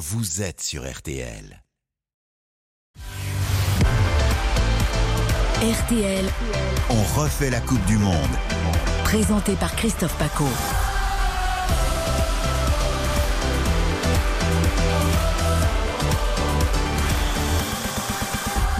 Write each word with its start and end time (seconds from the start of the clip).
vous 0.00 0.40
êtes 0.40 0.62
sur 0.62 0.90
RTL. 0.90 1.62
RTL, 5.60 6.24
On 6.88 7.20
refait 7.20 7.50
la 7.50 7.60
Coupe 7.60 7.84
du 7.84 7.98
Monde. 7.98 8.14
présenté 9.04 9.56
par 9.56 9.76
Christophe 9.76 10.16
Paco. 10.16 10.46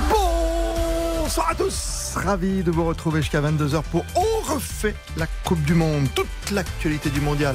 Bonsoir 0.08 1.50
à 1.50 1.54
tous 1.54 2.14
Ravi 2.16 2.62
de 2.62 2.70
vous 2.70 2.86
retrouver 2.86 3.20
jusqu'à 3.20 3.42
22h 3.42 3.82
pour 3.90 4.06
refait 4.54 4.94
la 5.16 5.26
Coupe 5.44 5.62
du 5.62 5.74
Monde, 5.74 6.08
toute 6.14 6.50
l'actualité 6.52 7.08
du 7.10 7.20
mondial. 7.20 7.54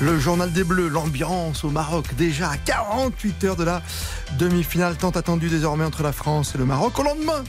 Le 0.00 0.18
journal 0.18 0.52
des 0.52 0.64
Bleus, 0.64 0.88
l'ambiance 0.88 1.64
au 1.64 1.70
Maroc, 1.70 2.14
déjà 2.16 2.50
à 2.50 2.56
48 2.56 3.44
heures 3.44 3.56
de 3.56 3.64
la 3.64 3.82
demi-finale 4.38 4.96
tant 4.96 5.10
attendue 5.10 5.48
désormais 5.48 5.84
entre 5.84 6.02
la 6.02 6.12
France 6.12 6.52
et 6.54 6.58
le 6.58 6.66
Maroc. 6.66 6.98
Au 6.98 7.02
lendemain 7.02 7.42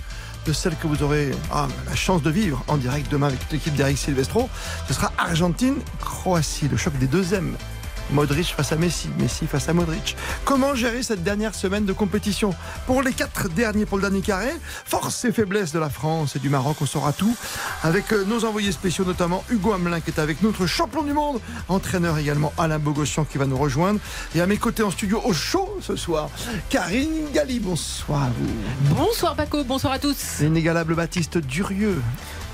de 0.46 0.54
celle 0.54 0.76
que 0.76 0.88
vous 0.88 1.04
aurez 1.04 1.32
ah, 1.52 1.68
la 1.88 1.96
chance 1.96 2.22
de 2.22 2.30
vivre 2.30 2.64
en 2.68 2.78
direct 2.78 3.12
demain 3.12 3.28
avec 3.28 3.40
l'équipe 3.52 3.76
d'Eric 3.76 3.98
Silvestro, 3.98 4.50
ce 4.88 4.94
sera 4.94 5.12
Argentine-Croatie, 5.18 6.70
le 6.70 6.78
choc 6.78 6.98
des 6.98 7.08
deuxièmes. 7.08 7.58
Modric 8.12 8.54
face 8.56 8.72
à 8.72 8.76
Messi, 8.76 9.10
Messi 9.20 9.48
face 9.48 9.68
à 9.70 9.74
Modric. 9.74 10.16
Comment 10.44 10.76
gérer 10.76 11.04
cette 11.04 11.24
dernière 11.24 11.56
semaine 11.56 11.86
de 11.86 11.94
compétition? 11.94 12.54
Pour 12.86 13.02
les 13.02 13.14
quatre 13.14 13.50
derniers, 13.50 13.86
pour 13.86 13.98
le 13.98 14.02
dernier 14.02 14.22
carré, 14.22 14.52
force 14.86 15.26
et 15.26 15.32
faiblesse 15.32 15.72
de 15.72 15.80
la 15.80 15.90
France 15.90 16.36
et 16.36 16.40
du 16.40 16.50
Maroc, 16.50 16.78
on 16.82 16.86
saura 16.86 17.14
tout. 17.14 17.36
Avec 17.84 18.12
euh, 18.14 18.24
nos 18.26 18.46
envoyés 18.46 18.72
spéciaux, 18.72 19.06
notamment 19.06 19.44
Hugo 19.50 19.74
Hamelin 19.74 20.02
qui 20.02 20.12
est 20.12 20.20
avec 20.20 20.42
nous, 20.42 20.50
notre 20.50 20.66
champion 20.68 21.04
du 21.04 21.14
monde, 21.14 21.40
entraîneur 21.68 22.18
également 22.18 22.54
Alain 22.58 22.80
Bogossian 22.80 23.26
qui 23.26 23.38
va 23.38 23.46
nous 23.46 23.58
rejoindre. 23.58 24.00
Et 24.36 24.42
à 24.42 24.48
mes 24.48 24.58
côtés 24.58 24.84
en 24.84 24.92
studio 24.92 25.22
au 25.26 25.34
chaud 25.34 25.78
ce 25.82 25.96
soir, 25.96 26.30
Karine 26.70 27.32
Galli, 27.34 27.60
bonsoir 27.60 28.24
à 28.24 28.30
vous. 28.30 28.96
Bonsoir 28.96 29.36
Paco, 29.36 29.64
bonsoir 29.64 29.94
à 29.94 30.00
tous. 30.00 30.40
L'inégalable 30.42 30.96
Baptiste 30.96 31.38
Durieux. 31.38 32.02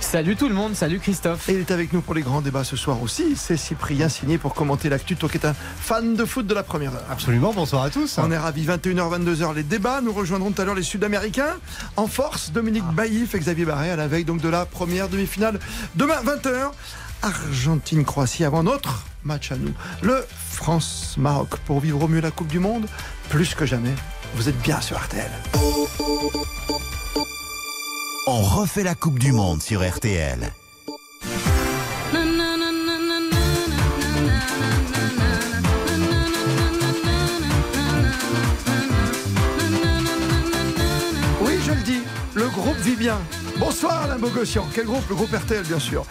Salut 0.01 0.35
tout 0.35 0.49
le 0.49 0.55
monde, 0.55 0.75
salut 0.75 0.99
Christophe. 0.99 1.47
Et 1.47 1.53
il 1.53 1.59
est 1.59 1.71
avec 1.71 1.93
nous 1.93 2.01
pour 2.01 2.13
les 2.13 2.21
grands 2.21 2.41
débats 2.41 2.65
ce 2.65 2.75
soir 2.75 3.01
aussi. 3.01 3.35
C'est 3.37 3.55
Cyprien 3.55 4.09
signé 4.09 4.37
pour 4.37 4.53
commenter 4.53 4.89
l'actu. 4.89 5.15
Toi 5.15 5.29
qui 5.29 5.37
es 5.37 5.45
un 5.45 5.53
fan 5.53 6.15
de 6.15 6.25
foot 6.25 6.45
de 6.45 6.53
la 6.53 6.63
première 6.63 6.93
heure. 6.93 7.05
Absolument, 7.09 7.53
bonsoir 7.53 7.83
à 7.83 7.89
tous. 7.89 8.17
On 8.17 8.29
est 8.29 8.37
ravis, 8.37 8.65
21h, 8.65 9.23
22h, 9.23 9.55
les 9.55 9.63
débats. 9.63 10.01
Nous 10.01 10.11
rejoindrons 10.11 10.51
tout 10.51 10.61
à 10.61 10.65
l'heure 10.65 10.75
les 10.75 10.83
Sud-Américains. 10.83 11.55
En 11.95 12.07
force, 12.07 12.51
Dominique 12.51 12.83
Baïf 12.93 13.35
et 13.35 13.39
Xavier 13.39 13.63
Barré 13.63 13.91
à 13.91 13.95
la 13.95 14.07
veille 14.07 14.25
donc 14.25 14.41
de 14.41 14.49
la 14.49 14.65
première 14.65 15.07
demi-finale. 15.07 15.59
Demain, 15.95 16.21
20h, 16.25 16.71
Argentine-Croatie 17.21 18.43
avant 18.43 18.63
notre 18.63 19.05
match 19.23 19.51
à 19.51 19.55
nous. 19.55 19.71
Le 20.01 20.25
France-Maroc 20.49 21.57
pour 21.65 21.79
vivre 21.79 22.01
au 22.03 22.07
mieux 22.09 22.21
la 22.21 22.31
Coupe 22.31 22.47
du 22.47 22.59
Monde. 22.59 22.87
Plus 23.29 23.53
que 23.55 23.65
jamais, 23.65 23.93
vous 24.35 24.49
êtes 24.49 24.59
bien 24.61 24.81
sur 24.81 24.97
RTL. 24.97 25.31
On 28.33 28.43
refait 28.43 28.83
la 28.83 28.95
Coupe 28.95 29.19
du 29.19 29.33
Monde 29.33 29.61
sur 29.61 29.85
RTL. 29.85 30.53
Oui, 41.41 41.53
je 41.61 41.71
le 41.73 41.83
dis, 41.83 41.99
le 42.33 42.47
groupe 42.47 42.77
vit 42.77 42.95
bien. 42.95 43.17
Bonsoir 43.61 44.01
Alain 44.05 44.17
Bogossian. 44.17 44.67
Quel 44.73 44.85
groupe 44.87 45.07
Le 45.07 45.13
groupe 45.13 45.31
RTL, 45.31 45.63
bien 45.63 45.77
sûr. 45.77 46.03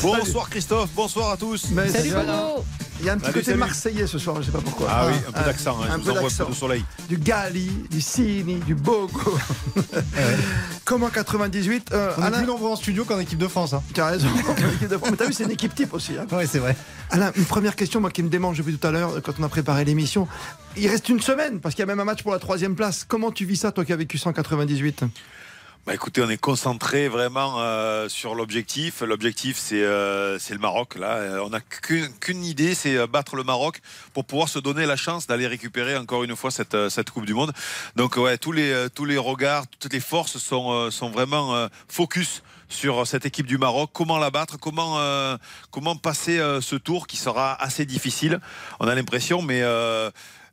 Bonsoir 0.00 0.48
Christophe, 0.48 0.88
bonsoir 0.96 1.32
à 1.32 1.36
tous. 1.36 1.66
Mais 1.72 1.86
Salut 1.90 2.12
Bono. 2.12 2.64
Il 3.00 3.04
y 3.04 3.10
a 3.10 3.12
un 3.12 3.16
petit 3.16 3.26
Salut, 3.26 3.34
côté 3.34 3.44
salut. 3.44 3.58
marseillais 3.58 4.06
ce 4.06 4.18
soir, 4.18 4.36
je 4.40 4.46
sais 4.46 4.52
pas 4.52 4.62
pourquoi. 4.62 4.86
Ah 4.90 5.06
oui, 5.08 5.14
un 5.28 5.32
peu 5.32 5.44
d'accent, 5.44 5.76
hein, 5.82 5.88
un 5.90 5.92
je 5.98 5.98
vous 5.98 6.14
peu 6.14 6.20
d'accent. 6.22 6.46
peu 6.46 6.52
de 6.52 6.56
soleil. 6.56 6.84
Du 7.10 7.18
Gali, 7.18 7.68
du 7.90 8.00
Sini, 8.00 8.54
du 8.60 8.74
Bogo. 8.74 9.36
Comment 10.86 11.10
98 11.10 11.90
euh, 11.92 12.12
On 12.16 12.22
est 12.22 12.24
Alain, 12.24 12.38
plus 12.38 12.46
nombreux 12.46 12.70
en 12.70 12.76
studio 12.76 13.04
qu'en 13.04 13.18
équipe 13.18 13.38
de 13.38 13.48
France. 13.48 13.74
Hein. 13.74 13.82
tu 13.92 14.00
as 14.00 14.06
raison. 14.06 14.28
De 14.80 14.96
France. 14.96 15.10
Mais 15.10 15.16
t'as 15.18 15.26
vu, 15.26 15.34
c'est 15.34 15.44
une 15.44 15.50
équipe 15.50 15.74
type 15.74 15.92
aussi. 15.92 16.12
hein. 16.16 16.24
Oui, 16.32 16.44
c'est 16.50 16.60
vrai. 16.60 16.74
Alain, 17.10 17.32
une 17.36 17.44
première 17.44 17.76
question, 17.76 18.00
moi 18.00 18.10
qui 18.10 18.22
me 18.22 18.30
démange 18.30 18.56
depuis 18.56 18.78
tout 18.78 18.86
à 18.86 18.90
l'heure, 18.92 19.20
quand 19.22 19.34
on 19.38 19.42
a 19.42 19.48
préparé 19.50 19.84
l'émission. 19.84 20.26
Il 20.78 20.88
reste 20.88 21.10
une 21.10 21.20
semaine, 21.20 21.60
parce 21.60 21.74
qu'il 21.74 21.82
y 21.82 21.84
a 21.84 21.86
même 21.86 22.00
un 22.00 22.04
match 22.04 22.22
pour 22.22 22.32
la 22.32 22.38
troisième 22.38 22.74
place. 22.74 23.04
Comment 23.06 23.30
tu 23.30 23.44
vis 23.44 23.56
ça, 23.56 23.72
toi 23.72 23.84
qui 23.84 23.92
as 23.92 23.96
vécu 23.96 24.16
198 24.16 25.04
Bah 25.86 25.92
écoutez, 25.92 26.22
on 26.22 26.30
est 26.30 26.38
concentré 26.38 27.08
vraiment 27.08 27.56
euh, 27.60 28.08
sur 28.08 28.34
l'objectif. 28.34 29.02
L'objectif, 29.02 29.58
c'est 29.58 29.82
euh, 29.82 30.38
le 30.48 30.58
Maroc. 30.58 30.94
Là, 30.94 31.16
Euh, 31.16 31.40
on 31.44 31.50
n'a 31.50 31.60
qu'une 31.60 32.42
idée, 32.42 32.74
c'est 32.74 32.96
euh, 32.96 33.06
battre 33.06 33.36
le 33.36 33.42
Maroc 33.44 33.82
pour 34.14 34.24
pouvoir 34.24 34.48
se 34.48 34.58
donner 34.58 34.86
la 34.86 34.96
chance 34.96 35.26
d'aller 35.26 35.46
récupérer 35.46 35.98
encore 35.98 36.24
une 36.24 36.36
fois 36.36 36.50
cette, 36.50 36.74
euh, 36.74 36.88
cette 36.88 37.10
Coupe 37.10 37.26
du 37.26 37.34
Monde. 37.34 37.52
Donc 37.96 38.16
ouais, 38.16 38.38
tous 38.38 38.52
les 38.52 38.86
tous 38.94 39.04
les 39.04 39.18
regards, 39.18 39.66
toutes 39.78 39.92
les 39.92 40.00
forces 40.00 40.38
sont 40.38 40.90
sont 40.90 41.10
vraiment 41.10 41.68
focus 41.86 42.42
sur 42.70 43.06
cette 43.06 43.26
équipe 43.26 43.46
du 43.46 43.58
Maroc, 43.58 43.90
comment 43.92 44.16
la 44.16 44.30
battre, 44.30 44.56
comment 44.58 44.98
euh, 45.00 45.36
comment 45.70 45.96
passer 45.96 46.38
ce 46.62 46.76
tour 46.76 47.06
qui 47.06 47.18
sera 47.18 47.62
assez 47.62 47.84
difficile? 47.84 48.40
On 48.80 48.88
a 48.88 48.94
l'impression, 48.94 49.42
mais 49.42 49.62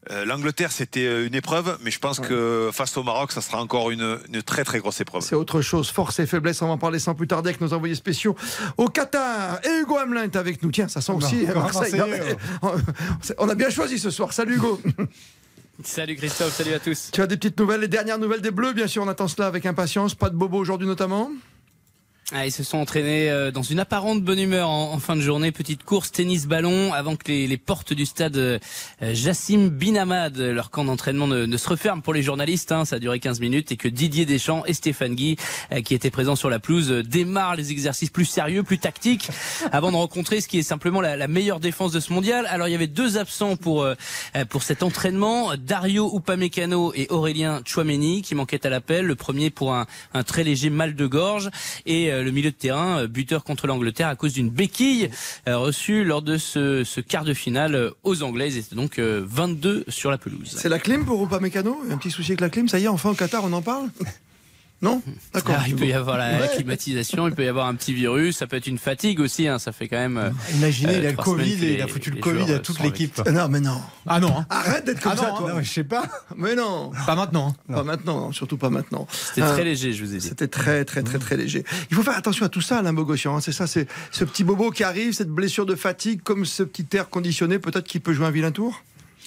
euh, 0.09 0.13
euh, 0.13 0.25
L'Angleterre, 0.25 0.72
c'était 0.72 1.06
euh, 1.06 1.28
une 1.28 1.35
épreuve, 1.35 1.78
mais 1.84 1.91
je 1.91 2.00
pense 2.00 2.19
que 2.19 2.69
face 2.73 2.97
au 2.97 3.03
Maroc, 3.03 3.31
ça 3.31 3.41
sera 3.41 3.62
encore 3.62 3.91
une, 3.91 4.17
une 4.34 4.41
très 4.41 4.63
très 4.63 4.79
grosse 4.79 5.00
épreuve. 5.00 5.22
C'est 5.22 5.35
autre 5.35 5.62
chose, 5.62 5.89
force 5.91 6.19
et 6.19 6.25
faiblesse, 6.25 6.62
on 6.62 6.67
va 6.67 6.73
en 6.73 6.78
parler 6.78 7.00
sans 7.00 7.13
plus 7.13 7.28
tarder 7.28 7.50
avec 7.50 7.62
nos 7.62 7.73
envoyés 7.73 7.95
spéciaux 7.95 8.35
au 8.78 8.88
Qatar. 8.88 9.59
Et 9.66 9.81
Hugo 9.81 9.97
Hamelin 9.97 10.23
est 10.23 10.35
avec 10.35 10.63
nous. 10.63 10.72
Tiens, 10.72 10.88
ça 10.88 11.01
sent 11.01 11.12
aussi 11.13 11.45
encore 11.50 11.63
un 11.63 11.72
Marseille. 11.72 12.00
Non, 12.00 12.06
mais- 12.09 13.34
On 13.38 13.50
a 13.50 13.56
bien 13.56 13.69
choisi 13.69 14.00
ce 14.00 14.09
soir. 14.09 14.34
Salut 14.34 14.56
Hugo. 14.56 14.81
Salut 15.84 16.16
Christophe, 16.16 16.53
salut 16.53 16.73
à 16.73 16.79
tous. 16.79 17.09
tu 17.12 17.22
as 17.22 17.28
des 17.28 17.38
petites 17.38 17.59
nouvelles, 17.59 17.81
les 17.81 17.88
dernières 17.88 18.19
nouvelles 18.19 18.41
des 18.41 18.51
Bleus, 18.51 18.73
bien 18.73 18.85
sûr, 18.88 19.01
on 19.03 19.07
attend 19.07 19.28
cela 19.28 19.47
avec 19.47 19.66
impatience. 19.66 20.13
Pas 20.13 20.29
de 20.29 20.35
bobo 20.35 20.57
aujourd'hui 20.59 20.88
notamment. 20.88 21.31
Ah, 22.34 22.46
ils 22.46 22.52
se 22.52 22.64
sont 22.64 22.78
entraînés 22.78 23.30
euh, 23.30 23.52
dans 23.52 23.62
une 23.62 23.80
apparente 23.81 24.24
bonne 24.24 24.40
humeur 24.40 24.69
en, 24.69 24.94
en 24.94 25.00
fin 25.00 25.18
de 25.18 25.22
journée. 25.22 25.52
Petite 25.52 25.84
course 25.84 26.14
tennis-ballon 26.14 26.94
avant 26.94 27.18
que 27.18 27.28
les, 27.28 27.46
les 27.46 27.58
portes 27.58 27.92
du 27.92 28.06
stade 28.06 28.38
euh, 28.38 28.58
Jassim 29.02 29.68
Bin 29.68 29.96
Hamad, 29.96 30.38
leur 30.38 30.72
camp 30.72 30.86
d'entraînement, 30.86 31.28
ne, 31.28 31.46
ne 31.46 31.58
se 31.58 31.68
referment 31.68 32.02
pour 32.02 32.14
les 32.14 32.24
journalistes. 32.24 32.72
hein. 32.72 32.86
ça 32.86 32.96
a 32.96 33.00
duré 33.00 33.19
15 33.19 33.42
minutes 33.42 33.74
et 33.74 33.75
que 33.75 33.90
Didier 33.90 34.25
Deschamps 34.25 34.64
et 34.66 34.72
Stéphane 34.74 35.14
Guy, 35.14 35.36
euh, 35.74 35.81
qui 35.81 35.94
étaient 35.94 36.09
présents 36.09 36.38
sur 36.38 36.50
la 36.50 36.59
pelouse, 36.59 37.03
démarrent 37.06 37.58
les 37.58 37.72
exercices 37.72 38.09
plus 38.09 38.24
sérieux, 38.24 38.63
plus 38.63 38.80
tactiques, 38.80 39.28
avant 39.74 39.92
de 39.92 39.98
rencontrer 39.98 40.40
ce 40.40 40.48
qui 40.48 40.58
est 40.58 40.63
simplement 40.63 41.02
la, 41.02 41.18
la 41.18 41.28
meilleure 41.28 41.59
défense 41.59 41.92
de 41.92 42.00
ce 42.00 42.13
mondial. 42.13 42.46
Alors 42.46 42.69
il 42.69 42.72
y 42.72 42.75
avait 42.75 42.88
deux 42.88 43.18
absents 43.18 43.58
pour 43.58 43.86
pour 44.50 44.63
cet 44.63 44.84
entraînement, 44.84 45.52
Dario 45.58 46.09
Upamecano 46.16 46.94
et 46.96 47.08
Aurélien 47.09 47.62
Chouameni, 47.66 48.22
qui 48.22 48.36
manquaient 48.36 48.66
à 48.66 48.69
l'appel. 48.69 49.06
Le 49.06 49.16
premier 49.16 49.50
pour 49.50 49.74
un, 49.74 49.86
un 50.13 50.24
très 50.24 50.46
léger 50.46 50.69
mal 50.69 50.96
de 50.96 51.06
gorge 51.06 51.50
et 51.86 52.09
le 52.21 52.31
milieu 52.31 52.51
de 52.51 52.55
terrain, 52.55 52.99
euh, 52.99 53.07
buteur 53.07 53.43
contre 53.43 53.67
l'Angleterre 53.67 54.07
à 54.07 54.15
cause 54.15 54.33
d'une 54.33 54.49
béquille 54.49 55.09
euh, 55.47 55.57
reçue 55.57 56.03
lors 56.03 56.21
de 56.21 56.37
ce, 56.37 56.99
quart 57.01 57.25
de 57.25 57.33
finale 57.33 57.75
euh, 57.75 57.91
aux 58.03 58.23
Anglaises. 58.23 58.55
Ils 58.55 58.59
étaient 58.59 58.75
donc 58.75 58.99
euh, 58.99 59.23
22 59.25 59.85
sur 59.87 60.11
la 60.11 60.17
pelouse. 60.17 60.55
C'est 60.57 60.69
la 60.69 60.79
clim 60.79 61.05
pour 61.05 61.23
Upamecano? 61.23 61.81
Un 61.89 61.97
petit 61.97 62.11
souci 62.11 62.31
avec 62.31 62.41
la 62.41 62.49
clim, 62.49 62.67
ça 62.67 62.79
y 62.79 62.85
est, 62.85 62.87
enfin 62.87 63.09
au 63.09 63.15
Qatar, 63.15 63.43
on 63.43 63.53
en 63.53 63.61
parle? 63.61 63.89
Non 64.81 65.02
D'accord. 65.34 65.56
Ah, 65.59 65.64
il 65.68 65.75
peut 65.75 65.86
y 65.86 65.94
avoir 65.94 66.18
la, 66.18 66.40
Ouais. 66.40 66.50
climatisation, 66.56 67.28
il 67.28 67.36
peut 67.36 67.44
y 67.44 67.47
avoir 67.47 67.68
un 67.68 67.75
petit 67.75 67.94
virus, 67.94 68.38
ça 68.38 68.47
peut 68.47 68.56
être 68.58 68.68
une 68.68 68.78
fatigue 68.80 69.19
aussi. 69.19 69.47
hein, 69.47 69.59
ça 69.59 69.72
fait 69.72 69.88
quand 69.88 69.97
même. 69.97 70.18
euh, 70.18 70.30
Imaginez, 70.56 70.96
Euh, 70.96 71.00
il 71.00 71.06
a 71.06 71.12
le 71.12 71.18
Covid 71.18 71.66
et 71.66 71.74
il 71.75 71.81
a 71.81 71.88
foutu 71.88 72.09
le 72.12 72.19
Covid 72.19 72.52
à 72.52 72.56
euh, 72.56 72.59
toute 72.59 72.80
l'équipe. 72.81 73.22
Non, 73.31 73.47
mais 73.47 73.59
non. 73.59 73.80
Ah 74.08 74.19
non, 74.19 74.36
hein. 74.40 74.46
Arrête 74.50 74.86
d'être 74.86 75.00
comme 75.02 75.12
Ah 75.16 75.18
ça, 75.18 75.30
non, 75.30 75.38
toi. 75.38 75.53
non, 75.53 75.62
je 75.62 75.69
sais 75.69 75.84
pas. 75.84 76.03
Mais 76.36 76.56
non. 76.56 76.92
Pas 77.06 77.16
maintenant. 77.16 77.56
hein. 77.69 77.74
Pas 77.74 77.84
maintenant, 77.84 78.31
surtout 78.31 78.58
pas 78.58 78.69
maintenant. 78.69 79.08
C'était 79.12 79.44
Euh, 79.44 79.53
très 79.53 79.64
léger, 79.64 79.94
je 79.94 80.03
vous 80.03 80.14
ai 80.16 80.18
dit. 80.18 80.28
C'était 80.28 80.47
très, 80.47 80.84
très, 80.86 81.03
très, 81.03 81.19
très 81.19 81.38
léger. 81.38 81.63
Il 81.92 81.96
faut 81.96 82.03
faire 82.03 82.18
attention 82.18 82.46
à 82.46 82.50
tout 82.50 82.62
ça, 82.62 82.80
Alain 82.80 82.94
Bogossian. 82.94 83.36
hein. 83.38 83.42
C'est 83.42 83.52
ça, 83.52 83.68
c'est 83.68 83.88
ce 84.12 84.24
petit 84.24 84.44
bobo 84.44 84.72
qui 84.72 84.84
arrive, 84.84 85.13
cette 85.13 85.30
blessure 85.30 85.66
de 85.66 85.75
fatigue, 85.75 86.22
comme 86.24 86.46
ce 86.46 86.63
petit 86.63 86.88
air 86.98 87.09
conditionné, 87.09 87.59
peut-être 87.59 87.86
qu'il 87.88 88.02
peut 88.02 88.13
jouer 88.13 88.25
un 88.25 88.31
vilain 88.31 88.52
tour? 88.52 88.84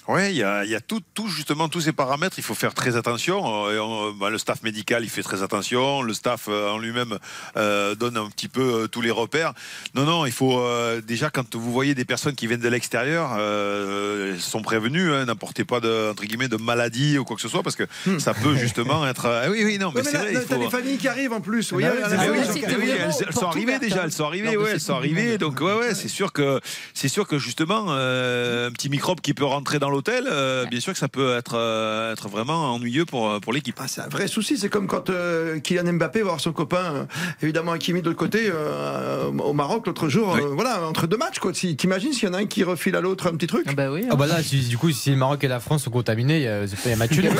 Ouais, 0.07 0.33
il 0.33 0.37
y 0.37 0.43
a, 0.43 0.65
il 0.65 0.71
y 0.71 0.75
a 0.75 0.81
tout, 0.81 1.01
tout, 1.15 1.29
justement, 1.29 1.69
tous 1.71 1.81
ces 1.81 1.93
paramètres. 1.93 2.35
Il 2.39 2.45
faut 2.45 2.55
faire 2.55 2.75
très 2.75 2.97
attention. 2.97 3.67
Euh, 3.69 3.79
on- 3.81 4.13
bah, 4.13 4.29
le 4.29 4.37
staff 4.37 4.63
médical, 4.63 5.03
il 5.03 5.09
fait 5.09 5.23
très 5.23 5.43
attention. 5.43 6.03
Le 6.03 6.13
staff 6.13 6.47
euh, 6.49 6.71
en 6.73 6.79
lui-même 6.79 7.19
euh, 7.57 7.95
donne 7.95 8.19
un 8.19 8.29
petit 8.29 8.49
peu 8.49 8.83
euh, 8.83 8.87
tous 8.87 9.01
les 9.01 9.11
repères. 9.11 9.55
Non, 9.95 10.05
non, 10.05 10.27
il 10.27 10.33
faut 10.33 10.59
euh, 10.61 11.01
déjà 11.01 11.31
quand 11.31 11.55
vous 11.55 11.73
voyez 11.73 11.95
des 11.95 12.05
personnes 12.05 12.35
qui 12.35 12.47
viennent 12.47 12.61
de 12.61 12.69
l'extérieur, 12.69 13.31
elles 13.39 14.41
sont 14.41 14.61
prévenues. 14.63 15.13
hein, 15.13 15.25
N'apportez 15.25 15.65
pas 15.65 15.81
de 15.81 16.11
entre 16.11 16.25
guillemets 16.25 16.49
de 16.49 16.57
maladie 16.59 17.17
ou 17.19 17.25
quoi 17.25 17.37
que 17.37 17.43
ce 17.43 17.49
soit 17.49 17.63
parce 17.63 17.77
que 17.77 17.85
ça 18.19 18.35
peut 18.35 18.57
justement 18.57 19.07
être. 19.09 19.27
ah 19.27 19.51
oui, 19.51 19.63
oui, 19.65 19.79
non, 19.79 19.91
mais 19.95 20.03
c'est 20.05 20.19
vrai. 20.19 20.35
T'as 20.35 20.41
faut- 20.57 20.63
des 20.65 20.71
familles 20.71 20.99
qui 20.99 21.09
arrivent 21.09 21.33
en 21.33 21.41
plus. 21.41 21.73
Oui, 21.73 21.83
oui, 21.85 21.91
oui, 21.91 22.75
oui, 22.79 22.91
elles, 23.27 23.33
sont 23.33 23.47
arrivées 23.47 23.79
déjà, 23.79 24.05
elles 24.05 24.13
sont 24.13 24.25
arrivées, 24.27 24.57
ouais, 24.59 24.73
elles 24.73 24.81
sont 24.81 24.95
arrivées. 24.95 25.39
Donc 25.39 25.61
ouais, 25.61 25.75
ouais, 25.75 25.95
c'est 25.95 26.09
sûr 26.09 26.33
que 26.33 26.61
c'est 26.93 27.09
sûr 27.09 27.27
que 27.27 27.39
justement 27.39 27.91
un 27.93 28.71
petit 28.73 28.91
microbe 28.91 29.21
qui 29.23 29.33
peut 29.33 29.45
rentrer 29.45 29.79
dans 29.79 29.94
l'hôtel, 29.95 30.25
euh, 30.31 30.67
bien 30.67 30.81
sûr 30.81 30.93
que 30.93 30.99
ça 30.99 31.09
peut 31.09 31.35
être, 31.37 31.55
euh, 31.57 32.13
être 32.13 32.29
vraiment 32.29 32.75
ennuyeux 32.75 33.05
pour, 33.05 33.41
pour 33.41 33.53
l'équipe. 33.53 33.77
Ah, 33.81 33.87
c'est 33.89 34.01
un 34.03 34.09
vrai 34.09 34.27
souci. 34.29 34.59
C'est 34.59 34.69
comme 34.69 34.87
quand 34.87 35.09
euh, 35.11 35.59
Kylian 35.61 35.93
Mbappé 35.95 36.21
va 36.21 36.25
voir 36.27 36.41
son 36.41 36.53
copain, 36.53 36.95
euh, 36.95 37.05
évidemment 37.43 37.73
Hakimi 37.73 38.01
de 38.03 38.07
l'autre 38.07 38.19
côté, 38.19 38.51
euh, 38.53 39.31
au 39.31 39.53
Maroc 39.53 39.87
l'autre 39.87 40.09
jour. 40.09 40.33
Oui. 40.35 40.41
euh, 40.43 40.49
voilà, 40.55 40.87
entre 40.87 41.07
deux 41.07 41.17
matchs. 41.17 41.39
Quoi. 41.39 41.55
Si, 41.55 41.77
T'imagines 41.77 42.13
s'il 42.13 42.29
y 42.29 42.31
en 42.31 42.35
a 42.35 42.39
un 42.39 42.47
qui 42.47 42.63
refile 42.65 42.97
à 42.97 43.01
l'autre 43.01 43.29
un 43.29 43.33
petit 43.37 43.47
truc? 43.47 43.65
Ah 43.69 43.73
bah 43.75 43.91
oui. 43.91 44.05
Ah 44.11 44.17
bah 44.17 44.27
là, 44.27 44.43
si- 44.43 44.61
du 44.69 44.77
coup, 44.79 44.91
si 44.91 45.11
le 45.11 45.17
Maroc 45.17 45.43
et 45.45 45.49
la 45.49 45.61
France 45.61 45.85
sont 45.85 45.91
contaminés, 45.91 46.39
il 46.39 46.43
y 46.43 46.93
a, 46.93 46.97
match 46.97 47.13
nul. 47.13 47.31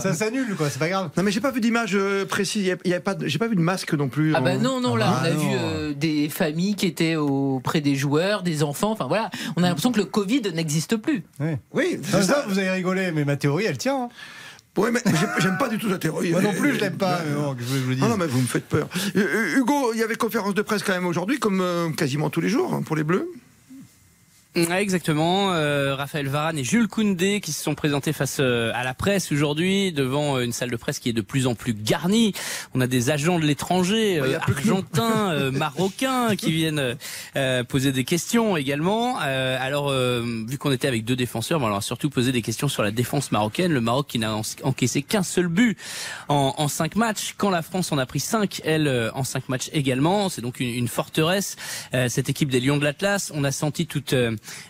Ça 0.00 0.12
s'annule, 0.14 0.54
quoi, 0.56 0.68
c'est 0.70 0.78
pas 0.78 0.88
grave. 0.88 1.10
Non 1.16 1.22
mais 1.22 1.30
j'ai 1.30 1.40
pas 1.40 1.50
vu 1.50 1.60
d'image 1.60 1.92
euh, 1.94 2.24
précise. 2.24 2.70
Il 2.84 2.90
y 2.90 2.94
a- 2.94 3.00
pas, 3.00 3.14
de- 3.14 3.26
j'ai 3.26 3.38
pas 3.38 3.48
vu 3.48 3.56
de 3.56 3.60
masque 3.60 3.92
non 3.94 4.08
plus. 4.08 4.34
Ah 4.34 4.40
bah 4.40 4.56
non, 4.56 4.80
non, 4.80 4.96
là, 4.96 5.06
Ah 5.08 5.20
on 5.22 5.24
a 5.26 5.30
non. 5.30 5.38
vu 5.40 5.48
euh, 5.52 5.92
des 5.94 6.28
familles 6.28 6.74
qui 6.74 6.86
étaient 6.86 7.16
auprès 7.16 7.80
des 7.80 7.94
joueurs, 7.96 8.42
des 8.42 8.62
enfants, 8.62 8.90
enfin 8.92 9.06
voilà. 9.06 9.30
On 9.56 9.62
a 9.62 9.68
l'impression 9.68 9.92
que 9.92 9.98
le 9.98 10.04
Covid 10.06 10.42
n'existe 10.54 10.96
plus. 11.04 11.22
Oui, 11.72 11.98
Ça, 12.02 12.20
c'est 12.22 12.28
ça. 12.32 12.44
vous 12.48 12.58
avez 12.58 12.70
rigolé, 12.70 13.12
mais 13.12 13.24
ma 13.24 13.36
théorie, 13.36 13.64
elle 13.66 13.78
tient. 13.78 14.04
hein. 14.04 14.08
Ouais, 14.76 14.90
mais 14.90 15.00
j'ai- 15.06 15.40
j'aime 15.42 15.56
pas 15.56 15.68
du 15.68 15.78
tout 15.78 15.88
la 15.88 15.98
théorie. 15.98 16.32
Moi 16.32 16.42
non 16.42 16.52
plus, 16.52 16.74
je 16.74 16.80
l'aime 16.80 16.96
pas. 16.96 17.20
je 17.24 17.32
vous 17.34 17.90
le. 17.90 17.96
Ah 18.02 18.08
non, 18.08 18.16
mais 18.16 18.26
vous 18.26 18.40
me 18.40 18.46
faites 18.46 18.64
peur. 18.68 18.88
Euh, 19.14 19.20
euh, 19.20 19.58
Hugo, 19.58 19.92
il 19.94 20.00
y 20.00 20.02
avait 20.02 20.16
conférence 20.16 20.52
de 20.54 20.62
presse 20.62 20.82
quand 20.82 20.92
même 20.92 21.06
aujourd'hui, 21.06 21.38
comme 21.38 21.60
euh, 21.60 21.90
quasiment 21.90 22.28
tous 22.28 22.40
les 22.40 22.48
jours, 22.48 22.74
hein, 22.74 22.82
pour 22.82 22.96
les 22.96 23.04
Bleus. 23.04 23.30
Ouais, 24.56 24.82
exactement. 24.82 25.52
Euh, 25.52 25.96
Raphaël 25.96 26.28
Varane 26.28 26.56
et 26.58 26.62
Jules 26.62 26.86
Koundé 26.86 27.40
qui 27.40 27.50
se 27.50 27.60
sont 27.60 27.74
présentés 27.74 28.12
face 28.12 28.36
euh, 28.38 28.70
à 28.72 28.84
la 28.84 28.94
presse 28.94 29.32
aujourd'hui 29.32 29.90
devant 29.90 30.36
euh, 30.36 30.44
une 30.44 30.52
salle 30.52 30.70
de 30.70 30.76
presse 30.76 31.00
qui 31.00 31.08
est 31.08 31.12
de 31.12 31.22
plus 31.22 31.48
en 31.48 31.56
plus 31.56 31.74
garnie. 31.74 32.32
On 32.72 32.80
a 32.80 32.86
des 32.86 33.10
agents 33.10 33.40
de 33.40 33.44
l'étranger, 33.44 34.20
a 34.20 34.22
euh, 34.22 34.38
argentins, 34.38 35.30
euh, 35.32 35.50
marocains 35.50 36.36
qui 36.36 36.52
viennent 36.52 36.96
euh, 37.34 37.64
poser 37.64 37.90
des 37.90 38.04
questions 38.04 38.56
également. 38.56 39.18
Euh, 39.22 39.56
alors, 39.60 39.88
euh, 39.90 40.22
vu 40.46 40.56
qu'on 40.56 40.70
était 40.70 40.86
avec 40.86 41.04
deux 41.04 41.16
défenseurs, 41.16 41.58
bon, 41.58 41.66
on 41.66 41.70
leur 41.70 41.78
a 41.78 41.82
surtout 41.82 42.08
posé 42.08 42.30
des 42.30 42.42
questions 42.42 42.68
sur 42.68 42.84
la 42.84 42.92
défense 42.92 43.32
marocaine. 43.32 43.72
Le 43.72 43.80
Maroc 43.80 44.06
qui 44.06 44.20
n'a 44.20 44.36
en- 44.36 44.42
encaissé 44.62 45.02
qu'un 45.02 45.24
seul 45.24 45.48
but 45.48 45.76
en, 46.28 46.54
en 46.58 46.68
cinq 46.68 46.94
matchs, 46.94 47.34
quand 47.36 47.50
la 47.50 47.62
France 47.62 47.90
en 47.90 47.98
a 47.98 48.06
pris 48.06 48.20
cinq, 48.20 48.60
elle 48.64 48.86
euh, 48.86 49.10
en 49.14 49.24
cinq 49.24 49.48
matchs 49.48 49.68
également. 49.72 50.28
C'est 50.28 50.42
donc 50.42 50.60
une, 50.60 50.68
une 50.72 50.86
forteresse. 50.88 51.56
Euh, 51.92 52.08
cette 52.08 52.28
équipe 52.28 52.50
des 52.50 52.60
Lions 52.60 52.76
de 52.78 52.84
l'Atlas, 52.84 53.32
on 53.34 53.42
a 53.42 53.50
senti 53.50 53.88
toute 53.88 54.14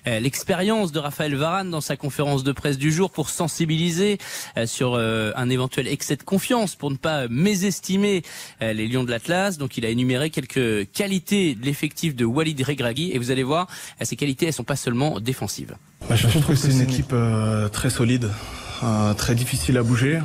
l'expérience 0.07 0.93
de 0.93 0.99
Raphaël 0.99 1.35
Varane 1.35 1.71
dans 1.71 1.81
sa 1.81 1.97
conférence 1.97 2.45
de 2.45 2.53
presse 2.53 2.79
du 2.79 2.93
jour 2.93 3.11
pour 3.11 3.31
sensibiliser 3.31 4.19
euh, 4.57 4.67
sur 4.67 4.95
euh, 4.95 5.33
un 5.37 5.51
éventuel 5.51 5.89
excès 5.89 6.17
de 6.17 6.23
confiance, 6.23 6.77
pour 6.77 6.91
ne 6.91 6.97
pas 6.97 7.29
mésestimer 7.29 8.23
euh, 8.63 8.73
les 8.73 8.89
Lions 8.89 9.05
de 9.05 9.11
l'Atlas. 9.11 9.59
Donc 9.59 9.77
il 9.77 9.85
a 9.85 9.89
énuméré 9.89 10.31
quelques 10.31 10.91
qualités 10.93 11.55
de 11.55 11.65
l'effectif 11.65 12.15
de 12.15 12.25
Walid 12.25 12.61
Regragui 12.63 13.11
et 13.13 13.19
vous 13.19 13.31
allez 13.31 13.43
voir, 13.43 13.69
euh, 14.01 14.05
ces 14.05 14.17
qualités 14.17 14.47
elles 14.47 14.53
sont 14.53 14.65
pas 14.65 14.77
seulement 14.77 15.21
défensives. 15.21 15.77
Bah, 16.09 16.17
je 16.17 16.27
trouve 16.27 16.45
que 16.45 16.55
c'est 16.55 16.71
une 16.71 16.83
équipe 16.83 17.13
euh, 17.13 17.69
très 17.69 17.91
solide, 17.91 18.29
euh, 18.83 19.15
très 19.15 19.35
difficile 19.35 19.79
à 19.79 19.83
bouger. 19.83 20.21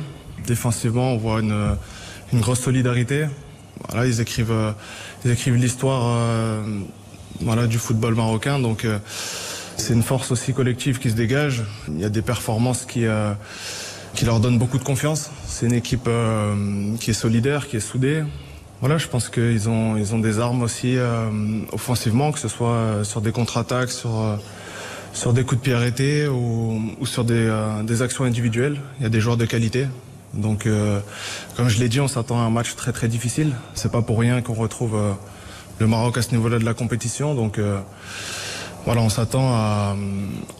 Défensivement, 0.46 1.12
on 1.12 1.16
voit 1.16 1.40
une, 1.40 1.76
grosse 2.34 2.60
solidarité. 2.60 3.26
Voilà, 3.88 4.06
ils 4.06 4.20
écrivent, 4.20 4.50
euh, 4.50 4.72
ils 5.24 5.30
écrivent 5.30 5.54
l'histoire 5.54 6.02
euh, 6.04 6.62
voilà, 7.40 7.66
du 7.66 7.78
football 7.78 8.14
marocain. 8.14 8.58
Donc, 8.58 8.84
euh, 8.84 8.98
c'est 9.76 9.94
une 9.94 10.02
force 10.02 10.30
aussi 10.30 10.52
collective 10.52 10.98
qui 10.98 11.10
se 11.10 11.16
dégage. 11.16 11.62
Il 11.88 12.00
y 12.00 12.04
a 12.04 12.08
des 12.08 12.22
performances 12.22 12.84
qui, 12.84 13.06
euh, 13.06 13.32
qui 14.14 14.24
leur 14.24 14.40
donnent 14.40 14.58
beaucoup 14.58 14.78
de 14.78 14.84
confiance. 14.84 15.30
C'est 15.46 15.66
une 15.66 15.72
équipe 15.72 16.06
euh, 16.06 16.94
qui 16.98 17.10
est 17.10 17.14
solidaire, 17.14 17.66
qui 17.66 17.76
est 17.76 17.80
soudée. 17.80 18.22
Voilà, 18.80 18.98
je 18.98 19.08
pense 19.08 19.28
qu'ils 19.28 19.68
ont, 19.68 19.96
ils 19.96 20.14
ont 20.14 20.18
des 20.18 20.38
armes 20.38 20.62
aussi 20.62 20.96
offensivement, 21.70 22.32
que 22.32 22.38
ce 22.38 22.48
soit 22.48 23.04
sur 23.04 23.20
des 23.20 23.30
contre-attaques, 23.30 23.90
sur 23.90 24.38
sur 25.12 25.34
des 25.34 25.44
coups 25.44 25.60
de 25.60 25.64
pied 25.64 25.74
arrêtés 25.74 26.28
ou, 26.28 26.80
ou 26.98 27.04
sur 27.04 27.24
des, 27.24 27.52
des 27.84 28.00
actions 28.00 28.24
individuelles. 28.24 28.80
Il 28.98 29.02
y 29.02 29.06
a 29.06 29.10
des 29.10 29.20
joueurs 29.20 29.36
de 29.36 29.44
qualité. 29.44 29.86
Donc, 30.32 30.66
comme 31.58 31.68
je 31.68 31.78
l'ai 31.78 31.90
dit, 31.90 32.00
on 32.00 32.08
s'attend 32.08 32.38
à 32.38 32.44
un 32.44 32.48
match 32.48 32.74
très 32.74 32.92
très 32.92 33.08
difficile. 33.08 33.52
C'est 33.74 33.92
pas 33.92 34.00
pour 34.00 34.18
rien 34.18 34.40
qu'on 34.40 34.54
retrouve 34.54 34.96
le 35.80 35.86
Maroc 35.86 36.18
à 36.18 36.22
ce 36.22 36.30
niveau-là 36.32 36.58
de 36.58 36.64
la 36.64 36.74
compétition. 36.74 37.34
Donc, 37.34 37.58
euh, 37.58 37.80
voilà, 38.84 39.00
on 39.00 39.08
s'attend 39.08 39.52
à, 39.52 39.96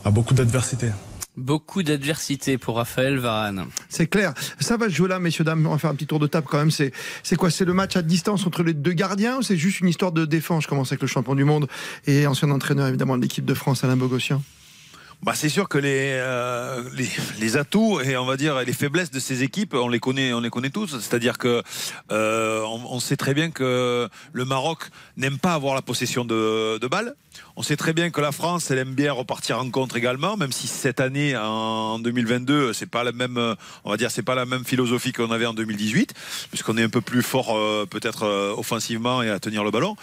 à 0.04 0.10
beaucoup 0.10 0.34
d'adversité. 0.34 0.88
Beaucoup 1.36 1.82
d'adversité 1.82 2.58
pour 2.58 2.76
Raphaël 2.76 3.18
Varane. 3.18 3.66
C'est 3.88 4.08
clair. 4.08 4.34
Ça 4.58 4.76
va 4.76 4.88
se 4.88 4.94
jouer 4.94 5.08
là, 5.08 5.18
messieurs, 5.20 5.44
dames. 5.44 5.64
On 5.66 5.70
va 5.70 5.78
faire 5.78 5.90
un 5.90 5.94
petit 5.94 6.06
tour 6.06 6.18
de 6.18 6.26
table 6.26 6.46
quand 6.50 6.58
même. 6.58 6.72
C'est, 6.72 6.92
c'est 7.22 7.36
quoi? 7.36 7.50
C'est 7.50 7.64
le 7.64 7.72
match 7.72 7.96
à 7.96 8.02
distance 8.02 8.46
entre 8.46 8.62
les 8.62 8.74
deux 8.74 8.92
gardiens 8.92 9.38
ou 9.38 9.42
c'est 9.42 9.56
juste 9.56 9.80
une 9.80 9.88
histoire 9.88 10.12
de 10.12 10.24
défense? 10.24 10.64
Je 10.64 10.68
commence 10.68 10.90
avec 10.90 11.00
le 11.00 11.08
champion 11.08 11.34
du 11.34 11.44
monde 11.44 11.68
et 12.06 12.26
ancien 12.26 12.50
entraîneur 12.50 12.88
évidemment 12.88 13.16
de 13.16 13.22
l'équipe 13.22 13.44
de 13.44 13.54
France, 13.54 13.84
Alain 13.84 13.96
Bogossian. 13.96 14.42
Bah, 15.22 15.32
c'est 15.34 15.50
sûr 15.50 15.68
que 15.68 15.76
les, 15.76 16.12
euh, 16.14 16.82
les, 16.94 17.08
les 17.38 17.56
atouts 17.58 18.00
et 18.00 18.16
on 18.16 18.24
va 18.24 18.38
dire 18.38 18.60
les 18.60 18.72
faiblesses 18.72 19.10
de 19.10 19.20
ces 19.20 19.42
équipes, 19.42 19.74
on 19.74 19.88
les 19.88 20.00
connaît, 20.00 20.32
on 20.32 20.40
les 20.40 20.48
connaît 20.48 20.70
tous. 20.70 20.98
C'est-à-dire 20.98 21.36
que 21.36 21.62
euh, 22.10 22.62
on, 22.62 22.80
on 22.90 23.00
sait 23.00 23.16
très 23.16 23.34
bien 23.34 23.50
que 23.50 24.08
le 24.32 24.44
Maroc 24.46 24.88
n'aime 25.18 25.38
pas 25.38 25.52
avoir 25.52 25.74
la 25.74 25.82
possession 25.82 26.24
de, 26.24 26.78
de 26.78 26.86
balles. 26.86 27.14
On 27.56 27.62
sait 27.62 27.76
très 27.76 27.92
bien 27.92 28.10
que 28.10 28.20
la 28.20 28.32
France, 28.32 28.70
elle 28.70 28.78
aime 28.78 28.94
bien 28.94 29.12
repartir 29.12 29.58
en 29.58 29.70
contre 29.70 29.96
également, 29.96 30.36
même 30.36 30.52
si 30.52 30.66
cette 30.66 30.98
année, 30.98 31.36
en 31.36 31.98
2022, 31.98 32.72
c'est 32.72 32.86
pas 32.86 33.04
la 33.04 33.12
même, 33.12 33.36
euh, 33.36 33.54
on 33.84 33.90
va 33.90 33.96
dire, 33.96 34.10
c'est 34.10 34.22
pas 34.22 34.34
la 34.34 34.46
même 34.46 34.64
philosophie 34.64 35.12
qu'on 35.12 35.30
avait 35.30 35.46
en 35.46 35.52
2018, 35.52 36.14
puisqu'on 36.48 36.78
est 36.78 36.82
un 36.82 36.88
peu 36.88 37.00
plus 37.00 37.22
fort 37.22 37.56
euh, 37.56 37.86
peut-être 37.86 38.22
euh, 38.22 38.54
offensivement 38.56 39.22
et 39.22 39.30
à 39.30 39.38
tenir 39.38 39.62
le 39.62 39.70
ballon. 39.70 39.96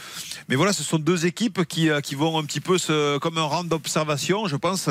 Mais 0.49 0.55
voilà, 0.55 0.71
ce 0.71 0.83
sont 0.83 0.99
deux 0.99 1.25
équipes 1.25 1.65
qui, 1.65 1.89
qui 2.03 2.15
vont 2.15 2.37
un 2.37 2.43
petit 2.43 2.59
peu 2.59 2.77
comme 3.19 3.37
un 3.37 3.43
rang 3.43 3.63
d'observation, 3.63 4.47
je 4.47 4.55
pense. 4.55 4.89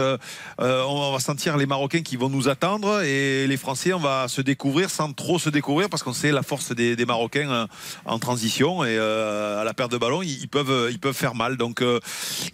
on 0.58 1.12
va 1.12 1.20
sentir 1.20 1.56
les 1.56 1.66
Marocains 1.66 2.02
qui 2.02 2.16
vont 2.16 2.28
nous 2.28 2.48
attendre 2.48 3.02
et 3.02 3.46
les 3.46 3.56
Français, 3.56 3.92
on 3.92 4.00
va 4.00 4.28
se 4.28 4.40
découvrir 4.40 4.90
sans 4.90 5.12
trop 5.12 5.38
se 5.38 5.50
découvrir 5.50 5.88
parce 5.88 6.02
qu'on 6.02 6.12
sait 6.12 6.32
la 6.32 6.42
force 6.42 6.72
des, 6.72 6.96
Marocains 7.06 7.68
en 8.04 8.18
transition 8.18 8.84
et 8.84 8.98
à 8.98 9.62
la 9.64 9.74
perte 9.74 9.92
de 9.92 9.98
ballon, 9.98 10.22
ils, 10.22 10.40
ils 10.40 10.48
peuvent, 10.48 10.88
ils 10.90 10.98
peuvent 10.98 11.14
faire 11.14 11.34
mal. 11.34 11.56
Donc 11.56 11.82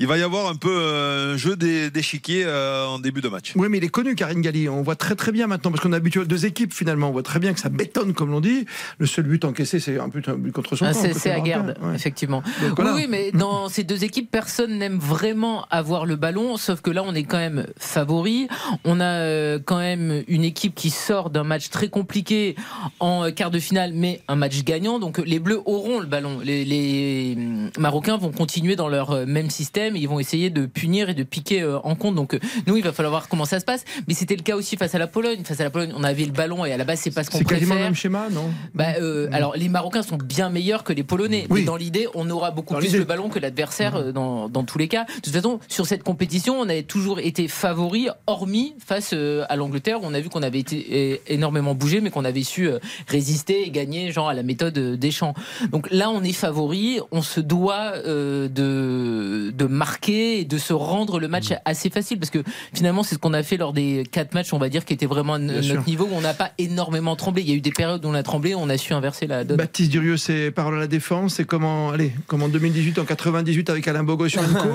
il 0.00 0.06
va 0.06 0.18
y 0.18 0.22
avoir 0.22 0.48
un 0.48 0.54
peu 0.56 0.70
euh, 0.70 1.34
un 1.34 1.36
jeu 1.36 1.56
des- 1.56 1.90
d'échiquier 1.90 2.44
euh, 2.46 2.86
en 2.86 2.98
début 2.98 3.20
de 3.20 3.28
match. 3.28 3.52
Oui, 3.56 3.68
mais 3.70 3.78
il 3.78 3.84
est 3.84 3.88
connu, 3.88 4.14
Karine 4.14 4.40
Galli. 4.40 4.68
On 4.68 4.82
voit 4.82 4.96
très 4.96 5.14
très 5.14 5.32
bien 5.32 5.46
maintenant, 5.46 5.70
parce 5.70 5.82
qu'on 5.82 5.92
est 5.92 5.96
habitué 5.96 6.24
deux 6.24 6.46
équipes 6.46 6.72
finalement. 6.72 7.08
On 7.08 7.12
voit 7.12 7.22
très 7.22 7.38
bien 7.38 7.52
que 7.52 7.60
ça 7.60 7.68
bétonne, 7.68 8.12
comme 8.14 8.30
l'on 8.30 8.40
dit. 8.40 8.66
Le 8.98 9.06
seul 9.06 9.24
but 9.24 9.44
encaissé, 9.44 9.80
c'est 9.80 9.98
un 9.98 10.08
but, 10.08 10.28
un 10.28 10.34
but 10.34 10.52
contre 10.52 10.76
son 10.76 10.84
Ah, 10.86 10.92
camp, 10.92 11.00
c'est 11.14 11.30
à 11.30 11.40
garde, 11.40 11.76
Ouais. 11.82 11.94
effectivement. 11.94 12.42
Donc, 12.62 12.76
voilà. 12.76 12.94
Oui, 12.94 13.02
oui, 13.02 13.06
mais 13.08 13.32
dans 13.32 13.68
ces 13.70 13.84
deux 13.84 14.04
équipes, 14.04 14.30
personne 14.30 14.78
n'aime 14.78 14.98
vraiment 14.98 15.66
avoir 15.70 16.06
le 16.06 16.16
ballon, 16.16 16.56
sauf 16.56 16.80
que 16.80 16.90
là, 16.90 17.02
on 17.06 17.14
est 17.14 17.24
quand 17.24 17.38
même 17.38 17.66
favori. 17.78 18.48
On 18.84 19.00
a 19.00 19.04
euh, 19.04 19.58
quand 19.64 19.78
même 19.78 20.22
une 20.28 20.44
équipe 20.44 20.74
qui 20.74 20.90
sort 20.90 21.30
d'un 21.30 21.44
match 21.44 21.70
très 21.70 21.88
compliqué 21.88 22.56
en 23.00 23.24
euh, 23.24 23.30
quart 23.30 23.50
de 23.50 23.58
finale, 23.58 23.92
mais 23.94 24.20
un 24.28 24.36
match 24.36 24.62
gagnant. 24.64 24.98
Donc 24.98 25.18
les 25.18 25.38
Bleus 25.38 25.60
auront 25.66 26.00
le 26.00 26.06
ballon. 26.06 26.38
Les, 26.42 26.64
les, 26.64 27.34
hum, 27.36 27.70
Marocains 27.78 28.16
vont 28.16 28.30
continuer 28.32 28.76
dans 28.76 28.88
leur 28.88 29.10
euh, 29.10 29.26
même 29.26 29.50
système. 29.50 29.61
Ils 29.96 30.08
vont 30.08 30.20
essayer 30.20 30.50
de 30.50 30.66
punir 30.66 31.08
et 31.08 31.14
de 31.14 31.22
piquer 31.22 31.62
euh, 31.62 31.78
en 31.80 31.94
compte. 31.94 32.14
Donc 32.14 32.34
euh, 32.34 32.40
nous, 32.66 32.76
il 32.76 32.82
va 32.82 32.92
falloir 32.92 33.12
voir 33.12 33.28
comment 33.28 33.44
ça 33.44 33.60
se 33.60 33.64
passe. 33.64 33.84
Mais 34.08 34.14
c'était 34.14 34.36
le 34.36 34.42
cas 34.42 34.56
aussi 34.56 34.76
face 34.76 34.94
à 34.94 34.98
la 34.98 35.06
Pologne. 35.06 35.42
Face 35.44 35.60
à 35.60 35.64
la 35.64 35.70
Pologne, 35.70 35.92
on 35.96 36.04
avait 36.04 36.24
le 36.24 36.32
ballon 36.32 36.64
et 36.64 36.72
à 36.72 36.76
la 36.76 36.84
base, 36.84 37.00
c'est 37.00 37.10
pas 37.10 37.24
ce 37.24 37.30
qu'on 37.30 37.38
C'est 37.38 37.44
quasiment 37.44 37.74
le 37.74 37.80
préfère. 37.80 37.84
même 37.86 37.94
schéma, 37.94 38.28
non? 38.30 38.50
Bah, 38.74 38.94
euh, 39.00 39.28
alors 39.32 39.54
les 39.56 39.68
Marocains 39.68 40.02
sont 40.02 40.16
bien 40.18 40.50
meilleurs 40.50 40.84
que 40.84 40.92
les 40.92 41.02
Polonais. 41.04 41.46
Oui. 41.50 41.60
Mais 41.60 41.66
dans 41.66 41.76
l'idée, 41.76 42.06
on 42.14 42.28
aura 42.30 42.50
beaucoup 42.50 42.74
Dans 42.74 42.80
plus 42.80 42.96
le 42.96 43.04
ballon 43.04 43.28
que 43.28 43.38
l'adversaire 43.38 43.96
euh, 43.96 44.12
dans, 44.12 44.48
dans 44.48 44.64
tous 44.64 44.78
les 44.78 44.88
cas. 44.88 45.04
De 45.04 45.20
toute 45.20 45.32
façon, 45.32 45.60
sur 45.68 45.86
cette 45.86 46.02
compétition, 46.02 46.58
on 46.58 46.68
avait 46.68 46.82
toujours 46.82 47.18
été 47.18 47.48
favori, 47.48 48.08
hormis 48.26 48.74
face 48.84 49.12
à 49.12 49.56
l'Angleterre, 49.56 50.02
où 50.02 50.06
on 50.06 50.14
a 50.14 50.20
vu 50.20 50.28
qu'on 50.28 50.42
avait 50.42 50.58
été 50.58 51.20
énormément 51.28 51.74
bougé, 51.74 52.00
mais 52.00 52.10
qu'on 52.10 52.24
avait 52.24 52.42
su 52.42 52.68
résister 53.08 53.66
et 53.66 53.70
gagner, 53.70 54.10
genre 54.12 54.28
à 54.28 54.34
la 54.34 54.42
méthode 54.42 54.76
euh, 54.78 54.96
Deschamps. 54.96 55.34
Donc 55.70 55.88
là, 55.90 56.10
on 56.10 56.22
est 56.22 56.32
favori, 56.32 57.00
on 57.10 57.22
se 57.22 57.40
doit 57.40 57.92
euh, 58.06 58.48
de, 58.48 59.50
de 59.56 59.66
marquer 59.66 60.40
et 60.40 60.44
de 60.44 60.58
se 60.58 60.72
rendre 60.72 61.18
le 61.20 61.28
match 61.28 61.52
assez 61.64 61.90
facile, 61.90 62.18
parce 62.18 62.30
que 62.30 62.42
finalement, 62.74 63.02
c'est 63.02 63.14
ce 63.14 63.18
qu'on 63.18 63.32
a 63.34 63.42
fait 63.42 63.56
lors 63.56 63.72
des 63.72 64.04
quatre 64.10 64.34
matchs, 64.34 64.52
on 64.52 64.58
va 64.58 64.68
dire, 64.68 64.84
qui 64.84 64.92
étaient 64.94 65.06
vraiment 65.06 65.38
Bien 65.38 65.46
notre 65.54 65.62
sûr. 65.62 65.82
niveau, 65.86 66.04
où 66.10 66.14
on 66.14 66.20
n'a 66.20 66.34
pas 66.34 66.50
énormément 66.58 67.16
tremblé. 67.16 67.42
Il 67.42 67.48
y 67.48 67.52
a 67.52 67.56
eu 67.56 67.60
des 67.60 67.70
périodes 67.70 68.04
où 68.04 68.08
on 68.08 68.14
a 68.14 68.22
tremblé, 68.22 68.54
on 68.54 68.68
a 68.68 68.76
su 68.78 68.92
inverser 68.92 69.26
la 69.26 69.44
donne. 69.44 69.56
Baptiste 69.56 69.90
Durieux, 69.90 70.16
c'est 70.16 70.50
parole 70.50 70.76
à 70.76 70.80
la 70.80 70.86
défense. 70.86 71.34
C'est 71.34 71.44
comment, 71.44 71.90
allez, 71.90 72.12
comme 72.26 72.42
en 72.42 72.48
2018, 72.48 72.98
en 72.98 73.04
98 73.04 73.70
avec 73.70 73.88
Alain 73.88 74.04
Co, 74.04 74.16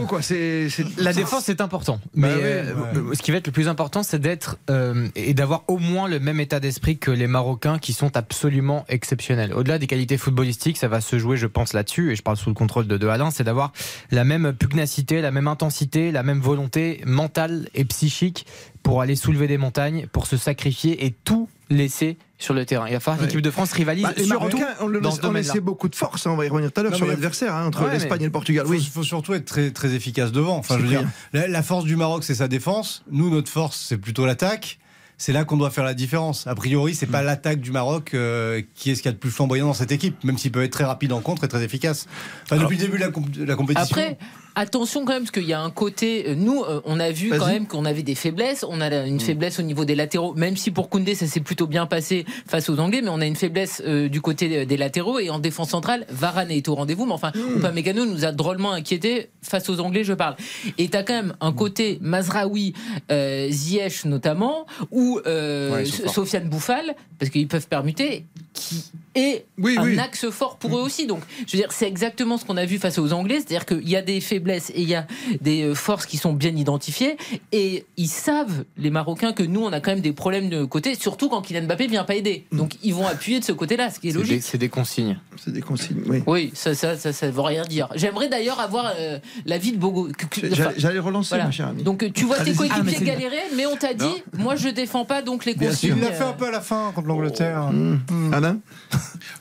quoi. 0.07 0.22
C'est, 0.22 0.67
La 0.98 1.13
défense 1.13 1.43
c'est 1.46 1.62
important, 1.62 2.00
Bah 2.15 2.27
mais 2.27 2.27
euh, 2.41 2.74
ouais. 2.74 3.15
ce 3.15 3.22
qui 3.22 3.31
va 3.31 3.38
être 3.38 3.48
le 3.48 3.53
plus 3.53 3.67
important, 3.67 4.03
c'est 4.03 4.19
d'être 4.19 4.57
euh, 4.69 5.07
et 5.15 5.34
d'avoir 5.34 5.63
au 5.67 5.77
moins 5.77 6.07
le 6.07 6.19
même 6.19 6.39
état 6.39 6.60
d'esprit 6.60 6.98
que 6.98 7.12
les 7.12 7.27
Marocains, 7.27 7.79
qui 7.79 7.93
sont 7.93 8.15
absolument 8.17 8.86
exceptionnels. 8.89 9.53
Au-delà 9.53 9.77
des 9.79 9.88
qualités 9.88 10.17
footballistiques, 10.17 10.77
ça 10.77 10.88
va 10.88 11.01
se 11.01 11.17
jouer, 11.19 11.38
je 11.38 11.48
pense, 11.48 11.74
là-dessus, 11.74 12.12
et 12.12 12.15
je 12.15 12.22
parle 12.24 12.38
sous 12.38 12.50
le 12.50 12.55
contrôle 12.55 12.88
de, 12.88 12.98
de 12.98 13.07
Alain, 13.07 13.31
c'est 13.31 13.43
d'avoir 13.43 13.72
la 14.12 14.24
même 14.24 14.53
pugnacité, 14.67 15.21
la 15.21 15.31
même 15.31 15.47
intensité, 15.47 16.12
la 16.12 16.24
même 16.24 16.39
volonté 16.39 17.01
mentale 17.05 17.69
et 17.74 17.86
psychique 17.86 18.45
pour 18.83 19.01
aller 19.01 19.15
soulever 19.15 19.47
des 19.47 19.57
montagnes, 19.57 20.07
pour 20.12 20.27
se 20.27 20.38
sacrifier 20.38 21.05
et 21.05 21.12
tout 21.24 21.50
laisser 21.69 22.17
sur 22.38 22.53
le 22.53 22.65
terrain. 22.65 22.86
Il 22.88 22.93
va 22.93 23.00
falloir 23.00 23.17
que 23.17 23.24
Ouais. 23.24 23.27
l'équipe 23.27 23.41
de 23.41 23.51
France 23.51 23.71
rivalise 23.74 24.03
Bah, 24.03 24.12
surtout 24.15 24.59
on, 24.79 24.88
le 24.88 25.01
dans 25.01 25.09
laisse- 25.09 25.19
ce 25.21 25.25
on 25.25 25.31
laissait 25.31 25.59
beaucoup 25.59 25.89
de 25.89 25.95
force, 25.95 26.25
hein, 26.27 26.31
on 26.31 26.36
va 26.38 26.45
y 26.45 26.50
revenir 26.50 26.71
tout 26.71 26.79
à 26.79 26.83
l'heure 26.83 26.95
sur 26.95 27.05
l'adversaire 27.07 27.53
hein, 27.55 27.65
entre 27.67 27.83
Ouais, 27.86 27.91
l'Espagne 27.93 28.21
et 28.21 28.25
le 28.25 28.31
Portugal. 28.31 28.65
Il 28.67 28.71
Oui. 28.71 28.91
faut, 28.93 29.03
surtout 29.03 29.33
être 29.33 29.45
très, 29.45 29.71
très 29.71 29.93
efficace 29.93 30.31
devant. 30.31 30.55
Enfin, 30.57 30.75
je 30.77 30.81
veux 30.83 30.88
Cyprien. 30.88 31.07
dire, 31.33 31.41
la, 31.41 31.47
la 31.47 31.63
force 31.63 31.83
du 31.86 31.95
Maroc, 31.95 32.24
c'est 32.24 32.36
sa 32.36 32.47
défense. 32.47 33.03
Nous, 33.12 33.29
notre 33.29 33.50
force, 33.51 33.83
c'est 33.89 33.97
plutôt 33.97 34.25
l'attaque. 34.25 34.79
C'est 35.19 35.33
là 35.33 35.45
qu'on 35.45 35.57
doit 35.57 35.71
faire 35.71 35.83
la 35.83 35.95
différence. 35.95 36.45
A 36.45 36.53
priori, 36.53 36.93
c'est 36.93 37.07
Mm. 37.07 37.12
pas 37.12 37.24
l'attaque 37.24 37.59
du 37.59 37.71
Maroc 37.71 38.12
euh, 38.13 38.62
qui 38.75 38.91
est 38.91 38.95
ce 38.95 39.01
qu'il 39.01 39.09
y 39.09 39.12
a 39.12 39.13
de 39.13 39.17
plus 39.17 39.31
flamboyant 39.31 39.65
dans 39.65 39.74
cette 39.74 39.91
équipe, 39.91 40.24
même 40.24 40.38
s'il 40.38 40.51
peut 40.51 40.62
être 40.63 40.71
très 40.71 40.83
rapide 40.83 41.12
en 41.12 41.21
contre 41.21 41.43
et 41.43 41.47
très 41.47 41.63
efficace. 41.63 42.05
Enfin, 42.43 42.57
depuis 42.62 42.77
le 42.77 42.83
début 42.83 42.97
de 43.00 43.03
la, 43.03 43.09
comp- 43.09 43.31
de 43.31 43.43
la 43.43 43.55
compétition. 43.55 43.95
Après, 43.97 44.19
attention 44.59 45.05
quand 45.05 45.13
même, 45.13 45.23
parce 45.23 45.31
qu'il 45.31 45.43
y 45.47 45.53
a 45.53 45.61
un 45.61 45.69
côté. 45.69 46.29
euh, 46.29 46.35
Nous, 46.35 46.63
euh, 46.63 46.81
on 46.85 46.99
a 46.99 47.11
vu 47.11 47.29
quand 47.29 47.47
même 47.47 47.67
qu'on 47.67 47.85
avait 47.85 48.03
des 48.03 48.15
faiblesses. 48.15 48.65
On 48.67 48.81
a 48.81 48.89
la- 48.89 49.05
Mm. 49.05 49.09
une 49.09 49.19
faiblesse 49.19 49.59
au 49.59 49.61
niveau 49.61 49.85
des 49.85 49.95
latéraux, 49.95 50.33
même 50.33 50.57
si 50.57 50.71
pour 50.71 50.89
Koundé, 50.89 51.15
ça 51.15 51.27
s'est 51.27 51.39
plutôt 51.39 51.67
bien 51.67 51.85
passé 51.85 52.25
face 52.47 52.69
aux 52.69 52.79
Anglais, 52.79 53.01
mais 53.01 53.09
on 53.09 53.21
a 53.21 53.25
une 53.25 53.35
faiblesse 53.35 53.81
euh, 53.85 54.09
du 54.09 54.21
côté 54.21 54.65
des 54.65 54.77
latéraux. 54.77 55.19
Et 55.19 55.29
en 55.29 55.39
défense 55.39 55.69
centrale, 55.69 56.05
Varane 56.09 56.51
est 56.51 56.67
au 56.67 56.75
rendez-vous. 56.75 57.05
Mais 57.05 57.13
enfin, 57.13 57.31
Mm. 57.35 57.57
Upamecano 57.57 58.05
nous 58.05 58.25
a 58.25 58.31
drôlement 58.31 58.71
inquiétés 58.73 59.29
face 59.41 59.69
aux 59.69 59.79
Anglais, 59.79 60.03
je 60.03 60.13
parle. 60.13 60.35
Et 60.77 60.87
t'as 60.89 61.03
quand 61.03 61.13
même 61.13 61.33
un 61.41 61.53
côté 61.53 61.99
Mazraoui, 62.01 62.73
euh, 63.11 63.47
Ziyech 63.49 64.05
notamment, 64.05 64.65
ou 64.91 65.19
euh, 65.25 65.75
Ouais. 65.77 65.85
Sofiane 65.85 66.49
Bouffal, 66.49 66.95
parce 67.19 67.29
qu'ils 67.31 67.47
peuvent 67.47 67.67
permuter, 67.67 68.25
qui 68.53 68.83
est 69.17 69.45
Oui, 69.57 69.75
un 69.77 69.83
oui. 69.83 70.00
axe 70.00 70.29
fort 70.29 70.57
pour 70.57 70.77
eux 70.77 70.81
aussi. 70.81 71.07
Donc, 71.07 71.21
je 71.45 71.51
veux 71.57 71.62
dire, 71.63 71.71
c'est 71.71 71.88
exactement 71.88 72.38
ce 72.38 72.45
qu'on 72.45 72.57
a 72.57 72.65
vu 72.65 72.77
face 72.77 72.97
aux 73.00 73.12
Anglais, 73.13 73.36
c'est-à-dire 73.38 73.65
qu'il 73.65 73.88
y 73.89 73.95
a 73.95 74.01
des 74.01 74.21
faiblesses 74.21 74.69
et 74.71 74.81
il 74.81 74.88
y 74.89 74.95
a 74.95 75.05
des 75.41 75.63
euh, 75.63 75.75
forces 75.75 76.05
qui 76.05 76.17
sont 76.17 76.33
bien 76.33 76.55
identifiées, 76.55 77.17
et 77.51 77.86
ils 77.97 78.07
savent, 78.07 78.63
les 78.77 78.89
Marocains, 78.89 79.33
que 79.33 79.43
nous, 79.43 79.62
on 79.62 79.71
a 79.74 79.79
quand 79.79 79.91
même 79.91 80.01
des 80.01 80.13
problèmes 80.13 80.50
de 80.50 80.63
côté, 80.65 80.95
surtout 80.95 81.29
quand 81.29 81.41
Kylian 81.41 81.63
Mbappé 81.63 81.88
vient 81.88 82.03
pas 82.03 82.15
aider. 82.15 82.45
Donc, 82.51 82.74
ils 82.83 82.93
vont 82.93 83.07
appuyer 83.07 83.39
de 83.39 83.45
ce 83.45 83.51
côté-là, 83.51 83.89
ce 83.89 84.00
qui 84.00 84.09
est 84.09 84.13
logique. 84.13 84.43
c'est 84.43 84.57
des 84.57 84.69
consignes. 84.69 85.19
C'est 85.38 85.51
des 85.51 85.62
consignes. 85.62 86.01
Oui. 86.07 86.24
Oui, 86.27 86.51
ça, 86.53 86.74
ça, 86.75 86.97
ça, 86.97 87.13
ça 87.13 87.29
veut 87.31 87.41
rien 87.41 87.63
dire. 87.63 87.89
J'aimerais 87.95 88.29
d'ailleurs 88.29 88.59
avoir 88.59 88.93
euh, 88.97 89.19
l'avis 89.45 89.71
de 89.71 89.77
Bogo. 89.77 90.09
enfin, 90.09 90.71
J'allais 90.77 91.00
relancer, 91.00 91.29
voilà. 91.29 91.45
ma 91.45 91.51
chère 91.51 91.67
amie. 91.67 91.83
Donc, 91.83 92.03
euh, 92.03 92.09
tu 92.13 92.25
vois 92.25 92.38
tes. 92.39 92.51
Ah, 92.51 92.57
coéquipiers 92.57 92.95
c'est- 92.97 93.05
galérer, 93.05 93.38
mais 93.55 93.65
on 93.65 93.75
t'a 93.75 93.93
dit, 93.93 94.05
moi, 94.38 94.55
je 94.55 94.69
défends 94.69 95.05
pas 95.05 95.21
donc 95.21 95.45
les 95.45 95.55
consignes. 95.55 95.95
il 95.97 96.01
l'a 96.03 96.12
fait 96.12 96.24
un 96.24 96.33
peu 96.33 96.47
à 96.47 96.51
la 96.51 96.62
fin 96.62 96.91
contre 96.93 97.07
l'Angleterre. 97.07 97.71
Mmh. 97.71 98.33
Alain? 98.33 98.59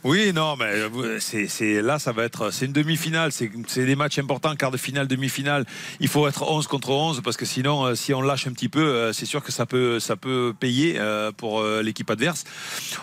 Oui, 0.05 0.33
non, 0.33 0.57
mais 0.57 0.67
euh, 0.67 1.19
c'est 1.21 1.83
là, 1.83 1.99
ça 1.99 2.13
va 2.13 2.25
être. 2.25 2.51
C'est 2.51 2.67
une 2.67 2.73
demi-finale. 2.73 3.33
C'est 3.33 3.85
des 3.85 3.97
matchs 3.97 4.19
importants, 4.19 4.55
quart 4.55 4.71
de 4.71 4.77
finale, 4.77 5.09
demi-finale. 5.09 5.65
Il 6.01 6.09
faut 6.09 6.29
être 6.29 6.49
11 6.49 6.67
contre 6.67 6.91
11 6.91 7.23
parce 7.23 7.37
que 7.37 7.45
sinon, 7.45 7.85
euh, 7.85 7.95
si 7.95 8.15
on 8.15 8.23
lâche 8.23 8.47
un 8.47 8.53
petit 8.53 8.69
peu, 8.69 8.87
euh, 8.87 9.13
c'est 9.13 9.27
sûr 9.27 9.43
que 9.43 9.53
ça 9.53 9.67
peut, 9.67 10.01
ça 10.01 10.17
peut 10.17 10.55
payer 10.59 11.01
pour 11.37 11.63
l'équipe 11.63 12.11
adverse. 12.11 12.45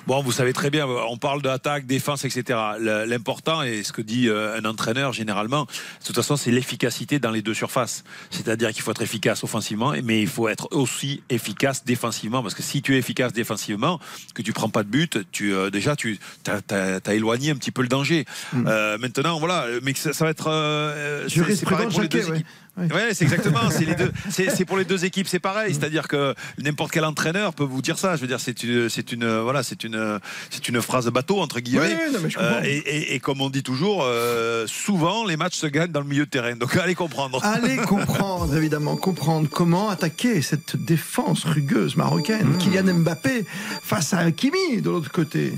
Bon, 0.07 0.21
vous 0.21 0.31
savez 0.31 0.53
très 0.53 0.69
bien, 0.69 0.87
on 0.87 1.17
parle 1.17 1.41
d'attaque, 1.41 1.85
défense, 1.85 2.25
etc. 2.25 2.59
L'important, 2.79 3.61
et 3.63 3.83
ce 3.83 3.91
que 3.91 4.01
dit 4.01 4.29
un 4.29 4.63
entraîneur 4.65 5.13
généralement, 5.13 5.65
de 5.65 6.05
toute 6.05 6.15
façon, 6.15 6.35
c'est 6.35 6.51
l'efficacité 6.51 7.19
dans 7.19 7.31
les 7.31 7.41
deux 7.41 7.53
surfaces. 7.53 8.03
C'est-à-dire 8.29 8.71
qu'il 8.71 8.81
faut 8.81 8.91
être 8.91 9.01
efficace 9.01 9.43
offensivement, 9.43 9.93
mais 10.03 10.21
il 10.21 10.27
faut 10.27 10.47
être 10.47 10.67
aussi 10.71 11.23
efficace 11.29 11.85
défensivement. 11.85 12.41
Parce 12.41 12.55
que 12.55 12.63
si 12.63 12.81
tu 12.81 12.95
es 12.95 12.97
efficace 12.97 13.33
défensivement, 13.33 13.99
que 14.33 14.41
tu 14.41 14.53
prends 14.53 14.69
pas 14.69 14.83
de 14.83 14.89
but, 14.89 15.19
tu, 15.31 15.53
déjà, 15.71 15.95
tu 15.95 16.19
as, 16.51 17.13
éloigné 17.13 17.51
un 17.51 17.55
petit 17.55 17.71
peu 17.71 17.81
le 17.81 17.87
danger. 17.87 18.25
Euh, 18.55 18.97
maintenant, 18.97 19.39
voilà, 19.39 19.65
mais 19.81 19.93
ça, 19.93 20.13
ça 20.13 20.25
va 20.25 20.31
être. 20.31 20.47
euh, 20.49 21.27
c'est- 21.29 21.65
pareil 21.69 21.87
pour 21.89 22.01
les 22.01 22.07
deux 22.07 22.25
ouais. 22.31 22.43
Équipes. 22.77 22.93
Ouais, 22.93 23.13
c'est 23.13 23.23
exactement. 23.25 23.69
C'est 23.69 23.85
les 23.85 23.95
deux. 23.95 24.11
C'est 24.29 24.49
c'est 24.49 24.65
pour 24.65 24.77
les 24.77 24.85
deux 24.85 25.05
équipes, 25.05 25.27
c'est 25.27 25.39
pareil. 25.39 25.73
C'est-à-dire 25.73 26.07
que 26.07 26.33
n'importe 26.59 26.91
quel 26.91 27.05
entraîneur 27.05 27.53
peut 27.53 27.63
vous 27.63 27.81
dire 27.81 27.97
ça. 27.99 28.15
Je 28.15 28.21
veux 28.21 28.27
dire, 28.27 28.39
c'est 28.39 28.63
une, 28.63 28.89
c'est 28.89 29.11
une, 29.11 29.39
voilà, 29.41 29.63
c'est 29.63 29.83
une, 29.83 30.19
c'est 30.49 30.67
une 30.69 30.81
phrase 30.81 31.07
bateau 31.07 31.39
entre 31.39 31.59
guillemets. 31.59 31.81
Ouais, 31.95 32.09
non, 32.11 32.19
mais 32.23 32.29
je 32.29 32.37
comprends. 32.37 32.55
Euh, 32.55 32.63
et, 32.63 32.77
et- 32.77 33.15
et 33.15 33.19
comme 33.19 33.41
on 33.41 33.49
dit 33.49 33.63
toujours, 33.63 34.03
euh, 34.03 34.65
souvent 34.67 35.25
les 35.25 35.37
matchs 35.37 35.55
se 35.57 35.67
gagnent 35.67 35.91
dans 35.91 36.01
le 36.01 36.07
milieu 36.07 36.25
de 36.25 36.29
terrain. 36.29 36.55
Donc 36.55 36.75
allez 36.77 36.95
comprendre. 36.95 37.43
Allez 37.43 37.77
comprendre, 37.77 38.55
évidemment, 38.55 38.95
comprendre 38.95 39.47
comment 39.49 39.89
attaquer 39.89 40.41
cette 40.41 40.75
défense 40.77 41.43
rugueuse 41.45 41.95
marocaine. 41.95 42.57
Kylian 42.57 42.93
Mbappé 42.95 43.45
face 43.83 44.13
à 44.13 44.19
Hakimi 44.19 44.81
de 44.81 44.89
l'autre 44.89 45.11
côté. 45.11 45.53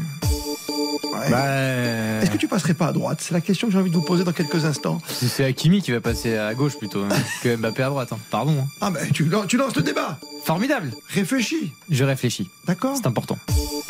Ouais. 1.13 1.29
Bah, 1.31 2.22
Est-ce 2.22 2.29
que 2.31 2.38
tu 2.38 2.48
passerais 2.48 2.74
pas 2.74 2.88
à 2.88 2.91
droite? 2.91 3.19
C'est 3.22 3.34
la 3.34 3.39
question 3.41 3.67
que 3.67 3.74
j'ai 3.74 3.79
envie 3.79 3.89
de 3.89 3.95
vous 3.95 4.01
poser 4.01 4.24
dans 4.25 4.34
quelques 4.34 4.65
instants. 4.65 5.01
C'est 5.07 5.27
c'est 5.27 5.45
Hakimi 5.45 5.81
qui 5.81 5.91
va 5.91 6.01
passer 6.01 6.36
à 6.38 6.53
gauche 6.53 6.77
plutôt 6.77 7.04
que 7.43 7.55
Mbappé 7.55 7.83
à 7.83 7.89
droite. 7.89 8.12
hein. 8.13 8.19
Pardon. 8.29 8.55
hein. 8.62 8.67
Ah 8.81 8.91
ben, 8.91 9.09
tu, 9.12 9.25
lan- 9.25 9.45
tu 9.47 9.57
lances 9.57 9.75
le 9.75 9.81
débat. 9.83 10.19
Formidable. 10.43 10.91
Réfléchis, 11.09 11.74
Je 11.89 12.03
réfléchis. 12.03 12.50
d'accord 12.67 12.95
C'est 12.97 13.07
important. 13.07 13.38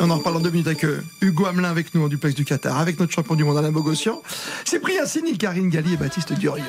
On 0.00 0.08
en 0.10 0.16
reparle 0.16 0.36
dans 0.36 0.40
deux 0.42 0.50
minutes 0.50 0.66
avec 0.68 0.84
euh, 0.84 1.02
Hugo 1.20 1.44
Hamelin 1.46 1.70
avec 1.70 1.94
nous 1.94 2.04
en 2.04 2.08
duplex 2.08 2.34
du 2.34 2.44
Qatar, 2.44 2.78
avec 2.78 2.98
notre 2.98 3.12
champion 3.12 3.34
du 3.34 3.44
monde 3.44 3.58
Alain 3.58 3.72
Bogossian. 3.72 4.22
C'est 4.64 4.80
Sini, 5.06 5.36
Karine 5.36 5.68
Galli 5.68 5.94
et 5.94 5.96
Baptiste 5.96 6.32
Durieux. 6.32 6.62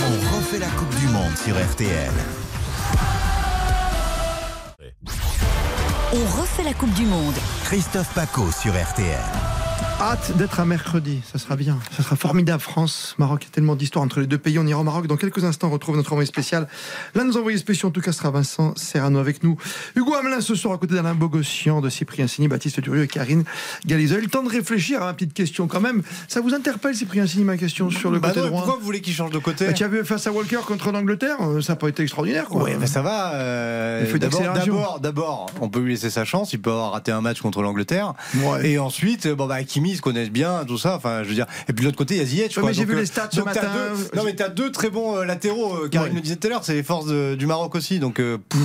On 0.00 0.36
refait 0.36 0.58
la 0.58 0.66
Coupe 0.68 0.94
du 0.98 1.06
Monde 1.08 1.36
sur 1.44 1.54
RTL. 1.56 2.10
On 6.14 6.40
refait 6.40 6.62
la 6.62 6.74
Coupe 6.74 6.92
du 6.92 7.06
Monde. 7.06 7.34
Christophe 7.64 8.12
Paco 8.12 8.52
sur 8.52 8.74
RTL. 8.74 9.51
Hâte 10.02 10.36
d'être 10.36 10.58
à 10.58 10.64
mercredi, 10.64 11.20
ça 11.30 11.38
sera 11.38 11.54
bien, 11.54 11.78
ça 11.96 12.02
sera 12.02 12.16
formidable. 12.16 12.60
France, 12.60 13.14
Maroc, 13.18 13.42
il 13.44 13.46
y 13.46 13.48
a 13.50 13.52
tellement 13.52 13.76
d'histoires 13.76 14.04
entre 14.04 14.18
les 14.18 14.26
deux 14.26 14.36
pays. 14.36 14.58
On 14.58 14.66
ira 14.66 14.80
au 14.80 14.82
Maroc 14.82 15.06
dans 15.06 15.16
quelques 15.16 15.44
instants. 15.44 15.68
On 15.68 15.70
retrouve 15.70 15.94
notre 15.94 16.10
envoyé 16.12 16.26
spécial. 16.26 16.66
L'un 17.14 17.22
de 17.22 17.28
nos 17.28 17.36
envoyés 17.36 17.56
spéciaux, 17.56 17.88
en 17.88 17.92
tout 17.92 18.00
cas, 18.00 18.10
sera 18.10 18.32
Vincent 18.32 18.74
Serrano 18.74 19.20
avec 19.20 19.44
nous. 19.44 19.56
Hugo 19.94 20.14
Hamelin 20.14 20.40
ce 20.40 20.56
soir 20.56 20.74
à 20.74 20.78
côté 20.78 20.96
d'Alain 20.96 21.14
Bogossian, 21.14 21.80
de 21.80 21.88
Cyprien 21.88 22.26
Sini, 22.26 22.48
Baptiste 22.48 22.80
Durieux 22.80 23.04
et 23.04 23.06
Karine 23.06 23.44
Galizeux. 23.86 24.20
Le 24.20 24.26
temps 24.26 24.42
de 24.42 24.48
réfléchir 24.48 25.00
à 25.02 25.04
ma 25.04 25.14
petite 25.14 25.34
question 25.34 25.68
quand 25.68 25.80
même. 25.80 26.02
Ça 26.26 26.40
vous 26.40 26.52
interpelle, 26.52 26.96
Cyprien 26.96 27.28
Sini, 27.28 27.44
ma 27.44 27.56
question 27.56 27.88
sur 27.88 28.10
le 28.10 28.18
bah 28.18 28.30
côté 28.30 28.40
non, 28.40 28.46
droit? 28.48 28.58
pourquoi 28.62 28.78
vous 28.80 28.84
voulez 28.84 29.02
qu'il 29.02 29.14
change 29.14 29.30
de 29.30 29.38
côté? 29.38 29.66
Bah, 29.66 29.72
Tu 29.72 29.84
as 29.84 29.88
vu 29.88 30.04
face 30.04 30.26
à 30.26 30.32
Walker 30.32 30.58
contre 30.66 30.90
l'Angleterre, 30.90 31.36
euh, 31.42 31.60
ça 31.60 31.74
n'a 31.74 31.76
pas 31.76 31.88
été 31.88 32.02
extraordinaire. 32.02 32.46
Quoi. 32.46 32.64
Oui, 32.64 32.72
mais 32.76 32.88
ça 32.88 33.02
va. 33.02 33.34
euh, 33.34 34.18
d'abord, 34.18 34.42
d'abord, 34.52 35.00
d'abord, 35.00 35.46
on 35.60 35.68
peut 35.68 35.78
lui 35.78 35.92
laisser 35.92 36.10
sa 36.10 36.24
chance. 36.24 36.52
Il 36.52 36.60
peut 36.60 36.70
avoir 36.70 36.90
raté 36.90 37.12
un 37.12 37.20
match 37.20 37.40
contre 37.40 37.62
l'Angleterre. 37.62 38.14
Ouais. 38.34 38.70
Et 38.70 38.78
ensuite, 38.80 39.28
bon, 39.28 39.46
bah, 39.46 39.54
Hakimi, 39.54 39.91
se 39.96 40.02
connaissent 40.02 40.30
bien, 40.30 40.64
tout 40.66 40.78
ça. 40.78 40.96
Enfin, 40.96 41.22
je 41.22 41.28
veux 41.28 41.34
dire. 41.34 41.46
Et 41.68 41.72
puis 41.72 41.82
de 41.82 41.88
l'autre 41.88 41.98
côté, 41.98 42.14
il 42.14 42.18
y 42.18 42.22
a 42.22 42.26
Ziyech. 42.26 42.56
Ouais, 42.56 42.62
mais 42.66 42.74
j'ai 42.74 42.84
vu 42.84 42.94
euh, 42.94 43.00
les 43.00 43.06
stats 43.06 43.28
ce 43.32 43.40
matin. 43.40 43.60
deux- 43.62 44.16
non, 44.16 44.22
mais 44.24 44.34
t'as 44.34 44.48
deux 44.48 44.70
très 44.72 44.90
bons 44.90 45.16
euh, 45.16 45.24
latéraux. 45.24 45.74
euh, 45.84 45.88
Karine 45.88 46.10
Ouais. 46.10 46.14
le 46.16 46.20
disait 46.20 46.36
tout 46.36 46.46
à 46.46 46.50
l'heure, 46.50 46.64
c'est 46.64 46.74
les 46.74 46.82
forces 46.82 47.06
de- 47.06 47.34
du 47.34 47.46
Maroc 47.46 47.74
aussi. 47.74 47.98
Donc, 47.98 48.20
euh, 48.20 48.38
pff, 48.48 48.60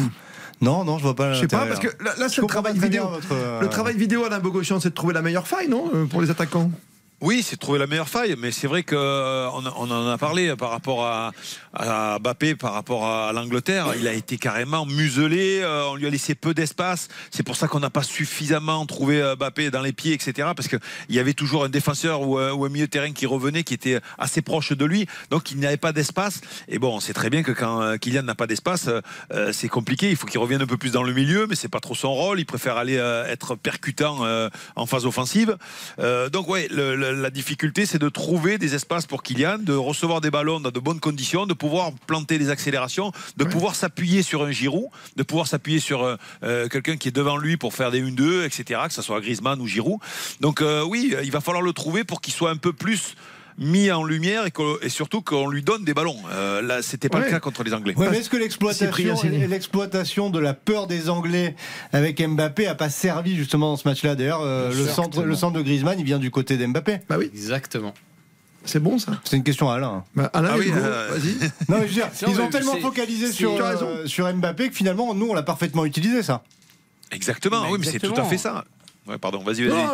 non, 0.62 0.84
non, 0.84 0.98
je 0.98 1.04
vois 1.04 1.16
pas. 1.16 1.34
Je 1.34 1.42
sais 1.42 1.48
pas, 1.48 1.66
parce 1.66 1.80
que 1.80 1.88
là, 2.04 2.14
là, 2.18 2.28
Je 2.28 2.34
c'est 2.36 2.42
le 2.42 2.48
travail 2.48 2.78
vidéo. 2.78 3.08
votre, 3.08 3.28
euh, 3.32 3.62
Le 3.62 3.70
travail 3.70 3.96
vidéo 3.98 4.24
Alain 4.26 4.40
Bogossian, 4.40 4.80
c'est 4.80 4.90
de 4.90 4.96
trouver 4.96 5.14
la 5.14 5.22
meilleure 5.22 5.48
faille, 5.48 5.68
non 5.68 5.90
euh, 5.94 6.06
Pour 6.06 6.22
les 6.22 6.30
attaquants? 6.32 6.72
Oui, 7.20 7.42
c'est 7.42 7.58
trouver 7.58 7.80
la 7.80 7.88
meilleure 7.88 8.10
faille, 8.10 8.36
mais 8.38 8.52
c'est 8.52 8.68
vrai 8.68 8.84
qu'on 8.84 8.96
on 8.96 9.90
en 9.92 10.08
a 10.08 10.18
parlé 10.20 10.56
par 10.56 10.70
rapport 10.70 11.04
à, 11.04 11.32
à 11.74 12.20
Mbappé, 12.20 12.54
par 12.54 12.74
rapport 12.74 13.08
à 13.08 13.34
l'Angleterre. 13.34 13.88
Il 14.00 14.08
a 14.08 14.14
été 14.14 14.38
carrément 14.38 14.86
muselé, 14.86 15.62
euh, 15.64 15.88
on 15.88 15.96
lui 15.96 16.06
a 16.06 16.12
laissé 16.12 16.36
peu 16.36 16.54
d'espace. 16.54 17.08
C'est 17.32 17.42
pour 17.42 17.56
ça 17.56 17.68
qu'on 17.68 17.80
n'a 17.80 17.90
pas 17.90 18.04
suffisamment 18.04 18.86
trouvé 18.86 19.20
euh, 19.20 19.36
Mbappé 19.36 19.72
dans 19.72 19.82
les 19.82 19.94
pieds, 19.94 20.14
etc. 20.14 20.50
Parce 20.56 20.68
qu'il 20.68 20.80
y 21.10 21.18
avait 21.18 21.34
toujours 21.34 21.64
un 21.64 21.70
défenseur 21.70 22.22
ou 22.22 22.38
un, 22.38 22.70
milieu 22.70 22.86
de 22.86 22.92
terrain 22.92 23.12
qui 23.12 23.26
revenait, 23.26 23.64
qui 23.64 23.74
était 23.74 24.00
assez 24.20 24.44
proche 24.44 24.74
de 24.74 24.86
lui. 24.86 25.08
Donc 25.32 25.50
il 25.50 25.58
n'y 25.58 25.66
avait 25.66 25.78
pas 25.78 25.94
d'espace. 25.94 26.42
Et 26.68 26.78
bon, 26.78 26.98
on 26.98 27.00
sait 27.00 27.14
très 27.14 27.32
bien 27.32 27.42
que 27.42 27.52
quand 27.52 27.82
euh, 27.82 27.98
Kylian 27.98 28.22
n'a 28.22 28.36
pas 28.36 28.46
d'espace, 28.46 28.90
euh, 28.90 29.02
euh, 29.34 29.52
c'est 29.54 29.70
compliqué. 29.70 30.12
Il 30.12 30.18
faut 30.18 30.28
qu'il 30.28 30.40
revienne 30.40 30.62
un 30.62 30.68
peu 30.68 30.78
plus 30.78 30.92
dans 30.92 31.02
le 31.04 31.14
milieu, 31.14 31.48
mais 31.48 31.56
c'est 31.56 31.68
pas 31.68 31.80
trop 31.80 31.96
son 31.96 32.14
rôle. 32.14 32.40
Il 32.40 32.46
préfère 32.46 32.78
aller 32.78 32.98
euh, 32.98 33.26
être 33.26 33.56
percutant 33.56 34.24
euh, 34.24 34.50
en 34.76 34.86
phase 34.86 35.08
offensive. 35.08 35.58
Euh, 35.98 36.30
donc 36.30 36.48
ouais, 36.48 36.68
le- 36.70 37.07
la 37.12 37.30
difficulté, 37.30 37.86
c'est 37.86 38.00
de 38.00 38.10
trouver 38.10 38.58
des 38.58 38.76
espaces 38.76 39.06
pour 39.06 39.24
Kylian, 39.24 39.58
de 39.60 39.74
recevoir 39.74 40.22
des 40.22 40.32
ballons 40.32 40.60
dans 40.60 40.72
de 40.72 40.80
bonnes 40.80 41.00
conditions, 41.00 41.46
de 41.46 41.54
pouvoir 41.54 41.92
planter 42.06 42.38
des 42.38 42.50
accélérations, 42.50 43.12
de 43.38 43.44
pouvoir 43.44 43.76
s'appuyer 43.76 44.22
sur 44.22 44.44
un 44.44 44.52
Giroud, 44.52 44.88
de 45.16 45.24
pouvoir 45.24 45.48
s'appuyer 45.48 45.80
sur 45.80 46.04
euh, 46.04 46.16
euh, 46.44 46.68
quelqu'un 46.68 46.98
qui 46.98 47.08
est 47.08 47.12
devant 47.12 47.38
lui 47.38 47.58
pour 47.58 47.74
faire 47.74 47.92
des 47.92 48.02
1-2, 48.02 48.46
etc., 48.46 48.82
que 48.88 48.94
ce 48.94 49.02
soit 49.02 49.20
Griezmann 49.22 49.60
ou 49.62 49.68
Giroud. 49.68 50.00
Donc 50.42 50.62
euh, 50.62 50.84
oui, 50.84 51.16
il 51.24 51.32
va 51.32 51.42
falloir 51.42 51.62
le 51.62 51.74
trouver 51.74 52.04
pour 52.04 52.22
qu'il 52.22 52.34
soit 52.34 52.52
un 52.52 52.58
peu 52.58 52.74
plus 52.74 53.16
mis 53.58 53.90
en 53.92 54.04
lumière 54.04 54.46
et, 54.46 54.52
que- 54.52 54.84
et 54.86 54.90
surtout 54.90 55.22
qu'on 55.22 55.48
lui 55.48 55.64
donne 55.64 55.84
des 55.84 55.94
ballons. 55.94 56.18
Euh, 56.32 56.62
là, 56.62 56.82
c'était 56.82 57.10
pas 57.10 57.18
Ouais. 57.20 57.26
le 57.26 57.32
cas 57.32 57.40
contre 57.40 57.64
les 57.64 57.74
Anglais. 57.74 57.96
Ouais, 57.98 58.08
mais 58.12 58.20
est-ce 58.20 58.30
que 58.30 58.38
l'exploitation, 58.38 60.30
de 60.30 60.40
la 60.40 60.54
peur 60.54 60.88
des 60.88 61.10
Anglais 61.10 61.56
avec 61.94 62.22
Mbappé 62.22 62.68
a 62.68 62.76
pas 62.76 62.90
servi 62.90 63.36
justement 63.36 63.72
dans 63.72 63.78
ce 63.78 63.88
match-là? 63.88 64.16
D'ailleurs, 64.16 64.42
euh, 64.42 64.72
le 64.74 64.86
centre, 64.88 65.24
le 65.24 65.36
centre 65.36 65.58
de 65.58 65.62
Griezmann, 65.64 65.98
il 66.00 66.06
vient 66.06 66.20
du 66.20 66.30
côté 66.32 66.58
d'Mbappé. 66.58 67.00
Bah 67.10 67.16
oui, 67.18 67.32
Exactement. 67.34 67.94
c'est 68.66 68.80
bon 68.80 69.00
ça. 69.00 69.14
C'est 69.24 69.38
une 69.38 69.44
question 69.44 69.70
à 69.72 69.76
Alain. 69.76 70.04
Bah, 70.16 70.30
Alain, 70.34 70.50
Ah 70.54 70.58
oui, 70.58 70.72
euh, 70.76 71.10
vas-y. 71.12 71.34
Non, 71.70 71.78
mais 71.80 71.84
je 71.84 71.88
veux 71.88 71.94
dire, 71.94 72.10
Non, 72.28 72.34
ils 72.34 72.42
ont 72.42 72.50
tellement 72.50 72.78
focalisé 72.78 73.32
sur, 73.32 73.54
euh, 73.54 74.06
sur 74.06 74.32
Mbappé 74.32 74.70
que 74.70 74.76
finalement, 74.76 75.14
nous, 75.16 75.30
on 75.30 75.34
l'a 75.34 75.44
parfaitement 75.44 75.86
utilisé, 75.86 76.22
ça. 76.22 76.44
Exactement, 77.12 77.62
Bah, 77.62 77.68
oui, 77.72 77.78
mais 77.80 77.86
c'est 77.88 78.00
tout 78.00 78.14
à 78.18 78.24
fait 78.26 78.38
ça. 78.38 78.66
Ouais, 79.08 79.18
pardon, 79.18 79.42
vas-y, 79.44 79.64
vas-y. 79.68 79.88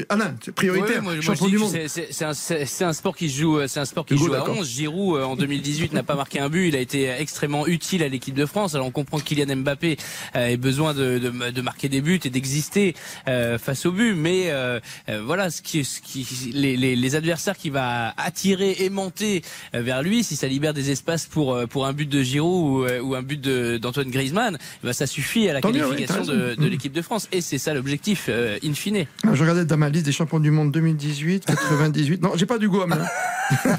Euh, 0.00 0.04
Alain, 0.08 0.34
prioritaire. 0.54 1.02
Moi, 1.02 1.14
moi, 1.14 1.22
champion 1.22 1.48
du 1.48 1.58
monde. 1.58 1.74
c'est- 1.88 2.22
un, 2.24 2.88
un 2.88 2.92
sport 2.92 3.16
qui 3.16 3.28
joue, 3.28 3.58
c'est 3.66 3.80
un 3.80 3.84
sport 3.84 4.04
qui 4.06 4.14
Hugo, 4.14 4.26
joue 4.26 4.34
à 4.34 4.38
d'accord. 4.38 4.56
11. 4.58 4.68
Giroud 4.68 5.18
euh, 5.18 5.24
en 5.24 5.36
2018 5.36 5.92
n'a 5.92 6.02
pas 6.02 6.14
marqué 6.14 6.38
un 6.40 6.48
but, 6.48 6.68
il 6.68 6.76
a 6.76 6.80
été 6.80 7.08
extrêmement 7.08 7.66
utile 7.66 8.02
à 8.02 8.08
l'équipe 8.08 8.34
de 8.34 8.46
France. 8.46 8.74
Alors 8.74 8.86
on 8.86 8.90
comprend 8.90 9.18
que 9.18 9.24
Kylian 9.24 9.56
Mbappé 9.56 9.96
euh, 10.36 10.46
ait 10.48 10.56
besoin 10.56 10.94
de, 10.94 11.18
de, 11.18 11.50
de 11.50 11.60
marquer 11.62 11.88
des 11.88 12.00
buts 12.00 12.20
et 12.24 12.30
d'exister 12.30 12.94
euh, 13.28 13.58
face 13.58 13.86
au 13.86 13.92
but, 13.92 14.14
mais 14.14 14.44
euh, 14.50 14.80
euh, 15.08 15.22
voilà 15.24 15.50
ce 15.50 15.62
qui, 15.62 15.84
ce 15.84 16.00
qui 16.00 16.26
les, 16.54 16.76
les, 16.76 16.96
les 16.96 17.14
adversaires 17.16 17.56
qui 17.56 17.70
va 17.70 18.14
attirer, 18.16 18.76
aimanter 18.84 19.42
euh, 19.74 19.82
vers 19.82 20.02
lui, 20.02 20.24
si 20.24 20.36
ça 20.36 20.46
libère 20.46 20.74
des 20.74 20.90
espaces 20.90 21.26
pour 21.26 21.54
euh, 21.54 21.66
pour 21.66 21.86
un 21.86 21.92
but 21.92 22.08
de 22.08 22.22
Giroud 22.22 22.50
ou, 22.80 22.84
euh, 22.84 23.00
ou 23.00 23.14
un 23.14 23.22
but 23.22 23.40
d'Antoine 23.40 24.10
Griezmann, 24.10 24.58
eh 24.82 24.86
ben, 24.86 24.92
ça 24.92 25.06
suffit 25.06 25.48
à 25.48 25.52
la 25.52 25.60
Tant 25.60 25.70
oui, 25.70 25.78
qualification 25.80 26.24
de, 26.24 26.54
de 26.54 26.66
Mm. 26.66 26.68
l'équipe 26.68 26.92
de 26.92 27.02
France 27.02 27.28
et 27.32 27.40
c'est 27.40 27.58
ça 27.58 27.74
l'objectif 27.74 28.26
euh, 28.28 28.58
in 28.64 28.74
fine. 28.74 29.04
Je 29.32 29.40
regardais 29.40 29.64
liste 29.90 30.06
des 30.06 30.12
champions 30.12 30.40
du 30.40 30.50
monde 30.50 30.72
2018, 30.72 31.46
98. 31.46 32.22
Non, 32.22 32.32
j'ai 32.36 32.46
pas 32.46 32.58
du 32.58 32.68
gomme. 32.68 32.92
hein. 32.92 33.06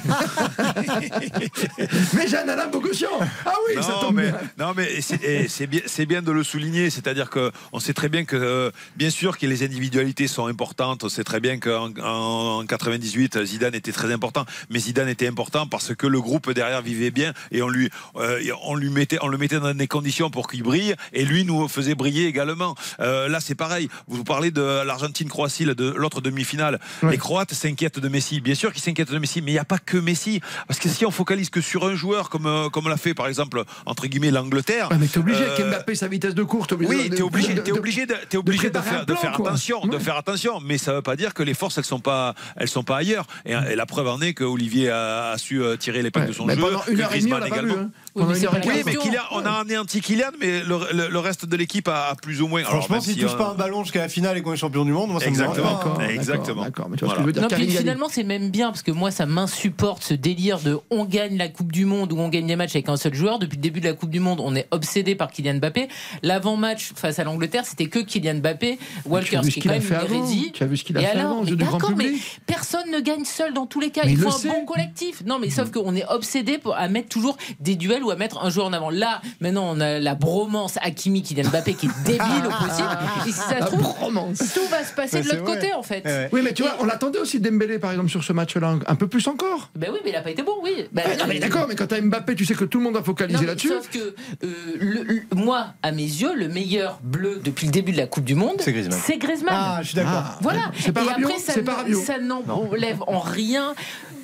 mais 2.13 2.27
j'ai 2.27 2.37
un 2.37 2.47
Alain 2.47 2.67
Bogossian. 2.67 3.09
Ah 3.45 3.53
oui, 3.67 3.81
ça 3.81 3.91
non, 3.93 3.99
tombe 4.01 4.15
mais, 4.15 4.23
bien. 4.31 4.39
non, 4.57 4.73
mais 4.75 5.01
c'est 5.01 5.21
et 5.23 5.47
c'est 5.47 6.05
bien, 6.05 6.21
de 6.21 6.31
le 6.31 6.43
souligner. 6.43 6.89
C'est-à-dire 6.89 7.29
que 7.29 7.51
on 7.71 7.79
sait 7.79 7.93
très 7.93 8.09
bien 8.09 8.25
que, 8.25 8.35
euh, 8.35 8.71
bien 8.95 9.09
sûr, 9.09 9.37
que 9.37 9.45
les 9.45 9.63
individualités 9.63 10.27
sont 10.27 10.47
importantes. 10.47 11.03
On 11.03 11.09
sait 11.09 11.23
très 11.23 11.39
bien 11.39 11.57
qu'en 11.57 11.91
en 12.01 12.65
98, 12.65 13.43
Zidane 13.45 13.75
était 13.75 13.91
très 13.91 14.11
important, 14.11 14.45
mais 14.69 14.79
Zidane 14.79 15.09
était 15.09 15.27
important 15.27 15.67
parce 15.67 15.95
que 15.95 16.07
le 16.07 16.19
groupe 16.21 16.51
derrière 16.51 16.81
vivait 16.81 17.11
bien 17.11 17.33
et 17.51 17.61
on 17.61 17.69
lui, 17.69 17.89
euh, 18.17 18.39
on 18.63 18.75
lui 18.75 18.89
mettait, 18.89 19.17
on 19.21 19.27
le 19.27 19.37
mettait 19.37 19.59
dans 19.59 19.73
des 19.73 19.87
conditions 19.87 20.29
pour 20.29 20.47
qu'il 20.49 20.63
brille 20.63 20.95
et 21.13 21.25
lui 21.25 21.45
nous 21.45 21.67
faisait 21.67 21.95
briller 21.95 22.27
également. 22.27 22.75
Euh, 22.99 23.27
là, 23.27 23.39
c'est 23.39 23.55
pareil. 23.55 23.89
Vous 24.07 24.23
parlez 24.23 24.51
de 24.51 24.83
l'Argentine-Croatie, 24.85 25.65
de 25.65 25.93
l'autre 26.01 26.21
demi-finale. 26.21 26.79
Ouais. 27.03 27.11
Les 27.11 27.17
Croates 27.17 27.53
s'inquiètent 27.53 27.99
de 27.99 28.07
Messi. 28.09 28.41
Bien 28.41 28.55
sûr 28.55 28.71
qu'ils 28.73 28.81
s'inquiètent 28.81 29.11
de 29.11 29.19
Messi, 29.19 29.41
mais 29.41 29.51
il 29.51 29.55
n'y 29.55 29.59
a 29.59 29.65
pas 29.65 29.77
que 29.79 29.97
Messi. 29.97 30.41
Parce 30.67 30.79
que 30.79 30.89
si 30.89 31.05
on 31.05 31.11
focalise 31.11 31.49
que 31.49 31.61
sur 31.61 31.85
un 31.85 31.95
joueur, 31.95 32.29
comme, 32.29 32.45
euh, 32.47 32.69
comme 32.69 32.87
l'a 32.89 32.97
fait 32.97 33.13
par 33.13 33.27
exemple, 33.27 33.63
entre 33.85 34.07
guillemets, 34.07 34.31
l'Angleterre. 34.31 34.89
Ouais, 34.91 34.97
mais 34.99 35.07
t'es 35.07 35.19
obligé 35.19 35.43
euh, 35.43 35.53
avec 35.55 35.65
Mbappé, 35.67 35.95
sa 35.95 36.07
vitesse 36.07 36.35
de 36.35 36.43
course. 36.43 36.67
t'es 36.67 36.73
obligé 36.73 36.93
oui, 36.95 37.09
de- 37.09 37.15
t'es 37.15 37.21
obligé, 37.21 37.53
de- 37.53 37.61
t'es 37.61 37.71
de- 37.71 37.77
obligé, 37.77 38.05
de, 38.05 38.15
t'es 38.29 38.37
obligé 38.37 38.69
de, 38.69 38.79
faire, 38.79 39.05
de 39.05 39.13
attention, 39.13 39.81
de 39.85 39.97
faire 39.99 40.17
attention. 40.17 40.59
Mais 40.65 40.77
ça 40.77 40.93
veut 40.93 41.01
pas 41.01 41.15
dire 41.15 41.33
que 41.33 41.43
les 41.43 41.53
forces 41.53 41.77
elles 41.77 41.85
sont 41.85 41.99
pas, 41.99 42.33
elles 42.57 42.67
sont 42.67 42.83
pas 42.83 42.97
ailleurs. 42.97 43.25
Et, 43.45 43.51
et 43.53 43.75
la 43.75 43.85
preuve 43.85 44.07
en 44.07 44.21
est 44.21 44.33
que 44.33 44.43
Olivier 44.43 44.89
a, 44.89 45.31
a 45.31 45.37
su 45.37 45.61
euh, 45.61 45.77
tirer 45.77 46.01
l'épingle 46.01 46.25
Ouais, 46.25 46.31
de 46.31 46.35
son 46.35 46.45
mais 46.45 46.55
jeu. 46.55 46.61
que 46.85 46.91
Griezmann 46.93 47.45
également. 47.45 47.73
hein. 47.75 47.89
Oui, 48.15 48.25
mais. 48.41 48.67
Oui, 48.67 48.81
mais. 48.85 48.95
Kylian, 48.95 49.21
on 49.31 49.45
a 49.45 49.51
anéanti 49.51 50.01
Kylian, 50.01 50.31
mais 50.39 50.63
le, 50.63 50.77
le- 50.93 51.07
le 51.09 51.19
reste 51.19 51.45
de 51.45 51.55
l'équipe 51.55 51.87
a, 51.87 52.09
a 52.09 52.15
plus 52.15 52.41
ou 52.41 52.47
moins. 52.47 52.59
Alors, 52.61 52.71
Franchement, 52.73 52.99
s'il 53.01 53.13
si, 53.15 53.19
touche 53.21 53.31
euh, 53.33 53.37
pas 53.37 53.49
un 53.49 53.53
ballon 53.55 53.83
jusqu'à 53.83 54.01
la 54.01 54.09
finale 54.09 54.37
et 54.37 54.41
qu'on 54.41 54.53
est 54.53 54.57
champion 54.57 54.83
du 54.85 54.91
monde, 54.91 55.11
moi 55.11 55.19
ça 55.19 55.27
Exactement. 55.27 55.77
D'accord. 55.89 56.01
Exactement. 56.01 56.63
D'accord, 56.63 56.89
mais 56.89 56.97
tu 56.97 57.05
vois 57.05 57.13
ce 57.13 57.17
que 57.17 57.21
je 57.21 57.27
veux 57.27 57.33
dire. 57.33 57.41
Non, 57.43 57.47
puis 57.47 57.57
Karim 57.57 57.67
Galli. 57.69 57.77
finalement, 57.79 58.07
c'est 58.09 58.23
même 58.23 58.49
bien 58.49 58.67
parce 58.69 58.83
que 58.83 58.91
moi, 58.91 59.11
ça 59.11 59.25
m'insupporte 59.25 60.03
ce 60.03 60.13
délire 60.13 60.59
de 60.59 60.79
on 60.89 61.05
gagne 61.05 61.37
la 61.37 61.47
Coupe 61.47 61.71
du 61.71 61.85
Monde 61.85 62.11
ou 62.13 62.19
on 62.19 62.29
gagne 62.29 62.47
des 62.47 62.55
matchs 62.55 62.75
avec 62.75 62.89
un 62.89 62.97
seul 62.97 63.13
joueur. 63.13 63.39
Depuis 63.39 63.57
le 63.57 63.61
début 63.61 63.79
de 63.81 63.87
la 63.87 63.93
Coupe 63.93 64.09
du 64.09 64.19
Monde, 64.19 64.39
on 64.43 64.55
est 64.55 64.67
obsédé 64.71 65.15
par 65.15 65.31
Kylian 65.31 65.55
Mbappé. 65.55 65.87
L'avant-match 66.23 66.91
face 66.95 67.19
à 67.19 67.23
l'Angleterre, 67.23 67.65
c'était 67.65 67.87
que 67.87 67.99
Kylian 67.99 68.35
Mbappé, 68.35 68.79
Walker, 69.05 69.41
qui 69.41 69.59
est 69.59 69.61
quand 69.61 69.69
a 69.69 69.73
même 69.73 69.81
une. 70.13 70.51
Tu 70.51 70.63
as 70.63 70.67
vu 70.67 70.77
ce 70.77 70.83
qu'il 70.83 70.97
a 70.97 71.01
Et 71.01 71.05
fait 71.05 71.11
alors, 71.11 71.31
avant, 71.31 71.43
du 71.43 71.55
grand 71.55 71.79
mais 71.95 72.11
personne 72.45 72.89
ne 72.91 72.99
gagne 72.99 73.25
seul 73.25 73.53
dans 73.53 73.65
tous 73.65 73.79
les 73.79 73.89
cas. 73.89 74.01
Mais 74.05 74.11
il 74.13 74.17
faut 74.17 74.29
le 74.29 74.35
un 74.35 74.37
sait. 74.37 74.47
bon 74.49 74.65
collectif. 74.65 75.23
Non, 75.25 75.39
mais 75.39 75.49
sauf 75.49 75.71
qu'on 75.71 75.95
est 75.95 76.05
obsédé 76.09 76.57
pour, 76.57 76.75
à 76.75 76.87
mettre 76.87 77.09
toujours 77.09 77.37
des 77.59 77.75
duels 77.75 78.03
ou 78.03 78.11
à 78.11 78.15
mettre 78.15 78.43
un 78.43 78.49
joueur 78.49 78.67
en 78.67 78.73
avant. 78.73 78.89
Là, 78.89 79.21
maintenant, 79.39 79.65
on 79.69 79.79
a 79.79 79.99
la 79.99 80.15
bromance 80.15 80.77
Hakimi 80.81 81.21
Kylian 81.23 81.49
Mbappé 81.49 81.73
qui 81.73 81.87
est 81.87 82.03
débile 82.05 82.45
au 82.45 82.65
possible. 82.65 82.87
Et 83.27 83.31
si 83.31 83.33
ça 83.33 83.59
La 83.59 83.65
se 83.65 83.71
trouve, 83.71 83.81
bromance. 83.81 84.37
tout 84.53 84.67
va 84.69 84.83
se 84.83 84.93
passer 84.93 85.21
de 85.21 85.29
l'autre 85.29 85.43
vrai. 85.43 85.59
En 85.73 85.83
fait. 85.83 86.03
Ouais. 86.05 86.29
Oui, 86.31 86.41
mais 86.43 86.53
tu 86.53 86.61
vois, 86.63 86.75
on 86.79 86.85
l'attendait 86.85 87.19
aussi 87.19 87.39
Dembélé, 87.39 87.79
par 87.79 87.91
exemple, 87.91 88.09
sur 88.09 88.23
ce 88.23 88.33
match-là, 88.33 88.75
un 88.85 88.95
peu 88.95 89.07
plus 89.07 89.25
encore. 89.27 89.69
Ben 89.75 89.89
oui, 89.91 89.99
mais 90.03 90.11
il 90.11 90.15
a 90.15 90.21
pas 90.21 90.31
été 90.31 90.43
bon, 90.43 90.53
oui. 90.63 90.87
Ben, 90.91 91.03
Ah, 91.05 91.15
non, 91.17 91.25
mais 91.27 91.39
d'accord, 91.39 91.65
mais 91.67 91.75
quand 91.75 91.87
t'as 91.87 91.99
Mbappé, 92.01 92.35
tu 92.35 92.45
sais 92.45 92.53
que 92.55 92.65
tout 92.65 92.77
le 92.77 92.83
monde 92.83 92.93
va 92.93 92.99
Non, 92.99 93.05
focaliser 93.05 93.39
mais 93.41 93.47
là-dessus. 93.47 93.69
Sauf 93.69 93.89
que 93.89 93.99
euh, 93.99 94.47
le- 94.79 95.03
le- 95.03 95.21
moi, 95.35 95.67
à 95.83 95.91
mes 95.91 96.01
yeux, 96.03 96.33
le 96.35 96.47
meilleur 96.47 96.99
bleu 97.03 97.41
depuis 97.43 97.65
le 97.67 97.71
début 97.71 97.91
de 97.91 97.97
la 97.97 98.07
Coupe 98.07 98.23
du 98.25 98.35
Monde, 98.35 98.55
C'est 98.59 98.71
Griezmann. 98.71 98.99
c'est 99.03 99.17
Griezmann. 99.17 99.53
Ah, 99.57 99.79
je 99.81 99.87
suis 99.87 99.95
d'accord. 99.95 100.23
Ah, 100.25 100.37
Voilà. 100.41 100.71
C'est 100.79 100.91
pas 100.91 101.03
Et 101.03 101.07
Rabiot, 101.09 101.27
après, 101.27 101.39
ça, 101.39 101.53
c'est 101.53 101.63
pas 101.63 101.75
Rabiot. 101.75 102.01
ça 102.01 102.19
n'enlève 102.19 103.01
en 103.07 103.19
rien 103.19 103.73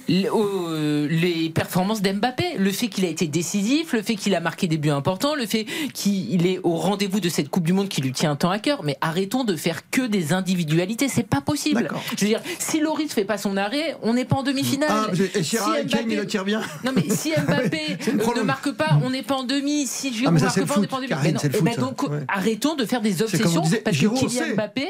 les 0.10 1.50
performances 1.50 2.02
d'Mbappé. 2.02 2.44
Le 2.58 2.72
fait 2.72 2.88
qu'il 2.88 3.06
a 3.06 3.10
été 3.10 3.28
décisif, 3.28 3.94
le 3.94 4.02
fait 4.02 4.16
qu'il 4.16 4.36
a 4.36 4.40
marqué 4.40 4.68
des 4.68 4.78
buts 4.78 4.90
importants, 4.90 5.36
le 5.36 5.46
fait 5.46 5.66
qu'il 5.94 6.46
est 6.48 6.60
au 6.64 6.76
rendez-vous 6.76 7.20
de 7.20 7.30
cette 7.30 7.50
Coupe 7.50 7.64
du 7.66 7.74
Monde 7.74 7.90
qui 7.90 8.02
lui 8.02 8.12
tient 8.12 8.36
tant 8.36 8.50
à 8.50 8.60
cœur. 8.60 8.84
Mais 8.84 8.98
arrêtons 9.02 9.44
de 9.44 9.56
faire 9.56 9.90
que 9.90 10.02
des 10.02 10.34
individualités. 10.34 11.08
C'est 11.10 11.28
pas 11.28 11.42
possible. 11.42 11.88
Je 12.18 12.22
veux 12.22 12.28
dire, 12.30 12.42
si 12.60 12.80
Loris 12.80 13.12
fait 13.14 13.26
pas 13.26 13.38
son 13.38 13.58
arrêt, 13.58 13.96
on 14.02 14.14
n'est 14.14 14.26
pas 14.26 14.38
en 14.38 14.44
demi-finale. 14.44 14.90
Ah, 14.92 15.08
et 15.36 15.44
Si 15.44 15.56
Mbappé- 15.58 16.06
il 16.10 16.16
le 16.18 16.26
tire 16.28 16.46
bien. 16.46 16.62
non 16.84 16.92
mais 16.96 17.04
si 17.10 17.32
Mbappé 17.48 17.80
euh, 18.08 18.36
ne 18.38 18.42
marque 18.44 18.72
pas, 18.72 19.00
on 19.04 19.10
n'est 19.10 19.24
pas 19.24 19.36
en 19.36 19.44
demi. 19.44 19.86
Si 19.88 20.14
Giroud 20.14 20.28
Ah, 20.28 20.32
mais 20.32 20.40
ça, 20.40 20.46
marque 20.46 20.66
pas, 20.66 20.76
on 20.78 20.82
n'est 20.82 20.88
pas 20.88 20.96
en 20.98 21.00
demi. 21.00 21.10
Karine, 21.10 21.38
Mais 21.44 21.50
non, 21.50 21.52
foot, 21.52 21.64
ben 21.64 21.76
donc 21.82 22.04
Ouais. 22.04 22.20
arrêtons 22.28 22.76
de 22.76 22.86
faire 22.86 23.02
des 23.02 23.22
obsessions 23.22 23.62
disait, 23.62 23.78
parce 23.78 23.96
Giroud, 23.96 24.20
que 24.22 24.28
Kylian. 24.28 24.54
Mbappé, 24.56 24.88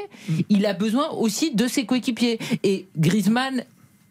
il 0.50 0.66
a 0.66 0.74
besoin 0.74 1.10
aussi 1.12 1.52
de 1.54 1.68
ses 1.68 1.86
coéquipiers 1.86 2.40
et 2.64 2.88
Griezmann 2.98 3.64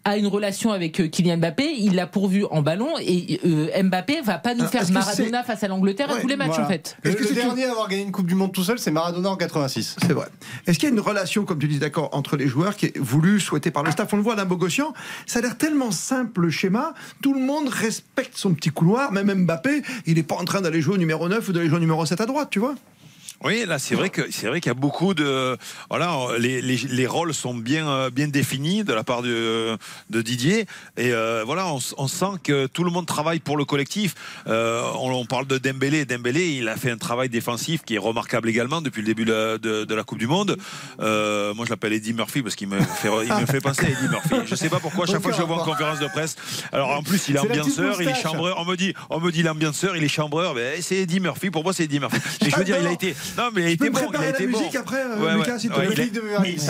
a 0.07 0.17
une 0.17 0.29
relation 0.29 0.71
avec 0.73 1.01
euh, 1.01 1.09
Kylian 1.09 1.39
Mbappé, 1.39 1.75
il 1.79 1.95
l'a 1.97 2.07
pourvu 2.07 2.45
en 2.51 2.63
ballon 2.63 2.91
et 3.01 3.41
euh, 3.45 3.83
Mbappé 3.83 4.21
va 4.23 4.39
pas 4.39 4.55
nous 4.55 4.65
Ah, 4.65 4.69
faire 4.69 4.91
Maradona 4.93 5.43
face 5.43 5.65
à 5.65 5.69
l'Angleterre 5.69 6.11
à 6.11 6.21
tous 6.21 6.29
les 6.29 6.37
matchs 6.37 6.51
Voilà. 6.51 6.65
en 6.65 6.69
fait. 6.69 6.97
Le, 7.03 7.11
Est-ce 7.11 7.17
que 7.17 7.23
le 7.25 7.29
c'est 7.29 7.35
dernier 7.35 7.65
à 7.65 7.73
avoir 7.73 7.89
gagné 7.89 8.03
une 8.05 8.13
Coupe 8.13 8.27
du 8.27 8.37
Monde 8.37 8.53
tout 8.53 8.63
seul, 8.63 8.79
c'est 8.79 8.93
Maradona 8.93 9.31
en 9.31 9.37
86. 9.37 9.97
C'est 10.01 10.13
vrai. 10.13 10.27
Est-ce 10.67 10.79
qu'il 10.79 10.89
y 10.89 10.93
a 10.93 10.95
une 10.95 11.01
relation, 11.01 11.45
comme 11.45 11.59
tu 11.59 11.67
dis, 11.67 11.79
d'accord, 11.81 12.09
entre 12.13 12.37
les 12.37 12.47
joueurs 12.47 12.77
qui 12.77 12.87
est 12.87 12.99
voulue, 12.99 13.41
souhaitée 13.41 13.71
par 13.73 13.83
le 13.83 13.91
staff? 13.91 14.13
On 14.13 14.17
le 14.17 14.23
voit 14.23 14.39
à 14.39 14.45
Bogossian, 14.45 14.95
ça 15.27 15.41
a 15.41 15.43
l'air 15.43 15.59
tellement 15.59 15.91
simple 15.91 16.43
le 16.43 16.51
schéma, 16.51 16.95
tout 17.21 17.35
le 17.35 17.41
monde 17.41 17.69
respecte 17.69 18.37
son 18.37 18.55
petit 18.55 18.71
couloir, 18.71 19.11
même 19.13 19.33
Mbappé, 19.45 19.83
il 20.07 20.15
n'est 20.15 20.23
pas 20.23 20.37
en 20.37 20.45
train 20.45 20.61
d'aller 20.61 20.81
jouer 20.81 20.95
au 20.95 20.99
numéro 20.99 21.29
9 21.29 21.49
ou 21.49 21.53
d'aller 21.53 21.67
jouer 21.69 21.79
au 21.79 21.81
numéro 21.81 22.07
7 22.07 22.21
à 22.21 22.27
droite, 22.27 22.49
tu 22.51 22.61
vois? 22.61 22.77
Oui, 23.45 23.65
là, 23.67 23.79
c'est 23.79 23.95
vrai 23.95 24.09
que 24.11 24.23
c'est 24.31 24.47
vrai 24.49 24.61
qu'il 24.61 24.71
y 24.71 24.75
a 24.75 24.75
beaucoup 24.75 25.13
de 25.15 25.57
voilà, 25.91 26.17
les, 26.39 26.63
les, 26.63 26.77
les 26.77 27.07
rôles 27.07 27.35
sont 27.35 27.55
bien 27.55 27.87
euh, 27.89 28.11
bien 28.11 28.29
définis 28.29 28.83
de 28.83 28.93
la 28.93 29.05
part 29.05 29.23
de, 29.23 29.77
de 30.11 30.23
Didier 30.23 30.63
et 30.97 31.13
euh, 31.13 31.43
voilà, 31.45 31.67
on, 31.69 32.09
sent 32.09 32.25
que 32.43 32.67
tout 32.67 32.83
le 32.83 32.91
monde 32.91 33.07
travaille 33.07 33.39
pour 33.41 33.57
le 33.57 33.65
collectif. 33.65 34.15
Euh, 34.47 34.83
on, 35.01 35.11
on 35.13 35.27
parle 35.27 35.47
de 35.47 35.59
Dembélé, 35.59 36.05
Dembélé, 36.07 36.49
il 36.57 36.69
a 36.69 36.77
fait 36.77 36.91
un 36.91 36.97
travail 36.97 37.29
défensif 37.29 37.83
qui 37.85 37.95
est 37.95 37.99
remarquable 37.99 38.49
également 38.49 38.81
depuis 38.81 39.03
le 39.03 39.07
début 39.07 39.25
de, 39.25 39.33
la- 39.33 39.59
de, 39.59 39.85
de 39.85 39.95
la 39.95 40.03
Coupe 40.03 40.19
du 40.19 40.27
Monde. 40.27 40.57
Euh, 41.01 41.53
moi, 41.55 41.67
je 41.67 41.71
l'appelle 41.71 41.93
Eddie 41.93 42.15
Murphy 42.15 42.43
parce 42.43 42.55
qu'il 42.57 42.69
me 42.69 42.81
fait 42.81 43.09
il 43.25 43.33
me 43.35 43.47
fait 43.47 43.61
penser 43.61 43.85
à 43.87 43.91
Eddie 43.91 44.09
Murphy. 44.09 44.35
Je 44.47 44.55
sais 44.55 44.69
pas 44.71 44.81
pourquoi. 44.81 45.07
Chaque 45.07 45.21
fois 45.21 45.31
que 45.31 45.37
je 45.37 45.43
le 45.43 45.47
vois 45.47 45.61
en 45.61 45.65
conférence 45.65 46.01
de 46.01 46.07
presse, 46.09 46.37
alors 46.73 46.91
en 46.91 47.03
plus 47.03 47.29
il 47.29 47.37
est 47.37 47.39
ambianceur, 47.39 48.01
il 48.01 48.09
est 48.09 48.15
chambreur. 48.21 48.57
On 48.59 48.65
me 48.65 48.77
dit, 48.77 48.95
on 49.11 49.21
me 49.21 49.31
dit 49.31 49.43
l'ambianceur, 49.43 49.97
il 49.97 50.03
est 50.03 50.09
chambreur. 50.09 50.55
Mais 50.55 50.81
c'est 50.81 50.97
Eddie 50.97 51.21
Murphy. 51.21 51.51
Pour 51.51 51.63
moi, 51.63 51.73
c'est 51.73 51.85
Eddie 51.85 52.01
Murphy. 52.01 52.19
Mais 52.43 52.51
je 52.51 52.57
veux 52.57 52.65
dire, 52.65 52.79
il 52.81 52.87
a 52.87 52.93
été 52.93 53.15
non, 53.39 53.51
mais 53.55 53.63
il 53.63 53.67
a 53.67 53.71
été 53.71 53.91
bon. 53.91 53.99
Il 54.13 54.17
a 54.17 54.29
été 54.31 54.47
bon. 54.47 54.59
après, 54.79 55.05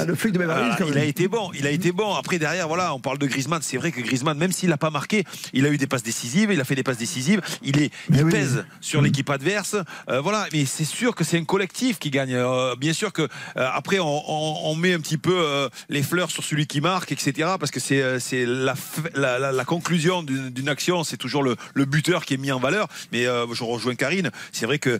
Le 0.06 0.14
flic 0.14 0.32
de 0.32 0.38
Beverly 0.38 0.66
Hills. 0.68 0.74
Ah, 0.78 0.82
Hills, 0.82 0.88
il 0.92 0.98
a 0.98 1.04
été 1.04 1.28
bon, 1.28 1.50
il 1.54 1.66
a 1.66 1.70
été 1.70 1.92
bon. 1.92 2.14
Après 2.14 2.38
derrière, 2.38 2.68
voilà, 2.68 2.94
on 2.94 3.00
parle 3.00 3.18
de 3.18 3.26
Griezmann. 3.26 3.60
C'est 3.62 3.76
vrai 3.76 3.92
que 3.92 4.00
Griezmann, 4.00 4.36
même 4.38 4.52
s'il 4.52 4.68
n'a 4.70 4.76
pas 4.76 4.90
marqué, 4.90 5.24
il 5.52 5.66
a 5.66 5.70
eu 5.70 5.78
des 5.78 5.86
passes 5.86 6.02
décisives, 6.02 6.50
il 6.52 6.60
a 6.60 6.64
fait 6.64 6.74
des 6.74 6.82
passes 6.82 6.98
décisives. 6.98 7.40
Il 7.62 7.80
est, 7.80 7.90
il 8.10 8.24
oui. 8.24 8.30
pèse 8.32 8.64
sur 8.80 9.02
l'équipe 9.02 9.28
adverse. 9.30 9.76
Euh, 10.08 10.20
voilà, 10.20 10.46
mais 10.52 10.64
c'est 10.64 10.84
sûr 10.84 11.14
que 11.14 11.24
c'est 11.24 11.38
un 11.38 11.44
collectif 11.44 11.98
qui 11.98 12.10
gagne. 12.10 12.34
Euh, 12.34 12.76
bien 12.76 12.92
sûr 12.92 13.12
que 13.12 13.22
euh, 13.22 13.28
après 13.72 13.98
on, 13.98 14.06
on- 14.06 14.70
on 14.70 14.74
met 14.74 14.94
un 14.94 15.00
petit 15.00 15.18
peu 15.18 15.68
les 15.88 16.02
fleurs 16.02 16.30
sur 16.30 16.42
celui 16.44 16.66
qui 16.66 16.80
marque, 16.80 17.12
etc. 17.12 17.50
Parce 17.58 17.70
que 17.70 17.80
c'est 17.80 18.18
c'est 18.20 18.44
la, 18.46 18.74
f- 18.74 19.10
la, 19.14 19.38
la- 19.38 19.52
la 19.52 19.64
conclusion 19.64 20.22
d'une 20.22 20.68
action, 20.68 21.04
c'est 21.04 21.16
toujours 21.16 21.42
le, 21.42 21.56
le 21.74 21.84
buteur 21.84 22.24
qui 22.24 22.34
est 22.34 22.38
mis 22.38 22.52
en 22.52 22.58
valeur. 22.60 22.88
Mais 23.12 23.24
je 23.24 23.64
rejoins 23.64 23.94
Karine. 23.94 24.30
C'est 24.52 24.66
vrai 24.66 24.78
que 24.78 24.98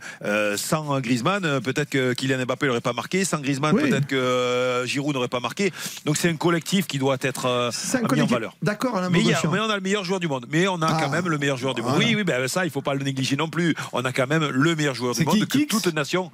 sans 0.57 1.01
Griezmann, 1.01 1.46
euh, 1.47 1.61
peut-être 1.61 1.89
que 1.89 2.13
Kylian 2.13 2.45
Mbappé 2.45 2.67
n'aurait 2.67 2.81
pas 2.81 2.93
marqué. 2.93 3.25
Sans 3.25 3.41
Griezmann, 3.41 3.75
Oui. 3.75 3.89
peut-être 3.89 4.07
que 4.07 4.17
euh, 4.17 4.87
Giroud 4.87 5.15
n'aurait 5.15 5.29
pas 5.29 5.41
marqué. 5.41 5.73
Donc 6.05 6.17
c'est 6.17 6.29
un 6.29 6.37
collectif 6.37 6.87
qui 6.87 6.99
doit 6.99 7.17
être 7.23 7.47
euh, 7.47 7.71
C'est 7.73 7.97
un 7.97 8.01
mis 8.01 8.05
en 8.05 8.09
collectif. 8.09 8.33
valeur. 8.35 8.57
D'accord, 8.63 9.01
Mais, 9.11 9.23
mais 9.23 9.61
on 9.61 9.71
a 9.71 9.75
le 9.77 9.81
meilleur 9.81 10.05
joueur 10.05 10.21
du 10.21 10.29
monde. 10.29 10.47
Mais 10.51 10.69
on 10.69 10.83
a 10.83 10.87
Ah. 10.89 10.99
quand 11.01 11.11
même 11.11 11.29
le 11.29 11.39
meilleur 11.39 11.57
joueur 11.57 11.75
du 11.75 11.83
monde. 11.83 11.95
Oui, 11.99 12.15
oui, 12.17 12.25
ben 12.25 12.47
ça, 12.49 12.65
il 12.65 12.71
faut 12.71 12.83
pas 12.83 12.95
le 12.95 13.05
négliger 13.05 13.37
non 13.37 13.49
plus. 13.49 13.75
On 13.93 14.05
a 14.05 14.13
quand 14.13 14.27
même 14.27 14.47
le 14.49 14.77
meilleur 14.77 14.95
joueur 14.95 15.15
du 15.15 15.21
qui, 15.21 15.27
monde 15.27 15.41
que 15.49 15.59
Kix 15.59 15.67
toute 15.67 15.93
nation. 15.95 16.31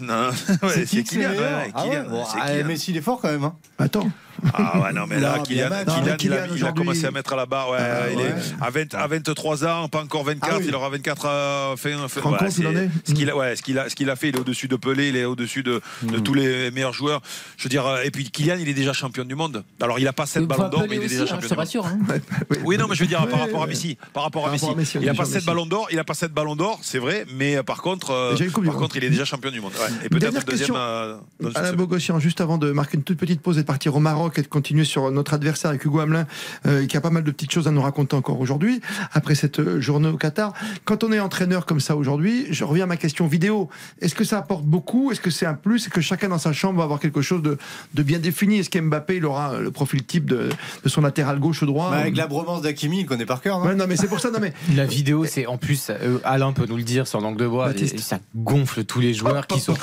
non, 0.00 0.30
ouais, 0.62 0.84
C'est 0.86 1.04
Ah 1.24 1.64
ah, 1.74 1.82
Kylian. 1.82 2.64
Messi, 2.66 2.90
il 2.92 2.96
est 2.96 3.00
fort 3.02 3.20
quand 3.20 3.28
même. 3.30 3.44
hein. 3.44 3.54
Attends. 3.78 4.10
Ah 4.54 4.80
ouais, 4.80 4.92
non, 4.92 5.06
mais 5.08 5.20
là, 5.20 5.36
Non, 5.36 5.42
Kylian, 5.42 5.68
bien 5.68 5.84
battu. 5.84 5.84
Kylian, 5.90 5.94
Non, 5.96 6.02
mais 6.04 6.06
il, 6.06 6.12
a, 6.12 6.16
Kylian, 6.16 6.34
il 6.34 6.50
a 6.50 6.52
aujourd'hui- 6.54 6.74
commencé 6.84 7.04
à 7.06 7.10
mettre 7.10 7.32
à 7.32 7.36
la 7.36 7.46
barre. 7.46 7.70
Ouais, 7.70 7.78
Ah, 7.80 8.10
il 8.10 8.16
ouais. 8.16 8.24
est 8.24 8.34
à, 8.60 8.70
20 8.70 8.94
à 8.94 9.06
23 9.06 9.64
ans, 9.66 9.88
pas 9.88 10.02
encore 10.02 10.24
24. 10.24 10.52
Ah 10.54 10.58
oui. 10.58 10.64
Il 10.68 10.74
aura 10.74 10.88
24 10.90 11.26
euh, 11.26 11.76
fin. 11.76 11.90
fin 12.08 12.20
ouais, 12.30 12.38
compte, 12.38 12.48
il 12.48 12.52
c'est- 12.52 12.66
en 12.66 12.76
est. 12.76 12.88
Ce 13.06 13.12
qu'il 13.14 13.30
a, 13.30 13.36
ouais, 13.36 13.56
ce 13.56 13.62
qu'il 13.62 13.78
a, 13.78 14.16
fait, 14.16 14.28
il 14.30 14.36
est 14.36 14.38
au-dessus 14.38 14.68
de 14.68 14.76
Pelé, 14.76 15.08
il 15.08 15.16
est 15.16 15.24
au-dessus 15.24 15.62
de, 15.62 15.80
de 16.02 16.16
Mm. 16.18 16.22
tous 16.22 16.34
les 16.34 16.70
meilleurs 16.70 16.92
joueurs. 16.92 17.20
Je 17.56 17.64
veux 17.64 17.70
dire, 17.70 17.86
euh, 17.86 18.02
et 18.04 18.10
puis 18.10 18.30
Kylian, 18.30 18.56
il 18.60 18.68
est 18.68 18.74
déjà 18.74 18.92
champion 18.92 19.24
du 19.24 19.34
monde. 19.34 19.64
Alors, 19.80 19.98
il 19.98 20.08
a 20.08 20.12
pas 20.12 20.26
7 20.26 20.44
ballons 20.46 20.68
d'or, 20.68 20.84
mais 20.88 20.96
il 20.96 21.02
est 21.02 21.08
déjà 21.08 21.22
hein, 21.22 21.26
champion 21.26 21.40
je 21.42 21.48
te 21.48 21.48
du 21.48 21.54
monde. 21.54 21.58
rassure. 21.58 21.86
hein. 21.86 21.98
Oui. 22.64 22.76
Non, 22.76 22.86
mais 22.88 22.94
je 22.94 23.00
veux 23.00 23.06
dire, 23.08 23.26
par 23.28 23.40
rapport 23.40 23.62
à. 23.62 23.66
Messi, 23.66 23.96
par 24.12 24.24
rapport 24.24 24.46
à 24.48 24.50
Messi, 24.50 24.66
il 24.66 24.98
a 24.98 25.00
bien 25.00 25.14
pas 25.14 25.24
sûr, 25.24 25.26
7 25.26 25.34
Messi. 25.36 25.46
ballons 25.46 25.66
d'or, 25.66 25.88
il 25.90 25.98
a 25.98 26.04
pas 26.04 26.14
7 26.14 26.32
ballons 26.32 26.56
d'or, 26.56 26.78
c'est 26.82 26.98
vrai, 26.98 27.24
mais 27.36 27.56
euh, 27.56 27.62
par 27.62 27.80
contre, 27.82 28.10
euh, 28.10 28.36
par 28.64 28.74
contre, 28.76 28.96
il 28.96 29.04
est 29.04 29.10
déjà 29.10 29.24
champion 29.24 29.50
du 29.50 29.60
monde. 29.60 29.72
Ouais. 29.74 29.86
Et 30.04 30.08
peut-être 30.08 30.44
deuxième 30.44 30.44
question. 30.44 30.74
dans 30.74 31.50
une 31.50 31.56
Alain. 31.56 31.72
Bogossian, 31.72 32.18
juste 32.18 32.40
avant 32.40 32.58
de 32.58 32.70
marquer 32.72 32.96
une 32.98 33.02
toute 33.04 33.18
petite 33.18 33.40
pause 33.40 33.56
et 33.58 33.62
de 33.62 33.66
partir 33.66 33.94
au 33.96 34.00
Maroc 34.00 34.31
et 34.38 34.42
de 34.42 34.46
continuer 34.48 34.84
sur 34.84 35.10
notre 35.10 35.34
adversaire 35.34 35.70
avec 35.70 35.84
Hugo 35.84 36.00
Hamelin, 36.00 36.26
euh, 36.66 36.86
qui 36.86 36.96
a 36.96 37.00
pas 37.00 37.10
mal 37.10 37.24
de 37.24 37.30
petites 37.30 37.52
choses 37.52 37.68
à 37.68 37.70
nous 37.70 37.82
raconter 37.82 38.16
encore 38.16 38.40
aujourd'hui, 38.40 38.80
après 39.12 39.34
cette 39.34 39.58
euh, 39.60 39.80
journée 39.80 40.08
au 40.08 40.16
Qatar. 40.16 40.52
Quand 40.84 41.04
on 41.04 41.12
est 41.12 41.20
entraîneur 41.20 41.66
comme 41.66 41.80
ça 41.80 41.96
aujourd'hui, 41.96 42.46
je 42.50 42.64
reviens 42.64 42.84
à 42.84 42.86
ma 42.86 42.96
question 42.96 43.26
vidéo. 43.26 43.68
Est-ce 44.00 44.14
que 44.14 44.24
ça 44.24 44.38
apporte 44.38 44.64
beaucoup? 44.64 45.10
Est-ce 45.12 45.20
que 45.20 45.30
c'est 45.30 45.46
un 45.46 45.54
plus? 45.54 45.82
Est-ce 45.82 45.88
que 45.90 46.00
chacun 46.00 46.28
dans 46.28 46.38
sa 46.38 46.52
chambre 46.52 46.78
va 46.78 46.84
avoir 46.84 47.00
quelque 47.00 47.22
chose 47.22 47.42
de, 47.42 47.58
de 47.94 48.02
bien 48.02 48.18
défini? 48.18 48.58
Est-ce 48.58 48.70
qu'Mbappé, 48.70 49.16
il 49.16 49.24
aura 49.24 49.58
le 49.58 49.70
profil 49.70 50.04
type 50.04 50.26
de, 50.28 50.48
de 50.84 50.88
son 50.88 51.00
latéral 51.00 51.38
gauche 51.38 51.62
ou 51.62 51.66
droit? 51.66 51.90
Bah, 51.90 51.98
avec 51.98 52.16
la 52.16 52.26
bromance 52.26 52.62
d'Akimi, 52.62 53.00
il 53.00 53.06
connaît 53.06 53.26
par 53.26 53.40
cœur, 53.40 53.58
non 53.58 53.66
Ouais, 53.66 53.74
non, 53.74 53.86
mais 53.88 53.96
c'est 53.96 54.08
pour 54.08 54.20
ça, 54.20 54.30
non, 54.30 54.38
mais 54.40 54.52
La 54.76 54.84
vidéo, 54.86 55.24
c'est 55.24 55.46
en 55.46 55.58
plus, 55.58 55.88
euh, 55.90 56.18
Alain 56.24 56.52
peut 56.52 56.66
nous 56.68 56.76
le 56.76 56.82
dire 56.82 57.06
sur 57.06 57.20
l'angle 57.20 57.38
de 57.40 57.46
bois, 57.48 57.72
et 57.76 57.98
ça 57.98 58.18
gonfle 58.34 58.84
tous 58.84 59.00
les 59.00 59.14
joueurs 59.14 59.46
qui 59.46 59.60
sont. 59.60 59.74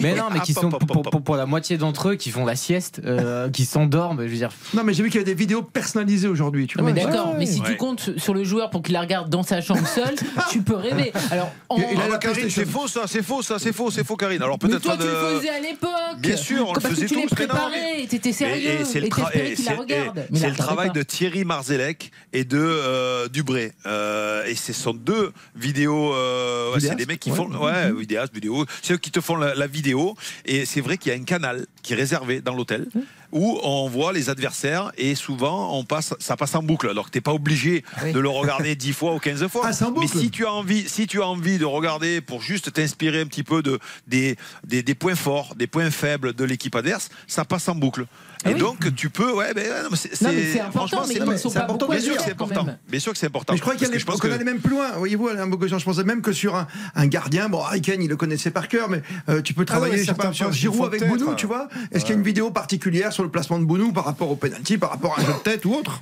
Mais 0.00 0.14
non, 0.14 0.24
mais 0.32 0.40
qui 0.40 0.52
sont 0.52 0.70
pour, 0.70 0.96
hop. 0.98 1.10
pour- 1.10 1.22
pour 1.22 1.36
la 1.36 1.46
moitié 1.46 1.76
d'entre 1.78 2.10
eux 2.10 2.14
qui 2.14 2.30
font 2.30 2.44
la 2.44 2.56
sieste, 2.56 3.00
euh, 3.04 3.50
qui 3.50 3.64
s'endorment. 3.96 4.20
Je 4.22 4.28
veux 4.28 4.36
dire, 4.36 4.50
Non, 4.74 4.84
mais 4.84 4.94
j'ai 4.94 5.02
vu 5.02 5.08
qu'il 5.10 5.20
y 5.20 5.22
avait 5.22 5.32
des 5.32 5.38
vidéos 5.38 5.62
personnalisées 5.62 6.28
aujourd'hui. 6.28 6.66
Tu 6.66 6.78
Non, 6.78 6.84
vois, 6.84 6.92
mais 6.92 7.02
d'accord, 7.04 7.34
mais 7.38 7.46
si 7.46 7.60
Ouais. 7.60 7.70
tu 7.70 7.76
comptes 7.76 8.18
sur 8.18 8.34
le 8.34 8.44
joueur 8.44 8.70
pour 8.70 8.82
qu'il 8.82 8.92
la 8.94 9.00
regarde 9.00 9.30
dans 9.30 9.42
sa 9.42 9.60
chambre 9.60 9.86
seul, 9.86 10.14
tu 10.50 10.60
peux 10.62 10.74
rêver. 10.76 11.12
Alors, 11.30 11.50
en... 11.68 11.78
Il 11.78 12.00
a 12.00 12.08
la 12.08 12.18
Karine, 12.18 12.40
PlayStation. 12.42 12.62
c'est 12.64 12.70
faux 12.70 12.88
ça, 12.88 13.02
c'est 13.06 13.22
faux 13.22 13.42
ça, 13.42 13.58
c'est 13.58 13.72
faux, 13.72 13.90
c'est 13.90 14.04
faux 14.04 14.16
Karine. 14.16 14.42
Alors 14.42 14.58
mais 14.62 14.68
peut-être 14.68 14.82
toi, 14.82 14.96
pas 14.96 15.02
tu 15.02 15.08
le 15.08 15.12
de- 15.34 15.38
faisais 15.38 15.48
à 15.50 15.60
l'époque. 15.60 15.90
Bien 16.18 16.36
sûr, 16.36 16.68
on 16.68 16.74
le 16.74 16.80
faisait 16.80 17.02
que 17.06 17.08
tu 17.08 17.14
l'es 17.16 17.22
tous, 17.26 17.34
préparé, 17.34 18.06
t'étais 18.08 18.32
sérieux, 18.32 18.70
Et, 18.78 18.82
et 18.82 18.84
c'est 18.84 19.00
le, 19.00 19.08
tra- 19.08 20.54
travail 20.56 20.88
pas. 20.88 20.94
de 20.94 21.02
Thierry 21.02 21.44
Marzelec 21.44 22.10
et 22.32 22.44
de 22.44 22.58
euh, 22.58 23.28
Dubré. 23.28 23.72
Euh, 23.86 24.44
et 24.46 24.54
ce 24.54 24.72
sont 24.72 24.94
deux 24.94 25.32
vidéos. 25.54 26.12
euh, 26.14 26.72
ouais, 26.74 26.80
c'est 26.80 26.94
des 26.96 27.06
mecs 27.06 27.20
qui 27.20 27.30
font. 27.30 27.50
Ouais, 27.50 27.92
vidéastes, 27.92 28.34
vidéo. 28.34 28.64
C'est 28.82 28.94
eux 28.94 28.98
qui 28.98 29.10
te 29.10 29.20
font 29.20 29.36
la, 29.36 29.54
la 29.54 29.66
vidéo. 29.66 30.14
Et 30.44 30.64
c'est 30.66 30.80
vrai 30.80 30.98
qu'il 30.98 31.12
y 31.12 31.14
a 31.16 31.18
un 31.18 31.24
canal 31.24 31.66
qui 31.82 31.92
est 31.92 31.96
réservé 31.96 32.40
dans 32.40 32.54
l'hôtel 32.54 32.86
où 33.32 33.58
on 33.62 33.88
voit 33.88 34.12
les 34.12 34.30
adversaires 34.30 34.92
et 34.96 35.14
souvent 35.14 35.76
on 35.78 35.84
passe, 35.84 36.14
ça 36.18 36.36
passe 36.36 36.54
en 36.54 36.62
boucle. 36.62 36.88
Alors 36.88 37.06
que 37.06 37.10
t'es 37.10 37.20
pas 37.20 37.32
obligé 37.32 37.84
Oui. 38.02 38.12
de 38.12 38.18
le 38.20 38.28
regarder 38.28 38.74
10 38.76 38.92
fois 38.92 39.14
ou 39.14 39.18
15 39.18 39.46
fois. 39.48 39.68
Ah, 39.70 39.90
Mais 39.98 40.06
si 40.06 40.30
tu 40.30 40.46
as 40.46 40.52
envie, 40.52 40.88
si 40.88 41.06
tu 41.06 41.20
as 41.22 41.26
envie 41.26 41.58
de 41.58 41.64
regarder 41.64 42.20
pour 42.20 42.42
juste 42.42 42.72
t'inspirer 42.72 43.20
un 43.20 43.26
petit 43.26 43.42
peu 43.42 43.62
de 43.62 43.78
des, 44.06 44.36
des, 44.64 44.82
des 44.82 44.94
points 44.94 45.14
forts, 45.14 45.54
des 45.56 45.66
points 45.66 45.90
faibles 45.90 46.32
de 46.34 46.44
l'équipe 46.44 46.74
adverse, 46.74 47.08
ça 47.26 47.44
passe 47.44 47.68
en 47.68 47.74
boucle. 47.74 48.06
Ah 48.46 48.50
et 48.50 48.54
oui. 48.54 48.60
donc 48.60 48.94
tu 48.94 49.10
peux, 49.10 49.32
ouais, 49.32 49.52
ben, 49.54 49.64
non, 49.82 49.88
mais 49.90 49.96
c'est, 49.96 50.20
Non, 50.22 50.30
mais 50.32 50.52
c'est 50.52 50.60
important, 50.60 50.78
franchement, 50.86 51.26
mais 51.26 51.36
c'est 51.36 51.58
important. 51.58 51.88
Bien 51.88 52.00
sûr 52.00 52.16
que 52.16 52.22
c'est 52.22 52.30
important. 52.30 52.66
Bien 52.88 53.00
sûr 53.00 53.12
que 53.12 53.18
c'est 53.18 53.26
important. 53.26 53.52
Mais 53.52 53.56
je 53.56 53.62
crois 53.62 53.74
qu'il 53.74 53.82
y 53.82 53.84
a 53.84 53.88
Parce 53.88 53.92
les- 53.92 53.96
que 53.96 54.00
je 54.00 54.06
pense 54.06 54.20
qu'on 54.20 54.32
allait 54.32 54.44
même 54.44 54.60
plus 54.60 54.70
loin. 54.70 54.92
Voyez-vous, 54.96 55.28
Alain 55.28 55.46
Bogosian, 55.46 55.78
je 55.78 55.84
pensais 55.84 56.04
même 56.04 56.22
que 56.22 56.32
sur 56.32 56.54
un, 56.54 56.66
un 56.94 57.06
gardien, 57.06 57.48
bon, 57.48 57.62
Kane, 57.82 58.02
il 58.02 58.08
le 58.08 58.16
connaissait 58.16 58.50
par 58.50 58.68
cœur, 58.68 58.88
mais 58.88 59.02
euh, 59.28 59.42
tu 59.42 59.52
peux 59.54 59.64
travailler 59.64 59.94
ouais, 59.94 59.98
sais 60.00 60.06
pas, 60.14 60.22
certains 60.22 60.32
sur 60.32 60.52
Giroud 60.52 60.86
avec 60.86 61.06
Bounou, 61.08 61.30
ouais. 61.30 61.36
tu 61.36 61.46
vois 61.46 61.68
Est-ce 61.92 62.04
qu'il 62.04 62.14
y 62.14 62.16
a 62.16 62.18
une 62.18 62.24
vidéo 62.24 62.50
particulière 62.50 63.12
sur 63.12 63.22
le 63.22 63.30
placement 63.30 63.58
de 63.58 63.64
Bounou 63.64 63.92
par 63.92 64.04
rapport 64.04 64.30
au 64.30 64.36
penalty, 64.36 64.78
par 64.78 64.90
rapport 64.90 65.18
à 65.18 65.22
un 65.22 65.24
jeu 65.26 65.32
de 65.32 65.38
tête 65.38 65.64
ou 65.64 65.74
autre? 65.74 66.00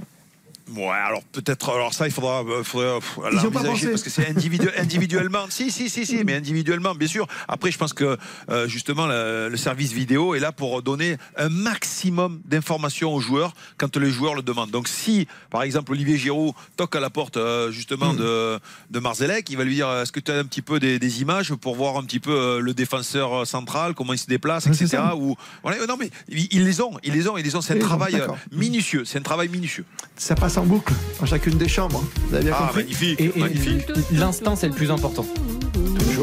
Ouais, 0.75 0.89
alors 0.89 1.23
peut-être. 1.25 1.71
Alors 1.71 1.93
ça, 1.93 2.07
il 2.07 2.13
faudra, 2.13 2.43
euh, 2.43 2.63
faudra 2.63 3.01
pas 3.21 3.31
l'envisager 3.31 3.89
parce 3.91 4.03
que 4.03 4.09
c'est 4.11 4.25
individu- 4.31 4.71
individuellement. 4.79 5.45
si, 5.51 5.71
si, 5.71 5.91
si, 5.91 6.07
si, 6.07 6.25
mais 6.25 6.35
individuellement, 6.35 6.95
bien 6.95 7.07
sûr. 7.09 7.27
Après, 7.49 7.71
je 7.71 7.77
pense 7.77 7.93
que 7.93 8.17
euh, 8.51 8.67
justement 8.67 9.07
le, 9.07 9.49
le 9.51 9.57
service 9.59 9.93
vidéo 9.93 10.35
est 10.35 10.41
là 10.41 10.53
pour 10.53 10.83
donner 10.83 11.17
un 11.37 11.51
maximum 11.51 12.41
d'informations 12.47 13.15
aux 13.15 13.21
joueurs 13.21 13.53
quand 13.77 13.97
les 13.97 14.11
joueurs 14.11 14.35
le 14.35 14.43
demandent. 14.43 14.71
Donc, 14.71 14.89
si 14.89 15.29
par 15.51 15.63
exemple 15.63 15.93
Olivier 15.93 16.17
Giroud 16.17 16.55
toque 16.77 16.97
à 16.97 17.01
la 17.01 17.11
porte 17.11 17.37
euh, 17.37 17.71
justement 17.71 18.13
Hmm. 18.15 18.17
de, 18.17 18.59
de 18.91 18.99
Marzelec, 18.99 19.49
il 19.51 19.57
va 19.57 19.65
lui 19.65 19.75
dire 19.77 19.89
est-ce 20.01 20.13
que 20.13 20.21
tu 20.21 20.31
as 20.33 20.37
un 20.39 20.45
petit 20.45 20.63
peu 20.63 20.79
des, 20.81 20.99
des 20.99 21.21
images 21.23 21.55
pour 21.55 21.75
voir 21.77 21.97
un 21.97 22.03
petit 22.05 22.21
peu 22.21 22.33
euh, 22.33 22.61
le 22.61 22.75
défenseur 22.75 23.33
euh, 23.43 23.45
central, 23.45 23.95
comment 23.95 24.13
il 24.13 24.19
se 24.19 24.27
déplace, 24.27 24.67
etc. 24.67 24.87
ça. 24.87 25.17
Ou 25.17 25.37
voilà, 25.63 25.85
non, 25.87 25.97
mais 25.99 26.11
ils, 26.29 26.49
ils 26.53 26.65
les 26.65 26.81
ont, 26.81 26.93
ils 27.03 27.13
les 27.13 27.29
ont, 27.29 27.37
ils 27.39 27.45
les 27.45 27.55
ont. 27.57 27.61
C'est 27.61 27.73
un 27.75 27.77
Ils 27.77 27.79
les 27.81 27.85
ont, 27.85 27.89
travail 27.89 28.15
euh, 28.17 28.27
minutieux. 28.53 29.05
C'est 29.05 29.19
un 29.19 29.23
travail 29.23 29.49
minutieux. 29.49 29.85
Ça 30.17 30.35
passe 30.35 30.54
en 30.59 30.65
boucle 30.65 30.93
dans 31.21 31.27
chacune 31.27 31.57
des 31.59 31.69
chambres. 31.69 32.03
Vous 32.29 32.35
avez 32.35 32.45
bien 32.45 32.55
Ah, 32.57 32.63
compris 32.67 32.83
magnifique, 32.83 33.21
et, 33.21 33.33
et 33.37 33.41
magnifique. 33.41 33.87
l'instinct, 34.13 34.57
c'est 34.57 34.69
le 34.69 34.75
plus 34.75 34.91
important. 34.91 35.27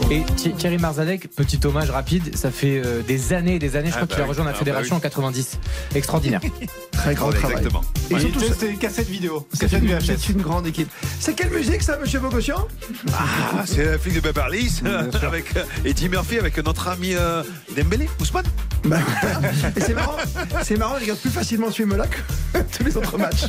Et 0.10 0.24
Thi- 0.36 0.54
Thierry 0.54 0.78
Marzalek, 0.78 1.30
petit 1.36 1.60
hommage 1.66 1.90
rapide, 1.90 2.36
ça 2.36 2.50
fait 2.52 2.82
euh, 2.84 3.02
des 3.02 3.34
années 3.34 3.56
et 3.56 3.60
des 3.60 3.76
années, 3.76 3.90
je 3.90 3.94
Ah 3.96 4.06
crois 4.06 4.08
bah 4.08 4.14
qu'il 4.16 4.22
a 4.22 4.24
oui. 4.26 4.30
rejoint 4.30 4.46
la 4.46 4.52
Ah 4.52 4.54
bah 4.54 4.60
fédération 4.60 4.96
oui. 4.96 5.00
en 5.00 5.02
90. 5.02 5.58
Extraordinaire. 5.96 6.42
Très 6.92 7.16
grand 7.16 7.30
travail. 7.32 7.58
Exactement. 7.58 7.82
Et 8.10 8.20
surtout, 8.20 8.40
C'était 8.42 8.72
une 8.72 8.78
cassette 8.78 9.08
vidéo. 9.10 9.48
c'est 9.54 9.72
une, 10.30 10.42
grande 10.42 10.68
équipe. 10.68 10.90
C'est 11.20 11.34
quelle 11.34 11.50
musique 11.50 11.82
ça, 11.82 11.98
monsieur 11.98 12.20
Bogossian? 12.20 12.68
Ah, 13.14 13.64
c'est 13.66 13.86
la 13.86 13.98
flic 13.98 14.14
de 14.16 14.20
Beverly 14.20 14.60
Hills 14.66 14.82
avec 15.24 15.56
euh, 15.58 15.64
Eddie 15.86 16.10
Murphy 16.10 16.38
avec 16.40 16.58
notre 16.64 16.88
ami 16.90 17.14
euh, 17.16 17.44
Dembélé, 17.76 18.10
Ousmane. 18.20 18.46
Bah, 18.86 18.98
c'est 19.78 19.94
marrant, 19.94 20.18
c'est 20.64 20.78
marrant, 20.78 20.96
il 20.98 21.04
regarde 21.04 21.20
plus 21.20 21.30
facilement 21.30 21.70
ce 21.70 21.76
film-là 21.78 22.06
que 22.08 22.60
tous 22.78 22.84
les 22.84 22.98
autres 22.98 23.18
matchs. 23.18 23.46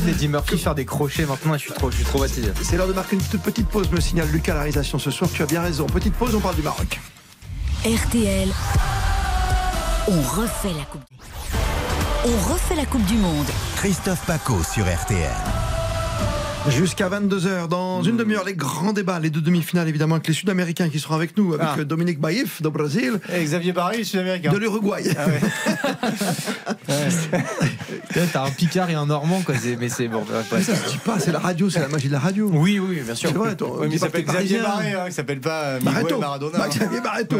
J'imagine 0.00 0.16
Eddie 0.16 0.28
Murphy 0.28 0.56
faire 0.56 0.74
des 0.74 0.86
crochets 0.86 1.26
maintenant 1.26 1.54
et 1.54 1.58
je 1.58 1.64
suis 1.64 1.72
trop, 1.72 1.90
je 1.90 1.96
suis 1.96 2.04
traumatisé. 2.04 2.52
C'est 2.62 2.76
l'heure 2.76 2.88
de 2.88 2.92
marquer 2.94 3.16
une 3.16 3.22
toute 3.22 3.42
petite 3.42 3.68
pause, 3.68 3.90
me 3.90 4.00
signale 4.00 4.28
Lucas, 4.30 4.54
la 4.54 4.60
réalisation 4.60 4.98
ce 4.98 5.10
soir. 5.10 5.28
Tu 5.32 5.42
as 5.42 5.46
bien 5.46 5.60
raison. 5.60 5.86
Petite 5.86 6.14
pause, 6.14 6.34
on 6.34 6.40
parle 6.40 6.56
du 6.56 6.62
Maroc. 6.62 6.98
RTL, 7.84 8.48
on 10.08 10.20
refait 10.22 10.72
la 10.76 10.84
Coupe. 10.84 11.02
On 12.24 12.52
refait 12.52 12.76
la 12.76 12.86
Coupe 12.86 13.04
du 13.04 13.16
Monde. 13.16 13.46
Christophe 13.76 14.24
Paco 14.26 14.62
sur 14.62 14.84
RTL. 14.84 15.59
Jusqu'à 16.68 17.08
22h, 17.08 17.68
dans 17.68 18.02
une 18.02 18.16
demi-heure, 18.18 18.44
les 18.44 18.54
grands 18.54 18.92
débats, 18.92 19.18
les 19.18 19.30
deux 19.30 19.40
demi-finales 19.40 19.88
évidemment, 19.88 20.16
avec 20.16 20.28
les 20.28 20.34
Sud-Américains 20.34 20.88
qui 20.90 21.00
seront 21.00 21.14
avec 21.14 21.36
nous, 21.36 21.54
avec 21.54 21.66
Ah. 21.66 21.76
euh, 21.80 21.84
Dominique 21.84 22.20
Baïf 22.20 22.60
de 22.62 22.68
Brésil, 22.68 23.18
Et 23.34 23.42
Xavier 23.42 23.72
Barry, 23.72 24.04
sud-américain. 24.04 24.52
de 24.52 24.58
l'Uruguay. 24.58 25.02
Ah 25.18 25.26
ouais. 26.88 28.24
T'as 28.32 28.44
un 28.44 28.50
Picard 28.50 28.90
et 28.90 28.94
un 28.94 29.06
Normand, 29.06 29.40
quoi. 29.40 29.54
Mais 29.80 29.88
c'est 29.88 30.06
bon. 30.08 30.18
ouais, 30.20 30.24
Mais 30.52 30.58
ouais. 30.58 30.62
ça 30.62 30.76
se 30.76 30.90
dit 30.90 30.98
pas, 30.98 31.18
c'est 31.18 31.32
la 31.32 31.38
radio, 31.38 31.70
c'est 31.70 31.80
la 31.80 31.88
magie 31.88 32.08
de 32.08 32.12
la 32.12 32.18
radio. 32.18 32.50
Oui, 32.52 32.78
oui, 32.78 33.00
bien 33.04 33.14
sûr. 33.14 33.30
C'est 33.30 33.36
vrai, 33.36 33.56
toi, 33.56 33.70
Ouais, 33.72 33.78
mais 33.82 33.88
dis 33.88 33.94
il 33.96 33.98
s'appelle 34.00 34.24
Xavier. 34.24 34.60
Barré, 34.60 34.92
hein, 34.92 35.04
il 35.06 35.12
s'appelle 35.12 35.40
pas 35.40 35.62
euh, 35.62 35.78
Miguel. 35.80 36.18
Maradona. 36.20 36.58
Bah, 36.58 36.64
hein. 36.66 36.68
Xavier 36.68 37.00
Barreto. 37.00 37.36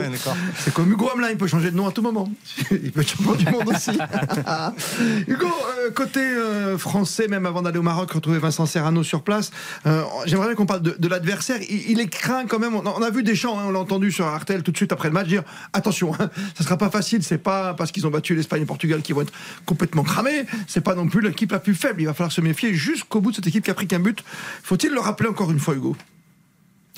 C'est 0.59 0.73
comme 0.73 0.91
Hugo 0.91 1.11
Hamelin, 1.13 1.29
il 1.31 1.37
peut 1.37 1.47
changer 1.47 1.71
de 1.71 1.77
nom 1.77 1.87
à 1.87 1.93
tout 1.93 2.03
moment. 2.03 2.29
Il 2.71 2.91
peut 2.93 3.03
être 3.03 3.11
champion 3.11 3.35
du 3.35 3.45
monde 3.47 3.69
aussi. 3.69 3.91
Hugo, 5.29 5.47
euh, 5.47 5.91
côté 5.91 6.21
euh, 6.21 6.79
français, 6.79 7.29
même 7.29 7.47
avant 7.47 7.63
d'aller 7.63 7.79
au 7.79 7.83
Maroc, 7.83 8.11
retrouver 8.13 8.39
Vincent 8.39 8.65
Serrano 8.67 9.03
sur 9.11 9.23
place, 9.23 9.51
euh, 9.87 10.03
j'aimerais 10.25 10.47
bien 10.47 10.55
qu'on 10.55 10.67
parle 10.67 10.83
de, 10.83 11.09
l'adversaire. 11.09 11.59
Il, 11.69 12.01
est 12.01 12.07
craint 12.07 12.47
quand 12.47 12.59
même. 12.59 12.75
On, 12.75 12.87
a- 12.87 12.95
on 12.97 13.03
a 13.03 13.11
vu 13.11 13.23
Deschamps, 13.23 13.59
hein, 13.59 13.65
on 13.67 13.71
l'a 13.73 13.81
entendu 13.81 14.13
sur 14.13 14.27
Artel 14.27 14.63
tout 14.63 14.71
de 14.71 14.77
suite 14.77 14.93
après 14.93 15.09
le 15.09 15.15
match 15.15 15.27
dire 15.27 15.43
attention, 15.73 16.15
hein, 16.19 16.31
ça 16.55 16.65
sera 16.65 16.79
pas 16.79 16.91
facile. 16.91 17.23
C'est 17.23 17.39
pas 17.39 17.75
parce 17.75 17.93
qu'ils 17.93 18.07
ont 18.07 18.11
battu 18.11 18.35
l'Espagne 18.35 18.61
et 18.61 18.63
le 18.63 18.67
Portugal 18.67 19.03
qu'ils 19.03 19.15
vont 19.15 19.23
être 19.23 19.33
complètement 19.67 20.05
cramés. 20.05 20.47
C'est 20.67 20.81
pas 20.81 20.95
non 20.95 21.09
plus 21.09 21.21
l'équipe 21.21 21.51
la 21.51 21.59
plus 21.59 21.75
faible. 21.75 22.01
Il 22.01 22.07
va 22.07 22.15
falloir 22.15 22.33
se 22.33 22.41
méfier 22.41 22.73
jusqu'au 22.73 23.21
bout 23.21 23.33
de 23.33 23.37
cette 23.37 23.47
équipe 23.49 23.65
qui 23.65 23.71
a 23.71 23.75
pris 23.75 23.89
qu'un 23.89 23.99
but. 24.01 24.23
Faut-il 24.63 24.93
le 24.93 25.01
rappeler 25.01 25.29
encore 25.29 25.51
une 25.51 25.59
fois, 25.59 25.75
Hugo? 25.75 25.97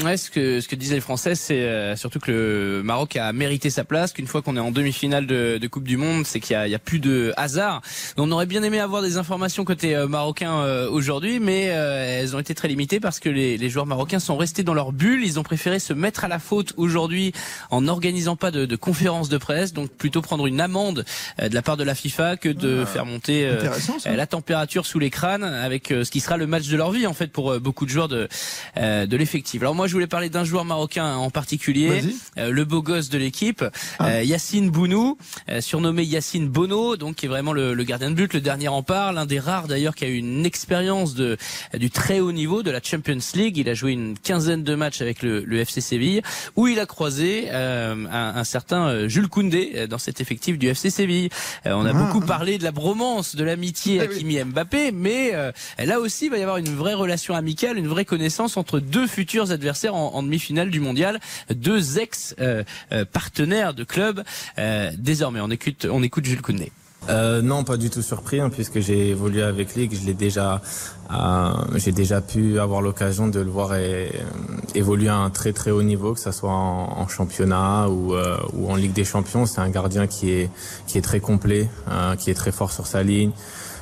Ouais, 0.00 0.16
ce 0.16 0.31
que, 0.31 0.61
ce 0.61 0.68
que 0.68 0.74
disaient 0.74 0.94
les 0.94 1.00
Français, 1.02 1.35
c'est 1.35 1.61
euh, 1.61 1.96
surtout 1.96 2.18
que 2.18 2.31
le 2.31 2.83
Maroc 2.83 3.14
a 3.16 3.33
mérité 3.35 3.68
sa 3.68 3.85
place, 3.85 4.14
qu'une 4.14 4.26
fois 4.26 4.40
qu'on 4.40 4.57
est 4.57 4.61
en 4.61 4.70
demi-finale 4.70 5.26
de, 5.26 5.59
de 5.59 5.68
Coupe 5.68 5.85
du 5.85 5.98
Monde, 5.98 6.24
c'est 6.26 6.40
qu'il 6.40 6.55
y 6.55 6.74
a, 6.74 6.76
a 6.76 6.78
plus 6.78 6.98
de 6.98 7.35
hasard. 7.37 7.83
On 8.16 8.33
aurait 8.33 8.46
bien 8.46 8.62
aimé 8.62 8.81
avoir 8.81 9.02
des 9.02 9.18
informations 9.18 9.64
côté 9.64 9.94
euh, 9.94 10.09
marocain 10.09 10.55
euh, 10.55 10.88
aujourd'hui, 10.88 11.40
mais 11.40 11.68
euh, 11.70 12.20
elles 12.20 12.35
ont 12.35 12.38
été 12.38 12.55
très 12.55 12.68
limitées 12.68 13.00
parce 13.00 13.20
que 13.20 13.28
les, 13.28 13.59
les 13.59 13.68
joueurs 13.68 13.85
marocains 13.85 14.18
sont 14.18 14.38
restés 14.38 14.62
dans 14.62 14.74
leur 14.74 14.92
bulle. 14.92 15.24
Ils 15.24 15.38
ont 15.38 15.42
préféré 15.42 15.78
se 15.78 15.92
mettre 15.92 16.24
à 16.24 16.28
la 16.28 16.38
faute 16.38 16.72
aujourd'hui 16.78 17.33
en 17.70 17.83
n'organisant 17.83 18.35
pas 18.35 18.50
de, 18.50 18.64
de 18.64 18.76
conférence 18.76 19.28
de 19.28 19.37
presse, 19.37 19.74
donc 19.74 19.90
plutôt 19.90 20.22
prendre 20.22 20.46
une 20.46 20.62
amende 20.62 21.05
euh, 21.38 21.50
de 21.50 21.55
la 21.55 21.62
part 21.62 21.76
de 21.76 21.85
la 21.85 21.94
FIFA 21.94 22.38
que 22.38 22.48
de 22.48 22.87
faire 22.87 23.05
monter 23.05 23.44
euh, 23.46 23.68
la 24.07 24.26
température 24.26 24.87
sous 24.87 24.98
les 24.98 25.11
crânes 25.11 25.44
avec 25.44 25.88
ce 25.88 26.11
qui 26.11 26.20
sera 26.20 26.38
le 26.38 26.46
match 26.46 26.68
de 26.68 26.76
leur 26.78 26.90
vie 26.92 27.07
en 27.07 27.12
fait 27.14 27.28
pour 27.28 27.61
beaucoup 27.61 27.85
de 27.85 27.90
joueurs 27.90 28.09
de 28.09 28.26
euh, 28.78 29.07
de 29.07 29.16
l'effectif. 29.18 29.61
Alors 29.61 29.74
moi 29.74 29.81
je 29.86 29.92
voulais 29.92 30.06
parler 30.06 30.28
d'un 30.30 30.44
joueur 30.44 30.64
marocain 30.64 31.14
en 31.16 31.30
particulier, 31.30 32.02
euh, 32.38 32.50
le 32.50 32.64
beau 32.64 32.82
gosse 32.82 33.08
de 33.08 33.18
l'équipe, 33.18 33.64
Ah. 33.98 34.08
euh, 34.08 34.22
Yacine 34.22 34.70
Bounou, 34.70 35.16
euh, 35.48 35.60
surnommé 35.60 36.04
Yacine 36.04 36.48
Bono, 36.48 36.96
donc 36.96 37.16
qui 37.16 37.26
est 37.26 37.28
vraiment 37.28 37.52
le, 37.52 37.74
le 37.74 37.84
gardien 37.84 38.10
de 38.10 38.14
but, 38.14 38.32
le 38.34 38.40
dernier 38.40 38.68
rempart, 38.68 39.12
l'un 39.12 39.26
des 39.26 39.38
rares 39.40 39.68
d'ailleurs 39.68 39.94
qui 39.94 40.04
a 40.04 40.08
eu 40.08 40.16
une 40.16 40.44
expérience 40.46 41.14
de 41.14 41.36
du 41.78 41.90
très 41.90 42.20
haut 42.20 42.32
niveau 42.32 42.62
de 42.62 42.70
la 42.70 42.80
Champions 42.82 43.18
League. 43.34 43.56
Il 43.58 43.68
a 43.68 43.74
joué 43.74 43.92
une 43.92 44.18
quinzaine 44.18 44.62
de 44.64 44.74
matchs 44.74 45.00
avec 45.00 45.22
le, 45.22 45.42
le 45.44 45.58
FC 45.60 45.80
Séville, 45.80 46.22
où 46.56 46.66
il 46.68 46.78
a 46.80 46.86
croisé 46.86 47.48
euh, 47.50 47.94
un, 48.10 48.36
un 48.36 48.44
certain 48.44 48.88
euh, 48.88 49.08
Jules 49.08 49.28
Koundé 49.28 49.72
euh, 49.76 49.86
dans 49.86 49.98
cet 49.98 50.20
effectif 50.20 50.58
du 50.58 50.68
FC 50.68 50.90
Séville. 50.90 51.28
Euh, 51.66 51.72
on 51.74 51.84
a 51.86 51.90
Ah. 51.90 51.92
beaucoup 51.92 52.20
parlé 52.20 52.56
de 52.58 52.64
la 52.64 52.72
bromance, 52.72 53.36
de 53.36 53.44
l'amitié 53.44 53.98
oui. 54.00 54.04
Hakimi 54.04 54.42
Mbappé, 54.44 54.92
mais 54.92 55.30
euh, 55.34 55.52
là 55.78 56.00
aussi 56.00 56.26
il 56.26 56.30
va 56.30 56.38
y 56.38 56.42
avoir 56.42 56.56
une 56.56 56.74
vraie 56.74 56.94
relation 56.94 57.34
amicale, 57.34 57.76
une 57.78 57.88
vraie 57.88 58.04
connaissance 58.04 58.56
entre 58.56 58.80
deux 58.80 59.06
futurs 59.06 59.50
adversaires 59.50 59.71
en, 59.88 60.22
demi-finale 60.22 60.70
du 60.70 60.80
mondial, 60.80 61.20
deux 61.50 61.98
ex 61.98 62.35
euh, 62.40 62.64
euh, 62.92 63.04
partenaires 63.04 63.74
de 63.74 63.85
club. 63.85 64.22
Euh, 64.58 64.90
désormais, 64.98 65.40
on 65.40 65.50
écoute, 65.50 65.87
on 65.90 66.02
écoute 66.02 66.24
Jules 66.24 66.42
Koundé. 66.42 66.72
Euh, 67.08 67.42
non, 67.42 67.64
pas 67.64 67.76
du 67.76 67.90
tout 67.90 68.02
surpris, 68.02 68.38
hein, 68.38 68.48
puisque 68.48 68.78
j'ai 68.78 69.08
évolué 69.08 69.42
avec 69.42 69.74
lui, 69.74 69.88
que 69.88 69.96
je 69.96 70.06
l'ai 70.06 70.14
déjà, 70.14 70.62
euh, 71.12 71.50
j'ai 71.74 71.90
déjà 71.90 72.20
pu 72.20 72.61
avoir 72.61 72.80
l'occasion 72.80 73.26
de 73.26 73.40
le 73.40 73.50
voir 73.50 73.72
évoluer 74.76 75.08
à 75.08 75.16
un 75.16 75.30
très 75.30 75.52
très 75.52 75.72
haut 75.72 75.82
niveau, 75.82 76.14
que 76.14 76.20
ce 76.20 76.30
soit 76.30 76.52
en, 76.52 77.08
championnat 77.08 77.88
ou, 77.88 78.14
ou 78.52 78.70
en 78.70 78.76
Ligue 78.76 78.92
des 78.92 79.04
Champions. 79.04 79.46
C'est 79.46 79.61
un 79.61 79.70
gardien 79.70 80.06
qui 80.06 80.30
est 80.30 80.50
qui 80.87 80.96
est 80.96 81.02
très 81.02 81.18
complet, 81.18 81.68
qui 82.18 82.30
est 82.30 82.35
très 82.35 82.52
fort 82.52 82.70
sur 82.70 82.87
sa 82.87 83.02
ligne, 83.02 83.32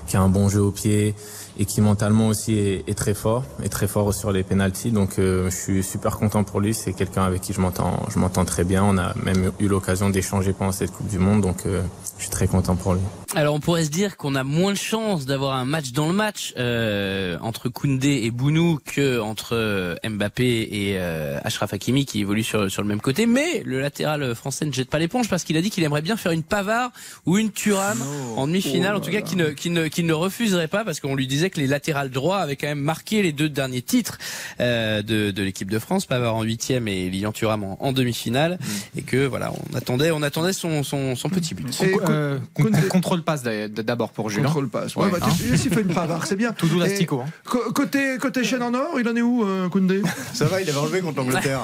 qui 0.06 0.16
a 0.16 0.22
un 0.22 0.30
bon 0.30 0.48
jeu 0.48 0.62
au 0.62 0.70
pied 0.70 1.14
et 1.58 1.64
qui 1.64 1.80
mentalement 1.80 2.28
aussi 2.28 2.54
est, 2.54 2.88
est 2.88 2.94
très 2.94 3.14
fort, 3.14 3.44
est 3.62 3.68
très 3.68 3.86
fort 3.88 4.12
sur 4.14 4.32
les 4.32 4.42
pénalties. 4.42 4.92
Donc 4.92 5.18
euh, 5.18 5.50
je 5.50 5.56
suis 5.56 5.82
super 5.82 6.16
content 6.16 6.44
pour 6.44 6.60
lui. 6.60 6.74
C'est 6.74 6.92
quelqu'un 6.92 7.24
avec 7.24 7.40
qui 7.42 7.52
je 7.52 7.60
m'entends, 7.60 8.00
je 8.08 8.18
m'entends 8.18 8.44
très 8.44 8.64
bien. 8.64 8.84
On 8.84 8.98
a 8.98 9.14
même 9.22 9.52
eu 9.60 9.68
l'occasion 9.68 10.10
d'échanger 10.10 10.52
pendant 10.52 10.72
cette 10.72 10.92
Coupe 10.92 11.08
du 11.08 11.18
Monde, 11.18 11.40
donc 11.40 11.66
euh, 11.66 11.82
je 12.20 12.24
suis 12.24 12.32
très 12.32 12.46
content 12.46 12.76
pour 12.76 12.92
lui. 12.92 13.00
Alors 13.34 13.54
on 13.54 13.60
pourrait 13.60 13.84
se 13.84 13.90
dire 13.90 14.18
qu'on 14.18 14.34
a 14.34 14.44
moins 14.44 14.72
de 14.72 14.76
chances 14.76 15.24
d'avoir 15.24 15.54
un 15.54 15.64
match 15.64 15.92
dans 15.92 16.06
le 16.06 16.12
match 16.12 16.52
euh, 16.58 17.38
entre 17.40 17.70
Koundé 17.70 18.20
et 18.24 18.30
Bounou 18.30 18.78
que 18.84 19.20
entre 19.20 19.54
euh, 19.54 19.94
Mbappé 20.06 20.68
et 20.70 20.98
euh, 20.98 21.38
Achraf 21.44 21.72
Hakimi 21.72 22.04
qui 22.04 22.20
évoluent 22.20 22.44
sur, 22.44 22.70
sur 22.70 22.82
le 22.82 22.88
même 22.88 23.00
côté. 23.00 23.24
Mais 23.24 23.62
le 23.64 23.80
latéral 23.80 24.34
français 24.34 24.66
ne 24.66 24.72
jette 24.72 24.90
pas 24.90 24.98
l'éponge 24.98 25.30
parce 25.30 25.44
qu'il 25.44 25.56
a 25.56 25.62
dit 25.62 25.70
qu'il 25.70 25.82
aimerait 25.82 26.02
bien 26.02 26.18
faire 26.18 26.32
une 26.32 26.42
Pavard 26.42 26.90
ou 27.24 27.38
une 27.38 27.52
Thuram 27.52 27.98
en 28.36 28.46
demi-finale. 28.46 28.96
en 28.96 29.00
tout 29.00 29.10
cas, 29.10 29.22
qu'il 29.22 29.38
ne, 29.38 29.50
qu'il 29.50 29.72
ne, 29.72 29.86
qu'il 29.86 30.04
ne 30.04 30.12
refuserait 30.12 30.68
pas 30.68 30.84
parce 30.84 31.00
qu'on 31.00 31.14
lui 31.14 31.26
disait 31.26 31.48
que 31.48 31.58
les 31.58 31.66
latérales 31.66 32.10
droits 32.10 32.38
avaient 32.40 32.56
quand 32.56 32.68
même 32.68 32.80
marqué 32.80 33.22
les 33.22 33.32
deux 33.32 33.48
derniers 33.48 33.82
titres 33.82 34.18
euh, 34.60 35.00
de, 35.00 35.30
de 35.30 35.42
l'équipe 35.42 35.70
de 35.70 35.78
France, 35.78 36.04
Pavard 36.04 36.34
en 36.34 36.42
huitième 36.42 36.86
et 36.86 37.08
Lilian 37.08 37.32
Thuram 37.32 37.64
en, 37.64 37.78
en 37.80 37.92
demi-finale, 37.92 38.58
et 38.94 39.02
que 39.02 39.24
voilà, 39.24 39.52
on 39.72 39.76
attendait, 39.76 40.10
on 40.10 40.22
attendait 40.22 40.52
son, 40.52 40.82
son, 40.82 41.16
son 41.16 41.30
petit 41.30 41.54
but. 41.54 41.80
Et 41.82 41.92
Euh, 42.10 42.38
con- 42.54 42.70
contrôle 42.88 43.22
passe 43.22 43.42
d'abord 43.42 44.10
pour 44.12 44.30
Julien. 44.30 44.46
Contrôle 44.46 44.68
passe. 44.68 44.96
Ouais, 44.96 45.04
Ouais, 45.06 45.10
bah, 45.12 45.18
hein. 45.22 45.28
tu- 45.36 45.56
s'il 45.56 45.72
fait 45.72 45.80
une 45.82 45.94
Pavard, 45.94 46.26
c'est 46.26 46.36
bien. 46.36 46.52
Tout 46.56 46.66
doux 46.68 46.76
Et 46.82 46.88
l'asticot. 46.88 47.22
hein. 47.26 47.30
Côté, 47.74 48.16
côté 48.20 48.44
chaîne 48.44 48.62
en 48.62 48.74
or, 48.74 48.98
il 48.98 49.08
en 49.08 49.16
est 49.16 49.22
où, 49.22 49.44
euh, 49.44 49.68
Koundé? 49.68 50.02
Ça 50.34 50.46
va, 50.46 50.60
il 50.60 50.68
avait 50.68 50.78
enlevé 50.78 51.00
contre 51.00 51.18
l'Angleterre. 51.18 51.60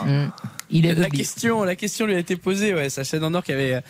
Il 0.68 0.84
est 0.84 0.94
La 0.94 1.08
question, 1.08 1.62
la 1.62 1.76
question 1.76 2.06
lui 2.06 2.16
a 2.16 2.18
été 2.18 2.34
posée, 2.34 2.74
ouais, 2.74 2.88
sa 2.90 3.04
chaîne 3.04 3.22
en 3.22 3.32
or 3.34 3.44
qui 3.44 3.52
avait 3.52 3.74
euh, 3.74 3.80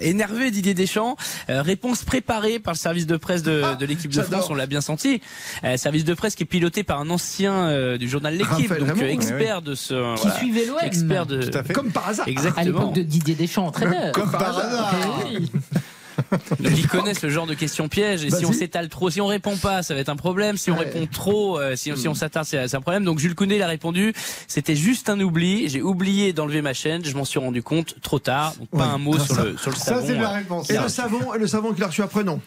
énervé 0.00 0.50
Didier 0.50 0.74
Deschamps. 0.74 1.16
Euh, 1.48 1.62
réponse 1.62 2.02
préparée 2.02 2.58
par 2.58 2.74
le 2.74 2.78
service 2.78 3.06
de 3.06 3.16
presse 3.16 3.44
de, 3.44 3.62
de 3.78 3.86
l'équipe 3.86 4.10
de. 4.12 4.20
France, 4.20 4.48
on 4.50 4.54
l'a 4.56 4.66
bien 4.66 4.80
senti. 4.80 5.20
Euh, 5.62 5.76
service 5.76 6.04
de 6.04 6.12
presse 6.12 6.34
qui 6.34 6.42
est 6.42 6.46
piloté 6.46 6.82
par 6.82 6.98
un 7.00 7.08
ancien 7.10 7.68
euh, 7.68 7.98
du 7.98 8.08
journal 8.08 8.34
L'équipe, 8.34 8.68
donc 8.68 8.88
Raymond, 8.88 9.00
oui, 9.02 9.10
expert 9.10 9.62
de 9.62 9.76
ce, 9.76 9.94
Qui 10.16 10.22
voilà, 10.22 10.36
suivait 10.38 10.66
l'OM. 10.66 10.78
expert 10.82 11.26
de, 11.26 11.40
Tout 11.42 11.56
à 11.56 11.62
fait. 11.62 11.72
Comme 11.72 11.92
par 11.92 12.08
hasard. 12.08 12.26
À 12.26 12.30
exactement. 12.30 12.64
l'époque 12.64 12.94
de 12.94 13.02
Didier 13.02 13.34
Deschamps, 13.36 13.66
entraîneur. 13.68 14.10
Comme 14.12 14.32
par 14.32 14.58
hasard. 14.58 14.94
Oui. 15.30 15.52
Donc 16.60 16.72
ils 16.76 16.86
connaissent 16.88 17.22
le 17.22 17.30
genre 17.30 17.46
de 17.46 17.54
questions 17.54 17.88
pièges 17.88 18.24
et 18.24 18.30
si 18.30 18.44
on 18.46 18.52
s'étale 18.52 18.88
trop, 18.88 19.10
si 19.10 19.20
on 19.20 19.26
répond 19.26 19.56
pas, 19.56 19.82
ça 19.82 19.94
va 19.94 20.00
être 20.00 20.08
un 20.08 20.16
problème. 20.16 20.56
Si 20.56 20.70
on 20.70 20.74
Ouais. 20.78 20.84
répond 20.84 21.06
trop, 21.06 21.58
euh, 21.58 21.76
si, 21.76 21.96
si 21.96 22.08
on 22.08 22.14
s'attarde, 22.14 22.46
c'est 22.46 22.74
un 22.74 22.80
problème. 22.80 23.04
Donc 23.04 23.18
Jules 23.18 23.34
Koundé 23.34 23.56
il 23.56 23.62
a 23.62 23.66
répondu, 23.66 24.12
c'était 24.48 24.76
juste 24.76 25.08
un 25.08 25.20
oubli. 25.20 25.68
J'ai 25.68 25.82
oublié 25.82 26.32
d'enlever 26.32 26.62
ma 26.62 26.72
chaîne. 26.74 27.04
Je 27.04 27.14
m'en 27.16 27.24
suis 27.24 27.38
rendu 27.38 27.62
compte 27.62 27.94
trop 28.02 28.18
tard. 28.18 28.54
Donc 28.58 28.68
pas 28.70 28.78
Ouais. 28.78 28.82
un 28.84 28.98
mot 28.98 29.18
Ça, 29.18 29.24
sur 29.26 29.44
le 29.44 29.56
sur 29.56 29.70
le 29.70 29.76
Ça, 29.76 29.84
savon. 29.84 30.06
c'est 30.06 30.14
la 30.14 30.30
euh, 30.30 30.34
réponse. 30.34 30.70
Et 30.70 30.78
le 30.78 30.88
savon, 30.88 31.34
et 31.34 31.38
le 31.38 31.46
savon 31.46 31.72
qu'il 31.72 31.84
a 31.84 31.86
reçu 31.88 32.02
après, 32.02 32.24
non 32.24 32.40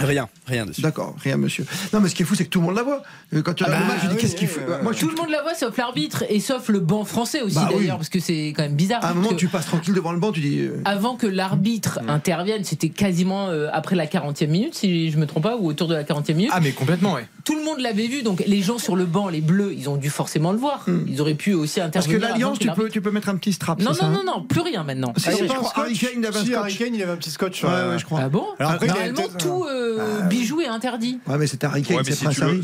Rien, 0.00 0.28
rien 0.46 0.64
dessus. 0.64 0.80
D'accord, 0.80 1.16
rien, 1.24 1.36
monsieur. 1.36 1.66
Non, 1.92 1.98
mais 2.00 2.08
ce 2.08 2.14
qui 2.14 2.22
est 2.22 2.24
fou, 2.24 2.36
c'est 2.36 2.44
que 2.44 2.50
tout 2.50 2.60
le 2.60 2.66
monde 2.66 2.76
la 2.76 2.84
voit. 2.84 3.02
Euh, 3.34 3.42
Quand 3.42 3.52
tu 3.52 3.64
bah 3.64 3.70
le 3.80 3.84
match, 3.86 3.98
je 4.04 4.06
dis 4.08 4.14
oui, 4.14 4.20
qu'est-ce 4.20 4.36
qu'il 4.36 4.46
fait 4.46 4.60
oui, 4.68 4.74
Moi, 4.82 4.92
je 4.92 5.00
Tout 5.00 5.08
le 5.10 5.16
monde 5.16 5.30
la 5.30 5.42
voit 5.42 5.54
sauf 5.54 5.76
l'arbitre 5.76 6.22
et 6.28 6.38
sauf 6.38 6.68
le 6.68 6.78
banc 6.78 7.04
français 7.04 7.42
aussi 7.42 7.56
Bah 7.56 7.68
oui. 7.72 7.80
d'ailleurs 7.80 7.96
parce 7.96 8.08
que 8.08 8.20
c'est 8.20 8.52
quand 8.56 8.62
même 8.62 8.76
bizarre. 8.76 9.04
À 9.04 9.10
un 9.10 9.14
moment, 9.14 9.32
tu 9.34 9.48
passes 9.48 9.66
tranquille 9.66 9.94
devant 9.94 10.12
le 10.12 10.20
banc, 10.20 10.30
tu 10.30 10.40
dis. 10.40 10.60
euh, 10.60 10.80
Avant 10.84 11.16
que 11.16 11.26
l'arbitre 11.26 11.98
intervienne, 12.06 12.62
c'était 12.62 12.90
quasiment 12.90 13.48
euh, 13.48 13.68
après 13.72 13.96
la 13.96 14.06
40e 14.06 14.46
minute 14.46 14.74
si 14.76 15.10
je 15.10 15.18
me 15.18 15.26
trompe 15.26 15.42
pas 15.42 15.56
ou 15.56 15.66
autour 15.66 15.88
de 15.88 15.94
la 15.96 16.04
40e 16.04 16.34
minute. 16.34 16.50
Ah 16.54 16.60
mais 16.60 16.70
complètement 16.70 17.14
ouais. 17.14 17.26
Tout 17.48 17.56
le 17.56 17.64
monde 17.64 17.78
l'avait 17.80 18.06
vu 18.08 18.22
donc 18.22 18.42
les 18.46 18.60
gens 18.60 18.76
sur 18.76 18.94
le 18.94 19.06
banc, 19.06 19.28
les 19.30 19.40
bleus, 19.40 19.72
ils 19.74 19.88
ont 19.88 19.96
dû 19.96 20.10
forcément 20.10 20.52
le 20.52 20.58
voir. 20.58 20.84
Ils 21.06 21.18
auraient 21.22 21.32
pu 21.34 21.54
aussi 21.54 21.80
Parce 21.80 22.06
que 22.06 22.10
intervenir. 22.16 22.28
l'Alliance, 22.28 22.58
tu 22.58 22.68
peux, 22.72 22.90
tu 22.90 23.00
peux 23.00 23.10
mettre 23.10 23.30
un 23.30 23.36
petit 23.36 23.54
strap. 23.54 23.80
Non 23.80 23.92
c'est 23.94 24.00
ça, 24.00 24.08
non 24.08 24.18
non 24.22 24.24
non, 24.38 24.42
plus 24.44 24.60
rien 24.60 24.84
maintenant. 24.84 25.14
Si, 25.16 25.28
Ah, 25.28 25.32
je 25.38 25.44
crois 25.46 25.72
Harry 25.76 25.96
Kane, 25.96 26.10
il 26.18 26.26
avait 26.26 26.36
un 26.36 26.40
Si, 26.42 26.46
scotch. 26.48 26.58
Harry 26.60 26.76
Kane, 26.76 26.94
il 26.94 27.02
avait 27.02 27.12
un 27.12 27.16
petit 27.16 27.30
scotch. 27.30 27.64
Ouais, 27.64 27.70
euh, 27.72 27.92
ouais, 27.92 27.98
je 27.98 28.04
crois. 28.04 28.20
Ah 28.22 28.28
bon 28.28 28.44
Alors 28.58 28.72
après, 28.72 28.86
il 28.86 28.88
y 28.88 28.92
a 28.92 28.94
Normalement 29.12 29.22
peut-être- 29.28 29.38
tout 29.38 29.64
euh, 29.64 30.20
bijou 30.24 30.60
est 30.60 30.66
interdit. 30.66 31.20
Ouais, 31.26 31.38
mais 31.38 31.46
c'était 31.46 31.66
Harry 31.66 31.82
Kane, 31.82 31.96
Ouais, 31.96 32.02
c'est 32.04 32.12
si 32.12 32.24
Prince 32.24 32.36
le- 32.38 32.44
Harry. 32.44 32.58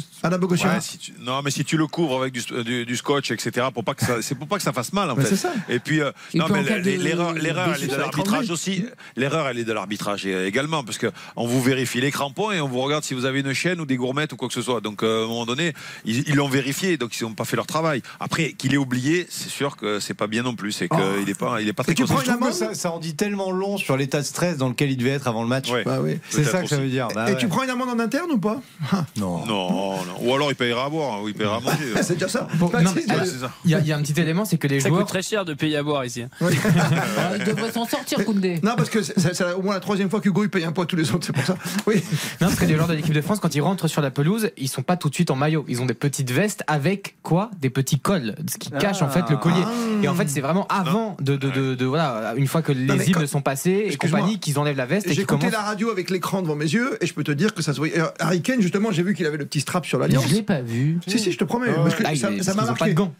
Ouais, 0.64 0.80
si 0.80 0.98
tu- 0.98 1.14
non, 1.20 1.40
mais 1.42 1.50
si 1.50 1.64
tu 1.64 1.78
le 1.78 1.86
couvres 1.86 2.20
avec 2.20 2.34
du, 2.34 2.42
du- 2.64 2.84
du 2.84 2.96
scotch, 2.96 3.30
etc., 3.30 3.68
pour 3.72 3.84
pas 3.84 3.94
que 3.94 4.04
ça, 4.04 4.20
c'est 4.20 4.34
pour 4.34 4.46
pas 4.48 4.56
que 4.56 4.62
ça 4.62 4.74
fasse 4.74 4.92
mal, 4.92 5.10
en 5.10 5.16
fait. 5.16 5.24
c'est 5.24 5.36
ça. 5.36 5.52
Et 5.70 5.78
puis, 5.78 6.00
euh, 6.02 6.10
Et 6.34 6.38
non, 6.38 6.46
mais 6.50 6.62
l'erreur, 6.62 7.32
l'erreur, 7.32 7.74
elle 7.74 7.84
est 7.84 7.86
de 7.90 7.96
l'arbitrage 7.96 8.50
aussi. 8.50 8.84
L'erreur, 9.16 9.48
elle 9.48 9.58
est 9.58 9.64
de 9.64 9.72
l'arbitrage 9.72 10.26
également, 10.26 10.84
parce 10.84 10.98
que 10.98 11.10
on 11.36 11.46
vous 11.46 11.62
vérifie 11.62 12.02
les 12.02 12.10
crampons 12.10 12.50
et 12.52 12.60
on 12.60 12.68
vous 12.68 12.80
regarde 12.80 13.02
si 13.04 13.14
vous 13.14 13.24
avez 13.24 13.40
une 13.40 13.54
chaîne 13.54 13.80
ou 13.80 13.86
des 13.86 13.96
gourmettes 13.96 14.32
ou 14.34 14.36
quoi 14.36 14.48
que 14.48 14.54
ce 14.54 14.60
soit. 14.60 14.73
Donc, 14.80 15.02
euh, 15.02 15.22
à 15.22 15.24
un 15.24 15.28
moment 15.28 15.46
donné, 15.46 15.72
ils 16.04 16.34
l'ont 16.34 16.48
vérifié, 16.48 16.96
donc 16.96 17.18
ils 17.18 17.24
n'ont 17.24 17.34
pas 17.34 17.44
fait 17.44 17.56
leur 17.56 17.66
travail. 17.66 18.02
Après, 18.20 18.52
qu'il 18.52 18.74
ait 18.74 18.78
oublié, 18.78 19.26
c'est 19.30 19.48
sûr 19.50 19.76
que 19.76 20.00
c'est 20.00 20.14
pas 20.14 20.26
bien 20.26 20.42
non 20.42 20.54
plus. 20.54 20.72
C'est 20.72 20.88
qu'il 20.88 20.98
Oh. 21.00 21.28
est 21.28 21.38
pas, 21.38 21.60
il 21.60 21.68
est 21.68 21.72
pas 21.72 21.82
très 21.84 21.94
amende 22.30 22.52
ça, 22.52 22.74
ça 22.74 22.90
en 22.90 22.98
dit 22.98 23.14
tellement 23.14 23.50
long 23.50 23.76
sur 23.78 23.96
l'état 23.96 24.20
de 24.20 24.26
stress 24.26 24.56
dans 24.56 24.68
lequel 24.68 24.90
il 24.90 24.96
devait 24.96 25.10
être 25.10 25.28
avant 25.28 25.42
le 25.42 25.48
match. 25.48 25.70
Ouais. 25.70 25.82
Bah 25.84 25.98
oui. 26.02 26.18
C'est 26.28 26.44
ça 26.44 26.62
que 26.62 26.68
ça 26.68 26.76
veut 26.78 26.88
dire. 26.88 27.08
Bah 27.14 27.26
Et 27.28 27.32
ouais. 27.32 27.38
tu 27.38 27.48
prends 27.48 27.62
une 27.62 27.70
amende 27.70 27.88
en 27.90 27.98
interne 27.98 28.30
ou 28.32 28.38
pas? 28.38 28.60
Non. 29.16 29.44
Non, 29.46 29.96
non. 30.04 30.14
Ou 30.22 30.34
alors 30.34 30.50
il 30.50 30.56
payera 30.56 30.86
à 30.86 30.88
boire, 30.88 31.22
ou 31.22 31.28
il 31.28 31.34
paiera 31.34 31.56
à 31.56 31.60
manger. 31.60 31.76
Ah, 31.96 32.02
C'est 32.02 32.14
déjà 32.14 32.28
ça. 32.28 32.48
Bon, 32.54 32.66
Bah, 32.68 32.80
euh, 32.84 33.24
ça. 33.24 33.52
Il 33.64 33.70
y, 33.70 33.74
a- 33.74 33.80
il 33.80 33.86
y 33.86 33.92
a 33.92 33.96
un 33.96 34.02
petit 34.02 34.18
élément, 34.20 34.44
c'est 34.44 34.58
que 34.58 34.66
les 34.66 34.80
Ça 34.80 34.88
joueurs. 34.88 35.00
coûte 35.02 35.08
très 35.08 35.22
cher 35.22 35.44
de 35.44 35.54
payer 35.54 35.76
à 35.76 35.82
boire 35.82 36.04
ici. 36.04 36.22
hein. 36.22 36.28
Ah, 36.40 36.46
il 37.38 37.44
devrait 37.44 37.70
s'en 37.72 37.86
sortir 37.86 38.24
Koundé. 38.24 38.60
Non, 38.62 38.74
parce 38.76 38.90
que 38.90 39.02
c'est 39.02 39.34
c'est 39.34 39.52
au 39.52 39.62
moins 39.62 39.74
la 39.74 39.80
troisième 39.80 40.10
fois 40.10 40.20
qu'Hugo 40.20 40.42
il 40.44 40.50
paye 40.50 40.64
un 40.64 40.72
poids 40.72 40.86
tous 40.86 40.96
les 40.96 41.10
autres, 41.12 41.26
c'est 41.26 41.32
pour 41.32 41.44
ça. 41.44 41.56
Oui. 41.86 41.96
Non, 42.40 42.48
parce 42.48 42.56
que 42.56 42.64
les 42.64 42.74
joueurs 42.74 42.88
de 42.88 42.94
l'équipe 42.94 43.12
de 43.14 43.20
France, 43.20 43.38
quand 43.40 43.54
ils 43.54 43.60
rentrent 43.60 43.88
sur 43.88 44.00
la 44.02 44.10
pelouse, 44.10 44.50
ils 44.64 44.68
sont 44.68 44.82
pas 44.82 44.96
tout 44.96 45.08
de 45.08 45.14
suite 45.14 45.30
en 45.30 45.36
maillot. 45.36 45.64
Ils 45.68 45.80
ont 45.82 45.86
des 45.86 45.94
petites 45.94 46.30
vestes 46.30 46.64
avec 46.66 47.16
quoi? 47.22 47.50
Des 47.60 47.70
petits 47.70 47.98
cols, 48.00 48.34
ce 48.50 48.56
qui 48.58 48.70
cache 48.70 49.02
en 49.02 49.08
fait 49.08 49.28
le 49.30 49.36
collier. 49.36 49.62
Et 50.02 50.08
en 50.08 50.14
fait, 50.14 50.28
c'est 50.28 50.40
vraiment 50.40 50.66
avant 50.68 51.16
de, 51.20 51.36
de, 51.36 51.50
de, 51.50 51.74
de- 51.74 51.84
voilà, 51.84 52.34
une 52.36 52.46
fois 52.46 52.62
que 52.62 52.72
les 52.72 52.86
Non, 52.86 52.94
hymnes 52.96 53.14
quand- 53.14 53.26
sont 53.26 53.42
passés 53.42 53.86
et 53.90 53.96
compagnie, 53.96 54.38
qu'ils 54.40 54.58
enlèvent 54.58 54.76
la 54.76 54.86
veste 54.86 55.06
J'ai 55.08 55.22
écouté 55.22 55.26
commencent. 55.40 55.52
la 55.52 55.62
radio 55.62 55.90
avec 55.90 56.10
l'écran 56.10 56.42
devant 56.42 56.56
mes 56.56 56.64
yeux 56.64 56.96
et 57.00 57.06
je 57.06 57.14
peux 57.14 57.24
te 57.24 57.32
dire 57.32 57.54
que 57.54 57.62
ça 57.62 57.72
se 57.72 57.78
voyait. 57.78 57.98
Euh, 58.00 58.06
Harry 58.18 58.42
Kane, 58.42 58.60
justement, 58.60 58.90
j'ai 58.90 59.02
vu 59.02 59.14
qu'il 59.14 59.26
avait 59.26 59.36
le 59.36 59.46
petit 59.46 59.60
strap 59.60 59.86
sur 59.86 59.98
l'alliance. 59.98 60.26
Je 60.28 60.34
l'ai 60.34 60.42
pas 60.42 60.60
vu. 60.62 60.98
Si, 61.06 61.18
si, 61.18 61.30
je 61.32 61.38
te 61.38 61.44
promets. 61.44 61.68
Ah 61.70 61.80
parce 61.82 61.94
que 61.94 62.02
Là, 62.02 62.14
ça 62.42 62.54
m'a 62.54 62.62
pas 62.62 62.68
marqué. 62.68 62.90
de 62.90 62.94
gants. 62.94 63.14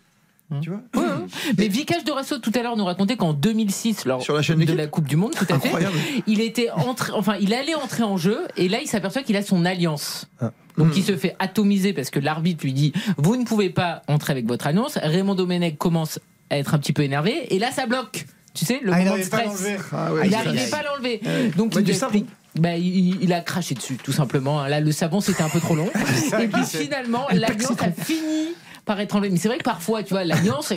Tu 0.63 0.71
vois 0.71 0.81
Ouais, 0.95 1.03
ouais. 1.03 1.27
Mais 1.59 1.69
Vicage 1.69 2.05
de 2.05 2.13
Rasso 2.13 2.39
tout 2.39 2.53
à 2.55 2.63
l'heure 2.63 2.77
nous 2.77 2.85
racontait 2.85 3.17
qu'en 3.17 3.33
2006, 3.33 4.05
lors 4.05 4.23
Sur 4.23 4.35
la 4.35 4.43
chaîne 4.43 4.59
de 4.65 4.73
la 4.73 4.87
Coupe 4.87 5.07
du 5.09 5.17
Monde, 5.17 5.33
tout 5.35 5.45
à 5.45 5.59
fait, 5.59 5.69
Incroyable. 5.69 5.97
il 6.27 6.41
était 6.41 6.71
entré, 6.71 7.13
enfin, 7.15 7.37
il 7.41 7.53
allait 7.55 7.75
entrer 7.75 8.03
en 8.03 8.17
jeu 8.17 8.39
et 8.57 8.69
là, 8.69 8.79
il 8.83 8.87
s'aperçoit 8.89 9.23
qu'il 9.23 9.37
a 9.37 9.43
son 9.43 9.65
alliance. 9.65 10.27
Ah. 10.41 10.53
Donc, 10.77 10.89
Hmm. 10.89 10.93
il 10.97 11.05
se 11.05 11.17
fait 11.17 11.37
atomiser 11.39 11.93
parce 11.93 12.11
que 12.11 12.19
l'arbitre 12.19 12.65
lui 12.65 12.73
dit 12.73 12.93
Vous 13.17 13.37
ne 13.37 13.45
pouvez 13.45 13.71
pas 13.71 14.03
entrer 14.09 14.33
avec 14.33 14.47
votre 14.47 14.67
alliance. 14.67 14.99
Raymond 15.01 15.37
Domenech 15.37 15.79
commence 15.79 16.19
à 16.51 16.59
être 16.59 16.75
un 16.75 16.79
petit 16.79 16.93
peu 16.93 17.03
énervé 17.03 17.55
et 17.55 17.59
là, 17.61 17.71
ça 17.71 17.87
bloque. 17.87 18.27
Tu 18.55 18.65
sais, 18.65 18.81
le 18.83 18.93
Ah, 18.93 18.99
moment 18.99 19.03
de 19.03 19.09
n'arrivait 19.19 19.31
pas 19.31 19.37
à 19.39 19.41
stress. 19.51 19.61
l'enlever. 19.63 19.79
Ah 19.93 20.13
ouais, 20.15 20.21
il 20.27 20.31
n'arrivait 20.31 20.71
pas 20.71 20.77
à 20.79 20.83
l'enlever. 20.83 21.21
Ouais. 21.25 21.49
Donc 21.57 21.75
il. 21.77 22.25
Bah, 22.61 22.77
il, 22.77 23.21
il 23.21 23.33
a 23.33 23.41
craché 23.41 23.75
dessus, 23.75 23.97
tout 23.97 24.13
simplement. 24.13 24.65
Là, 24.67 24.79
le 24.79 24.93
savon, 24.93 25.21
c'était 25.21 25.43
un 25.43 25.49
peu 25.49 25.59
trop 25.59 25.75
long. 25.75 25.91
Et 26.41 26.47
puis 26.47 26.63
finalement, 26.65 27.27
l'alliance 27.33 27.73
a 27.81 27.91
fini 27.91 28.55
par 28.85 29.01
être 29.01 29.17
enlevée. 29.17 29.31
Mais 29.31 29.39
c'est 29.39 29.49
vrai 29.49 29.59
que 29.59 29.63
parfois, 29.65 30.03
tu 30.03 30.11
vois, 30.15 30.25
l'alliance, 30.25 30.73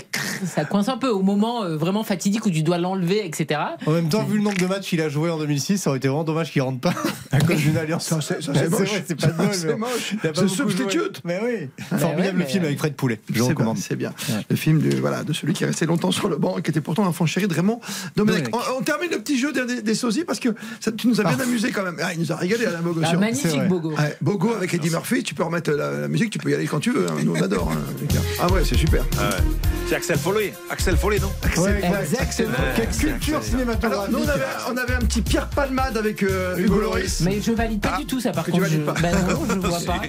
ça 0.45 0.65
coince 0.65 0.89
un 0.89 0.97
peu 0.97 1.09
au 1.09 1.21
moment 1.21 1.63
euh, 1.63 1.75
vraiment 1.77 2.03
fatidique 2.03 2.45
où 2.45 2.49
tu 2.49 2.63
dois 2.63 2.77
l'enlever, 2.77 3.25
etc. 3.25 3.59
En 3.85 3.91
même 3.91 4.09
temps, 4.09 4.23
vu 4.23 4.37
le 4.37 4.43
nombre 4.43 4.57
de 4.57 4.65
matchs 4.65 4.89
qu'il 4.89 5.01
a 5.01 5.09
joué 5.09 5.29
en 5.29 5.37
2006, 5.37 5.77
ça 5.77 5.89
aurait 5.89 5.97
été 5.97 6.07
vraiment 6.07 6.23
dommage 6.23 6.51
qu'il 6.51 6.61
rentre 6.61 6.79
pas 6.79 6.93
à 7.31 7.39
cause 7.39 7.57
d'une 7.57 7.77
alliance. 7.77 8.05
Ça, 8.07 8.19
c'est 8.21 8.41
ça, 8.41 8.51
Bah, 8.53 8.59
c'est 8.63 8.69
moche. 8.69 8.89
c'est 9.07 9.15
pas. 9.15 9.27
C'est 9.53 9.75
moche. 9.77 10.15
C'est 10.33 10.47
substitute. 10.47 11.21
Mais 11.23 11.39
oui. 11.43 11.51
ouais, 11.91 11.97
Formidable 11.99 12.43
film 12.45 12.63
avec 12.65 12.77
Fred 12.77 12.93
Poulet. 12.95 13.19
Je 13.33 13.43
recommande. 13.43 13.77
C'est 13.77 13.95
bien. 13.95 14.13
Le 14.49 14.55
film 14.55 14.79
du, 14.79 14.89
voilà, 14.91 15.23
de 15.23 15.33
celui 15.33 15.53
qui 15.53 15.63
est 15.63 15.67
resté 15.67 15.85
longtemps 15.85 16.11
sur 16.11 16.29
le 16.29 16.37
banc 16.37 16.57
et 16.57 16.61
qui 16.61 16.71
était 16.71 16.81
pourtant 16.81 17.03
l'enfant 17.03 17.25
chéri 17.25 17.47
de 17.47 17.53
Raymond 17.53 17.79
Domenech. 18.15 18.47
On, 18.53 18.79
on 18.79 18.81
termine 18.81 19.11
le 19.11 19.17
petit 19.19 19.37
jeu 19.37 19.51
des, 19.51 19.81
des 19.81 19.95
sosies 19.95 20.23
parce 20.23 20.39
que 20.39 20.49
ça, 20.79 20.91
tu 20.91 21.07
nous 21.07 21.19
as 21.19 21.23
bien 21.23 21.39
amusé 21.39 21.71
quand 21.71 21.83
même. 21.83 21.97
Ah, 22.01 22.13
il 22.13 22.19
nous 22.19 22.31
a 22.31 22.35
régalé 22.35 22.65
à 22.65 22.71
la 22.71 22.77
Ah, 22.79 22.81
Bogossian. 22.81 23.19
magnifique. 23.19 23.67
Bogo. 23.67 23.91
Ouais, 23.91 24.15
Bogo 24.21 24.53
avec 24.53 24.73
Eddie 24.73 24.89
Murphy, 24.89 25.23
tu 25.23 25.33
peux 25.33 25.43
remettre 25.43 25.71
la, 25.71 25.91
la 25.91 26.07
musique, 26.07 26.29
tu 26.29 26.39
peux 26.39 26.51
y 26.51 26.53
aller 26.53 26.65
quand 26.67 26.79
tu 26.79 26.91
veux. 26.91 27.07
hein. 27.09 27.15
Nous 27.23 27.33
on 27.35 27.41
adore. 27.41 27.71
Hein, 27.97 28.01
Lucas. 28.01 28.19
ah 28.41 28.51
ouais, 28.51 28.61
c'est 28.63 28.77
super. 28.77 29.03
Ah 29.19 29.29
ouais. 29.29 29.35
C'est 29.87 29.95
Axel 29.95 30.17
Follet. 30.17 30.53
Axel 30.69 30.97
Follet, 30.97 31.19
non 31.19 31.31
Ouais, 31.61 31.81
Exactement. 32.01 32.53
Quelle 32.75 32.89
culture 32.89 33.35
Alors, 33.35 33.43
cinématographique. 33.43 34.11
nous 34.11 34.23
on 34.23 34.29
avait, 34.29 34.43
on 34.71 34.77
avait 34.77 34.93
un 34.93 34.99
petit 34.99 35.21
Pierre 35.21 35.47
Palmade 35.49 35.97
avec 35.97 36.23
euh, 36.23 36.57
Hugo 36.57 36.79
Loris. 36.79 37.21
Mais 37.21 37.41
je 37.41 37.51
valide 37.53 37.81
pas 37.81 37.93
Ah, 37.95 37.99
du 37.99 38.05
tout 38.05 38.19
ça, 38.19 38.31
par 38.31 38.43
que 38.45 38.51
tu 38.51 38.57
contre. 38.59 38.69
Je... 38.69 38.77
valides 38.81 38.85
pas. 38.85 39.01
Bah 39.01 39.11
non, 39.11 39.45
je 39.49 39.67
vois 39.67 39.79
pas. 39.85 40.01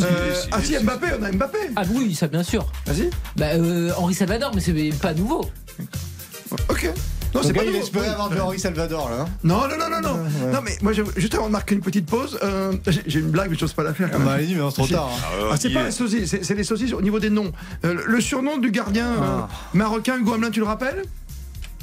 Euh, 0.00 0.34
ah 0.52 0.62
si, 0.62 0.78
Mbappé, 0.78 1.06
on 1.20 1.22
a 1.24 1.32
Mbappé. 1.32 1.58
Ah 1.76 1.82
oui, 1.92 2.14
ça 2.14 2.26
bien 2.26 2.42
sûr. 2.42 2.66
Vas-y. 2.86 3.10
Bah, 3.36 3.46
euh, 3.54 3.92
Henri 3.98 4.14
Salvador, 4.14 4.52
mais 4.54 4.60
c'est 4.60 4.72
pas 5.00 5.12
nouveau. 5.14 5.44
Ok. 6.70 6.90
Non, 7.34 7.40
c'est 7.42 7.52
pas 7.52 7.64
il 7.64 7.74
espérait 7.76 8.06
Oui. 8.06 8.12
avoir 8.12 8.30
du 8.30 8.40
Henri 8.40 8.58
Salvador 8.58 9.10
là. 9.10 9.16
hein. 9.22 9.26
Non, 9.44 9.62
non, 9.68 9.76
non, 9.78 9.90
non, 9.90 10.00
non. 10.00 10.16
Non, 10.52 10.60
mais 10.64 10.76
moi, 10.82 10.92
juste 11.16 11.34
avant 11.34 11.46
de 11.46 11.52
marquer 11.52 11.74
une 11.74 11.80
petite 11.82 12.06
pause, 12.06 12.38
euh, 12.42 12.72
j'ai 13.06 13.20
une 13.20 13.30
blague, 13.30 13.50
mais 13.50 13.56
je 13.56 13.62
n'ose 13.62 13.72
pas 13.74 13.82
la 13.82 13.94
faire. 13.94 14.08
Ah 14.12 14.18
bah 14.18 14.24
même. 14.24 14.28
allez-y, 14.34 14.54
mais 14.54 14.62
on 14.62 14.70
se 14.70 14.76
trop 14.76 14.86
tard. 14.86 15.08
hein. 15.12 15.24
Euh, 15.42 15.50
Ah, 15.52 15.56
c'est 15.58 15.70
pas 15.70 15.80
est- 15.80 15.84
les 15.86 15.90
sosies, 15.90 16.26
c'est 16.26 16.54
les 16.54 16.64
sosies 16.64 16.94
au 16.94 17.02
niveau 17.02 17.20
des 17.20 17.30
noms. 17.30 17.52
Euh, 17.84 17.94
le 18.06 18.20
surnom 18.20 18.56
du 18.58 18.70
gardien 18.70 19.06
euh, 19.06 19.18
Ah. 19.42 19.48
marocain 19.74 20.16
Hugo 20.18 20.32
Hamelin, 20.34 20.50
tu 20.50 20.60
le 20.60 20.66
rappelles? 20.66 21.02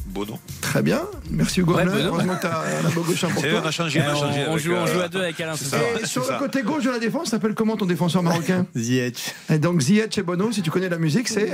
Bono. 0.08 0.40
Très 0.62 0.82
bien. 0.82 1.02
Merci 1.32 1.62
Hugo. 1.62 1.76
Ouais. 1.76 1.84
Heureusement 1.86 2.36
que 2.36 2.42
t'as 2.42 2.50
la 2.50 2.82
main 2.84 2.90
gauche 2.96 3.22
pour 3.26 3.42
C'est- 3.42 3.50
toi. 3.50 3.62
on 3.64 3.68
a 3.68 3.72
changé, 3.72 4.02
on 4.02 4.12
a 4.12 4.16
changé. 4.16 4.44
on, 4.48 4.52
avec, 4.52 4.64
joue, 4.64 4.74
on 4.74 4.86
joue 4.86 5.00
à 5.02 5.08
deux 5.10 5.20
avec 5.22 5.40
Alain 5.42 5.56
ça. 5.56 5.78
Et 6.02 6.06
sur 6.06 6.22
le 6.22 6.28
ça. 6.28 6.36
côté 6.40 6.62
gauche 6.62 6.84
de 6.86 6.92
la 6.92 7.00
défense, 7.00 7.30
s'appelle 7.30 7.54
comment 7.56 7.76
ton 7.76 7.86
défenseur 7.86 8.22
marocain? 8.24 8.66
Ziyech. 8.76 9.34
Et 9.50 9.58
donc 9.58 9.82
Ziyech 9.82 10.18
et 10.18 10.22
Bono, 10.24 10.52
si 10.52 10.62
tu 10.62 10.70
connais 10.72 10.90
la 10.90 10.98
musique, 11.00 11.28
c'est 11.28 11.54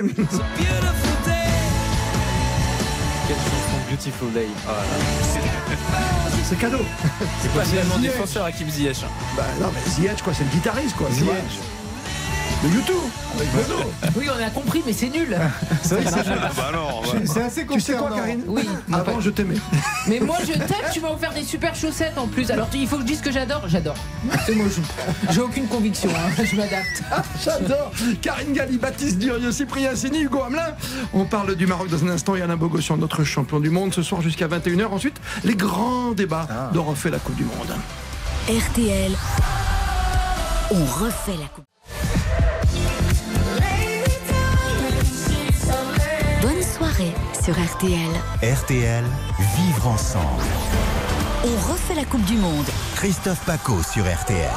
Beautiful 4.03 4.31
Day. 4.33 4.47
Oh 4.67 4.71
là. 4.71 4.83
c'est 6.43 6.57
cadeau. 6.57 6.79
C'est 7.39 7.53
pas 7.53 7.63
finalement 7.63 7.99
défenseur 7.99 8.45
Hakim 8.45 8.67
Ziyech. 8.67 9.03
hein. 9.03 9.07
Bah 9.37 9.43
non 9.59 9.69
mais 9.71 9.91
Ziyech 9.91 10.23
quoi, 10.23 10.33
c'est 10.33 10.43
le 10.43 10.49
guitariste 10.49 10.95
quoi. 10.95 11.07
De 12.63 12.67
YouTube 12.67 12.95
avec 13.35 13.49
Bono. 13.53 13.91
Oui, 14.17 14.27
on 14.29 14.43
a 14.45 14.49
compris, 14.51 14.83
mais 14.85 14.93
c'est 14.93 15.09
nul. 15.09 15.35
C'est 15.83 15.95
vrai 15.95 16.11
c'est- 16.23 16.29
Ah 16.29 16.49
bah 16.55 16.65
alors, 16.69 17.01
ouais. 17.01 17.21
c'est 17.25 17.41
assez 17.41 17.65
Tu 17.65 17.79
sais 17.79 17.93
quoi. 17.93 18.11
Karine 18.15 18.43
Oui. 18.47 18.69
Avant 18.93 19.19
je 19.19 19.31
t'aimais. 19.31 19.55
Mais 20.07 20.19
moi, 20.19 20.37
je 20.41 20.53
t'aime, 20.53 20.67
tu 20.93 20.99
m'as 21.01 21.09
offert 21.09 21.33
des 21.33 21.43
super 21.43 21.73
chaussettes 21.73 22.17
en 22.17 22.27
plus. 22.27 22.51
Alors, 22.51 22.67
il 22.75 22.87
faut 22.87 22.97
que 22.97 23.01
je 23.01 23.07
dise 23.07 23.21
que 23.21 23.31
j'adore. 23.31 23.63
J'adore. 23.67 23.95
C'est 24.45 24.53
moi, 24.53 24.67
je- 24.69 25.33
j'ai 25.33 25.41
aucune 25.41 25.67
conviction. 25.67 26.09
hein. 26.11 26.43
Je 26.43 26.55
m'adapte. 26.55 27.01
Ah, 27.11 27.23
J'adore 27.43 27.91
Karine 28.21 28.53
Galli, 28.53 28.77
Baptiste 28.77 29.17
Durieux, 29.17 29.51
Cyprien 29.51 29.95
Sini, 29.95 30.21
Hugo 30.21 30.43
Hamelin. 30.43 30.75
On 31.13 31.25
parle 31.25 31.55
du 31.55 31.65
Maroc 31.65 31.89
dans 31.89 32.03
un 32.05 32.09
instant 32.09 32.35
et 32.35 32.41
Alain 32.43 32.57
Bogossian, 32.57 32.95
notre 32.97 33.23
champion 33.23 33.59
du 33.59 33.71
monde, 33.71 33.91
ce 33.93 34.03
soir 34.03 34.21
jusqu'à 34.21 34.47
21h. 34.47 34.85
Ensuite, 34.93 35.19
les 35.43 35.55
grands 35.55 36.11
débats 36.11 36.47
de 36.73 36.77
refait 36.79 37.09
la 37.09 37.17
Coupe 37.17 37.35
du 37.35 37.43
Monde. 37.45 37.73
RTL, 38.47 39.11
on 40.71 40.85
refait 40.85 41.37
la 41.39 41.47
coupe. 41.47 41.65
Sur 47.43 47.53
RTL. 47.53 48.11
RTL, 48.43 49.03
vivre 49.55 49.87
ensemble. 49.87 50.43
On 51.43 51.71
refait 51.71 51.95
la 51.95 52.05
Coupe 52.05 52.23
du 52.25 52.35
Monde. 52.37 52.65
Christophe 52.95 53.43
Paco 53.45 53.81
sur 53.83 54.03
RTL. 54.03 54.49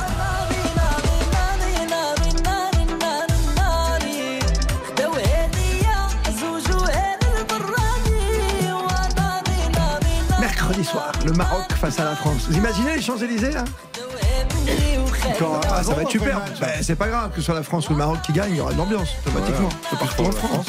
Mercredi 10.40 10.84
soir, 10.84 11.12
le 11.24 11.32
Maroc 11.32 11.72
face 11.80 11.98
à 12.00 12.04
la 12.04 12.16
France. 12.16 12.46
Vous 12.48 12.56
imaginez 12.56 12.96
les 12.96 13.02
Champs-Élysées 13.02 13.52
là? 13.52 13.64
Quand- 15.38 15.60
Ah, 15.70 15.82
Ça 15.82 15.94
va 15.94 16.02
être 16.02 16.10
super. 16.10 16.40
Ben, 16.60 16.68
c'est 16.82 16.96
pas 16.96 17.08
grave 17.08 17.30
que 17.30 17.36
ce 17.36 17.42
soit 17.42 17.54
la 17.54 17.62
France 17.62 17.88
ou 17.88 17.92
le 17.92 17.98
Maroc 17.98 18.18
qui 18.24 18.32
gagne, 18.32 18.50
il 18.52 18.56
y 18.56 18.60
aura 18.60 18.72
de 18.72 18.78
l'ambiance 18.78 19.08
automatiquement. 19.26 19.68
C'est 19.90 19.98
partout 19.98 20.22
en 20.24 20.32
France. 20.32 20.66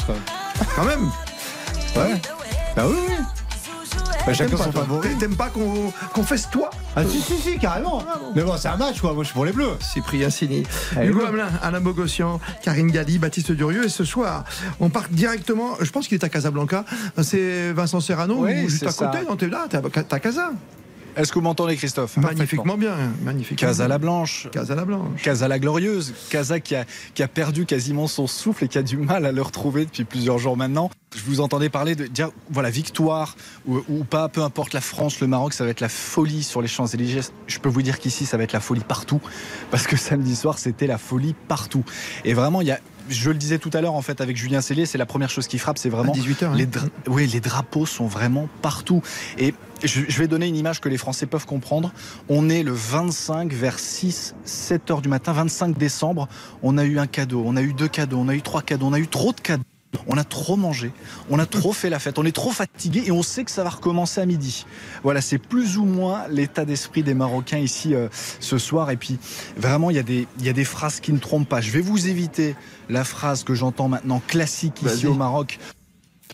Quand 0.74 0.84
même. 0.84 1.10
Ouais. 1.96 2.20
Bah 2.76 2.84
oui, 2.86 2.96
oui. 3.08 3.14
Bah, 4.26 4.34
chacun 4.34 4.56
son 4.56 4.72
favori. 4.72 5.08
T'aimes 5.18 5.36
pas 5.36 5.48
qu'on 5.50 5.92
qu'on 6.12 6.22
fasse 6.24 6.50
toi 6.50 6.68
Ah 6.96 7.02
si, 7.08 7.20
si, 7.20 7.38
si, 7.38 7.58
carrément. 7.58 8.02
Mais 8.34 8.42
bon, 8.42 8.56
c'est 8.58 8.66
un 8.68 8.76
match, 8.76 9.00
quoi. 9.00 9.12
Moi, 9.14 9.22
je 9.22 9.28
suis 9.28 9.34
pour 9.34 9.44
les 9.44 9.52
bleus. 9.52 9.70
Cyprien 9.80 10.30
Sini, 10.30 10.64
Allez, 10.96 11.08
Hugo 11.08 11.20
go. 11.20 11.26
Hamelin, 11.26 11.48
Alain 11.62 11.80
Bogossian, 11.80 12.40
Karine 12.62 12.90
Galli, 12.90 13.18
Baptiste 13.18 13.52
Durieux. 13.52 13.84
Et 13.84 13.88
ce 13.88 14.04
soir, 14.04 14.44
on 14.80 14.90
part 14.90 15.04
directement, 15.10 15.76
je 15.80 15.90
pense 15.90 16.08
qu'il 16.08 16.16
est 16.18 16.24
à 16.24 16.28
Casablanca. 16.28 16.84
C'est 17.22 17.72
Vincent 17.72 18.00
Serrano, 18.00 18.34
Oui, 18.40 18.64
ou 18.64 18.68
juste 18.68 18.82
à 18.82 18.92
côté. 18.92 19.18
ça. 19.18 19.24
Non, 19.28 19.36
t'es 19.36 19.48
là, 19.48 19.66
t'es 19.70 19.76
à 19.76 19.80
t'es 19.82 20.14
à 20.14 20.18
Casa. 20.18 20.50
Est-ce 21.16 21.30
que 21.32 21.34
vous 21.38 21.44
m'entendez, 21.44 21.76
Christophe? 21.76 22.16
Magnifiquement 22.18 22.76
bien, 22.76 22.94
magnifiquement. 23.22 23.68
Casa 23.68 23.88
la 23.88 23.98
Blanche. 23.98 24.48
Casa 24.52 24.74
la 24.74 24.84
Blanche. 24.84 25.22
Casa 25.22 25.48
la 25.48 25.58
Glorieuse. 25.58 26.12
Casa 26.30 26.60
qui 26.60 26.74
a, 26.74 26.84
qui 27.14 27.22
a 27.22 27.28
perdu 27.28 27.64
quasiment 27.64 28.06
son 28.06 28.26
souffle 28.26 28.64
et 28.64 28.68
qui 28.68 28.76
a 28.78 28.82
du 28.82 28.96
mal 28.98 29.24
à 29.24 29.32
le 29.32 29.40
retrouver 29.42 29.86
depuis 29.86 30.04
plusieurs 30.04 30.38
jours 30.38 30.56
maintenant. 30.56 30.90
Je 31.14 31.22
vous 31.24 31.40
entendais 31.40 31.70
parler 31.70 31.94
de 31.94 32.06
dire, 32.06 32.30
voilà, 32.50 32.68
victoire 32.68 33.36
ou, 33.66 33.78
ou 33.88 34.04
pas, 34.04 34.28
peu 34.28 34.42
importe 34.42 34.74
la 34.74 34.82
France, 34.82 35.20
le 35.20 35.26
Maroc, 35.26 35.54
ça 35.54 35.64
va 35.64 35.70
être 35.70 35.80
la 35.80 35.88
folie 35.88 36.42
sur 36.42 36.60
les 36.60 36.68
Champs-Élysées. 36.68 37.20
Je 37.46 37.58
peux 37.58 37.70
vous 37.70 37.82
dire 37.82 37.98
qu'ici, 37.98 38.26
ça 38.26 38.36
va 38.36 38.42
être 38.44 38.52
la 38.52 38.60
folie 38.60 38.84
partout. 38.86 39.20
Parce 39.70 39.86
que 39.86 39.96
samedi 39.96 40.36
soir, 40.36 40.58
c'était 40.58 40.86
la 40.86 40.98
folie 40.98 41.34
partout. 41.48 41.84
Et 42.26 42.34
vraiment, 42.34 42.60
il 42.60 42.66
y 42.68 42.72
a. 42.72 42.80
Je 43.08 43.30
le 43.30 43.36
disais 43.36 43.58
tout 43.58 43.70
à 43.72 43.80
l'heure 43.80 43.94
en 43.94 44.02
fait 44.02 44.20
avec 44.20 44.36
Julien 44.36 44.60
Cellier, 44.60 44.84
c'est 44.84 44.98
la 44.98 45.06
première 45.06 45.30
chose 45.30 45.46
qui 45.46 45.58
frappe, 45.58 45.78
c'est 45.78 45.88
vraiment 45.88 46.12
18h. 46.12 46.56
les, 46.56 46.66
dra- 46.66 46.88
oui, 47.06 47.28
les 47.28 47.38
drapeaux 47.38 47.86
sont 47.86 48.08
vraiment 48.08 48.48
partout. 48.62 49.00
Et 49.38 49.54
je, 49.82 50.02
je 50.08 50.18
vais 50.18 50.28
donner 50.28 50.46
une 50.46 50.56
image 50.56 50.80
que 50.80 50.88
les 50.88 50.98
Français 50.98 51.26
peuvent 51.26 51.46
comprendre. 51.46 51.92
On 52.28 52.48
est 52.48 52.62
le 52.62 52.72
25 52.72 53.52
vers 53.52 53.78
6, 53.78 54.34
7 54.44 54.90
heures 54.90 55.02
du 55.02 55.08
matin, 55.08 55.32
25 55.32 55.76
décembre. 55.76 56.28
On 56.62 56.78
a 56.78 56.84
eu 56.84 56.98
un 56.98 57.06
cadeau, 57.06 57.42
on 57.44 57.56
a 57.56 57.62
eu 57.62 57.72
deux 57.72 57.88
cadeaux, 57.88 58.18
on 58.18 58.28
a 58.28 58.34
eu 58.34 58.42
trois 58.42 58.62
cadeaux, 58.62 58.86
on 58.86 58.92
a 58.92 58.98
eu 58.98 59.08
trop 59.08 59.32
de 59.32 59.40
cadeaux. 59.40 59.64
On 60.08 60.18
a 60.18 60.24
trop 60.24 60.56
mangé, 60.56 60.92
on 61.30 61.38
a 61.38 61.46
trop 61.46 61.72
fait 61.72 61.88
la 61.88 61.98
fête, 61.98 62.18
on 62.18 62.24
est 62.24 62.34
trop 62.34 62.50
fatigué 62.50 63.04
et 63.06 63.12
on 63.12 63.22
sait 63.22 63.44
que 63.44 63.50
ça 63.50 63.64
va 63.64 63.70
recommencer 63.70 64.20
à 64.20 64.26
midi. 64.26 64.66
Voilà, 65.02 65.22
c'est 65.22 65.38
plus 65.38 65.78
ou 65.78 65.84
moins 65.84 66.28
l'état 66.28 66.64
d'esprit 66.64 67.02
des 67.02 67.14
Marocains 67.14 67.58
ici 67.58 67.94
euh, 67.94 68.08
ce 68.40 68.58
soir. 68.58 68.90
Et 68.90 68.96
puis, 68.96 69.18
vraiment, 69.56 69.90
il 69.90 69.96
y, 69.96 69.98
a 70.00 70.02
des, 70.02 70.26
il 70.38 70.44
y 70.44 70.48
a 70.48 70.52
des 70.52 70.64
phrases 70.64 71.00
qui 71.00 71.12
ne 71.12 71.18
trompent 71.18 71.48
pas. 71.48 71.60
Je 71.60 71.70
vais 71.70 71.80
vous 71.80 72.08
éviter 72.08 72.56
la 72.90 73.04
phrase 73.04 73.42
que 73.42 73.54
j'entends 73.54 73.88
maintenant 73.88 74.20
classique 74.26 74.82
ici 74.82 75.06
au 75.06 75.14
Maroc. 75.14 75.58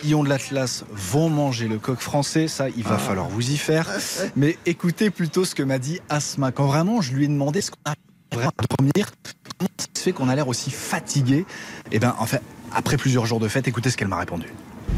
Lions 0.04 0.24
de 0.24 0.28
l'Atlas 0.28 0.84
vont 0.90 1.28
manger 1.30 1.68
le 1.68 1.78
coq 1.78 2.00
français, 2.00 2.48
ça 2.48 2.68
il 2.68 2.82
va 2.82 2.94
Ah. 2.96 2.98
falloir 2.98 3.28
vous 3.28 3.50
y 3.50 3.56
faire. 3.56 3.88
Mais 4.36 4.58
écoutez 4.66 5.10
plutôt 5.10 5.44
ce 5.44 5.54
que 5.54 5.62
m'a 5.62 5.78
dit 5.78 6.00
Asma. 6.08 6.50
Quand 6.52 6.66
vraiment 6.66 7.00
je 7.00 7.12
lui 7.12 7.24
ai 7.24 7.28
demandé 7.28 7.60
ce 7.60 7.70
qu'on 7.70 7.90
a 7.90 7.94
vraiment 8.34 8.50
à 8.58 8.64
dormir, 8.76 9.10
comment 9.58 9.70
ça 9.78 9.86
se 9.96 10.02
fait 10.02 10.12
qu'on 10.12 10.28
a 10.28 10.34
l'air 10.34 10.48
aussi 10.48 10.70
fatigué? 10.70 11.46
Et 11.92 11.98
bien 11.98 12.14
en 12.18 12.26
fait, 12.26 12.42
après 12.74 12.96
plusieurs 12.96 13.26
jours 13.26 13.38
de 13.40 13.48
fête, 13.48 13.68
écoutez 13.68 13.90
ce 13.90 13.96
qu'elle 13.96 14.08
m'a 14.08 14.18
répondu. 14.18 14.46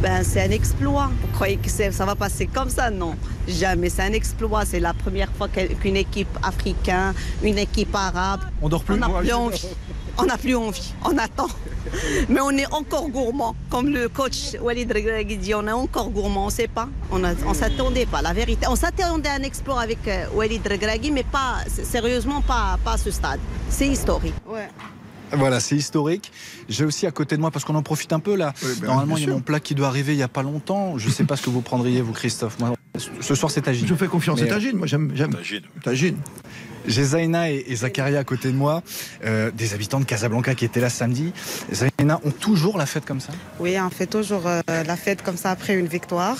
Ben, 0.03 0.25
c'est 0.25 0.43
un 0.43 0.51
exploit. 0.51 1.11
Vous 1.21 1.29
croyez 1.35 1.57
que 1.57 1.69
c'est- 1.71 1.93
ça 1.93 2.05
va 2.05 2.15
passer 2.17 2.47
comme 2.47 2.69
ça? 2.69 2.91
Non, 2.91 3.15
jamais. 3.47 3.91
C'est 3.91 4.03
un 4.03 4.13
exploit. 4.13 4.65
C'est 4.65 4.81
la 4.81 4.93
première 4.93 5.31
fois 5.33 5.49
qu'une 5.49 5.97
équipe 5.97 6.29
africaine, 6.43 7.13
une 7.43 7.59
équipe 7.59 7.95
arabe, 7.95 8.41
On 8.61 8.69
dort 8.69 8.83
plus 8.83 8.95
on 8.95 8.99
n'a 8.99 9.09
plus 9.09 9.33
envie. 9.33 9.63
On 10.19 10.25
n'a 10.27 10.39
plus 10.39 10.55
envie. 10.55 10.93
On 11.05 11.17
attend. 11.19 11.49
Mais 12.29 12.41
on 12.41 12.51
est 12.51 12.73
encore 12.73 13.09
gourmand. 13.09 13.55
Comme 13.71 13.89
le 13.89 14.09
coach 14.09 14.57
Walid 14.61 14.91
Regragui 14.93 15.37
dit, 15.37 15.55
on 15.55 15.67
est 15.67 15.73
encore 15.73 16.11
gourmand. 16.11 16.45
On 16.45 16.47
ne 16.47 16.53
sait 16.53 16.69
pas. 16.69 16.89
On 17.11 17.19
ne 17.19 17.35
s'attendait 17.55 18.07
pas. 18.07 18.23
La 18.23 18.33
vérité. 18.33 18.67
On 18.69 18.77
s'attendait 18.77 19.29
à 19.29 19.35
un 19.35 19.43
exploit 19.43 19.81
avec 19.81 19.99
euh, 20.07 20.27
Walid 20.35 20.67
Regragui, 20.67 21.11
mais 21.11 21.25
pas, 21.25 21.57
sérieusement, 21.69 22.41
pas, 22.43 22.79
pas 22.85 22.93
à 22.93 22.99
ce 22.99 23.11
stade. 23.11 23.41
C'est 23.69 23.89
historique. 23.89 24.35
Ouais. 24.47 24.69
Voilà, 25.33 25.59
c'est 25.59 25.75
historique. 25.77 26.31
J'ai 26.69 26.85
aussi 26.85 27.07
à 27.07 27.11
côté 27.11 27.37
de 27.37 27.41
moi, 27.41 27.51
parce 27.51 27.65
qu'on 27.65 27.75
en 27.75 27.83
profite 27.83 28.13
un 28.13 28.21
peu 28.21 28.37
là, 28.37 28.53
Oui, 28.63 28.69
ben, 28.81 28.87
normalement 28.87 29.17
il 29.17 29.25
y 29.25 29.27
a 29.27 29.33
mon 29.33 29.41
plat 29.41 29.59
qui 29.59 29.75
doit 29.75 29.89
arriver 29.89 30.13
il 30.13 30.17
n'y 30.17 30.23
a 30.23 30.29
pas 30.29 30.43
longtemps. 30.43 30.97
Je 30.97 31.09
ne 31.09 31.13
sais 31.13 31.25
pas 31.25 31.37
ce 31.37 31.43
que 31.43 31.51
vous 31.51 31.61
prendriez, 31.61 32.03
vous 32.03 32.13
Christophe. 32.13 32.59
Moi, 32.61 32.75
ce 33.21 33.35
soir 33.35 33.51
c'est 33.51 33.63
tagine. 33.63 33.87
Je 33.87 33.95
fais 33.95 34.07
confiance 34.07 34.41
à 34.41 34.47
Tagine, 34.47 34.77
moi 34.77 34.87
j'aime. 34.87 35.11
j'aime. 35.15 35.35
Tagine. 35.35 35.63
Tagine. 35.83 36.17
J'ai 36.87 37.05
Zaina 37.05 37.51
et, 37.51 37.65
et 37.69 37.77
Zakaria 37.77 38.19
à 38.19 38.25
côté 38.25 38.49
de 38.49 38.57
moi, 38.57 38.83
euh, 39.25 39.51
des 39.51 39.75
habitants 39.75 40.01
de 40.01 40.05
Casablanca 40.05 40.55
qui 40.55 40.65
étaient 40.65 40.81
là 40.81 40.91
samedi. 40.91 41.33
Zaina 41.73 42.21
ont 42.25 42.31
toujours 42.31 42.79
la 42.79 42.87
fête 42.87 43.05
comme 43.05 43.21
ça? 43.21 43.33
Oui, 43.59 43.77
on 43.81 43.91
fait 43.91 44.07
toujours 44.07 44.47
euh, 44.47 44.61
la 44.69 44.97
fête 44.97 45.23
comme 45.23 45.37
ça 45.37 45.51
après 45.51 45.75
une 45.75 45.87
victoire. 45.87 46.39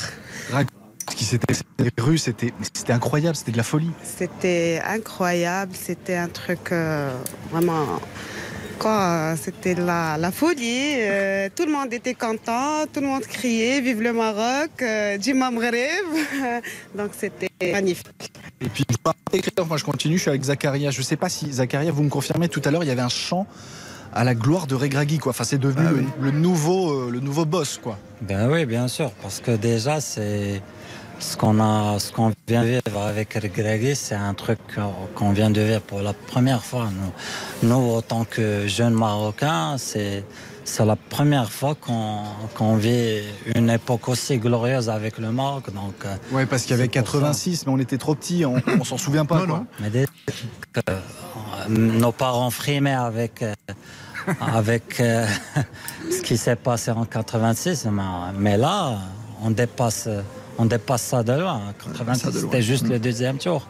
Ce 1.11 1.17
qui 1.17 1.25
s'était 1.25 1.55
les 1.79 1.91
rues, 1.99 2.19
c'était 2.19 2.53
c'était 2.73 2.93
incroyable, 2.93 3.37
c'était 3.37 3.53
de 3.53 3.57
la 3.59 3.63
folie. 3.63 3.91
C'était 4.03 4.81
incroyable, 4.87 5.73
c'était 5.75 6.17
un 6.17 6.29
truc 6.29 6.73
euh, 6.73 7.13
vraiment. 7.51 8.01
Quoi, 8.79 9.01
euh, 9.01 9.37
c'était 9.41 9.75
la, 9.75 10.17
la 10.19 10.31
folie. 10.31 10.97
euh, 10.99 11.49
tout 11.55 11.65
le 11.65 11.73
monde 11.73 11.93
était 11.93 12.15
content, 12.15 12.87
tout 12.93 13.01
le 13.01 13.07
monde 13.07 13.23
criait 13.23 13.81
Vive 13.81 14.03
le 14.03 14.13
Maroc, 14.13 14.71
euh, 14.83 15.17
Djima 15.21 15.51
Mghreb. 15.51 16.05
Donc 16.97 17.11
c'était 17.19 17.49
magnifique. 17.73 18.33
Et 18.61 18.69
puis, 18.69 18.85
moi 19.67 19.77
je 19.77 19.85
continue, 19.85 20.17
je 20.17 20.23
suis 20.23 20.31
avec 20.31 20.43
Zakaria. 20.43 20.91
Je 20.91 20.99
ne 20.99 21.05
sais 21.05 21.17
pas 21.17 21.29
si 21.29 21.51
Zakaria, 21.53 21.93
vous 21.93 22.03
me 22.03 22.09
confirmez, 22.11 22.49
tout 22.49 22.63
à 22.65 22.71
l'heure 22.71 22.85
il 22.85 22.89
y 22.89 22.93
avait 22.93 23.01
un 23.03 23.09
chant 23.09 23.47
à 24.13 24.23
la 24.25 24.35
gloire 24.35 24.67
de 24.67 24.75
Regragui, 24.75 25.19
quoi. 25.19 25.31
Enfin, 25.31 25.45
c'est 25.45 25.59
devenu 25.59 25.87
Ah 25.89 25.91
le, 25.91 25.97
oui. 25.99 26.07
le 26.21 26.31
nouveau, 26.31 26.91
euh, 26.93 27.11
le 27.11 27.19
nouveau 27.21 27.45
boss, 27.45 27.81
quoi. 27.83 27.99
Ben 28.23 28.49
oui, 28.51 28.65
bien 28.65 28.87
sûr, 28.87 29.11
parce 29.23 29.41
que 29.41 29.51
déjà, 29.51 30.01
c'est 30.01 30.63
ce 31.19 31.37
qu'on 31.37 31.61
a, 31.61 31.99
ce 31.99 32.13
qu'on 32.13 32.33
vient 32.47 32.63
de 32.63 32.67
vivre 32.69 33.01
avec 33.03 33.35
Regragui, 33.35 33.95
c'est 33.97 34.15
un 34.15 34.35
truc 34.35 34.59
qu'on- 35.15 35.31
vient 35.33 35.51
de 35.51 35.61
vivre 35.61 35.81
pour 35.81 36.01
la 36.03 36.13
première 36.13 36.65
fois. 36.65 36.89
Nous, 37.63 37.69
nous 37.69 37.95
en 37.97 38.03
tant 38.03 38.25
que 38.25 38.67
jeunes 38.67 38.95
Marocains, 38.95 39.77
c'est 39.79 40.25
c'est 40.67 40.85
la 40.87 40.97
première 40.97 41.51
fois 41.53 41.75
qu'on 41.75 42.21
qu'on 42.55 42.77
vit 42.77 43.21
une 43.55 43.69
époque 43.69 44.09
aussi 44.09 44.39
glorieuse 44.39 44.89
avec 44.89 45.19
le 45.19 45.31
Maroc. 45.31 45.73
Donc, 45.75 45.95
euh, 46.07 46.17
Ouais, 46.33 46.47
parce 46.47 46.63
qu'il 46.63 46.71
y 46.71 46.75
avait 46.75 46.85
C'est 46.93 47.01
pour 47.03 47.11
ça. 47.13 47.19
86, 47.19 47.67
mais 47.67 47.73
on 47.73 47.79
était 47.79 47.99
trop 47.99 48.15
petits, 48.15 48.45
on, 48.47 48.57
on 48.81 48.85
s'en 48.85 48.97
souvient 48.97 49.27
pas. 49.27 49.41
Non, 49.41 49.47
quoi. 49.47 49.59
non. 49.59 49.67
mais 49.81 49.91
dès 49.91 50.07
que 50.73 50.81
euh, 50.89 50.99
nos 51.69 52.13
parents 52.13 52.51
frimaient 52.51 52.95
avec, 52.95 53.43
euh, 53.43 53.53
avec 54.41 55.01
euh, 55.01 55.27
ce 56.11 56.23
qui 56.23 56.39
s'est 56.39 56.57
passé 56.57 56.91
en 56.93 57.05
86, 57.05 57.87
mais, 57.91 58.03
mais 58.39 58.57
là, 58.57 58.99
on 59.43 59.51
dépasse, 59.51 60.09
on 60.59 60.65
dépasse 60.67 61.03
ça 61.03 61.23
de 61.23 61.33
loin. 61.33 61.61
ça 61.79 61.89
86, 61.91 62.27
de 62.27 62.31
loin. 62.33 62.41
c'était 62.43 62.63
juste 62.63 62.85
Mm. 62.87 62.91
le 62.91 62.99
deuxième 62.99 63.39
tour. 63.39 63.67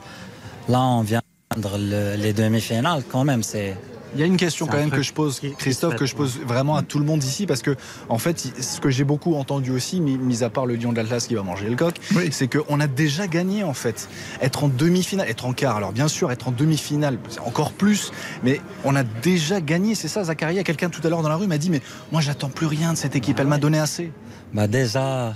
Là, 0.69 0.81
on 0.83 1.03
vient 1.03 1.21
de 1.57 1.69
le- 1.79 2.17
les 2.23 2.33
demi-finales, 2.33 3.03
quand 3.11 3.25
même, 3.25 3.43
c'est 3.43 3.77
Il 4.17 4.21
y 4.21 4.23
a 4.23 4.27
une 4.27 4.37
question 4.37 4.69
quand 4.69 4.77
même 4.77 4.93
que 4.93 5.03
je 5.03 5.13
pose, 5.13 5.41
Christophe, 5.59 5.97
que 5.97 6.07
je 6.07 6.15
pose 6.15 6.39
vraiment 6.47 6.77
à 6.77 6.83
tout 6.83 7.01
le 7.01 7.05
monde 7.05 7.25
ici, 7.25 7.47
parce 7.47 7.63
que 7.63 7.75
en 8.09 8.19
fait, 8.19 8.39
ce 8.39 8.79
que 8.81 8.89
j'ai 8.89 9.03
beaucoup 9.03 9.35
entendu 9.35 9.73
aussi, 9.73 10.01
mis 10.01 10.45
à 10.45 10.51
part 10.51 10.67
le 10.67 10.77
lion 10.77 10.93
de 10.93 10.99
l'Atlas 10.99 11.27
qui 11.27 11.35
va 11.35 11.43
manger 11.43 11.69
le 11.69 11.75
coq, 11.75 11.97
c'est 12.31 12.47
qu'on 12.47 12.79
a 12.79 12.87
déjà 12.87 13.27
gagné 13.27 13.65
en 13.65 13.75
fait. 13.75 14.09
Être 14.41 14.63
en 14.63 14.69
demi-finale, 14.69 15.29
être 15.29 15.47
en 15.47 15.53
quart, 15.53 15.77
alors 15.79 15.91
bien 15.91 16.07
sûr, 16.07 16.31
être 16.31 16.47
en 16.47 16.53
demi-finale, 16.53 17.19
c'est 17.29 17.41
encore 17.41 17.73
plus, 17.73 18.13
mais 18.45 18.61
on 18.85 18.95
a 18.95 19.03
déjà 19.03 19.61
gagné, 19.61 19.97
c'est 19.97 20.07
ça, 20.07 20.23
Zacharia. 20.23 20.63
Quelqu'un 20.63 20.91
tout 20.91 21.01
à 21.05 21.09
l'heure 21.11 21.23
dans 21.23 21.29
la 21.29 21.35
rue 21.37 21.49
m'a 21.49 21.59
dit, 21.59 21.71
mais 21.71 21.83
moi 22.13 22.21
j'attends 22.21 22.51
plus 22.51 22.67
rien 22.67 22.93
de 22.93 22.97
cette 22.99 23.17
équipe, 23.17 23.41
elle 23.41 23.49
m'a 23.49 23.59
donné 23.59 23.81
assez. 23.81 24.13
Bah 24.53 24.69
déjà, 24.69 25.35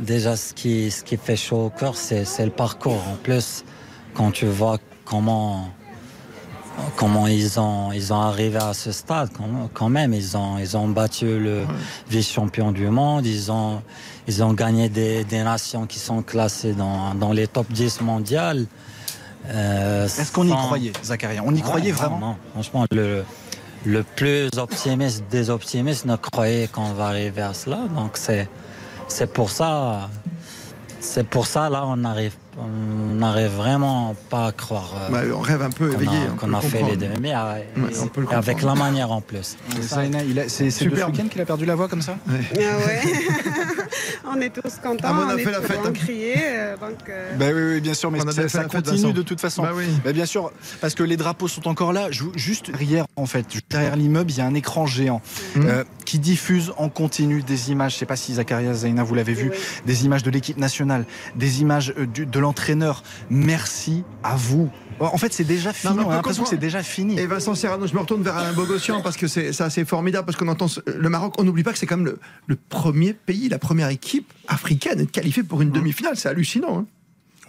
déjà 0.00 0.36
ce 0.36 0.52
qui, 0.54 0.90
ce 0.90 1.02
qui 1.02 1.16
fait 1.16 1.36
chaud 1.36 1.66
au 1.66 1.70
cœur, 1.70 1.96
c'est 1.96 2.44
le 2.44 2.50
parcours. 2.50 3.02
En 3.12 3.16
plus, 3.16 3.64
quand 4.14 4.30
tu 4.30 4.46
vois 4.46 4.78
comment 5.04 5.68
comment 6.96 7.26
ils 7.26 7.60
ont 7.60 7.92
ils 7.92 8.12
ont 8.12 8.20
arrivé 8.20 8.56
à 8.56 8.72
ce 8.72 8.92
stade 8.92 9.28
quand, 9.74 9.88
même 9.90 10.14
ils 10.14 10.36
ont 10.36 10.58
ils 10.58 10.74
ont 10.74 10.88
battu 10.88 11.38
le 11.38 11.64
vice-champion 12.08 12.72
du 12.72 12.88
monde. 12.88 13.26
Ils 13.26 13.52
ont 13.52 13.82
ils 14.28 14.42
ont 14.42 14.52
gagné 14.52 14.88
des, 14.88 15.24
des 15.24 15.42
nations 15.42 15.86
qui 15.86 15.98
sont 15.98 16.22
classées 16.22 16.72
dans, 16.72 17.14
dans 17.14 17.32
les 17.32 17.48
top 17.48 17.70
10 17.72 18.00
mondiales. 18.02 18.66
Euh, 19.48 20.04
est-ce 20.04 20.30
qu'on 20.30 20.46
y 20.46 20.52
croyait 20.52 20.92
Zacharia? 21.02 21.42
On 21.44 21.54
y 21.54 21.60
croyait 21.60 21.90
vraiment? 21.90 22.18
non, 22.20 22.36
franchement 22.52 22.86
le 22.90 23.24
le 23.84 24.04
plus 24.04 24.48
optimiste 24.56 25.24
des 25.30 25.50
optimistes 25.50 26.04
ne 26.04 26.14
croyait 26.14 26.68
qu'on 26.68 26.92
va 26.92 27.06
arriver 27.06 27.42
à 27.42 27.52
cela. 27.52 27.80
Donc 27.96 28.12
c'est 28.14 28.48
c'est 29.12 29.32
pour 29.32 29.50
ça 29.50 30.08
là 31.68 31.84
on 31.86 32.02
arrive 32.04 32.34
on 32.58 33.14
n'arrive 33.14 33.50
vraiment 33.50 34.14
pas 34.28 34.48
à 34.48 34.52
croire. 34.52 34.92
Euh, 35.00 35.08
bah, 35.10 35.20
on 35.34 35.40
rêve 35.40 35.62
un 35.62 35.70
peu 35.70 35.92
éveillé. 35.92 36.18
Qu'on 36.38 36.52
a, 36.52 36.60
fait 36.60 36.82
les 36.82 36.96
demi 36.96 37.32
avec 38.30 38.62
la 38.62 38.74
manière 38.74 39.10
en 39.10 39.20
plus. 39.20 39.56
C'est 40.48 40.70
ce 40.70 40.84
week-end 40.84 41.28
qu'il 41.30 41.40
a 41.40 41.46
perdu 41.46 41.64
la 41.64 41.74
voix 41.74 41.88
comme 41.88 42.02
ça 42.02 42.16
ouais. 42.28 42.60
Ah 44.24 44.28
on 44.36 44.40
est 44.40 44.50
tous 44.50 44.76
contents. 44.82 45.04
Ah, 45.04 45.26
on, 45.26 45.28
a 45.28 45.38
fait 45.38 45.50
la 45.50 45.60
fête. 45.60 45.78
Hein. 45.84 45.92
crier. 45.92 46.34
Euh, 46.38 46.76
euh. 47.08 47.36
Bah 47.38 47.46
oui, 47.54 47.80
bien 47.80 47.94
sûr, 47.94 48.10
mais 48.10 48.20
ça, 48.48 48.64
continue 48.64 49.12
de 49.12 49.22
toute 49.22 49.40
façon. 49.40 49.62
Bah 49.62 49.72
oui. 49.74 49.86
Bah, 50.04 50.12
bien 50.12 50.26
sûr, 50.26 50.52
parce 50.80 50.94
que 50.94 51.02
les 51.02 51.16
drapeaux 51.16 51.48
sont 51.48 51.68
encore 51.68 51.92
là. 51.92 52.08
Juste 52.34 52.70
hier, 52.80 53.06
en 53.16 53.26
fait, 53.26 53.46
derrière 53.70 53.96
l'immeuble, 53.96 54.30
il 54.30 54.38
y 54.38 54.40
a 54.40 54.46
un 54.46 54.54
écran 54.54 54.86
géant 54.86 55.22
mmh. 55.56 55.68
qui 56.04 56.18
diffuse 56.18 56.72
en 56.76 56.88
continu 56.88 57.42
des 57.42 57.70
images. 57.70 57.92
Je 57.92 57.96
ne 57.96 58.00
sais 58.00 58.06
pas 58.06 58.16
si 58.16 58.34
Zacharias 58.34 58.74
Zaina, 58.74 59.02
vous 59.02 59.14
l'avez 59.14 59.34
vu, 59.34 59.52
des 59.86 60.04
images 60.04 60.22
de 60.22 60.30
l'équipe 60.30 60.58
nationale, 60.58 61.06
des 61.36 61.60
images 61.60 61.94
de 61.96 62.41
l'entraîneur. 62.42 63.02
Merci 63.30 64.04
à 64.22 64.36
vous. 64.36 64.70
En 65.00 65.18
fait, 65.18 65.32
c'est 65.32 65.44
déjà 65.44 65.72
fini. 65.72 65.98
on, 65.98 66.10
a 66.10 66.16
l'impression 66.16 66.44
que 66.44 66.48
c'est 66.48 66.56
déjà 66.56 66.82
fini. 66.82 67.18
Et 67.18 67.26
Vincent 67.26 67.54
Serrano, 67.54 67.86
je 67.86 67.94
me 67.94 67.98
retourne 67.98 68.22
vers 68.22 68.36
Alain 68.36 68.52
Bogossian 68.52 69.00
parce 69.00 69.16
que 69.16 69.26
c'est 69.26 69.60
assez 69.60 69.84
formidable 69.84 70.26
parce 70.26 70.36
qu'on 70.36 70.48
entend 70.48 70.66
le 70.86 71.08
Maroc. 71.08 71.34
On 71.38 71.44
n'oublie 71.44 71.64
pas 71.64 71.72
que 71.72 71.78
c'est 71.78 71.86
quand 71.86 71.96
même 71.96 72.14
le, 72.46 72.56
premier 72.68 73.12
pays, 73.12 73.48
la 73.48 73.58
première 73.58 73.88
équipe 73.88 74.32
africaine 74.46 75.00
à 75.00 75.02
être 75.02 75.10
qualifiée 75.10 75.42
pour 75.42 75.62
une 75.62 75.70
mmh. 75.70 75.72
demi-finale. 75.72 76.16
C'est 76.16 76.28
hallucinant. 76.28 76.78
Hein. 76.78 76.86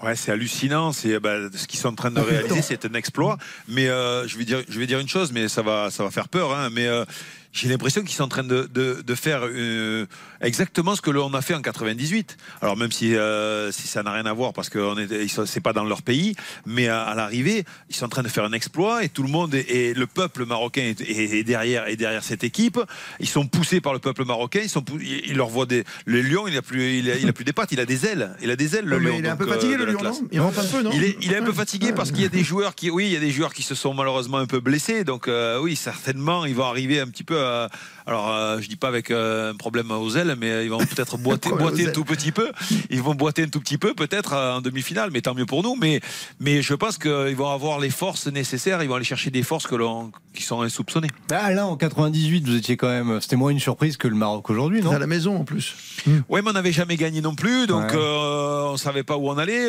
Ouais, 0.04 0.16
c'est 0.16 0.32
hallucinant. 0.32 0.91
C'est 0.91 1.20
bah, 1.20 1.36
ce 1.54 1.68
qu'ils 1.68 1.80
sont 1.80 1.89
en 1.89 1.96
train 1.96 2.12
de 2.12 2.20
réaliser, 2.20 2.62
c'est 2.62 2.86
un 2.86 2.94
exploit. 2.94 3.38
Mais 3.68 3.88
euh, 3.88 4.28
je 4.28 4.38
vais 4.38 4.46
dire, 4.46 4.62
je 4.68 4.80
vais 4.80 4.88
dire 4.88 5.00
une 5.00 5.08
chose, 5.08 5.32
mais 5.32 5.48
ça 5.48 5.62
va, 5.62 5.91
ça 5.91 6.04
va 6.04 6.12
faire 6.12 6.30
peur. 6.30 6.54
Hein. 6.54 6.70
mais 6.72 6.88
euh, 6.88 7.06
j'ai 7.54 7.70
l'impression 7.70 8.01
qu'ils 8.01 8.16
sont 8.16 8.24
en 8.24 8.28
train 8.28 8.43
de, 8.43 8.68
de, 8.74 9.16
faire 9.16 9.41
euh, 9.43 10.08
exactement 10.41 10.95
ce 10.95 11.01
que 11.01 11.12
l'on 11.12 11.34
a 11.36 11.41
fait 11.41 11.54
en 11.54 11.62
98. 11.62 12.36
Alors 12.62 12.76
même 12.76 12.91
si, 12.91 13.16
euh, 13.16 13.72
si 13.72 13.88
ça 13.88 14.01
n'a 14.01 14.12
rien 14.12 14.26
à 14.26 14.34
voir 14.34 14.54
parce 14.54 14.70
que 14.70 14.80
c'est 15.45 15.62
pas 15.62 15.72
dans 15.72 15.84
leur 15.84 16.01
pays, 16.01 16.36
mais 16.66 16.88
à, 16.88 17.14
l'arrivée, 17.16 17.64
ils 17.89 17.95
sont 17.95 18.06
en 18.06 18.10
train 18.10 18.24
de 18.24 18.28
faire 18.28 18.43
un 18.43 18.54
exploit 18.54 19.04
et 19.04 19.10
tout 19.10 19.22
le 19.22 19.30
monde 19.30 19.54
et 19.54 19.93
le 19.93 20.08
peuple 20.08 20.45
marocain 20.45 20.82
est, 20.82 21.43
derrière 21.43 21.88
et 21.88 21.95
derrière 21.95 22.24
cette 22.24 22.43
équipe. 22.43 22.80
Ils 23.20 23.30
sont 23.30 23.45
poussés 23.45 23.82
par 23.82 23.93
le 23.93 23.99
peuple 23.99 24.26
marocain. 24.26 24.62
Ils 24.64 24.70
sont, 24.70 24.84
il 24.99 25.36
leur 25.38 25.49
voit 25.49 25.68
des 25.68 25.84
le 26.06 26.22
lion. 26.22 26.47
Il 26.47 26.58
a 26.58 26.64
plus, 26.64 26.97
il 26.97 27.30
a, 27.30 27.34
plus 27.34 27.45
des 27.45 27.54
pattes. 27.54 27.72
Il 27.72 27.80
a 27.80 27.86
des 27.86 28.08
ailes. 28.08 28.36
Il 28.41 28.49
a 28.49 28.56
des 28.56 28.76
ailes. 28.76 28.86
Le 28.86 28.97
lion. 28.97 29.16
Il 29.20 29.26
est 29.26 29.30
un 29.30 29.36
peu 29.36 29.47
fatigué 29.47 29.78
le 29.78 29.86
lion. 29.86 30.01
Non? 30.01 30.28
Il 30.32 30.41
rentre 30.41 30.60
un 30.60 30.66
peu, 30.66 30.82
non? 30.82 30.89
Il 30.91 31.04
est, 31.04 31.18
il 31.22 31.32
est 31.32 31.38
un 31.38 31.43
peu 31.43 31.54
fatigué 31.54 31.93
parce 31.93 32.12
qu'il 32.12 32.22
y 32.22 32.26
a 32.26 32.30
des 32.30 32.43
joueurs 32.43 32.74
qui, 32.74 32.89
oui, 32.89 33.06
il 33.06 33.14
y 33.14 33.18
a 33.18 33.20
des 33.20 33.32
joueurs 33.32 33.54
qui 33.54 33.62
se 33.62 33.76
sont 33.76 33.93
malheureusement 33.93 34.38
un 34.38 34.47
peu 34.47 34.60
blessés. 34.60 35.04
Donc 35.04 35.28
euh, 35.28 35.60
oui, 35.60 35.76
certainement, 35.76 36.45
ils 36.45 36.56
vont 36.56 36.66
arriver 36.66 36.99
un 36.99 37.08
petit 37.08 37.24
peu 37.24 37.43
Uh. 37.44 37.70
Alors, 38.06 38.30
euh, 38.32 38.60
je 38.60 38.68
dis 38.68 38.76
pas 38.76 38.88
avec 38.88 39.12
euh, 39.12 39.51
un 39.51 39.56
problème 39.56 39.91
aux 39.91 40.16
ailes, 40.18 40.36
mais 40.39 40.66
ils 40.66 40.70
vont 40.70 40.78
peut-être 40.95 41.18
boiter, 41.18 41.49
boiter 41.49 41.88
un 41.88 41.91
tout 41.91 42.04
petit 42.04 42.32
peu. 42.32 42.51
Ils 42.89 43.01
vont 43.01 43.16
boiter 43.16 43.43
un 43.43 43.47
tout 43.47 43.60
petit 43.60 43.78
peu, 43.78 43.93
peut-être 43.93 44.34
en 44.34 44.62
demi-finale, 44.62 45.10
mais 45.12 45.22
tant 45.22 45.34
mieux 45.34 45.45
pour 45.45 45.64
nous. 45.64 45.76
Mais, 45.80 46.01
mais 46.39 46.62
je 46.62 46.74
pense 46.74 46.97
qu'ils 46.97 47.36
vont 47.36 47.49
avoir 47.49 47.80
les 47.80 47.89
forces 47.89 48.28
nécessaires. 48.28 48.84
Ils 48.84 48.89
vont 48.89 48.95
aller 48.95 49.06
chercher 49.06 49.32
des 49.32 49.43
forces 49.43 49.68
que 49.68 49.74
qui 50.34 50.43
sont 50.43 50.62
insoupçonnées. 50.62 51.10
Bah 51.28 51.51
là, 51.51 51.68
en 51.68 51.76
98, 51.76 52.47
vous 52.47 52.56
étiez 52.56 52.78
quand 52.78 52.88
même. 52.88 53.20
C'était 53.22 53.36
moins 53.36 53.51
une 53.51 53.60
surprise 53.60 53.97
que 53.97 54.08
le 54.08 54.16
Maroc 54.16 54.49
aujourd'hui, 54.49 54.82
non? 54.82 54.91
À 54.91 54.99
la 54.99 55.08
maison 55.08 55.38
en 55.38 55.43
plus. 55.43 55.76
Oui, 56.08 56.41
mais 56.43 56.49
on 56.49 56.54
n'avait 56.54 56.72
jamais 56.72 56.95
gagné 56.95 57.22
non 57.22 57.36
plus, 57.36 57.68
donc 57.68 57.93
on 57.93 58.78
savait 58.78 59.04
pas 59.04 59.18
où 59.18 59.30
on 59.30 59.38
allait. 59.38 59.68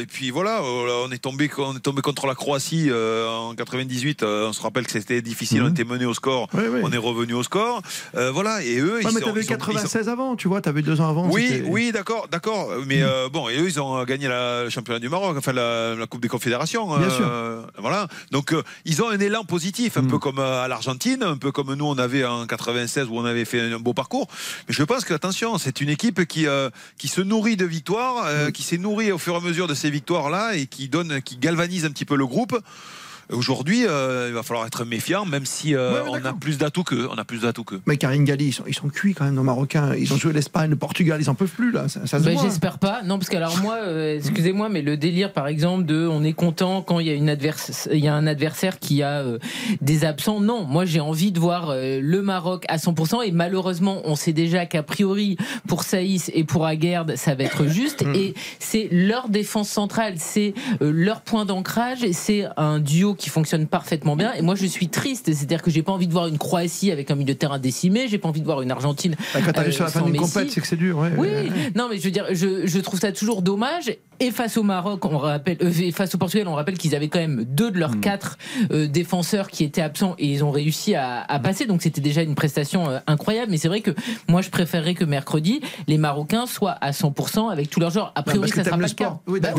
et 0.00 0.06
puis 0.06 0.30
voilà, 0.30 0.62
on 0.62 1.10
est 1.10 1.18
tombé, 1.18 1.50
on 1.58 1.76
est 1.76 1.80
tombé 1.80 2.02
contre 2.02 2.26
la 2.26 2.34
Croatie 2.34 2.90
en 2.92 3.54
98. 3.54 4.22
on 4.22 4.52
se 4.52 4.60
rappelle 4.62 4.86
que 4.86 4.92
c'était 4.92 5.22
difficile. 5.22 5.62
On 5.62 5.66
mhm. 5.66 5.72
était 5.72 5.84
mené 5.84 6.04
au 6.04 6.14
score. 6.14 6.48
On 6.54 6.92
est 6.92 6.96
revenu 6.96 7.34
au 7.34 7.42
score. 7.46 7.82
Euh, 8.14 8.30
voilà, 8.30 8.62
et 8.62 8.78
eux. 8.78 9.00
ils 9.00 9.14
mais 9.14 9.20
t'avais 9.20 9.44
96 9.44 10.08
avant, 10.08 10.36
tu 10.36 10.48
vois, 10.48 10.60
t'avais 10.60 10.82
deux 10.82 11.00
ans 11.00 11.08
avant. 11.08 11.28
Oui, 11.28 11.62
oui, 11.66 11.92
d'accord, 11.92 12.28
d'accord. 12.30 12.70
Mais 12.86 13.00
mm. 13.00 13.04
euh, 13.04 13.28
bon, 13.28 13.48
et 13.48 13.58
eux, 13.58 13.66
ils 13.66 13.80
ont 13.80 14.04
gagné 14.04 14.28
la, 14.28 14.64
le 14.64 14.70
championnat 14.70 15.00
du 15.00 15.08
Maroc, 15.08 15.36
enfin 15.38 15.52
la, 15.52 16.06
Coupe 16.08 16.20
des 16.20 16.28
Confédérations. 16.28 16.86
Bien 16.86 17.08
euh, 17.08 17.16
sûr. 17.16 17.70
Voilà. 17.78 18.08
Donc, 18.30 18.54
ils 18.84 19.02
ont 19.02 19.08
un 19.08 19.18
élan 19.18 19.44
positif, 19.44 19.96
un 19.96 20.02
mm. 20.02 20.08
peu 20.08 20.18
comme 20.18 20.38
à 20.38 20.68
l'Argentine, 20.68 21.22
un 21.22 21.36
peu 21.36 21.52
comme 21.52 21.74
nous, 21.74 21.86
on 21.86 21.98
avait 21.98 22.24
en 22.24 22.46
96 22.46 23.08
où 23.08 23.16
on 23.16 23.24
avait 23.24 23.44
fait 23.44 23.60
un 23.60 23.78
beau 23.78 23.94
parcours. 23.94 24.28
Mais 24.68 24.74
je 24.74 24.82
pense 24.82 25.04
que, 25.04 25.14
attention, 25.14 25.56
c'est 25.58 25.80
une 25.80 25.88
équipe 25.88 26.26
qui, 26.26 26.46
qui 26.98 27.08
se 27.08 27.20
nourrit 27.20 27.56
de 27.56 27.64
victoires, 27.64 28.26
mm. 28.26 28.52
qui 28.52 28.62
s'est 28.62 28.78
nourrie 28.78 29.12
au 29.12 29.18
fur 29.18 29.34
et 29.34 29.38
à 29.38 29.40
mesure 29.40 29.66
de 29.66 29.74
ces 29.74 29.90
victoires-là 29.90 30.56
et 30.56 30.66
qui 30.66 30.88
donne, 30.88 31.22
qui 31.22 31.36
galvanise 31.36 31.84
un 31.84 31.90
petit 31.90 32.04
peu 32.04 32.16
le 32.16 32.26
groupe. 32.26 32.58
Aujourd'hui, 33.32 33.84
euh, 33.86 34.26
il 34.28 34.34
va 34.34 34.44
falloir 34.44 34.66
être 34.66 34.84
méfiant, 34.84 35.24
même 35.24 35.46
si 35.46 35.74
euh, 35.74 36.00
on 36.08 36.24
a 36.24 36.32
plus 36.32 36.58
d'atouts 36.58 36.84
qu'eux. 36.84 37.08
On 37.10 37.18
a 37.18 37.24
plus 37.24 37.40
d'atouts 37.40 37.64
qu'eux. 37.64 37.80
Mais 37.86 37.96
Karine 37.96 38.24
Galli, 38.24 38.46
ils 38.46 38.52
sont, 38.52 38.62
ils 38.68 38.74
sont, 38.74 38.88
cuits 38.88 39.14
quand 39.14 39.24
même, 39.24 39.34
nos 39.34 39.42
Marocains. 39.42 39.94
Ils 39.96 40.12
ont 40.12 40.16
joué 40.16 40.32
l'Espagne, 40.32 40.70
le 40.70 40.76
Portugal, 40.76 41.20
ils 41.20 41.28
en 41.28 41.34
peuvent 41.34 41.50
plus 41.50 41.72
là. 41.72 41.88
Ça, 41.88 42.18
bah, 42.20 42.30
J'espère 42.40 42.78
pas. 42.78 43.02
Non, 43.02 43.18
parce 43.18 43.28
que 43.28 43.36
alors 43.36 43.58
moi, 43.58 43.78
euh, 43.82 44.16
excusez-moi, 44.16 44.68
mais 44.68 44.80
le 44.80 44.96
délire, 44.96 45.32
par 45.32 45.48
exemple, 45.48 45.86
de 45.86 46.06
on 46.06 46.22
est 46.22 46.34
content 46.34 46.82
quand 46.82 47.00
il 47.00 47.08
y 47.08 47.10
a 47.10 47.14
une 47.14 47.28
adverse, 47.28 47.88
il 47.92 47.98
y 47.98 48.06
a 48.06 48.14
un 48.14 48.28
adversaire 48.28 48.78
qui 48.78 49.02
a 49.02 49.24
des 49.80 50.04
absents. 50.04 50.38
Non, 50.40 50.64
moi 50.64 50.84
j'ai 50.84 51.00
envie 51.00 51.32
de 51.32 51.40
voir 51.40 51.74
le 51.74 52.20
Maroc 52.22 52.64
à 52.68 52.76
100%. 52.76 53.24
Et 53.24 53.32
malheureusement, 53.32 54.02
on 54.04 54.14
sait 54.14 54.32
déjà 54.32 54.66
qu'a 54.66 54.84
priori 54.84 55.36
pour 55.66 55.82
Saïs 55.82 56.30
et 56.32 56.44
pour 56.44 56.64
Aguerd, 56.64 57.16
ça 57.16 57.34
va 57.34 57.42
être 57.42 57.66
juste. 57.66 58.06
Mm. 58.06 58.14
Et 58.14 58.34
c'est 58.60 58.88
leur 58.92 59.28
défense 59.28 59.68
centrale, 59.68 60.14
c'est 60.18 60.54
leur 60.80 61.22
point 61.22 61.44
d'ancrage, 61.44 62.08
c'est 62.12 62.46
un 62.56 62.78
duo 62.78 63.15
qui 63.16 63.30
fonctionne 63.30 63.66
parfaitement 63.66 64.16
bien. 64.16 64.32
Et 64.34 64.42
moi, 64.42 64.54
je 64.54 64.66
suis 64.66 64.88
triste. 64.88 65.32
C'est-à-dire 65.32 65.62
que 65.62 65.70
j'ai 65.70 65.82
pas 65.82 65.92
envie 65.92 66.06
de 66.06 66.12
voir 66.12 66.26
une 66.26 66.38
Croatie 66.38 66.90
avec 66.90 67.10
un 67.10 67.14
milieu 67.14 67.34
de 67.34 67.38
terrain 67.38 67.58
décimé. 67.58 68.06
J'ai 68.08 68.18
pas 68.18 68.28
envie 68.28 68.40
de 68.40 68.46
voir 68.46 68.62
une 68.62 68.70
Argentine. 68.70 69.16
Bah, 69.34 69.40
quand 69.44 69.52
t'arrives 69.52 69.70
euh, 69.70 69.74
sur 69.74 69.84
la 69.84 69.90
fin 69.90 70.02
d'une 70.02 70.16
compète, 70.16 70.50
c'est 70.50 70.60
que 70.60 70.66
c'est 70.66 70.76
dur. 70.76 71.04
oui, 71.16 71.28
non, 71.74 71.88
mais 71.90 71.98
je 71.98 72.04
veux 72.04 72.10
dire, 72.10 72.26
je, 72.32 72.66
je 72.66 72.78
trouve 72.78 73.00
ça 73.00 73.12
toujours 73.12 73.42
dommage. 73.42 73.92
Et 74.18 74.30
face 74.30 74.56
au 74.56 74.62
Maroc, 74.62 75.04
on 75.04 75.18
rappelle, 75.18 75.58
euh, 75.60 75.90
face 75.92 76.14
au 76.14 76.18
Portugal, 76.18 76.48
on 76.48 76.54
rappelle 76.54 76.78
qu'ils 76.78 76.94
avaient 76.94 77.08
quand 77.08 77.18
même 77.18 77.44
deux 77.44 77.70
de 77.70 77.78
leurs 77.78 77.96
hmm. 77.96 78.00
quatre 78.00 78.38
euh, 78.70 78.86
défenseurs 78.86 79.48
qui 79.48 79.64
étaient 79.64 79.82
absents 79.82 80.14
et 80.18 80.26
ils 80.26 80.42
ont 80.42 80.50
réussi 80.50 80.94
à, 80.94 81.22
à 81.22 81.38
passer. 81.38 81.66
Donc 81.66 81.82
c'était 81.82 82.00
déjà 82.00 82.22
une 82.22 82.34
prestation 82.34 82.88
euh, 82.88 82.98
incroyable. 83.06 83.50
Mais 83.50 83.58
c'est 83.58 83.68
vrai 83.68 83.82
que 83.82 83.90
moi, 84.28 84.40
je 84.40 84.48
préférerais 84.48 84.94
que 84.94 85.04
mercredi, 85.04 85.60
les 85.86 85.98
Marocains 85.98 86.46
soient 86.46 86.76
à 86.80 86.92
100% 86.92 87.50
avec 87.50 87.68
tous 87.68 87.80
leurs 87.80 87.90
joueurs. 87.90 88.12
A 88.14 88.22
priori, 88.22 88.48
ça 88.48 88.64
sera 88.64 88.78
pas 88.78 88.86
le 88.86 88.94
cas. 88.94 89.18
Oui, 89.26 89.40
bah, 89.40 89.50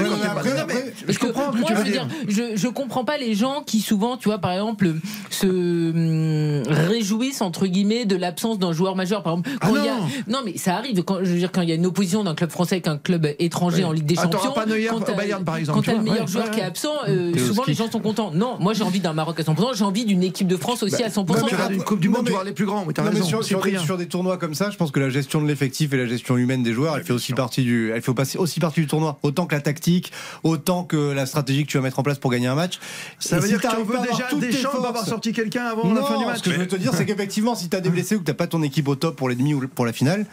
je 1.07 1.19
comprends. 1.19 1.53
Moi, 1.53 1.69
je 1.69 1.75
veux 1.75 1.91
dire, 1.91 2.07
je, 2.27 2.55
je 2.55 2.67
comprends 2.67 3.05
pas 3.05 3.17
les 3.17 3.35
gens 3.35 3.46
qui 3.65 3.81
souvent, 3.81 4.17
tu 4.17 4.29
vois, 4.29 4.39
par 4.39 4.51
exemple, 4.51 4.93
se 5.29 5.47
hum, 5.47 6.63
réjouissent 6.67 7.41
entre 7.41 7.67
guillemets 7.67 8.05
de 8.05 8.15
l'absence 8.15 8.59
d'un 8.59 8.71
joueur 8.71 8.95
majeur. 8.95 9.23
Par 9.23 9.33
exemple, 9.33 9.49
quand 9.61 9.73
ah 9.73 9.79
il 9.79 9.85
y 9.85 9.89
a, 9.89 9.97
non, 10.27 10.39
mais 10.45 10.57
ça 10.57 10.75
arrive. 10.75 11.03
Quand 11.03 11.19
je 11.23 11.31
veux 11.31 11.37
dire, 11.37 11.51
quand 11.51 11.61
il 11.61 11.69
y 11.69 11.71
a 11.71 11.75
une 11.75 11.85
opposition 11.85 12.23
d'un 12.23 12.35
club 12.35 12.51
français 12.51 12.75
avec 12.75 12.87
un 12.87 12.97
club 12.97 13.27
étranger 13.39 13.83
en 13.83 13.91
Ligue 13.91 14.05
des 14.05 14.15
Champions 14.15 14.51
pas 14.53 14.65
Neuer 14.65 14.89
au 14.89 14.99
Bayern, 14.99 15.43
par 15.43 15.57
exemple. 15.57 15.79
Quand 15.79 15.91
t'as 15.91 15.97
le 15.97 16.03
meilleur 16.03 16.27
joueur 16.27 16.51
qui 16.51 16.59
est 16.59 16.63
absent, 16.63 16.93
euh, 17.07 17.37
souvent 17.37 17.63
les 17.67 17.73
gens 17.73 17.89
sont 17.89 17.99
contents. 17.99 18.31
Non, 18.33 18.57
moi 18.59 18.73
j'ai 18.73 18.83
envie 18.83 18.99
d'un 18.99 19.13
Maroc 19.13 19.39
à 19.39 19.43
100%, 19.43 19.75
j'ai 19.75 19.83
envie 19.83 20.05
d'une 20.05 20.23
équipe 20.23 20.47
de 20.47 20.57
France 20.57 20.83
aussi 20.83 21.03
à 21.03 21.09
100%. 21.09 21.47
tu 21.47 21.55
regardes 21.55 21.73
une 21.73 21.83
Coupe 21.83 21.99
du 21.99 22.09
Monde, 22.09 22.25
tu 22.25 22.31
vois 22.31 22.43
les 22.43 22.51
plus 22.51 22.65
grands. 22.65 22.85
Mais 22.85 22.93
t'as 22.93 23.03
raison. 23.03 23.23
Sur, 23.23 23.43
sur, 23.43 23.61
des, 23.61 23.77
sur, 23.77 23.97
des, 23.97 24.07
tournois 24.07 24.37
comme 24.37 24.53
ça, 24.53 24.69
je 24.71 24.77
pense 24.77 24.91
que 24.91 24.99
la 24.99 25.09
gestion 25.09 25.41
de 25.41 25.47
l'effectif 25.47 25.93
et 25.93 25.97
la 25.97 26.05
gestion 26.05 26.37
humaine 26.37 26.63
des 26.63 26.73
joueurs, 26.73 26.97
elle 26.97 27.03
fait 27.03 27.13
aussi 27.13 27.33
partie 27.33 27.63
du, 27.63 27.91
elle 27.91 28.01
fait 28.01 28.37
aussi 28.37 28.59
partie 28.59 28.81
du 28.81 28.87
tournoi. 28.87 29.19
Autant 29.23 29.45
que 29.45 29.55
la 29.55 29.61
tactique, 29.61 30.11
autant 30.43 30.83
que 30.83 31.11
la 31.11 31.25
stratégie 31.25 31.65
que 31.65 31.71
tu 31.71 31.77
vas 31.77 31.83
mettre 31.83 31.99
en 31.99 32.03
place 32.03 32.19
pour 32.19 32.31
gagner 32.31 32.47
un 32.47 32.55
match. 32.55 32.79
Ça 33.19 33.36
veut 33.39 33.47
dire 33.47 33.61
que 33.61 33.67
tu 33.67 33.83
veux 33.83 33.99
déjà 33.99 34.33
des 34.33 34.51
chances 34.51 34.81
d'avoir 34.81 35.05
sorti 35.05 35.33
quelqu'un 35.33 35.65
avant 35.65 35.93
la 35.93 36.03
fin 36.03 36.17
du 36.17 36.25
match. 36.25 36.39
Ce 36.39 36.43
que 36.43 36.51
je 36.51 36.59
veux 36.59 36.67
te 36.67 36.75
dire, 36.75 36.93
c'est 36.93 37.05
qu'effectivement, 37.05 37.55
si 37.55 37.69
t'as 37.69 37.79
des 37.79 37.89
blessés 37.89 38.15
ou 38.15 38.19
que 38.19 38.25
t'as 38.25 38.33
pas 38.33 38.47
ton 38.47 38.61
équipe 38.63 38.87
au 38.87 38.95
top 38.95 39.15
pour 39.15 39.29
les 39.29 39.35
demi 39.35 39.53
ou 39.53 39.67
pour 39.67 39.85
la 39.85 39.93
finale, 39.93 40.25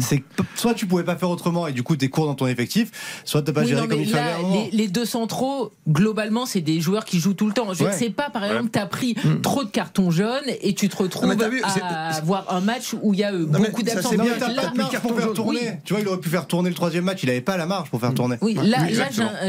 C'est 0.00 0.20
que 0.20 0.24
soit 0.54 0.74
tu 0.74 0.86
pouvais 0.86 1.04
pas 1.04 1.16
faire 1.16 1.30
autrement 1.30 1.66
et 1.66 1.72
du 1.72 1.82
coup 1.82 1.96
t'es 1.96 2.08
court 2.08 2.26
dans 2.26 2.34
ton 2.34 2.46
effectif, 2.46 2.90
soit 3.24 3.42
t'as 3.42 3.52
pas 3.52 3.62
Oui, 3.62 3.68
géré 3.68 3.82
non, 3.82 3.88
comme 3.88 4.00
il 4.00 4.10
là, 4.10 4.18
fallait. 4.18 4.70
les, 4.72 4.76
les 4.76 4.88
deux 4.88 5.04
centraux, 5.04 5.72
globalement, 5.88 6.46
c'est 6.46 6.60
des 6.60 6.80
joueurs 6.80 7.04
qui 7.04 7.18
jouent 7.20 7.34
tout 7.34 7.46
le 7.46 7.52
temps. 7.52 7.72
Je 7.74 7.84
Ouais. 7.84 7.92
sais 7.92 8.10
pas, 8.10 8.30
par 8.30 8.42
Ouais. 8.42 8.48
exemple, 8.48 8.70
tu 8.72 8.78
as 8.78 8.86
pris 8.86 9.14
trop 9.42 9.62
de 9.64 9.68
cartons 9.70 10.10
jaunes 10.10 10.44
et 10.62 10.74
tu 10.74 10.88
te 10.88 10.96
retrouves 10.96 11.34
vu, 11.50 11.62
c'est- 11.72 11.80
à 11.82 12.08
avoir 12.16 12.52
un 12.54 12.60
match 12.60 12.94
où 13.02 13.12
il 13.14 13.20
y 13.20 13.24
a 13.24 13.32
euh, 13.32 13.46
mais 13.50 13.58
beaucoup 13.58 13.82
d'absents. 13.82 14.10
c'est 14.10 14.16
Non, 14.16 14.24
bien, 14.24 14.34
t'as 14.38 14.48
Là, 14.48 14.62
pas 14.62 14.68
de 14.70 14.76
marge 14.78 14.98
pour 15.00 15.16
faire 15.18 15.32
tourner. 15.32 15.58
Oui. 15.62 15.68
Tu 15.84 15.92
vois, 15.92 16.00
il 16.02 16.08
aurait 16.08 16.20
pu 16.20 16.28
faire 16.28 16.46
tourner 16.46 16.68
le 16.70 16.74
troisième 16.74 17.04
match. 17.04 17.22
Il 17.22 17.30
avait 17.30 17.40
pas 17.40 17.56
la 17.56 17.66
marge 17.66 17.90
pour 17.90 18.00
faire 18.00 18.14
tourner. 18.14 18.36
Oui, 18.40 18.54
là, 18.54 18.78
Oui, 18.88 18.94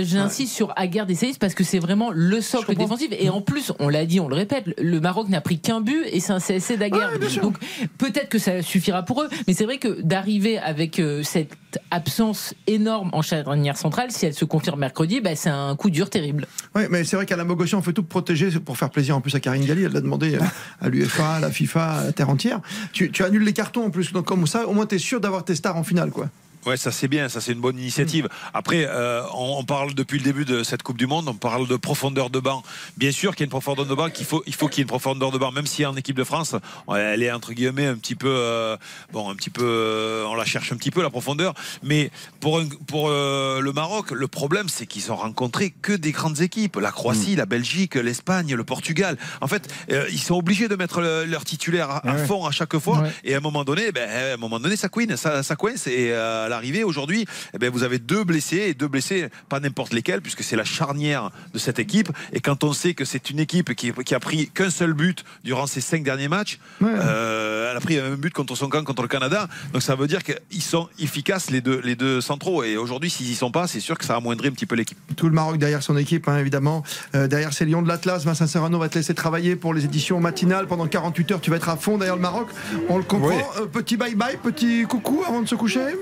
j'insiste 0.03 0.53
sur 0.53 0.73
Aguerd 0.75 1.09
et 1.11 1.15
Saïs 1.15 1.37
parce 1.37 1.53
que 1.53 1.63
c'est 1.63 1.79
vraiment 1.79 2.11
le 2.11 2.41
socle 2.41 2.75
défensif. 2.75 3.07
Et 3.17 3.29
en 3.29 3.41
plus, 3.41 3.71
on 3.79 3.89
l'a 3.89 4.05
dit, 4.05 4.19
on 4.19 4.27
le 4.27 4.35
répète, 4.35 4.65
le 4.77 4.99
Maroc 4.99 5.29
n'a 5.29 5.41
pris 5.41 5.59
qu'un 5.59 5.81
but 5.81 6.03
et 6.11 6.19
c'est 6.19 6.33
un 6.33 6.39
CSC 6.39 6.77
d'Aguerd. 6.77 7.19
Donc 7.41 7.55
peut-être 7.97 8.29
que 8.29 8.39
ça 8.39 8.61
suffira 8.61 9.03
pour 9.03 9.21
eux, 9.21 9.29
mais 9.47 9.53
c'est 9.53 9.65
vrai 9.65 9.77
que 9.77 10.01
d'arriver 10.25 10.57
avec 10.57 10.99
euh, 10.99 11.21
cette 11.21 11.79
absence 11.91 12.55
énorme 12.65 13.11
en 13.13 13.21
charnière 13.21 13.77
centrale, 13.77 14.09
si 14.09 14.25
elle 14.25 14.33
se 14.33 14.43
confirme 14.43 14.79
mercredi, 14.79 15.21
bah, 15.21 15.35
c'est 15.35 15.51
un 15.51 15.75
coup 15.75 15.91
dur 15.91 16.09
terrible. 16.09 16.47
Oui, 16.73 16.83
mais 16.89 17.03
c'est 17.03 17.15
vrai 17.15 17.27
qu'à 17.27 17.35
la 17.35 17.43
Mogossi, 17.43 17.75
on 17.75 17.83
fait 17.83 17.93
tout 17.93 18.01
pour 18.01 18.23
protéger, 18.23 18.49
pour 18.59 18.75
faire 18.75 18.89
plaisir 18.89 19.15
en 19.15 19.21
plus 19.21 19.35
à 19.35 19.39
Karine 19.39 19.63
Galli. 19.63 19.83
Elle 19.83 19.91
l'a 19.91 20.01
demandé 20.01 20.39
à 20.81 20.89
l'UFA, 20.89 21.35
à 21.35 21.39
la 21.39 21.51
FIFA, 21.51 21.91
à 21.91 22.03
la 22.05 22.11
terre 22.11 22.29
entière. 22.29 22.59
Tu, 22.91 23.11
tu 23.11 23.23
annules 23.23 23.43
les 23.43 23.53
cartons 23.53 23.85
en 23.85 23.91
plus, 23.91 24.13
donc 24.13 24.25
comme 24.25 24.47
ça, 24.47 24.67
au 24.67 24.73
moins 24.73 24.87
tu 24.87 24.95
es 24.95 24.97
sûr 24.97 25.21
d'avoir 25.21 25.45
tes 25.45 25.53
stars 25.53 25.77
en 25.77 25.83
finale, 25.83 26.09
quoi. 26.09 26.29
Ouais, 26.65 26.77
ça 26.77 26.91
c'est 26.91 27.07
bien, 27.07 27.29
ça 27.29 27.41
c'est 27.41 27.51
une 27.51 27.59
bonne 27.61 27.77
initiative. 27.77 28.27
Après, 28.53 28.85
euh, 28.87 29.21
on, 29.33 29.57
on 29.59 29.63
parle 29.63 29.93
depuis 29.93 30.17
le 30.17 30.23
début 30.23 30.45
de 30.45 30.63
cette 30.63 30.81
Coupe 30.83 30.97
du 30.97 31.05
Monde, 31.07 31.27
on 31.27 31.33
parle 31.35 31.67
de 31.67 31.75
profondeur 31.75 32.29
de 32.29 32.39
banc. 32.39 32.63
Bien 32.97 33.11
sûr 33.11 33.35
qu'il 33.35 33.41
y 33.41 33.43
a 33.43 33.45
une 33.45 33.49
profondeur 33.51 33.85
de 33.85 33.93
banc, 33.93 34.09
qu'il 34.09 34.25
faut, 34.25 34.43
il 34.47 34.55
faut 34.55 34.67
qu'il 34.67 34.79
y 34.79 34.81
ait 34.81 34.83
une 34.83 34.87
profondeur 34.87 35.31
de 35.31 35.37
banc, 35.37 35.51
même 35.51 35.67
si 35.67 35.85
en 35.85 35.95
équipe 35.95 36.15
de 36.15 36.23
France, 36.23 36.55
elle 36.95 37.21
est 37.23 37.31
entre 37.31 37.53
guillemets 37.53 37.85
un 37.85 37.95
petit 37.95 38.15
peu, 38.15 38.27
euh, 38.29 38.77
bon, 39.11 39.29
un 39.29 39.35
petit 39.35 39.49
peu, 39.49 39.63
euh, 39.63 40.25
on 40.27 40.35
la 40.35 40.45
cherche 40.45 40.71
un 40.71 40.75
petit 40.77 40.91
peu 40.91 41.01
la 41.03 41.09
profondeur. 41.09 41.53
Mais 41.83 42.09
pour 42.39 42.59
un- 42.59 42.67
pour 42.87 43.09
le 43.09 43.71
Maroc, 43.71 44.11
le 44.11 44.27
problème 44.27 44.67
c'est 44.69 44.85
qu'ils 44.87 45.11
ont 45.11 45.15
rencontré 45.15 45.69
que 45.69 45.93
des 45.93 46.11
grandes 46.11 46.41
équipes, 46.41 46.77
la 46.77 46.91
Croatie, 46.91 47.35
la 47.35 47.45
Belgique, 47.45 47.95
l'Espagne, 47.95 48.55
le 48.55 48.63
Portugal. 48.63 49.17
En 49.41 49.47
fait, 49.47 49.71
ils 50.11 50.19
sont 50.19 50.35
obligés 50.35 50.67
de 50.67 50.75
mettre 50.75 51.01
le- 51.01 51.25
leur 51.25 51.45
titulaire 51.45 51.89
à, 51.91 52.01
fond 52.25 52.45
à 52.45 52.51
chaque 52.51 52.77
fois. 52.79 52.97
Et 53.23 53.33
à 53.33 53.37
un 53.37 53.41
moment 53.41 53.63
donné, 53.63 53.91
ben, 53.91 54.09
à 54.09 54.33
un 54.33 54.37
moment 54.37 54.59
donné, 54.59 54.75
ça 54.75 54.89
couine, 54.89 55.15
ça, 55.17 55.43
ça 55.43 55.55
coince. 55.55 55.87
Et 55.87 56.11
à 56.13 56.47
l'arrivée 56.55 56.83
aujourd'hui, 56.83 57.25
eh 57.53 57.57
ben, 57.57 57.69
vous 57.69 57.83
avez 57.83 57.99
deux 57.99 58.23
blessés 58.23 58.63
et 58.67 58.73
deux 58.73 58.87
blessés, 58.87 59.27
pas 59.49 59.59
n'importe 59.59 59.93
lesquels, 59.93 60.21
puisque 60.21 60.43
c'est 60.43 60.55
la 60.55 60.63
charnière 60.63 61.31
de 61.53 61.59
cette 61.59 61.79
équipe. 61.79 62.09
Et 62.33 62.39
quand 62.39 62.63
on 62.63 62.73
sait 62.73 62.93
que 62.93 63.05
c'est 63.05 63.29
une 63.29 63.39
équipe 63.39 63.73
qui, 63.75 63.91
qui 63.91 64.15
a 64.15 64.19
pris 64.19 64.49
qu'un 64.49 64.69
seul 64.69 64.93
but 64.93 65.23
durant 65.43 65.67
ces 65.67 65.81
cinq 65.81 66.03
derniers 66.03 66.27
matchs, 66.27 66.59
euh, 66.81 67.71
elle 67.71 67.77
a 67.77 67.81
pris 67.81 67.99
un 67.99 68.15
but 68.15 68.33
contre 68.33 68.55
son 68.55 68.69
camp, 68.69 68.83
contre 68.83 69.01
le 69.01 69.07
Canada. 69.07 69.47
Donc 69.73 69.83
ça 69.83 69.95
veut 69.95 70.07
dire 70.07 70.21
qu'ils 70.23 70.61
sont 70.61 70.87
efficaces 70.99 71.49
les 71.49 71.61
deux, 71.61 71.81
les 71.83 71.95
deux 71.95 72.21
centraux. 72.21 72.63
Et 72.63 72.77
aujourd'hui, 72.77 73.09
s'ils 73.09 73.29
y 73.29 73.35
sont 73.35 73.51
pas, 73.51 73.67
c'est 73.67 73.79
sûr 73.79 73.97
que 73.97 74.05
ça 74.05 74.15
amoindrit 74.15 74.47
un 74.47 74.51
petit 74.51 74.65
peu 74.65 74.75
l'équipe. 74.75 74.97
Tout 75.15 75.27
le 75.27 75.33
Maroc 75.33 75.57
derrière 75.57 75.83
son 75.83 75.97
équipe, 75.97 76.27
hein, 76.27 76.37
évidemment. 76.37 76.83
Euh, 77.15 77.27
derrière 77.27 77.53
ces 77.53 77.65
Lions 77.65 77.81
de 77.81 77.87
l'Atlas, 77.87 78.25
Vincent 78.25 78.47
Serrano 78.47 78.79
va 78.79 78.89
te 78.89 78.97
laisser 78.97 79.13
travailler 79.13 79.55
pour 79.55 79.73
les 79.73 79.85
éditions 79.85 80.19
matinales. 80.19 80.67
Pendant 80.67 80.87
48 80.87 81.31
heures, 81.31 81.41
tu 81.41 81.49
vas 81.49 81.57
être 81.57 81.69
à 81.69 81.75
fond 81.75 81.97
derrière 81.97 82.15
le 82.15 82.21
Maroc. 82.21 82.47
On 82.89 82.97
le 82.97 83.03
comprend. 83.03 83.29
Oui. 83.29 83.61
Euh, 83.61 83.65
petit 83.65 83.97
bye-bye, 83.97 84.37
petit 84.41 84.83
coucou 84.83 85.23
avant 85.27 85.41
de 85.41 85.47
se 85.47 85.55
coucher 85.55 85.95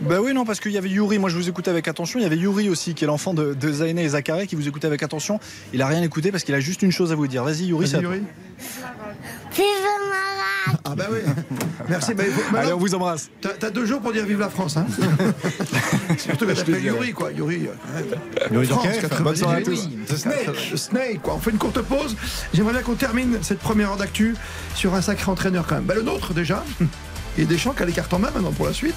Bah 0.08 0.20
oui, 0.22 0.32
non, 0.34 0.44
parce 0.44 0.60
qu'il 0.60 0.72
y 0.72 0.78
avait 0.78 0.88
Yuri, 0.88 1.18
moi 1.18 1.28
je 1.30 1.36
vous 1.36 1.48
écoutais 1.48 1.70
avec 1.70 1.88
attention. 1.88 2.18
Il 2.18 2.22
y 2.22 2.26
avait 2.26 2.36
Yuri 2.36 2.68
aussi, 2.68 2.94
qui 2.94 3.04
est 3.04 3.06
l'enfant 3.06 3.34
de, 3.34 3.54
de 3.54 3.72
Zainé 3.72 4.04
et 4.04 4.08
Zakaria, 4.10 4.46
qui 4.46 4.54
vous 4.54 4.68
écoutait 4.68 4.86
avec 4.86 5.02
attention. 5.02 5.40
Il 5.72 5.82
a 5.82 5.86
rien 5.86 6.02
écouté 6.02 6.30
parce 6.30 6.44
qu'il 6.44 6.54
a 6.54 6.60
juste 6.60 6.82
une 6.82 6.92
chose 6.92 7.12
à 7.12 7.14
vous 7.16 7.26
dire. 7.26 7.42
Vas-y, 7.44 7.66
Yuri, 7.66 7.92
à 7.94 8.00
Yuri. 8.00 8.20
toi. 8.20 8.28
Ah 10.84 10.94
bah 10.96 11.04
oui. 11.10 11.18
Merci. 11.88 12.14
Bah, 12.14 12.24
faut- 12.24 12.56
Allez, 12.56 12.72
on 12.72 12.78
vous 12.78 12.94
embrasse. 12.94 13.30
T'as 13.40 13.70
deux 13.70 13.86
jours 13.86 14.00
pour 14.00 14.12
dire 14.12 14.24
vive 14.26 14.40
la 14.40 14.48
France. 14.48 14.76
Hein. 14.76 14.86
Surtout 16.18 16.44
te 16.46 16.52
t'appelles. 16.52 16.84
Yuri, 16.84 17.12
quoi. 17.12 17.30
Yuri. 17.32 17.68
euh, 17.68 18.00
Yuri 18.52 18.66
France, 18.66 18.82
Durkheim, 18.82 19.00
98. 19.00 19.22
bonne 19.24 19.36
soirée 19.36 19.56
à 19.58 19.64
tous. 19.64 19.88
Snake. 20.16 20.76
Snake, 20.76 21.22
quoi. 21.22 21.34
On 21.34 21.38
fait 21.38 21.50
une 21.50 21.58
courte 21.58 21.80
pause. 21.82 22.16
J'aimerais 22.52 22.72
bien 22.72 22.82
qu'on 22.82 22.94
termine 22.94 23.38
cette 23.42 23.60
première 23.60 23.90
heure 23.90 23.96
d'actu 23.96 24.34
sur 24.74 24.94
un 24.94 25.02
sacré 25.02 25.30
entraîneur 25.30 25.66
quand 25.68 25.76
même. 25.76 25.84
Bah, 25.84 25.94
le 25.94 26.02
nôtre 26.02 26.34
déjà. 26.34 26.64
Et 27.38 27.44
Deschamps 27.44 27.72
qui 27.72 27.82
a 27.82 27.86
les 27.86 27.92
cartes 27.92 28.12
en 28.14 28.18
main 28.18 28.30
maintenant 28.34 28.52
pour 28.52 28.66
la 28.66 28.72
suite. 28.72 28.96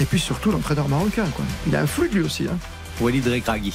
Et 0.00 0.04
puis 0.04 0.18
surtout 0.18 0.50
l'entraîneur 0.50 0.88
marocain. 0.88 1.26
Quoi. 1.34 1.44
Il 1.66 1.76
a 1.76 1.80
un 1.82 1.86
flux 1.86 2.08
lui 2.08 2.22
aussi. 2.22 2.44
Hein. 2.50 2.56
Walid. 3.00 3.24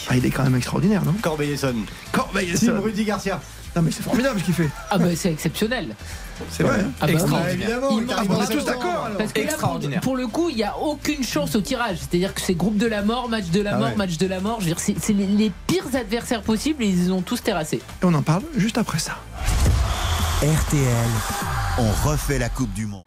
Ah, 0.10 0.16
il 0.18 0.26
est 0.26 0.30
quand 0.32 0.44
même 0.44 0.56
extraordinaire, 0.56 1.06
non? 1.06 1.14
Corbeil-Essonne. 1.22 1.84
Corbeil-Essonne. 2.12 2.80
Rudy 2.80 3.04
Garcia. 3.06 3.40
Non 3.76 3.84
mais 3.84 3.92
c'est 3.92 4.04
formidable 4.04 4.38
ce 4.40 4.44
qu'il 4.46 4.54
fait. 4.54 4.70
Ah 4.90 4.98
bah 4.98 5.06
c'est 5.16 5.32
exceptionnel. 5.32 5.96
C'est 6.50 6.64
vrai. 6.64 6.80
hein. 6.82 6.92
Ah 7.00 7.06
bah 7.08 7.14
Extra- 7.14 7.42
oui. 7.46 7.54
évidemment, 7.54 7.88
On 7.92 8.02
est 8.02 8.48
tous 8.54 8.66
d'accord. 8.66 9.08
Parce 9.18 9.32
que 9.32 9.40
là, 9.40 9.46
pour, 9.46 9.54
Extraordinaire. 9.54 10.02
pour 10.02 10.18
le 10.18 10.28
coup, 10.28 10.50
il 10.50 10.58
n'y 10.58 10.64
a 10.64 10.78
aucune 10.78 11.24
chance 11.24 11.56
au 11.56 11.62
tirage. 11.62 11.98
C'est-à-dire 12.00 12.34
que 12.34 12.42
c'est 12.42 12.54
groupe 12.56 12.76
de 12.78 12.88
la 12.88 13.02
mort, 13.02 13.30
match 13.30 13.46
de 13.46 13.62
la 13.62 13.76
Ah 13.76 13.78
mort, 13.78 13.88
ouais. 13.90 13.96
match 13.96 14.18
de 14.18 14.28
la 14.28 14.42
mort. 14.42 14.58
Je 14.60 14.66
veux 14.66 14.72
dire, 14.72 14.80
c'est 14.82 14.96
c'est 15.00 15.14
les, 15.14 15.26
les 15.28 15.52
pires 15.68 15.86
adversaires 15.94 16.42
possibles 16.42 16.84
et 16.84 16.88
ils 16.88 17.04
les 17.06 17.12
ont 17.12 17.22
tous 17.22 17.42
terrassés. 17.44 17.78
Et 18.02 18.06
on 18.06 18.14
en 18.14 18.24
parle 18.24 18.44
juste 18.58 18.78
après 18.78 19.00
ça. 19.00 19.18
RTL, 20.42 21.08
on 21.78 22.10
refait 22.10 22.40
la 22.40 22.50
Coupe 22.50 22.74
du 22.74 22.88
Monde. 22.88 23.04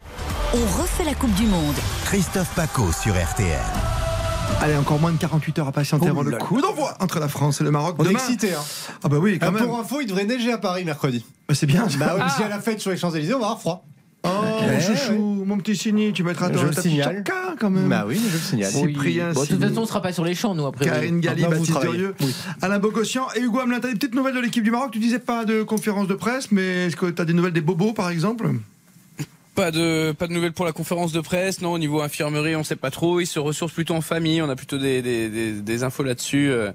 On 0.53 0.81
refait 0.81 1.03
la 1.03 1.13
Coupe 1.15 1.33
du 1.33 1.45
Monde. 1.45 1.75
Christophe 2.05 2.49
Paco 2.55 2.91
sur 2.93 3.13
RTL. 3.13 3.59
Allez, 4.61 4.77
encore 4.77 4.99
moins 5.01 5.11
de 5.11 5.17
48 5.17 5.59
heures 5.59 5.67
à 5.67 5.71
patienter 5.73 6.05
Oh 6.07 6.11
avant 6.11 6.23
le 6.23 6.37
coup 6.37 6.61
d'envoi 6.61 6.93
entre 7.01 7.19
la 7.19 7.27
France 7.27 7.59
et 7.59 7.65
le 7.65 7.71
Maroc. 7.71 7.95
On 7.99 8.05
est 8.05 8.11
excités. 8.11 8.53
Hein. 8.53 8.61
Ah 9.03 9.09
bah 9.09 9.17
oui, 9.19 9.37
quand 9.37 9.47
Ah, 9.47 9.51
même. 9.51 9.65
pour 9.65 9.77
info, 9.77 9.99
il 10.01 10.07
devrait 10.07 10.23
neiger 10.23 10.53
à 10.53 10.57
Paris 10.57 10.85
mercredi. 10.85 11.25
Bah, 11.49 11.55
c'est 11.55 11.65
bien. 11.65 11.85
Bah 11.99 12.13
ouais, 12.13 12.19
parce 12.19 12.35
qu'il 12.35 12.43
y 12.43 12.45
a 12.45 12.49
la 12.49 12.61
fête 12.61 12.79
sur 12.79 12.91
les 12.91 12.97
Champs-Élysées, 12.97 13.33
on 13.33 13.39
va 13.39 13.45
avoir 13.47 13.59
froid. 13.59 13.85
Oh, 14.25 14.65
Ouais, 14.65 14.79
chouchou, 14.81 15.43
mon 15.45 15.57
petit 15.57 15.75
Signy, 15.75 16.11
tu 16.11 16.23
mettras 16.23 16.51
Je 16.51 16.57
ton 16.57 16.81
chaka, 17.03 17.55
quand 17.59 17.69
même. 17.69 17.87
Bah 17.87 18.05
oui, 18.07 18.19
je 18.27 18.33
le 18.33 18.39
signale. 18.39 18.71
Cyprien 18.71 19.31
Bon, 19.33 19.41
de 19.41 19.47
toute 19.47 19.59
façon, 19.61 19.77
on 19.77 19.81
ne 19.81 19.85
sera 19.87 20.01
pas 20.01 20.11
sur 20.13 20.25
les 20.25 20.33
champs, 20.35 20.55
nous, 20.55 20.65
après. 20.65 20.85
Karine 20.85 21.19
Galli, 21.19 21.43
vous 21.43 21.49
Baptiste. 21.51 21.81
Durieux, 21.81 22.15
Oui. 22.21 22.35
Alain 22.61 22.79
Bogossian 22.79 23.27
et 23.35 23.41
Hugo 23.41 23.59
Hamelin. 23.59 23.79
T'as 23.79 23.89
des 23.89 23.93
petites 23.95 24.15
nouvelles 24.15 24.35
de 24.35 24.39
l'équipe 24.41 24.63
du 24.63 24.71
Maroc? 24.71 24.91
Tu 24.91 24.99
disais 24.99 25.19
pas 25.19 25.45
de 25.45 25.63
conférence 25.63 26.07
de 26.07 26.15
presse, 26.15 26.51
mais 26.51 26.87
est-ce 26.87 26.95
que 26.95 27.05
t'as 27.07 27.25
des 27.25 27.33
nouvelles 27.33 27.53
des 27.53 27.61
bobos, 27.61 27.93
par 27.93 28.09
exemple? 28.09 28.49
Pas 29.55 29.71
de, 29.71 30.11
pas 30.11 30.27
de 30.27 30.33
nouvelles 30.33 30.51
pour 30.51 30.65
la 30.65 30.73
conférence 30.73 31.13
de 31.13 31.21
presse, 31.21 31.61
non, 31.61 31.71
au 31.71 31.77
niveau 31.79 32.01
infirmerie, 32.01 32.57
on 32.57 32.63
sait 32.65 32.75
pas 32.75 32.91
trop. 32.91 33.21
Ils 33.21 33.25
se 33.25 33.39
ressourcent 33.39 33.73
plutôt 33.73 33.93
en 33.95 34.01
famille, 34.01 34.41
on 34.41 34.49
a 34.49 34.55
plutôt 34.57 34.77
des, 34.77 35.01
des, 35.01 35.29
des, 35.29 35.53
des 35.53 35.83
infos 35.83 36.03
là-dessus, 36.03 36.49
euh, 36.51 36.71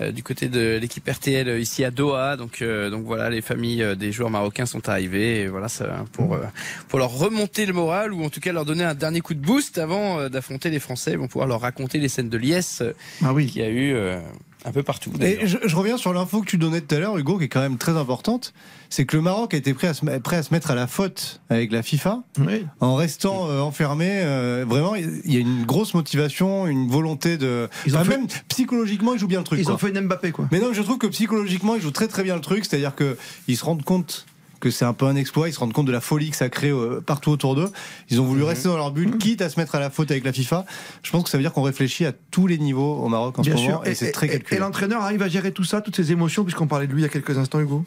euh, 0.00 0.10
du 0.10 0.22
côté 0.22 0.48
de 0.48 0.78
l'équipe 0.80 1.06
RTL 1.06 1.46
euh, 1.48 1.58
ici 1.58 1.84
à 1.84 1.90
Doha. 1.90 2.36
Donc, 2.38 2.62
euh, 2.62 2.88
donc 2.88 3.04
voilà, 3.04 3.28
les 3.28 3.42
familles 3.42 3.82
euh, 3.82 3.94
des 3.94 4.10
joueurs 4.10 4.30
marocains 4.30 4.64
sont 4.64 4.88
arrivées, 4.88 5.42
et 5.42 5.48
voilà, 5.48 5.68
ça, 5.68 6.06
pour, 6.12 6.32
euh, 6.34 6.40
pour 6.88 6.98
leur 6.98 7.10
remonter 7.10 7.66
le 7.66 7.74
moral, 7.74 8.14
ou 8.14 8.24
en 8.24 8.30
tout 8.30 8.40
cas 8.40 8.52
leur 8.52 8.64
donner 8.64 8.84
un 8.84 8.94
dernier 8.94 9.20
coup 9.20 9.34
de 9.34 9.40
boost 9.44 9.76
avant 9.76 10.28
d'affronter 10.30 10.70
les 10.70 10.80
Français. 10.80 11.12
Ils 11.12 11.18
vont 11.18 11.28
pouvoir 11.28 11.46
leur 11.46 11.60
raconter 11.60 11.98
les 11.98 12.08
scènes 12.08 12.30
de 12.30 12.38
liesse 12.38 12.82
Ah 13.22 13.34
oui. 13.34 13.48
qu'il 13.48 13.60
y 13.60 13.64
a 13.66 13.68
eu 13.68 13.92
euh, 13.94 14.18
un 14.64 14.72
peu 14.72 14.82
partout. 14.82 15.10
Et 15.20 15.46
je, 15.46 15.58
je 15.64 15.76
reviens 15.76 15.96
sur 15.98 16.12
l'info 16.12 16.40
que 16.40 16.46
tu 16.46 16.56
donnais 16.58 16.80
tout 16.80 16.94
à 16.94 16.98
l'heure, 16.98 17.18
Hugo, 17.18 17.38
qui 17.38 17.44
est 17.44 17.48
quand 17.48 17.60
même 17.60 17.76
très 17.76 17.96
importante. 17.96 18.54
C'est 18.88 19.04
que 19.04 19.16
le 19.16 19.22
Maroc 19.22 19.52
a 19.54 19.56
été 19.56 19.74
prêt 19.74 19.88
à, 19.88 19.94
se, 19.94 20.04
prêt 20.20 20.36
à 20.36 20.42
se 20.42 20.54
mettre 20.54 20.70
à 20.70 20.74
la 20.74 20.86
faute 20.86 21.40
avec 21.50 21.72
la 21.72 21.82
FIFA 21.82 22.22
Oui. 22.38 22.64
en 22.80 22.94
restant 22.94 23.48
euh, 23.50 23.60
enfermé. 23.60 24.06
euh, 24.10 24.64
vraiment, 24.68 24.94
il 24.94 25.32
y 25.32 25.36
a 25.36 25.40
une 25.40 25.64
grosse 25.64 25.94
motivation, 25.94 26.66
une 26.66 26.88
volonté 26.88 27.36
de. 27.36 27.68
Ils 27.86 27.96
ont 27.96 28.00
Enfin, 28.00 28.10
fait- 28.12 28.16
Même 28.18 28.26
psychologiquement, 28.48 29.14
ils 29.14 29.18
jouent 29.20 29.26
bien 29.28 29.40
le 29.40 29.44
truc. 29.44 29.58
Ils 29.58 29.64
quoi. 29.66 29.74
ont 29.74 29.78
fait 29.78 29.90
une 29.90 30.00
Mbappé, 30.00 30.30
quoi. 30.32 30.48
Mais 30.52 30.60
non, 30.60 30.72
je 30.72 30.82
trouve 30.82 30.98
que 30.98 31.06
psychologiquement, 31.08 31.74
ils 31.74 31.82
jouent 31.82 31.90
très 31.90 32.08
très 32.08 32.22
bien 32.22 32.34
le 32.34 32.40
truc. 32.40 32.64
C'est-à-dire 32.64 32.92
qu'ils 32.94 33.56
se 33.56 33.64
rendent 33.64 33.84
compte 33.84 34.26
que 34.64 34.70
c'est 34.70 34.84
un 34.86 34.94
peu 34.94 35.06
un 35.06 35.14
exploit. 35.16 35.48
Ils 35.48 35.52
se 35.52 35.60
rendent 35.60 35.72
compte 35.74 35.86
de 35.86 35.92
la 35.92 36.00
folie 36.00 36.30
que 36.30 36.36
ça 36.36 36.48
crée 36.48 36.70
euh, 36.70 37.00
partout 37.04 37.30
autour 37.30 37.54
d'eux. 37.54 37.70
Ils 38.10 38.20
ont 38.20 38.24
voulu 38.24 38.40
Mhm. 38.40 38.48
rester 38.48 38.68
dans 38.68 38.76
leur 38.76 38.90
bulle, 38.90 39.18
quitte 39.18 39.42
à 39.42 39.48
se 39.50 39.60
mettre 39.60 39.74
à 39.74 39.80
la 39.80 39.90
faute 39.90 40.10
avec 40.10 40.24
la 40.24 40.32
FIFA. 40.32 40.64
Je 41.02 41.10
pense 41.10 41.22
que 41.24 41.28
ça 41.30 41.36
veut 41.38 41.42
dire 41.44 41.52
qu'on 41.52 41.62
réfléchit 41.62 42.06
à 42.06 42.12
tous 42.30 42.46
les 42.46 42.58
niveaux 42.58 42.96
au 42.96 43.08
Maroc 43.08 43.38
en 43.38 43.42
Bien 43.42 43.56
ce 43.56 43.62
moment. 43.62 43.82
sûr. 43.82 43.90
Et, 43.90 43.94
c'est 43.94 44.10
très 44.12 44.26
et 44.26 44.30
calculé. 44.30 44.60
l'entraîneur 44.60 45.02
arrive 45.02 45.22
à 45.22 45.28
gérer 45.28 45.52
tout 45.52 45.64
ça, 45.64 45.80
toutes 45.82 45.96
ces 45.96 46.10
émotions, 46.12 46.44
puisqu'on 46.44 46.66
parlait 46.66 46.86
de 46.86 46.92
lui 46.92 47.02
il 47.02 47.04
y 47.04 47.06
a 47.06 47.10
quelques 47.10 47.36
instants, 47.38 47.60
Hugo? 47.60 47.84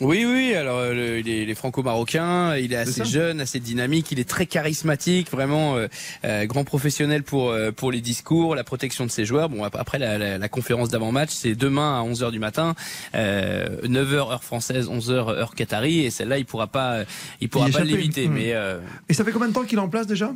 Oui, 0.00 0.24
oui, 0.26 0.54
alors 0.54 0.78
euh, 0.78 0.94
le- 0.94 1.18
il 1.18 1.28
est, 1.28 1.42
il 1.42 1.50
est 1.50 1.54
franco-marocain, 1.54 2.56
il 2.56 2.72
est 2.72 2.76
assez 2.76 3.04
jeune, 3.04 3.40
assez 3.40 3.60
dynamique, 3.60 4.10
il 4.12 4.18
est 4.18 4.28
très 4.28 4.46
charismatique, 4.46 5.30
vraiment 5.30 5.76
euh, 5.76 5.88
euh, 6.24 6.46
grand 6.46 6.64
professionnel 6.64 7.22
pour 7.22 7.50
euh, 7.50 7.70
pour 7.72 7.92
les 7.92 8.00
discours, 8.00 8.54
la 8.54 8.64
protection 8.64 9.04
de 9.04 9.10
ses 9.10 9.24
joueurs. 9.24 9.48
Bon, 9.48 9.62
ap- 9.64 9.76
après 9.78 9.98
la, 9.98 10.16
la- 10.18 10.38
la 10.38 10.48
conférence 10.48 10.88
d'avant-match, 10.88 11.30
c'est 11.32 11.54
demain 11.54 12.00
à 12.00 12.04
11h 12.04 12.30
du 12.30 12.38
matin, 12.38 12.74
euh, 13.14 13.68
9h 13.84 14.14
heure 14.30 14.44
française, 14.44 14.88
11h 14.88 15.10
heure 15.30 15.54
qatari, 15.54 16.00
et 16.00 16.10
celle-là, 16.10 16.38
il 16.38 16.44
pourra 16.46 16.66
pas, 16.68 17.00
il 17.40 17.48
pourra 17.48 17.68
pas 17.68 17.84
l'éviter. 17.84 18.28
Hmm. 18.28 18.32
Mais 18.32 18.52
euh, 18.54 18.78
Et 19.08 19.14
ça 19.14 19.24
fait 19.24 19.32
combien 19.32 19.48
de 19.48 19.52
temps 19.52 19.64
qu'il 19.64 19.78
est 19.78 19.82
en 19.82 19.88
place 19.88 20.06
déjà? 20.06 20.32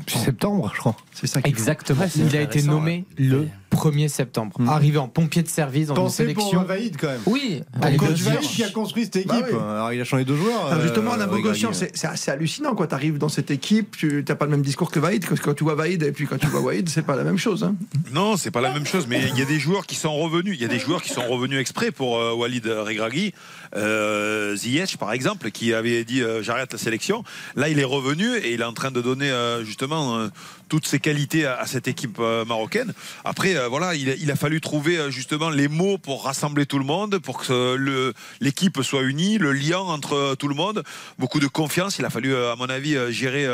Depuis 0.00 0.18
septembre, 0.18 0.70
je 0.74 0.80
crois. 0.80 0.96
C'est 1.12 1.26
ça 1.26 1.40
Exactement. 1.44 2.04
Il 2.16 2.36
a 2.36 2.40
été 2.40 2.62
nommé 2.62 3.04
le 3.18 3.48
1er 3.72 4.08
septembre. 4.08 4.56
Arrivé 4.68 4.98
en 4.98 5.08
pompier 5.08 5.42
de 5.42 5.48
service 5.48 5.88
dans 5.88 5.94
Pensez 5.94 6.24
une 6.24 6.32
pour 6.34 6.42
sélection. 6.44 6.62
Vaïd 6.64 6.96
quand 6.96 7.08
même. 7.08 7.20
Oui, 7.26 7.62
Allez, 7.82 7.96
Coach. 7.96 8.20
Vaïd 8.20 8.40
qui 8.40 8.62
a 8.62 8.70
construit 8.70 8.93
cette 9.02 9.16
équipe. 9.16 9.28
Bah 9.28 9.40
oui. 9.44 9.56
Alors 9.58 9.92
il 9.92 10.00
a 10.00 10.04
changé 10.04 10.24
de 10.24 10.36
joueur. 10.36 10.66
Alors 10.68 10.82
justement, 10.82 11.14
euh, 11.14 11.54
c'est 11.72 11.96
c'est 11.96 12.06
assez 12.06 12.30
hallucinant 12.30 12.74
quand 12.74 12.86
tu 12.86 12.94
arrives 12.94 13.18
dans 13.18 13.28
cette 13.28 13.50
équipe, 13.50 13.96
tu 13.96 14.24
n'as 14.28 14.34
pas 14.36 14.44
le 14.44 14.52
même 14.52 14.62
discours 14.62 14.90
que 14.90 15.00
Vaïd, 15.00 15.26
parce 15.26 15.40
que 15.40 15.46
quand 15.46 15.54
tu 15.54 15.64
vois 15.64 15.74
Vaïd 15.74 16.02
et 16.02 16.12
puis 16.12 16.26
quand 16.26 16.38
tu 16.38 16.46
vois 16.46 16.60
Vaïd, 16.60 16.88
c'est 16.88 17.02
pas 17.02 17.16
la 17.16 17.24
même 17.24 17.38
chose. 17.38 17.64
hein. 17.64 17.74
Non, 18.12 18.36
c'est 18.36 18.50
pas 18.50 18.60
la 18.60 18.72
même 18.72 18.86
chose, 18.86 19.06
mais 19.08 19.20
il 19.28 19.38
y 19.38 19.42
a 19.42 19.46
des 19.46 19.58
joueurs 19.58 19.86
qui 19.86 19.96
sont 19.96 20.14
revenus. 20.14 20.54
Il 20.56 20.62
y 20.62 20.64
a 20.64 20.68
des 20.68 20.78
joueurs 20.78 21.02
qui 21.02 21.10
sont 21.10 21.26
revenus 21.26 21.58
exprès 21.58 21.90
pour 21.90 22.18
euh, 22.18 22.32
Walid 22.34 22.66
Regragui. 22.66 23.34
Euh, 23.76 24.54
Ziyech, 24.56 24.96
par 24.98 25.12
exemple, 25.12 25.50
qui 25.50 25.74
avait 25.74 26.04
dit 26.04 26.22
euh, 26.22 26.42
j'arrête 26.42 26.72
la 26.72 26.78
sélection. 26.78 27.24
Là, 27.56 27.68
il 27.68 27.78
est 27.78 27.84
revenu 27.84 28.36
et 28.36 28.52
il 28.54 28.60
est 28.60 28.64
en 28.64 28.72
train 28.72 28.90
de 28.90 29.00
donner 29.00 29.30
euh, 29.30 29.64
justement 29.64 30.16
euh, 30.16 30.28
toutes 30.68 30.86
ses 30.86 31.00
qualités 31.00 31.46
à, 31.46 31.66
cette 31.66 31.88
équipe 31.88 32.18
marocaine. 32.18 32.94
Après, 33.24 33.54
voilà, 33.68 33.94
il, 33.94 34.30
a- 34.30 34.36
fallu 34.36 34.60
trouver 34.60 35.10
justement 35.10 35.50
les 35.50 35.68
mots 35.68 35.98
pour 35.98 36.24
rassembler 36.24 36.66
tout 36.66 36.78
le 36.78 36.84
monde, 36.84 37.18
pour 37.18 37.38
que 37.42 38.12
l'équipe 38.40 38.82
soit 38.82 39.02
unie, 39.02 39.38
le 39.38 39.52
lien 39.52 39.78
entre 39.78 40.34
tout 40.36 40.48
le 40.48 40.54
monde. 40.54 40.82
Beaucoup 41.18 41.38
de 41.38 41.46
confiance. 41.46 41.98
Il 41.98 42.04
a 42.04 42.10
fallu, 42.10 42.34
à 42.34 42.56
mon 42.56 42.66
avis, 42.68 42.96
gérer 43.12 43.46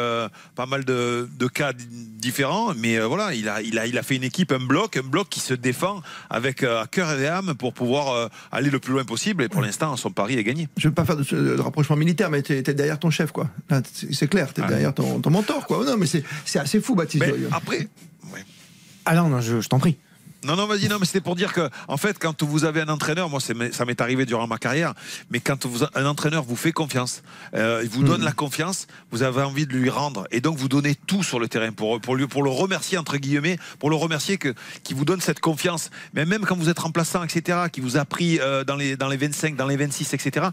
pas 0.55 0.67
mal 0.67 0.85
de, 0.85 1.29
cas 1.53 1.73
di- 1.73 1.85
différents. 1.91 2.73
Mais 2.75 2.99
voilà, 3.01 3.35
il 3.35 3.49
a, 3.49 4.03
fait 4.03 4.17
une 4.17 4.25
équipe, 4.25 4.53
un 4.53 4.65
bloc, 4.65 4.97
un 4.97 5.03
bloc 5.03 5.29
qui 5.29 5.41
se 5.41 5.53
défend 5.53 6.01
avec 6.31 6.65
cœur 6.91 7.21
et 7.21 7.27
âme 7.27 7.55
pour 7.55 7.75
pouvoir 7.75 8.31
aller 8.53 8.71
le 8.71 8.79
plus 8.79 8.93
loin 8.95 9.05
possible. 9.05 9.43
Et 9.43 9.49
pour 9.49 9.63
l'instant, 9.63 9.97
son 9.97 10.10
pari 10.13 10.37
est 10.39 10.45
gagné. 10.45 10.69
Je 10.77 10.89
veux 10.89 10.95
pas 10.95 11.05
faire 11.05 11.17
de, 11.17 11.23
de 11.25 11.61
rapprochement 11.61 11.97
militaire, 11.97 12.31
mais 12.31 12.43
tu 12.43 12.53
es, 12.55 12.63
derrière 12.63 12.99
ton 12.99 13.11
chef, 13.11 13.33
quoi. 13.33 13.51
C'est 14.13 14.29
clair, 14.29 14.53
tu 14.55 14.61
es 14.61 14.65
Ouais. 14.65 14.69
derrière 14.71 14.95
ton, 14.95 15.21
ton 15.21 15.31
mentor, 15.31 15.67
quoi. 15.67 15.85
Non, 15.85 15.97
mais 15.97 16.07
c'est 16.07 16.23
c'est 16.45 16.59
assez 16.59 16.81
fou, 16.81 16.95
Baptiste. 16.95 17.25
Mais 17.27 17.35
après, 17.53 17.89
Ah 19.05 19.15
non, 19.15 19.29
non, 19.29 19.41
je, 19.41 19.61
je 19.61 19.69
t'en 19.69 19.79
prie. 19.79 19.97
Non, 20.45 20.57
non, 20.57 20.67
vas-y, 20.67 20.89
non, 20.89 20.97
mais 20.99 21.07
c'était 21.07 21.21
pour 21.21 21.37
dire 21.37 21.53
que, 21.53 21.69
en 21.89 21.97
fait, 21.97 22.19
quand 22.19 22.43
vous 22.43 22.65
avez 22.65 22.81
un 22.81 22.89
entraîneur, 22.89 23.29
moi, 23.29 23.41
ça 23.41 23.85
m'est 23.85 24.01
arrivé 24.01 24.27
durant 24.27 24.47
ma 24.47 24.59
carrière, 24.59 24.95
mais 25.31 25.41
quand 25.41 25.67
vous, 25.67 25.85
un 25.95 26.07
entraîneur 26.07 26.45
vous 26.45 26.57
fait 26.57 26.73
confiance, 26.73 27.23
euh, 27.55 27.81
il 27.83 27.91
vous 27.91 28.03
donne 28.03 28.23
la 28.23 28.33
confiance, 28.33 28.87
vous 29.11 29.23
avez 29.23 29.43
envie 29.43 29.67
de 29.67 29.73
lui 29.73 29.91
rendre, 29.91 30.27
et 30.31 30.41
donc 30.41 30.57
vous 30.57 30.69
donnez 30.69 30.95
tout 30.95 31.23
sur 31.23 31.41
le 31.41 31.49
terrain 31.49 31.73
pour, 31.73 32.01
pour, 32.01 32.17
lui, 32.17 32.27
pour 32.27 32.43
le 32.43 32.51
remercier, 32.51 32.97
entre 32.99 33.17
guillemets, 33.17 33.59
pour 33.79 33.91
le 33.91 33.97
remercier 33.97 34.39
que, 34.39 34.55
qui 34.83 34.95
vous 34.95 35.05
donne 35.05 35.21
cette 35.21 35.41
confiance. 35.41 35.91
Mais 36.15 36.25
même 36.25 36.45
quand 36.47 36.57
vous 36.57 36.69
êtes 36.69 36.79
remplaçant, 36.79 37.23
etc., 37.25 37.59
qui 37.73 37.81
vous 37.81 37.97
a 37.97 38.05
pris 38.05 38.39
euh, 38.41 38.65
dans, 38.65 38.77
les, 38.77 38.97
dans 38.97 39.09
les 39.09 39.17
25, 39.17 39.57
dans 39.57 39.67
les 39.67 39.77
26, 39.77 40.15
etc., 40.15 40.47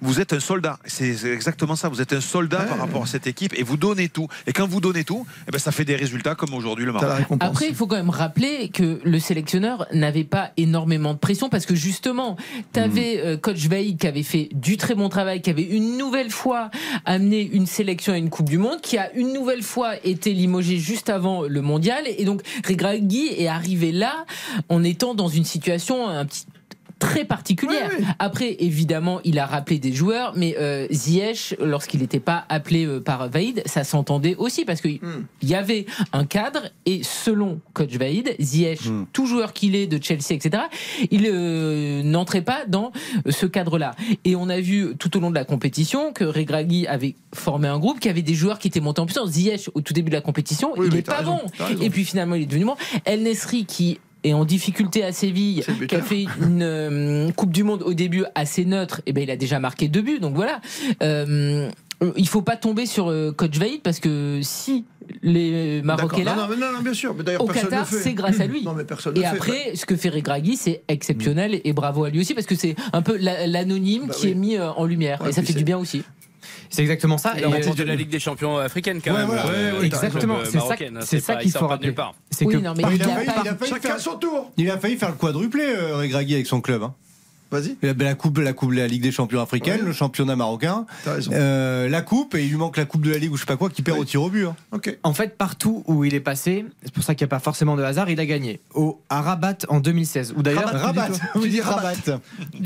vous 0.00 0.20
êtes 0.20 0.32
un 0.32 0.40
soldat. 0.40 0.78
C'est 0.84 1.16
c'est 1.16 1.32
exactement 1.32 1.76
ça. 1.76 1.88
Vous 1.88 2.00
êtes 2.00 2.12
un 2.12 2.20
soldat 2.20 2.60
par 2.60 2.78
rapport 2.78 3.02
à 3.02 3.06
cette 3.06 3.26
équipe, 3.26 3.52
et 3.58 3.62
vous 3.62 3.76
donnez 3.76 4.08
tout. 4.08 4.28
Et 4.46 4.52
quand 4.52 4.66
vous 4.66 4.80
donnez 4.80 5.04
tout, 5.04 5.26
eh 5.48 5.50
ben, 5.50 5.58
ça 5.58 5.72
fait 5.72 5.84
des 5.84 5.96
résultats 5.96 6.34
comme 6.34 6.54
aujourd'hui 6.54 6.84
le 6.84 6.92
Maroc. 6.92 7.26
Après, 7.40 7.68
il 7.68 7.74
faut 7.74 7.86
quand 7.86 7.96
même 7.96 8.10
rappeler 8.10 8.68
que 8.68 9.00
le 9.04 9.18
sélectionneur 9.26 9.86
n'avait 9.92 10.24
pas 10.24 10.52
énormément 10.56 11.12
de 11.12 11.18
pression 11.18 11.48
parce 11.48 11.66
que 11.66 11.74
justement, 11.74 12.36
tu 12.72 12.80
avais 12.80 13.38
coach 13.42 13.66
Vaïd 13.66 13.98
qui 13.98 14.06
avait 14.06 14.22
fait 14.22 14.48
du 14.52 14.76
très 14.76 14.94
bon 14.94 15.08
travail, 15.08 15.42
qui 15.42 15.50
avait 15.50 15.62
une 15.62 15.98
nouvelle 15.98 16.30
fois 16.30 16.70
amené 17.04 17.42
une 17.52 17.66
sélection 17.66 18.12
à 18.12 18.18
une 18.18 18.30
Coupe 18.30 18.48
du 18.48 18.58
Monde, 18.58 18.80
qui 18.80 18.98
a 18.98 19.12
une 19.14 19.32
nouvelle 19.32 19.62
fois 19.62 19.94
été 20.04 20.32
limogé 20.32 20.78
juste 20.78 21.10
avant 21.10 21.42
le 21.42 21.60
mondial. 21.60 22.04
Et 22.06 22.24
donc, 22.24 22.42
Regragui 22.66 23.28
est 23.36 23.48
arrivé 23.48 23.92
là 23.92 24.24
en 24.68 24.84
étant 24.84 25.14
dans 25.14 25.28
une 25.28 25.44
situation 25.44 26.08
un 26.08 26.24
petit 26.24 26.46
très 26.98 27.24
particulière. 27.24 27.90
Après, 28.18 28.56
évidemment, 28.60 29.20
il 29.24 29.38
a 29.38 29.46
rappelé 29.46 29.78
des 29.78 29.92
joueurs, 29.92 30.32
mais 30.36 30.56
euh, 30.58 30.86
Ziyech, 30.90 31.54
lorsqu'il 31.60 32.00
n'était 32.00 32.20
pas 32.20 32.44
appelé 32.48 32.86
euh, 32.86 33.00
par 33.00 33.28
Vaïd, 33.28 33.62
ça 33.66 33.84
s'entendait 33.84 34.34
aussi 34.36 34.64
parce 34.64 34.80
qu'il 34.80 35.00
y 35.42 35.54
avait 35.54 35.86
un 36.12 36.24
cadre 36.24 36.70
et 36.86 37.02
selon 37.02 37.60
coach 37.74 37.92
Vaïd, 37.92 38.34
Ziyech, 38.40 38.80
tout 39.12 39.26
joueur 39.26 39.52
qu'il 39.52 39.74
est 39.74 39.86
de 39.86 40.02
Chelsea, 40.02 40.32
etc., 40.32 40.64
il 41.10 41.28
euh, 41.30 42.02
n'entrait 42.02 42.42
pas 42.42 42.64
dans 42.66 42.92
ce 43.28 43.46
cadre-là. 43.46 43.94
Et 44.24 44.36
on 44.36 44.48
a 44.48 44.60
vu 44.60 44.96
tout 44.98 45.16
au 45.16 45.20
long 45.20 45.30
de 45.30 45.34
la 45.34 45.44
compétition 45.44 46.12
que 46.12 46.24
Regragui 46.24 46.86
avait 46.86 47.14
formé 47.34 47.68
un 47.68 47.78
groupe 47.78 48.00
qui 48.00 48.08
avait 48.08 48.22
des 48.22 48.34
joueurs 48.34 48.58
qui 48.58 48.68
étaient 48.68 48.80
montés 48.80 49.00
en 49.00 49.06
puissance. 49.06 49.30
Ziyech, 49.30 49.70
au 49.74 49.80
tout 49.80 49.92
début 49.92 50.10
de 50.10 50.14
la 50.14 50.22
compétition, 50.22 50.72
il 50.76 50.92
n'est 50.92 51.02
pas 51.02 51.18
raison, 51.18 51.40
bon. 51.58 51.82
Et 51.82 51.90
puis 51.90 52.04
finalement, 52.04 52.34
il 52.34 52.42
est 52.42 52.46
devenu 52.46 52.64
bon. 52.64 52.76
El 53.04 53.22
Nesri 53.22 53.66
qui 53.66 53.98
est 54.28 54.32
en 54.34 54.44
difficulté 54.44 55.04
à 55.04 55.12
Séville, 55.12 55.64
qui 55.88 55.94
a 55.96 56.02
fait 56.02 56.26
une 56.40 56.62
euh, 56.62 57.30
Coupe 57.32 57.52
du 57.52 57.64
Monde 57.64 57.82
au 57.82 57.94
début 57.94 58.24
assez 58.34 58.64
neutre, 58.64 59.00
et 59.06 59.12
ben 59.12 59.22
il 59.22 59.30
a 59.30 59.36
déjà 59.36 59.58
marqué 59.60 59.88
deux 59.88 60.02
buts. 60.02 60.18
Donc 60.20 60.34
voilà. 60.34 60.60
Euh, 61.02 61.68
il 62.16 62.28
faut 62.28 62.42
pas 62.42 62.56
tomber 62.56 62.84
sur 62.84 63.08
euh, 63.10 63.32
coach 63.32 63.56
Vaïd 63.56 63.80
parce 63.80 64.00
que 64.00 64.40
si 64.42 64.84
les 65.22 65.80
Marocains 65.82 66.24
là, 66.24 66.34
Non, 66.36 66.42
non, 66.48 66.56
non, 66.56 66.72
non, 66.74 66.80
bien 66.82 66.92
sûr. 66.92 67.14
Mais 67.16 67.22
d'ailleurs, 67.22 67.42
au 67.42 67.46
Qatar, 67.46 67.86
c'est 67.86 68.12
grâce 68.12 68.40
à 68.40 68.46
lui. 68.46 68.62
Non, 68.64 68.74
mais 68.74 68.84
personne 68.84 69.14
ne 69.14 69.20
Et 69.20 69.22
fait. 69.22 69.28
après, 69.28 69.72
ce 69.74 69.86
que 69.86 69.96
fait 69.96 70.10
Regragui, 70.10 70.56
c'est 70.56 70.82
exceptionnel 70.88 71.60
et 71.64 71.72
bravo 71.72 72.04
à 72.04 72.10
lui 72.10 72.20
aussi 72.20 72.34
parce 72.34 72.46
que 72.46 72.54
c'est 72.56 72.74
un 72.92 73.00
peu 73.02 73.16
la- 73.16 73.46
l'anonyme 73.46 74.08
qui 74.10 74.28
est 74.30 74.34
mis 74.34 74.56
euh, 74.56 74.70
en 74.72 74.84
lumière 74.84 75.22
Ouais, 75.22 75.30
et 75.30 75.32
ça 75.32 75.40
fait 75.42 75.52
c'est- 75.52 75.58
du 75.58 75.64
bien 75.64 75.78
aussi. 75.78 76.02
C'est 76.70 76.82
exactement 76.82 77.18
ça. 77.18 77.38
Et, 77.38 77.44
euh, 77.44 77.74
de 77.74 77.82
la 77.84 77.94
Ligue 77.94 78.08
des 78.08 78.18
Champions 78.20 78.58
africaine 78.58 79.00
quand 79.04 79.12
Ouais, 79.12 79.18
même. 79.18 79.26
voilà. 79.26 79.46
euh, 79.46 79.46
Ouais, 79.46 79.76
ouais, 79.78 79.82
l'équipe, 79.84 79.94
exactement. 80.04 80.38
C'est 80.44 80.58
ça- 80.60 80.76
c'est 81.02 81.20
ça 81.20 81.36
qu'il 81.36 81.50
faut 81.52 81.66
rappeler. 81.66 81.94
C'est 82.30 82.44
Oui, 82.44 82.54
que 82.54 82.58
non, 82.58 82.74
mais 82.76 82.82
il 82.94 83.02
a 83.02 83.06
failli, 83.06 83.26
pas- 83.26 83.42
il 83.44 83.48
a 83.48 83.54
failli 83.56 83.70
Chacun 83.72 83.88
faire, 83.88 84.00
son 84.00 84.16
tour. 84.16 84.52
il 84.56 84.70
a 84.70 84.78
failli 84.78 84.96
faire 84.96 85.10
le 85.10 85.14
quadruplé, 85.16 85.64
euh, 85.66 85.96
Regragui, 85.96 86.34
avec 86.34 86.46
son 86.46 86.60
club. 86.60 86.82
Vas-y. 87.50 87.76
La, 87.82 87.92
la 87.92 88.14
coupe, 88.14 88.38
la 88.38 88.52
coupe 88.52 88.72
de 88.72 88.76
la 88.78 88.86
Ligue 88.88 89.02
des 89.02 89.12
Champions 89.12 89.40
africaine, 89.40 89.80
le 89.84 89.92
championnat 89.92 90.34
marocain, 90.36 90.84
T'as 91.04 91.14
raison. 91.14 91.30
euh, 91.32 91.88
la 91.88 92.02
coupe 92.02 92.34
et 92.34 92.42
il 92.44 92.50
lui 92.50 92.56
manque 92.56 92.76
la 92.76 92.84
coupe 92.84 93.02
de 93.02 93.10
la 93.10 93.18
Ligue 93.18 93.32
ou 93.32 93.36
je 93.36 93.40
sais 93.42 93.46
pas 93.46 93.56
quoi 93.56 93.70
qui 93.70 93.82
perd 93.82 93.98
au 93.98 94.04
tir 94.04 94.22
au 94.22 94.30
but. 94.30 94.46
hein. 94.46 94.56
Ok. 94.72 94.96
En 95.02 95.12
fait, 95.14 95.36
partout 95.36 95.84
où 95.86 96.04
il 96.04 96.14
est 96.14 96.20
passé, 96.20 96.64
c'est 96.82 96.92
pour 96.92 97.04
ça 97.04 97.14
qu'il 97.14 97.24
n'y 97.24 97.28
a 97.28 97.34
pas 97.36 97.38
forcément 97.38 97.76
de 97.76 97.82
hasard, 97.82 98.10
il 98.10 98.18
a 98.20 98.26
gagné. 98.26 98.60
Au, 98.74 99.00
à 99.08 99.22
Rabat 99.22 99.58
en 99.68 99.80
2016. 99.80 100.34
Ou 100.36 100.42
d'ailleurs, 100.42 100.72
Rabat, 100.72 101.08
tu 101.40 101.48
dis 101.48 101.60
Rabat. 101.60 101.92
Rabat. 102.06 102.20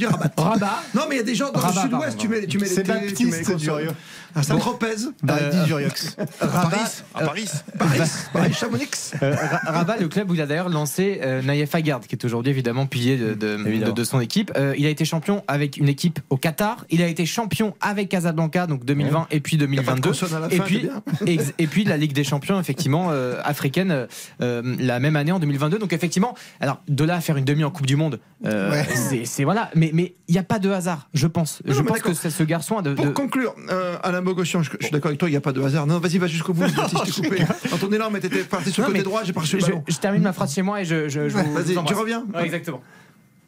Rabat. 0.07 0.33
Rabat. 0.37 0.83
Non, 0.95 1.03
mais 1.09 1.17
il 1.17 1.19
y 1.19 1.23
a 1.23 1.25
des 1.25 1.35
gens 1.35 1.51
dans 1.53 1.61
Rabat, 1.61 1.83
le 1.85 1.91
sud-ouest, 1.91 2.17
tu 2.19 2.29
mets, 2.29 2.47
tu 2.47 2.59
mets 2.59 2.65
les 2.69 2.75
C'est 2.75 2.83
télés, 2.85 3.13
tu 3.13 3.27
mets 3.27 3.39
les 3.39 3.45
Baptiste. 3.45 3.95
À 4.35 4.43
Saint-Tropez, 4.43 4.87
Baptiste 5.23 5.55
Euh, 5.55 5.65
Duriox. 5.65 6.17
Rabat, 6.41 6.77
À 7.15 7.25
Paris. 7.25 7.49
Paris, 7.79 8.01
Paris, 8.33 8.53
Chamonix. 8.53 8.89
euh, 9.23 9.35
Ra- 9.35 9.73
Rabat, 9.73 9.97
le 9.99 10.09
club 10.09 10.31
où 10.31 10.35
il 10.35 10.41
a 10.41 10.47
d'ailleurs 10.47 10.69
lancé 10.69 11.21
euh, 11.23 11.43
Naïef 11.43 11.75
Agard, 11.75 12.01
qui 12.01 12.15
est 12.15 12.25
aujourd'hui 12.25 12.51
évidemment 12.51 12.87
pilier 12.87 13.17
de, 13.17 13.35
de, 13.35 13.59
Évidemment. 13.67 13.93
de- 13.93 14.01
de 14.01 14.05
son 14.05 14.21
équipe. 14.21 14.53
Euh, 14.57 14.75
il 14.79 14.87
a 14.87 14.89
été 14.89 15.05
champion 15.05 15.43
avec 15.49 15.77
une 15.77 15.89
équipe 15.89 16.21
au 16.31 16.37
Qatar. 16.37 16.85
Il 16.91 17.03
a 17.03 17.07
été 17.07 17.27
champion 17.27 17.75
avec 17.81 18.09
Casablanca, 18.09 18.67
donc 18.67 18.85
2020 18.85 19.27
et 19.31 19.41
puis 19.41 19.57
Y 19.57 19.59
a 19.59 19.67
pas 19.83 19.95
de 19.95 20.01
2022. 20.01 20.09
consonne 20.11 20.35
à 20.35 20.41
la 20.41 20.53
Et 20.55 20.61
puis, 20.61 20.89
et 21.59 21.67
puis 21.67 21.85
la 21.85 21.97
Ligue 21.97 22.13
des 22.13 22.25
Champions, 22.25 22.61
effectivement, 22.61 23.09
euh, 23.11 23.41
africaine, 23.45 23.91
euh, 23.91 24.07
euh, 24.43 24.77
la 24.79 25.01
même 25.01 25.17
année 25.17 25.33
en 25.33 25.39
2022. 25.41 25.79
Donc 25.79 25.93
effectivement, 25.93 26.35
alors 26.61 26.81
de 26.89 27.05
là 27.05 27.17
à 27.17 27.21
faire 27.21 27.37
une 27.37 27.45
demi 27.45 27.65
en 27.65 27.71
Coupe 27.71 27.87
du 27.87 27.97
Monde, 27.97 28.21
euh, 28.47 28.71
Ouais. 28.71 28.87
c'est- 29.25 29.45
voilà. 29.45 29.71
Mais 29.75 29.91
mais 29.93 30.15
il 30.29 30.33
n'y 30.33 30.39
a 30.39 30.43
pas 30.45 30.59
de 30.59 30.71
hasard, 30.71 31.09
je 31.15 31.27
pense. 31.27 31.63
Non, 31.65 31.75
je 31.75 31.83
pense 31.83 32.01
que 32.01 32.15
c'est- 32.15 32.31
ce 32.31 32.43
garçon 32.45 32.79
a 32.79 32.83
de, 32.83 32.95
Pour 32.95 33.07
de- 33.07 33.11
conclure, 33.11 33.55
euh, 33.71 33.97
Alain 34.21 34.27
Bogossian, 34.27 34.63
je, 34.63 34.71
je 34.79 34.85
suis 34.85 34.93
d'accord 34.93 35.09
avec 35.09 35.19
toi, 35.19 35.29
il 35.29 35.33
n'y 35.33 35.37
a 35.37 35.41
pas 35.41 35.53
de 35.53 35.63
hasard. 35.63 35.87
Non, 35.87 35.99
vas-y, 35.99 36.19
va 36.19 36.27
jusqu'au 36.27 36.53
bout. 36.53 36.65
Je 37.07 37.13
coupé. 37.23 37.43
Dans 37.71 37.79
ton 37.79 37.91
élan, 37.91 38.11
mais 38.11 38.21
t'étais 38.21 38.43
parti 38.45 38.71
sur 38.71 38.83
le 38.83 38.89
côté 38.89 39.03
droit, 39.03 39.23
j'ai 39.25 39.33
pas 39.33 39.41
reçu 39.41 39.57
le 39.57 39.63
je, 39.63 39.67
ballon. 39.67 39.85
je 39.89 39.97
termine 39.97 40.23
ma 40.23 40.33
phrase 40.33 40.55
chez 40.55 40.63
moi 40.63 40.81
et 40.83 40.85
je, 40.85 41.09
je, 41.09 41.29
je 41.29 41.37
vous- 41.37 41.53
Vas-y, 41.55 41.85
tu 41.87 41.95
reviens 41.95 42.25
Ouais, 42.35 42.45
exactement. 42.45 42.81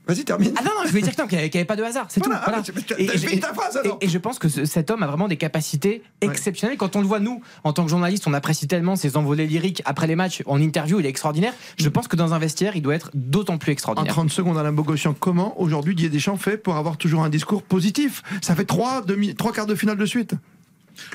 Vas-y, 0.04 0.24
termine. 0.24 0.52
Ah 0.56 0.62
non, 0.64 0.70
non, 0.74 0.80
je 0.84 0.88
voulais 0.88 1.02
dire 1.02 1.14
qu'il 1.14 1.38
n'y 1.38 1.44
avait, 1.44 1.64
pas 1.64 1.76
de 1.76 1.82
hasard, 1.84 2.06
c'est 2.08 2.24
Voilà, 2.24 2.40
tout. 2.40 2.44
Voilà. 2.50 2.62
ah, 2.66 2.80
tu- 2.82 2.94
Et- 3.00 3.04
et- 3.04 3.34
et- 3.36 3.38
ta 3.40 3.54
phrase, 3.54 3.80
et- 4.00 4.08
je 4.08 4.18
pense 4.18 4.40
que 4.40 4.48
ce- 4.48 4.64
cet 4.64 4.90
homme 4.90 5.04
a 5.04 5.06
vraiment 5.06 5.28
des 5.28 5.36
capacités 5.36 6.02
exceptionnelles. 6.20 6.76
Quand 6.76 6.96
on 6.96 7.00
le 7.00 7.06
voit, 7.06 7.20
nous, 7.20 7.40
en 7.62 7.72
tant 7.72 7.84
que 7.84 7.90
journaliste, 7.90 8.26
on 8.26 8.32
apprécie 8.34 8.66
tellement 8.66 8.96
ses 8.96 9.16
envolées 9.16 9.46
lyriques 9.46 9.80
après 9.84 10.08
les 10.08 10.16
matchs, 10.16 10.42
en 10.46 10.60
interview, 10.60 10.98
il 10.98 11.06
est 11.06 11.08
extraordinaire. 11.08 11.52
Je 11.78 11.88
pense 11.88 12.08
que 12.08 12.16
dans 12.16 12.34
un 12.34 12.40
vestiaire, 12.40 12.74
il 12.74 12.82
doit 12.82 12.96
être 12.96 13.10
d'autant 13.14 13.58
plus 13.58 13.70
En 13.70 13.74
extraordinaire. 13.74 14.12
30 14.12 14.30
secondes, 14.32 14.58
Alain 14.58 14.72
Bogossian, 14.72 15.14
comment 15.18 15.60
aujourd'hui 15.60 15.94
Didier 15.94 16.10
Deschamps 16.10 16.36
fait 16.36 16.56
pour 16.56 16.74
avoir 16.74 16.96
toujours 16.96 17.22
un 17.22 17.28
discours 17.30 17.62
positif? 17.62 18.24
Ça 18.42 18.56
fait 18.56 18.64
trois, 18.64 19.02
demi, 19.02 19.36
trois 19.36 19.52
quarts 19.52 19.66
de 19.66 19.76
finale 19.76 19.98
de 19.98 20.06
suite. 20.06 20.34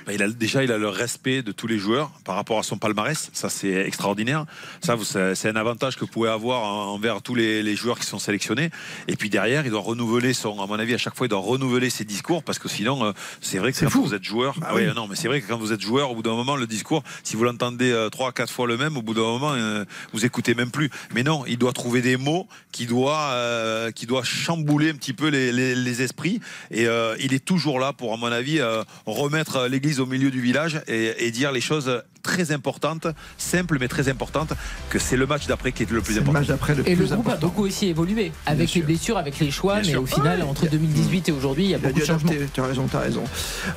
Bah, 0.05 0.13
il 0.13 0.21
a, 0.23 0.27
déjà, 0.29 0.63
il 0.63 0.71
a 0.71 0.77
le 0.77 0.89
respect 0.89 1.41
de 1.41 1.51
tous 1.51 1.67
les 1.67 1.77
joueurs 1.77 2.11
par 2.25 2.35
rapport 2.35 2.59
à 2.59 2.63
son 2.63 2.77
palmarès. 2.77 3.29
Ça, 3.33 3.49
c'est 3.49 3.73
extraordinaire. 3.87 4.45
Ça, 4.83 4.95
c'est 5.35 5.49
un 5.49 5.55
avantage 5.55 5.95
que 5.95 6.01
vous 6.01 6.07
pouvez 6.11 6.29
avoir 6.29 6.63
en- 6.63 6.93
envers 6.93 7.21
tous 7.21 7.35
les, 7.35 7.63
les 7.63 7.75
joueurs 7.75 7.99
qui 7.99 8.05
sont 8.05 8.19
sélectionnés. 8.19 8.69
Et 9.07 9.15
puis 9.15 9.29
derrière, 9.29 9.65
il 9.65 9.71
doit 9.71 9.81
renouveler 9.81 10.33
son, 10.33 10.61
à 10.61 10.65
mon 10.67 10.79
avis, 10.79 10.93
à 10.93 10.97
chaque 10.97 11.15
fois, 11.15 11.27
il 11.27 11.29
doit 11.29 11.39
renouveler 11.39 11.89
ses 11.89 12.05
discours 12.05 12.43
parce 12.43 12.59
que 12.59 12.69
sinon, 12.69 13.03
euh, 13.05 13.11
c'est 13.41 13.57
vrai 13.57 13.71
que 13.73 13.79
quand 13.85 13.89
vous 14.01 14.13
êtes 14.13 14.23
joueur, 14.23 14.55
Bah 14.59 14.73
ouais, 14.73 14.87
oui. 14.87 14.93
non, 14.95 15.07
mais 15.07 15.15
c'est 15.15 15.27
vrai 15.27 15.41
que 15.41 15.47
quand 15.47 15.57
vous 15.57 15.73
êtes 15.73 15.81
joueur, 15.81 16.11
au 16.11 16.15
bout 16.15 16.23
d'un 16.23 16.35
moment, 16.35 16.55
le 16.55 16.67
discours, 16.67 17.03
si 17.23 17.35
vous 17.35 17.43
l'entendez 17.43 17.91
euh, 17.91 18.09
trois, 18.09 18.31
quatre 18.31 18.51
fois 18.51 18.67
le 18.67 18.77
même, 18.77 18.97
au 18.97 19.01
bout 19.01 19.13
d'un 19.13 19.21
moment, 19.21 19.53
euh, 19.53 19.85
vous 20.13 20.25
écoutez 20.25 20.53
même 20.55 20.71
plus. 20.71 20.89
Mais 21.13 21.23
non, 21.23 21.43
il 21.47 21.57
doit 21.57 21.73
trouver 21.73 22.01
des 22.01 22.17
mots 22.17 22.47
qui 22.71 22.85
doit, 22.85 23.29
euh, 23.31 23.91
qui 23.91 24.05
doit 24.05 24.23
chambouler 24.23 24.91
un 24.91 24.95
petit 24.95 25.13
peu 25.13 25.27
les, 25.27 25.51
les- 25.51 25.75
les 25.75 26.01
esprits. 26.01 26.39
Et 26.71 26.87
euh, 26.87 27.15
il 27.19 27.33
est 27.33 27.43
toujours 27.43 27.79
là 27.79 27.93
pour, 27.93 28.13
à 28.13 28.17
mon 28.17 28.27
avis, 28.31 28.59
remettre 29.05 29.67
l'église 29.77 29.99
au 29.99 30.07
milieu 30.07 30.31
du 30.31 30.41
village 30.41 30.81
et, 30.87 31.27
et 31.27 31.29
dire 31.29 31.51
les 31.51 31.61
choses 31.61 32.01
très 32.27 32.51
importante, 32.51 33.07
simple 33.37 33.77
mais 33.79 33.87
très 33.87 34.09
importante, 34.09 34.51
que 34.89 34.99
c'est 34.99 35.15
le 35.17 35.25
match 35.25 35.47
d'après 35.47 35.71
qui 35.71 35.83
est 35.83 35.91
le 35.91 36.01
plus 36.01 36.13
C'est 36.15 36.19
le 36.19 36.23
important. 36.25 36.39
match 36.39 36.47
d'après 36.49 36.75
le 36.75 36.87
Et 36.87 36.95
le 36.95 37.05
groupe 37.05 37.11
a 37.27 37.31
important. 37.31 37.47
beaucoup 37.47 37.63
aussi 37.65 37.87
évolué 37.87 38.31
avec 38.45 38.73
les 38.73 38.81
blessures, 38.81 39.17
avec 39.17 39.39
les 39.39 39.49
choix, 39.49 39.75
Bien 39.75 39.83
mais 39.83 39.91
sûr. 39.91 40.03
au 40.03 40.05
final, 40.05 40.43
entre 40.43 40.67
2018 40.69 41.29
et 41.29 41.31
aujourd'hui, 41.31 41.63
il 41.65 41.69
y 41.71 41.75
a 41.75 41.77
beaucoup 41.77 41.99
de 41.99 42.05
changements. 42.05 42.31
tu 42.53 42.59
as 42.61 42.65
raison, 42.65 42.87
tu 42.87 42.95
as 42.97 42.99
raison. 42.99 43.23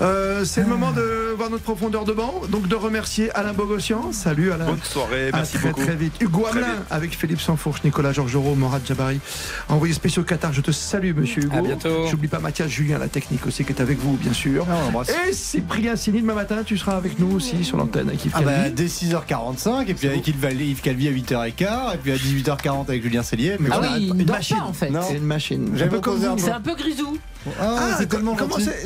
Euh, 0.02 0.44
c'est 0.44 0.62
le 0.62 0.66
moment 0.66 0.90
de 0.92 1.34
voir 1.36 1.48
notre 1.50 1.62
profondeur 1.62 2.04
de 2.04 2.12
banc, 2.12 2.42
donc 2.50 2.66
de 2.66 2.74
remercier 2.74 3.30
Alain 3.36 3.52
Bogossian. 3.52 4.12
Salut 4.12 4.50
Alain. 4.52 4.66
Bonne 4.66 4.82
soirée, 4.82 5.28
À 5.32 5.36
merci 5.36 5.56
très, 5.58 5.68
beaucoup. 5.68 5.84
Très 5.84 5.94
vite. 5.96 6.14
Hugo 6.20 6.46
Hamelin 6.46 6.66
avec 6.90 7.16
Philippe 7.16 7.40
Sanfourche, 7.40 7.84
Nicolas 7.84 8.12
Georgerot, 8.12 8.54
Morad 8.56 8.82
Jabari. 8.86 9.20
Envoyé 9.68 9.94
spécial 9.94 10.24
Qatar, 10.24 10.52
je 10.52 10.60
te 10.60 10.72
salue 10.72 11.14
monsieur 11.14 11.44
Hugo. 11.44 11.56
À 11.56 11.60
bientôt. 11.62 12.06
J'oublie 12.10 12.28
pas 12.28 12.40
Mathias 12.40 12.68
Julien, 12.68 12.98
la 12.98 13.08
technique 13.08 13.46
aussi, 13.46 13.64
qui 13.64 13.72
est 13.72 13.80
avec 13.80 13.98
vous, 13.98 14.16
bien 14.16 14.32
sûr. 14.32 14.66
Ah. 14.68 15.02
Et 15.28 15.32
Cyprien 15.32 15.94
Sini, 15.96 16.20
demain 16.20 16.34
matin, 16.34 16.62
tu 16.64 16.76
seras 16.76 16.96
avec 16.96 17.18
nous 17.18 17.30
aussi 17.36 17.64
sur 17.64 17.76
l'antenne 17.76 18.10
Yves 18.12 18.32
Ah 18.40 18.44
bah, 18.44 18.70
dès 18.70 18.86
6h45, 18.86 19.86
et 19.88 19.94
puis 19.94 20.08
avec 20.08 20.26
Yves, 20.26 20.80
Calvi 20.80 21.08
à 21.08 21.12
8h15, 21.12 21.94
et 21.94 21.98
puis 21.98 22.12
à 22.12 22.16
18h40 22.16 22.82
avec 22.88 23.02
Julien 23.02 23.22
Cellier. 23.22 23.56
Mais 23.60 23.68
Ah 23.72 23.78
voilà. 23.78 23.92
oui, 23.96 24.08
une 24.08 24.26
machine. 24.26 24.56
pas 24.56 24.64
en 24.64 24.72
fait. 24.72 24.90
C'est 25.08 25.16
une 25.16 25.24
machine. 25.24 25.70
J'avais 25.74 25.96
Un 25.96 26.36
C'est 26.38 26.50
un 26.50 26.60
peu 26.60 26.74
grisou. 26.74 27.18
Ah, 27.60 27.76
Ah, 27.78 27.94
c'est 27.98 28.06
tellement 28.08 28.36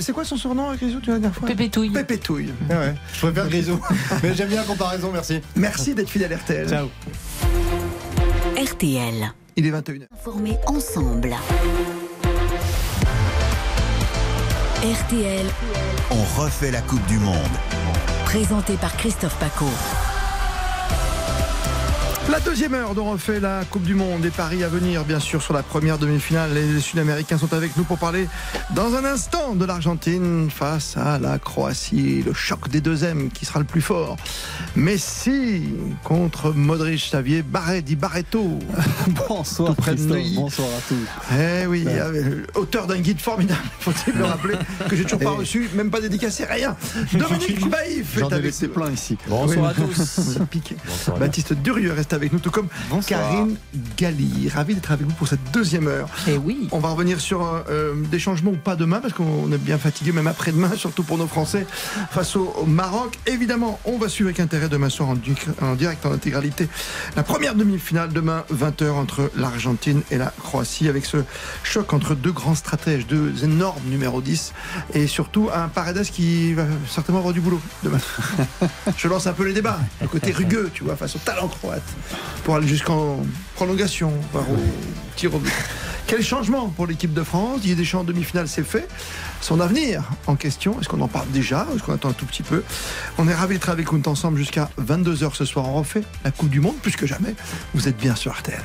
c'est 0.00 0.12
quoi 0.12 0.24
son 0.24 0.36
surnom 0.36 0.68
avec 0.68 0.80
Grisou, 0.80 1.00
tu 1.00 1.10
la 1.10 1.18
dernière 1.18 1.34
fois 1.36 1.48
Pépétouille. 1.48 1.90
Pépétouille. 1.90 2.52
Ah 2.70 2.74
ouais, 2.80 2.94
je 3.12 3.18
préfère 3.20 3.48
Grisou. 3.48 3.80
Mais 4.22 4.34
j'aime 4.34 4.48
bien 4.48 4.58
la 4.58 4.64
comparaison, 4.66 5.10
merci. 5.12 5.40
Merci 5.56 5.94
d'être 5.94 6.08
fidèle 6.10 6.32
à 6.32 6.36
RTL. 6.36 6.68
Ciao. 6.68 6.88
RTL. 8.56 9.32
Il 9.56 9.66
est 9.66 9.70
21h. 9.70 10.06
Informés 10.12 10.56
ensemble. 10.66 11.34
RTL, 14.82 15.46
On 16.10 16.40
refait 16.42 16.70
la 16.70 16.82
Coupe 16.82 17.04
du 17.06 17.18
Monde. 17.18 17.36
Présenté 18.34 18.74
par 18.76 18.96
Christophe 18.96 19.38
Paco. 19.38 19.66
La 22.30 22.40
deuxième 22.40 22.72
heure 22.72 22.94
dont 22.94 23.06
on 23.06 23.12
refait 23.12 23.38
la 23.38 23.64
Coupe 23.66 23.82
du 23.82 23.94
Monde 23.94 24.24
et 24.24 24.30
Paris 24.30 24.64
à 24.64 24.68
venir, 24.68 25.04
bien 25.04 25.20
sûr, 25.20 25.42
sur 25.42 25.52
la 25.52 25.62
première 25.62 25.98
demi-finale. 25.98 26.54
Les 26.54 26.80
Sud-Américains 26.80 27.36
sont 27.36 27.52
avec 27.52 27.76
nous 27.76 27.84
pour 27.84 27.98
parler 27.98 28.26
dans 28.74 28.94
un 28.94 29.04
instant 29.04 29.54
de 29.54 29.64
l'Argentine 29.66 30.48
face 30.50 30.96
à 30.96 31.18
la 31.18 31.38
Croatie. 31.38 32.22
Le 32.24 32.32
choc 32.32 32.70
des 32.70 32.80
deux 32.80 33.04
M 33.04 33.28
qui 33.30 33.44
sera 33.44 33.58
le 33.58 33.66
plus 33.66 33.82
fort. 33.82 34.16
Messi 34.74 35.64
contre 36.02 36.52
Modric, 36.52 37.08
Xavier 37.10 37.42
Barret, 37.42 37.82
dit 37.82 37.94
Barreto. 37.94 38.58
Bonsoir 39.28 39.74
Tout 39.74 39.82
près 39.82 39.94
de 39.94 39.96
Christophe, 39.98 40.34
bonsoir 40.34 40.68
à 40.68 40.80
tous. 40.88 41.36
Eh 41.38 41.66
oui, 41.66 41.84
euh, 41.86 42.42
auteur 42.54 42.86
d'un 42.86 43.00
guide 43.00 43.20
formidable, 43.20 43.60
faut-il 43.80 44.14
le 44.14 44.24
rappeler, 44.24 44.54
que 44.88 44.96
j'ai 44.96 45.04
toujours 45.04 45.20
pas 45.20 45.30
reçu, 45.30 45.68
même 45.74 45.90
pas 45.90 46.00
dédicacé, 46.00 46.46
rien. 46.46 46.74
Dominique 47.12 47.68
Baïf 47.68 48.18
J'en 48.18 48.30
est 48.30 48.34
avec 48.34 48.62
nous. 48.62 48.68
plein 48.70 48.90
ici. 48.90 49.18
Bonsoir 49.28 49.66
à 49.66 49.74
tous. 49.74 50.38
Piqué. 50.50 50.76
Baptiste 51.20 51.52
Durieux 51.52 51.92
reste 51.92 52.13
avec 52.14 52.32
nous, 52.32 52.38
tout 52.38 52.50
comme 52.50 52.68
Karine 53.06 53.56
Galli. 53.96 54.48
Ravi 54.48 54.74
d'être 54.74 54.92
avec 54.92 55.06
vous 55.06 55.14
pour 55.14 55.28
cette 55.28 55.52
deuxième 55.52 55.88
heure. 55.88 56.08
Et 56.26 56.36
oui. 56.36 56.68
On 56.72 56.78
va 56.78 56.90
revenir 56.90 57.20
sur 57.20 57.44
euh, 57.68 57.94
des 58.10 58.18
changements 58.18 58.52
ou 58.52 58.56
pas 58.56 58.76
demain, 58.76 59.00
parce 59.00 59.12
qu'on 59.12 59.50
est 59.52 59.58
bien 59.58 59.78
fatigué, 59.78 60.12
même 60.12 60.26
après-demain, 60.26 60.72
surtout 60.76 61.02
pour 61.02 61.18
nos 61.18 61.26
Français, 61.26 61.66
face 62.10 62.36
au, 62.36 62.54
au 62.58 62.66
Maroc. 62.66 63.18
Évidemment, 63.26 63.78
on 63.84 63.98
va 63.98 64.08
suivre 64.08 64.28
avec 64.28 64.40
intérêt 64.40 64.68
demain 64.68 64.88
soir 64.88 65.10
en 65.10 65.74
direct, 65.74 66.06
en 66.06 66.12
intégralité, 66.12 66.68
la 67.16 67.22
première 67.22 67.54
demi-finale 67.54 68.12
demain, 68.12 68.44
20h, 68.52 68.90
entre 68.90 69.30
l'Argentine 69.36 70.02
et 70.10 70.18
la 70.18 70.32
Croatie, 70.42 70.88
avec 70.88 71.04
ce 71.06 71.18
choc 71.62 71.92
entre 71.92 72.14
deux 72.14 72.32
grands 72.32 72.54
stratèges, 72.54 73.06
deux 73.06 73.44
énormes 73.44 73.82
numéro 73.88 74.20
10, 74.20 74.52
et 74.94 75.06
surtout 75.06 75.50
un 75.54 75.68
Paredes 75.68 76.04
qui 76.04 76.54
va 76.54 76.64
certainement 76.88 77.18
avoir 77.18 77.34
du 77.34 77.40
boulot 77.40 77.60
demain. 77.82 77.98
Je 78.96 79.08
lance 79.08 79.26
un 79.26 79.32
peu 79.32 79.44
les 79.44 79.52
débats, 79.52 79.78
le 80.00 80.08
côté 80.08 80.32
rugueux, 80.32 80.70
tu 80.72 80.84
vois, 80.84 80.96
face 80.96 81.16
au 81.16 81.18
talent 81.18 81.48
croate, 81.48 81.82
pour 82.44 82.56
aller 82.56 82.68
jusqu'en 82.68 83.18
prolongation, 83.54 84.12
voire 84.32 84.48
au 84.50 84.56
tir 85.16 85.34
au 85.34 85.38
but. 85.38 85.52
Quel 86.06 86.22
changement 86.22 86.68
pour 86.68 86.86
l'équipe 86.86 87.14
de 87.14 87.22
France? 87.22 87.60
Didier 87.60 87.76
Deschamps 87.76 88.00
en 88.00 88.04
demi-finale, 88.04 88.46
c'est 88.46 88.62
fait. 88.64 88.86
Son 89.40 89.58
avenir 89.60 90.10
en 90.26 90.36
question, 90.36 90.78
est-ce 90.80 90.88
qu'on 90.88 91.00
en 91.00 91.08
parle 91.08 91.30
déjà? 91.30 91.66
Est-ce 91.74 91.82
qu'on 91.82 91.94
attend 91.94 92.10
un 92.10 92.14
tout 92.14 92.26
petit 92.26 92.42
peu? 92.42 92.62
On 93.16 93.26
est 93.26 93.34
ravis 93.34 93.54
d'être 93.54 93.70
avec 93.70 93.90
vous 93.90 94.00
ensemble 94.06 94.36
jusqu'à 94.36 94.68
22h 94.80 95.34
ce 95.34 95.44
soir. 95.46 95.66
On 95.68 95.74
refait 95.74 96.02
la 96.24 96.30
Coupe 96.30 96.50
du 96.50 96.60
Monde 96.60 96.76
plus 96.76 96.96
que 96.96 97.06
jamais. 97.06 97.34
Vous 97.74 97.88
êtes 97.88 97.96
bien 97.96 98.14
sur 98.14 98.32
RTL. 98.32 98.62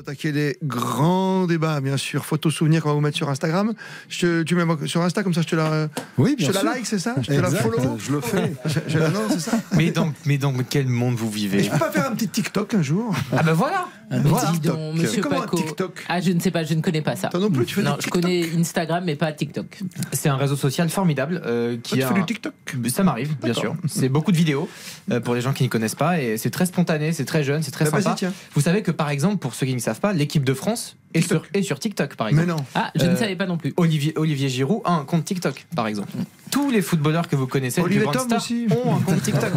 On 0.00 0.02
a 0.02 0.12
attaqué 0.12 0.32
les 0.32 0.56
grands 0.62 1.46
débats, 1.46 1.78
bien 1.82 1.98
sûr. 1.98 2.24
Photos 2.24 2.54
souvenirs 2.54 2.82
qu'on 2.82 2.88
va 2.88 2.94
vous 2.94 3.00
mettre 3.02 3.18
sur 3.18 3.28
Instagram. 3.28 3.74
Je 4.08 4.20
te- 4.20 4.42
tu 4.44 4.54
mets 4.54 4.64
sur 4.86 5.02
Insta, 5.02 5.22
comme 5.22 5.34
ça 5.34 5.42
je 5.42 5.48
te 5.48 5.56
la, 5.56 5.88
Oui, 6.16 6.36
je 6.38 6.50
la 6.52 6.62
like, 6.62 6.86
c'est 6.86 6.98
ça 6.98 7.16
Je 7.20 7.26
te 7.26 7.32
la 7.38 7.50
follow 7.50 7.98
je 7.98 8.12
le 8.12 8.20
fais. 8.22 8.52
Je, 8.64 8.78
je 8.88 8.98
la 8.98 9.10
non, 9.10 9.20
c'est 9.28 9.40
ça 9.40 9.58
Mais 9.76 9.90
dans, 9.90 10.10
mais 10.24 10.38
dans 10.38 10.54
quel 10.68 10.86
monde 10.86 11.16
vous 11.16 11.28
Et 11.28 11.34
vivez 11.34 11.62
je 11.64 11.70
peux 11.70 11.78
pas 11.78 11.90
faire 11.90 12.06
un 12.10 12.14
petit 12.14 12.28
TikTok 12.28 12.72
un 12.74 12.82
jour 12.82 13.14
Ah 13.36 13.42
ben 13.42 13.52
voilà. 13.52 13.88
Voilà. 14.10 14.50
Dis 14.52 14.58
donc, 14.60 14.76
C'est 14.96 15.02
monsieur 15.02 15.22
comment 15.22 15.36
un 15.36 15.40
Paco. 15.42 15.56
TikTok 15.58 16.04
Ah, 16.08 16.20
je 16.20 16.32
ne 16.32 16.40
sais 16.40 16.50
pas, 16.50 16.64
je 16.64 16.74
ne 16.74 16.80
connais 16.80 17.00
pas 17.02 17.14
ça. 17.14 17.28
Toi 17.28 17.38
non 17.38 17.50
plus, 17.50 17.64
tu 17.66 17.74
fais 17.76 17.82
Non, 17.82 17.92
je 17.98 18.04
TikTok 18.04 18.22
connais 18.22 18.50
Instagram, 18.58 19.04
mais 19.04 19.14
pas 19.16 19.32
TikTok. 19.32 19.78
C'est 20.12 20.28
un 20.28 20.36
réseau 20.36 20.56
social 20.56 20.88
formidable 20.90 21.40
euh, 21.46 21.76
qui 21.80 21.94
tu 21.96 22.02
a 22.02 22.08
fais 22.08 22.14
un- 22.14 22.18
du 22.18 22.24
TikTok 22.26 22.54
Ça 22.92 23.04
m'arrive, 23.04 23.36
bien 23.42 23.54
sûr. 23.54 23.76
C'est 23.86 24.08
beaucoup 24.08 24.32
de 24.32 24.36
vidéos 24.36 24.68
euh, 25.12 25.20
pour 25.20 25.34
les 25.34 25.40
gens 25.40 25.52
qui 25.52 25.62
ne 25.62 25.68
connaissent 25.68 25.94
pas 25.94 26.20
et 26.20 26.38
c'est 26.38 26.50
très 26.50 26.66
spontané, 26.66 27.12
c'est 27.12 27.24
très 27.24 27.44
jeune, 27.44 27.62
c'est 27.62 27.70
très 27.70 27.84
Bah, 27.90 28.00
sympa. 28.02 28.16
Vous 28.54 28.60
savez 28.62 28.82
que 28.82 28.90
par 28.90 29.10
exemple, 29.10 29.36
pour 29.36 29.54
ceux 29.54 29.66
qui 29.66 29.74
ne 29.74 29.78
savent 29.90 30.00
pas, 30.00 30.12
l'équipe 30.12 30.44
de 30.44 30.54
France 30.54 30.96
est 31.14 31.20
sur, 31.22 31.42
est 31.54 31.62
sur 31.62 31.78
TikTok 31.78 32.14
par 32.16 32.26
Mais 32.32 32.42
exemple. 32.42 32.48
non. 32.60 32.64
Ah, 32.74 32.90
je 32.94 33.04
ne 33.04 33.10
Euh, 33.10 33.16
savais 33.16 33.36
pas 33.36 33.46
non 33.46 33.56
plus. 33.58 33.72
Olivier, 33.76 34.12
Olivier 34.16 34.48
Giroud 34.48 34.80
a 34.84 34.92
un 34.92 35.04
compte 35.04 35.24
TikTok 35.24 35.66
par 35.74 35.86
exemple. 35.86 36.12
Tous 36.50 36.70
les 36.70 36.82
footballeurs 36.82 37.28
que 37.28 37.36
vous 37.36 37.46
connaissez, 37.46 37.80
Olivier 37.80 38.06
Tom 38.12 38.32
aussi. 38.36 38.66
ont 38.70 38.96
un 38.96 39.00
compte 39.00 39.22
TikTok. 39.22 39.50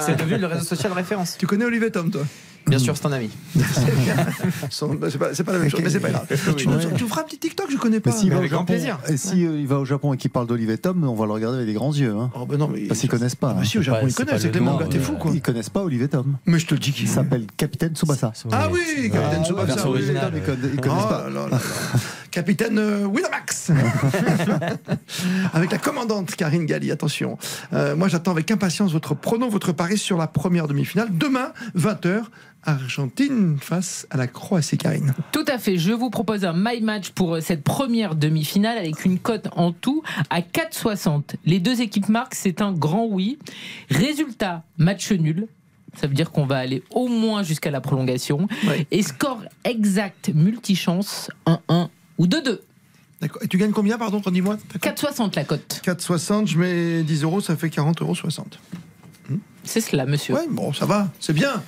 c'est 0.00 0.16
devenu 0.16 0.38
le 0.38 0.46
réseau 0.46 0.64
social 0.64 0.92
référence. 0.92 1.36
Tu 1.38 1.46
connais 1.46 1.64
Olivier 1.64 1.90
Tom, 1.90 2.10
toi? 2.10 2.22
Bien 2.66 2.78
sûr, 2.78 2.96
c'est 2.96 3.06
un 3.06 3.12
ami. 3.12 3.30
Bah, 5.00 5.08
C'est 5.10 5.18
pas, 5.18 5.30
pas 5.44 5.52
la 5.52 5.58
même 5.58 5.70
chose, 5.70 5.80
mais 5.82 5.90
c'est 5.90 6.00
pas 6.00 6.10
grave. 6.10 6.26
Tu, 6.56 6.68
nous- 6.68 6.78
tu 6.96 7.04
feras 7.06 7.22
un 7.22 7.24
petit 7.24 7.38
TikTok, 7.38 7.70
je 7.70 7.76
connais 7.76 8.00
pas. 8.00 8.12
S'il 8.12 8.30
va 8.30 8.36
au 8.36 8.38
avec 8.40 8.50
grand 8.50 8.60
Japon, 8.60 8.72
plaisir. 8.72 8.98
Et 9.08 9.16
si 9.16 9.44
euh, 9.46 9.58
il 9.58 9.66
va 9.66 9.78
au 9.78 9.84
Japon 9.84 10.12
et 10.12 10.16
qu'il 10.16 10.30
parle 10.30 10.46
d'Olivier 10.46 10.78
Tom, 10.78 11.04
on 11.04 11.14
va 11.14 11.26
le 11.26 11.32
regarder 11.32 11.56
avec 11.58 11.68
des 11.68 11.74
grands 11.74 11.92
yeux. 11.94 12.14
Hein. 12.14 12.30
Oh, 12.34 12.46
bah 12.46 12.56
non, 12.56 12.68
mais. 12.68 12.82
Parce 12.86 13.00
qu'ils 13.00 13.08
connaissent 13.08 13.34
pas. 13.34 13.54
Ah, 13.56 13.60
hein. 13.60 13.64
si, 13.64 13.78
au 13.78 13.82
Japon, 13.82 14.00
ils 14.06 14.10
c'est 14.10 14.16
connaissent, 14.24 14.44
pas 14.44 14.52
c'est 14.52 14.60
nom, 14.60 14.76
gars, 14.76 14.86
t'es 14.86 14.98
fou, 14.98 15.12
quoi. 15.14 15.30
Ils 15.34 15.40
connaissent 15.42 15.70
pas 15.70 15.82
Olivier 15.82 16.08
Tom. 16.08 16.36
Mais 16.46 16.58
je 16.58 16.66
te 16.66 16.74
le 16.74 16.80
dis 16.80 16.90
Il 16.90 16.94
qu'il 16.94 17.08
s'appelle 17.08 17.46
Capitaine 17.56 17.94
Tsubasa. 17.94 18.32
Ah 18.52 18.68
oui, 18.70 19.10
Capitaine 19.10 19.44
Tsubasa. 19.44 19.74
ils 20.34 20.80
connaissent 20.80 21.04
Oh 21.04 21.08
pas. 21.08 21.26
Capitaine 22.38 22.78
euh, 22.78 23.04
Winamax 23.04 23.72
Avec 25.52 25.72
la 25.72 25.78
commandante 25.78 26.36
Karine 26.36 26.66
Galli, 26.66 26.92
attention. 26.92 27.36
Euh, 27.72 27.96
moi 27.96 28.06
j'attends 28.06 28.30
avec 28.30 28.48
impatience 28.52 28.92
votre 28.92 29.16
pronom, 29.16 29.48
votre 29.48 29.72
pari 29.72 29.98
sur 29.98 30.16
la 30.16 30.28
première 30.28 30.68
demi-finale. 30.68 31.08
Demain, 31.10 31.52
20h, 31.76 32.22
Argentine 32.62 33.56
face 33.60 34.06
à 34.10 34.16
la 34.18 34.28
Croatie, 34.28 34.78
Karine. 34.78 35.14
Tout 35.32 35.44
à 35.48 35.58
fait. 35.58 35.78
Je 35.78 35.92
vous 35.92 36.10
propose 36.10 36.44
un 36.44 36.52
my 36.54 36.80
match 36.80 37.10
pour 37.10 37.34
euh, 37.34 37.40
cette 37.40 37.64
première 37.64 38.14
demi-finale 38.14 38.78
avec 38.78 39.04
une 39.04 39.18
cote 39.18 39.48
en 39.56 39.72
tout 39.72 40.04
à 40.30 40.40
4,60. 40.40 41.34
Les 41.44 41.58
deux 41.58 41.80
équipes 41.80 42.08
marquent, 42.08 42.36
c'est 42.36 42.62
un 42.62 42.70
grand 42.70 43.06
oui. 43.06 43.40
Résultat, 43.90 44.62
match 44.76 45.10
nul. 45.10 45.48
Ça 46.00 46.06
veut 46.06 46.14
dire 46.14 46.30
qu'on 46.30 46.46
va 46.46 46.58
aller 46.58 46.84
au 46.92 47.08
moins 47.08 47.42
jusqu'à 47.42 47.72
la 47.72 47.80
prolongation. 47.80 48.46
Ouais. 48.68 48.86
Et 48.92 49.02
score 49.02 49.42
exact, 49.64 50.30
multichance, 50.32 51.32
1-1 51.68 51.88
ou 52.18 52.26
2-2. 52.26 52.58
D'accord. 53.20 53.42
Et 53.42 53.48
tu 53.48 53.58
gagnes 53.58 53.72
combien, 53.72 53.98
pardon, 53.98 54.20
redis-moi 54.24 54.58
4,60 54.80 55.34
la 55.36 55.44
cote. 55.44 55.80
4,60, 55.84 56.46
je 56.46 56.58
mets 56.58 57.02
10 57.02 57.22
euros, 57.24 57.40
ça 57.40 57.56
fait 57.56 57.70
40 57.70 58.00
euros 58.02 58.14
60. 58.14 58.58
C'est 59.64 59.80
cela, 59.80 60.06
monsieur. 60.06 60.34
Ouais, 60.34 60.46
bon, 60.48 60.72
ça 60.72 60.86
va, 60.86 61.08
c'est 61.20 61.32
bien. 61.34 61.62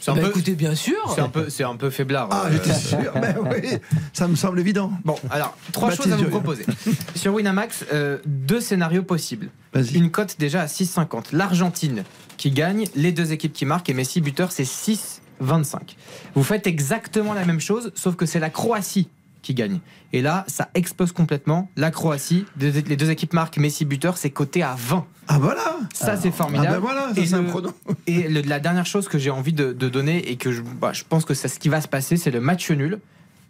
C'est 0.00 0.10
un, 0.10 0.14
Bah, 0.14 0.22
peu, 0.22 0.28
écoutez, 0.30 0.54
bien 0.54 0.74
sûr. 0.74 0.96
c'est 1.14 1.20
un 1.20 1.28
peu, 1.28 1.48
c'est 1.48 1.64
un 1.64 1.76
peu 1.76 1.90
faiblard. 1.90 2.28
Ah, 2.30 2.44
Euh, 2.46 2.52
j'étais 2.52 2.74
sûr. 2.74 2.98
Ben 3.20 3.36
oui, 3.50 3.78
ça 4.12 4.26
me 4.28 4.36
semble 4.36 4.58
évident. 4.60 4.90
Bon, 5.04 5.16
alors, 5.30 5.56
trois 5.72 5.90
choses 5.90 6.06
à 6.06 6.16
vous 6.16 6.24
Durieux. 6.24 6.30
proposer. 6.30 6.66
Sur 7.14 7.34
Winamax, 7.34 7.84
euh, 7.92 8.18
deux 8.26 8.60
scénarios 8.60 9.02
possibles. 9.04 9.48
Vas-y. 9.72 9.94
Une 9.96 10.10
cote 10.10 10.36
déjà 10.38 10.62
à 10.62 10.66
6,50. 10.66 11.26
L'Argentine 11.32 12.04
qui 12.36 12.50
gagne, 12.50 12.86
les 12.94 13.12
deux 13.12 13.32
équipes 13.32 13.52
qui 13.52 13.64
marquent 13.64 13.88
et 13.90 13.94
Messi 13.94 14.20
buteur, 14.20 14.50
c'est 14.52 14.64
6,25. 14.64 15.96
Vous 16.34 16.42
faites 16.42 16.66
exactement 16.66 17.32
la 17.32 17.44
même 17.44 17.60
chose, 17.60 17.92
sauf 17.94 18.16
que 18.16 18.26
c'est 18.26 18.40
la 18.40 18.50
Croatie 18.50 19.08
qui 19.46 19.54
gagne. 19.54 19.78
Et 20.12 20.22
là, 20.22 20.44
ça 20.48 20.68
explose 20.74 21.12
complètement. 21.12 21.70
La 21.76 21.90
Croatie, 21.90 22.44
les 22.58 22.70
deux 22.96 23.10
équipes 23.10 23.32
marquent, 23.32 23.58
Messi 23.58 23.84
buteur, 23.84 24.16
c'est 24.16 24.30
coté 24.30 24.62
à 24.62 24.74
20. 24.76 25.06
Ah 25.28 25.38
voilà 25.38 25.62
Ça, 25.94 26.16
c'est 26.16 26.28
Ah 26.28 26.32
formidable. 26.32 26.68
ben 26.72 26.78
voilà, 26.78 27.14
ça 27.14 27.20
Et 27.20 27.26
c'est 27.26 27.34
un 27.34 27.42
le- 27.42 27.48
pronom. 27.48 27.72
Et 28.06 28.28
le- 28.28 28.42
la 28.42 28.58
dernière 28.60 28.86
chose 28.86 29.08
que 29.08 29.18
j'ai 29.18 29.30
envie 29.30 29.52
de, 29.52 29.72
de 29.72 29.88
donner 29.88 30.30
et 30.30 30.36
que 30.36 30.50
je, 30.52 30.62
bah, 30.62 30.92
je 30.92 31.02
pense 31.08 31.24
que 31.24 31.34
c'est 31.34 31.48
ce 31.48 31.58
qui 31.58 31.68
va 31.68 31.80
se 31.80 31.88
passer, 31.88 32.16
c'est 32.16 32.30
le 32.30 32.40
match 32.40 32.70
nul. 32.70 32.98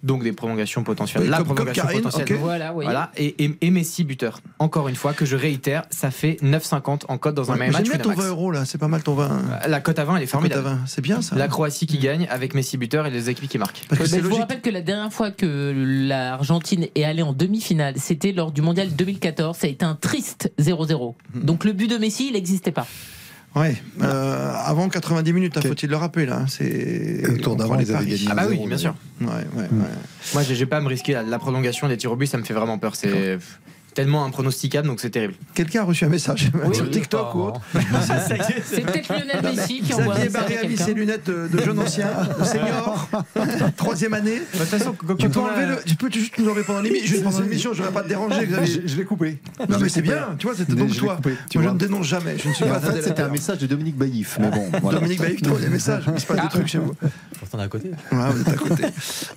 Donc 0.03 0.23
des 0.23 0.33
prolongations 0.33 0.85
potentielles. 0.85 1.23
Oui, 1.25 1.29
la 1.29 1.39
comme- 1.39 1.47
comme 1.49 1.55
prolongation 1.57 1.85
Karine, 1.85 2.03
potentielle. 2.03 2.39
Voilà, 2.39 2.73
oui. 2.75 2.85
Voilà, 2.85 3.11
et, 3.17 3.45
et- 3.45 3.57
et 3.61 3.71
Messi 3.71 4.05
buteur. 4.05 4.41
Encore 4.59 4.89
une 4.89 4.95
fois, 4.95 5.13
que 5.15 5.25
je 5.25 5.37
réitère, 5.37 5.85
ça 5.91 6.11
fait 6.11 6.37
9,50 6.43 7.05
en 7.09 7.19
cote 7.19 7.35
dans 7.35 7.51
un 7.51 7.55
Ouais, 7.55 7.61
même 7.61 7.73
J'aime 7.73 7.81
match. 7.83 7.89
bien 7.91 7.99
ton 7.99 8.11
Winamax. 8.11 8.29
20 8.29 8.31
euros 8.31 8.51
là, 8.53 8.65
c'est 8.65 8.79
pas 8.79 8.89
mal 8.89 9.03
ton 9.03 9.15
20. 9.15 9.43
La 9.69 9.81
cote 9.81 9.99
à 9.99 10.05
20, 10.05 10.17
elle 10.17 10.23
est 10.23 10.27
formidable. 10.27 10.63
Cote 10.63 10.73
à 10.73 10.77
20, 10.77 10.87
c'est 10.87 11.01
bien 11.03 11.23
ça. 11.23 11.37
La 11.37 11.49
Croatie 11.49 11.87
qui 11.87 11.99
gagne 11.99 12.27
avec 12.31 12.55
Messi 12.55 12.77
buteur 12.77 13.07
et 13.07 13.11
les 13.11 13.31
équipes 13.31 13.49
qui 13.49 13.59
marquent. 13.59 13.83
Je 13.93 14.21
vous 14.21 14.37
rappelle 14.37 14.61
que 14.61 14.71
la 14.71 14.83
dernière 14.83 15.13
fois 15.13 15.31
que 15.31 15.73
l'Argentine 15.75 16.87
est 16.95 17.05
allée 17.05 17.23
en 17.23 17.33
demi-finale, 17.33 17.95
c'était 17.97 18.33
lors 18.33 18.53
du 18.53 18.63
mondial 18.63 18.89
2014. 18.95 19.57
Ça 19.57 19.67
a 19.67 19.71
été 19.71 19.85
un 19.85 19.95
triste 19.95 20.53
0-0. 20.59 21.15
Hmm. 21.35 21.41
Donc 21.41 21.65
le 21.65 21.73
but 21.73 21.89
de 21.91 21.97
Messi, 21.99 22.29
il 22.29 22.33
n'existait 22.35 22.73
pas. 22.73 22.87
Ouais, 23.57 23.75
euh, 24.03 24.53
avant 24.55 24.89
90 24.91 25.33
minutes, 25.33 25.57
hein, 25.57 25.63
faut-il 25.63 25.89
le 25.89 25.97
rappeler 25.97 26.27
là. 26.27 26.41
hein, 26.43 26.47
C'est 26.47 27.23
le 27.27 27.39
tour 27.39 27.57
d'avant, 27.57 27.73
prend 27.73 27.81
ils 27.81 27.85
avaient 27.91 28.05
paris. 28.05 28.07
gagné 28.11 28.27
Ah 28.31 28.35
bah 28.35 28.43
oui, 28.49 28.57
1-0, 28.59 28.69
bien 28.69 28.77
sûr. 28.77 28.95
Ouais, 29.23 29.27
ouais, 29.29 29.63
ouais. 29.63 29.69
Moi, 30.35 30.43
j'ai 30.43 30.55
j'ai 30.55 30.67
pas 30.67 30.77
à 30.77 30.81
me 30.83 30.89
risquer. 30.89 31.15
La, 31.15 31.23
la 31.23 31.39
prolongation 31.39 31.89
des 31.89 31.97
tirs 31.97 32.13
au 32.13 32.17
but, 32.17 32.27
ça 32.27 32.37
me 32.37 32.43
fait 32.45 32.53
vraiment 32.55 32.77
peur. 32.79 32.95
C'est 32.97 33.39
tellement 33.97 34.25
impronosticable, 34.27 34.87
donc 34.87 35.01
c'est 35.01 35.09
terrible. 35.11 35.33
Quelqu'un 35.55 35.81
a 35.81 35.85
reçu 35.85 36.05
un 36.05 36.09
message 36.11 36.51
Oui, 36.67 36.75
sur 36.77 36.89
TikTok 36.91 37.35
ou 37.35 37.41
autre. 37.45 37.61
C'est 38.65 38.81
peut-être 38.83 39.09
Lionel 39.09 39.41
Messi 39.43 39.81
qui 39.81 39.95
envoie 39.95 40.15
Xavier 40.15 40.29
Barré 40.29 40.57
à 40.59 40.61
a 40.61 40.65
mis 40.65 40.77
ses 40.77 40.93
lunettes 40.95 41.27
de, 41.27 41.49
de 41.49 41.63
jeune 41.65 41.79
ancien, 41.79 42.09
de 42.39 42.45
senior, 42.45 43.09
troisième 43.77 44.13
année. 44.15 44.41
De 44.53 44.59
toute 44.59 44.69
façon, 44.69 44.95
quand 44.95 45.15
Tu 45.17 45.29
quand 45.29 45.33
peux, 45.33 45.41
a- 45.41 45.53
enlever 45.53 45.67
le, 45.67 45.83
tu 45.85 45.95
peux 45.97 46.11
juste 46.11 46.37
nous 46.39 46.49
enlever 46.49 46.63
pendant 46.63 46.81
l'émission. 46.83 47.07
Juste 47.09 47.25
pendant 47.25 47.41
l'émission, 47.41 47.73
je 47.73 47.83
vais 47.83 47.91
pas 47.91 48.03
te 48.03 48.09
déranger, 48.09 48.47
Xavier. 48.47 48.83
Je, 48.83 48.89
je 48.89 48.97
l'ai 48.97 49.05
coupé. 49.05 49.39
Non, 49.69 49.79
Je 49.79 49.85
mais 49.85 49.89
c'est 49.89 50.03
bien, 50.03 50.37
tu 50.39 50.47
vois, 50.47 50.55
c'était 50.57 50.73
Je 50.73 50.77
donc 50.77 50.91
l'ai 50.91 50.97
toi. 50.97 51.17
coupé, 51.17 51.35
tu 51.51 51.59
Moi, 51.59 51.69
je 51.69 51.73
ne 51.73 51.79
dénonce 51.79 52.07
jamais, 52.07 52.37
je 52.39 52.49
ne 52.49 52.55
suis 52.55 52.65
pas 52.65 52.81
c'était 53.03 53.23
un 53.23 53.29
message 53.29 53.59
de 53.59 53.67
Dominique 53.67 53.97
Baïf. 53.97 54.37
Mais 54.41 54.51
bon, 54.51 54.69
voilà. 54.83 54.99
Dominique 54.99 55.21
Baïf, 55.21 55.41
troisième 55.43 55.73
message, 55.73 56.05
il 56.13 56.21
se 56.21 56.27
passe 56.27 56.43
des 56.43 56.49
trucs 56.49 56.67
chez 56.69 56.79
vous. 56.79 56.95
Pourtant, 57.39 57.59
on 57.59 57.61
est 57.61 57.65
à 57.65 57.69
côté. 57.69 57.91
Ouais, 58.13 58.19
vous 58.31 58.41
êtes 58.43 58.49
à 58.49 58.53
côté. 58.55 58.83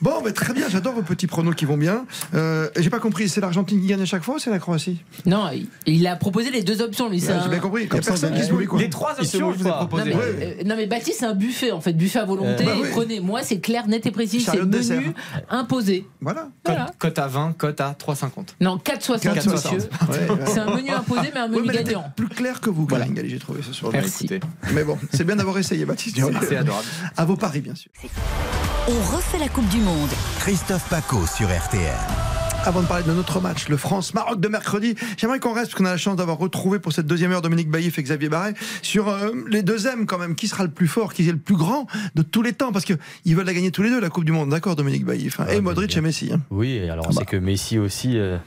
Bon, 0.01 0.21
mais 0.23 0.31
très 0.31 0.53
bien, 0.53 0.67
j'adore 0.69 0.93
vos 0.95 1.01
petits 1.01 1.27
pronos 1.27 1.55
qui 1.55 1.65
vont 1.65 1.77
bien. 1.77 2.05
Euh, 2.33 2.69
J'ai 2.77 2.89
pas 2.89 2.99
compris, 2.99 3.29
c'est 3.29 3.41
l'Argentine 3.41 3.79
qui 3.81 3.87
gagne 3.87 4.01
à 4.01 4.05
chaque 4.05 4.23
fois 4.23 4.35
la 4.49 4.59
Croatie 4.59 4.99
Non, 5.25 5.49
il- 5.85 6.07
a 6.07 6.15
proposé 6.15 6.49
les 6.51 6.63
deux 6.63 6.81
options, 6.81 7.09
lui. 7.09 7.21
Ouais, 7.23 7.33
J'ai 7.43 7.49
bien 7.49 7.59
compris, 7.59 7.83
il 7.83 7.93
y 7.93 7.97
a 7.97 8.01
personne 8.01 8.33
qui 8.33 8.43
se 8.43 8.51
mouille 8.51 8.65
quoi. 8.65 8.79
Les 8.79 8.89
trois 8.89 9.11
options, 9.19 9.49
mouille 9.49 9.57
je 9.59 9.63
vous 9.63 9.69
ai. 9.69 9.71
Non 9.71 10.19
euh, 10.19 10.53
non 10.65 10.75
mais 10.75 10.87
Baptiste 10.87 11.19
c'est 11.19 11.25
un 11.25 11.33
buffet 11.35 11.71
en 11.71 11.81
fait 11.81 11.93
buffet 11.93 12.19
à 12.19 12.25
volonté 12.25 12.63
Euh, 12.63 12.65
bah 12.65 12.71
oui. 12.81 12.87
prenez 12.91 13.19
moi 13.19 13.41
c'est 13.43 13.59
clair 13.59 13.87
net 13.87 14.05
et 14.05 14.11
précis 14.11 14.39
c'est 14.41 14.57
menu 14.57 14.69
dessert. 14.71 15.01
imposé 15.49 16.05
Voilà. 16.21 16.41
Cote, 16.63 16.75
Voilà. 16.75 16.91
cote 16.97 17.19
à 17.19 17.27
20, 17.27 17.53
cote 17.57 17.81
à 17.81 17.93
3,50. 17.99 18.55
non 18.61 18.77
4,60 18.77 19.19
4,60. 19.19 19.51
monsieur 19.51 19.69
Ouais, 19.71 20.29
ouais. 20.29 20.45
c'est 20.47 20.59
un 20.59 20.75
menu 20.75 20.89
imposé 20.91 21.29
mais 21.33 21.39
un 21.41 21.51
Ouais, 21.51 21.61
menu 21.61 21.67
gagnant 21.73 22.05
plus 22.15 22.27
clair 22.29 22.59
que 22.61 22.69
vous, 22.69 22.85
Galli, 22.85 23.29
j'ai 23.29 23.39
trouvé 23.39 23.61
ce 23.61 23.73
soir. 23.73 23.91
Merci. 23.93 24.25
Écoutez, 24.25 24.39
Mais 24.73 24.83
bon, 24.83 24.97
c'est 25.13 25.23
bien 25.23 25.35
d'avoir 25.35 25.57
essayé, 25.57 25.85
Baptiste. 25.85 26.17
C'est 26.47 26.57
adorable. 26.57 26.85
À 27.17 27.25
vos 27.25 27.35
paris, 27.35 27.61
bien 27.61 27.75
sûr. 27.75 27.91
On 28.87 29.15
refait 29.15 29.37
la 29.39 29.47
Coupe 29.49 29.67
du 29.69 29.77
Monde. 29.79 30.09
Christophe 30.39 30.87
Paco 30.89 31.25
sur 31.27 31.47
RTL. 31.47 31.93
Avant 32.65 32.81
de 32.81 32.87
parler 32.87 33.03
de 33.03 33.11
notre 33.13 33.39
match, 33.41 33.67
le 33.69 33.77
France-Maroc 33.77 34.39
de 34.39 34.47
mercredi, 34.47 34.93
j'aimerais 35.17 35.39
qu'on 35.39 35.53
reste, 35.53 35.67
parce 35.71 35.75
qu'on 35.79 35.85
a 35.85 35.91
la 35.91 35.97
chance 35.97 36.17
d'avoir 36.17 36.37
retrouvé 36.37 36.77
pour 36.77 36.93
cette 36.93 37.07
deuxième 37.07 37.31
heure 37.31 37.41
Dominique 37.41 37.69
Baïf 37.69 37.97
et 37.97 38.03
Xavier 38.03 38.29
Barret, 38.29 38.53
sur 38.83 39.07
euh, 39.09 39.31
les 39.49 39.63
deux 39.63 39.87
M 39.87 40.05
quand 40.05 40.19
même. 40.19 40.35
Qui 40.35 40.47
sera 40.47 40.63
le 40.63 40.69
plus 40.69 40.87
fort, 40.87 41.13
qui 41.13 41.27
est 41.27 41.31
le 41.31 41.37
plus 41.39 41.55
grand 41.55 41.87
de 42.15 42.21
tous 42.21 42.43
les 42.43 42.53
temps? 42.53 42.71
Parce 42.71 42.85
qu'ils 42.85 43.35
veulent 43.35 43.45
la 43.45 43.53
gagner 43.53 43.71
tous 43.71 43.81
les 43.81 43.89
deux, 43.89 43.99
la 43.99 44.09
Coupe 44.09 44.25
du 44.25 44.31
Monde. 44.31 44.49
D'accord, 44.49 44.75
Dominique 44.75 45.05
Baïf 45.05 45.39
hein. 45.39 45.45
Ah, 45.47 45.53
Et 45.55 45.61
Modric 45.61 45.89
bien. 45.89 45.99
et 45.99 46.01
Messi. 46.01 46.29
hein. 46.33 46.41
Oui, 46.51 46.79
alors 46.87 47.05
on 47.07 47.09
Ah 47.09 47.13
bah. 47.13 47.19
sait 47.21 47.25
que 47.25 47.37
Messi 47.37 47.79
aussi 47.79 48.17
euh, 48.17 48.37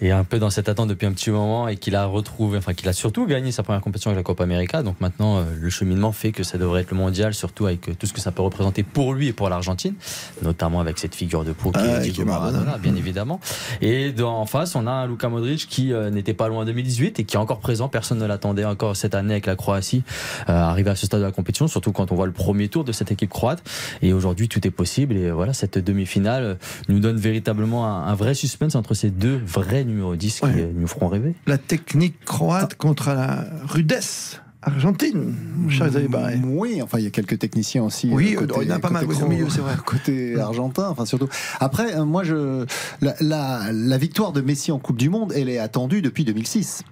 est 0.00 0.10
un 0.10 0.24
peu 0.24 0.38
dans 0.38 0.50
cette 0.50 0.68
attente 0.68 0.88
depuis 0.88 1.06
un 1.06 1.12
petit 1.12 1.30
moment 1.30 1.66
et 1.68 1.76
qu'il 1.76 1.96
a 1.96 2.06
retrouvé, 2.06 2.58
enfin 2.58 2.72
qu'il 2.74 2.88
a 2.88 2.92
surtout 2.92 3.26
gagné 3.26 3.50
sa 3.52 3.62
première 3.62 3.80
compétition 3.80 4.10
avec 4.10 4.18
la 4.18 4.22
Copa 4.24 4.44
América. 4.44 4.82
Donc 4.82 5.00
maintenant, 5.00 5.38
euh, 5.38 5.42
le 5.58 5.70
cheminement 5.70 6.12
fait 6.12 6.30
que 6.32 6.42
ça 6.44 6.56
devrait 6.58 6.82
être 6.82 6.90
le 6.92 6.96
mondial, 6.96 7.34
surtout 7.34 7.66
avec 7.66 7.88
euh, 7.88 7.94
tout 7.98 8.06
ce 8.06 8.12
que 8.12 8.20
ça 8.20 8.30
peut 8.30 8.42
représenter 8.42 8.82
pour 8.84 9.12
lui 9.14 9.28
et 9.28 9.32
pour 9.32 9.48
l'Argentine, 9.48 9.94
notamment 10.42 10.80
avec 10.80 10.98
cette 10.98 11.14
figure 11.14 11.44
de 11.44 11.52
proue 11.52 11.72
qui 11.72 11.80
Ah, 11.82 11.98
est 11.98 12.02
Diego 12.02 12.22
est 12.22 12.24
Maradona. 12.26 12.64
Maradona, 12.64 12.78
bien 12.82 12.94
évidemment. 12.96 13.40
Et 13.80 14.12
dans- 14.12 14.38
en 14.38 14.46
face, 14.46 14.74
on 14.76 14.86
a 14.86 14.90
un 14.92 15.06
Luka 15.08 15.28
Modric 15.28 15.66
qui 15.68 15.92
euh, 15.92 16.10
n'était 16.10 16.34
pas 16.34 16.48
loin 16.48 16.62
en 16.62 16.64
2018 16.64 17.18
et 17.20 17.24
qui 17.24 17.34
est 17.36 17.40
encore 17.40 17.58
présent. 17.60 17.88
Personne 17.88 18.18
ne 18.18 18.26
l'attendait 18.26 18.64
encore 18.64 18.96
cette 18.96 19.14
année 19.16 19.34
avec 19.34 19.46
la 19.46 19.56
Croatie, 19.56 20.04
euh, 20.48 20.52
arrivé 20.52 20.90
à 20.90 20.94
ce 20.96 21.06
stade 21.06 21.20
de 21.20 21.24
la 21.26 21.32
compétition, 21.32 21.66
surtout 21.66 21.90
quand 21.92 22.12
on 22.12 22.14
voit 22.14 22.26
le 22.26 22.32
premier 22.32 22.68
tour 22.68 22.84
de 22.84 22.92
cette 22.92 23.10
équipe 23.10 23.30
croate. 23.30 23.62
Et 24.02 24.12
aujourd'hui, 24.12 24.48
tout 24.48 24.64
est 24.66 24.70
possible. 24.70 25.16
Et 25.16 25.30
voilà, 25.32 25.52
cette 25.54 25.78
demi-finale 25.78 26.58
nous 26.88 27.00
donne 27.00 27.16
véritablement 27.16 27.86
un, 27.86 28.06
un 28.06 28.14
vrai 28.14 28.34
suspense 28.34 28.74
entre 28.76 28.94
ces 28.94 29.10
deux 29.10 29.40
vrais 29.44 29.84
numéros 29.88 30.14
10 30.16 30.40
qui 30.40 30.44
Ouais. 30.46 30.70
nous 30.74 30.86
feront 30.86 31.08
rêver. 31.08 31.34
La 31.46 31.58
technique 31.58 32.24
croate 32.24 32.74
contre 32.76 33.08
la 33.10 33.44
rudesse 33.66 34.40
argentine, 34.60 35.34
mon 35.56 35.70
cher 35.70 35.88
Xavier 35.88 36.08
Barret. 36.08 36.40
Oui, 36.44 36.82
enfin, 36.82 36.98
il 36.98 37.04
y 37.04 37.06
a 37.06 37.10
quelques 37.10 37.38
techniciens 37.38 37.84
aussi. 37.84 38.10
Oui, 38.12 38.36
euh, 38.36 38.46
il 38.62 38.68
y 38.68 38.72
en 38.72 38.76
a 38.76 38.78
pas 38.80 38.90
mal, 38.90 39.06
au 39.06 39.26
milieu, 39.28 39.48
c'est 39.48 39.60
vrai. 39.60 39.74
Côté 39.86 40.38
argentin, 40.38 40.88
enfin, 40.88 41.06
surtout. 41.06 41.28
Après, 41.60 41.94
euh, 41.96 42.04
moi, 42.04 42.24
je, 42.24 42.66
la, 43.00 43.14
la, 43.20 43.70
la 43.72 43.98
victoire 43.98 44.32
de 44.32 44.40
Messi 44.40 44.72
en 44.72 44.78
Coupe 44.78 44.96
du 44.98 45.10
Monde, 45.10 45.32
elle 45.34 45.48
est 45.48 45.58
attendue 45.58 46.02
depuis 46.02 46.24
2006. 46.24 46.82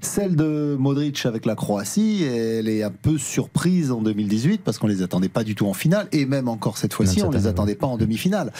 Celle 0.00 0.36
de 0.36 0.76
Modric 0.78 1.26
avec 1.26 1.44
la 1.46 1.54
Croatie, 1.54 2.22
elle 2.24 2.68
est 2.68 2.82
un 2.82 2.90
peu 2.90 3.18
surprise 3.18 3.90
en 3.90 4.00
2018 4.02 4.62
parce 4.64 4.78
qu'on 4.78 4.86
les 4.86 5.02
attendait 5.02 5.28
pas 5.28 5.44
du 5.44 5.54
tout 5.54 5.66
en 5.66 5.74
finale 5.74 6.08
et 6.12 6.24
même 6.26 6.48
encore 6.48 6.78
cette 6.78 6.94
fois-ci, 6.94 7.22
on 7.22 7.32
cette 7.32 7.40
les 7.42 7.46
attendait 7.48 7.74
pas 7.74 7.86
en 7.86 7.96
demi-finale. 7.96 8.52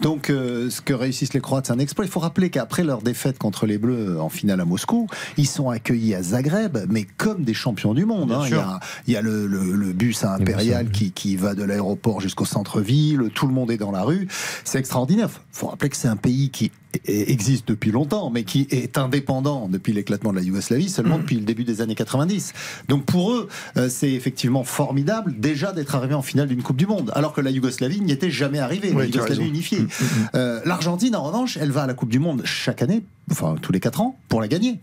Donc, 0.00 0.30
euh, 0.30 0.70
ce 0.70 0.80
que 0.80 0.92
réussissent 0.94 1.34
les 1.34 1.40
Croates, 1.40 1.66
c'est 1.66 1.72
un 1.72 1.78
exploit. 1.78 2.04
Il 2.04 2.10
faut 2.10 2.20
rappeler 2.20 2.50
qu'après 2.50 2.84
leur 2.84 3.02
défaite 3.02 3.38
contre 3.38 3.66
les 3.66 3.78
Bleus 3.78 4.20
en 4.20 4.28
finale 4.28 4.60
à 4.60 4.64
Moscou, 4.64 5.06
ils 5.36 5.46
sont 5.46 5.70
accueillis 5.70 6.14
à 6.14 6.22
Zagreb, 6.22 6.78
mais 6.88 7.04
comme 7.16 7.44
des 7.44 7.54
champions 7.54 7.94
du 7.94 8.04
monde. 8.04 8.32
Hein. 8.32 8.42
Il 8.46 8.50
y 8.50 8.54
a, 8.54 8.80
il 9.06 9.12
y 9.14 9.16
a 9.16 9.22
le, 9.22 9.46
le- 9.46 9.74
le 9.74 9.92
bus 9.92 10.24
à 10.24 10.32
impérial 10.34 10.90
qui, 10.90 11.12
qui 11.12 11.36
va 11.36 11.54
de 11.54 11.62
l'aéroport 11.62 12.20
jusqu'au 12.20 12.44
centre-ville, 12.44 13.30
tout 13.34 13.46
le 13.46 13.52
monde 13.52 13.70
est 13.70 13.76
dans 13.76 13.90
la 13.90 14.02
rue. 14.02 14.28
C'est 14.64 14.78
extraordinaire. 14.78 15.28
Il 15.32 15.58
faut 15.58 15.66
rappeler 15.68 15.90
que 15.90 15.96
c'est 15.96 16.08
un 16.08 16.16
pays 16.16 16.50
qui 16.50 16.70
existe 17.04 17.68
depuis 17.68 17.90
longtemps, 17.90 18.30
mais 18.30 18.44
qui 18.44 18.66
est 18.70 18.98
indépendant 18.98 19.68
depuis 19.68 19.92
l'éclatement 19.92 20.30
de 20.30 20.36
la 20.36 20.42
Yougoslavie, 20.42 20.88
seulement 20.88 21.18
depuis 21.18 21.36
le 21.36 21.42
début 21.42 21.64
des 21.64 21.80
années 21.80 21.94
90. 21.94 22.52
Donc 22.88 23.04
pour 23.04 23.32
eux, 23.32 23.48
euh, 23.76 23.88
c'est 23.88 24.12
effectivement 24.12 24.64
formidable 24.64 25.34
déjà 25.38 25.72
d'être 25.72 25.94
arrivé 25.94 26.14
en 26.14 26.22
finale 26.22 26.48
d'une 26.48 26.62
Coupe 26.62 26.76
du 26.76 26.86
Monde, 26.86 27.10
alors 27.14 27.32
que 27.32 27.40
la 27.40 27.50
Yougoslavie 27.50 28.00
n'y 28.00 28.12
était 28.12 28.30
jamais 28.30 28.58
arrivée, 28.58 28.92
Oui, 28.92 29.08
la 29.10 29.16
Yougoslavie 29.16 29.48
unifiée. 29.48 29.86
Euh, 30.34 30.60
L'Argentine, 30.64 31.14
en 31.16 31.22
revanche, 31.22 31.58
elle 31.60 31.70
va 31.70 31.82
à 31.82 31.86
la 31.86 31.94
Coupe 31.94 32.10
du 32.10 32.18
Monde 32.18 32.42
chaque 32.44 32.82
année, 32.82 33.04
enfin 33.30 33.56
tous 33.60 33.72
les 33.72 33.80
quatre 33.80 34.00
ans, 34.00 34.18
pour 34.28 34.40
la 34.40 34.48
gagner. 34.48 34.80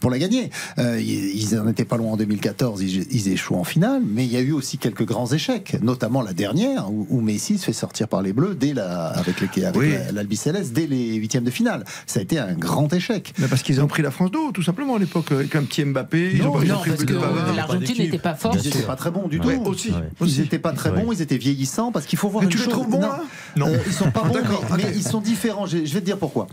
Pour 0.00 0.10
la 0.10 0.18
gagner. 0.18 0.50
Euh, 0.78 1.00
ils 1.00 1.36
ils 1.36 1.58
en 1.58 1.68
étaient 1.68 1.84
pas 1.84 1.96
loin 1.96 2.12
en 2.12 2.16
2014, 2.16 2.80
ils, 2.82 3.06
ils 3.12 3.28
échouent 3.28 3.56
en 3.56 3.64
finale, 3.64 4.02
mais 4.06 4.24
il 4.24 4.32
y 4.32 4.36
a 4.36 4.40
eu 4.40 4.52
aussi 4.52 4.78
quelques 4.78 5.04
grands 5.04 5.26
échecs, 5.32 5.76
notamment 5.82 6.22
la 6.22 6.32
dernière, 6.32 6.90
où, 6.90 7.06
où 7.10 7.20
Messi 7.20 7.58
se 7.58 7.64
fait 7.66 7.72
sortir 7.72 8.08
par 8.08 8.22
les 8.22 8.32
Bleus 8.32 8.54
dès 8.58 8.72
la, 8.74 9.06
avec 9.08 9.40
les- 9.40 9.64
avec 9.64 9.80
Oui. 9.80 9.90
la- 9.92 10.12
l'Albi 10.12 10.36
Céleste 10.36 10.72
dès 10.72 10.86
les 10.86 11.14
huitièmes 11.14 11.44
de 11.44 11.50
finale. 11.50 11.84
Ça 12.06 12.20
a 12.20 12.22
été 12.22 12.38
un 12.38 12.52
grand 12.54 12.92
échec. 12.92 13.32
Mais 13.38 13.46
parce 13.48 13.62
qu'ils 13.62 13.80
ont 13.80 13.86
pris 13.86 14.02
la 14.02 14.10
France 14.10 14.30
d'eau, 14.30 14.52
tout 14.52 14.62
simplement, 14.62 14.96
à 14.96 14.98
l'époque, 14.98 15.30
avec 15.32 15.54
un 15.54 15.62
petit 15.62 15.84
Mbappé. 15.84 16.32
Ils 16.34 16.42
ont 16.42 16.46
Non, 16.46 16.52
pas 16.52 16.64
ils 16.64 16.72
ont 16.72 16.74
non 16.76 16.80
pris 16.80 16.90
parce 16.90 17.04
que 17.04 17.56
l'Argentine 17.56 17.98
n'était 17.98 18.18
pas 18.18 18.34
forte 18.34 18.58
Ils 18.62 18.66
n'étaient 18.68 18.82
pas 18.86 18.96
très 18.96 19.10
bons 19.10 19.28
du 19.28 19.38
Ouais, 19.38 19.56
tout. 19.56 19.62
aussi. 19.64 19.90
Ouais. 19.90 20.26
Ils 20.28 20.40
n'étaient 20.40 20.58
pas 20.58 20.72
très 20.72 20.90
bons, 20.90 21.12
ils 21.12 21.22
étaient 21.22 21.38
vieillissants 21.38 21.92
parce 21.92 22.06
qu'il 22.06 22.18
faut 22.18 22.28
voir 22.28 22.42
Mais 22.42 22.46
une 22.46 22.52
tu 22.52 22.58
les 22.58 22.64
chose. 22.64 22.72
trouves 22.72 22.88
bons, 22.90 23.00
là 23.00 23.20
non, 23.56 23.66
Euh, 23.68 23.76
ils 23.86 23.92
sont 23.92 24.10
pas 24.10 24.22
bons, 24.22 24.32
D'accord, 24.32 24.64
mais, 24.76 24.84
mais 24.84 24.92
ils 24.96 25.02
sont 25.02 25.20
différents. 25.20 25.66
Je, 25.66 25.78
je 25.84 25.92
vais 25.94 26.00
te 26.00 26.04
dire 26.06 26.18
pourquoi. 26.18 26.46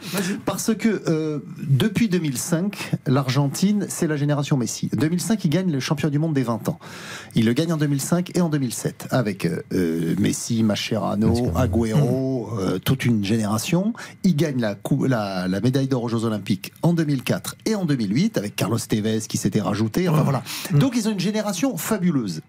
Parce 0.45 0.73
que 0.75 1.01
euh, 1.07 1.28
depuis 1.57 2.09
2005, 2.09 2.91
l'Argentine, 3.07 3.85
c'est 3.89 4.07
la 4.07 4.15
génération 4.17 4.57
Messi. 4.57 4.89
2005, 4.93 5.43
ils 5.45 5.49
gagnent 5.49 5.71
le 5.71 5.79
champion 5.79 6.09
du 6.09 6.19
monde 6.19 6.33
des 6.33 6.43
20 6.43 6.69
ans. 6.69 6.79
Ils 7.35 7.45
le 7.45 7.53
gagnent 7.53 7.73
en 7.73 7.77
2005 7.77 8.35
et 8.35 8.41
en 8.41 8.49
2007 8.49 9.07
avec 9.11 9.45
euh, 9.45 9.61
euh, 9.73 10.15
Messi, 10.19 10.63
Mascherano, 10.63 11.33
Agüero, 11.55 12.49
euh, 12.59 12.79
toute 12.79 13.05
une 13.05 13.23
génération. 13.23 13.93
Ils 14.23 14.35
gagnent 14.35 14.61
la, 14.61 14.75
cou- 14.75 15.05
la, 15.05 15.47
la 15.47 15.61
médaille 15.61 15.87
d'or 15.87 16.03
aux 16.03 16.09
Jeux 16.09 16.25
Olympiques 16.25 16.71
en 16.81 16.93
2004 16.93 17.55
et 17.65 17.75
en 17.75 17.85
2008 17.85 18.37
avec 18.37 18.55
Carlos 18.55 18.77
Tevez 18.79 19.19
qui 19.27 19.37
s'était 19.37 19.61
rajouté. 19.61 20.07
Enfin 20.09 20.23
voilà. 20.23 20.43
Donc 20.71 20.93
ils 20.95 21.07
ont 21.07 21.11
une 21.11 21.19
génération 21.19 21.77
fabuleuse. 21.77 22.41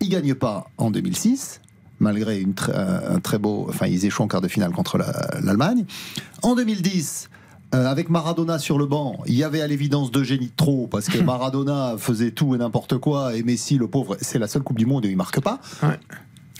Ils 0.00 0.08
gagnent 0.10 0.34
pas 0.34 0.70
en 0.78 0.90
2006, 0.92 1.60
malgré 1.98 2.40
une 2.40 2.52
tr- 2.52 2.70
euh, 2.72 3.16
un 3.16 3.20
très 3.20 3.38
beau. 3.38 3.66
Enfin, 3.68 3.86
ils 3.88 4.04
échouent 4.04 4.22
en 4.22 4.28
quart 4.28 4.40
de 4.40 4.46
finale 4.48 4.70
contre 4.70 4.96
la- 4.98 5.40
l'Allemagne. 5.42 5.84
En 6.42 6.54
2010. 6.54 7.28
Euh, 7.74 7.86
avec 7.86 8.08
Maradona 8.10 8.58
sur 8.58 8.78
le 8.78 8.86
banc, 8.86 9.18
il 9.26 9.34
y 9.34 9.44
avait 9.44 9.60
à 9.60 9.66
l'évidence 9.66 10.10
deux 10.10 10.24
génies 10.24 10.46
de 10.46 10.56
trop 10.56 10.86
parce 10.86 11.06
que 11.08 11.18
Maradona 11.22 11.96
faisait 11.98 12.30
tout 12.30 12.54
et 12.54 12.58
n'importe 12.58 12.98
quoi 12.98 13.34
et 13.36 13.42
Messi, 13.42 13.76
le 13.78 13.88
pauvre, 13.88 14.16
c'est 14.20 14.38
la 14.38 14.48
seule 14.48 14.62
Coupe 14.62 14.78
du 14.78 14.86
Monde 14.86 15.04
où 15.04 15.08
il 15.08 15.16
marque 15.16 15.40
pas. 15.40 15.60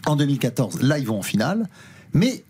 En 0.06 0.16
2014, 0.16 0.82
là, 0.82 0.98
ils 0.98 1.06
vont 1.06 1.18
en 1.18 1.22
finale, 1.22 1.68
mais 2.12 2.44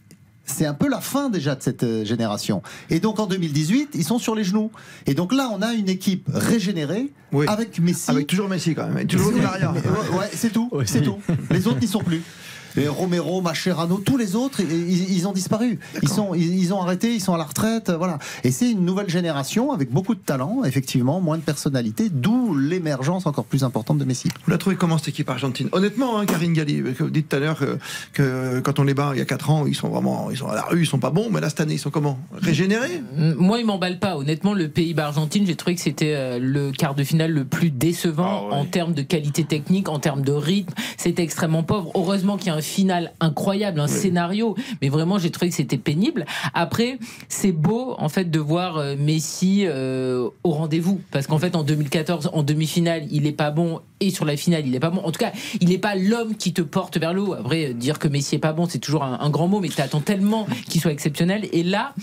c'est 0.44 0.66
un 0.66 0.74
peu 0.74 0.88
la 0.88 1.00
fin 1.00 1.28
déjà 1.28 1.54
de 1.54 1.62
cette 1.62 1.82
euh, 1.82 2.04
génération. 2.04 2.62
Et 2.90 3.00
donc 3.00 3.18
en 3.20 3.26
2018, 3.26 3.90
ils 3.94 4.04
sont 4.04 4.18
sur 4.18 4.34
les 4.34 4.44
genoux. 4.44 4.70
Et 5.06 5.14
donc 5.14 5.32
là, 5.34 5.50
on 5.52 5.60
a 5.62 5.74
une 5.74 5.88
équipe 5.88 6.28
régénérée 6.32 7.12
Oui. 7.32 7.46
avec 7.48 7.78
Messi. 7.80 8.10
Avec 8.10 8.26
toujours 8.26 8.48
Messi, 8.48 8.74
quand 8.74 8.86
même. 8.88 8.98
Et 8.98 9.06
toujours 9.06 9.32
Maria. 9.32 9.72
Ouais, 9.72 10.18
ouais, 10.18 10.30
c'est 10.32 10.50
tout, 10.52 10.70
c'est 10.86 11.02
tout. 11.02 11.18
Les 11.50 11.66
autres 11.66 11.80
n'y 11.80 11.86
sont 11.88 12.02
plus. 12.02 12.22
Et 12.76 12.88
Romero, 12.88 13.40
Mascherano, 13.40 13.98
tous 13.98 14.16
les 14.16 14.36
autres, 14.36 14.60
ils, 14.60 15.12
ils 15.12 15.26
ont 15.26 15.32
disparu. 15.32 15.78
Ils, 16.02 16.08
sont, 16.08 16.34
ils, 16.34 16.58
ils 16.58 16.74
ont 16.74 16.82
arrêté, 16.82 17.14
ils 17.14 17.20
sont 17.20 17.34
à 17.34 17.38
la 17.38 17.44
retraite. 17.44 17.90
Voilà. 17.90 18.18
Et 18.44 18.50
c'est 18.50 18.70
une 18.70 18.84
nouvelle 18.84 19.08
génération 19.08 19.72
avec 19.72 19.90
beaucoup 19.90 20.14
de 20.14 20.20
talent, 20.20 20.62
effectivement, 20.64 21.20
moins 21.20 21.38
de 21.38 21.42
personnalité, 21.42 22.08
d'où 22.10 22.56
l'émergence 22.56 23.26
encore 23.26 23.44
plus 23.44 23.64
importante 23.64 23.98
de 23.98 24.04
Messi. 24.04 24.28
Vous 24.44 24.50
la 24.50 24.58
trouvez 24.58 24.76
comment 24.76 24.98
cette 24.98 25.08
équipe 25.08 25.30
argentine? 25.30 25.68
Honnêtement, 25.72 26.18
hein, 26.18 26.26
Karine 26.26 26.52
Galli, 26.52 26.82
que 26.82 27.02
vous 27.02 27.10
dites 27.10 27.28
tout 27.28 27.36
à 27.36 27.38
l'heure 27.38 27.58
que, 27.58 27.78
que 28.12 28.60
quand 28.60 28.78
on 28.78 28.84
les 28.84 28.94
bat 28.94 29.10
il 29.14 29.18
y 29.18 29.22
a 29.22 29.24
4 29.26 29.50
ans, 29.50 29.66
ils 29.66 29.74
sont 29.74 29.88
vraiment 29.88 30.30
ils 30.30 30.36
sont 30.36 30.48
à 30.48 30.54
la 30.54 30.62
rue, 30.62 30.82
ils 30.82 30.86
sont 30.86 30.98
pas 30.98 31.10
bons, 31.10 31.28
mais 31.30 31.40
là 31.40 31.48
cette 31.48 31.60
année, 31.60 31.74
ils 31.74 31.78
sont 31.78 31.90
comment? 31.90 32.18
Régénérés? 32.32 33.02
Moi, 33.16 33.60
il 33.60 33.66
m'emballe 33.66 33.98
pas. 33.98 34.16
Honnêtement, 34.16 34.54
le 34.54 34.68
Pays-Bas-Argentine, 34.68 35.46
j'ai 35.46 35.56
trouvé 35.56 35.74
que 35.74 35.80
c'était 35.80 36.14
euh, 36.14 36.38
le 36.40 36.72
quart 36.72 36.94
de 36.94 37.04
finale 37.04 37.32
le 37.32 37.44
plus 37.44 37.70
décevant 37.70 38.50
en 38.50 38.64
termes 38.64 38.94
de 38.94 39.02
qualité 39.02 39.44
technique, 39.44 39.88
en 39.88 39.98
termes 39.98 40.22
de 40.22 40.32
rythme. 40.32 40.74
C'était 40.96 41.22
extrêmement 41.22 41.62
pauvre. 41.62 41.90
Heureusement 41.94 42.36
qu'il 42.36 42.48
y 42.48 42.50
a 42.50 42.54
un 42.54 42.57
final 42.60 43.12
incroyable, 43.20 43.80
un 43.80 43.86
scénario, 43.86 44.56
mais 44.82 44.88
vraiment, 44.88 45.18
j'ai 45.18 45.30
trouvé 45.30 45.50
que 45.50 45.56
c'était 45.56 45.78
pénible. 45.78 46.26
Après, 46.54 46.98
c'est 47.28 47.52
beau 47.52 47.94
en 47.98 48.08
fait 48.08 48.30
de 48.30 48.38
voir 48.38 48.78
euh, 48.78 48.96
Messi 48.98 49.64
euh, 49.66 50.28
au 50.44 50.50
rendez-vous, 50.50 51.00
parce 51.10 51.26
qu'en 51.26 51.38
fait, 51.38 51.56
en 51.56 51.62
2014, 51.62 52.30
en 52.32 52.42
demi-finale, 52.42 53.06
il 53.10 53.26
est 53.26 53.32
pas 53.32 53.50
bon 53.50 53.80
et 54.00 54.10
sur 54.10 54.24
la 54.24 54.36
finale, 54.36 54.66
il 54.66 54.74
est 54.74 54.80
pas 54.80 54.90
bon. 54.90 55.00
En 55.00 55.10
tout 55.10 55.18
cas, 55.18 55.32
il 55.60 55.68
n'est 55.68 55.78
pas 55.78 55.96
l'homme 55.96 56.36
qui 56.36 56.52
te 56.52 56.62
porte 56.62 56.98
vers 56.98 57.12
le 57.12 57.22
haut. 57.22 57.34
Après, 57.34 57.74
dire 57.74 57.98
que 57.98 58.06
Messi 58.06 58.36
est 58.36 58.38
pas 58.38 58.52
bon, 58.52 58.66
c'est 58.68 58.78
toujours 58.78 59.02
un, 59.02 59.18
un 59.20 59.30
grand 59.30 59.48
mot, 59.48 59.60
mais 59.60 59.68
tu 59.68 59.80
attends 59.80 60.00
tellement 60.00 60.46
qu'il 60.68 60.80
soit 60.80 60.92
exceptionnel. 60.92 61.48
Et 61.52 61.62
là, 61.62 61.94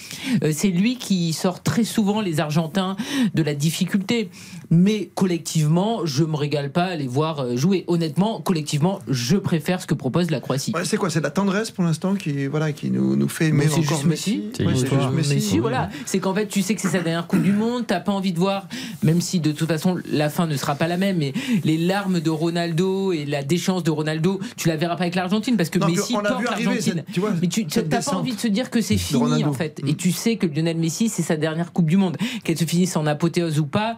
euh, 0.44 0.52
c'est 0.54 0.70
lui 0.70 0.98
qui 0.98 1.32
sort 1.34 1.64
très 1.64 1.84
souvent 1.84 2.22
les 2.22 2.40
Argentins 2.40 2.98
de 3.34 3.44
la 3.44 3.56
difficulté. 3.56 4.30
Mais 4.70 5.10
collectivement, 5.16 6.06
je 6.06 6.24
me 6.24 6.36
régale 6.36 6.72
pas 6.72 6.86
à 6.86 6.96
les 6.96 7.08
voir 7.08 7.40
euh, 7.42 7.56
jouer. 7.58 7.84
Honnêtement, 7.88 8.40
collectivement, 8.42 9.00
je 9.08 9.38
préfère 9.38 9.82
ce 9.82 9.88
que 9.88 9.94
propose 9.94 10.32
la 10.32 10.40
Croatie. 10.40 10.72
Ouais, 10.76 10.86
c'est 10.86 10.98
quoi 10.98 11.10
C'est 11.10 11.20
de 11.20 11.24
la 11.26 11.32
tendresse 11.32 11.72
pour 11.72 11.84
l'instant 11.84 12.16
qui, 12.16 12.48
voilà, 12.48 12.72
qui 12.72 12.90
nous, 12.92 13.16
nous 13.16 13.28
fait 13.30 13.48
aimer 13.48 13.66
encore 13.68 13.84
juste 13.84 14.06
Messi. 14.06 14.44
Ouais, 14.60 14.66
c'est 14.76 14.90
juste 14.90 15.12
Messi. 15.14 15.36
Messi, 15.36 15.60
voilà. 15.60 15.90
C'est 16.06 16.20
qu'en 16.20 16.34
fait, 16.34 16.48
tu 16.48 16.62
sais 16.62 16.76
que 16.76 16.82
c'est 16.82 16.90
sa 16.90 17.00
dernière 17.02 17.28
Coupe 17.28 17.42
du 17.44 17.52
Monde, 17.54 17.86
t'as 17.88 18.00
pas 18.00 18.12
envie 18.12 18.34
de 18.34 18.40
voir, 18.40 18.68
même 19.04 19.22
si 19.22 19.40
de 19.40 19.52
toute 19.52 19.68
façon 19.68 19.98
la 20.12 20.30
fin 20.30 20.48
ne 20.48 20.56
sera 20.58 20.76
pas 20.76 20.88
la 20.88 20.98
même, 20.98 21.18
mais 21.18 21.34
les 21.64 21.78
larmes 21.78 22.20
de 22.20 22.30
Ronaldo 22.30 23.12
et 23.12 23.26
la 23.26 23.44
déchéance 23.44 23.84
de 23.84 23.92
Ronaldo, 23.92 24.40
tu 24.58 24.68
la 24.68 24.76
verras 24.78 24.96
pas 24.96 25.04
avec 25.04 25.16
l'Argentine 25.16 25.58
parce 25.58 25.70
que 25.70 25.80
Non, 25.80 25.88
Messi 25.88 26.14
porte 26.14 26.26
l'Argentine. 26.44 26.82
cette- 26.82 27.12
tu 27.12 27.20
vois, 27.20 27.32
Mais 27.42 27.48
tu 27.48 27.66
t'as 27.68 27.82
pas 28.02 28.16
envie 28.16 28.34
de 28.36 28.40
se 28.40 28.48
dire 28.48 28.70
que 28.70 28.82
c'est 28.82 28.98
fini 28.98 29.44
en 29.44 29.54
fait. 29.54 29.82
Et 29.88 29.96
tu 29.96 30.12
sais 30.12 30.38
que 30.38 30.48
Lionel 30.48 30.78
Messi, 30.78 31.10
c'est 31.10 31.22
sa 31.24 31.36
dernière 31.38 31.72
Coupe 31.74 31.88
du 31.88 31.98
Monde. 31.98 32.18
Qu'elle 32.44 32.58
se 32.58 32.66
finisse 32.66 32.96
en 32.96 33.06
apothéose 33.06 33.60
ou 33.60 33.66
pas, 33.66 33.98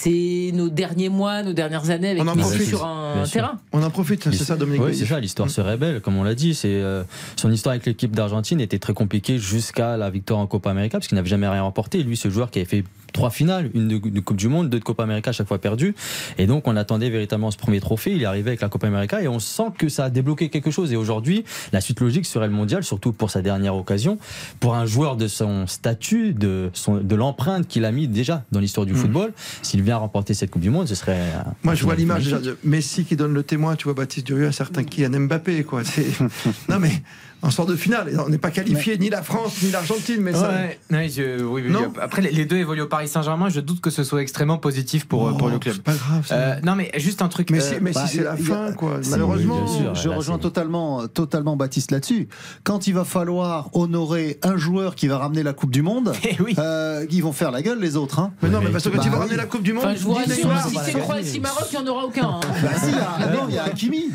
c'est 0.00 0.52
nos 0.54 0.68
derniers 0.68 1.08
mois, 1.08 1.42
nos 1.42 1.52
dernières 1.52 1.90
années 1.90 2.10
avec 2.10 2.22
On 2.22 2.28
en 2.28 2.36
Messi 2.36 2.48
profite. 2.50 2.68
sur 2.68 2.86
un 2.86 3.24
terrain. 3.24 3.58
On 3.72 3.82
en 3.82 3.90
profite, 3.90 4.30
c'est 4.30 4.44
ça, 4.44 4.56
Dominique. 4.56 4.82
Oui, 4.84 4.94
c'est 4.94 5.06
ça, 5.06 5.18
l'histoire 5.18 5.50
se 5.50 5.60
révèle, 5.60 6.00
comme 6.00 6.16
on 6.16 6.22
l'a 6.22 6.36
dit. 6.36 6.54
C'est 6.54 6.68
euh, 6.68 7.02
son 7.34 7.50
histoire 7.50 7.72
avec 7.72 7.84
l'équipe 7.84 8.14
d'Argentine 8.14 8.60
était 8.60 8.78
très 8.78 8.94
compliquée 8.94 9.38
jusqu'à 9.38 9.96
la 9.96 10.08
victoire 10.10 10.38
en 10.38 10.46
Copa 10.46 10.70
América, 10.70 10.98
parce 10.98 11.08
qu'il 11.08 11.16
n'avait 11.16 11.28
jamais 11.28 11.48
rien 11.48 11.62
remporté. 11.62 12.02
Lui, 12.04 12.16
ce 12.16 12.30
joueur 12.30 12.50
qui 12.52 12.60
avait 12.60 12.68
fait 12.68 12.84
trois 13.12 13.30
finales, 13.30 13.70
une 13.74 13.88
de, 13.88 13.98
de 13.98 14.20
Coupe 14.20 14.36
du 14.36 14.48
Monde, 14.48 14.68
deux 14.68 14.78
de 14.78 14.84
Copa 14.84 15.02
América, 15.02 15.30
à 15.30 15.32
chaque 15.32 15.48
fois 15.48 15.58
perdu. 15.58 15.94
Et 16.36 16.46
donc, 16.46 16.66
on 16.68 16.76
attendait 16.76 17.10
véritablement 17.10 17.50
ce 17.50 17.56
premier 17.56 17.80
trophée. 17.80 18.12
Il 18.12 18.22
est 18.22 18.26
arrivé 18.26 18.50
avec 18.50 18.60
la 18.60 18.68
Copa 18.68 18.86
América 18.86 19.22
et 19.22 19.28
on 19.28 19.38
sent 19.38 19.70
que 19.76 19.88
ça 19.88 20.04
a 20.04 20.10
débloqué 20.10 20.48
quelque 20.48 20.70
chose. 20.70 20.92
Et 20.92 20.96
aujourd'hui, 20.96 21.44
la 21.72 21.80
suite 21.80 22.00
logique 22.00 22.26
serait 22.26 22.46
le 22.46 22.52
mondial, 22.52 22.84
surtout 22.84 23.12
pour 23.12 23.30
sa 23.30 23.42
dernière 23.42 23.74
occasion. 23.76 24.18
Pour 24.60 24.74
un 24.74 24.86
joueur 24.86 25.16
de 25.16 25.28
son 25.28 25.66
statut, 25.66 26.32
de, 26.32 26.70
son, 26.72 26.96
de 26.96 27.14
l'empreinte 27.14 27.66
qu'il 27.66 27.84
a 27.84 27.92
mis 27.92 28.08
déjà 28.08 28.44
dans 28.52 28.60
l'histoire 28.60 28.86
du 28.86 28.94
football, 28.94 29.32
s'il 29.62 29.82
vient 29.82 29.96
remporter 29.96 30.34
cette 30.34 30.50
Coupe 30.50 30.62
du 30.62 30.70
Monde, 30.70 30.88
ce 30.88 30.94
serait. 30.94 31.22
Moi, 31.62 31.74
je 31.74 31.84
vois 31.84 31.94
l'image 31.94 32.24
déjà 32.24 32.38
de 32.38 32.56
Messi 32.64 33.04
qui 33.04 33.16
donne 33.16 33.34
le 33.34 33.42
témoin, 33.42 33.76
tu 33.76 33.84
vois, 33.84 33.94
Baptiste 33.94 34.26
Durieux, 34.26 34.48
à 34.48 34.52
certains 34.52 34.84
qui 34.84 35.02
Kylian 35.02 35.20
Mbappé, 35.20 35.64
quoi. 35.64 35.82
Non, 36.68 36.78
mais 36.78 37.02
en 37.42 37.50
sort 37.50 37.66
de 37.66 37.76
finale, 37.76 38.20
on 38.24 38.28
n'est 38.28 38.38
pas 38.38 38.50
qualifié 38.50 38.98
ni 38.98 39.10
la 39.10 39.22
France 39.22 39.62
ni 39.62 39.70
l'Argentine, 39.70 40.20
mais 40.20 40.32
ça. 40.32 40.50
Ouais, 40.90 41.08
je- 41.08 41.42
oui, 41.42 41.62
oui, 41.66 41.70
Non. 41.70 41.92
Après, 42.00 42.20
les- 42.22 42.46
deux 42.46 42.56
évoluent 42.56 42.82
au 42.82 42.86
Paris 42.88 43.08
Saint-Germain. 43.08 43.48
Je 43.48 43.60
doute 43.60 43.80
que 43.80 43.90
ce 43.90 44.02
soit 44.04 44.22
extrêmement 44.22 44.58
positif 44.58 45.06
pour, 45.06 45.22
Oh, 45.22 45.34
pour 45.36 45.48
le 45.48 45.58
club. 45.58 45.74
c'est 45.76 45.82
pas 45.82 45.94
grave. 45.94 46.26
Euh, 46.32 46.56
non, 46.64 46.74
mais 46.74 46.90
juste 46.96 47.22
un 47.22 47.28
truc. 47.28 47.50
Messi, 47.50 47.74
euh, 47.74 47.80
Messi, 47.80 47.94
bah, 47.94 48.06
c'est 48.08 48.22
la 48.24 48.36
fin, 48.36 48.72
quoi. 48.72 49.00
Malheureusement. 49.10 49.62
oui, 49.66 49.80
bien 49.82 49.94
sûr. 49.94 49.94
Je 49.94 50.08
là, 50.08 50.16
rejoins 50.16 50.38
totalement, 50.38 51.06
totalement 51.08 51.56
Baptiste 51.56 51.90
là-dessus. 51.90 52.28
Quand 52.64 52.86
il 52.86 52.94
va 52.94 53.04
falloir 53.04 53.68
honorer 53.74 54.38
un 54.42 54.56
joueur 54.56 54.94
qui 54.94 55.06
va 55.08 55.18
ramener 55.18 55.42
la 55.42 55.52
Coupe 55.52 55.70
du 55.70 55.82
Monde, 55.82 56.12
euh, 56.58 57.06
ils 57.10 57.22
vont 57.22 57.32
faire 57.32 57.50
la 57.50 57.62
gueule 57.62 57.80
les 57.80 57.96
autres. 57.96 58.18
Hein. 58.18 58.32
Mais 58.42 58.48
non, 58.48 58.60
mais 58.60 58.70
parce 58.70 58.84
que 58.84 58.88
quand 58.88 58.96
Bah 58.96 59.02
il 59.06 59.10
va 59.12 59.18
ramener 59.18 59.36
la 59.36 59.46
Coupe 59.46 59.62
du 59.62 59.72
Monde, 59.72 59.84
Enfin, 59.84 59.94
je 59.94 60.02
vous 60.02 60.12
rassure, 60.12 60.34
si 60.68 60.78
c'est 60.84 60.98
Croatie-Maroc, 60.98 61.66
il 61.72 61.78
n'y 61.78 61.84
en 61.88 61.92
aura 61.92 62.04
aucun. 62.04 62.28
hein. 62.28 62.40
Bah 62.62 62.70
si, 62.80 62.88
il 62.88 62.94
y 62.94 62.98
a- 62.98 63.32
non, 63.32 63.46
il 63.48 63.54
y 63.54 63.58
a 63.58 63.64
Hakimi. 63.64 64.10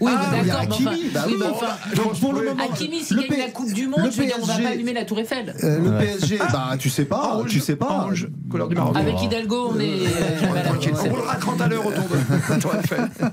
Oui, 0.00 0.12
Ah, 0.14 0.28
mais 0.32 0.38
il 0.42 0.46
y 0.46 0.50
a 0.50 0.54
d'accord, 0.54 0.72
Hakimi, 0.74 0.88
enfin, 0.88 1.08
bah 1.14 1.24
oui, 1.28 1.34
enfin, 1.50 1.66
donc 1.96 2.20
pour 2.20 2.32
le 2.32 2.44
moment, 2.44 2.62
Hakimi, 2.62 3.00
s'il 3.00 3.16
gagne 3.18 3.28
P- 3.28 3.36
la 3.36 3.48
Coupe 3.50 3.72
du 3.72 3.86
Monde, 3.88 4.00
le 4.04 4.10
je 4.10 4.16
veux 4.18 4.26
dire, 4.26 4.36
on 4.40 4.44
va 4.46 4.58
pas 4.58 4.68
allumer 4.70 4.92
la 4.92 5.04
Tour 5.04 5.18
Eiffel. 5.20 5.54
Euh, 5.64 5.78
le 5.80 5.90
Ouais. 5.90 5.98
PSG, 6.18 6.38
bah 6.38 6.70
tu 6.78 6.90
sais 6.90 7.04
pas, 7.04 7.42
tu 7.48 7.60
sais 7.60 7.76
pas. 7.76 7.86
Orange, 8.02 8.28
couleur 8.50 8.68
du 8.68 8.74
Maroc. 8.74 8.96
Avec 8.96 9.20
Hidalgo, 9.22 9.72
on 9.74 9.80
est 9.80 9.84
euh, 10.06 10.62
Tranquille, 10.64 10.92
on 10.98 11.08
roulera 11.10 11.32
à 11.32 11.36
30 11.36 11.60
à 11.60 11.68
l'heure 11.68 11.86
autour 11.86 12.04
de 12.04 12.16
la 12.50 12.56
Tour 12.58 12.74
Eiffel. 12.74 13.08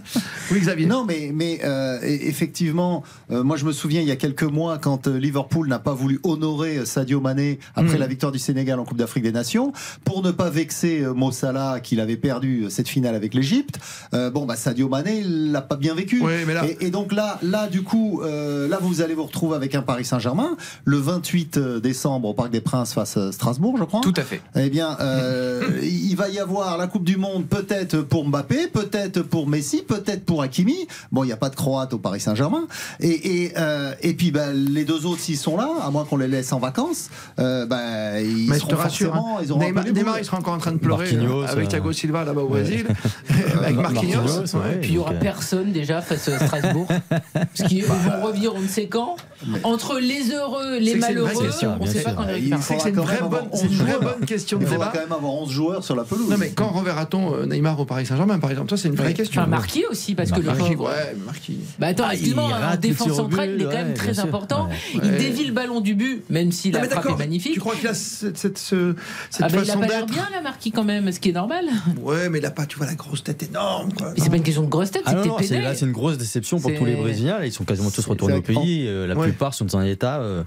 Oui, 0.51 0.59
Xavier. 0.59 0.85
Non, 0.85 1.03
mais, 1.05 1.31
mais 1.33 1.59
euh, 1.63 1.97
e- 2.01 2.27
effectivement, 2.27 3.03
euh, 3.31 3.43
moi 3.43 3.57
je 3.57 3.65
me 3.65 3.71
souviens 3.71 4.01
il 4.01 4.07
y 4.07 4.11
a 4.11 4.15
quelques 4.15 4.43
mois 4.43 4.77
quand 4.77 5.07
euh, 5.07 5.17
Liverpool 5.17 5.67
n'a 5.67 5.79
pas 5.79 5.93
voulu 5.93 6.19
honorer 6.23 6.77
euh, 6.79 6.85
Sadio 6.85 7.19
Mané 7.21 7.59
après 7.75 7.95
Mm. 7.95 7.99
la 7.99 8.07
victoire 8.07 8.31
du 8.31 8.39
Sénégal 8.39 8.79
en 8.79 8.83
Coupe 8.85 8.97
d'Afrique 8.97 9.23
des 9.23 9.31
Nations, 9.31 9.71
pour 10.03 10.21
ne 10.21 10.31
pas 10.31 10.49
vexer 10.49 11.01
euh, 11.01 11.13
Mo 11.13 11.31
Salah 11.31 11.79
qu'il 11.81 11.99
avait 11.99 12.17
perdu 12.17 12.63
euh, 12.65 12.69
cette 12.69 12.87
finale 12.87 13.15
avec 13.15 13.33
l'Égypte. 13.33 13.79
euh, 14.13 14.29
bon, 14.29 14.45
bah 14.45 14.55
Sadio 14.55 14.89
Mané 14.89 15.19
il 15.19 15.51
l'a 15.51 15.61
pas 15.61 15.75
bien 15.77 15.95
vécu. 15.95 16.21
Oui, 16.23 16.42
mais 16.45 16.53
là- 16.53 16.65
et, 16.65 16.87
et 16.87 16.89
donc 16.89 17.11
là, 17.13 17.39
là 17.41 17.67
du 17.67 17.83
coup, 17.83 18.21
euh, 18.23 18.67
là 18.67 18.77
vous 18.81 19.01
allez 19.01 19.13
vous 19.13 19.23
retrouver 19.25 19.55
avec 19.55 19.75
un 19.75 19.81
Paris 19.81 20.05
Saint-Germain 20.05 20.55
le 20.85 20.97
28 20.97 21.57
décembre 21.59 22.29
au 22.29 22.33
Parc 22.33 22.51
des 22.51 22.61
Princes 22.61 22.93
face 22.93 23.17
à 23.17 23.31
Strasbourg, 23.31 23.75
je 23.77 23.83
crois. 23.83 24.01
Tout 24.01 24.13
à 24.17 24.21
fait. 24.23 24.41
Eh 24.55 24.69
bien, 24.69 24.97
euh, 24.99 25.79
il 25.83 26.15
va 26.15 26.29
y 26.29 26.39
avoir 26.39 26.77
la 26.77 26.87
Coupe 26.87 27.03
du 27.03 27.17
Monde 27.17 27.45
peut-être 27.47 28.01
pour 28.01 28.25
Mbappé, 28.25 28.67
peut-être 28.67 29.21
pour 29.21 29.47
Messi, 29.47 29.83
peut-être 29.87 30.25
pour 30.25 30.41
Hakimi. 30.41 30.87
Bon, 31.11 31.23
il 31.23 31.27
n'y 31.27 31.33
a 31.33 31.37
pas 31.37 31.49
de 31.49 31.55
Croate 31.55 31.93
au 31.93 31.97
Paris 31.97 32.19
Saint-Germain. 32.19 32.67
Et, 32.99 33.43
et, 33.43 33.53
euh, 33.57 33.93
et 34.01 34.13
puis, 34.13 34.31
bah, 34.31 34.53
les 34.53 34.85
deux 34.85 35.05
autres, 35.05 35.19
s'ils 35.21 35.37
sont 35.37 35.57
là, 35.57 35.69
à 35.83 35.89
moins 35.91 36.05
qu'on 36.05 36.17
les 36.17 36.27
laisse 36.27 36.51
en 36.53 36.59
vacances, 36.59 37.09
euh, 37.39 37.65
bah, 37.65 38.21
ils 38.21 38.49
Mais 38.49 38.55
je 38.55 38.59
seront 38.59 38.69
te 38.71 38.75
rassure, 38.75 39.13
forcément, 39.13 39.37
hein, 39.37 39.41
ils 39.43 39.51
auront 39.51 39.61
Neymar, 39.61 39.85
Neymar, 39.85 40.19
il 40.19 40.25
sera 40.25 40.37
encore 40.37 40.53
en 40.53 40.57
train 40.57 40.71
de 40.71 40.77
pleurer 40.77 41.11
Marquinhos, 41.11 41.43
euh, 41.43 41.47
avec 41.47 41.65
euh, 41.65 41.69
Thiago 41.69 41.91
Silva 41.91 42.23
là-bas 42.23 42.41
au 42.41 42.45
ouais. 42.49 42.61
Brésil, 42.61 42.87
avec 43.59 43.75
Marquinhos. 43.75 44.21
Marquinhos, 44.21 44.55
ouais. 44.55 44.77
Puis 44.81 44.89
il 44.91 44.95
y 44.95 44.97
aura 44.97 45.11
euh, 45.13 45.19
personne 45.19 45.71
déjà 45.71 46.01
face 46.01 46.29
Strasbourg. 46.39 46.87
Parce 47.33 47.69
qu'ils 47.69 47.85
vont 47.85 47.95
revenir 48.23 48.53
on 48.55 48.59
ne 48.61 48.67
sait 48.67 48.87
quand. 48.87 49.15
Entre 49.63 49.99
les 49.99 50.31
heureux, 50.31 50.77
les 50.79 50.95
malheureux, 50.95 51.29
on 51.35 51.43
ne 51.43 51.51
sait 51.51 51.99
sûr. 51.99 52.03
pas 52.03 52.13
quand 52.13 52.23
ils 52.29 52.47
Il 52.47 52.53
récupèrent. 52.53 52.79
C'est 52.81 52.89
une 52.89 52.95
vraie 52.95 53.17
bonne, 53.21 53.25
avoir 53.25 53.41
c'est 53.53 53.65
une 53.65 53.71
11 53.71 53.77
vraie 53.77 53.91
joueurs. 53.91 54.01
bonne 54.17 54.25
question 54.25 54.57
de 54.57 54.63
Il 54.63 54.67
faudra 54.69 54.87
quand 54.87 54.99
même 54.99 55.11
avoir 55.11 55.33
11 55.33 55.49
joueurs 55.51 55.83
sur 55.83 55.95
la 55.95 56.03
pelouse. 56.03 56.29
Non 56.29 56.37
mais 56.37 56.51
quand 56.51 56.69
reverra-t-on 56.69 57.33
euh, 57.35 57.45
Neymar 57.45 57.79
au 57.79 57.85
Paris 57.85 58.05
Saint-Germain 58.05 58.39
par 58.39 58.51
exemple 58.51 58.69
Ça 58.69 58.77
c'est 58.77 58.87
une 58.87 58.95
vraie 58.95 59.13
question. 59.13 59.41
Enfin, 59.41 59.49
Marquis 59.49 59.83
aussi, 59.89 60.15
parce 60.15 60.31
que 60.31 60.39
le 60.39 60.51
pauvre. 60.53 60.85
ouais, 60.85 61.15
Marquis. 61.25 61.57
Bah 61.79 61.87
attends, 61.87 62.05
Ah, 62.07 62.13
excuse-moi, 62.13 62.49
défense 62.79 63.07
tir 63.07 63.13
au 63.13 63.17
central, 63.17 63.51
il 63.55 63.61
est 63.61 63.65
quand 63.65 63.71
même 63.71 63.93
très 63.93 64.19
important. 64.19 64.69
Il 64.93 65.11
dévie 65.17 65.45
le 65.45 65.53
ballon 65.53 65.81
du 65.81 65.95
but, 65.95 66.23
même 66.29 66.51
si 66.51 66.71
la 66.71 66.83
frappe 66.87 67.09
est 67.09 67.17
magnifique. 67.17 67.53
Tu 67.53 67.59
crois 67.59 67.75
qu'il 67.75 67.87
a 67.87 67.93
cette, 67.93 68.37
cette, 68.37 68.57
ce- 68.57 68.95
cette 69.29 69.43
Ah 69.45 69.47
il 69.51 69.57
a 69.57 69.59
façon 69.65 69.79
d'être 69.81 70.05
bien 70.07 70.27
là, 70.31 70.41
Marquis 70.41 70.71
quand 70.71 70.83
même, 70.83 71.11
ce 71.11 71.19
qui 71.19 71.29
est 71.29 71.33
normal. 71.33 71.65
Ouais, 72.01 72.29
mais 72.29 72.39
il 72.39 72.45
a 72.45 72.51
pas, 72.51 72.65
tu 72.65 72.77
vois, 72.77 72.85
la 72.87 72.95
grosse 72.95 73.23
tête 73.23 73.43
énorme. 73.43 73.89
Mais 73.99 74.21
c'est 74.21 74.29
pas 74.29 74.37
une 74.37 74.43
question 74.43 74.63
de 74.63 74.67
grosse 74.69 74.91
tête, 74.91 75.03
Ah 75.05 75.11
c'est 75.11 75.15
non, 75.17 75.23
que 75.23 75.27
non, 75.29 75.35
t'es 75.37 75.43
c'est- 75.43 75.55
pédé. 75.55 75.65
là 75.65 75.75
c'est 75.75 75.85
une 75.85 75.91
grosse 75.91 76.12
déception 76.17 76.59
pour 76.59 76.69
C'est- 76.71 76.77
tous 76.77 76.85
les 76.85 76.95
Brésiliens. 76.95 77.39
Là, 77.39 77.45
ils 77.45 77.51
sont 77.51 77.63
quasiment 77.63 77.89
tous 77.91 78.05
retournés 78.05 78.35
au 78.35 78.43
c'est- 78.45 78.53
pays. 78.53 78.85
Euh, 78.87 79.07
la 79.07 79.15
Ouais. 79.15 79.23
plupart 79.27 79.53
sont 79.53 79.65
dans 79.65 79.77
un 79.77 79.85
état 79.85 80.19
euh, 80.19 80.43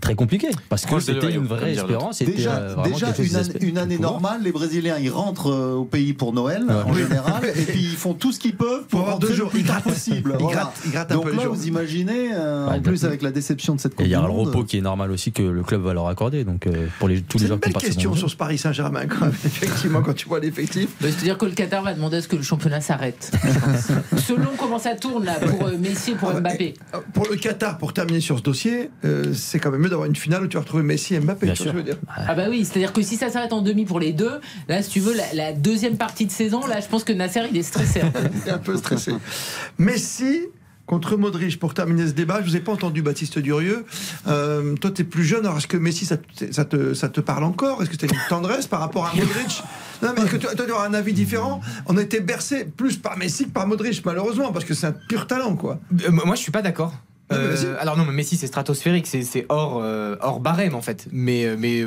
très 0.00 0.14
compliqué 0.14 0.48
parce 0.68 0.84
que 0.86 0.98
c'était 1.00 1.32
une 1.32 1.46
vraie 1.46 1.72
espérance. 1.72 2.18
C'était 2.18 2.32
Déjà, 2.32 2.54
euh, 2.56 2.74
déjà 2.84 3.08
une, 3.60 3.78
année, 3.78 3.94
une 3.96 4.02
normale, 4.02 4.42
les 4.42 4.52
Brésiliens 4.52 4.98
ils 4.98 5.10
rentrent 5.10 5.50
euh, 5.52 5.74
au 5.74 5.84
pays 5.84 6.12
pour 6.12 6.32
Noël 6.32 6.64
Ouais. 6.68 6.74
en 6.74 6.92
général, 6.94 7.42
et 7.44 7.62
puis 7.62 7.80
ils 7.80 7.96
font 7.96 8.14
tout 8.14 8.32
ce 8.32 8.38
qu'ils 8.38 8.56
peuvent 8.56 8.80
pour, 8.86 8.88
Pour 8.88 9.00
avoir 9.00 9.18
deux 9.18 9.28
le 9.28 9.34
jours. 9.34 9.50
plus 9.50 9.60
Ils 9.60 9.66
tard 9.66 9.82
possible. 9.82 10.34
Ils 10.38 10.42
Voilà. 10.42 10.60
grattent- 10.62 10.80
ils 10.86 10.90
grattent 10.92 11.12
un 11.12 11.14
Donc 11.16 11.24
peu 11.30 11.36
là, 11.36 11.48
vous 11.48 11.66
imaginez, 11.66 12.30
euh, 12.34 12.68
Ouais, 12.68 12.76
en 12.76 12.80
plus 12.80 13.02
de- 13.02 13.06
avec 13.06 13.22
la 13.22 13.30
déception 13.30 13.74
de 13.74 13.80
cette 13.80 13.92
Et 13.92 13.96
Coupe 13.96 14.06
il 14.06 14.10
y 14.10 14.14
a 14.14 14.20
le 14.20 14.26
repos 14.30 14.64
qui 14.64 14.78
est 14.78 14.80
normal 14.82 15.10
aussi 15.10 15.32
que 15.32 15.42
le 15.42 15.62
club 15.62 15.82
va 15.82 15.92
leur 15.94 16.08
accorder. 16.08 16.44
Donc 16.44 16.66
euh, 16.66 16.86
pour 16.98 17.08
les, 17.08 17.20
tous 17.22 17.38
les 17.38 17.44
C'est 17.44 17.48
gens 17.48 17.54
une 17.54 17.60
qui 17.60 17.66
belle 17.66 17.72
participé 17.74 17.94
question 17.96 18.14
sur 18.14 18.30
ce 18.30 18.36
Paris 18.36 18.58
Saint-Germain, 18.58 19.06
quand 19.06 19.26
même, 19.26 19.34
effectivement, 19.44 20.02
quand 20.02 20.14
tu 20.14 20.28
vois 20.28 20.40
l'effectif. 20.40 20.88
Bah, 21.00 21.08
C'est-à-dire 21.10 21.38
que 21.38 21.46
le 21.46 21.52
Qatar 21.52 21.82
va 21.82 21.94
demander 21.94 22.18
à 22.18 22.22
ce 22.22 22.28
que 22.28 22.36
le 22.36 22.42
championnat 22.42 22.80
s'arrête. 22.80 23.30
Selon 24.18 24.50
comment 24.58 24.78
ça 24.78 24.94
tourne 24.94 25.05
là 25.20 25.34
pour 25.34 25.66
euh, 25.66 25.76
Messi 25.78 26.12
et 26.12 26.14
pour 26.14 26.30
Ah, 26.30 26.40
Mbappé. 26.40 26.74
Euh, 26.94 26.98
Pour 27.14 27.26
le 27.28 27.36
Qatar, 27.36 27.78
pour 27.78 27.92
terminer 27.92 28.20
sur 28.20 28.38
ce 28.38 28.42
dossier, 28.42 28.90
euh, 29.04 29.32
c'est 29.34 29.58
quand 29.58 29.70
même 29.70 29.80
mieux 29.80 29.88
d'avoir 29.88 30.06
une 30.08 30.16
finale 30.16 30.44
où 30.44 30.46
tu 30.48 30.56
vas 30.56 30.62
retrouver 30.62 30.82
Messi 30.82 31.14
et 31.14 31.20
Mbappé. 31.20 31.46
Bien 31.46 31.54
je 31.54 31.68
veux 31.70 31.82
dire 31.82 31.96
Ah 32.08 32.34
bah 32.34 32.46
oui, 32.50 32.64
c'est-à-dire 32.64 32.92
que 32.92 33.02
si 33.02 33.16
ça 33.16 33.30
s'arrête 33.30 33.52
en 33.52 33.62
demi 33.62 33.84
pour 33.84 34.00
les 34.00 34.12
deux, 34.12 34.40
là 34.68 34.82
si 34.82 34.90
tu 34.90 35.00
veux 35.00 35.14
la, 35.14 35.32
la 35.34 35.52
deuxième 35.52 35.96
partie 35.96 36.26
de 36.26 36.30
saison, 36.32 36.66
là 36.66 36.80
je 36.80 36.86
pense 36.86 37.04
que 37.04 37.12
Nasser 37.12 37.42
il 37.50 37.56
est 37.56 37.62
stressé. 37.62 38.00
un 38.00 38.10
peu. 38.10 38.20
Il 38.44 38.48
est 38.48 38.52
un 38.52 38.58
peu 38.58 38.76
stressé. 38.76 39.12
Messi 39.78 40.40
contre 40.86 41.16
Modric, 41.16 41.58
pour 41.58 41.74
terminer 41.74 42.06
ce 42.06 42.12
débat, 42.12 42.40
je 42.42 42.46
vous 42.48 42.56
ai 42.56 42.60
pas 42.60 42.70
entendu 42.72 43.02
Baptiste 43.02 43.40
Durieux. 43.40 43.84
Euh, 44.28 44.76
toi, 44.76 44.92
tu 44.92 45.02
es 45.02 45.04
plus 45.04 45.24
jeune, 45.24 45.44
alors 45.44 45.58
est-ce 45.58 45.66
que 45.66 45.76
Messi, 45.76 46.04
ça, 46.06 46.16
te- 46.16 46.52
ça, 46.52 46.64
te, 46.64 46.94
ça 46.94 47.08
te 47.08 47.20
parle 47.20 47.42
encore? 47.42 47.82
Est-ce 47.82 47.90
que 47.90 47.96
tu 47.96 48.04
as 48.04 48.08
une 48.08 48.20
tendresse 48.28 48.68
par 48.68 48.78
rapport 48.80 49.04
à 49.06 49.12
Modric? 49.16 49.62
Non, 50.02 50.12
mais 50.16 50.28
que 50.28 50.36
toi, 50.36 50.52
tu 50.54 50.70
auras 50.70 50.86
un 50.86 50.94
avis 50.94 51.12
différent 51.12 51.60
On 51.86 51.96
a 51.96 52.02
été 52.02 52.20
bercé 52.20 52.64
plus 52.64 52.96
par 52.96 53.16
Messi 53.16 53.44
que 53.44 53.50
par 53.50 53.66
Modric, 53.66 54.04
malheureusement, 54.04 54.52
parce 54.52 54.64
que 54.64 54.74
c'est 54.74 54.86
un 54.86 54.92
pur 54.92 55.26
talent, 55.26 55.56
quoi. 55.56 55.78
Euh, 56.04 56.10
moi, 56.10 56.34
je 56.34 56.40
suis 56.40 56.52
pas 56.52 56.62
d'accord. 56.62 56.94
Euh, 57.32 57.76
alors 57.80 57.96
non, 57.96 58.04
mais 58.04 58.12
Messi 58.12 58.36
c'est 58.36 58.46
stratosphérique, 58.46 59.08
c'est 59.08 59.22
c'est 59.22 59.46
hors 59.48 59.80
euh, 59.82 60.14
hors 60.20 60.38
barème 60.38 60.76
en 60.76 60.80
fait. 60.80 61.08
Mais 61.10 61.56
mais 61.58 61.84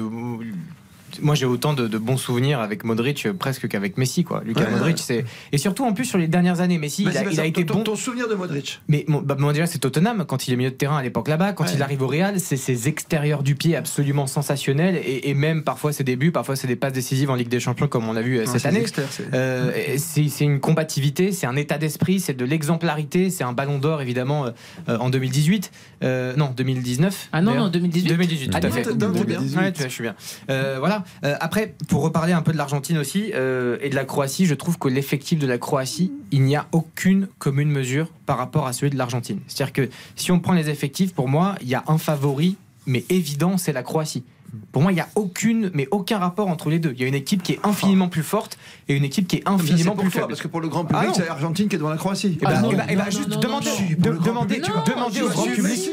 moi 1.22 1.36
j'ai 1.36 1.46
autant 1.46 1.74
de, 1.74 1.88
de 1.88 1.98
bons 1.98 2.18
souvenirs 2.18 2.60
avec 2.60 2.84
Modric 2.84 3.26
euh, 3.26 3.34
presque 3.34 3.68
qu'avec 3.68 3.98
Messi 3.98 4.24
quoi. 4.24 4.42
Lucas 4.46 4.66
Ouais, 4.66 4.72
Modric 4.72 4.98
ouais. 4.98 5.04
c'est 5.06 5.26
et 5.52 5.58
surtout 5.58 5.86
en 5.86 5.94
plus 5.94 6.06
sur 6.06 6.18
les 6.18 6.28
dernières 6.28 6.62
années 6.62 6.78
Messi 6.78 7.04
il 7.04 7.18
a, 7.18 7.24
il 7.32 7.40
a 7.40 7.46
été 7.46 7.66
ton, 7.66 7.76
bon. 7.76 7.84
ton 7.84 7.96
souvenir 7.96 8.28
de 8.28 8.36
Modric 8.36 8.82
Mais 8.88 9.06
bah, 9.08 9.36
déjà, 9.54 9.66
c'est 9.66 9.80
Tottenham 9.80 10.26
quand 10.28 10.48
il 10.48 10.54
est 10.54 10.58
milieu 10.58 10.70
de 10.72 10.76
terrain 10.76 10.98
à 10.98 11.04
l'époque 11.04 11.28
là-bas. 11.28 11.54
Quand 11.54 11.64
Ouais. 11.66 11.72
il 11.76 11.82
arrive 11.84 12.02
au 12.02 12.08
Real, 12.08 12.40
c'est 12.40 12.58
ses 12.58 12.88
extérieurs 12.88 13.44
du 13.44 13.56
pied 13.56 13.76
absolument 13.76 14.28
sensationnels 14.28 14.96
et, 14.96 15.30
et 15.30 15.34
même 15.34 15.64
parfois 15.64 15.92
ses 15.94 16.04
débuts, 16.04 16.32
parfois 16.32 16.56
c'est 16.56 16.68
des 16.68 16.76
passes 16.76 16.94
décisives 16.94 17.30
en 17.30 17.36
Ligue 17.36 17.50
des 17.50 17.60
Champions 17.60 17.88
comme 17.88 18.08
on 18.10 18.16
a 18.16 18.22
vu 18.22 18.38
euh, 18.40 18.46
Non, 18.46 18.52
cette 18.52 18.66
année. 18.66 18.86
c'est- 18.88 19.28
Euh, 19.34 19.72
c'est 19.98 20.44
une 20.46 20.60
combativité, 20.60 21.32
c'est 21.32 21.46
un 21.48 21.56
état 21.56 21.78
d'esprit, 21.78 22.20
c'est 22.20 22.34
de 22.36 22.46
l'exemplarité, 22.46 23.30
c'est 23.30 23.44
un 23.44 23.54
ballon 23.54 23.78
d'or 23.78 24.02
évidemment 24.02 24.46
euh, 24.90 24.98
en 24.98 25.10
2018. 25.10 25.72
Euh, 26.04 26.36
non, 26.36 26.54
2019. 26.56 27.30
Ah 27.32 27.42
non, 27.42 27.54
non, 27.56 27.68
2018. 27.70 28.08
2018, 28.10 28.52
Ah 28.54 28.60
tout 28.60 28.66
à 28.66 28.70
non, 28.70 28.76
fait. 28.76 28.82
t'es- 28.84 28.90
t'es 28.98 29.24
bien. 29.26 29.40
Ouais, 29.42 29.72
tu 29.72 29.80
vois, 29.80 29.88
je 29.88 29.94
suis 29.94 30.04
bien. 30.04 30.16
Euh, 30.50 30.78
voilà. 30.80 31.04
Euh, 31.24 31.36
après, 31.40 31.76
pour 31.88 32.02
reparler 32.02 32.34
un 32.34 32.42
peu 32.42 32.52
de 32.52 32.58
l'Argentine 32.58 32.98
aussi 32.98 33.32
euh, 33.36 33.78
et 33.82 33.90
de 33.90 33.96
la 33.96 34.06
Croatie, 34.06 34.46
je 34.46 34.54
trouve 34.56 34.78
que 34.80 34.88
l'effectif 34.88 35.38
de 35.40 35.48
la 35.48 35.58
Croatie, 35.58 36.12
il 36.32 36.44
n'y 36.44 36.56
a 36.56 36.66
aucune 36.72 37.28
commune 37.40 37.70
mesure 37.70 38.08
par 38.26 38.38
rapport 38.38 38.68
à 38.68 38.74
celui 38.74 38.90
de 38.92 38.98
l'Argentine. 38.98 39.40
C'est-à-dire 39.48 39.74
que 39.74 39.90
si 40.16 40.32
on 40.32 40.40
prend 40.40 40.54
les 40.54 40.70
effectifs, 40.70 41.14
pour 41.14 41.28
moi, 41.28 41.56
il 41.62 41.68
y 41.70 41.76
a 41.76 41.84
un 41.88 41.98
favori, 41.98 42.56
mais 42.86 43.04
évident, 43.10 43.58
c'est 43.58 43.74
la 43.74 43.84
Croatie. 43.84 44.24
Pour 44.72 44.82
moi, 44.82 44.92
il 44.92 44.96
n'y 44.96 45.02
a 45.02 45.10
aucune, 45.14 45.70
mais 45.76 45.88
aucun 45.92 46.18
rapport 46.18 46.48
entre 46.48 46.72
les 46.72 46.80
deux. 46.80 46.92
Il 46.96 47.02
y 47.02 47.04
a 47.04 47.08
une 47.08 47.14
équipe 47.14 47.44
qui 47.44 47.52
est 47.54 47.60
infiniment 47.64 48.08
plus 48.08 48.24
forte 48.24 48.58
et 48.88 48.96
une 48.96 49.04
équipe 49.04 49.28
qui 49.28 49.36
est 49.36 49.44
c'est 49.46 49.50
infiniment 49.54 49.96
plus 49.96 50.10
faible. 50.10 50.28
parce 50.28 50.42
que 50.42 50.48
pour 50.48 50.60
le 50.60 50.70
grand 50.70 50.86
Ah 50.90 50.94
public, 50.94 51.08
non. 51.10 51.14
c'est 51.14 51.26
l'Argentine 51.28 51.68
qui 51.68 51.76
est 51.76 51.78
devant 51.78 51.92
la 51.92 51.98
Croatie. 51.98 52.36
Eh 52.42 52.46
ben, 52.46 52.54
Ah, 52.56 52.62
non. 52.62 52.72
Non, 52.72 52.78
juste 53.12 53.28
non, 53.30 53.40
demandez, 53.40 53.70
de- 53.98 54.10
au 54.10 55.30
grand 55.30 55.44
public. 55.44 55.92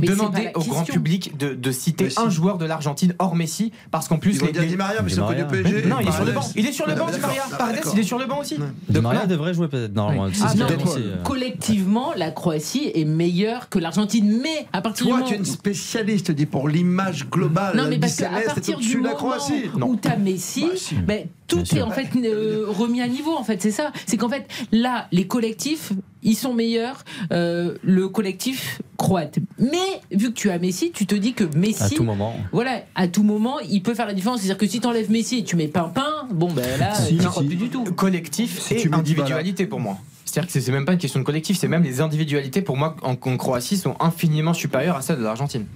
Mais 0.00 0.06
Demandez 0.08 0.50
au 0.54 0.60
grand 0.64 0.84
public 0.84 1.36
de, 1.38 1.54
de 1.54 1.70
citer 1.70 2.04
Messi. 2.04 2.18
un 2.18 2.30
joueur 2.30 2.58
de 2.58 2.64
l'Argentine 2.64 3.14
hors 3.18 3.36
Messi, 3.36 3.72
parce 3.90 4.08
qu'en 4.08 4.18
plus 4.18 4.36
Ils 4.38 4.46
les- 4.46 4.52
dire 4.52 4.62
les- 4.62 4.68
Di 4.68 4.76
Maria, 4.76 5.02
mais 5.02 5.08
Di 5.08 5.14
c'est 5.14 5.20
connu 5.20 5.42
au 5.42 5.44
Maria. 5.44 5.62
PSG. 5.62 5.88
non, 5.88 5.96
il 6.00 6.08
est 6.08 6.12
sur 6.12 6.24
le 6.24 6.32
banc. 6.32 6.50
Il 6.56 6.66
est 6.66 6.72
sur 6.72 6.86
le 6.86 6.94
banc, 6.94 7.06
Di 7.10 7.20
Maria. 7.20 7.42
Paredes, 7.58 7.84
il 7.92 7.98
est 8.00 8.02
sur 8.02 8.18
le 8.18 8.26
banc 8.26 8.40
aussi. 8.40 8.56
Di 8.88 9.00
Maria 9.00 9.26
devrait 9.26 9.54
jouer 9.54 9.68
peut-être 9.68 9.94
normalement. 9.94 10.28
si 10.32 10.42
Ah 10.44 10.54
non, 10.54 10.66
euh. 10.66 11.22
collectivement, 11.22 12.12
la 12.16 12.30
Croatie 12.30 12.90
est 12.94 13.04
meilleure 13.04 13.68
que 13.68 13.78
l'Argentine. 13.78 14.40
Mais 14.42 14.66
à 14.72 14.80
partir 14.80 15.06
Toi, 15.06 15.18
du 15.18 15.22
tu 15.24 15.28
es 15.34 15.36
moment 15.38 15.46
une 15.46 15.52
spécialiste, 15.52 16.30
dis, 16.30 16.46
pour 16.46 16.68
l'image 16.68 17.28
globale. 17.30 17.76
Non, 17.76 17.84
mais 17.88 17.98
parce 17.98 18.16
qu'à 18.16 18.30
partir 18.46 18.78
du 18.78 18.96
moment 18.98 19.14
Croatie. 19.14 19.64
où 19.80 19.96
t'as 19.96 20.16
Messi, 20.16 20.66
ben, 21.06 21.26
tout 21.56 21.76
est 21.76 21.82
en 21.82 21.90
fait 21.90 22.08
euh, 22.16 22.64
remis 22.68 23.00
à 23.00 23.08
niveau. 23.08 23.32
En 23.36 23.44
fait, 23.44 23.60
c'est 23.62 23.70
ça. 23.70 23.92
C'est 24.06 24.16
qu'en 24.16 24.28
fait, 24.28 24.46
là, 24.72 25.06
les 25.12 25.26
collectifs, 25.26 25.92
ils 26.22 26.34
sont 26.36 26.54
meilleurs. 26.54 27.04
euh, 27.32 27.76
le 27.82 28.08
collectif 28.08 28.80
croate. 28.96 29.38
Mais 29.58 29.76
vu 30.10 30.28
que 30.28 30.34
tu 30.34 30.50
as 30.50 30.58
Messi, 30.58 30.90
tu 30.92 31.06
te 31.06 31.14
dis 31.14 31.32
que 31.34 31.44
Messi, 31.56 31.82
À 31.82 31.88
tout 31.90 32.04
moment. 32.04 32.34
voilà, 32.52 32.82
à 32.94 33.08
tout 33.08 33.22
moment, 33.22 33.58
il 33.60 33.82
peut 33.82 33.94
faire 33.94 34.06
la 34.06 34.14
différence. 34.14 34.40
C'est-à-dire 34.40 34.58
que 34.58 34.66
si 34.66 34.80
t'enlèves 34.80 35.10
Messi 35.10 35.38
et 35.38 35.44
tu 35.44 35.56
mets 35.56 35.68
Pimpin, 35.68 36.28
bon 36.32 36.50
ben 36.52 36.64
là, 36.78 36.94
Si, 36.94 37.16
tu 37.16 37.24
crois 37.26 37.42
si. 37.42 37.48
plus 37.48 37.56
du 37.56 37.68
tout. 37.68 37.84
Collectif 37.84 38.60
Si 38.60 38.74
et 38.74 38.76
tu 38.76 38.92
individualité 38.92 39.66
pour 39.66 39.80
moi. 39.80 39.96
C'est-à-dire 40.24 40.46
que 40.46 40.52
c'est- 40.52 40.60
c'est 40.62 40.72
même 40.72 40.84
pas 40.86 40.92
une 40.92 40.98
question 40.98 41.20
de 41.20 41.24
collectif, 41.24 41.58
c'est 41.58 41.68
même 41.68 41.82
les 41.82 42.00
individualités 42.00 42.62
pour 42.62 42.76
moi 42.76 42.96
en, 43.02 43.10
en 43.12 43.36
Croatie 43.36 43.76
sont 43.76 43.96
infiniment 44.00 44.54
supérieures 44.54 44.96
à 44.96 45.02
celles 45.02 45.18
de 45.18 45.22
l'Argentine. 45.24 45.66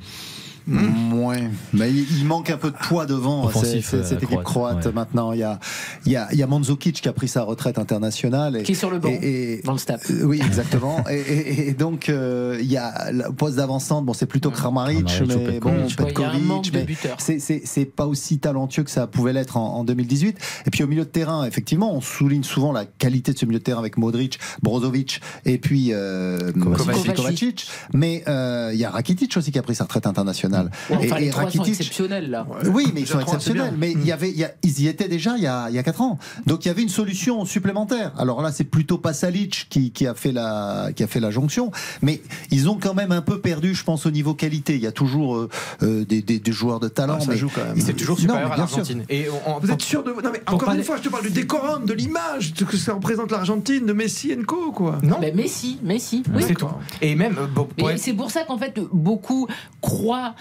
Ouais, 0.68 1.48
mais 1.72 1.92
il, 1.92 2.24
manque 2.24 2.50
un 2.50 2.56
peu 2.56 2.70
de 2.70 2.76
poids 2.76 3.06
devant 3.06 3.48
euh, 3.48 3.50
cette 3.80 4.22
équipe 4.22 4.28
croate, 4.42 4.44
croate 4.44 4.86
ouais. 4.86 4.92
maintenant. 4.92 5.32
Il 5.32 5.38
y 5.38 5.42
a, 5.44 5.60
il 6.04 6.12
y, 6.12 6.16
a, 6.16 6.28
il 6.32 6.38
y 6.38 6.42
a 6.42 6.46
Mandzukic 6.46 7.00
qui 7.00 7.08
a 7.08 7.12
pris 7.12 7.28
sa 7.28 7.42
retraite 7.42 7.78
internationale. 7.78 8.56
Et, 8.56 8.62
Qui 8.64 8.72
est 8.72 8.74
sur 8.74 8.90
le 8.90 8.98
banc, 8.98 9.08
et- 9.10 9.58
et- 9.58 9.62
dans 9.62 9.72
le. 9.74 9.78
Euh, 9.78 10.24
Oui, 10.24 10.40
exactement. 10.44 11.04
et, 11.10 11.14
et- 11.20 11.68
et 11.68 11.72
donc, 11.74 12.08
euh, 12.08 12.58
il 12.60 12.66
y 12.70 12.76
a 12.76 13.12
le 13.12 13.32
poste 13.32 13.56
d'avancante, 13.56 14.04
bon, 14.04 14.12
c'est 14.12 14.26
plutôt 14.26 14.50
Kramaric, 14.50 15.06
ou 15.22 15.26
mais 15.26 15.60
bon, 15.60 15.86
Petkovic. 15.96 16.72
Mais 16.72 16.86
c'est- 17.18 17.38
c'est 17.38 17.62
c'est 17.64 17.84
pas 17.84 18.06
aussi 18.06 18.38
talentueux 18.38 18.82
que 18.82 18.90
ça 18.90 19.06
pouvait 19.06 19.32
l'être 19.32 19.56
en, 19.56 19.76
en 19.76 19.84
2018. 19.84 20.36
Et 20.66 20.70
puis 20.70 20.82
au 20.82 20.88
milieu 20.88 21.04
de 21.04 21.08
terrain, 21.08 21.44
effectivement, 21.44 21.94
on 21.94 22.00
souligne 22.00 22.42
souvent 22.42 22.72
la 22.72 22.84
qualité 22.86 23.32
de 23.32 23.38
ce 23.38 23.46
milieu 23.46 23.58
de 23.60 23.64
terrain 23.64 23.78
avec 23.78 23.96
Modric, 23.98 24.38
Brozovic 24.62 25.20
et 25.44 25.58
puis 25.58 25.90
euh, 25.92 26.52
Kovacic. 26.52 27.14
Kovacic. 27.14 27.68
Mais 27.92 28.24
euh, 28.26 28.70
il 28.72 28.78
y 28.80 28.84
a 28.84 28.90
Rakitic 28.90 29.36
aussi 29.36 29.52
qui 29.52 29.58
a 29.58 29.62
pris 29.62 29.74
sa 29.74 29.84
retraite 29.84 30.06
internationale. 30.06 30.55
Ouais, 30.64 30.96
enfin, 31.04 31.16
Et- 31.16 31.20
les 31.20 31.26
et 31.26 31.30
trois 31.30 31.50
sont 31.50 31.64
exceptionnels 31.64 32.30
là. 32.30 32.46
oui, 32.72 32.90
mais 32.94 33.00
ils 33.02 33.06
sont 33.06 33.20
exceptionnels. 33.20 33.74
Mais 33.78 33.92
il 33.92 34.04
y 34.04 34.12
avait, 34.12 34.30
il 34.30 34.36
y 34.38 34.44
a- 34.44 34.52
ils 34.62 34.80
y 34.80 34.88
étaient 34.88 35.08
déjà 35.08 35.34
il 35.36 35.42
y 35.42 35.46
a, 35.46 35.68
il 35.70 35.74
y 35.74 35.78
a 35.78 35.82
4 35.82 36.00
ans. 36.00 36.18
Donc 36.46 36.64
il 36.64 36.68
y 36.68 36.70
avait 36.70 36.82
une 36.82 36.88
solution 36.88 37.44
supplémentaire. 37.44 38.12
Alors 38.18 38.42
là, 38.42 38.52
c'est 38.52 38.64
plutôt 38.64 38.98
Pasalic 38.98 39.66
qui, 39.70 39.90
qui 39.92 40.06
a 40.06 40.14
fait 40.14 40.32
la, 40.32 40.88
qui 40.94 41.02
a 41.02 41.06
fait 41.06 41.20
la 41.20 41.30
jonction. 41.30 41.70
Mais 42.02 42.22
ils 42.50 42.68
ont 42.68 42.78
quand 42.80 42.94
même 42.94 43.12
un 43.12 43.22
peu 43.22 43.40
perdu, 43.40 43.74
je 43.74 43.84
pense, 43.84 44.06
au 44.06 44.10
niveau 44.10 44.34
qualité. 44.34 44.74
Il 44.74 44.80
y 44.82 44.86
a 44.86 44.92
toujours 44.92 45.36
euh, 45.36 45.48
euh, 45.82 46.04
des, 46.04 46.22
des- 46.22 46.38
des 46.38 46.52
joueurs 46.52 46.80
de 46.80 46.88
talent. 46.88 47.16
Ah, 47.18 47.24
ça 47.24 47.30
mais 47.32 47.36
joue 47.36 47.50
quand 47.54 47.64
même. 47.64 47.80
C'est 47.80 47.94
toujours 47.94 48.18
supérieur 48.18 48.48
mais 48.48 48.54
à 48.54 48.58
l'Argentine. 48.58 49.04
Et 49.08 49.26
on- 49.30 49.56
on- 49.56 49.60
Vous 49.60 49.70
êtes 49.70 49.82
sûr 49.82 50.02
de. 50.02 50.10
Non, 50.10 50.30
mais 50.32 50.40
encore 50.46 50.66
parler- 50.66 50.78
une 50.80 50.84
fois, 50.84 50.96
je 50.96 51.02
te 51.02 51.08
parle 51.08 51.22
du 51.24 51.30
décorum, 51.30 51.84
de 51.86 51.92
l'image, 51.92 52.52
de 52.54 52.58
ce 52.60 52.64
que 52.64 52.76
ça 52.76 52.94
représente 52.94 53.30
l'Argentine, 53.30 53.86
de 53.86 53.92
Messi 53.92 54.30
et 54.32 54.36
Co, 54.36 54.72
quoi. 54.72 54.98
Non, 55.02 55.18
Ben 55.20 55.34
Messi, 55.34 55.78
Messi. 55.82 56.22
Oui. 56.34 56.42
c'est 56.46 56.54
tout. 56.54 56.68
Et 57.02 57.14
même 57.14 57.36
euh, 57.38 57.46
bon, 57.46 57.68
c'est 57.96 58.12
pour 58.12 58.30
ça 58.30 58.44
qu'en 58.44 58.58
fait, 58.58 58.78
beaucoup 58.92 59.46
croient 59.80 60.34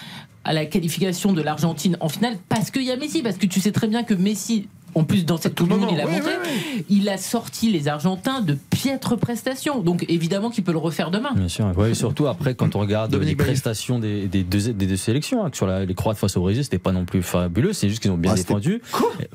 à 0.43 0.53
la 0.53 0.65
qualification 0.65 1.33
de 1.33 1.41
l'Argentine 1.41 1.97
en 1.99 2.09
finale 2.09 2.37
parce 2.49 2.71
qu'il 2.71 2.83
y 2.83 2.91
a 2.91 2.95
Messi, 2.95 3.21
parce 3.21 3.37
que 3.37 3.47
tu 3.47 3.59
sais 3.59 3.71
très 3.71 3.87
bien 3.87 4.03
que 4.03 4.13
Messi. 4.13 4.67
En 4.95 5.03
plus, 5.03 5.25
dans 5.25 5.35
cette 5.37 5.57
Coupe 5.57 5.67
du 5.67 5.75
Monde, 5.75 5.89
il 5.91 5.99
a 5.99 6.05
oui, 6.07 6.13
montré, 6.13 6.31
oui, 6.45 6.85
il 6.89 7.09
a 7.09 7.17
sorti 7.17 7.69
les 7.69 7.87
Argentins 7.89 8.39
de 8.41 8.57
piètres 8.69 9.15
prestations. 9.17 9.81
Donc, 9.81 10.05
évidemment 10.07 10.49
qu'il 10.49 10.63
peut 10.63 10.71
le 10.71 10.77
refaire 10.77 11.11
demain. 11.11 11.33
Bien 11.35 11.49
sûr. 11.49 11.71
Ouais, 11.77 11.91
et 11.91 11.93
surtout 11.93 12.27
après, 12.27 12.55
quand 12.55 12.75
on 12.75 12.79
regarde 12.79 13.11
Dominique 13.11 13.37
les 13.39 13.43
prestations 13.45 13.99
des, 13.99 14.27
des 14.27 14.43
deux, 14.43 14.71
des 14.73 14.87
deux 14.87 14.95
sélections, 14.95 15.45
hein, 15.45 15.49
sur 15.53 15.67
la- 15.67 15.83
les 15.83 15.93
Croates 15.95 16.17
face 16.17 16.37
au 16.37 16.41
Brésil, 16.41 16.63
c'était 16.63 16.77
pas 16.79 16.93
non 16.93 17.03
plus 17.03 17.21
fabuleux. 17.21 17.73
C'est 17.73 17.89
juste 17.89 18.01
qu'ils 18.01 18.11
ont 18.11 18.17
bien 18.17 18.31
Ah, 18.33 18.35
défendu. 18.35 18.81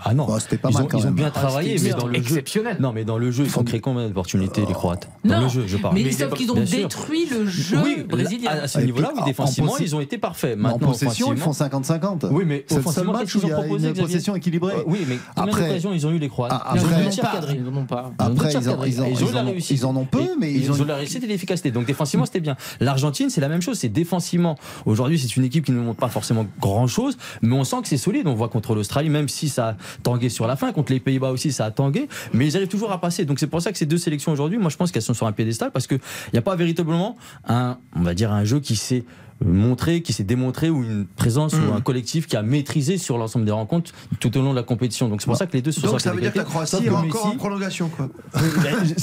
Ah 0.02 0.14
non, 0.14 0.26
Bah, 0.26 0.38
c'était 0.40 0.56
pas 0.56 0.70
ils, 0.70 0.74
mal 0.74 0.84
ont, 0.84 0.86
quand 0.86 0.98
ils 0.98 1.06
ont 1.06 1.10
bien 1.10 1.26
Ah, 1.28 1.30
travaillé, 1.38 1.76
mais 1.82 1.90
dans 1.90 2.06
le 2.06 2.14
jeu. 2.14 2.20
exceptionnel. 2.20 2.76
Non, 2.80 2.92
mais 2.94 3.04
dans 3.04 3.18
le 3.18 3.30
jeu, 3.30 3.44
ils 3.44 3.58
ont 3.58 3.64
créé 3.64 3.80
combien 3.80 4.08
d'opportunités 4.08 4.64
les 4.66 4.72
Croates? 4.72 5.10
Dans 5.24 5.36
Non, 5.36 5.42
le 5.42 5.48
jeu, 5.50 5.64
je 5.66 5.76
parle. 5.76 5.94
mais, 5.94 6.04
Mais 6.04 6.12
sauf 6.12 6.32
qu'ils 6.32 6.50
ont 6.52 6.64
sûr. 6.66 6.78
détruit 6.78 7.26
le 7.30 7.46
jeu 7.46 7.76
oui, 7.84 8.02
brésilien. 8.08 8.50
à, 8.50 8.62
à 8.62 8.68
ce 8.68 8.80
niveau-là, 8.80 9.12
défensivement, 9.26 9.76
ils 9.78 9.94
ont 9.94 10.00
été 10.00 10.16
parfaits. 10.16 10.56
Mais 10.58 10.68
en 10.68 10.72
Maintenant, 10.72 10.88
possession, 10.88 11.34
ils 11.34 11.38
font 11.38 11.52
50-50. 11.52 12.28
Oui, 12.30 12.44
mais 12.46 12.64
c'est 12.66 12.76
le 12.76 12.80
seul 12.82 12.88
offensivement, 13.08 13.18
qu'est-ce 13.18 13.38
qu'ils 13.38 13.46
ont 13.46 13.60
proposé, 13.60 13.92
possession 13.92 14.34
équilibrée. 14.36 14.74
Euh, 14.74 14.82
Oui, 14.86 15.00
mais 15.06 15.18
combien 15.50 15.66
d'occasions 15.68 15.92
ils 15.92 16.06
ont 16.06 16.10
eu 16.10 16.18
les 16.18 16.28
Croates 16.28 16.52
Ils 16.74 16.80
ont 16.80 16.84
après- 16.86 17.10
cadrés. 17.32 17.60
Ils 17.60 17.68
en 17.68 17.76
ont 17.76 17.84
pas. 17.84 18.12
Ils 18.18 18.22
Après, 18.24 18.52
ils 18.52 18.56
ils 18.56 18.62
ils 18.62 18.68
en 18.68 19.32
la 19.32 19.42
ont- 19.44 19.46
réussite. 19.50 19.70
ils 19.78 19.86
en 19.86 19.96
ont 19.96 20.04
peu, 20.04 20.22
mais 20.38 20.52
ils 20.52 20.70
ont- 20.70 20.84
la 20.84 20.96
réussite 20.96 21.22
et 21.24 21.26
l'efficacité. 21.26 21.70
Donc 21.70 21.86
défensivement, 21.86 22.24
c'était 22.26 22.40
bien. 22.40 22.56
L'Argentine, 22.80 23.30
c'est 23.30 23.40
la 23.40 23.48
même 23.48 23.62
chose. 23.62 23.78
C'est 23.78 23.88
défensivement. 23.88 24.56
Aujourd'hui, 24.86 25.18
c'est 25.18 25.36
une 25.36 25.44
équipe 25.44 25.64
qui 25.64 25.72
ne 25.72 25.80
montre 25.80 25.98
pas 26.00 26.08
forcément 26.08 26.46
grand 26.60 26.86
chose, 26.86 27.16
mais 27.42 27.54
on 27.54 27.64
sent 27.64 27.76
que 27.82 27.88
c'est 27.88 27.96
solide. 27.96 28.26
On 28.26 28.34
voit 28.34 28.48
contre 28.48 28.74
l'Australie, 28.74 29.10
même 29.10 29.28
si 29.28 29.48
ça 29.48 29.68
a 29.70 29.76
tangué 30.02 30.28
sur 30.28 30.46
la 30.46 30.56
fin, 30.56 30.72
contre 30.72 30.92
les 30.92 31.00
Pays-Bas 31.00 31.30
aussi, 31.30 31.52
ça 31.52 31.64
a 31.66 31.70
tangué, 31.70 32.08
mais 32.32 32.46
ils 32.46 32.56
arrivent 32.56 32.68
toujours 32.68 32.92
à 32.92 33.00
passer. 33.00 33.24
Donc 33.24 33.38
c'est 33.38 33.46
pour 33.46 33.60
ça 33.62 33.72
que 33.72 33.78
ces 33.78 33.86
deux 33.86 33.98
sélections 33.98 34.32
aujourd'hui, 34.32 34.58
moi 34.58 34.70
je 34.70 34.76
pense 34.76 34.90
qu'elles 34.92 35.02
sont 35.02 35.14
sur 35.14 35.26
un 35.26 35.32
piédestal 35.32 35.70
parce 35.70 35.86
qu'il 35.86 36.00
n'y 36.32 36.38
a 36.38 36.42
pas 36.42 36.56
véritablement 36.56 37.16
un, 37.48 37.78
on 37.96 38.02
va 38.02 38.14
dire, 38.14 38.32
un 38.32 38.44
jeu 38.44 38.60
qui 38.60 38.76
s'est 38.76 39.04
montré, 39.44 40.02
qui 40.02 40.12
s'est 40.12 40.24
démontré, 40.24 40.70
ou 40.70 40.82
une 40.82 41.06
présence 41.06 41.54
Mm. 41.54 41.68
ou 41.70 41.74
un 41.74 41.80
collectif 41.80 42.26
qui 42.26 42.36
a 42.36 42.42
maîtrisé 42.42 42.98
sur 42.98 43.18
l'ensemble 43.18 43.44
des 43.44 43.50
rencontres 43.52 43.92
tout 44.20 44.36
au 44.36 44.42
long 44.42 44.50
de 44.50 44.56
la 44.56 44.62
compétition. 44.62 45.08
Donc 45.08 45.20
c'est 45.22 45.26
pour 45.26 45.36
ça 45.36 45.46
que 45.46 45.52
les 45.54 45.62
deux 45.62 45.72
se 45.72 45.80
sont 45.80 45.86
Donc 45.88 46.00
ça 46.00 46.12
veut 46.12 46.20
dire 46.20 46.32
que 46.32 46.38
la 46.38 46.44
Croatie 46.44 46.76
est 46.84 46.88
encore 46.90 47.26
en 47.26 47.36
prolongation, 47.36 47.88
quoi. 47.88 48.08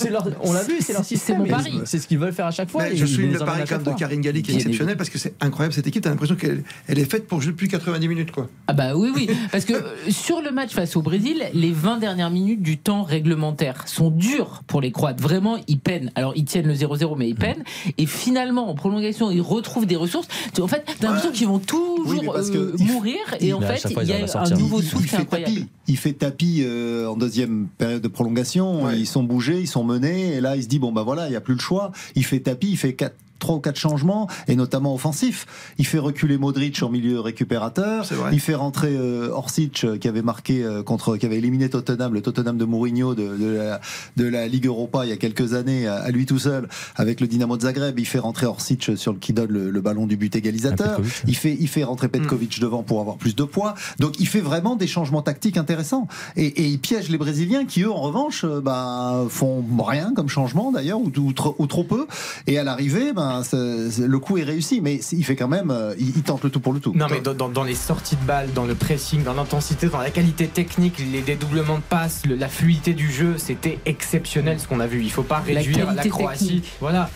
leur- 0.09 0.23
on 0.41 0.53
l'a 0.53 0.63
vu, 0.67 0.75
c'est 0.79 0.93
leur 0.93 1.03
C'est 1.03 1.15
système. 1.15 1.39
mon 1.39 1.45
et 1.45 1.49
pari. 1.49 1.73
C'est 1.85 1.99
ce 1.99 2.07
qu'ils 2.07 2.19
veulent 2.19 2.33
faire 2.33 2.45
à 2.47 2.51
chaque 2.51 2.69
fois. 2.69 2.83
Mais 2.83 2.95
je 2.95 3.21
les 3.21 3.27
le 3.29 3.39
pari 3.39 3.61
de. 3.63 3.97
Karine 3.97 4.21
Galli 4.21 4.41
qui 4.43 4.51
est 4.51 4.55
exceptionnel 4.55 4.97
parce 4.97 5.09
que 5.09 5.17
c'est 5.17 5.33
incroyable 5.41 5.73
cette 5.73 5.87
équipe. 5.87 6.03
T'as 6.03 6.09
l'impression 6.09 6.35
qu'elle 6.35 6.63
elle 6.87 6.99
est 6.99 7.09
faite 7.09 7.27
pour 7.27 7.41
jouer 7.41 7.51
depuis 7.51 7.67
90 7.67 8.07
minutes, 8.07 8.31
quoi. 8.31 8.47
Ah 8.67 8.73
bah 8.73 8.95
oui, 8.95 9.11
oui. 9.15 9.29
Parce 9.51 9.65
que 9.65 9.73
euh, 9.73 9.81
sur 10.09 10.41
le 10.41 10.51
match 10.51 10.71
face 10.73 10.95
au 10.95 11.01
Brésil, 11.01 11.43
les 11.53 11.71
20 11.71 11.97
dernières 11.97 12.29
minutes 12.29 12.61
du 12.61 12.77
temps 12.77 13.03
réglementaire 13.03 13.87
sont 13.87 14.09
dures 14.11 14.61
pour 14.67 14.81
les 14.81 14.91
Croates. 14.91 15.21
Vraiment, 15.21 15.57
ils 15.67 15.79
peinent. 15.79 16.11
Alors, 16.15 16.33
ils 16.35 16.45
tiennent 16.45 16.67
le 16.67 16.73
0-0, 16.73 17.15
mais 17.17 17.29
ils 17.29 17.35
peinent. 17.35 17.63
Et 17.97 18.05
finalement, 18.05 18.69
en 18.69 18.75
prolongation, 18.75 19.31
ils 19.31 19.41
retrouvent 19.41 19.85
des 19.85 19.95
ressources. 19.95 20.26
En 20.59 20.67
fait, 20.67 20.83
t'as 20.99 21.07
l'impression 21.07 21.31
qu'ils 21.31 21.47
vont 21.47 21.59
toujours 21.59 22.05
Oui, 22.07 22.17
mais 22.21 22.27
parce 22.27 22.49
que 22.49 22.57
euh, 22.57 22.75
il- 22.77 22.85
mourir. 22.85 23.17
Et 23.39 23.53
en 23.53 23.61
fait, 23.61 23.83
il 23.89 24.07
y 24.07 24.13
a 24.13 24.39
un 24.39 24.49
nouveau 24.51 24.81
souffle 24.81 25.03
il 25.03 25.09
qui 25.09 25.15
est 25.15 25.17
fait 25.17 25.21
incroyable. 25.23 25.53
tapis. 25.53 25.67
Il 25.87 25.97
fait 25.97 26.13
tapis 26.13 26.63
euh, 26.63 27.07
en 27.07 27.15
deuxième 27.15 27.67
période 27.77 28.01
de 28.01 28.07
prolongation. 28.07 28.83
Ouais. 28.85 28.97
Ils 28.99 29.07
sont 29.07 29.23
bougés, 29.23 29.59
ils 29.61 29.67
sont 29.67 29.83
menés. 29.83 30.33
Et 30.35 30.41
là, 30.41 30.55
il 30.55 30.63
se 30.63 30.67
dit 30.67 30.79
bon 30.79 30.91
bah 30.91 31.03
voilà, 31.03 31.27
il 31.27 31.33
y 31.33 31.35
a 31.35 31.41
plus 31.41 31.53
le 31.55 31.59
choix. 31.59 31.91
Il 32.15 32.25
fait 32.25 32.39
tapis, 32.39 32.69
il 32.71 32.77
fait 32.77 32.93
quatre 32.93 33.15
trois 33.39 33.55
ou 33.55 33.59
quatre 33.59 33.77
changements 33.77 34.27
et 34.47 34.55
notamment 34.55 34.93
offensifs. 34.93 35.45
Il 35.77 35.85
fait 35.85 35.99
reculer 35.99 36.37
Modric 36.37 36.81
en 36.81 36.89
milieu 36.89 37.19
récupérateur. 37.19 38.05
C'est 38.05 38.15
vrai. 38.15 38.31
Il 38.33 38.39
fait 38.39 38.55
rentrer 38.55 38.95
euh, 38.95 39.29
Orsic 39.31 39.83
euh, 39.83 39.97
qui 39.97 40.07
avait 40.07 40.21
marqué 40.21 40.63
euh, 40.63 40.83
contre, 40.83 41.17
qui 41.17 41.25
avait 41.25 41.37
éliminé 41.37 41.69
Tottenham, 41.69 42.13
le 42.13 42.21
Tottenham 42.21 42.57
de 42.57 42.65
Mourinho 42.65 43.15
de, 43.15 43.37
de 43.37 43.47
la, 43.47 43.81
de 44.15 44.25
la 44.27 44.47
Ligue 44.47 44.65
Europa 44.65 45.05
il 45.05 45.09
y 45.09 45.13
a 45.13 45.17
quelques 45.17 45.53
années 45.53 45.87
à, 45.87 45.95
à 45.95 46.09
lui 46.09 46.25
tout 46.25 46.39
seul 46.39 46.67
avec 46.95 47.21
le 47.21 47.27
Dynamo 47.27 47.57
de 47.57 47.63
Zagreb. 47.63 47.99
Il 47.99 48.05
fait 48.05 48.19
rentrer 48.19 48.45
Orsic 48.45 48.91
sur 48.95 49.13
le 49.13 49.19
qui 49.19 49.33
donne 49.33 49.51
le, 49.51 49.69
le 49.69 49.81
ballon 49.81 50.07
du 50.07 50.17
but 50.17 50.35
égalisateur. 50.35 50.97
Petkovic. 50.97 51.23
Il 51.27 51.35
fait, 51.35 51.57
il 51.59 51.67
fait 51.67 51.83
rentrer 51.83 52.07
Petkovic 52.07 52.59
devant 52.59 52.83
pour 52.83 53.01
avoir 53.01 53.17
plus 53.17 53.35
de 53.35 53.43
poids. 53.43 53.75
Donc 53.99 54.19
il 54.19 54.27
fait 54.27 54.41
vraiment 54.41 54.75
des 54.75 54.87
changements 54.87 55.21
tactiques 55.21 55.57
intéressants. 55.57 56.07
Et, 56.35 56.45
et 56.45 56.67
il 56.67 56.79
piège 56.79 57.09
les 57.09 57.17
Brésiliens 57.17 57.65
qui, 57.65 57.81
eux, 57.81 57.91
en 57.91 58.01
revanche, 58.01 58.43
euh, 58.43 58.61
bah, 58.61 59.25
font 59.29 59.63
rien 59.79 60.13
comme 60.15 60.29
changement 60.29 60.71
d'ailleurs, 60.71 60.99
ou, 60.99 61.11
ou 61.17 61.33
trop, 61.33 61.55
ou 61.57 61.67
trop 61.67 61.83
peu. 61.83 62.07
Et 62.45 62.57
à 62.57 62.63
l'arrivée, 62.63 63.13
ben, 63.13 63.26
Le 63.31 64.17
coup 64.19 64.37
est 64.37 64.43
réussi, 64.43 64.81
mais 64.81 64.99
il 65.11 65.23
fait 65.25 65.35
quand 65.35 65.47
même, 65.47 65.71
euh, 65.71 65.93
il, 65.99 66.09
il 66.15 66.23
tente 66.23 66.43
le 66.43 66.49
tout 66.49 66.59
pour 66.59 66.73
le 66.73 66.79
tout. 66.79 66.93
Non 66.95 67.07
mais 67.09 67.19
dans, 67.21 67.33
dans- 67.33 67.49
dans 67.49 67.63
les 67.63 67.75
sorties 67.75 68.15
de 68.15 68.25
balles, 68.25 68.49
dans 68.53 68.65
le 68.65 68.75
pressing, 68.75 69.23
dans 69.23 69.33
l'intensité, 69.33 69.87
dans 69.87 69.99
la 69.99 70.09
qualité 70.11 70.47
technique, 70.47 70.99
les 71.11 71.21
dédoublements 71.21 71.77
de 71.77 71.83
passes, 71.83 72.21
le- 72.25 72.35
la 72.35 72.47
fluidité 72.49 72.93
du 72.93 73.11
jeu, 73.11 73.35
c'était 73.37 73.79
exceptionnel 73.85 74.59
ce 74.59 74.67
qu'on 74.67 74.79
a 74.79 74.87
vu. 74.87 75.01
Il 75.03 75.11
faut 75.11 75.23
pas 75.23 75.41
La 75.47 75.59
réduire 75.59 75.93
la, 75.93 76.03
Croatie. 76.07 76.45
technique. 76.45 76.71
Voilà, 76.81 77.09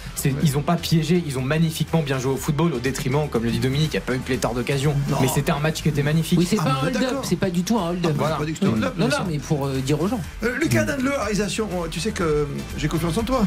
ils 0.44 0.58
ont 0.58 0.62
pas 0.62 0.76
piégé, 0.76 1.24
ils 1.26 1.38
ont 1.38 1.42
magnifiquement 1.44 2.02
bien 2.02 2.20
joué 2.20 2.34
au 2.34 2.38
football 2.38 2.74
au 2.74 2.80
détriment, 2.80 3.28
comme 3.30 3.44
le 3.44 3.52
dit 3.52 3.60
Dominique, 3.60 3.90
il 3.94 3.98
n'y 3.98 4.04
a 4.04 4.06
pas 4.06 4.16
eu 4.16 4.20
pléthore 4.20 4.54
d'occasions. 4.54 4.96
Mais 5.22 5.28
c'était 5.28 5.52
un 5.52 5.60
match 5.60 5.82
qui 5.82 5.90
était 5.90 6.04
magnifique. 6.04 6.40
Oui, 6.40 6.48
c'est 6.50 6.58
Ah, 6.60 6.64
pas 6.64 6.72
un 6.84 6.88
hold-up, 6.88 7.18
c'est 7.24 7.36
pas 7.36 7.50
du 7.50 7.64
tout 7.64 7.78
un 7.78 7.90
hold-up. 7.92 8.14
Voilà. 8.18 8.38
Un 8.38 8.42
hold-up, 8.42 8.62
Non, 8.62 8.92
mais 8.98 9.06
non, 9.06 9.12
ça. 9.12 9.26
mais 9.30 9.38
pour 9.40 9.66
euh, 9.68 9.78
dire 9.86 10.02
aux 10.02 10.08
gens. 10.08 10.20
Euh, 10.44 10.58
Lucas 10.62 10.84
Dandler, 10.86 11.10
réalisation, 11.18 11.68
oh, 11.78 11.88
tu 11.90 12.00
sais 12.00 12.12
que 12.12 12.24
euh, 12.24 12.46
j'ai 12.78 12.88
confiance 12.88 13.18
en 13.18 13.24
toi. 13.24 13.46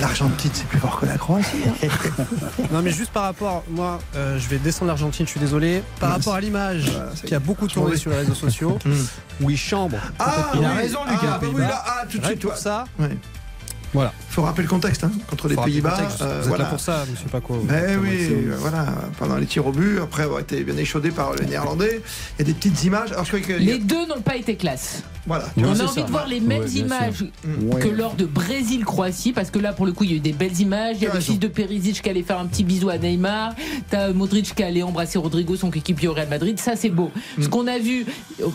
L'Argentine, 0.00 0.50
c'est 0.52 0.66
plus 0.66 0.78
fort 0.78 0.91
que 1.00 1.06
la 1.06 1.16
Croatie. 1.18 1.56
hein. 1.66 1.88
Non 2.72 2.82
mais 2.82 2.90
juste 2.90 3.10
par 3.12 3.24
rapport, 3.24 3.64
moi 3.70 3.98
euh, 4.16 4.38
je 4.38 4.48
vais 4.48 4.58
descendre 4.58 4.88
l'Argentine, 4.88 5.26
je 5.26 5.30
suis 5.30 5.40
désolé. 5.40 5.82
Par 6.00 6.10
rapport 6.10 6.34
à 6.34 6.40
l'image 6.40 6.90
Voilà, 6.90 7.10
qui 7.24 7.34
a 7.34 7.38
beaucoup 7.38 7.66
tourné 7.68 7.96
sur 7.96 8.10
les 8.10 8.18
réseaux 8.18 8.34
sociaux, 8.34 8.78
où 9.40 9.50
il 9.50 9.56
chambre. 9.58 9.98
Ah, 10.18 10.52
il 10.54 10.64
a 10.64 10.70
raison 10.74 10.98
Ah, 11.06 11.12
Lucas. 11.12 11.38
bah 11.40 11.46
oui, 11.54 11.60
là, 11.60 11.82
ah, 11.86 12.04
tout 12.10 12.18
de 12.18 12.24
suite, 12.26 12.38
toi. 12.40 12.56
ça. 12.56 12.84
Ouais. 12.98 13.16
Voilà. 13.94 14.12
Faut 14.30 14.42
rappeler 14.42 14.62
le 14.64 14.68
contexte, 14.70 15.04
hein, 15.04 15.12
contre 15.28 15.48
les 15.48 15.54
Faut 15.54 15.60
rappeler 15.60 15.76
le 15.76 15.82
Pays-Bas. 15.82 16.08
euh, 16.22 16.34
Vous 16.38 16.40
êtes 16.42 16.48
voilà. 16.48 16.64
là 16.64 16.70
pour 16.70 16.80
ça, 16.80 17.04
monsieur 17.10 17.28
Paco. 17.28 17.56
Ben 17.64 17.98
oui, 18.02 18.28
euh, 18.30 18.56
voilà, 18.58 18.86
pendant 19.18 19.36
les 19.36 19.46
tirs 19.46 19.66
au 19.66 19.72
but, 19.72 19.98
après 20.00 20.22
avoir 20.22 20.40
été 20.40 20.62
bien 20.64 20.76
échaudé 20.76 21.10
par 21.10 21.32
le 21.34 21.44
néerlandais, 21.44 22.00
il 22.38 22.46
y 22.46 22.50
a 22.50 22.52
des 22.52 22.54
petites 22.54 22.82
images. 22.84 23.12
Alors 23.12 23.24
je 23.26 23.36
que. 23.36 23.52
Les 23.52 23.78
deux 23.78 24.06
n'ont 24.06 24.22
pas 24.22 24.36
été 24.36 24.56
classe. 24.56 25.02
Voilà. 25.26 25.44
On 25.56 25.64
a 25.64 25.68
envie 25.68 25.86
ça. 25.94 26.02
de 26.02 26.10
voir 26.10 26.26
les 26.26 26.40
mêmes 26.40 26.66
images 26.74 27.16
sûr. 27.18 27.26
Mm. 27.44 27.70
que 27.78 27.88
Ouais. 27.88 27.94
lors 27.94 28.14
de 28.14 28.24
Brésil-Croatie, 28.24 29.32
parce 29.32 29.50
que 29.50 29.58
là, 29.58 29.72
pour 29.72 29.86
le 29.86 29.92
coup, 29.92 30.04
il 30.04 30.10
y 30.10 30.14
a 30.14 30.16
eu 30.16 30.20
des 30.20 30.32
belles 30.32 30.58
images. 30.60 30.96
Il 30.98 31.04
y 31.04 31.06
a 31.06 31.14
le 31.14 31.20
fils 31.20 31.38
de 31.38 31.46
Perisic 31.48 32.02
qui 32.02 32.08
allait 32.10 32.22
faire 32.22 32.38
un 32.38 32.46
petit 32.46 32.64
bisou 32.64 32.88
à 32.88 32.98
Neymar. 32.98 33.54
T'as 33.90 34.12
Modric 34.12 34.54
qui 34.54 34.62
allait 34.62 34.82
embrasser 34.82 35.18
Rodrigo, 35.18 35.54
son 35.56 35.70
coéquipier 35.70 36.08
au 36.08 36.12
Real 36.14 36.28
Madrid. 36.28 36.58
Ça, 36.58 36.76
c'est 36.76 36.88
beau. 36.88 37.10
Ce 37.40 37.48
qu'on 37.48 37.66
a 37.66 37.78
vu, 37.78 38.04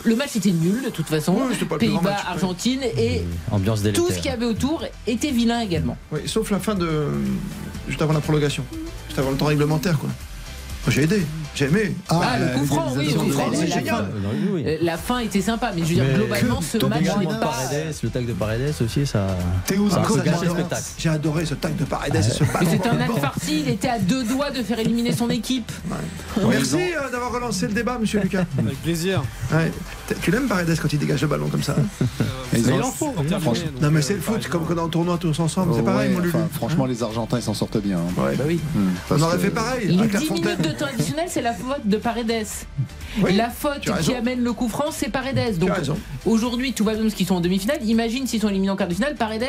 le 0.04 0.16
match 0.16 0.36
était 0.36 0.52
nul 0.52 0.82
de 0.86 0.90
toute 0.90 1.08
façon. 1.08 1.34
Mm. 1.34 1.52
Oui, 1.72 1.78
Pays-Bas. 1.80 2.18
Argentine 2.28 2.82
et 2.98 3.24
Ambiance 3.52 3.82
délétère. 3.82 4.04
tout 4.06 4.12
ce 4.12 4.18
qu'il 4.18 4.26
y 4.32 4.34
avait 4.34 4.46
autour 4.46 4.84
était 5.06 5.27
vilain 5.32 5.62
également. 5.62 5.98
Oui, 6.12 6.22
sauf 6.26 6.52
la 6.52 6.60
fin 6.60 6.76
de. 6.76 7.08
juste 7.88 8.02
avant 8.02 8.14
la 8.14 8.22
prolongation. 8.22 8.64
Juste 9.08 9.20
avant 9.20 9.32
le 9.32 9.38
temps 9.38 9.46
réglementaire, 9.46 9.98
quoi. 9.98 10.10
J'ai 10.90 11.04
aidé, 11.04 11.26
j'ai 11.58 11.66
aimé. 11.66 11.96
Ah, 12.10 12.36
le 12.40 12.60
coup 12.60 12.66
franc, 12.66 12.94
oui, 12.96 13.12
le 13.12 13.20
oui, 13.20 13.32
franc, 13.32 13.50
la- 13.52 13.58
c'est 13.58 13.68
la 13.68 13.76
génial. 13.78 13.96
fin. 13.96 14.06
Euh, 14.66 14.78
La 14.82 14.98
fin 14.98 15.20
était 15.20 15.42
sympa, 15.42 15.72
mais 15.76 15.82
je 15.84 15.88
veux 15.90 15.94
dire, 15.96 16.04
Mais 16.08 16.14
globalement, 16.16 16.62
ce 16.62 16.78
match 16.86 17.02
le 17.02 17.20
n'est 17.26 17.40
pas. 17.40 17.54
Le 18.04 18.10
tag 18.10 18.26
de 18.28 18.34
Paredes 18.34 18.74
aussi, 18.84 19.06
ça. 19.08 19.28
Théo 19.66 19.90
ça 19.90 20.02
le 20.08 20.50
spectacle. 20.50 20.84
J'ai 20.98 21.10
adoré 21.10 21.46
ce 21.46 21.56
tag 21.56 21.76
de 21.76 21.84
Paredes 21.86 22.16
et 22.16 22.22
ce 22.22 22.44
ballon. 22.44 22.70
c'était 22.70 22.90
un 22.90 22.94
dans 22.94 22.98
le 23.00 23.04
acte 23.12 23.20
farci, 23.20 23.62
il 23.66 23.70
était 23.70 23.90
à 23.90 24.00
deux 24.00 24.24
doigts 24.24 24.52
de 24.52 24.62
faire 24.64 24.80
éliminer 24.80 25.12
son 25.14 25.30
équipe. 25.30 25.72
Merci 26.48 26.76
euh, 26.76 27.10
d'avoir 27.12 27.32
relancé 27.34 27.68
le 27.68 27.74
débat, 27.74 27.98
monsieur 28.00 28.20
Lucas. 28.20 28.46
Avec 28.60 28.82
plaisir. 28.84 29.24
Tu 30.22 30.32
l'aimes 30.32 30.48
Paredes 30.48 30.78
quand 30.82 30.92
il 30.94 31.00
dégage 31.00 31.22
le 31.22 31.28
ballon 31.28 31.48
comme 31.50 31.64
ça 31.64 31.76
hein 31.78 32.06
Mais 32.54 32.60
il 32.62 32.72
en 32.82 32.92
faut. 32.92 33.14
Franchement- 33.42 33.54
Non, 33.82 33.92
mais 33.92 34.02
c'est 34.02 34.14
le 34.14 34.22
foot, 34.22 34.48
comme 34.48 34.66
quand 34.66 34.74
on 34.74 34.78
est 34.78 34.82
en 34.82 34.88
tournoi 34.90 35.18
tous 35.18 35.38
ensemble, 35.40 35.74
c'est 35.76 35.84
pareil, 35.84 36.10
Ouais, 36.10 36.14
mon 36.14 36.20
Lulu. 36.20 36.34
franchement, 36.54 36.86
les 36.86 37.04
Argentins, 37.04 37.38
ils 37.38 37.44
s'en 37.44 37.54
sortent 37.54 37.78
bien. 37.82 37.98
hein. 37.98 38.22
Ouais. 38.22 38.36
Bah 38.36 38.44
oui. 38.48 38.60
Hmm, 38.76 38.90
On 39.12 39.22
aurait 39.22 39.38
fait 39.38 39.50
pareil 39.50 39.88
Les 39.88 40.00
avec 40.00 40.14
la 40.14 40.20
10 40.20 40.32
minutes 40.32 40.62
de 40.62 40.72
temps 40.72 40.86
additionnel, 40.86 41.26
c'est 41.30 41.42
la 41.48 41.54
faute 41.54 41.86
de 41.88 41.96
Paredes. 41.96 42.46
Oui, 43.22 43.34
la 43.34 43.50
faute 43.50 43.80
qui 43.80 43.90
raison. 43.90 44.18
amène 44.18 44.44
le 44.44 44.52
coup 44.52 44.68
franc, 44.68 44.92
c'est 44.92 45.08
Paredes. 45.10 45.58
Donc 45.58 45.72
aujourd'hui, 46.26 46.74
tout 46.74 46.84
va 46.84 46.94
bien 46.94 47.04
parce 47.04 47.14
qu'ils 47.14 47.26
sont 47.26 47.36
en 47.36 47.42
demi-finale. 47.42 47.78
Imagine 47.86 48.28
s'ils 48.28 48.42
sont 48.42 48.50
éliminés 48.50 48.72
en 48.72 48.76
quart 48.76 48.90
de 48.90 48.94
finale, 48.94 49.16
Paredes, 49.16 49.46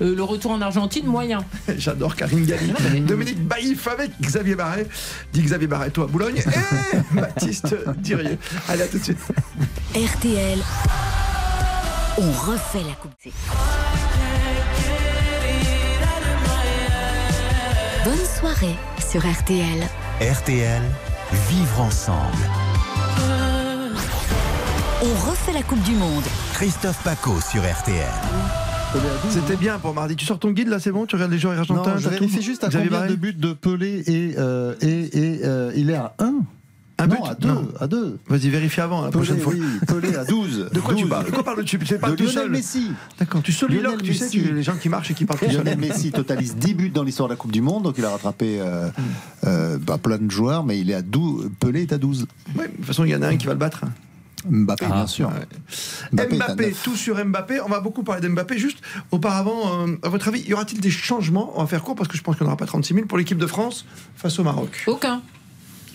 euh, 0.00 0.14
le 0.14 0.22
retour 0.22 0.52
en 0.52 0.60
Argentine, 0.60 1.06
moyen. 1.06 1.44
J'adore 1.76 2.14
Karine 2.14 2.46
Galli, 2.46 2.72
Dominique 3.00 3.44
Baïf 3.44 3.88
avec 3.88 4.12
Xavier 4.20 4.54
Barret. 4.54 4.86
Dit 5.32 5.42
Xavier 5.42 5.66
Barret, 5.66 5.90
toi, 5.90 6.06
Boulogne. 6.06 6.36
Et 6.38 7.14
Baptiste 7.14 7.74
Dirieux. 7.98 8.38
Allez, 8.68 8.82
à 8.82 8.86
tout 8.86 8.98
de 8.98 9.04
suite. 9.04 9.18
RTL, 9.92 10.58
on 12.18 12.30
refait 12.30 12.84
la 12.86 12.94
Coupe 12.94 13.10
Bonne 18.04 18.26
soirée 18.38 18.76
sur 19.10 19.20
RTL. 19.20 19.80
RTL, 20.20 20.82
vivre 21.32 21.80
ensemble. 21.80 22.36
On 25.02 25.30
refait 25.30 25.52
la 25.52 25.62
Coupe 25.62 25.82
du 25.82 25.92
Monde. 25.92 26.24
Christophe 26.54 27.02
Paco 27.02 27.40
sur 27.40 27.62
RTL. 27.62 28.04
C'était 29.30 29.56
bien 29.56 29.78
pour 29.78 29.94
mardi. 29.94 30.16
Tu 30.16 30.26
sors 30.26 30.38
ton 30.38 30.50
guide 30.50 30.68
là, 30.68 30.80
c'est 30.80 30.90
bon? 30.90 31.06
Tu 31.06 31.14
regardes 31.14 31.30
les 31.30 31.38
joueurs 31.38 31.58
argentins 31.58 31.92
Non, 31.92 31.98
je 31.98 32.08
vérifie 32.08 32.42
juste 32.42 32.64
à 32.64 32.68
Xavier 32.68 32.88
combien 32.88 33.00
Barret 33.00 33.12
de 33.12 33.16
buts 33.16 33.32
de 33.34 33.52
Pelé 33.52 34.02
et, 34.06 34.34
euh, 34.38 34.74
et, 34.80 35.18
et, 35.18 35.40
euh, 35.44 35.72
il 35.76 35.90
est 35.90 35.94
à 35.94 36.14
1 36.18 36.34
Un 37.00 37.06
non, 37.06 37.14
but 37.16 37.28
à 37.30 37.34
2 37.34 37.48
Non. 37.48 37.68
à 37.80 37.86
2 37.86 38.18
Vas-y, 38.28 38.48
vérifie 38.50 38.80
avant 38.80 39.02
la 39.04 39.10
prochaine 39.10 39.36
Pelé, 39.36 39.44
fois. 39.44 39.52
oui, 39.54 39.62
Pelé 39.86 40.16
à 40.16 40.24
12 40.24 40.68
De 40.72 40.80
quoi 40.80 40.94
tu 40.94 41.02
12. 41.02 41.10
parles? 41.10 41.26
De 41.26 41.30
quoi 41.30 41.42
parles-tu? 41.42 41.78
Tu 41.78 41.98
parles 41.98 42.16
tout 42.16 42.24
Lionel 42.24 42.34
seul. 42.34 42.50
Messi 42.50 42.90
D'accord, 43.18 43.42
tu 43.42 43.52
soliloques, 43.52 43.84
Lionel 43.92 44.02
tu 44.02 44.14
sais, 44.14 44.28
tu, 44.28 44.40
les 44.52 44.62
gens 44.62 44.76
qui 44.76 44.88
marchent 44.88 45.10
et 45.10 45.14
qui 45.14 45.24
parlent 45.24 45.40
tout 45.40 45.78
Messi 45.78 46.12
totalise 46.12 46.56
10 46.56 46.74
buts 46.74 46.90
dans 46.90 47.02
l'histoire 47.02 47.28
de 47.28 47.32
la 47.34 47.36
Coupe 47.36 47.52
du 47.52 47.62
Monde, 47.62 47.82
donc 47.84 47.94
il 47.98 48.04
a 48.04 48.10
rattrapé 48.10 48.60
euh, 48.60 48.88
euh, 49.44 49.78
bah, 49.78 49.98
plein 49.98 50.18
de 50.18 50.30
joueurs, 50.30 50.64
mais 50.64 50.78
il 50.78 50.90
est 50.90 50.94
à 50.94 51.02
12. 51.02 51.50
Pelé 51.58 51.82
est 51.82 51.92
à 51.92 51.98
12. 51.98 52.26
Ouais, 52.56 52.68
de 52.68 52.76
toute 52.76 52.84
façon, 52.84 53.04
il 53.04 53.10
y 53.10 53.16
en 53.16 53.22
a 53.22 53.28
un 53.28 53.36
qui 53.36 53.46
va 53.46 53.52
le 53.54 53.58
battre. 53.58 53.84
Mbappé, 54.48 54.86
Ah, 54.88 54.94
bien 54.94 55.06
sûr. 55.06 55.28
ouais. 55.28 56.26
Mbappé 56.36 56.72
tout 56.82 56.96
sur 56.96 57.22
Mbappé. 57.22 57.60
On 57.60 57.68
va 57.68 57.80
beaucoup 57.80 58.02
parler 58.02 58.26
d'Mbappé. 58.26 58.56
Juste 58.58 58.78
auparavant, 59.10 59.86
euh, 59.86 59.96
à 60.02 60.08
votre 60.08 60.28
avis, 60.28 60.40
y 60.48 60.54
aura-t-il 60.54 60.80
des 60.80 60.90
changements 60.90 61.52
On 61.56 61.60
va 61.60 61.66
faire 61.66 61.82
court? 61.82 61.94
Parce 61.94 62.08
que 62.08 62.16
je 62.16 62.22
pense 62.22 62.36
qu'on 62.36 62.44
n'aura 62.44 62.56
pas 62.56 62.64
36 62.66 62.94
000 62.94 63.06
pour 63.06 63.18
l'équipe 63.18 63.36
de 63.36 63.46
France 63.46 63.84
face 64.16 64.38
au 64.38 64.42
Maroc. 64.44 64.84
Aucun. 64.86 65.20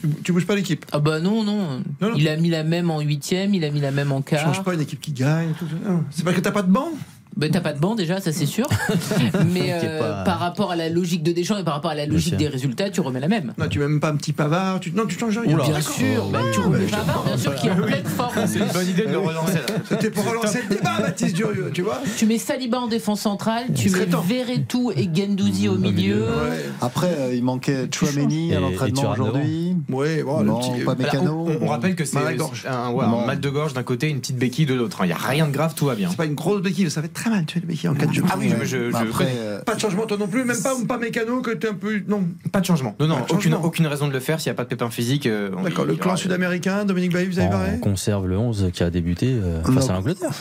Tu, 0.05 0.21
tu 0.23 0.31
bouges 0.33 0.45
pas 0.47 0.55
l'équipe 0.55 0.85
Ah 0.91 0.99
bah 0.99 1.19
non, 1.19 1.43
non. 1.43 1.81
Non, 2.01 2.09
non. 2.09 2.13
Il 2.15 2.27
a 2.27 2.35
mis 2.37 2.49
la 2.49 2.63
même 2.63 2.89
en 2.89 2.99
huitième, 3.01 3.53
il 3.53 3.63
a 3.65 3.71
mis 3.71 3.81
la 3.81 3.91
même 3.91 4.11
en 4.11 4.21
Tu 4.21 4.35
changes 4.35 4.43
quart. 4.55 4.63
pas 4.63 4.73
une 4.73 4.81
équipe 4.81 5.01
qui 5.01 5.11
gagne. 5.11 5.53
tout. 5.57 5.65
C'est 6.11 6.23
parce 6.23 6.35
que 6.35 6.41
t'as 6.41 6.51
pas 6.51 6.61
de 6.63 6.71
banc 6.71 6.89
Bah, 7.35 7.47
t'as 7.51 7.59
pas 7.59 7.73
de 7.73 7.79
banc 7.79 7.95
déjà, 7.95 8.21
ça 8.21 8.31
c'est 8.31 8.45
sûr. 8.45 8.65
Mais 9.53 9.73
euh, 9.73 9.99
pas- 9.99 10.23
par 10.23 10.39
rapport 10.39 10.71
à 10.71 10.75
la 10.77 10.87
logique 10.87 11.21
de 11.21 11.31
Deschamps 11.33 11.57
et 11.57 11.63
par 11.65 11.73
rapport 11.73 11.91
à 11.91 11.95
la 11.95 12.05
logique 12.05 12.37
des 12.37 12.47
résultats, 12.47 12.89
tu 12.89 13.01
remets 13.01 13.19
la 13.19 13.27
même. 13.27 13.53
Non, 13.57 13.67
tu 13.67 13.79
mets 13.79 13.87
même 13.89 13.99
pas 13.99 14.09
un 14.09 14.15
petit 14.15 14.31
pavard. 14.31 14.79
Tu... 14.79 14.91
Non, 14.93 15.05
tu 15.05 15.17
changes 15.19 15.37
rien. 15.37 15.57
Bien 15.57 15.81
sûr, 15.81 16.29
bah, 16.31 16.39
tu 16.53 16.59
remets 16.61 16.85
Pavard, 16.85 17.23
bien 17.25 17.37
sûr, 17.37 17.53
qui 17.55 17.67
est 17.67 17.71
en 17.71 17.75
pleine 17.81 18.05
forme. 18.05 18.33
C'est 18.47 18.59
une 18.59 18.65
bonne 18.67 18.87
idée 18.87 19.03
de 19.05 19.11
le 19.11 19.17
relancer. 19.19 19.59
C'était 19.89 20.11
pour 20.11 20.25
relancer 20.29 20.61
le 20.69 20.75
débat, 20.75 20.99
Baptiste 21.01 21.35
Durieux, 21.35 21.71
tu 21.73 21.81
vois 21.81 22.01
Tu 22.17 22.25
mets 22.25 22.37
Saliba 22.37 22.79
en 22.79 22.87
défense 22.87 23.21
centrale, 23.21 23.65
tu 23.75 23.89
mets. 23.89 24.05
Verretou 24.27 24.91
et 24.95 25.09
Gendouzi 25.13 25.67
au 25.67 25.77
milieu. 25.77 26.23
Ouais. 26.23 26.65
Après, 26.81 27.13
euh, 27.19 27.35
il 27.35 27.43
manquait 27.43 27.89
Chouameni 27.93 28.53
à 28.55 28.59
l'entraînement 28.61 29.13
Thuram 29.13 29.74
Ouais, 29.89 30.23
bon, 30.23 30.41
le 30.41 30.51
petit. 30.53 30.83
pas 30.83 30.93
Voilà, 30.95 31.11
Mécano. 31.13 31.47
on, 31.61 31.65
on 31.65 31.67
rappelle 31.67 31.95
que 31.95 32.05
c'est 32.05 32.15
Mal 32.15 32.37
un, 32.67 32.91
ouais, 32.91 33.03
un 33.05 33.25
mal 33.25 33.39
de 33.39 33.49
gorge 33.49 33.73
d'un 33.73 33.83
côté, 33.83 34.09
une 34.09 34.19
petite 34.19 34.37
béquille 34.37 34.65
de 34.65 34.73
l'autre. 34.73 34.99
Il 35.03 35.07
n'y 35.07 35.11
a 35.13 35.17
rien 35.17 35.47
de 35.47 35.51
grave, 35.51 35.73
tout 35.75 35.85
va 35.85 35.95
bien. 35.95 36.09
C'est 36.09 36.17
pas 36.17 36.25
une 36.25 36.35
grosse 36.35 36.61
béquille, 36.61 36.89
ça 36.89 37.01
fait 37.01 37.07
très 37.09 37.29
mal, 37.29 37.45
tu 37.45 37.55
sais, 37.55 37.59
les 37.59 37.65
béquilles 37.67 37.89
en 37.89 37.95
4 37.95 38.13
jours. 38.13 38.27
Ah 38.31 38.35
oui, 38.39 38.49
je, 38.59 38.65
je- 38.65 38.91
je- 38.91 38.95
Après, 38.95 39.27
euh, 39.37 39.61
Pas 39.63 39.75
de 39.75 39.79
changement, 39.79 40.05
toi 40.05 40.17
non 40.17 40.27
plus, 40.27 40.43
même 40.45 40.61
pas, 40.61 40.73
pas 40.87 40.97
mécano 40.97 41.41
que 41.41 41.51
t'es 41.51 41.69
un 41.69 41.73
peu. 41.73 42.01
Non. 42.07 42.23
pas 42.51 42.61
de 42.61 42.65
changement. 42.65 42.95
Non, 42.99 43.07
non, 43.07 43.15
Pas 43.15 43.21
de 43.21 43.33
aucune, 43.33 43.51
changement. 43.51 43.65
aucune 43.65 43.87
raison 43.87 44.07
de 44.07 44.13
le 44.13 44.19
faire 44.19 44.39
s'il 44.39 44.49
n'y 44.51 44.55
a 44.55 44.57
pas 44.57 44.63
de 44.63 44.69
pépin 44.69 44.89
physique. 44.89 45.25
euh, 45.27 45.51
on- 45.57 45.63
D'accord, 45.63 45.85
le 45.85 45.95
clan 45.95 46.15
sud-américain, 46.15 46.85
Dominique 46.85 47.13
Bailly, 47.13 47.27
vous 47.29 47.39
avez 47.39 47.47
On 47.47 47.51
parlé 47.51 47.79
conserve 47.79 48.27
le 48.27 48.37
11 48.37 48.69
qui 48.73 48.83
a 48.83 48.89
débuté 48.89 49.27
euh, 49.31 49.61
face 49.63 49.89
à 49.89 49.93
l'Angleterre. 49.93 50.31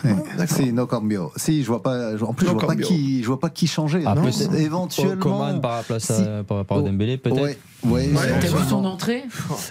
c'est 0.47 0.73
no 0.73 0.86
cambio. 0.86 1.32
Si, 1.36 1.62
je 1.62 1.69
vois 1.69 1.82
pas. 1.82 2.15
En 2.23 2.32
plus, 2.32 2.47
je 2.47 2.52
pas 2.52 2.77
qui, 2.77 3.23
je 3.23 3.27
vois 3.27 3.40
pas 3.40 3.51
qui 3.51 3.66
changer. 3.66 4.02
Ah, 4.06 4.15
éventuellement. 4.59 5.16
Coman 5.16 5.61
par 5.61 5.82
place 5.85 6.11
à- 6.11 6.15
Si. 6.16 6.23
par 6.47 6.59
rapport 6.59 6.78
à 6.78 6.81
Oh. 6.81 6.82
Dembélé, 6.85 7.16
peut-être. 7.19 7.40
Ouais, 7.43 7.59
ouais, 7.85 8.09
Ouais. 8.09 8.39
T'as 8.40 8.47
vu 8.48 8.69
son 8.69 8.85
entrée 8.85 9.24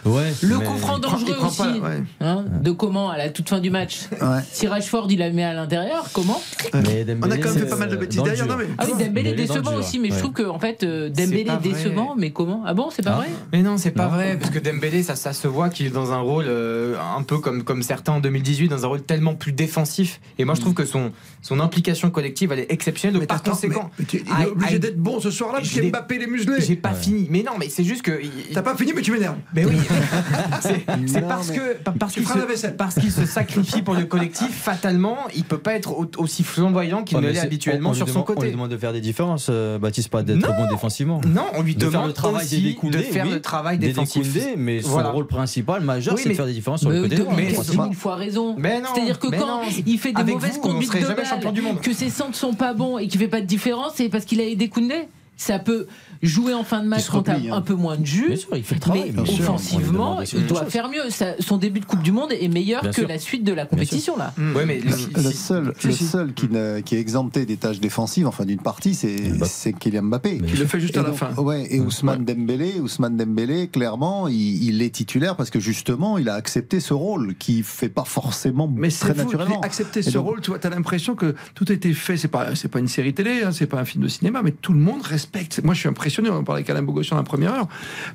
Ouais, 0.05 0.33
Le 0.41 0.59
coup 0.59 0.77
franc 0.77 0.99
dangereux 0.99 1.35
aussi. 1.45 1.57
pas, 1.57 1.71
ouais. 1.89 2.03
hein, 2.21 2.45
de 2.61 2.71
comment 2.71 3.09
à 3.09 3.17
la 3.17 3.29
toute 3.29 3.49
fin 3.49 3.59
du 3.59 3.69
match 3.69 4.01
Ouais. 4.11 4.39
Si 4.51 4.67
Rashford 4.67 5.07
il 5.09 5.19
la 5.19 5.29
met 5.31 5.43
à 5.43 5.53
l'intérieur, 5.53 6.07
comment 6.13 6.41
Mais 6.73 7.03
Dembélé, 7.03 7.17
On 7.23 7.31
a 7.31 7.37
quand 7.37 7.49
même 7.49 7.59
fait 7.59 7.65
pas 7.69 7.75
mal 7.75 7.89
de 7.89 7.95
bêtises 7.95 8.21
derrière, 8.23 8.45
dur. 8.45 8.57
non, 8.57 8.63
mais- 8.63 8.69
Ah 8.77 8.85
oui, 8.87 9.03
Dembélé 9.05 9.33
décevant 9.33 9.75
aussi, 9.75 9.99
mais 9.99 10.09
je 10.09 10.13
ouais. 10.15 10.19
trouve 10.19 10.33
que 10.33 10.43
en 10.43 10.59
fait 10.59 10.83
euh, 10.83 11.09
Dembélé 11.09 11.51
décevant, 11.61 12.15
mais 12.17 12.31
comment 12.31 12.63
Ah 12.65 12.73
bon, 12.73 12.89
c'est 12.89 13.01
pas 13.03 13.11
Ah. 13.13 13.17
vrai 13.17 13.27
Mais 13.51 13.61
non, 13.61 13.77
c'est 13.77 13.91
pas 13.91 14.05
Non. 14.05 14.11
vrai, 14.11 14.37
parce 14.39 14.51
que 14.51 14.59
Dembélé, 14.59 15.03
ça, 15.03 15.15
ça 15.15 15.33
se 15.33 15.47
voit 15.47 15.69
qu'il 15.69 15.85
est 15.87 15.89
dans 15.91 16.11
un 16.11 16.19
rôle 16.19 16.45
euh, 16.47 16.95
un 17.17 17.23
peu 17.23 17.37
comme, 17.39 17.63
comme 17.63 17.81
certains 17.83 18.13
en 18.13 18.19
2018, 18.19 18.67
dans 18.69 18.83
un 18.85 18.87
rôle 18.87 19.01
tellement 19.03 19.35
plus 19.35 19.51
défensif. 19.51 20.19
Et 20.37 20.45
moi, 20.45 20.55
je 20.55 20.61
trouve 20.61 20.73
que 20.73 20.85
son, 20.85 21.11
son 21.41 21.59
implication 21.59 22.09
collective, 22.09 22.51
elle 22.51 22.59
est 22.59 22.71
exceptionnelle. 22.71 23.13
Donc, 23.13 23.21
Mais 23.23 23.27
par 23.27 23.37
attends, 23.37 23.51
conséquent, 23.51 23.89
mais- 23.99 23.99
mais 23.99 24.05
tu- 24.05 24.23
il 24.25 24.43
est 24.43 24.49
obligé 24.49 24.79
d'être 24.79 24.97
bon 24.99 25.19
ce 25.19 25.31
soir-là 25.31 25.59
parce 25.59 25.71
qu'Mbappé 25.73 26.17
les 26.19 26.27
muselé. 26.27 26.61
j'ai 26.61 26.75
pas 26.75 26.93
fini. 26.93 27.27
Mais 27.29 27.43
non, 27.43 27.53
mais 27.59 27.69
c'est 27.69 27.83
juste 27.83 28.02
que. 28.03 28.21
T'as 28.53 28.61
pas 28.61 28.75
fini, 28.75 28.93
mais 28.95 29.01
tu 29.01 29.11
m'énerves. 29.11 29.37
Mais 29.55 29.65
oui, 29.65 29.75
c'est 30.61 31.21
parce 31.27 31.49
mais- 31.49 31.55
que 31.57 31.77
parce 31.99 32.13
qu'il 32.13 32.27
se, 32.27 32.37
la 32.37 32.45
vaisselle. 32.45 32.75
parce 32.75 32.95
qu'il 32.95 33.11
se 33.11 33.25
sacrifie 33.25 33.81
pour 33.81 33.95
le 33.95 34.05
collectif. 34.05 34.49
Fatalement, 34.51 35.17
il 35.35 35.43
peut 35.43 35.57
pas 35.57 35.73
être 35.73 35.91
au- 35.91 36.09
aussi 36.17 36.43
flamboyant 36.43 37.03
qu'il 37.03 37.17
Ouais, 37.17 37.23
ne 37.23 37.29
l'est 37.31 37.39
habituellement 37.39 37.89
on- 37.89 37.91
on 37.91 37.93
lui 37.93 37.97
sur 37.97 38.07
son 38.07 38.13
demande- 38.21 38.25
On 38.29 38.31
lui 38.33 38.35
côté. 38.41 38.51
demande 38.51 38.71
de 38.71 38.77
faire 38.77 38.93
des 38.93 39.01
différences, 39.01 39.47
euh, 39.49 39.79
Baptiste, 39.79 40.09
pas 40.09 40.21
d'être 40.23 40.39
bon 40.45 40.69
défensivement. 40.69 41.21
Non, 41.25 41.45
on 41.55 41.61
lui 41.63 41.75
de 41.75 41.79
faire 41.81 41.91
demande 41.91 42.07
le 42.07 42.13
travail 42.13 42.43
aussi 42.45 42.77
de 42.83 42.97
faire 42.99 43.25
oui, 43.25 43.31
le 43.31 43.41
travail 43.41 43.77
des 43.79 43.87
défensif. 43.87 44.27
Mais 44.57 44.81
son 44.81 44.89
Voilà. 44.89 45.09
rôle 45.09 45.27
principal, 45.27 45.81
majeur, 45.81 46.15
Oui, 46.15 46.21
c'est 46.23 46.29
de 46.29 46.33
faire 46.35 46.45
des 46.45 46.53
différences 46.53 46.81
sur 46.81 46.89
le 46.89 47.01
côté. 47.03 47.17
mais 47.35 47.53
mille 47.87 47.95
fois 47.95 48.15
raison. 48.15 48.55
C'est-à-dire 48.93 49.19
que 49.19 49.27
quand 49.27 49.61
il 49.85 49.97
fait 49.97 50.11
des 50.13 50.23
mauvaises 50.23 50.57
conduites 50.59 50.91
de 50.93 50.99
balle, 51.13 51.63
monde. 51.63 51.81
que 51.81 51.93
ses 51.93 52.09
centres 52.09 52.35
sont 52.37 52.53
pas 52.53 52.73
bons 52.73 52.97
et 52.97 53.07
qu'il 53.07 53.19
fait 53.19 53.27
pas 53.27 53.41
de 53.41 53.45
différence, 53.45 53.93
c'est 53.95 54.09
parce 54.09 54.25
qu'il 54.25 54.39
a 54.41 54.43
aidé 54.45 54.67
Koundé 54.69 55.07
ça 55.43 55.59
peut 55.59 55.87
jouer 56.21 56.53
en 56.53 56.63
fin 56.63 56.81
de 56.81 56.87
match 56.87 57.09
quand 57.09 57.23
t'as 57.23 57.33
replie, 57.35 57.49
hein. 57.49 57.55
un 57.55 57.61
peu 57.61 57.73
moins 57.73 57.97
de 57.97 58.05
jus. 58.05 58.27
Bien 58.27 58.35
sûr, 58.37 58.49
il 58.55 58.63
fait 58.63 58.75
le 58.75 58.81
travail, 58.81 59.13
mais 59.15 59.25
sûr. 59.25 59.41
Offensivement, 59.43 60.21
il 60.21 60.45
doit 60.47 60.65
faire 60.65 60.89
mieux. 60.89 61.09
Ça- 61.09 61.35
son 61.39 61.57
début 61.57 61.79
de 61.81 61.85
Coupe 61.85 62.01
du 62.01 62.11
Monde 62.11 62.31
est 62.31 62.47
meilleur 62.47 62.81
Bien 62.81 62.91
que 62.91 63.01
sûr. 63.01 63.07
la 63.07 63.19
suite 63.19 63.43
de 63.43 63.53
la 63.53 63.65
compétition 63.65 64.15
là. 64.17 64.33
Ouais, 64.55 64.65
mais 64.65 64.79
Le, 64.79 64.91
si- 64.91 65.07
le 65.13 65.21
si- 65.31 65.37
seul, 65.37 65.73
si, 65.79 65.87
le 65.87 65.93
si. 65.93 66.05
seul 66.05 66.33
qui, 66.33 66.47
ne- 66.49 66.79
qui 66.79 66.95
est 66.95 66.99
exempté 66.99 67.45
des 67.45 67.57
tâches 67.57 67.79
défensives, 67.79 68.25
enfin 68.27 68.45
d'une 68.45 68.61
partie, 68.61 68.93
c'est 68.95 69.17
c'est 69.45 69.73
Kylian 69.73 70.03
Mbappé. 70.03 70.39
Qui 70.39 70.55
le 70.57 70.65
fait 70.65 70.79
juste 70.79 70.95
Et 70.95 70.99
à 70.99 71.03
la 71.03 71.11
fin. 71.13 71.33
Ouais, 71.35 71.67
et 71.73 71.79
Ousmane 71.81 72.23
Dembélé, 72.23 72.79
Ousmane 72.79 73.17
Dembélé, 73.17 73.67
clairement, 73.67 74.27
il, 74.27 74.63
il 74.63 74.81
est 74.81 74.89
titulaire 74.95 75.35
parce 75.35 75.49
que 75.49 75.59
justement, 75.59 76.17
il 76.17 76.29
a 76.29 76.35
accepté 76.35 76.79
ce 76.79 76.93
rôle 76.93 77.35
qui 77.35 77.63
fait 77.63 77.89
pas 77.89 78.05
forcément 78.05 78.71
Mais 78.73 78.87
très 78.89 79.09
c'est 79.09 79.13
fou, 79.13 79.23
naturellement. 79.25 79.61
accepter 79.61 80.01
ce 80.01 80.11
donc- 80.11 80.25
rôle, 80.25 80.41
tu 80.41 80.51
vois, 80.51 80.59
t'as 80.59 80.69
l'impression 80.69 81.15
que 81.15 81.35
tout 81.55 81.65
a 81.69 81.73
été 81.73 81.93
fait, 81.93 82.15
c'est 82.17 82.27
pas, 82.29 82.55
c'est 82.55 82.69
pas 82.69 82.79
une 82.79 82.87
série 82.87 83.13
télé, 83.13 83.43
hein, 83.43 83.51
c'est 83.51 83.67
pas 83.67 83.79
un 83.79 83.85
film 83.85 84.03
de 84.03 84.07
cinéma, 84.09 84.41
mais 84.43 84.51
tout 84.51 84.73
le 84.73 84.79
monde 84.79 85.01
respecte. 85.03 85.32
Moi, 85.63 85.73
je 85.73 85.79
suis 85.79 85.89
impressionné, 85.89 86.29
on 86.29 86.43
parlait 86.43 86.59
avec 86.59 86.69
Alain 86.69 86.81
Bogossian 86.83 87.17
la 87.17 87.23
première 87.23 87.53
heure, 87.53 87.67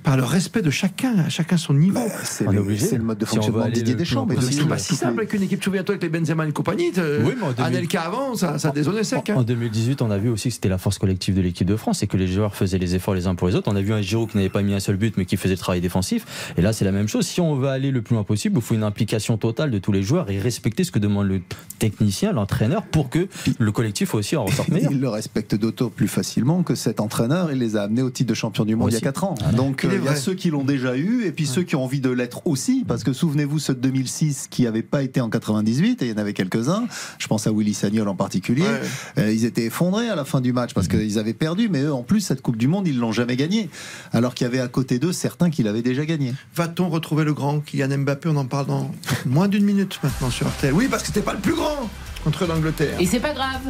par 0.02 0.16
le 0.16 0.24
respect 0.24 0.62
de 0.62 0.70
chacun, 0.70 1.18
à 1.18 1.28
chacun 1.28 1.56
son 1.56 1.74
niveau. 1.74 2.00
c'est 2.24 2.44
le, 2.50 2.58
obligé. 2.60 2.86
c'est 2.86 2.96
le 2.96 3.02
mode 3.04 3.18
de 3.18 3.24
Si 3.26 3.34
fonctionnement 3.34 3.60
de 3.60 3.64
aller 3.64 3.74
Didier 3.74 3.94
Deschamps. 3.94 4.26
Mais 4.26 4.36
c'est 4.40 4.66
pas 4.68 4.78
si 4.78 4.94
simple 4.94 5.18
avec 5.20 5.32
une 5.32 5.42
équipe, 5.42 5.62
souviens-toi 5.62 5.94
avec 5.96 6.02
les 6.02 6.08
Benzema 6.08 6.46
et 6.46 6.52
compagnie, 6.52 6.90
Oui, 6.96 7.34
mais 7.36 7.46
en 7.46 7.52
2000 7.52 7.64
Anelka 7.64 8.02
avant, 8.02 8.34
ça, 8.34 8.58
ça 8.58 8.70
dézonnait 8.70 9.04
sec. 9.04 9.30
hein. 9.30 9.34
En 9.36 9.42
2018, 9.42 10.02
on 10.02 10.10
a 10.10 10.18
vu 10.18 10.28
aussi 10.28 10.48
que 10.48 10.54
c'était 10.54 10.68
la 10.68 10.78
force 10.78 10.98
collective 10.98 11.34
de 11.34 11.40
l'équipe 11.40 11.66
de 11.66 11.76
France 11.76 12.02
et 12.02 12.06
que 12.06 12.16
les 12.16 12.28
joueurs 12.28 12.54
faisaient 12.54 12.78
les 12.78 12.94
efforts 12.94 13.14
les 13.14 13.26
uns 13.26 13.34
pour 13.34 13.48
les 13.48 13.54
autres. 13.54 13.70
On 13.70 13.76
a 13.76 13.80
vu 13.82 13.92
un 13.92 14.00
Giroud 14.00 14.30
qui 14.30 14.36
n'avait 14.36 14.48
pas 14.48 14.62
mis 14.62 14.74
un 14.74 14.80
seul 14.80 14.96
but 14.96 15.16
mais 15.16 15.24
qui 15.24 15.36
faisait 15.36 15.54
le 15.54 15.58
travail 15.58 15.80
défensif. 15.80 16.52
Et 16.56 16.62
là, 16.62 16.72
c'est 16.72 16.84
la 16.84 16.92
même 16.92 17.08
chose. 17.08 17.26
Si 17.26 17.40
on 17.40 17.54
veut 17.56 17.68
aller 17.68 17.90
le 17.90 18.02
plus 18.02 18.14
loin 18.14 18.24
possible, 18.24 18.56
il 18.58 18.62
faut 18.62 18.74
une 18.74 18.82
implication 18.84 19.36
totale 19.38 19.70
de 19.70 19.78
tous 19.78 19.92
les 19.92 20.02
joueurs 20.02 20.30
et 20.30 20.38
respecter 20.38 20.84
ce 20.84 20.90
que 20.92 20.98
demande 20.98 21.26
le 21.26 21.40
technicien, 21.78 22.32
l'entraîneur, 22.32 22.82
pour 22.86 23.10
que 23.10 23.28
le 23.58 23.72
collectif 23.72 24.14
aussi 24.14 24.36
en 24.36 24.44
ressorte 24.44 24.68
meilleur. 24.70 24.92
Il 24.92 25.00
le 25.00 25.08
respecte 25.08 25.54
d'autant 25.54 25.88
plus 25.90 26.08
facilement 26.08 26.62
que 26.62 26.74
cet 26.98 27.04
entraîneur, 27.04 27.52
il 27.52 27.58
les 27.58 27.76
a 27.76 27.82
amenés 27.82 28.02
au 28.02 28.10
titre 28.10 28.28
de 28.28 28.34
champion 28.34 28.64
du 28.64 28.74
monde 28.74 28.88
il 28.90 28.94
y 28.94 28.96
a 28.96 28.98
Aussi. 28.98 29.04
4 29.04 29.22
ans. 29.24 29.34
Donc 29.54 29.82
Il 29.84 29.90
est 29.90 29.94
euh, 29.94 29.98
il 30.00 30.04
y 30.06 30.08
a 30.08 30.16
ceux 30.16 30.34
qui 30.34 30.50
l'ont 30.50 30.64
déjà 30.64 30.96
eu 30.96 31.22
et 31.26 31.30
puis 31.30 31.46
ceux 31.46 31.62
qui 31.62 31.76
ont 31.76 31.84
envie 31.84 32.00
de 32.00 32.10
l'être 32.10 32.44
aussi. 32.44 32.84
Parce 32.88 33.04
que 33.04 33.12
souvenez-vous, 33.12 33.60
ceux 33.60 33.74
de 33.74 33.80
2006 33.80 34.48
qui 34.50 34.64
n'avaient 34.64 34.82
pas 34.82 35.04
été 35.04 35.20
en 35.20 35.30
98, 35.30 36.02
et 36.02 36.06
il 36.06 36.10
y 36.10 36.14
en 36.14 36.16
avait 36.18 36.32
quelques-uns, 36.32 36.86
je 37.18 37.26
pense 37.28 37.46
à 37.46 37.52
Willy 37.52 37.72
Sagnol 37.72 38.08
en 38.08 38.16
particulier, 38.16 38.62
Ouais. 38.64 38.80
euh, 39.18 39.32
ils 39.32 39.44
étaient 39.44 39.66
effondrés 39.66 40.08
à 40.08 40.16
la 40.16 40.24
fin 40.24 40.40
du 40.40 40.52
match 40.52 40.74
parce 40.74 40.88
qu'ils 40.88 41.20
avaient 41.20 41.34
perdu, 41.34 41.68
mais 41.70 41.82
eux 41.82 41.92
en 41.92 42.02
plus, 42.02 42.20
cette 42.20 42.42
Coupe 42.42 42.56
du 42.56 42.66
Monde, 42.66 42.88
ils 42.88 42.98
l'ont 42.98 43.12
jamais 43.12 43.36
gagnée. 43.36 43.70
Alors 44.12 44.34
qu'il 44.34 44.44
y 44.44 44.48
avait 44.48 44.58
à 44.58 44.66
côté 44.66 44.98
d'eux 44.98 45.12
certains 45.12 45.50
qui 45.50 45.62
l'avaient 45.62 45.82
déjà 45.82 46.04
gagnée. 46.04 46.34
Va-t-on 46.56 46.88
retrouver 46.88 47.22
le 47.22 47.32
grand 47.32 47.60
Kylian 47.60 47.96
Mbappé? 47.98 48.28
On 48.28 48.36
en 48.36 48.46
parle 48.46 48.66
dans 48.66 48.90
moins 49.24 49.46
d'une 49.46 49.64
minute 49.64 50.00
maintenant 50.02 50.30
sur 50.30 50.48
RTL. 50.48 50.74
Oui, 50.74 50.88
parce 50.90 51.02
que 51.02 51.06
c'était 51.08 51.20
pas 51.22 51.34
le 51.34 51.38
plus 51.40 51.54
grand 51.54 51.88
contre 52.24 52.44
l'Angleterre. 52.46 52.96
Et 52.98 53.06
c'est 53.06 53.20
pas 53.20 53.34
grave. 53.34 53.60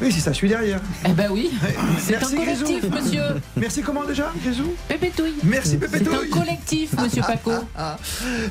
Oui, 0.00 0.12
si 0.12 0.20
ça 0.20 0.32
suit 0.32 0.48
derrière. 0.48 0.80
Eh 1.04 1.12
ben 1.12 1.28
oui, 1.32 1.50
c'est 1.98 2.14
un 2.14 2.20
Merci, 2.20 2.36
collectif, 2.36 2.80
Grisou. 2.88 2.90
monsieur. 3.04 3.22
Merci 3.56 3.82
comment 3.82 4.04
déjà, 4.04 4.32
Grisou 4.44 4.72
Pépétouille. 4.86 5.34
Merci 5.42 5.70
C'est 5.70 5.78
Pépétouille. 5.78 6.30
un 6.32 6.36
collectif, 6.38 6.92
monsieur 7.02 7.22
Paco. 7.26 7.50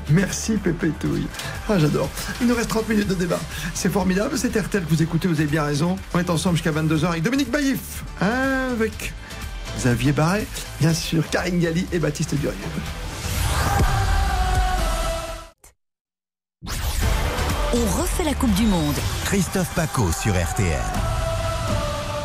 Merci 0.10 0.54
Pépé 0.58 0.90
Touille. 1.00 1.28
Ah, 1.70 1.80
j'adore. 1.80 2.10
Il 2.42 2.48
nous 2.48 2.56
reste 2.56 2.70
30 2.70 2.90
minutes 2.90 3.08
de 3.08 3.14
débat. 3.14 3.40
C'est 3.74 3.92
formidable, 3.92 4.38
c'est 4.38 4.56
RTL 4.58 4.84
que 4.84 4.90
vous 4.90 5.02
écoutez, 5.02 5.28
vous 5.30 5.36
avez 5.40 5.46
bien 5.50 5.64
raison. 5.64 5.96
On 6.14 6.20
est 6.20 6.30
ensemble 6.30 6.58
jusqu'à 6.58 6.72
22h 6.72 7.06
avec 7.08 7.24
Dominique 7.24 7.50
Baïf, 7.50 8.04
avec 8.20 9.14
Xavier 9.78 10.12
Barret, 10.12 10.46
bien 10.82 10.94
sûr, 10.94 11.30
Karine 11.30 11.60
Galli 11.60 11.86
et 11.94 12.00
Baptiste 12.00 12.36
Durieux. 12.36 12.58
On 17.74 18.02
refait 18.02 18.24
la 18.24 18.34
Coupe 18.34 18.54
du 18.54 18.64
Monde. 18.66 18.96
Christophe 19.26 19.74
Paco 19.76 20.12
sur 20.12 20.34
RTL. 20.34 20.80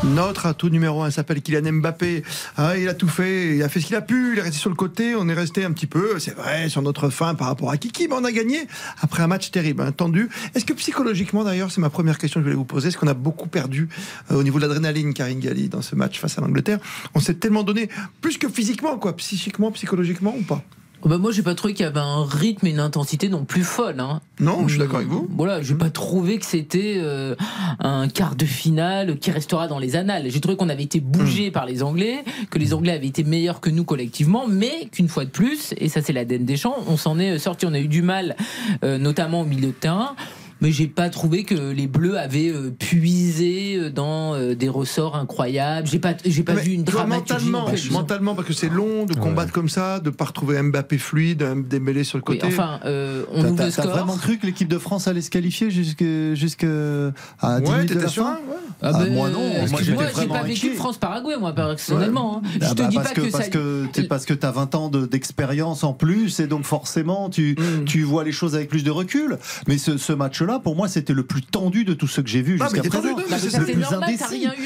Notre 0.05 0.45
atout 0.47 0.69
numéro 0.69 1.01
un 1.01 1.11
s'appelle 1.11 1.41
Kylian 1.41 1.71
Mbappé. 1.73 2.23
Ah, 2.57 2.77
il 2.77 2.89
a 2.89 2.93
tout 2.93 3.07
fait, 3.07 3.55
il 3.55 3.63
a 3.63 3.69
fait 3.69 3.79
ce 3.79 3.87
qu'il 3.87 3.95
a 3.95 4.01
pu, 4.01 4.33
il 4.33 4.39
est 4.39 4.41
resté 4.41 4.57
sur 4.57 4.69
le 4.69 4.75
côté, 4.75 5.15
on 5.15 5.29
est 5.29 5.33
resté 5.33 5.63
un 5.63 5.71
petit 5.71 5.87
peu, 5.87 6.19
c'est 6.19 6.35
vrai, 6.35 6.67
sur 6.67 6.81
notre 6.81 7.09
fin 7.09 7.35
par 7.35 7.47
rapport 7.47 7.71
à 7.71 7.77
Kiki, 7.77 8.07
mais 8.09 8.15
on 8.15 8.23
a 8.25 8.31
gagné 8.31 8.67
après 9.01 9.23
un 9.23 9.27
match 9.27 9.49
terrible, 9.49 9.81
hein, 9.81 9.91
tendu. 9.91 10.29
Est-ce 10.53 10.65
que 10.65 10.73
psychologiquement 10.73 11.43
d'ailleurs, 11.43 11.71
c'est 11.71 11.81
ma 11.81 11.89
première 11.89 12.17
question 12.17 12.41
que 12.41 12.43
je 12.43 12.49
voulais 12.49 12.57
vous 12.57 12.65
poser, 12.65 12.89
est-ce 12.89 12.97
qu'on 12.97 13.07
a 13.07 13.13
beaucoup 13.13 13.47
perdu 13.47 13.87
euh, 14.29 14.35
au 14.35 14.43
niveau 14.43 14.59
de 14.59 14.65
l'adrénaline, 14.65 15.13
Karine 15.13 15.39
Galli, 15.39 15.69
dans 15.69 15.81
ce 15.81 15.95
match 15.95 16.19
face 16.19 16.37
à 16.37 16.41
l'Angleterre? 16.41 16.79
On 17.15 17.19
s'est 17.19 17.35
tellement 17.35 17.63
donné, 17.63 17.89
plus 18.21 18.37
que 18.37 18.49
physiquement, 18.49 18.97
quoi, 18.97 19.15
psychiquement, 19.15 19.71
psychologiquement 19.71 20.35
ou 20.37 20.43
pas? 20.43 20.63
Oh 21.05 21.09
bah 21.09 21.17
moi 21.17 21.31
j'ai 21.31 21.43
pas 21.43 21.53
trouvé 21.53 21.73
qu'il 21.73 21.83
y 21.83 21.87
avait 21.87 21.99
un 21.99 22.23
rythme 22.23 22.65
et 22.65 22.69
une 22.69 22.79
intensité 22.79 23.27
non 23.27 23.43
plus 23.43 23.63
folle. 23.63 23.99
Hein. 23.99 24.21
Non, 24.39 24.65
je 24.67 24.75
suis 24.75 24.79
d'accord 24.79 24.97
avec 24.97 25.09
vous. 25.09 25.27
Voilà, 25.35 25.61
j'ai 25.61 25.75
pas 25.75 25.89
trouvé 25.89 26.39
que 26.39 26.45
c'était 26.45 26.95
euh, 26.97 27.35
un 27.79 28.07
quart 28.07 28.37
de 28.37 28.45
finale 28.45 29.19
qui 29.19 29.29
restera 29.29 29.67
dans 29.67 29.79
les 29.79 29.97
annales. 29.97 30.29
J'ai 30.29 30.39
trouvé 30.39 30.55
qu'on 30.55 30.69
avait 30.69 30.83
été 30.83 31.01
bougé 31.01 31.51
par 31.51 31.65
les 31.65 31.83
Anglais, 31.83 32.23
que 32.49 32.57
les 32.57 32.73
Anglais 32.73 32.93
avaient 32.93 33.07
été 33.07 33.25
meilleurs 33.25 33.59
que 33.59 33.69
nous 33.69 33.83
collectivement, 33.83 34.45
mais 34.47 34.87
qu'une 34.93 35.09
fois 35.09 35.25
de 35.25 35.29
plus, 35.29 35.73
et 35.75 35.89
ça 35.89 36.01
c'est 36.01 36.13
l'ADN 36.13 36.45
des 36.45 36.55
champs, 36.55 36.77
on 36.87 36.95
s'en 36.95 37.19
est 37.19 37.37
sorti. 37.37 37.65
On 37.65 37.73
a 37.73 37.79
eu 37.79 37.89
du 37.89 38.01
mal, 38.01 38.37
euh, 38.85 38.97
notamment 38.97 39.41
au 39.41 39.45
milieu 39.45 39.67
de 39.67 39.71
terrain. 39.73 40.15
Mais 40.63 40.71
j'ai 40.71 40.87
pas 40.87 41.09
trouvé 41.09 41.43
que 41.43 41.53
les 41.71 41.87
Bleus 41.87 42.17
avaient 42.17 42.47
euh, 42.49 42.71
puisé 42.71 43.75
euh, 43.75 43.89
dans 43.91 44.33
euh, 44.33 44.55
des 44.55 44.69
ressorts 44.69 45.17
incroyables. 45.17 45.87
J'ai 45.87 45.99
pas, 45.99 46.13
j'ai 46.23 46.41
pas 46.43 46.53
Mais 46.53 46.61
vu 46.61 46.71
une 46.71 46.83
dramaturgie. 46.85 47.49
mentalement, 47.49 47.67
non 47.67 47.73
plus. 47.75 47.91
mentalement, 47.91 48.33
parce 48.35 48.47
que 48.47 48.53
c'est 48.53 48.69
long 48.69 49.05
de 49.05 49.13
combattre 49.13 49.51
comme 49.51 49.67
ça, 49.67 49.99
de 49.99 50.09
pas 50.09 50.23
retrouver 50.25 50.61
Mbappé 50.61 50.97
fluide, 50.97 51.43
un 51.43 51.57
Dembélé 51.57 52.05
sur 52.05 52.17
le 52.17 52.23
Oui, 52.27 52.37
côté. 52.39 52.47
enfin, 52.53 52.79
euh, 52.85 53.23
on 53.33 53.41
T'as- 53.43 53.47
ouvre 53.49 53.55
T'as 53.57 53.65
le 53.65 53.71
t'as 53.73 53.81
score. 53.83 53.91
vraiment 53.91 54.15
cru 54.17 54.37
que 54.37 54.45
l'équipe 54.45 54.69
de 54.69 54.77
France 54.77 55.07
allait 55.09 55.21
se 55.21 55.29
qualifier 55.29 55.69
jusque, 55.69 56.03
jusque 56.33 56.63
à 56.63 57.59
10 57.59 57.69
Ouais, 57.69 57.75
minutes 57.75 57.89
de 57.89 57.93
t'étais 57.95 58.05
la 58.05 58.09
fin 58.09 58.31
ouais. 58.35 58.39
Ah 58.81 58.91
Ah, 58.93 59.03
ben, 59.03 59.13
moi 59.13 59.29
non, 59.29 59.39
moi 59.69 59.79
j'ai 59.81 60.27
pas 60.27 60.43
vécu. 60.43 60.69
France-Paraguay, 60.75 61.35
moi, 61.39 61.53
personnellement. 61.53 62.37
hein. 62.43 62.49
Je 62.61 62.65
Ah 62.65 62.69
te 62.73 62.81
bah 62.81 62.87
dis 62.87 62.95
parce 62.95 63.09
pas 63.09 63.13
que, 63.15 63.21
que, 63.21 63.31
parce 63.31 63.43
ça. 63.45 63.49
que 63.49 63.85
t'es- 63.91 64.03
parce 64.03 64.25
que 64.25 64.33
t'as 64.33 64.51
20 64.51 64.75
ans 64.75 64.89
de- 64.89 65.05
d'expérience 65.05 65.83
en 65.83 65.93
plus 65.93 66.39
et 66.39 66.47
donc 66.47 66.63
forcément 66.63 67.29
tu, 67.29 67.55
Mm. 67.59 67.85
tu 67.85 68.03
vois 68.03 68.23
les 68.23 68.31
choses 68.31 68.55
avec 68.55 68.69
plus 68.69 68.83
de 68.83 68.91
recul. 68.91 69.37
Mais 69.67 69.77
ce, 69.77 69.97
ce 69.97 70.13
pour 70.59 70.75
moi, 70.75 70.87
c'était 70.87 71.13
le 71.13 71.23
plus 71.23 71.41
tendu 71.41 71.83
de 71.85 71.93
tout 71.93 72.07
ce 72.07 72.21
que 72.21 72.27
j'ai 72.29 72.41
vu 72.41 72.57
mais 72.59 72.65
jusqu'à 72.65 72.81
présent. 72.89 73.15
ça, 73.27 73.59
le 73.59 73.65
plus 73.65 73.75
normal, 73.77 74.09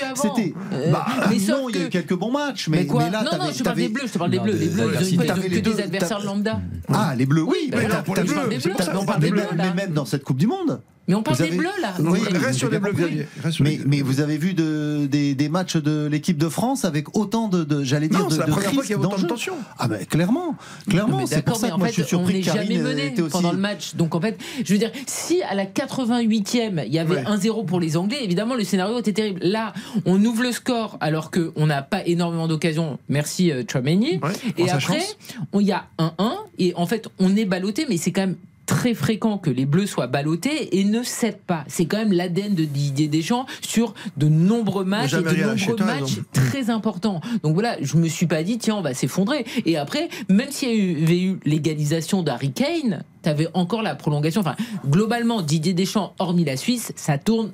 avant. 0.03 0.15
C'était. 0.35 0.53
Euh, 0.73 0.91
bah, 0.91 1.05
non, 1.49 1.69
il 1.69 1.75
y 1.75 1.79
a 1.79 1.81
eu 1.81 1.85
que- 1.85 1.89
quelques 1.89 2.13
bons 2.15 2.31
matchs, 2.31 2.67
mais, 2.69 2.83
là, 2.85 2.89
Non, 3.23 3.31
non, 3.31 3.37
t'avais- 3.37 3.53
je 3.53 3.57
te 3.59 3.63
parle 3.63 3.77
des 3.77 3.89
bleus, 3.89 4.03
je 4.07 4.11
te 4.13 4.17
parle 4.17 4.31
des 4.31 4.39
bleus. 4.39 4.53
Les 4.53 4.67
bleus, 4.67 4.87
que 4.87 5.59
deux- 5.59 5.73
des 5.73 5.81
adversaires 5.83 6.23
lambda. 6.23 6.61
Ah, 6.93 7.13
les 7.17 7.25
bleus, 7.25 7.43
oui. 7.43 7.71
mais 7.71 7.87
non, 7.87 8.03
pour 8.03 8.15
les 8.15 8.23
bleus, 8.23 9.41
mais 9.55 9.73
même 9.73 9.93
dans 9.93 10.05
cette 10.05 10.23
Coupe 10.23 10.37
du 10.37 10.47
Monde. 10.47 10.81
Mais 11.07 11.15
on 11.15 11.23
parle 11.23 11.37
Vous 11.37 11.43
des 11.43 11.49
avez- 11.49 11.57
bleus, 11.57 11.69
là. 11.81 11.93
Oui, 11.99 12.19
Mais- 12.31 12.37
reste 12.37 12.59
sur 12.59 12.69
les 12.69 12.79
bleus, 12.79 12.91
Xavier. 12.91 13.27
Reste 13.41 13.55
sur 13.55 13.63
les 13.63 13.79
Mais, 13.85 14.01
vous 14.01 14.19
avez 14.19 14.37
vu 14.37 14.53
de, 14.53 15.05
des, 15.09 15.35
des 15.35 15.47
matchs 15.49 15.77
de 15.77 16.05
l'équipe 16.07 16.37
de 16.37 16.49
France 16.49 16.83
avec 16.83 17.15
autant 17.15 17.47
de, 17.47 17.63
de- 17.63 17.83
j'allais 17.83 18.09
dire, 18.09 18.19
Non, 18.19 18.25
de, 18.27 18.33
c'est 18.33 18.39
la 18.39 18.47
première 18.47 18.73
fois 18.73 18.83
qu'il 18.83 18.91
y 18.91 18.93
a 18.95 18.97
autant 18.99 19.09
de 19.09 19.13
d'enjeux. 19.15 19.27
tension. 19.27 19.53
Ah 19.79 19.87
ben 19.87 20.05
clairement, 20.05 20.55
clairement, 20.89 21.19
Mais 21.19 21.25
c'est 21.27 21.41
pour 21.43 21.55
ça 21.55 21.69
que 21.69 21.73
en 21.73 21.77
moi 21.77 21.87
fait, 21.87 21.93
je 21.93 22.01
suis 22.03 22.15
on 22.15 22.19
surpris 22.19 22.33
n'est 22.35 22.41
que 22.41 22.45
Karine 22.47 22.71
jamais 22.77 22.79
mené 22.83 23.05
était 23.07 23.21
aussi. 23.21 23.31
pendant 23.31 23.51
le 23.53 23.57
match. 23.57 23.95
Donc 23.95 24.15
en 24.15 24.21
fait, 24.21 24.37
je 24.65 24.73
veux 24.73 24.79
dire, 24.79 24.91
si 25.05 25.41
à 25.43 25.55
la 25.55 25.65
88e, 25.65 26.83
il 26.85 26.93
y 26.93 26.99
avait 26.99 27.15
Ouais. 27.15 27.23
1-0 27.25 27.63
pour 27.65 27.79
les 27.79 27.95
Anglais, 27.97 28.19
évidemment, 28.23 28.55
le 28.55 28.63
scénario 28.63 28.99
était 28.99 29.13
terrible. 29.13 29.39
Là, 29.43 29.73
on 30.05 30.23
ouvre 30.25 30.43
le 30.43 30.51
score 30.51 30.97
alors 30.99 31.31
qu'on 31.31 31.65
n'a 31.67 31.81
pas 31.81 32.05
énormément 32.05 32.47
d'occasions. 32.47 32.99
Merci 33.09 33.51
euh, 33.51 33.63
Chouameni. 33.69 34.19
Ouais, 34.21 34.31
Et 34.57 34.69
après, 34.69 35.01
on- 35.53 35.59
il 35.61 35.67
y 35.67 35.71
a 35.71 35.85
1-1 35.99 36.33
et 36.59 36.73
en 36.75 36.85
fait, 36.85 37.07
on 37.19 37.35
est 37.35 37.45
ballotté, 37.45 37.85
mais 37.89 37.97
c'est 37.97 38.11
quand 38.11 38.21
même 38.21 38.35
très 38.67 38.93
fréquent 38.93 39.39
que 39.39 39.49
les 39.49 39.65
Bleus 39.65 39.87
soient 39.87 40.05
ballottés 40.05 40.77
et 40.77 40.83
ne 40.83 41.01
cèdent 41.01 41.41
pas. 41.41 41.63
C'est 41.67 41.85
quand 41.85 41.97
même 41.97 42.11
l'ADN 42.11 42.53
de 42.53 42.65
Didier 42.65 43.07
Deschamps 43.07 43.47
sur 43.61 43.95
de 44.17 44.27
nombreux 44.27 44.85
matchs 44.85 45.13
et 45.13 45.23
de 45.23 45.23
nombreux 45.23 45.85
matchs 45.85 46.19
très 46.33 46.69
importants. 46.69 47.21
Donc 47.41 47.53
voilà, 47.53 47.77
je 47.81 47.97
me 47.97 48.07
suis 48.07 48.27
pas 48.27 48.43
dit 48.43 48.59
tiens 48.59 48.75
on 48.75 48.81
va 48.81 48.93
s'effondrer. 48.93 49.45
Et 49.65 49.77
après, 49.77 50.09
même 50.29 50.51
s'il 50.51 50.99
y 50.99 51.03
avait 51.03 51.21
eu 51.21 51.39
l'égalisation 51.45 52.21
d'Harry 52.21 52.51
Kane, 52.51 53.03
t'avais 53.23 53.47
encore 53.53 53.81
la 53.81 53.95
prolongation. 53.95 54.41
Enfin, 54.41 54.55
globalement, 54.85 55.41
Didier 55.41 55.73
Deschamps, 55.73 56.13
hormis 56.19 56.45
la 56.45 56.57
Suisse, 56.57 56.91
ça 56.95 57.17
tourne 57.17 57.51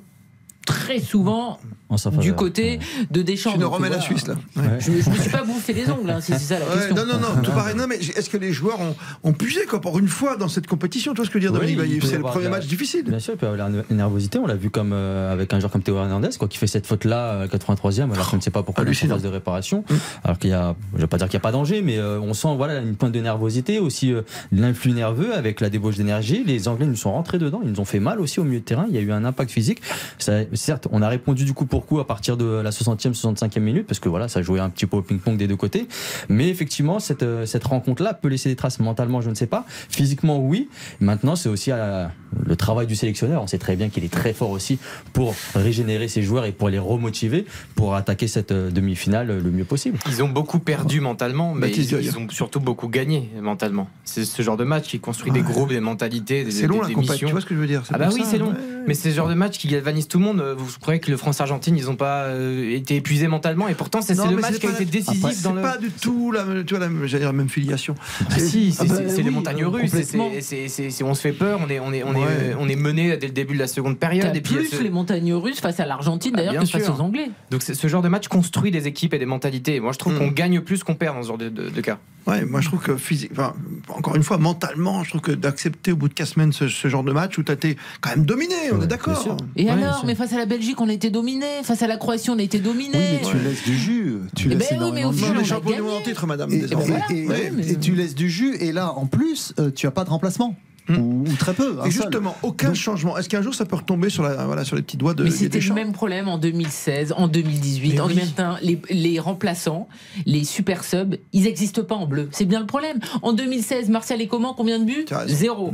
très 0.66 0.98
souvent 0.98 1.58
En 1.94 1.96
sa 1.96 2.10
du 2.10 2.34
côté 2.34 2.78
de 3.10 3.22
Deschamps. 3.22 3.52
Tu 3.52 3.58
nous 3.58 3.70
remets 3.70 3.88
la. 3.88 4.00
Suisse, 4.00 4.26
là. 4.26 4.34
Ouais. 4.56 4.62
Je, 4.80 4.90
je 5.00 5.08
me 5.10 5.14
suis 5.16 5.30
pas 5.30 5.42
bouffé 5.44 5.72
les 5.72 5.88
ongles, 5.90 6.10
hein, 6.10 6.20
si 6.20 6.32
c'est 6.32 6.38
ça 6.38 6.58
la 6.58 6.66
Ouais, 6.66 6.74
question. 6.74 6.94
non, 6.96 7.06
non, 7.06 7.18
non, 7.36 7.42
tout 7.42 7.52
pareil. 7.52 7.74
Non, 7.76 7.86
mais 7.88 7.96
est-ce 7.96 8.28
que 8.28 8.36
les 8.36 8.52
joueurs 8.52 8.80
ont, 8.80 8.94
ont 9.22 9.32
puisé, 9.32 9.64
quoi, 9.66 9.80
pour 9.80 9.98
une 9.98 10.08
fois 10.08 10.36
dans 10.36 10.48
cette 10.48 10.66
compétition? 10.66 11.12
Tu 11.12 11.18
vois 11.18 11.24
ce 11.26 11.30
que 11.30 11.38
je 11.40 11.46
veux 11.46 11.52
dire, 11.52 11.60
Oui, 11.60 11.74
Dominique 11.76 12.04
C'est 12.04 12.16
le 12.16 12.22
premier 12.22 12.44
la- 12.44 12.50
match 12.50 12.66
difficile. 12.66 13.04
Bien 13.04 13.18
sûr, 13.18 13.34
il 13.34 13.36
peut 13.38 13.46
y 13.46 13.48
avoir 13.48 13.70
la 13.70 13.94
nervosité. 13.94 14.38
On 14.38 14.46
l'a 14.46 14.56
vu 14.56 14.70
comme 14.70 14.92
euh, 14.92 15.32
avec 15.32 15.52
un 15.54 15.60
joueur 15.60 15.70
comme 15.72 15.82
Théo 15.82 15.96
Hernandez, 15.96 16.30
quoi, 16.38 16.48
qui 16.48 16.58
fait 16.58 16.66
cette 16.66 16.86
faute-là, 16.86 17.32
euh, 17.32 17.46
83e, 17.46 18.12
alors 18.12 18.28
qu'on 18.30 18.36
ne 18.36 18.42
sait 18.42 18.50
pas 18.50 18.62
pourquoi 18.62 18.82
il 18.82 18.86
est 18.86 18.88
en 18.88 18.90
hallucinant. 18.90 19.14
phase 19.14 19.22
de 19.22 19.28
réparation. 19.28 19.84
Alors 20.24 20.38
qu'il 20.38 20.50
y 20.50 20.54
a, 20.54 20.74
je 20.96 21.00
vais 21.00 21.06
pas 21.06 21.16
dire 21.18 21.28
qu'il 21.28 21.36
n'y 21.38 21.42
a 21.42 21.46
pas 21.46 21.52
danger, 21.52 21.80
mais 21.82 21.98
euh, 21.98 22.18
on 22.20 22.34
sent 22.34 22.48
voilà 22.56 22.78
une 22.80 22.96
pointe 22.96 23.12
de 23.12 23.20
nervosité, 23.20 23.78
aussi 23.78 24.12
euh, 24.12 24.22
l'influx 24.52 24.92
nerveux 24.92 25.34
avec 25.34 25.60
la 25.60 25.70
débauche 25.70 25.96
d'énergie. 25.96 26.42
Les 26.44 26.68
Anglais 26.68 26.86
nous 26.86 26.96
sont 26.96 27.12
rentrés 27.12 27.38
dedans, 27.38 27.60
ils 27.62 27.70
nous 27.70 27.80
ont 27.80 27.84
fait 27.84 28.00
mal 28.00 28.20
aussi 28.20 28.40
au 28.40 28.44
milieu 28.44 28.60
de 28.60 28.64
terrain. 28.64 28.86
Il 28.88 28.94
y 28.94 28.98
a 28.98 29.00
eu 29.00 29.12
un 29.12 29.24
impact 29.24 29.50
physique. 29.50 29.80
Ça, 30.18 30.32
certes, 30.54 30.88
on 30.90 31.02
a 31.02 31.08
répondu 31.08 31.44
du 31.44 31.52
coup 31.54 31.66
pour 31.66 31.83
coup 31.84 32.00
à 32.00 32.06
partir 32.06 32.36
de 32.36 32.44
la 32.44 32.70
60e, 32.70 33.14
65e 33.14 33.60
minute, 33.60 33.86
parce 33.86 34.00
que 34.00 34.08
voilà, 34.08 34.28
ça 34.28 34.42
jouait 34.42 34.60
un 34.60 34.70
petit 34.70 34.86
peu 34.86 34.96
au 34.96 35.02
ping-pong 35.02 35.36
des 35.36 35.46
deux 35.46 35.56
côtés. 35.56 35.86
Mais 36.28 36.48
effectivement, 36.48 36.98
cette, 36.98 37.22
euh, 37.22 37.46
cette 37.46 37.64
rencontre-là 37.64 38.14
peut 38.14 38.28
laisser 38.28 38.48
des 38.48 38.56
traces 38.56 38.80
mentalement, 38.80 39.20
je 39.20 39.30
ne 39.30 39.34
sais 39.34 39.46
pas. 39.46 39.64
Physiquement, 39.88 40.38
oui. 40.38 40.68
Maintenant, 41.00 41.36
c'est 41.36 41.48
aussi 41.48 41.70
à 41.70 41.76
la- 41.76 42.10
le 42.44 42.56
travail 42.56 42.86
du 42.88 42.96
sélectionneur. 42.96 43.42
On 43.42 43.46
sait 43.46 43.58
très 43.58 43.76
bien 43.76 43.88
qu'il 43.88 44.02
est 44.04 44.12
très 44.12 44.32
fort 44.32 44.50
aussi 44.50 44.78
pour 45.12 45.34
régénérer 45.54 46.08
ses 46.08 46.22
joueurs 46.22 46.44
et 46.46 46.52
pour 46.52 46.68
les 46.68 46.78
remotiver 46.80 47.44
pour 47.76 47.94
attaquer 47.94 48.26
cette 48.26 48.50
euh, 48.52 48.70
demi-finale 48.70 49.38
le 49.38 49.50
mieux 49.50 49.64
possible. 49.64 49.98
Ils 50.08 50.22
ont 50.22 50.28
beaucoup 50.28 50.58
perdu 50.58 51.00
mentalement, 51.00 51.54
mais 51.54 51.70
ils, 51.70 52.18
ont 52.18 52.28
surtout 52.30 52.60
beaucoup 52.60 52.88
gagné 52.88 53.30
mentalement. 53.40 53.88
C'est 54.04 54.24
ce 54.24 54.42
genre 54.42 54.56
de 54.56 54.64
match 54.64 54.88
qui 54.88 54.98
construit 55.00 55.30
des 55.32 55.42
groupes, 55.42 55.68
des 55.68 55.80
mentalités, 55.80 56.42
des, 56.44 56.50
C'est 56.50 56.66
long 56.66 56.82
des- 56.84 56.92
la 56.94 56.98
missions. 57.00 57.26
tu 57.28 57.32
vois 57.32 57.40
ce 57.40 57.46
que 57.46 57.54
je 57.54 57.60
veux 57.60 57.66
dire 57.68 57.82
Ah 57.92 57.98
bah 57.98 58.08
oui, 58.12 58.22
c'est 58.28 58.38
long. 58.38 58.48
ouais. 58.48 58.54
Mais 58.86 58.94
c'est 58.94 59.10
ce 59.10 59.16
genre 59.16 59.28
de 59.28 59.34
match 59.34 59.56
qui 59.58 59.68
galvanise 59.68 60.08
tout 60.08 60.18
le 60.18 60.24
monde. 60.24 60.42
Vous 60.58 60.66
croyez 60.80 61.00
que 61.00 61.10
le 61.10 61.16
France-Argentine, 61.16 61.63
ils 61.70 61.84
n'ont 61.86 61.96
pas 61.96 62.24
euh, 62.24 62.74
été 62.74 62.96
épuisés 62.96 63.28
mentalement 63.28 63.68
et 63.68 63.74
pourtant 63.74 64.00
c'est 64.02 64.14
le 64.14 64.36
match 64.36 64.58
qui 64.58 64.66
a 64.66 64.70
été 64.70 64.84
la- 64.84 64.90
décisif 64.90 65.26
c'est 65.32 65.42
dans 65.42 65.52
le. 65.52 65.62
pas 65.62 65.76
du 65.78 65.90
tout 65.90 66.30
la, 66.32 66.44
tu 66.66 66.74
vois, 66.76 66.86
la, 66.86 67.06
j'allais 67.06 67.20
dire 67.24 67.28
la 67.28 67.32
même 67.32 67.48
filiation. 67.48 67.94
Ah 68.30 68.38
si, 68.38 68.72
c'est 68.72 68.82
Ah 68.82 68.84
bah 68.86 68.94
oui, 69.16 69.22
les 69.22 69.30
montagnes 69.30 69.62
euh, 69.64 69.68
russes. 69.68 69.92
c'est- 70.40 71.02
on 71.04 71.14
se 71.14 71.20
fait 71.20 71.32
peur, 71.32 71.60
on 71.64 71.70
est, 71.70 71.80
on 71.80 71.92
est, 71.92 72.02
on 72.02 72.14
est, 72.14 72.18
Ouais. 72.18 72.24
euh, 72.28 72.54
on 72.58 72.68
est 72.68 72.76
mené 72.76 73.16
dès 73.16 73.26
le 73.28 73.32
début 73.32 73.54
de 73.54 73.58
la 73.58 73.66
seconde 73.66 73.98
période. 73.98 74.34
Et 74.34 74.40
puis, 74.40 74.54
plus 74.54 74.66
ce- 74.66 74.82
les 74.82 74.90
montagnes 74.90 75.32
russes 75.34 75.60
face 75.60 75.80
à 75.80 75.86
l'Argentine 75.86 76.32
Ah, 76.34 76.38
d'ailleurs 76.44 76.62
que 76.64 76.68
face 76.68 76.88
aux 76.88 77.00
Anglais. 77.00 77.30
Donc 77.50 77.62
c'est- 77.62 77.74
ce 77.74 77.86
genre 77.88 78.02
de 78.02 78.08
match 78.08 78.28
construit 78.28 78.70
des 78.70 78.86
équipes 78.86 79.14
et 79.14 79.18
des 79.18 79.26
mentalités. 79.26 79.76
Et 79.76 79.80
moi 79.80 79.92
je 79.92 79.98
trouve 79.98 80.14
Mm. 80.14 80.18
qu'on 80.18 80.28
gagne 80.28 80.60
plus 80.60 80.82
qu'on 80.84 80.94
perd 80.94 81.16
dans 81.16 81.22
ce 81.22 81.28
genre 81.28 81.38
de, 81.38 81.48
de- 81.48 81.70
de 81.70 81.80
cas. 81.80 81.98
Ouais, 82.26 82.44
moi 82.46 82.60
je 82.62 82.68
trouve 82.68 82.80
que 82.80 82.96
physique, 82.96 83.30
enfin, 83.32 83.52
encore 83.88 84.16
une 84.16 84.22
fois, 84.22 84.38
mentalement, 84.38 85.04
je 85.04 85.10
trouve 85.10 85.20
que 85.20 85.32
d'accepter 85.32 85.92
au 85.92 85.96
bout 85.96 86.08
de 86.08 86.14
4 86.14 86.26
semaines 86.28 86.52
ce, 86.52 86.68
ce 86.68 86.88
genre 86.88 87.04
de 87.04 87.12
match 87.12 87.36
où 87.36 87.42
tu 87.42 87.50
as 87.52 87.54
été 87.54 87.76
quand 88.00 88.10
même 88.16 88.24
dominé, 88.24 88.54
on 88.72 88.80
est 88.82 88.86
d'accord. 88.86 89.36
Et 89.56 89.64
Ouais, 89.66 89.70
alors, 89.70 90.04
mais 90.06 90.14
face 90.14 90.32
à 90.32 90.38
la 90.38 90.46
Belgique, 90.46 90.80
on 90.80 90.88
a 90.88 90.92
été 90.92 91.10
dominé. 91.10 91.46
Face 91.64 91.82
à 91.82 91.86
la 91.86 91.96
Croatie, 91.98 92.30
on 92.30 92.38
a 92.38 92.42
été 92.42 92.58
dominé. 92.60 92.96
Oui, 92.98 93.18
mais 93.22 93.30
tu 93.30 93.36
laisses 93.38 93.64
du 93.64 93.76
jus. 93.76 94.16
Tu 94.34 94.46
Eh 94.50 94.54
laisses 94.54 94.70
ben 94.70 94.82
oui, 94.84 94.90
mais 94.94 95.04
au 95.04 95.10
de 95.12 95.16
final, 95.16 95.38
a 95.38 95.44
champion 95.44 95.76
du 95.76 95.82
monde 95.82 95.94
en 95.96 96.00
titre, 96.02 96.26
madame, 96.26 96.50
Et, 96.50 96.56
et- 96.56 96.64
et- 97.10 97.28
Ouais, 97.28 97.52
mais- 97.54 97.70
et 97.72 97.78
tu 97.78 97.94
laisses 97.94 98.14
du 98.14 98.30
jus, 98.30 98.56
et 98.58 98.72
là, 98.72 98.92
en 98.92 99.06
plus, 99.06 99.52
euh, 99.58 99.70
tu 99.70 99.86
as 99.86 99.90
pas 99.90 100.04
de 100.04 100.10
remplacement. 100.10 100.56
Ou, 100.88 101.24
ou 101.26 101.32
très 101.38 101.54
peu. 101.54 101.76
Et 101.86 101.90
seul. 101.90 101.92
justement, 101.92 102.36
aucun 102.42 102.74
changement. 102.74 103.16
Est-ce 103.16 103.28
qu'un 103.28 103.40
jour 103.42 103.54
ça 103.54 103.64
peut 103.64 103.76
retomber 103.76 104.10
sur, 104.10 104.22
la, 104.22 104.44
voilà, 104.46 104.64
sur 104.64 104.76
les 104.76 104.82
petits 104.82 104.96
doigts 104.98 105.14
de 105.14 105.24
Mais 105.24 105.30
c'était 105.30 105.60
le 105.60 105.74
même 105.74 105.92
problème 105.92 106.28
en 106.28 106.36
2016, 106.38 107.14
en 107.16 107.26
2018, 107.28 107.92
Mais 107.94 108.00
en 108.00 108.06
oui. 108.06 108.14
2021. 108.14 108.58
Les, 108.62 108.78
les 108.90 109.18
remplaçants, 109.18 109.88
les 110.26 110.44
super 110.44 110.84
subs, 110.84 111.16
ils 111.32 111.44
n'existent 111.44 111.82
pas 111.84 111.94
en 111.94 112.06
bleu. 112.06 112.28
C'est 112.32 112.44
bien 112.44 112.60
le 112.60 112.66
problème. 112.66 112.98
En 113.22 113.32
2016, 113.32 113.88
Martial 113.88 114.20
est 114.20 114.26
comment? 114.26 114.52
Combien 114.54 114.78
de 114.78 114.84
buts? 114.84 115.06
Zéro. 115.26 115.72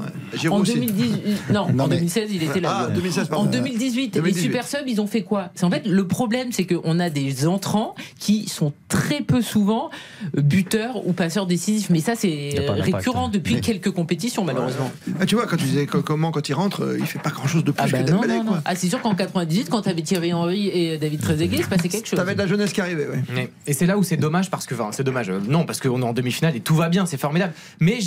En 0.49 0.61
aussi. 0.61 0.75
2018, 0.75 1.23
non, 1.53 1.67
Non, 1.73 1.85
en 1.85 1.89
mais- 1.89 1.97
2016, 1.97 2.31
il 2.33 2.43
était 2.45 2.61
là. 2.61 2.87
Ah, 2.87 2.91
2016, 2.95 3.25
en 3.25 3.29
pardon. 3.29 3.51
2018, 3.51 4.15
2018. 4.15 4.23
les 4.35 4.41
super 4.41 4.67
subs, 4.69 4.85
ils 4.87 5.01
ont 5.01 5.07
fait 5.07 5.23
quoi? 5.23 5.51
C'est 5.55 5.65
en 5.65 5.71
fait 5.71 5.87
le 5.87 6.07
problème, 6.07 6.53
c'est 6.53 6.67
qu'on 6.67 7.01
a 7.01 7.11
des 7.11 7.47
entrants 7.49 7.95
qui 8.19 8.49
sont 8.49 8.73
très 8.89 9.23
peu 9.23 9.43
souvent 9.43 9.91
buteurs 10.35 11.07
ou 11.07 11.13
passeurs 11.13 11.47
décisifs. 11.47 11.91
Mais 11.91 12.01
ça, 12.01 12.15
c'est 12.15 12.55
récurrent 12.69 13.27
hein. 13.27 13.31
depuis 13.33 13.57
Mais- 13.57 13.61
quelques 13.61 13.91
compétitions, 13.91 14.45
malheureusement. 14.45 14.91
Ah, 15.21 15.27
tu 15.27 15.35
vois, 15.35 15.47
quand 15.47 15.57
tu 15.57 15.65
disais 15.65 15.87
que- 15.87 15.99
comment, 15.99 16.31
quand 16.31 16.49
il 16.49 16.53
rentre, 16.55 16.83
euh, 16.85 16.97
il 16.99 17.07
fait 17.07 17.19
pas 17.19 17.31
grand 17.31 17.47
chose 17.47 17.65
de 17.65 17.71
plus 17.73 17.83
Ah 17.83 17.87
que 17.87 17.93
bah 17.93 17.99
non, 18.03 18.17
Dembélé, 18.17 18.35
non, 18.39 18.45
non. 18.45 18.51
quoi. 18.53 18.63
Ah, 18.65 18.75
c'est 18.77 18.89
sûr 18.89 19.01
qu'en 19.01 19.15
98, 19.15 19.69
quand 19.71 19.83
t'avais 19.83 20.03
Thierry 20.03 20.33
Henry 20.33 20.69
et 20.69 20.99
David 20.99 21.21
Trezeguet, 21.21 21.57
il 21.59 21.65
se 21.65 21.69
passait 21.69 21.89
quelque 21.89 22.07
chose. 22.09 22.17
T'avais 22.19 22.35
de 22.35 22.39
la 22.39 22.47
jeunesse 22.47 22.73
qui 22.73 22.81
arrivait, 22.81 23.07
ouais. 23.09 23.51
Et 23.67 23.73
c'est 23.73 23.87
là 23.87 23.97
où 23.99 24.03
c'est 24.03 24.17
dommage 24.17 24.51
parce 24.51 24.67
que, 24.67 24.75
enfin, 24.75 24.91
c'est 24.93 25.05
dommage. 25.05 25.31
euh, 25.31 25.41
Non, 25.49 25.65
parce 25.65 25.81
qu'on 25.81 26.01
est 26.01 26.05
en 26.05 26.13
demi-finale 26.13 26.57
et 26.57 26.61
tout 26.61 26.75
va 26.75 26.89
bien, 26.89 27.07
c'est 27.07 27.17
formidable. 27.19 27.53
Mais 27.81 27.99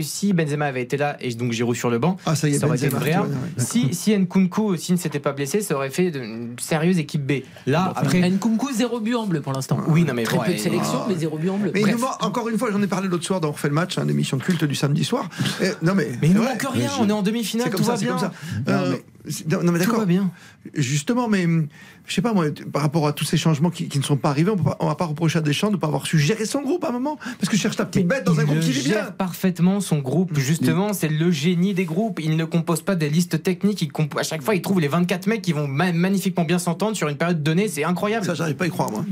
si 0.00 0.32
Benzema 0.32 0.66
avait 0.66 0.82
été 0.82 0.96
là 0.96 1.16
et 1.20 1.34
donc 1.34 1.52
Giroud 1.52 1.76
sur 1.76 1.90
le 1.90 1.98
banc, 1.98 2.16
Ah, 2.26 2.34
ça 2.34 2.48
y 2.48 2.54
est, 2.54 2.64
aurait 2.64 2.76
été 2.76 2.86
une 2.86 2.92
Benzema, 2.92 3.22
ouais. 3.22 3.28
Si, 3.58 3.92
si 3.94 4.16
Nkunku, 4.16 4.76
s'il 4.76 4.94
ne 4.94 5.00
s'était 5.00 5.20
pas 5.20 5.32
blessé, 5.32 5.60
ça 5.60 5.74
aurait 5.74 5.90
fait 5.90 6.10
de- 6.10 6.20
une 6.20 6.54
sérieuse 6.60 6.98
équipe 6.98 7.26
B. 7.26 7.42
Là, 7.66 7.92
après. 7.96 8.20
Nkunku, 8.30 8.72
zéro 8.72 9.00
but 9.00 9.14
en 9.14 9.26
bleu 9.26 9.40
pour 9.40 9.52
l'instant. 9.52 9.78
Oui, 9.88 10.04
non, 10.04 10.14
mais 10.14 10.22
Très 10.24 10.36
bon, 10.36 10.44
peu 10.44 10.52
de 10.52 10.58
sélection, 10.58 11.00
Ah. 11.02 11.06
mais 11.08 11.14
zéro 11.16 11.36
but 11.38 11.50
en 11.50 11.58
bleu. 11.58 11.70
Mais 11.74 11.82
nous 11.82 12.00
encore 12.20 12.48
une 12.48 12.58
fois, 12.58 12.70
j'en 12.72 12.80
ai 12.82 12.86
parlé 12.86 13.08
l'autre 13.08 13.24
soir 13.24 13.40
dans 13.40 13.50
On 13.50 13.52
refait 13.52 13.66
le 13.68 13.74
match, 13.74 13.98
hein, 13.98 14.04
l'émission 14.06 14.38
culte 14.38 14.62
du 14.64 14.76
samedi 14.76 15.02
soir. 15.02 15.28
Et- 15.60 15.70
non 15.82 15.94
mais, 15.96 16.08
Mais 16.20 16.28
il 16.28 16.34
nous 16.34 16.42
ouais. 16.42 16.48
manque 16.48 16.62
rien, 16.70 16.90
on 17.00 17.08
est 17.08 17.12
en 17.12 17.22
demi-finale, 17.22 17.70
tout 17.70 17.82
ça, 17.82 17.92
va 17.92 17.98
bien. 17.98 18.10
comme 18.10 18.18
ça. 18.18 18.32
Non, 18.66 19.60
mais 19.62 19.72
Tout 19.72 19.78
d'accord. 19.78 20.00
va 20.00 20.06
bien. 20.06 20.30
Justement, 20.74 21.26
mais 21.26 21.46
hum, 21.46 21.68
je 22.06 22.12
sais 22.14 22.20
pas 22.20 22.34
moi, 22.34 22.44
par 22.70 22.82
rapport 22.82 23.06
à 23.06 23.12
tous 23.14 23.24
ces 23.24 23.38
changements 23.38 23.70
qui, 23.70 23.88
qui 23.88 23.98
ne 23.98 24.04
sont 24.04 24.18
pas 24.18 24.28
arrivés, 24.28 24.50
on, 24.78 24.86
va 24.86 24.94
pas 24.94 25.06
reprocher 25.06 25.38
à 25.38 25.40
Deschamps 25.40 25.68
de 25.68 25.76
ne 25.76 25.80
pas 25.80 25.86
avoir 25.86 26.06
su 26.06 26.18
gérer 26.18 26.44
son 26.44 26.60
groupe 26.60 26.84
à 26.84 26.88
un 26.90 26.92
moment, 26.92 27.16
parce 27.38 27.48
que 27.48 27.56
je 27.56 27.62
cherche 27.62 27.76
ta 27.76 27.86
petite 27.86 28.06
bête 28.06 28.24
dans 28.24 28.38
un 28.38 28.42
il 28.42 28.46
groupe 28.46 28.60
qui 28.60 28.72
vit 28.72 28.82
bien. 28.82 28.92
gère 28.92 29.14
parfaitement 29.14 29.80
son 29.80 30.00
groupe, 30.00 30.36
justement, 30.38 30.92
c'est 30.92 31.08
le 31.08 31.30
génie 31.30 31.72
des 31.72 31.86
groupes. 31.86 32.20
Il 32.22 32.36
ne 32.36 32.44
compose 32.44 32.82
pas 32.82 32.94
des 32.94 33.08
listes 33.08 33.42
techniques, 33.42 33.80
il 33.80 33.88
comp- 33.90 34.18
à 34.18 34.22
chaque 34.22 34.42
fois 34.42 34.54
il 34.54 34.60
trouve 34.60 34.80
les 34.80 34.88
24 34.88 35.26
mecs 35.28 35.40
qui 35.40 35.52
vont 35.54 35.66
ma- 35.66 35.92
magnifiquement 35.92 36.44
bien 36.44 36.58
s'entendre 36.58 36.94
sur 36.94 37.08
une 37.08 37.16
période 37.16 37.42
donnée, 37.42 37.68
c'est 37.68 37.84
incroyable. 37.84 38.26
Ça, 38.26 38.34
j'arrive 38.34 38.56
pas 38.56 38.64
à 38.64 38.68
y 38.68 38.70
croire 38.70 38.90
moi. 38.90 39.04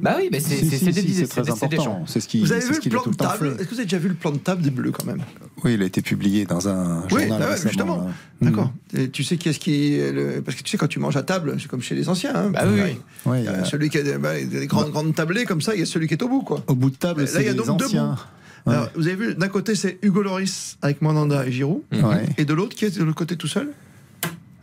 Bah 0.00 0.16
oui, 0.18 0.30
mais 0.32 0.40
c'est 0.40 0.56
Si, 0.56 0.70
c'est- 0.70 0.78
si, 0.78 0.84
c'est 0.86 0.92
si, 0.92 1.02
des- 1.06 1.12
c'est 1.12 1.20
c'est 1.20 1.26
très 1.26 1.42
des- 1.42 1.52
c'est 1.52 1.68
des 1.68 1.76
important. 1.76 2.04
C'est 2.06 2.20
ce 2.20 2.28
qui 2.28 2.40
Vous 2.40 2.52
avez 2.52 2.62
c'est 2.62 2.68
vu 2.68 2.74
ce 2.76 2.84
le 2.88 2.90
plan 2.90 3.02
de 3.10 3.14
table? 3.14 3.56
Est-ce 3.58 3.64
que 3.64 3.70
vous 3.74 3.80
avez 3.80 3.84
déjà 3.84 3.98
vu 3.98 4.08
le 4.08 4.14
plan 4.14 4.32
de 4.32 4.38
table 4.38 4.62
des 4.62 4.70
Bleus 4.70 4.92
quand 4.92 5.04
même? 5.04 5.22
Oui, 5.64 5.74
il 5.74 5.82
a 5.82 5.86
été 5.86 6.00
publié 6.02 6.44
dans 6.46 6.66
un 6.68 7.02
Oui, 7.10 7.20
journal. 7.22 7.28
bah 7.28 7.36
ouais, 7.46 7.52
récemment, 7.52 7.68
justement. 7.68 8.10
D'accord. 8.40 8.72
Et 8.96 9.08
tu 9.10 9.22
sais 9.24 9.36
qui 9.36 9.48
est-ce 9.48 9.58
qui. 9.58 9.98
Parce 10.44 10.56
que 10.56 10.62
tu 10.62 10.70
sais, 10.70 10.76
quand 10.76 10.86
tu 10.88 10.93
manges 10.98 11.16
à 11.16 11.22
table, 11.22 11.56
c'est 11.58 11.68
comme 11.68 11.82
chez 11.82 11.94
les 11.94 12.08
anciens. 12.08 12.34
Hein, 12.34 12.50
Bah 12.52 12.62
oui, 12.66 12.80
Ouais. 12.80 12.98
Ouais, 13.26 13.38
Il 13.40 13.44
y 13.44 13.48
a 13.48 13.64
celui 13.64 13.88
qui 13.90 13.98
a 13.98 14.02
des, 14.02 14.18
bah, 14.18 14.32
des 14.40 14.66
grandes, 14.66 14.90
grandes 14.90 15.14
tablées 15.14 15.44
comme 15.44 15.60
ça, 15.60 15.74
il 15.74 15.80
y 15.80 15.82
a 15.82 15.86
celui 15.86 16.06
qui 16.08 16.14
est 16.14 16.22
au 16.22 16.28
bout, 16.28 16.42
quoi. 16.42 16.62
Au 16.66 16.74
bout 16.74 16.90
de 16.90 16.96
table, 16.96 17.22
Là, 17.22 17.26
c'est 17.26 17.40
il 17.40 17.46
y 17.46 17.48
a 17.48 17.52
les 17.52 17.56
donc 17.58 17.78
deux 17.78 17.86
anciens. 17.86 18.16
Alors, 18.66 18.88
vous 18.94 19.06
avez 19.06 19.16
vu, 19.16 19.34
d'un 19.34 19.48
côté, 19.48 19.74
c'est 19.74 19.98
Hugo 20.02 20.22
Loris 20.22 20.78
avec 20.80 21.02
Mandanda 21.02 21.46
et 21.46 21.52
Giroud. 21.52 21.82
Ouais. 21.92 22.24
Et 22.38 22.44
de 22.46 22.54
l'autre, 22.54 22.74
qui 22.74 22.86
est 22.86 22.98
de 22.98 23.04
l'autre 23.04 23.16
côté 23.18 23.36
tout 23.36 23.46
seul? 23.48 23.68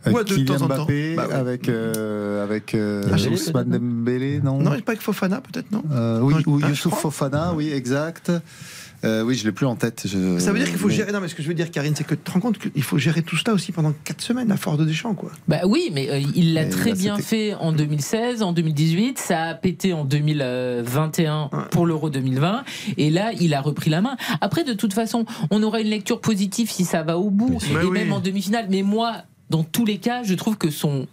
Euh, 0.06 0.10
Ou 0.12 0.18
à 0.18 0.24
deux 0.24 0.36
de 0.36 0.40
Kylian 0.42 0.56
temps 0.58 0.64
en 0.64 0.68
temps 0.68 0.74
Mbappé 0.84 1.14
Bah 1.16 1.26
oui. 1.28 1.34
avec 1.34 1.68
euh, 1.68 2.42
avec 2.42 2.74
euh, 2.74 3.02
Ah, 3.12 3.16
Ousmane 3.30 3.68
Dembélé, 3.70 4.40
non 4.40 4.58
Non, 4.58 4.70
pas 4.80 4.92
avec 4.92 5.00
Fofana, 5.00 5.40
peut-être, 5.40 5.70
non 5.70 5.82
Euh, 5.92 6.20
Oui, 6.20 6.34
Non, 6.34 6.40
ou 6.54 6.60
ah, 6.62 6.68
Youssouf. 6.68 6.98
Fofana, 6.98 7.54
oui, 7.54 7.70
exact. 7.72 8.32
Euh, 9.04 9.22
oui, 9.24 9.34
je 9.34 9.44
l'ai 9.44 9.50
plus 9.50 9.66
en 9.66 9.74
tête. 9.74 10.02
je- 10.06 10.38
Ça 10.38 10.52
veut 10.52 10.58
dire 10.60 10.68
qu'il 10.68 10.78
faut 10.78 10.86
mais- 10.86 10.94
gérer. 10.94 11.10
Non, 11.10 11.20
mais 11.20 11.26
ce 11.26 11.34
que 11.34 11.42
je 11.42 11.48
veux 11.48 11.54
dire, 11.54 11.72
Karine, 11.72 11.92
c'est 11.96 12.04
que 12.04 12.14
tu 12.14 12.20
te 12.20 12.30
rends 12.30 12.38
compte 12.38 12.58
qu'il 12.58 12.82
faut 12.84 12.98
gérer 12.98 13.22
tout 13.22 13.36
cela 13.36 13.52
aussi 13.52 13.72
pendant 13.72 13.92
4 14.04 14.20
semaines 14.20 14.52
à 14.52 14.56
Fort 14.56 14.76
de 14.76 14.84
Deschamps, 14.84 15.14
quoi. 15.14 15.32
Bah 15.48 15.58
oui, 15.66 15.90
mais 15.92 16.08
euh, 16.08 16.20
il 16.36 16.54
l'a 16.54 16.66
très 16.66 16.90
là, 16.90 16.94
bien 16.96 17.16
fait 17.18 17.54
en 17.54 17.72
2016, 17.72 18.42
en 18.42 18.52
2018, 18.52 19.18
ça 19.18 19.42
a 19.42 19.54
pété 19.54 19.92
en 19.92 20.04
2021 20.04 21.50
pour 21.70 21.86
l'Euro 21.86 22.10
2020, 22.10 22.62
et 22.96 23.10
là, 23.10 23.32
il 23.40 23.54
a 23.54 23.60
repris 23.60 23.90
la 23.90 24.00
main. 24.02 24.16
Après, 24.40 24.64
de 24.64 24.72
toute 24.72 24.92
façon, 24.92 25.24
on 25.50 25.62
aura 25.62 25.80
une 25.80 25.88
lecture 25.88 26.20
positive 26.20 26.70
si 26.70 26.84
ça 26.84 27.02
va 27.02 27.18
au 27.18 27.30
bout, 27.30 27.58
Mais 27.74 27.82
et 27.82 27.84
oui. 27.86 27.90
même 27.90 28.12
en 28.12 28.20
demi-finale. 28.20 28.66
Mais 28.70 28.82
moi, 28.82 29.14
dans 29.52 29.62
tous 29.64 29.84
les 29.84 29.98
cas, 29.98 30.22
je 30.24 30.34
trouve 30.34 30.56
que 30.56 30.70
son 30.70 31.06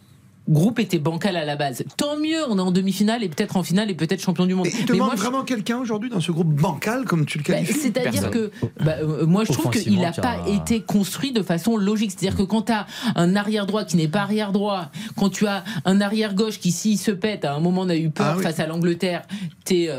groupe 0.48 0.80
était 0.80 0.98
bancal 0.98 1.36
à 1.38 1.45
la 1.45 1.56
base. 1.56 1.84
Tant 1.95 2.18
mieux, 2.18 2.40
on 2.49 2.57
est 2.57 2.61
en 2.61 2.72
demi-finale 2.72 3.24
et 3.24 3.30
peut-être 3.30 3.56
en 3.56 3.61
finale 3.61 3.91
et 3.91 3.94
peut-être 3.94 4.20
champion 4.20 4.48
du 4.48 4.56
monde. 4.56 4.66
Et 4.66 4.72
il 4.80 4.86
te 4.86 4.94
Mais 4.94 4.98
manque 4.98 5.07
moi, 5.10 5.16
je- 5.16 5.22
vraiment 5.22 5.44
quelqu'un 5.44 5.78
aujourd'hui 5.78 6.10
dans 6.10 6.22
ce 6.22 6.32
groupe 6.32 6.48
bancal, 6.48 7.06
comme 7.06 7.28
tu 7.28 7.38
le 7.38 7.44
bah, 7.44 7.53
qualifies 7.53 7.74
C'est-à-dire 7.80 8.32
que 8.32 8.49
bah, 8.84 8.95
euh, 8.99 9.28
moi 9.28 9.44
je 9.44 9.52
trouve 9.52 9.70
qu'il 9.70 9.99
n'a 9.99 10.11
pas 10.11 10.38
as- 10.44 10.49
été 10.49 10.82
construit 10.82 11.32
de 11.34 11.44
façon 11.44 11.78
logique. 11.78 12.10
C'est-à-dire 12.18 12.36
que 12.36 12.41
quand 12.41 12.64
tu 12.64 12.72
as 12.72 12.88
un 13.16 13.36
arrière 13.36 13.68
droit 13.68 13.84
qui 13.86 13.95
n'est 13.98 14.07
pas 14.07 14.22
arrière 14.22 14.52
droit, 14.52 14.90
quand 15.16 15.30
tu 15.30 15.45
as 15.45 15.64
un 15.86 16.02
arrière 16.02 16.34
gauche 16.34 16.57
qui 16.60 16.72
s'il 16.72 16.98
se 16.98 17.11
pète, 17.11 17.45
à 17.45 17.53
un 17.53 17.60
moment 17.60 17.82
on 17.82 17.90
a 17.90 17.95
eu 17.95 18.10
peur 18.10 18.28
Ah 18.32 18.36
oui. 18.38 18.41
face 18.44 18.60
à 18.60 18.66
l'Angleterre, 18.66 19.22
tu 19.66 19.84
es 19.84 19.91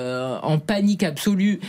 en 0.42 0.58
panique 0.58 1.04
absolue. 1.04 1.60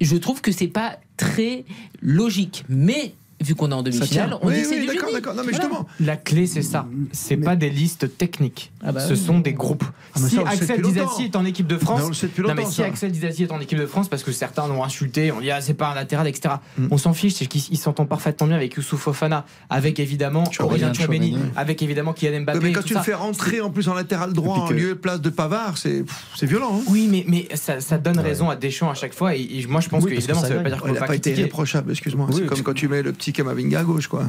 Je 0.00 0.16
trouve 0.16 0.40
que 0.40 0.52
c'est 0.52 0.68
pas 0.68 0.98
très 1.16 1.64
logique. 2.00 2.64
Mais 2.68 3.14
vu 3.44 3.54
qu'on 3.54 3.70
est 3.70 3.74
en 3.74 3.82
demi-finale, 3.82 4.36
on 4.42 4.48
Oui, 4.48 4.54
dit 4.54 4.64
c'est 4.64 4.80
oui, 4.80 4.86
du 4.86 4.94
d'accord, 4.94 5.12
d'accord. 5.12 5.34
Non, 5.34 5.42
mais 5.44 5.52
Voilà. 5.52 5.68
justement. 5.68 5.88
La 6.00 6.16
clé, 6.16 6.46
c'est 6.46 6.62
ça. 6.62 6.86
C'est 7.12 7.36
pas 7.36 7.56
des 7.56 7.70
listes 7.70 8.16
techniques. 8.16 8.72
Ah 8.82 8.92
bah 8.92 9.00
Ce 9.00 9.14
sont 9.14 9.38
des 9.40 9.52
groupes. 9.52 9.84
Ah, 10.14 10.20
mais 10.20 10.28
si 10.28 10.36
ça, 10.36 10.42
Axel 10.46 10.82
Disassi 10.82 11.24
est 11.24 11.36
en 11.36 11.44
équipe 11.44 11.66
de 11.66 11.78
France, 11.78 12.00
Mais 12.00 12.06
on 12.06 12.08
le 12.08 12.14
sait 12.14 12.26
depuis 12.26 12.42
non, 12.42 12.48
mais 12.48 12.56
longtemps, 12.56 12.70
si 12.70 12.76
ça. 12.76 12.84
Axel 12.84 13.12
Disassi 13.12 13.44
est 13.44 13.52
en 13.52 13.60
équipe 13.60 13.78
de 13.78 13.86
France, 13.86 14.08
parce 14.08 14.22
que 14.22 14.32
certains 14.32 14.66
l'ont 14.68 14.84
insulté, 14.84 15.32
on 15.32 15.40
dit 15.40 15.50
ah 15.50 15.60
c'est 15.60 15.74
pas 15.74 15.88
un 15.88 15.94
latéral, 15.94 16.26
etc. 16.28 16.56
Mm. 16.78 16.88
On 16.90 16.98
s'en 16.98 17.14
fiche, 17.14 17.34
c'est 17.34 17.46
qu'il 17.46 17.62
il 17.70 17.78
s'entend 17.78 18.06
parfaitement 18.06 18.46
bien 18.46 18.56
avec 18.56 18.74
Youssouf 18.74 19.00
Fofana, 19.00 19.44
avec 19.70 19.98
évidemment 19.98 20.44
Aurélien 20.60 20.92
Chouameni, 20.92 21.36
avec 21.56 21.82
évidemment 21.82 22.12
Kylian 22.12 22.42
Mbappé. 22.42 22.58
Mais 22.62 22.72
quand 22.72 22.82
tu 22.82 22.94
le 22.94 23.00
fais 23.00 23.14
rentrer 23.14 23.60
en 23.60 23.70
plus 23.70 23.88
en 23.88 23.94
latéral 23.94 24.32
droit, 24.32 24.58
en 24.58 24.70
lieu 24.70 24.90
et 24.90 24.94
place 24.94 25.20
de 25.20 25.30
Pavard, 25.30 25.76
c'est 25.78 26.04
violent. 26.42 26.78
Hein 26.78 26.84
Oui, 26.88 27.08
mais, 27.10 27.24
mais 27.28 27.48
ça, 27.56 27.98
donne 27.98 28.18
raison 28.18 28.50
à 28.50 28.56
Deschamps 28.56 28.90
à 28.90 28.94
chaque 28.94 29.14
fois. 29.14 29.34
Et, 29.34 29.66
moi, 29.68 29.80
je 29.80 29.88
pense 29.88 30.04
que 30.04 30.10
évidemment, 30.10 30.40
ça 30.40 30.48
veut 30.48 30.62
pas 30.62 30.70
dire 30.70 30.80
qu'on 30.80 30.92
va 30.92 31.00
n'a 31.00 31.06
pas 31.06 31.14
été 31.14 31.30
critiquer. 31.30 31.40
irréprochable, 31.40 31.90
excuse-moi. 31.90 32.28
C'est 32.32 32.46
comme 32.46 32.62
quand 32.62 32.74
tu 32.74 32.88
mets 32.88 33.02
le 33.02 33.12
petit 33.12 33.32
Kamavinga 33.34 33.80
à 33.80 33.84
gauche, 33.84 34.08
quoi. 34.08 34.24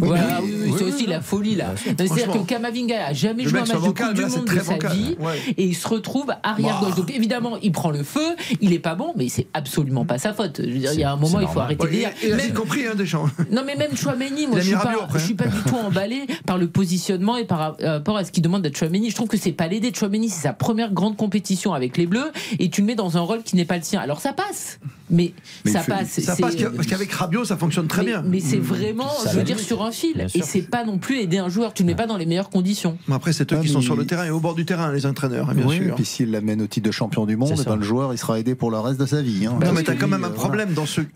Oui, 0.00 0.08
oui, 0.42 0.72
c'est 0.78 0.84
aussi 0.84 1.06
la 1.06 1.20
folie 1.20 1.56
là. 1.56 1.72
C'est-à-dire 1.76 2.30
que 2.30 2.38
Kamavinga 2.38 3.06
a 3.06 3.12
jamais 3.12 3.44
joué 3.44 3.58
un 3.58 3.62
match 3.62 3.72
de 3.72 3.78
bancal, 3.78 4.06
Coupe 4.08 4.14
du 4.16 4.22
là, 4.22 4.28
Monde 4.28 4.44
de 4.44 4.58
sa 4.60 4.72
bancal. 4.72 4.92
vie 4.92 5.16
Ouais. 5.18 5.38
et 5.56 5.64
il 5.64 5.74
se 5.74 5.88
retrouve 5.88 6.32
arrière 6.42 6.78
Bah. 6.80 6.86
gauche. 6.86 6.96
Donc 6.96 7.10
évidemment, 7.10 7.56
il 7.62 7.72
prend 7.72 7.90
le 7.90 8.02
feu, 8.04 8.36
il 8.60 8.72
est 8.72 8.78
pas 8.78 8.94
bon, 8.94 9.12
mais 9.16 9.28
c'est 9.28 9.48
absolument 9.52 10.04
pas 10.04 10.18
sa 10.18 10.32
faute. 10.32 10.60
Je 10.64 10.70
veux 10.70 10.78
dire, 10.78 10.92
il 10.94 11.00
y 11.00 11.04
a 11.04 11.12
un 11.12 11.16
moment, 11.16 11.40
il 11.40 11.48
faut 11.48 11.58
arrêter 11.60 11.84
de 11.84 11.90
Ouais, 11.90 11.96
dire. 11.96 12.10
et- 12.22 12.28
et 12.28 12.32
a 12.32 12.36
Même- 12.36 12.52
compris, 12.52 12.86
hein, 12.86 12.94
Deschamps. 12.96 13.26
non 13.50 13.62
mais 13.66 13.74
même 13.76 13.96
Chouameni, 13.96 14.46
moi 14.46 14.58
Il 14.58 14.62
je 14.62 14.66
suis 14.68 14.74
pas, 14.76 14.92
après, 15.02 15.18
je 15.18 15.24
suis 15.24 15.34
pas 15.34 15.46
du 15.46 15.58
tout 15.66 15.74
emballé 15.76 16.26
par 16.46 16.56
le 16.56 16.68
positionnement 16.68 17.36
et 17.36 17.44
par 17.44 17.76
rapport 17.80 18.16
à 18.16 18.24
ce 18.24 18.30
qu'il 18.30 18.42
demande 18.44 18.62
d'être 18.62 18.76
Chouameni. 18.78 19.10
Je 19.10 19.14
trouve 19.16 19.28
que 19.28 19.36
c'est 19.36 19.52
pas 19.52 19.66
l'aider. 19.66 19.92
Chouameni, 19.94 20.28
c'est 20.28 20.40
sa 20.42 20.52
première 20.52 20.92
grande 20.92 21.16
compétition 21.16 21.74
avec 21.74 21.96
les 21.96 22.06
Bleus 22.06 22.30
et 22.60 22.70
tu 22.70 22.80
le 22.82 22.86
mets 22.86 22.94
dans 22.94 23.16
un 23.16 23.20
rôle 23.20 23.42
qui 23.42 23.56
n'est 23.56 23.64
pas 23.64 23.76
le 23.76 23.82
sien. 23.82 24.00
Alors 24.00 24.20
ça 24.20 24.32
passe. 24.32 24.78
Mais, 25.10 25.32
ça 25.66 25.80
passe. 25.80 26.20
Ça 26.20 26.36
passe 26.36 26.56
parce 26.56 26.86
qu'avec 26.86 27.12
Rabiot, 27.12 27.44
ça 27.44 27.56
fonctionne 27.56 27.86
très 27.86 28.04
bien. 28.04 28.22
Mais 28.26 28.40
c'est 28.40 28.58
mmh. 28.58 28.62
vraiment, 28.62 29.10
je 29.30 29.36
veux 29.36 29.42
dire, 29.42 29.58
sur 29.58 29.82
un 29.82 29.90
fil. 29.90 30.26
Et 30.34 30.42
c'est 30.42 30.62
pas 30.62 30.84
non 30.84 30.98
plus 30.98 31.18
aider 31.18 31.38
un 31.38 31.48
joueur. 31.48 31.74
Tu 31.74 31.82
ne 31.82 31.88
mets 31.88 31.94
pas 31.94 32.06
dans 32.06 32.16
les 32.16 32.26
meilleures 32.26 32.50
conditions. 32.50 32.98
Après, 33.10 33.32
c'est 33.32 33.52
eux 33.52 33.56
ah, 33.58 33.62
qui 33.62 33.68
sont 33.68 33.80
sur 33.80 33.96
le 33.96 34.06
terrain 34.06 34.24
et 34.24 34.30
au 34.30 34.40
bord 34.40 34.54
du 34.54 34.64
terrain, 34.64 34.92
les 34.92 35.06
entraîneurs, 35.06 35.50
hein, 35.50 35.54
bien 35.54 35.68
sûr. 35.68 35.92
Et 35.92 35.92
puis 35.92 36.04
s'il 36.04 36.30
l'amène 36.30 36.62
au 36.62 36.66
titre 36.66 36.86
de 36.86 36.92
champion 36.92 37.26
du 37.26 37.36
monde, 37.36 37.60
ben, 37.64 37.76
le 37.76 37.82
joueur, 37.82 38.12
il 38.12 38.18
sera 38.18 38.38
aidé 38.38 38.54
pour 38.54 38.70
le 38.70 38.78
reste 38.78 39.00
de 39.00 39.06
sa 39.06 39.22
vie. 39.22 39.46
Hein. 39.46 39.58
Non, 39.62 39.72
mais 39.72 39.82
t'as 39.82 39.94
quand 39.94 40.08
même 40.08 40.24
un 40.24 40.28
euh, 40.28 40.30
problème 40.30 40.72
dans 40.74 40.86
ceux, 40.86 41.06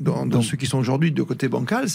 qui 0.59 0.66
sont 0.66 0.79
aujourd'hui 0.79 1.12
de 1.12 1.23
côté 1.23 1.49
bancal. 1.49 1.87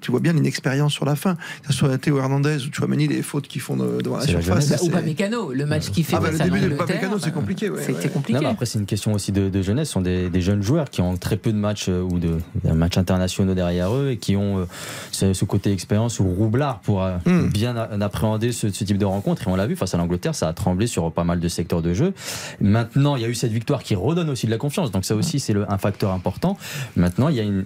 Tu 0.00 0.10
vois 0.10 0.20
bien 0.20 0.32
l'inexpérience 0.32 0.92
sur 0.92 1.04
la 1.04 1.16
fin. 1.16 1.34
Que 1.34 1.68
ce 1.68 1.72
soit 1.72 1.96
Théo 1.98 2.18
Hernandez 2.18 2.58
ou 2.66 2.72
Chouameni, 2.72 3.08
les 3.08 3.22
fautes 3.22 3.48
qu'ils 3.48 3.60
font 3.60 3.76
devant 3.76 4.18
la 4.18 4.26
surface. 4.26 4.82
Ou 4.82 4.90
Mécano, 5.04 5.52
le 5.52 5.66
match 5.66 5.90
qui 5.90 6.02
fait. 6.02 6.16
Ah, 6.16 6.20
bah, 6.20 6.30
le 6.30 6.38
début 6.38 6.60
de 6.60 6.68
Mécano, 6.68 7.18
c'est 7.18 7.32
compliqué. 7.32 7.70
C'est 7.80 8.12
compliqué. 8.12 8.44
Après, 8.44 8.66
c'est 8.66 8.78
une 8.78 8.86
question 8.86 9.12
aussi 9.12 9.32
de 9.32 9.62
jeunesse. 9.62 9.88
Ce 9.88 9.94
sont 9.94 10.02
des 10.02 10.40
jeunes 10.40 10.62
joueurs 10.62 10.90
qui 10.90 11.00
ont 11.00 11.16
très 11.16 11.36
peu 11.36 11.47
de 11.52 11.58
matchs 11.58 11.88
euh, 11.88 12.02
ou 12.02 12.18
de, 12.18 12.38
matchs 12.72 12.98
internationaux 12.98 13.54
derrière 13.54 13.94
eux 13.94 14.10
et 14.10 14.16
qui 14.16 14.36
ont 14.36 14.58
euh, 14.58 15.34
ce, 15.34 15.44
côté 15.44 15.72
expérience 15.72 16.20
ou 16.20 16.28
roublard 16.28 16.80
pour 16.80 17.02
hmm. 17.02 17.48
bien 17.48 17.76
appréhender 17.76 18.52
ce, 18.52 18.66
type 18.66 18.98
de 18.98 19.04
rencontre. 19.04 19.46
Et 19.46 19.50
on 19.50 19.56
l'a 19.56 19.66
vu 19.66 19.76
face 19.76 19.94
à 19.94 19.98
l'Angleterre, 19.98 20.34
ça 20.34 20.48
a 20.48 20.52
tremblé 20.52 20.86
sur 20.86 21.10
pas 21.12 21.24
mal 21.24 21.40
de 21.40 21.48
secteurs 21.48 21.82
de 21.82 21.94
jeu. 21.94 22.14
Maintenant, 22.60 23.16
il 23.16 23.22
y 23.22 23.24
a 23.24 23.28
eu 23.28 23.34
cette 23.34 23.52
victoire 23.52 23.82
qui 23.82 23.94
redonne 23.94 24.30
aussi 24.30 24.46
de 24.46 24.50
la 24.50 24.58
confiance. 24.58 24.90
Donc 24.90 25.04
ça 25.04 25.14
hmm. 25.14 25.18
aussi, 25.18 25.40
c'est 25.40 25.54
un 25.56 25.78
facteur 25.78 26.12
important. 26.12 26.56
Maintenant, 26.96 27.28
il 27.28 27.36
y 27.36 27.40
a 27.40 27.44
une 27.44 27.64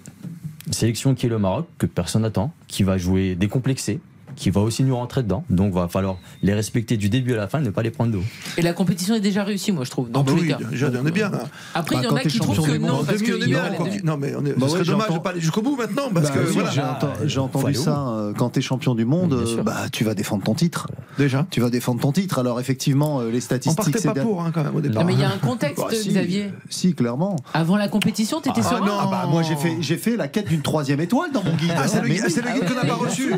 sélection 0.70 1.14
qui 1.14 1.26
est 1.26 1.28
le 1.28 1.38
Maroc, 1.38 1.66
que 1.78 1.86
personne 1.86 2.22
n'attend, 2.22 2.52
qui 2.68 2.82
va 2.82 2.98
jouer 2.98 3.34
décomplexé, 3.34 4.00
qui 4.36 4.50
va 4.50 4.60
aussi 4.60 4.84
nous 4.84 4.96
rentrer 4.96 5.22
dedans. 5.22 5.44
Donc, 5.50 5.72
va 5.72 5.88
falloir 5.88 6.16
les 6.42 6.54
respecter 6.54 6.96
du 6.96 7.08
début 7.08 7.34
à 7.34 7.36
la 7.36 7.48
fin, 7.48 7.60
ne 7.60 7.70
pas 7.70 7.82
les 7.82 7.90
prendre 7.90 8.12
d'eau. 8.12 8.22
Et 8.56 8.62
la 8.62 8.72
compétition 8.72 9.14
est 9.14 9.20
déjà 9.20 9.44
réussie, 9.44 9.72
moi, 9.72 9.84
je 9.84 9.90
trouve. 9.90 10.10
Dans 10.10 10.20
ah 10.20 10.24
bah 10.24 10.32
oui, 10.34 10.42
les 10.42 10.48
cas. 10.48 10.58
On 11.02 11.06
est 11.06 11.10
bien. 11.10 11.30
Hein. 11.32 11.48
Après, 11.74 11.96
bah, 11.96 12.02
il 12.02 12.04
y 12.04 12.08
en 12.08 12.16
a 12.16 12.20
qui 12.20 12.38
trouvent 12.38 12.66
que 12.66 12.76
non. 12.76 13.04
Est 13.04 13.46
bien. 13.46 13.62
Non, 14.04 14.16
mais 14.16 14.34
on 14.36 14.44
est... 14.44 14.58
bah 14.58 14.66
ce 14.68 14.72
serait 14.72 14.84
dommage 14.84 15.10
de 15.10 15.18
pas 15.18 15.30
aller 15.30 15.40
jusqu'au 15.40 15.62
bout 15.62 15.76
maintenant. 15.76 16.10
Bah 16.10 16.20
parce 16.20 16.30
que. 16.30 16.38
Euh, 16.38 17.26
j'ai 17.26 17.38
entendu 17.38 17.74
ça. 17.74 18.08
Euh, 18.08 18.32
quand 18.36 18.50
tu 18.50 18.58
es 18.58 18.62
champion 18.62 18.94
du 18.94 19.04
monde, 19.04 19.32
euh, 19.32 19.62
bah, 19.62 19.88
tu 19.90 20.04
vas 20.04 20.14
défendre 20.14 20.44
ton 20.44 20.54
titre. 20.54 20.88
Déjà. 21.18 21.46
Tu 21.50 21.60
vas 21.60 21.70
défendre 21.70 22.00
ton 22.00 22.12
titre. 22.12 22.38
Alors, 22.38 22.60
effectivement, 22.60 23.20
les 23.22 23.40
statistiques. 23.40 23.96
On 24.04 24.14
pour, 24.14 24.42
hein, 24.42 24.50
quand 24.52 24.64
même, 24.64 24.74
au 24.74 24.80
départ. 24.80 25.04
mais 25.04 25.14
il 25.14 25.20
y 25.20 25.24
a 25.24 25.30
un 25.30 25.38
contexte, 25.38 25.84
bah, 25.90 25.90
Xavier. 25.92 26.52
Si, 26.68 26.94
clairement. 26.94 27.36
Avant 27.54 27.76
la 27.76 27.88
compétition, 27.88 28.40
tu 28.40 28.50
étais 28.50 28.60
ah, 28.64 28.68
serein 28.68 29.08
ah, 29.12 29.26
Moi, 29.30 29.42
j'ai 29.80 29.96
fait 29.96 30.16
la 30.16 30.28
quête 30.28 30.48
d'une 30.48 30.62
troisième 30.62 31.00
étoile 31.00 31.30
dans 31.32 31.42
mon 31.42 31.54
guide. 31.54 31.72
Ah, 31.76 31.82
hein. 31.84 31.88
C'est 31.88 32.02
le 32.02 32.08
guide 32.08 32.68
qu'on 32.68 32.74
n'a 32.74 32.84
pas 32.84 32.94
reçu 32.94 33.32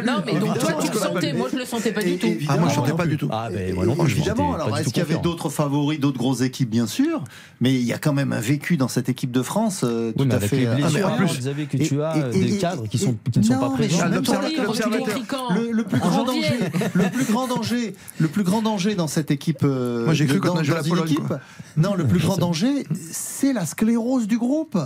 pas. 0.00 0.12
Non, 0.12 0.22
mais 0.24 0.32
ah, 0.36 0.40
donc 0.40 0.58
toi, 0.58 0.72
tu 0.80 0.92
le 0.92 0.98
sentais. 0.98 1.32
Moi, 1.32 1.48
je 1.50 1.54
ne 1.56 1.60
le 1.60 1.66
sentais 1.66 1.92
pas 1.92 2.02
du 2.02 2.18
tout. 2.18 2.28
Ah, 2.48 2.56
moi, 2.56 2.68
je 2.68 2.72
ne 2.72 2.86
sentais 2.86 2.96
pas 2.96 3.06
du 3.06 3.16
tout. 3.16 3.28
Ah, 3.30 3.48
ben 3.52 3.74
moi 3.74 3.86
non 3.86 3.96
plus. 3.96 4.12
Évidemment. 4.12 4.54
Alors, 4.54 4.76
est-ce 4.78 4.88
qu'il 4.88 4.98
y 4.98 5.00
avait 5.00 5.18
d'autres 5.18 5.48
favoris, 5.48 6.00
d'autres 6.00 6.18
grosses 6.18 6.40
équipes, 6.40 6.70
bien 6.70 6.86
sûr 6.86 7.24
Mais 7.60 7.74
il 7.74 7.84
y 7.84 7.92
a 7.92 7.98
quand 7.98 8.12
même 8.12 8.32
un 8.32 8.40
vécu 8.40 8.76
dans 8.76 8.88
cette 8.88 9.08
équipe 9.08 9.30
de 9.30 9.42
France 9.42 9.82
euh, 9.84 10.12
tout 10.12 10.28
à 10.30 10.40
fait. 10.40 10.68
en 10.68 11.16
plus, 11.16 11.30
euh, 11.30 11.40
vous 11.40 11.46
avez 11.46 11.66
que 11.66 11.76
tu 11.76 12.02
as 12.02 12.16
euh, 12.16 12.32
des 12.32 12.58
cadres 12.58 12.86
qui 12.88 12.96
ne 12.96 13.42
sont 13.42 13.58
pas 13.58 13.70
présents. 13.70 14.06
Le 14.08 15.82
plus 15.82 15.98
grand 15.98 16.24
danger. 16.24 16.58
Le 16.94 17.10
plus 17.10 17.24
grand 17.24 17.46
danger. 17.46 17.94
Le 18.18 18.28
plus 18.28 18.42
grand 18.42 18.62
danger 18.62 18.94
dans 18.94 19.08
cette 19.08 19.30
équipe. 19.30 19.62
Moi, 19.62 20.14
j'ai 20.14 20.26
cru 20.26 20.40
qu'on 20.40 20.56
a 20.56 20.62
joué 20.62 20.76
la 20.76 20.82
Pologne. 20.82 21.16
Non, 21.76 21.94
le 21.94 22.06
plus 22.06 22.20
grand 22.20 22.36
danger, 22.36 22.84
c'est 23.10 23.52
la 23.52 23.66
sclérose 23.66 24.26
du 24.26 24.38
groupe 24.38 24.78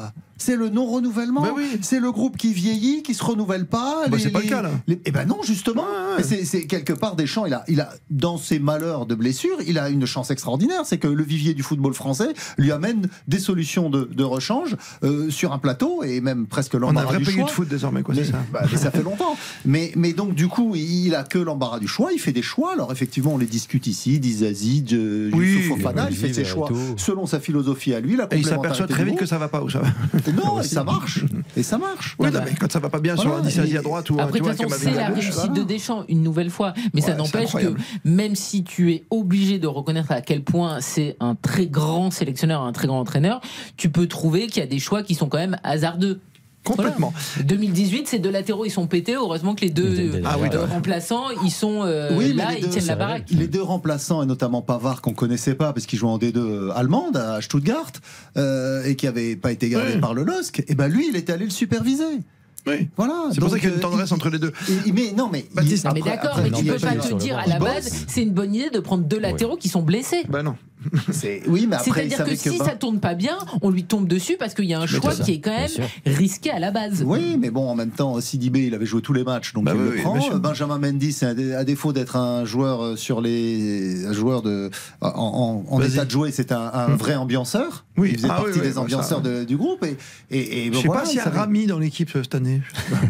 c'est 0.43 0.57
le 0.57 0.69
non-renouvellement. 0.69 1.43
Ben 1.43 1.55
c'est 1.81 2.01
le 2.01 2.11
groupe 2.11 2.37
qui 2.37 2.53
vieillit, 2.53 3.03
qui 3.03 3.15
se 3.15 3.23
renouvelle 3.23 3.67
pas. 3.67 4.09
Bah 4.09 4.17
c'est 4.21 4.31
pas 4.31 4.41
le 4.41 4.49
cas, 4.49 4.63
là. 4.63 4.71
Eh 4.89 5.11
ben 5.11 5.25
non, 5.25 5.39
justement. 5.43 5.87
C'est, 6.23 6.67
quelque 6.67 6.93
part 6.93 7.17
Deschamps, 7.17 7.47
il 7.47 7.55
a, 7.55 7.65
il 7.69 7.81
a, 7.81 7.91
dans 8.11 8.37
ses 8.39 8.59
malheurs 8.59 9.07
de 9.07 9.15
blessure, 9.15 9.57
il 9.67 9.79
a 9.79 9.89
une 9.89 10.07
chance 10.07 10.31
extraordinaire. 10.31 10.83
C'est 10.85 10.99
que 10.99 11.07
le 11.07 11.23
vivier 11.23 11.55
du 11.55 11.63
football 11.63 11.95
français 11.95 12.33
lui 12.59 12.73
amène 12.73 13.09
des 13.29 13.39
solutions 13.39 13.91
de, 13.91 14.09
de 14.13 14.25
rechange 14.25 14.77
euh, 15.05 15.31
sur 15.31 15.53
un 15.53 15.59
plateau 15.59 16.03
et 16.03 16.21
même 16.21 16.47
presque 16.47 16.75
l'embarras 16.75 17.13
On 17.13 17.15
a 17.15 17.19
du 17.19 17.25
choix. 17.25 17.45
de 17.45 17.51
foot 17.51 17.69
désormais, 17.69 18.03
quoi, 18.03 18.15
c'est 18.15 18.25
ça. 18.25 18.43
Bah, 18.53 18.63
ça 18.75 18.91
fait 18.91 19.03
longtemps. 19.03 19.37
Mais, 19.65 19.93
mais 19.97 20.13
donc, 20.13 20.35
du 20.35 20.49
coup, 20.49 20.75
il 20.75 21.15
a 21.15 21.23
que 21.23 21.39
l'embarras 21.39 21.79
du 21.79 21.89
choix. 21.89 22.13
Il 22.13 22.19
fait 22.19 22.33
des 22.33 22.43
choix. 22.43 22.73
Alors, 22.73 22.91
effectivement, 22.93 23.35
on 23.35 23.39
les 23.39 23.47
discute 23.47 23.87
ici. 23.87 24.19
Dizazi, 24.19 24.85
euh, 24.93 25.31
oui, 25.33 25.63
Fofana, 25.63 26.09
il 26.11 26.17
fait 26.17 26.33
ses 26.33 26.43
bah, 26.43 26.49
choix 26.49 26.69
selon 26.97 27.27
sa 27.27 27.41
philosophie 27.41 27.95
à 27.95 28.01
lui. 28.01 28.19
Et 28.31 28.39
il 28.39 28.47
s'aperçoit 28.47 28.87
très 28.87 29.05
vite 29.05 29.17
que 29.17 29.27
ça 29.27 29.39
va 29.39 29.49
pas 29.49 29.63
où 29.63 29.71
ça 29.71 29.81
va. 29.81 29.89
Non, 30.35 30.61
et 30.61 30.65
ça 30.65 30.85
marche. 30.85 31.25
Et 31.57 31.63
ça 31.63 31.79
marche. 31.79 32.17
Oui, 32.19 32.29
mais 32.33 32.55
quand 32.59 32.71
ça 32.71 32.79
va 32.79 32.89
pas 32.89 33.01
bien 33.01 33.17
sur 33.17 33.35
un 33.35 33.41
10 33.41 33.59
à, 33.59 33.79
à 33.79 33.83
droite 33.83 34.11
ou 34.11 34.21
Après, 34.21 34.41
c'est 34.71 34.93
la 34.93 35.09
réussite 35.09 35.53
de 35.53 35.63
Deschamps 35.63 36.05
une 36.09 36.23
nouvelle 36.23 36.51
fois. 36.51 36.75
Mais 36.95 37.01
ça 37.01 37.15
n'empêche 37.15 37.53
que 37.53 37.75
même 38.05 38.35
si 38.37 38.65
tu 38.65 38.93
es 38.93 39.05
obligé 39.11 39.59
de 39.59 39.67
reconnaître 39.67 40.13
à 40.13 40.21
quel 40.21 40.43
point 40.43 40.81
c'est 40.81 41.17
un 41.21 41.35
très 41.35 41.67
grand 41.67 42.11
sélectionneur, 42.11 42.63
un 42.63 42.73
très 42.73 42.87
grand 42.87 43.01
entraîneur, 43.01 43.41
tu 43.77 43.91
peux 43.91 44.07
trouver 44.07 44.47
qu'il 44.47 44.61
y 44.61 44.65
a 44.65 44.69
des 44.69 44.79
choix 44.79 45.03
qui 45.03 45.15
sont 45.15 45.29
quand 45.29 45.39
même 45.39 45.57
hasardeux. 45.63 46.21
Complètement. 46.65 47.13
Voilà. 47.35 47.49
2018, 47.49 48.09
ces 48.09 48.19
deux 48.19 48.31
latéraux, 48.31 48.65
ils 48.65 48.71
sont 48.71 48.87
pétés. 48.87 49.15
Heureusement 49.15 49.55
que 49.55 49.63
les 49.63 49.71
deux 49.71 50.23
ah 50.25 50.37
remplaçants, 50.71 51.31
ils 51.45 51.51
sont 51.51 51.83
euh, 51.83 52.11
oui, 52.17 52.33
là, 52.33 52.51
ils 52.57 52.69
tiennent 52.69 52.87
la 52.87 52.97
baraque. 52.97 53.25
Les 53.31 53.49
deux 53.49 53.63
remplaçants, 53.63 54.23
et 54.23 54.27
notamment 54.27 54.63
Pavard, 54.63 55.03
qu'on 55.03 55.15
connaissait 55.15 55.55
pas, 55.55 55.73
parce 55.73 55.87
qu'il 55.87 55.99
jouait 55.99 56.11
en 56.11 56.19
D2 56.19 56.71
allemande 56.73 57.17
à 57.17 57.41
Stuttgart, 57.41 57.93
euh, 58.37 58.85
et 58.85 58.95
qui 58.95 59.07
avait 59.07 59.35
pas 59.35 59.51
été 59.51 59.69
gardé 59.69 59.99
par 59.99 60.15
le 60.15 60.23
LOSC, 60.23 60.63
et 60.69 60.75
ben 60.75 60.89
lui, 60.89 61.09
il 61.09 61.17
était 61.17 61.33
allé 61.33 61.45
le 61.45 61.51
superviser. 61.51 62.21
Oui. 62.67 62.89
Voilà. 62.97 63.29
C'est 63.33 63.41
pour 63.41 63.51
ça 63.51 63.59
qu'il 63.59 63.69
y 63.69 63.73
a 63.73 63.75
une 63.75 63.81
euh, 63.81 63.83
tendresse 63.83 64.13
entre 64.13 64.31
les 64.31 64.39
deux. 64.39 64.53
Mais 64.93 65.13
non, 65.17 65.29
mais. 65.33 65.47
Mais 65.57 66.01
d'accord, 66.01 66.39
mais 66.43 66.51
tu 66.51 66.65
peux 66.65 66.79
pas 66.79 66.95
te 66.95 67.15
dire 67.15 67.39
à 67.39 67.47
la 67.47 67.59
base, 67.59 68.05
c'est 68.07 68.23
une 68.23 68.33
bonne 68.33 68.55
idée 68.55 68.71
de 68.71 68.81
prendre 68.81 69.05
deux 69.05 69.19
latéraux 69.19 69.57
qui 69.57 69.69
sont 69.69 69.83
blessés. 69.83 70.25
Bah 70.29 70.43
non. 70.43 70.55
Oui, 71.47 71.67
mais 71.69 71.77
après, 71.77 72.09
C'est-à-dire 72.09 72.25
que, 72.25 72.37
si 72.37 72.59
ça 72.59 72.75
tourne 72.75 73.01
pas 73.01 73.15
bien, 73.15 73.39
on 73.61 73.71
lui 73.71 73.85
tombe 73.85 74.07
dessus 74.07 74.37
parce 74.39 74.55
qu'il 74.55 74.67
y 74.67 74.75
a 74.75 74.81
un 74.81 74.87
choix 74.87 75.15
qui 75.15 75.33
est 75.33 75.41
quand 75.41 75.51
même 75.51 75.89
risqué 76.07 76.51
à 76.51 76.59
la 76.59 76.71
base. 76.71 77.03
Oui, 77.05 77.37
mais 77.39 77.51
bon, 77.51 77.69
en 77.69 77.75
même 77.75 77.91
temps, 77.91 78.21
Sidibé, 78.21 78.67
il 78.67 78.75
avait 78.75 78.87
joué 78.87 79.03
tous 79.03 79.13
les 79.13 79.25
matchs, 79.25 79.53
donc 79.53 79.65
bah 79.65 79.73
il 79.75 79.81
le 79.81 80.03
prend. 80.03 80.39
Benjamin 80.39 80.79
Mendy, 80.79 81.17
à 81.23 81.65
défaut 81.65 81.93
d'être 81.93 82.17
un 82.17 82.45
joueur 82.45 82.83
euh, 82.83 82.97
sur 82.97 83.21
les 83.21 84.07
un 84.07 84.13
joueur 84.13 84.43
de 84.43 84.71
en, 85.01 85.65
en, 85.69 85.83
état 85.83 86.05
de 86.05 86.11
jouer, 86.11 86.31
c'est 86.33 86.53
un, 86.53 86.89
hmm. 86.89 86.95
vrai 86.95 87.15
ambianceur. 87.15 87.85
Oui. 87.97 88.11
Il 88.13 88.17
faisait 88.17 88.29
ah 88.31 88.43
partie 88.43 88.61
des 88.61 88.73
bah, 88.73 88.81
ambianceurs 88.81 89.21
du 89.21 89.57
groupe. 89.57 89.85
Et, 90.31 90.67
et, 90.67 90.73
je 90.73 90.79
sais 90.79 90.89
pas 90.89 91.05
s'il 91.05 91.19
y 91.19 91.21
a 91.21 91.29
Rami 91.29 91.67
dans 91.67 91.79
l'équipe 91.79 92.11
euh, 92.17 92.23
cette 92.23 92.35
année. 92.35 92.63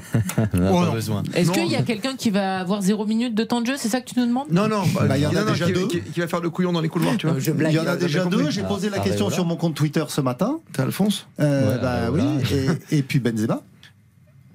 on. 0.54 0.96
Est-ce 1.34 1.50
qu'il 1.52 1.68
y 1.68 1.76
a 1.76 1.82
quelqu'un 1.82 2.16
qui 2.16 2.30
va 2.30 2.60
avoir 2.60 2.82
zéro 2.82 3.06
minute 3.06 3.34
de 3.34 3.44
temps 3.44 3.60
de 3.60 3.66
jeu 3.66 3.74
C'est 3.76 3.88
ça 3.88 4.00
que 4.00 4.10
tu 4.10 4.18
nous 4.18 4.26
demandes? 4.26 4.50
Non, 4.50 4.68
non. 4.68 4.82
Bah, 4.94 5.16
il 5.16 5.22
y 5.22 5.26
en 5.26 5.34
a, 5.34 5.44
déjà 5.44 5.66
deux. 5.66 5.86
Qui, 5.86 6.20
va 6.20 6.28
faire 6.28 6.40
le 6.40 6.50
couillon 6.50 6.72
dans 6.72 6.80
les 6.80 6.88
couloirs, 6.88 7.16
tu 7.16 7.26
vois. 7.26 7.38
Il 7.68 7.74
y 7.74 7.78
en 7.78 7.86
a 7.86 7.96
déjà 7.96 8.24
deux. 8.24 8.50
J'ai 8.50 8.62
ah, 8.62 8.68
posé 8.68 8.90
la 8.90 8.98
ah, 8.98 9.00
question 9.00 9.28
ben 9.28 9.34
sur 9.34 9.44
mon 9.44 9.56
compte 9.56 9.74
Twitter 9.74 10.04
ce 10.08 10.20
matin. 10.20 10.60
T'es 10.72 10.82
Alphonse 10.82 11.26
euh, 11.40 11.78
Bah 11.78 11.92
euh, 11.94 12.10
oui. 12.10 12.68
Et 12.90 13.02
puis 13.02 13.20
Benzema. 13.20 13.62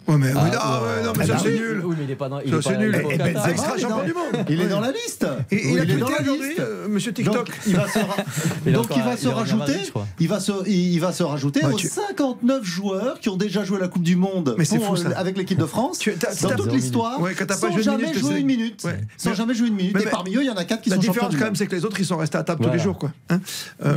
Oh, 0.09 0.13
ah, 0.13 0.15
ouais, 0.15 0.19
mais, 0.19 0.31
ah, 0.35 0.81
non, 1.03 1.13
mais 1.17 1.25
ça, 1.25 1.37
c'est 1.37 1.51
nul. 1.51 1.83
Il 2.01 2.11
est 2.11 2.15
dans. 2.15 2.61
Ça, 2.61 2.69
c'est 2.69 2.77
nul. 2.77 2.91
Ben, 2.91 3.39
c'est 3.43 3.51
extra 3.51 3.77
champion 3.77 4.05
du 4.05 4.13
monde. 4.13 4.45
Il 4.49 4.61
est 4.61 4.67
dans 4.67 4.79
la 4.79 4.91
liste. 4.91 5.27
Il, 5.51 5.77
est 5.77 5.97
dans 5.97 6.09
la 6.09 6.19
liste, 6.19 6.59
euh, 6.59 6.87
monsieur 6.87 7.11
TikTok. 7.11 7.49
Donc, 8.65 8.87
il 8.95 9.03
va 9.03 9.17
se, 9.17 9.27
rajouter. 9.27 9.73
Il 10.19 10.27
va 10.29 10.39
se, 10.39 10.67
il 10.69 10.99
va 10.99 11.11
se 11.11 11.23
rajouter 11.23 11.65
aux 11.65 11.77
59 11.77 12.63
joueurs 12.63 13.19
qui 13.19 13.27
ont 13.27 13.35
déjà 13.35 13.65
joué 13.65 13.79
la 13.79 13.89
Coupe 13.89 14.03
du 14.03 14.15
Monde 14.15 14.55
euh, 14.57 15.09
avec 15.17 15.37
l'équipe 15.37 15.59
de 15.59 15.65
France. 15.65 15.99
Dans 16.41 16.55
toute 16.55 16.71
l'histoire, 16.71 17.19
sans 17.51 17.77
jamais 17.77 18.13
jouer 18.13 18.39
une 18.39 18.47
minute. 18.47 18.87
Sans 19.17 19.33
jamais 19.33 19.53
jouer 19.53 19.67
une 19.67 19.75
minute. 19.75 20.01
Et 20.01 20.09
parmi 20.09 20.35
eux, 20.35 20.41
il 20.41 20.47
y 20.47 20.51
en 20.51 20.55
a 20.55 20.63
4 20.63 20.81
qui 20.81 20.89
sont 20.89 20.95
La 20.95 21.01
différence, 21.01 21.35
quand 21.35 21.45
même, 21.45 21.55
c'est 21.55 21.67
que 21.67 21.75
les 21.75 21.83
autres, 21.83 21.99
ils 21.99 22.05
sont 22.05 22.17
restés 22.17 22.37
à 22.37 22.43
table 22.43 22.63
tous 22.63 22.71
les 22.71 22.79
jours, 22.79 22.97
quoi. 22.97 23.11
Hein. 23.29 23.41
Euh, 23.85 23.95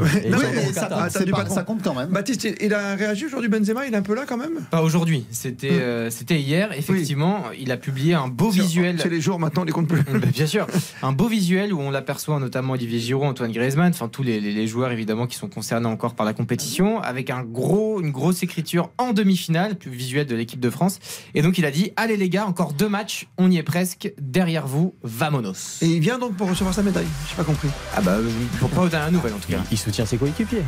ça 1.48 1.62
compte 1.62 1.82
quand 1.84 1.94
même. 1.94 2.08
Baptiste, 2.08 2.48
il 2.60 2.74
a 2.74 2.96
réagi 2.96 3.26
aujourd'hui, 3.26 3.48
Benzema 3.48 3.86
Il 3.86 3.94
est 3.94 3.96
un 3.96 4.02
peu 4.02 4.14
là, 4.14 4.24
quand 4.26 4.36
même 4.36 4.60
Pas 4.70 4.82
aujourd'hui. 4.82 5.24
C'était 5.30 5.70
euh, 6.00 6.10
c'était 6.10 6.40
hier, 6.40 6.72
effectivement, 6.72 7.44
il 7.58 7.70
a 7.72 7.76
publié 7.76 8.14
un 8.14 8.28
beau 8.28 8.50
visuel. 8.50 8.98
C'est 9.00 9.08
les 9.08 9.20
jours 9.20 9.38
maintenant, 9.38 9.62
on 9.62 9.64
les 9.64 9.72
compte 9.72 9.88
plus. 9.88 10.00
Eh 10.12 10.18
ben, 10.18 10.30
bien 10.30 10.46
sûr, 10.46 10.66
un 11.02 11.12
beau 11.12 11.28
visuel 11.28 11.72
où 11.72 11.80
on 11.80 11.90
l'aperçoit 11.90 12.40
notamment 12.40 12.72
Olivier 12.72 12.98
Giroud, 12.98 13.28
Antoine 13.28 13.52
Griezmann, 13.52 13.90
enfin 13.90 14.08
tous 14.08 14.22
les, 14.22 14.40
les, 14.40 14.66
joueurs 14.66 14.90
évidemment 14.90 15.26
qui 15.26 15.36
sont 15.36 15.48
concernés 15.48 15.86
encore 15.86 16.14
par 16.14 16.26
la 16.26 16.32
compétition, 16.32 17.00
avec 17.00 17.30
un 17.30 17.42
gros, 17.42 18.00
une 18.00 18.10
grosse 18.10 18.42
écriture 18.42 18.90
en 18.98 19.12
demi-finale, 19.12 19.76
plus 19.76 19.90
visuel 19.90 20.26
de 20.26 20.34
l'équipe 20.34 20.58
de 20.58 20.70
France. 20.70 20.98
Et 21.34 21.42
donc 21.42 21.58
il 21.58 21.64
a 21.64 21.70
dit 21.70 21.92
allez 21.96 22.16
les 22.16 22.28
gars, 22.28 22.46
encore 22.46 22.72
deux 22.72 22.88
matchs, 22.88 23.28
on 23.38 23.50
y 23.50 23.58
est 23.58 23.62
presque, 23.62 24.12
derrière 24.20 24.66
vous, 24.66 24.94
vamonos. 25.02 25.80
Et 25.82 25.86
il 25.86 26.00
vient 26.00 26.18
donc 26.18 26.36
pour 26.36 26.48
recevoir 26.48 26.74
sa 26.74 26.82
médaille. 26.82 27.06
J'ai 27.28 27.36
pas 27.36 27.44
compris. 27.44 27.68
Ah 27.94 28.00
bah 28.00 28.16
pour 28.58 28.70
pas 28.70 28.88
donner 28.88 29.04
un 29.04 29.10
nouvel 29.10 29.34
en 29.34 29.38
tout 29.38 29.50
cas. 29.50 29.62
Il 29.70 29.78
soutient 29.78 30.06
ses 30.06 30.16
coéquipiers. 30.16 30.64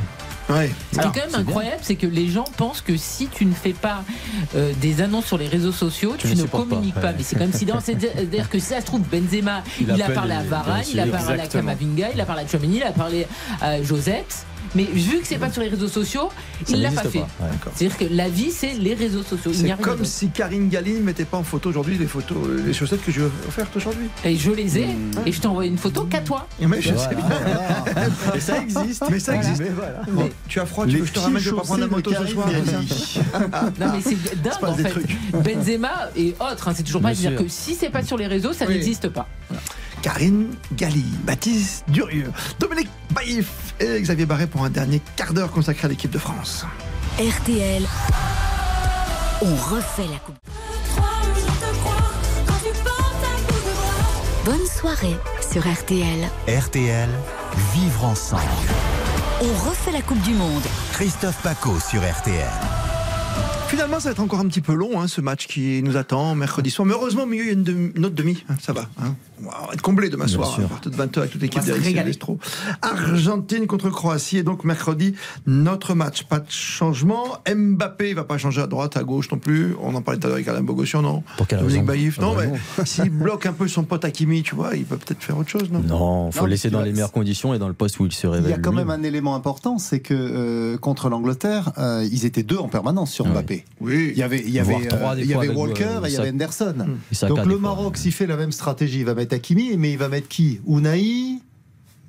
Ce 0.48 0.98
qui 0.98 1.00
est 1.00 1.02
quand 1.02 1.14
même 1.14 1.34
incroyable, 1.34 1.80
c'est 1.82 1.96
que 1.96 2.06
les 2.06 2.28
gens 2.28 2.44
pensent 2.56 2.80
que 2.80 2.96
si 2.96 3.28
tu 3.28 3.44
ne 3.44 3.54
fais 3.54 3.72
pas 3.72 4.04
euh, 4.54 4.72
des 4.80 5.00
annonces 5.00 5.26
sur 5.26 5.38
les 5.38 5.48
réseaux 5.48 5.72
sociaux, 5.72 6.14
tu, 6.18 6.34
ne 6.34 6.44
communiques 6.44 6.94
pas. 6.94 7.12
Mais 7.12 7.22
c'est 7.22 7.36
comme 7.36 7.52
si, 7.52 7.66
c'est-à-dire 7.82 8.48
que 8.48 8.58
ça 8.58 8.80
se 8.80 8.86
trouve, 8.86 9.02
Benzema, 9.02 9.62
il, 9.80 9.90
a, 10.02 10.10
parlé 10.10 10.34
à 10.34 10.42
Varane, 10.42 10.84
il 10.90 11.00
a 11.00 11.06
parlé 11.06 11.40
à 11.40 11.46
Kamavinga, 11.46 12.08
il 12.14 12.20
a 12.20 12.26
parlé 12.26 12.42
à 12.42 12.46
Chouamini, 12.46 12.76
il 12.78 12.82
a 12.82 12.92
parlé 12.92 13.26
à 13.60 13.82
Josette. 13.82 14.46
Mais 14.74 14.84
vu 14.84 15.20
que 15.20 15.26
c'est 15.26 15.38
pas 15.38 15.50
sur 15.50 15.60
les 15.62 15.68
réseaux 15.68 15.88
sociaux, 15.88 16.30
Ça 16.66 16.72
il 16.74 16.82
l'a 16.82 16.90
pas 16.90 17.02
fait. 17.02 17.18
ouais. 17.18 17.26
C'est-à-dire 17.74 17.98
que 17.98 18.04
la 18.10 18.28
vie, 18.28 18.50
c'est 18.50 18.72
les 18.74 18.94
réseaux 18.94 19.22
sociaux. 19.22 19.52
C'est 19.54 19.70
comme 19.80 20.04
si 20.04 20.30
Karine 20.30 20.68
Galli 20.68 20.94
ne 20.94 21.00
mettait 21.00 21.24
pas 21.24 21.36
en 21.36 21.42
photo 21.42 21.68
aujourd'hui 21.70 21.98
les 21.98 22.06
photos, 22.06 22.38
euh, 22.46 22.62
les 22.66 22.72
chaussettes 22.72 23.04
que 23.04 23.12
je 23.12 23.20
vais 23.22 23.30
offertes 23.48 23.76
aujourd'hui. 23.76 24.06
Et 24.24 24.36
je 24.36 24.50
les 24.50 24.78
ai, 24.78 24.86
Mmh. 24.86 25.10
et 25.26 25.32
je 25.32 25.40
t'ai 25.40 25.46
envoyé 25.46 25.70
une 25.70 25.78
photo 25.78 26.04
qu'à 26.04 26.20
toi. 26.20 26.46
Mais 26.60 26.80
je 26.80 26.92
Voilà. 26.94 27.08
sais 27.10 27.14
bien. 27.16 28.34
Et 28.34 28.40
ça 28.40 28.58
existe. 28.62 29.04
Mais 29.10 29.18
ça 29.18 29.32
Voilà. 29.32 29.48
existe. 29.48 29.62
Mais 29.62 29.74
voilà. 29.76 30.02
Bon, 30.10 30.30
tu 30.48 30.60
as 30.60 30.66
froid, 30.66 30.86
tu 30.86 30.92
veux 30.96 31.00
que 31.00 31.06
je 31.06 31.12
te 31.12 31.18
ramène, 31.18 31.42
je 31.42 31.50
vais 31.50 31.56
pas 31.56 31.62
prendre 31.62 31.80
la 31.80 31.86
moto 31.86 32.10
ce 32.14 32.26
soir. 32.26 32.48
Non 33.78 33.86
mais 33.92 34.00
c'est 34.02 34.42
dingue 34.42 34.52
en 34.62 34.74
fait. 34.74 34.88
trucs. 34.90 35.16
Benzema 35.32 36.10
et 36.16 36.34
autres, 36.40 36.68
hein, 36.68 36.72
c'est 36.76 36.82
toujours 36.82 37.02
pas 37.02 37.14
dire 37.14 37.36
que 37.36 37.48
si 37.48 37.74
c'est 37.74 37.90
pas 37.90 38.02
sur 38.02 38.16
les 38.16 38.26
réseaux, 38.26 38.52
ça 38.52 38.64
Oui. 38.66 38.74
n'existe 38.74 39.08
pas. 39.08 39.28
Karine 40.02 40.48
Galli, 40.76 41.04
Baptiste 41.24 41.84
Durieux, 41.88 42.30
Dominique 42.58 42.88
Baïf 43.14 43.46
et 43.80 44.00
Xavier 44.00 44.26
Barret 44.26 44.46
pour 44.46 44.64
un 44.64 44.70
dernier 44.70 45.00
quart 45.16 45.32
d'heure 45.32 45.50
consacré 45.50 45.86
à 45.86 45.88
l'équipe 45.88 46.10
de 46.10 46.18
France. 46.18 46.64
RTL, 47.18 47.82
on 49.42 49.54
refait 49.54 50.08
la 50.10 50.18
coupe. 50.18 50.36
Bonne 54.44 54.66
soirée 54.66 55.16
sur 55.52 55.62
RTL. 55.62 56.28
RTL, 56.48 57.08
vivre 57.74 58.04
ensemble. 58.04 58.42
On 59.40 59.68
refait 59.68 59.92
la 59.92 60.02
Coupe 60.02 60.20
du 60.22 60.34
Monde. 60.34 60.62
Christophe 60.92 61.40
Paco 61.42 61.78
sur 61.78 62.00
RTL. 62.00 62.81
Finalement, 63.72 64.00
ça 64.00 64.10
va 64.10 64.12
être 64.12 64.20
encore 64.20 64.40
un 64.40 64.48
petit 64.48 64.60
peu 64.60 64.74
long, 64.74 65.00
hein, 65.00 65.08
ce 65.08 65.22
match 65.22 65.46
qui 65.46 65.82
nous 65.82 65.96
attend 65.96 66.34
mercredi 66.34 66.70
soir. 66.70 66.84
Mais 66.86 66.92
heureusement, 66.92 67.22
au 67.22 67.26
milieu, 67.26 67.44
il 67.44 67.46
y 67.46 67.50
a 67.50 67.52
une, 67.54 67.62
demi- 67.64 67.92
une 67.96 68.04
autre 68.04 68.14
demi. 68.14 68.44
hein, 68.50 68.54
ça 68.60 68.74
va. 68.74 68.82
hein. 69.02 69.14
On 69.44 69.48
va 69.66 69.72
être 69.72 69.80
comblé 69.82 70.08
demain 70.10 70.26
Bien 70.26 70.34
soir, 70.34 70.52
sûr. 70.54 70.64
à 70.66 70.68
partir 70.68 70.90
de 70.90 70.96
20h 70.96 71.18
avec 71.18 71.30
toute 71.32 71.40
l'équipe. 71.42 71.62
Argentine 72.82 73.66
contre 73.66 73.88
Croatie. 73.90 74.36
Et 74.38 74.42
donc, 74.42 74.64
mercredi, 74.64 75.14
notre 75.46 75.94
match. 75.94 76.24
Pas 76.24 76.38
de 76.38 76.50
changement. 76.50 77.38
Mbappé, 77.52 78.10
il 78.10 78.14
va 78.14 78.24
pas 78.24 78.36
changer 78.38 78.60
à 78.60 78.66
droite, 78.66 78.96
à 78.98 79.02
gauche 79.04 79.30
non 79.32 79.38
plus. 79.38 79.74
On 79.82 79.94
en 79.94 80.02
parlait 80.02 80.20
tout 80.20 80.26
à 80.26 80.28
l'heure 80.28 80.36
avec 80.36 80.48
Alain 80.48 80.62
Bogossian, 80.62 81.00
non? 81.02 81.22
Pour 81.38 81.46
quelle 81.48 81.60
raison? 81.60 81.82
Baïf, 81.82 82.20
non, 82.20 82.36
Ah 82.38 82.42
mais 82.78 82.84
s'il 82.86 83.10
bloque 83.10 83.46
un 83.46 83.52
peu 83.52 83.66
son 83.68 83.84
pote 83.84 84.04
Hakimi, 84.04 84.42
tu 84.42 84.54
vois, 84.54 84.76
il 84.76 84.84
peut 84.84 84.96
peut-être 84.98 85.22
faire 85.22 85.38
autre 85.38 85.48
chose, 85.50 85.70
non? 85.72 85.80
Non, 85.80 86.30
faut 86.30 86.40
Non, 86.40 86.44
le 86.44 86.50
laisser 86.50 86.68
dans 86.70 86.82
les 86.82 86.92
meilleures 86.92 87.10
conditions 87.12 87.54
et 87.54 87.58
dans 87.58 87.68
le 87.68 87.74
poste 87.74 87.98
où 88.00 88.06
il 88.06 88.12
se 88.12 88.26
Il 88.26 88.30
révèle. 88.30 88.50
y 88.50 88.54
a 88.54 88.58
quand 88.58 88.72
même 88.72 88.90
un 88.90 89.02
élément 89.02 89.34
important, 89.34 89.78
c'est 89.78 90.00
que 90.00 90.12
euh, 90.14 90.76
contre 90.78 91.08
l'Angleterre, 91.08 91.72
euh, 91.78 92.06
ils 92.12 92.26
étaient 92.26 92.42
deux 92.44 92.58
en 92.58 92.68
permanence 92.68 93.10
sur 93.10 93.24
Ouais. 93.32 93.32
Oui. 93.80 94.10
Il 94.12 94.18
y 94.18 94.22
avait, 94.22 94.40
il 94.40 94.50
y 94.50 94.58
avait, 94.58 94.74
euh, 94.74 94.78
des 94.78 95.22
il 95.22 95.26
y 95.26 95.32
fois, 95.32 95.42
avait 95.42 95.48
avec, 95.48 95.58
Walker 95.58 95.84
euh, 95.84 96.04
et 96.04 96.10
il 96.10 96.14
y 96.14 96.16
avait 96.16 96.30
Henderson. 96.30 96.74
Saka, 97.10 97.34
Donc 97.34 97.46
le 97.46 97.58
Maroc, 97.58 97.96
s'il 97.96 98.12
fait 98.12 98.26
la 98.26 98.36
même 98.36 98.52
stratégie, 98.52 99.00
il 99.00 99.04
va 99.04 99.14
mettre 99.14 99.34
Hakimi, 99.34 99.76
mais 99.76 99.92
il 99.92 99.98
va 99.98 100.08
mettre 100.08 100.28
qui? 100.28 100.60
Unai 100.66 101.40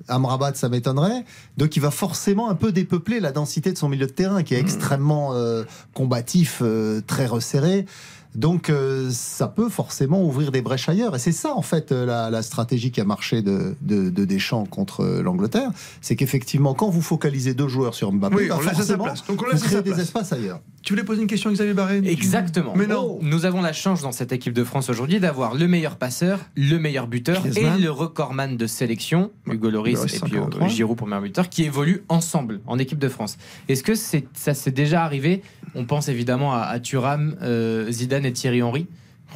Amrabat, 0.08 0.54
ça 0.54 0.68
m'étonnerait. 0.68 1.24
Donc 1.56 1.76
il 1.76 1.80
va 1.80 1.90
forcément 1.90 2.50
un 2.50 2.54
peu 2.54 2.72
dépeupler 2.72 3.20
la 3.20 3.32
densité 3.32 3.72
de 3.72 3.78
son 3.78 3.88
milieu 3.88 4.06
de 4.06 4.12
terrain, 4.12 4.42
qui 4.42 4.54
est 4.54 4.60
extrêmement 4.60 5.34
euh, 5.34 5.64
combatif, 5.94 6.60
euh, 6.62 7.00
très 7.06 7.26
resserré. 7.26 7.86
Donc 8.34 8.68
euh, 8.70 9.08
ça 9.10 9.48
peut 9.48 9.68
forcément 9.68 10.24
ouvrir 10.24 10.50
des 10.52 10.62
brèches 10.62 10.88
ailleurs. 10.88 11.14
Et 11.14 11.18
c'est 11.18 11.32
ça 11.32 11.54
en 11.54 11.62
fait 11.62 11.92
euh, 11.92 12.04
la, 12.04 12.30
la 12.30 12.42
stratégie 12.42 12.90
qui 12.90 13.00
a 13.00 13.04
marché 13.04 13.42
de, 13.42 13.74
de, 13.82 14.10
de 14.10 14.24
Deschamps 14.24 14.64
contre 14.66 15.00
euh, 15.02 15.22
l'Angleterre. 15.22 15.70
C'est 16.00 16.16
qu'effectivement, 16.16 16.74
quand 16.74 16.88
vous 16.90 17.02
focalisez 17.02 17.54
deux 17.54 17.68
joueurs 17.68 17.94
sur 17.94 18.10
Mbappé, 18.12 18.34
Oui, 18.36 18.48
bah, 18.48 18.56
on 18.58 18.60
laisse 18.60 18.68
à 18.70 18.72
sa 18.72 18.76
forcément, 18.78 19.04
place. 19.04 19.24
Donc 19.26 19.42
on 19.42 19.56
vous 19.56 19.62
créez 19.62 19.76
des 19.82 19.90
place. 19.90 20.00
espaces 20.00 20.32
ailleurs. 20.32 20.60
Tu 20.82 20.92
voulais 20.92 21.04
poser 21.04 21.22
une 21.22 21.28
question 21.28 21.48
à 21.48 21.52
Xavier 21.54 21.72
Barret 21.74 22.02
Exactement. 22.04 22.74
Mais 22.76 22.86
non. 22.86 23.18
Nous 23.22 23.46
avons 23.46 23.62
la 23.62 23.72
chance 23.72 24.02
dans 24.02 24.12
cette 24.12 24.32
équipe 24.32 24.52
de 24.52 24.64
France 24.64 24.90
aujourd'hui 24.90 25.18
d'avoir 25.20 25.54
le 25.54 25.66
meilleur 25.66 25.96
passeur, 25.96 26.40
le 26.56 26.76
meilleur 26.78 27.06
buteur 27.06 27.40
Griezmann. 27.40 27.78
et 27.78 27.82
le 27.82 27.90
recordman 27.90 28.56
de 28.58 28.66
sélection, 28.66 29.30
Hugo 29.46 29.70
Loris 29.70 29.98
et 30.00 30.06
puis 30.06 30.18
53. 30.18 30.62
euh, 30.62 30.68
Giroud 30.68 30.96
pour 30.98 31.06
meilleur 31.06 31.22
buteur, 31.22 31.48
qui 31.48 31.64
évoluent 31.64 32.02
ensemble 32.10 32.60
en 32.66 32.78
équipe 32.78 32.98
de 32.98 33.08
France. 33.08 33.38
Est-ce 33.68 33.82
que 33.82 33.94
c'est, 33.94 34.26
ça 34.34 34.52
s'est 34.52 34.72
déjà 34.72 35.04
arrivé 35.04 35.42
On 35.74 35.84
pense 35.84 36.08
évidemment 36.08 36.54
à, 36.54 36.60
à 36.62 36.78
Thuram, 36.80 37.36
euh, 37.42 37.90
Zidane 37.90 38.24
et 38.26 38.32
Thierry 38.32 38.62
Henry. 38.62 38.86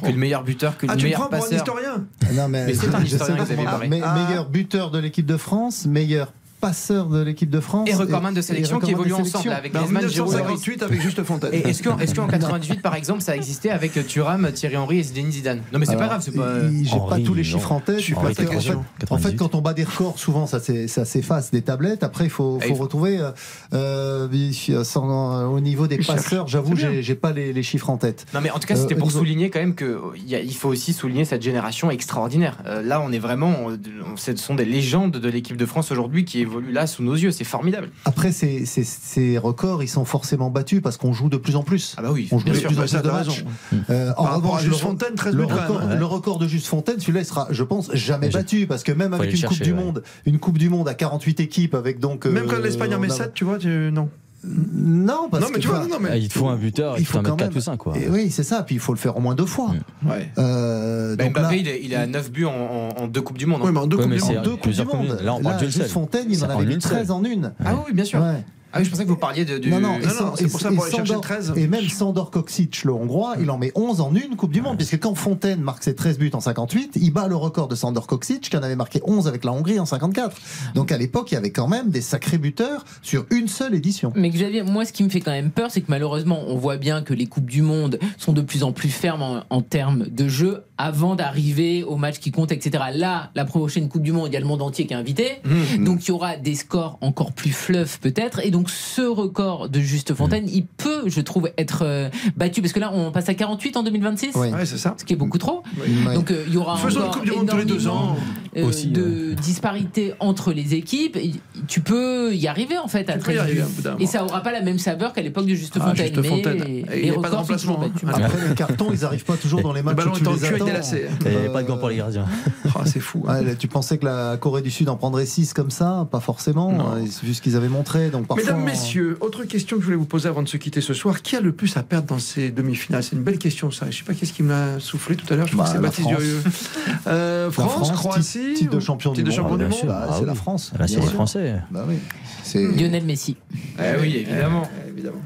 Que 0.01 0.07
le 0.07 0.13
meilleur 0.17 0.43
buteur, 0.45 0.77
que 0.77 0.85
Ah, 0.87 0.95
le 0.95 1.03
meilleur 1.03 1.19
prends 1.19 1.27
pour 1.29 1.37
un 1.37 1.41
passeur. 1.41 1.57
historien 1.57 2.05
Non, 2.33 2.47
mais, 2.47 2.65
Mais 2.67 2.73
c'est 2.73 2.93
un 2.95 3.01
historien, 3.03 3.43
Xavier 3.43 3.65
pas. 3.65 3.71
Barret. 3.71 3.87
Mais- 3.89 3.99
Ah. 4.01 4.27
Meilleur 4.27 4.49
buteur 4.49 4.91
de 4.91 4.99
l'équipe 4.99 5.25
de 5.25 5.35
France, 5.35 5.85
meilleur 5.85 6.31
passeur 6.59 7.07
de 7.07 7.21
l'équipe 7.21 7.49
de 7.49 7.59
France. 7.59 7.89
Et 7.89 7.93
recordman 7.93 8.33
de 8.33 8.41
sélection 8.41 8.79
qui 8.79 8.87
sélection. 8.93 9.19
ensemble 9.21 9.49
avec 9.51 9.75
En 9.75 9.79
Griezmann, 9.79 10.07
Giroud, 10.09 10.31
Lloris. 10.33 10.45
1958 10.67 10.83
avec 10.83 11.01
Juste 11.01 11.23
Fontaine. 11.23 11.53
Et 11.53 11.67
est-ce 11.67 11.83
qu'en 11.83 11.97
qu'en 11.97 12.27
98, 12.27 12.81
par 12.81 12.95
exemple, 12.95 13.21
ça 13.21 13.35
existait 13.35 13.69
avec 13.69 13.93
Thuram, 14.07 14.51
Thierry 14.51 14.77
Henry 14.77 14.99
et 14.99 15.03
Zinedine 15.03 15.31
Zidane? 15.31 15.61
Non, 15.73 15.79
mais 15.79 15.85
c'est 15.85 15.95
pas 15.95 16.07
grave, 16.07 16.21
c'est 16.23 16.35
pas. 16.35 16.41
euh, 16.43 16.69
il- 16.71 16.87
J'ai 16.87 16.97
pas 17.07 17.19
tous 17.19 17.33
les 17.33 17.41
non. 17.43 17.47
chiffres 17.47 17.71
en 17.71 17.79
tête. 17.79 17.99
Je 17.99 18.03
suis 18.03 18.13
parce 18.13 18.33
pas 18.33 18.43
que, 18.45 18.55
en, 18.55 18.59
fait, 18.59 19.11
en 19.11 19.17
fait, 19.17 19.35
quand 19.35 19.55
on 19.55 19.61
bat 19.61 19.73
des 19.73 19.83
records, 19.83 20.19
souvent 20.19 20.47
ça 20.47 20.59
s'efface 20.59 21.51
des 21.51 21.61
tablettes. 21.61 22.03
Après, 22.03 22.25
il 22.25 22.29
faut, 22.29 22.59
retrouver. 22.73 23.19
euh, 23.19 23.31
euh, 23.73 24.83
sans- 24.83 25.49
au 25.51 25.59
niveau 25.59 25.87
des 25.87 25.97
passeurs, 25.97 26.47
j'avoue, 26.47 26.75
j'ai 26.75 27.15
pas 27.15 27.31
les, 27.31 27.53
les 27.53 27.63
chiffres 27.63 27.89
en 27.89 27.97
tête. 27.97 28.25
Non 28.33 28.41
mais 28.41 28.51
en 28.51 28.59
tout 28.59 28.67
cas 28.67 28.75
Euh, 28.75 28.81
c'était 28.81 28.95
au 28.95 28.97
pour 28.97 29.07
niveau- 29.07 29.19
souligner 29.19 29.49
quand 29.49 29.59
même 29.59 29.75
que 29.75 29.99
il 30.15 30.27
y 30.29 30.35
a- 30.35 30.39
il 30.41 30.53
faut 30.55 30.69
aussi 30.69 30.93
souligner 30.93 31.25
cette 31.25 31.41
génération 31.41 31.91
extraordinaire. 31.91 32.57
Euh, 32.65 32.81
là 32.81 33.01
on 33.01 33.11
est 33.11 33.19
vraiment, 33.19 33.53
on- 33.67 34.15
ce 34.17 34.35
sont 34.35 34.55
des 34.55 34.65
légendes 34.65 35.11
de 35.17 35.29
l'équipe 35.29 35.57
de 35.57 35.65
France 35.65 35.91
aujourd'hui 35.91 36.25
qui 36.25 36.45
évoluent 36.49 36.71
là 36.71 36.87
sous 36.87 37.03
nos 37.03 37.13
yeux. 37.15 37.31
C'est 37.31 37.43
formidable. 37.43 37.89
Après, 38.05 38.31
ces, 38.31 38.65
ces- 38.65 38.83
ces 38.83 39.37
records, 39.37 39.83
ils 39.83 39.87
sont 39.87 40.05
forcément 40.05 40.49
battus 40.49 40.81
parce 40.81 40.97
qu'on 40.97 41.13
joue 41.13 41.29
de 41.29 41.37
plus 41.37 41.55
en 41.55 41.63
plus. 41.63 41.95
Ah 41.97 42.01
bah 42.01 42.09
oui. 42.11 42.27
On 42.31 42.39
joue 42.39 42.45
bien 42.45 42.53
de 42.53 42.59
sûr, 42.59 42.67
plus 42.69 42.77
en 42.77 42.81
plus 42.81 42.87
ça, 42.89 43.01
de 43.01 43.09
matchs. 43.09 43.27
raison. 43.71 43.83
Euh, 43.89 44.11
en 44.17 44.23
revanche, 44.35 44.61
Juste 44.63 44.73
le- 44.81 44.87
Fontaine, 44.87 45.15
13 45.15 45.35
le 45.35 45.45
buts, 45.45 45.47
quand 45.49 45.55
même, 45.55 45.71
record, 45.71 45.95
le 45.99 46.05
record 46.05 46.39
de 46.39 46.47
Juste 46.47 46.67
Fontaine, 46.67 46.99
celui-là, 46.99 47.21
il 47.21 47.25
sera, 47.25 47.47
je 47.51 47.63
pense, 47.63 47.91
jamais 47.93 48.29
battu 48.29 48.67
parce 48.67 48.83
que 48.83 48.91
même 48.91 49.13
avec 49.13 49.33
une 49.33 49.41
Coupe 49.47 49.61
du 49.61 49.71
ouais. 49.71 49.77
Monde, 49.83 50.03
une 50.25 50.39
Coupe 50.39 50.57
du 50.57 50.69
Monde 50.69 50.87
à 50.87 50.93
48 50.93 51.39
équipes 51.39 51.75
avec 51.75 51.99
donc. 51.99 52.25
Même 52.25 52.45
euh, 52.45 52.47
quand 52.49 52.59
l'Espagne 52.59 52.93
en 52.95 52.99
met 52.99 53.11
a- 53.11 53.15
7, 53.15 53.33
tu 53.33 53.43
vois, 53.45 53.57
tu... 53.57 53.89
non. 53.91 54.09
Non, 54.43 55.27
parce 55.29 55.43
non, 55.43 55.49
mais 55.49 55.55
que, 55.55 55.59
tu 55.61 55.67
vois, 55.67 55.79
enfin, 55.79 55.87
non, 55.87 55.97
mais. 55.99 56.09
Ah, 56.13 56.17
il 56.17 56.27
te 56.29 56.33
faut 56.33 56.47
un 56.47 56.55
buteur 56.55 56.95
et 56.95 56.99
il 56.99 57.01
il 57.01 57.05
faut 57.05 57.13
faut 57.13 57.19
en 57.19 57.23
quand 57.23 57.31
mettre 57.31 57.37
4 57.37 57.49
même- 57.51 57.57
ou 57.57 57.61
5 57.61 57.77
quoi. 57.77 57.97
Et 57.97 58.07
oui, 58.09 58.31
c'est 58.31 58.43
ça. 58.43 58.63
Puis 58.63 58.75
il 58.75 58.79
faut 58.79 58.93
le 58.93 58.97
faire 58.99 59.17
au 59.17 59.19
moins 59.19 59.35
deux 59.35 59.45
fois. 59.45 59.71
Ouais. 60.05 60.29
Euh, 60.37 61.15
Bah, 61.15 61.25
donc 61.25 61.33
Mbappé 61.33 61.63
là, 61.63 61.71
il, 61.81 61.93
a 61.95 62.07
9 62.07 62.31
buts 62.31 62.45
en, 62.45 62.51
en- 62.51 63.03
en 63.03 63.07
deux 63.07 63.21
coupes 63.21 63.37
du 63.37 63.45
monde. 63.45 63.59
hein. 63.61 63.65
Oui, 63.67 63.71
mais 63.73 63.79
en 63.79 63.87
deux 63.87 63.97
Ouais, 63.97 64.03
Coupes 64.03 64.11
du 64.13 64.19
deux 64.43 64.57
Coupes 64.57 64.71
du 64.71 64.83
Monde. 64.85 65.19
Là, 65.21 65.33
on 65.35 65.41
parle 65.41 65.57
d'une 65.57 65.67
juste 65.67 65.79
seule. 65.79 65.89
Fontaine, 65.89 66.27
il 66.29 66.43
en 66.43 66.47
en 66.47 66.49
avait 66.59 66.73
une 66.73 66.79
13 66.79 67.07
seule. 67.07 67.11
en 67.15 67.23
une. 67.23 67.53
Ah 67.63 67.75
oui 67.85 67.93
bien 67.93 68.05
sûr. 68.05 68.23
Ah 68.71 68.79
oui 68.79 68.85
je 68.85 68.89
pensais 68.91 69.03
que 69.03 69.09
vous 69.09 69.15
parliez 69.15 69.45
de, 69.45 69.57
du. 69.57 69.69
Non, 69.69 69.79
non, 69.79 69.97
et, 69.99 70.03
non, 70.05 70.09
San- 70.09 70.33
c'est 70.35 70.47
pour 70.47 70.59
ça, 70.61 70.69
pour 70.71 70.83
aller 70.83 70.95
chercher 70.95 71.13
Sandor- 71.13 71.21
13. 71.21 71.53
et 71.55 71.67
même 71.67 71.87
Sandor 71.89 72.29
Koksic, 72.31 72.83
le 72.83 72.93
Hongrois, 72.93 73.35
il 73.41 73.49
en 73.49 73.57
met 73.57 73.71
11 73.75 73.99
en 74.01 74.13
une 74.13 74.35
Coupe 74.35 74.51
du 74.53 74.61
Monde, 74.61 74.77
puisque 74.77 74.99
quand 74.99 75.15
Fontaine 75.15 75.59
marque 75.61 75.83
ses 75.83 75.95
13 75.95 76.19
buts 76.19 76.29
en 76.33 76.39
58, 76.39 76.97
il 77.01 77.11
bat 77.11 77.27
le 77.27 77.35
record 77.35 77.67
de 77.67 77.75
Sandor 77.75 78.05
Koksic, 78.05 78.41
qui 78.49 78.55
en 78.57 78.61
avait 78.63 78.75
marqué 78.75 79.01
11 79.03 79.27
avec 79.27 79.43
la 79.43 79.51
Hongrie 79.53 79.79
en 79.79 79.85
54. 79.85 80.35
Donc 80.75 80.91
à 80.91 80.97
l'époque, 80.97 81.31
il 81.31 81.35
y 81.35 81.37
avait 81.37 81.51
quand 81.51 81.67
même 81.67 81.89
des 81.89 82.01
sacrés 82.01 82.37
buteurs 82.37 82.85
sur 83.01 83.25
une 83.31 83.47
seule 83.47 83.73
édition. 83.73 84.13
Mais 84.15 84.29
Xavier, 84.29 84.61
moi 84.63 84.85
ce 84.85 84.93
qui 84.93 85.03
me 85.03 85.09
fait 85.09 85.21
quand 85.21 85.31
même 85.31 85.49
peur, 85.51 85.71
c'est 85.71 85.81
que 85.81 85.87
malheureusement, 85.89 86.39
on 86.47 86.55
voit 86.57 86.77
bien 86.77 87.01
que 87.01 87.13
les 87.15 87.25
Coupes 87.25 87.49
du 87.49 87.61
Monde 87.63 87.99
sont 88.17 88.33
de 88.33 88.41
plus 88.41 88.63
en 88.63 88.71
plus 88.71 88.89
fermes 88.89 89.23
en, 89.23 89.43
en 89.49 89.61
termes 89.61 90.05
de 90.09 90.27
jeu 90.27 90.63
avant 90.81 91.15
d'arriver 91.15 91.83
au 91.83 91.97
match 91.97 92.19
qui 92.19 92.31
compte, 92.31 92.51
etc. 92.53 92.83
Là, 92.95 93.31
la 93.35 93.43
prochaine 93.43 93.89
Coupe 93.89 94.01
du 94.01 94.13
Monde, 94.13 94.29
il 94.29 94.33
y 94.33 94.37
a 94.37 94.39
le 94.39 94.45
monde 94.45 94.61
entier 94.61 94.87
qui 94.87 94.93
est 94.93 94.97
invité. 94.97 95.39
Mmh. 95.43 95.83
Donc 95.83 96.05
il 96.05 96.07
y 96.07 96.11
aura 96.11 96.37
des 96.37 96.55
scores 96.55 96.97
encore 97.01 97.33
plus 97.33 97.51
fluff 97.51 97.99
peut-être. 97.99 98.39
Et 98.45 98.49
donc 98.49 98.69
ce 98.69 99.01
record 99.01 99.67
de 99.69 99.79
Juste 99.81 100.13
Fontaine, 100.13 100.47
il 100.51 100.65
peut, 100.65 101.03
je 101.07 101.19
trouve, 101.21 101.51
être 101.57 101.81
euh, 101.83 102.09
battu. 102.37 102.61
Parce 102.61 102.71
que 102.73 102.79
là, 102.79 102.91
on 102.93 103.11
passe 103.11 103.27
à 103.27 103.33
48 103.33 103.75
en 103.77 103.83
2026. 103.83 104.31
Oui. 104.35 104.47
Ouais, 104.51 104.65
c'est 104.65 104.77
ça. 104.77 104.95
Ce 104.97 105.03
qui 105.03 105.11
est 105.13 105.17
beaucoup 105.17 105.37
trop. 105.37 105.63
Ouais. 106.07 106.13
Donc 106.15 106.31
euh, 106.31 106.43
il 106.47 106.53
y 106.53 106.57
aura 106.57 106.77
Faisons 106.77 107.01
une 107.01 107.05
encore 107.07 107.15
Coupe 107.19 107.25
du 107.25 107.31
Monde 107.31 107.49
tous 107.49 107.57
les 107.57 107.65
deux 107.65 107.87
ans. 107.87 108.15
euh, 108.55 108.65
Aussi, 108.65 108.87
de 108.87 109.33
disparités 109.33 110.13
entre 110.21 110.53
les 110.53 110.75
équipes. 110.75 111.17
Et 111.17 111.33
Tu 111.67 111.81
peux 111.81 112.33
y 112.33 112.47
arriver 112.47 112.77
en 112.77 112.87
fait 112.87 113.09
à 113.09 113.13
Tu 113.17 113.19
peux 113.25 113.31
y 113.33 113.35
13 113.35 113.37
arriver, 113.39 113.61
buts. 113.61 113.67
au 113.67 113.75
bout 113.75 113.81
d'un 113.81 113.97
Et 113.99 114.05
ça 114.05 114.23
aura 114.23 114.41
pas 114.41 114.53
la 114.53 114.61
même 114.61 114.79
saveur 114.79 115.11
qu'à 115.11 115.21
l'époque 115.21 115.45
de 115.45 115.55
Juste 115.55 115.77
Ah, 115.81 115.89
Fontaine. 115.89 116.07
Juste 116.07 116.19
mais 116.21 116.27
Fontaine. 116.29 116.63
les, 116.63 116.79
Et 116.93 116.99
il 116.99 117.05
y 117.07 117.09
a 117.09 117.19
pas 117.19 117.29
de 117.29 117.35
remplacement, 117.35 117.81
hein. 117.83 117.91
Après, 118.07 118.47
les 118.47 118.55
cartons, 118.55 118.87
ils 118.93 119.01
n'arrivent 119.01 119.25
pas 119.25 119.35
toujours 119.35 119.61
dans 119.63 119.73
les 119.73 119.81
matchs 119.81 119.95
ballon 119.97 120.11
où 120.11 120.15
est 120.15 120.19
tu 120.19 120.23
les 120.23 120.45
attends. 120.45 120.65
Des 120.71 120.77
lacets. 120.77 121.07
Et 121.25 121.31
il 121.33 121.39
n'y 121.39 121.47
a 121.47 121.49
pas 121.49 121.63
de 121.63 121.67
gants 121.67 121.77
pour 121.77 121.89
les 121.89 121.97
gardiens. 121.97 122.25
Ah, 122.75 122.83
c'est 122.85 122.99
fou. 122.99 123.25
hein. 123.27 123.43
Ouais, 123.43 123.55
tu 123.55 123.67
pensais 123.67 123.97
que 123.97 124.05
la 124.05 124.37
Corée 124.37 124.61
du 124.61 124.69
Sud 124.71 124.87
en 124.89 124.95
prendrait 124.95 125.25
6 125.25 125.53
comme 125.53 125.71
ça? 125.71 126.07
Pas 126.11 126.19
forcément, 126.19 126.71
Non. 126.71 126.93
euh, 126.97 127.05
vu 127.23 127.33
ce 127.33 127.41
qu'ils 127.41 127.55
avaient 127.57 127.67
montré. 127.67 128.09
Donc 128.09 128.27
parfois, 128.27 128.45
Mesdames, 128.45 128.63
messieurs, 128.63 129.17
autre 129.21 129.43
question 129.43 129.75
que 129.77 129.81
je 129.81 129.85
voulais 129.87 129.97
vous 129.97 130.05
poser 130.05 130.29
avant 130.29 130.43
de 130.43 130.47
se 130.47 130.55
quitter 130.55 130.79
ce 130.79 130.93
soir. 130.93 131.21
Qui 131.23 131.35
a 131.35 131.41
le 131.41 131.51
plus 131.51 131.75
à 131.77 131.83
perdre 131.83 132.07
dans 132.07 132.19
ces 132.19 132.51
demi-finales? 132.51 133.03
C'est 133.03 133.15
une 133.15 133.23
belle 133.23 133.39
question, 133.39 133.71
ça. 133.71 133.87
Je 133.89 133.97
sais 133.97 134.03
pas 134.03 134.13
qu'est-ce 134.13 134.31
qui 134.33 134.43
me 134.43 134.49
l'a 134.51 134.79
soufflé 134.79 135.15
tout 135.15 135.25
à 135.33 135.35
l'heure. 135.35 135.47
Je 135.47 135.53
crois 135.53 135.65
Bah, 135.65 135.71
que 135.71 135.75
c'est 135.77 135.81
Baptiste 135.81 136.09
France. 136.09 136.19
Durieux. 136.21 136.41
Euh, 137.07 137.49
France, 137.51 137.91
Croatie. 137.91 138.53
titre, 138.55 138.75
de 138.75 138.79
champion 138.79 139.13
titre 139.13 139.27
du 139.29 139.35
de 139.35 139.41
monde. 139.41 139.49
champion 139.49 139.57
du 139.57 139.63
bien 139.65 139.69
monde? 139.69 139.79
sûr. 139.79 139.87
Bah, 139.87 140.07
Ah 140.09 140.15
c'est 140.19 140.25
la 140.25 140.35
France. 140.35 140.71
Là, 140.77 140.87
c'est 140.87 140.99
les. 140.99 141.07
Français. 141.07 141.55
Bah 141.71 141.85
oui. 141.87 141.95
C'est 142.43 142.61
Lionel 142.67 143.03
Messi. 143.05 143.35
Eh 143.79 143.99
oui, 143.99 144.15
évidemment. 144.27 144.69
eh, 144.85 144.89
évidemment. 144.89 145.21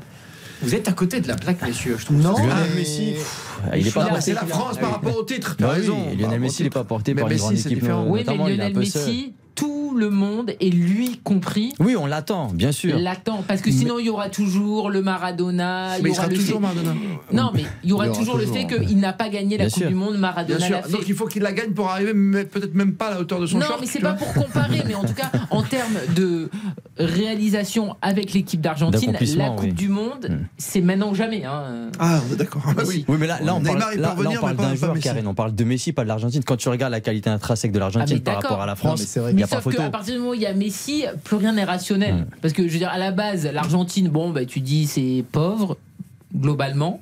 Vous 0.61 0.73
êtes 0.75 0.87
à 0.87 0.93
côté 0.93 1.19
de 1.19 1.27
la 1.27 1.35
plaque, 1.35 1.61
messieurs, 1.61 1.97
je 1.99 2.05
trouve. 2.05 2.21
Non, 2.21 2.31
Lionel 2.37 2.53
mais- 2.73 2.79
Messi, 2.81 3.15
Ah, 3.17 3.52
il 3.75 3.87
est 3.87 3.93
pas 3.93 4.05
porté. 4.05 4.21
c'est 4.21 4.33
la 4.33 4.45
France 4.45 4.77
par 4.77 4.91
rapport 4.91 5.17
au 5.17 5.23
titre. 5.23 5.55
Bah 5.59 5.67
T'as 5.67 5.73
oui, 5.73 5.79
raison. 5.81 5.97
Lionel 6.17 6.39
Messi, 6.39 6.61
il 6.61 6.63
n'est 6.65 6.69
pas 6.69 6.83
porté 6.83 7.15
par 7.15 7.29
une 7.29 7.37
grande 7.37 7.53
équipe. 7.53 7.83
Oui, 7.83 7.87
mais 7.87 8.19
notamment, 8.19 8.47
il 8.47 8.59
est 8.59 8.63
un 8.63 8.69
Lionel 8.69 8.73
peu 8.73 8.85
seul. 8.85 9.05
Messi, 9.07 9.33
tout 9.55 9.93
le 9.95 10.09
monde, 10.09 10.51
et 10.59 10.69
lui 10.69 11.19
compris, 11.23 11.73
Oui, 11.79 11.95
on 11.95 12.05
l'attend, 12.05 12.47
bien 12.47 12.71
sûr. 12.71 12.97
l'attend. 12.97 13.43
Parce 13.47 13.61
que 13.61 13.71
sinon, 13.71 13.99
il 13.99 14.05
y 14.05 14.09
aura 14.09 14.29
toujours 14.29 14.89
le 14.89 15.01
Maradona. 15.01 15.97
il 15.97 16.03
Mais 16.03 16.09
y 16.09 16.13
il 16.13 16.15
aura 16.15 16.23
sera 16.23 16.27
le 16.33 16.35
toujours 16.39 16.55
fait... 16.55 16.61
Maradona. 16.61 16.93
Non, 17.31 17.51
mais 17.53 17.63
il 17.83 17.89
y 17.89 17.93
aura 17.93 18.05
Il 18.05 18.07
y 18.07 18.11
aura 18.11 18.19
toujours 18.19 18.37
le 18.37 18.45
fait 18.45 18.65
qu'il 18.65 18.97
n'a 18.99 19.13
pas 19.13 19.29
gagné 19.29 19.57
la 19.57 19.65
Bien 19.65 19.69
Coupe 19.71 19.79
sûr. 19.83 19.87
du 19.89 19.95
Monde. 19.95 20.11
Bien 20.11 20.19
Maradona 20.19 20.59
sûr. 20.59 20.75
l'a 20.77 20.81
fait. 20.83 20.91
Donc 20.91 21.03
il 21.07 21.13
faut 21.15 21.27
qu'il 21.27 21.41
la 21.43 21.51
gagne 21.53 21.71
pour 21.71 21.89
arriver, 21.89 22.13
mais 22.13 22.45
peut-être 22.45 22.73
même 22.75 22.93
pas 22.95 23.07
à 23.07 23.11
la 23.11 23.19
hauteur 23.21 23.39
de 23.39 23.45
son 23.45 23.59
non, 23.59 23.65
short. 23.65 23.79
mais 23.81 23.87
c'est 23.87 23.99
pas 23.99 24.13
pour 24.13 24.33
comparer, 24.33 24.81
mais 24.87 24.95
en 24.95 25.03
tout 25.05 25.13
cas, 25.13 25.31
en 25.51 25.61
termes 25.73 25.97
de 26.15 26.49
réalisation 26.97 27.95
avec 28.01 28.33
l'équipe 28.33 28.61
d'Argentine, 28.61 29.15
la 29.35 29.49
Coupe 29.51 29.61
oui. 29.65 29.73
du 29.73 29.89
Monde, 29.89 30.39
c'est 30.57 30.81
maintenant 30.81 31.11
ou 31.11 31.15
jamais. 31.15 31.43
hein. 31.45 31.89
Ah, 31.99 32.19
on 32.29 32.33
est 32.33 32.37
d'accord. 32.37 32.61
Oui. 32.87 33.05
Oui, 33.07 33.17
mais 33.19 33.27
là, 33.27 33.39
là 33.41 33.55
on 33.55 33.61
parle, 33.61 33.79
là, 33.97 34.15
on 34.17 34.41
parle 34.41 34.55
d'un 34.55 34.75
joueur, 34.75 34.93
Messi. 34.95 35.03
Karine. 35.03 35.27
On 35.27 35.33
parle 35.33 35.53
de 35.55 35.63
Messi, 35.63 35.93
pas 35.93 36.03
de 36.03 36.07
l'Argentine. 36.07 36.43
Quand 36.43 36.57
tu 36.57 36.69
regardes 36.69 36.91
la 36.91 37.01
qualité 37.01 37.29
intrinsèque 37.29 37.71
de 37.71 37.79
l'Argentine 37.79 38.17
Ah, 38.19 38.23
par 38.23 38.35
d'accord. 38.35 38.49
rapport 38.51 38.63
à 38.63 38.67
la 38.67 38.75
France, 38.75 39.01
c'est 39.03 39.19
vrai 39.19 39.33
n'y 39.43 39.49
pas 39.49 39.61
sauf 39.61 39.75
qu'à 39.75 39.89
partir 39.89 40.13
du 40.13 40.19
moment 40.19 40.31
où 40.31 40.35
il 40.35 40.41
y 40.41 40.45
a 40.45 40.53
Messi, 40.53 41.05
plus 41.23 41.37
rien 41.37 41.53
n'est 41.53 41.63
rationnel. 41.63 42.25
Parce 42.41 42.53
que 42.53 42.67
je 42.67 42.73
veux 42.73 42.79
dire, 42.79 42.89
à 42.89 42.97
la 42.97 43.11
base, 43.11 43.45
l'Argentine, 43.45 44.07
bon, 44.09 44.29
bah, 44.31 44.45
tu 44.45 44.59
dis 44.61 44.87
c'est 44.87 45.23
pauvre, 45.31 45.77
globalement, 46.35 47.01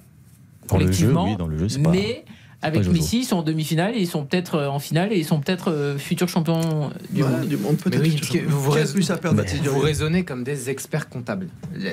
Dans 0.68 0.78
le 0.78 0.84
jeu, 0.84 0.88
collectivement. 0.88 1.26
oui, 1.26 1.36
dans 1.38 1.48
le 1.48 1.58
jeu, 1.58 1.68
pas. 1.82 1.90
mais 1.90 2.24
avec. 2.62 2.88
Messi, 2.88 3.20
ils 3.20 3.26
sont 3.26 3.38
en 3.38 3.42
demi-finale 3.44 3.96
et 3.96 4.00
ils 4.00 4.08
sont 4.08 4.26
peut-être 4.26 4.56
euh, 4.56 4.68
en 4.68 4.80
finale 4.80 5.14
et 5.14 5.18
ils 5.18 5.26
sont 5.26 5.40
peut-être 5.40 5.72
euh, 5.72 5.98
futurs 5.98 6.28
champions 6.30 6.90
du 7.10 7.24
monde. 7.24 7.48
du 7.48 7.58
monde, 7.58 7.78
peut-être. 7.78 8.02
oui, 8.02 8.20
vous, 8.48 8.62
vous 8.62 8.72
plus 8.94 9.10
à 9.12 9.18
perdre, 9.18 9.44
raisonnez 9.82 10.24
comme 10.26 10.44
des 10.44 10.70
experts 10.70 11.10
comptables. 11.10 11.48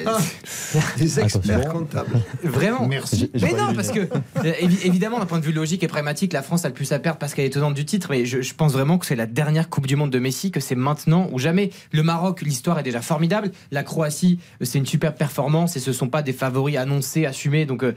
Ah, 0.07 0.19
Des 0.99 1.20
experts 1.20 1.59
Attention. 1.61 1.70
comptables. 1.81 2.20
Vraiment. 2.43 2.86
Merci. 2.86 3.31
Mais 3.40 3.53
non, 3.53 3.74
parce 3.74 3.90
que 3.90 4.01
euh, 4.01 4.53
évi- 4.61 4.85
évidemment, 4.86 5.19
d'un 5.19 5.27
point 5.27 5.39
de 5.39 5.45
vue 5.45 5.53
logique 5.53 5.82
et 5.82 5.89
pragmatique, 5.89 6.32
la 6.32 6.43
France 6.43 6.65
a 6.65 6.69
le 6.69 6.74
plus 6.74 6.90
à 6.93 6.99
perdre 6.99 7.19
parce 7.19 7.35
qu'elle 7.35 7.45
est 7.47 7.51
tenante 7.51 7.74
du 7.74 7.85
titre. 7.85 8.09
Mais 8.11 8.24
je, 8.27 8.40
je 8.43 8.55
pense 8.55 8.73
vraiment 8.73 8.99
que 8.99 9.07
c'est 9.07 9.16
la 9.16 9.27
dernière 9.27 9.69
Coupe 9.69 9.86
du 9.86 9.97
Monde 9.97 10.11
de 10.11 10.19
Messi, 10.19 10.51
que 10.51 10.61
c'est 10.61 10.74
maintenant 10.74 11.28
ou 11.32 11.39
jamais. 11.39 11.70
Le 11.93 12.03
Maroc, 12.03 12.43
l'histoire 12.43 12.78
est 12.78 12.82
déjà 12.82 13.01
formidable. 13.01 13.51
La 13.70 13.82
Croatie, 13.82 14.39
c'est 14.61 14.78
une 14.78 14.86
superbe 14.86 15.15
performance 15.16 15.77
et 15.77 15.81
ce 15.81 15.93
sont 15.93 16.09
pas 16.09 16.23
des 16.23 16.32
favoris 16.32 16.77
annoncés, 16.77 17.27
assumés. 17.27 17.65
Donc 17.66 17.82
euh, 17.85 17.95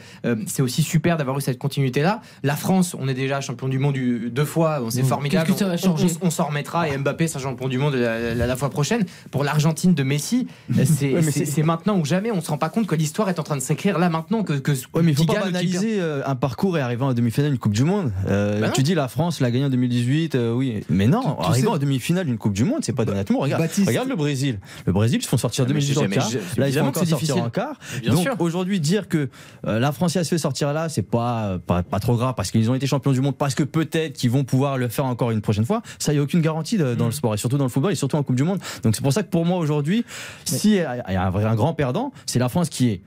c'est 0.47 0.61
aussi 0.61 0.83
super 0.83 1.17
d'avoir 1.17 1.37
eu 1.37 1.41
cette 1.41 1.57
continuité-là. 1.57 2.21
La 2.43 2.55
France, 2.61 2.95
on 2.97 3.07
est 3.07 3.13
déjà 3.13 3.41
champion 3.41 3.67
du 3.67 3.77
monde 3.79 3.95
deux 3.97 4.45
fois, 4.45 4.79
bon, 4.79 4.89
c'est 4.89 5.03
Mmh. 5.03 5.05
formidable. 5.05 5.53
Ça 5.57 5.65
va 5.65 5.71
On- 5.71 5.75
on- 5.75 5.77
changer 5.77 6.07
On, 6.21 6.29
s'en 6.29 6.45
remettra 6.45 6.87
et 6.87 6.97
Mbappé 6.97 7.27
sera 7.27 7.39
champion 7.43 7.67
du 7.67 7.77
monde 7.77 7.95
la, 7.95 8.33
la- 8.33 8.47
la 8.47 8.55
fois 8.55 8.69
prochaine. 8.69 9.03
Pour 9.31 9.43
l'Argentine 9.43 9.93
de 9.93 10.03
Messi, 10.03 10.47
c'est 10.85 11.13
Ouais, 11.13 11.63
maintenant 11.63 11.97
ou 11.97 12.05
jamais. 12.05 12.31
On 12.31 12.41
se 12.41 12.49
rend 12.49 12.57
pas 12.57 12.69
compte 12.69 12.87
que 12.87 12.95
l'histoire 12.95 13.27
est 13.29 13.39
en 13.39 13.43
train 13.43 13.55
de 13.57 13.61
s'écrire 13.61 13.99
là 13.99 14.09
maintenant 14.09 14.43
que, 14.43 14.53
que 14.53 14.71
Ouais, 14.93 15.01
mais 15.03 15.11
il 15.11 15.17
faut 15.17 15.25
pas 15.25 15.33
qui 15.51 15.77
euh, 15.99 16.21
un 16.25 16.35
parcours 16.35 16.77
et 16.77 16.81
arriver 16.81 17.03
en 17.03 17.13
demi-finale 17.13 17.51
d'une 17.51 17.59
Coupe 17.59 17.73
du 17.73 17.83
Monde. 17.83 18.11
Euh, 18.27 18.61
Bah 18.61 18.69
tu 18.69 18.83
dis 18.83 18.95
la 18.95 19.07
France 19.07 19.41
l'a 19.41 19.51
gagné 19.51 19.65
en 19.65 19.69
2018, 19.69 20.35
euh, 20.35 20.53
oui. 20.53 20.83
Mais 20.89 21.07
non, 21.07 21.21
Tout- 21.21 21.61
tout 21.61 21.67
en 21.67 21.77
demi-finale 21.77 22.25
d'une 22.25 22.37
Coupe 22.37 22.53
du 22.53 22.63
Monde, 22.63 22.79
c'est 22.81 22.93
pas 22.93 23.03
honnêtement. 23.09 23.39
Regarde, 23.39 23.61
Baptiste. 23.63 23.87
regarde 23.87 24.07
le 24.09 24.15
Brésil. 24.15 24.59
Le 24.85 24.93
Brésil, 24.93 25.19
ils 25.19 25.23
se 25.23 25.29
font 25.29 25.37
sortir 25.37 25.65
en 25.65 25.67
Ah, 25.69 25.73
mais 25.73 25.81
j'ai 25.81 25.93
2018 25.93 26.19
en 26.19 26.29
j'ai- 26.29 26.59
Là, 26.61 26.69
ils 26.69 26.79
vont 26.79 26.93
sortir 26.93 27.17
difficile. 27.17 27.41
en 27.41 27.49
quart. 27.49 27.79
Donc 28.05 28.27
aujourd'hui, 28.39 28.79
dire 28.79 29.07
que 29.07 29.29
la 29.63 29.91
France 29.91 30.15
elle 30.15 30.25
se 30.25 30.29
fait 30.29 30.37
sortir 30.37 30.73
là, 30.73 30.89
c'est 30.89 31.01
pas, 31.01 31.57
pas 31.65 31.81
pas 31.83 31.99
trop 31.99 32.15
grave 32.15 32.33
parce 32.35 32.50
qu'ils 32.51 32.69
ont 32.69 32.75
été 32.75 32.85
champions 32.87 33.11
du 33.11 33.21
monde, 33.21 33.35
parce 33.37 33.55
que 33.55 33.63
peut-être 33.63 34.13
qu'ils 34.13 34.29
vont 34.31 34.43
pouvoir 34.43 34.77
le 34.77 34.87
faire 34.87 35.05
encore 35.05 35.31
une 35.31 35.41
prochaine 35.41 35.65
fois. 35.65 35.81
Ça, 35.99 36.13
il 36.13 36.17
y 36.17 36.19
a 36.19 36.21
aucune 36.21 36.41
garantie 36.41 36.77
de- 36.77 36.93
Mm. 36.93 36.95
dans 36.95 37.05
le 37.05 37.11
sport 37.11 37.33
et 37.33 37.37
surtout 37.37 37.57
dans 37.57 37.63
le 37.65 37.69
football 37.69 37.91
et 37.91 37.95
surtout 37.95 38.17
en 38.17 38.23
Coupe 38.23 38.35
du 38.35 38.43
Monde. 38.43 38.59
Donc 38.83 38.95
c'est 38.95 39.01
pour 39.01 39.13
ça 39.13 39.23
que 39.23 39.29
pour 39.29 39.45
moi 39.45 39.57
aujourd'hui, 39.57 40.05
si 40.45 40.71
il 40.71 40.75
y 40.75 40.79
a 40.81 41.23
un, 41.27 41.33
un 41.35 41.55
grand 41.55 41.73
perdant, 41.73 42.11
c'est 42.25 42.39
la 42.39 42.49
France 42.49 42.69
qui 42.69 42.89
est 42.89 43.01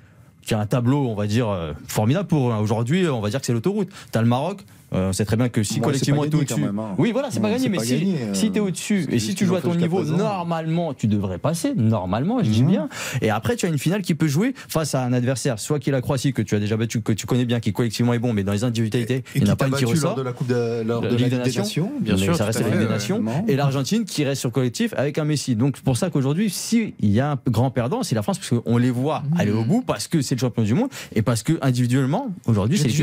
qui 0.47 0.53
a 0.53 0.61
un 0.61 0.67
tableau, 0.67 1.09
on 1.09 1.15
va 1.15 1.27
dire, 1.27 1.49
euh, 1.49 1.73
formidable 1.89 2.29
pour 2.29 2.51
eux. 2.51 2.55
Aujourd'hui, 2.57 3.09
on 3.09 3.21
va 3.23 3.31
dire 3.31 3.41
que 3.41 3.47
c'est 3.47 3.55
l'autoroute. 3.55 3.89
T'as 4.13 4.21
le 4.21 4.29
Maroc, 4.29 4.63
euh, 4.95 5.09
on 5.11 5.13
sait 5.13 5.25
très 5.25 5.37
bien 5.37 5.49
que 5.49 5.63
si 5.63 5.81
Bon, 5.81 5.87
collectivement 5.87 6.23
pas 6.23 6.29
gagné 6.29 6.43
au-dessus. 6.43 6.55
quand 6.61 6.67
même, 6.67 6.79
hein. 6.79 6.95
Oui, 6.99 7.13
voilà, 7.13 7.31
c'est 7.31 7.41
pas 7.41 7.51
gagné, 7.51 7.69
mais 7.69 7.79
pas 7.79 7.85
si, 7.85 7.99
gagné, 7.99 8.17
euh, 8.23 8.35
si 8.35 8.51
t'es 8.51 8.61
au-dessus 8.61 9.07
c'est 9.09 9.17
et 9.17 9.19
si 9.19 9.35
tu 9.35 9.47
joues 9.47 9.57
à 9.57 9.61
ton 9.61 9.75
niveau, 9.75 9.99
présent. 9.99 10.17
normalement, 10.17 10.95
tu 10.95 11.07
devrais 11.07 11.39
passer. 11.39 11.73
Normalement, 11.75 12.39
je 12.43 12.51
dis 12.51 12.63
Mhm. 12.63 12.69
bien. 12.71 12.89
Et 13.23 13.31
après, 13.31 13.57
tu 13.57 13.67
as 13.67 13.69
une 13.69 13.79
finale 13.79 14.03
qui 14.03 14.15
peut 14.15 14.27
jouer 14.29 14.55
face 14.69 14.95
à 14.95 15.03
un 15.05 15.13
adversaire, 15.13 15.59
soit 15.59 15.79
qui 15.79 15.91
est 15.91 15.93
la 15.93 16.01
Croatie, 16.01 16.33
que 16.33 16.43
tu 16.43 16.55
as 16.55 16.61
déjà 16.61 16.77
battu, 16.77 17.01
que 17.03 17.13
tu 17.13 17.27
connais 17.27 17.45
bien, 17.45 17.61
qui 17.61 17.73
collectivement 17.73 18.13
est 18.15 18.19
bon, 18.19 18.33
mais 18.33 18.45
dans 18.45 18.53
les 18.53 18.65
individualités, 18.65 19.15
Et 19.17 19.39
il 19.39 19.45
n'y 19.45 19.51
a 19.51 19.57
pas 19.57 19.67
une 19.69 19.75
qui 19.75 19.85
ressort. 19.85 20.15
de 20.15 20.23
la 20.23 20.33
Coupe 20.33 20.47
de, 20.49 20.83
lors 20.83 21.01
de 21.01 21.09
la 21.09 21.15
Ligue 21.17 21.29
des 21.31 21.37
Nations, 21.59 21.91
bien 22.01 22.17
sûr, 22.17 22.37
ça 22.37 22.45
reste 22.45 22.61
la 22.61 22.69
Ligue 22.69 22.79
des 22.81 22.87
Nations. 22.89 23.23
Et 23.49 23.57
l'Argentine 23.57 24.05
qui 24.05 24.25
reste 24.25 24.41
sur 24.41 24.53
collectif 24.53 24.95
avec 24.97 25.19
un 25.19 25.25
Messi. 25.25 25.57
Donc 25.57 25.77
c'est 25.77 25.85
pour 25.85 25.97
ça 25.97 26.11
qu'aujourd'hui, 26.11 26.51
s'il 26.51 26.93
y 27.03 27.21
a 27.21 27.33
un 27.33 27.39
grand 27.51 27.71
perdant, 27.71 28.03
c'est 28.03 28.15
la 28.15 28.23
France, 28.23 28.39
parce 28.39 28.51
qu'on 28.63 28.77
les 28.77 28.91
voit 28.91 29.23
aller 29.39 29.53
au 29.53 29.65
bout, 29.65 29.83
parce 29.87 30.09
que 30.09 30.21
c'est 30.23 30.35
le 30.35 30.41
champion 30.41 30.63
du 30.63 30.75
monde, 30.75 30.89
et 31.15 31.23
parce 31.23 31.43
que 31.43 31.55
individuellement, 31.63 32.29
aujourd'hui, 32.47 32.79
c'est 32.79 32.89
les 32.89 32.95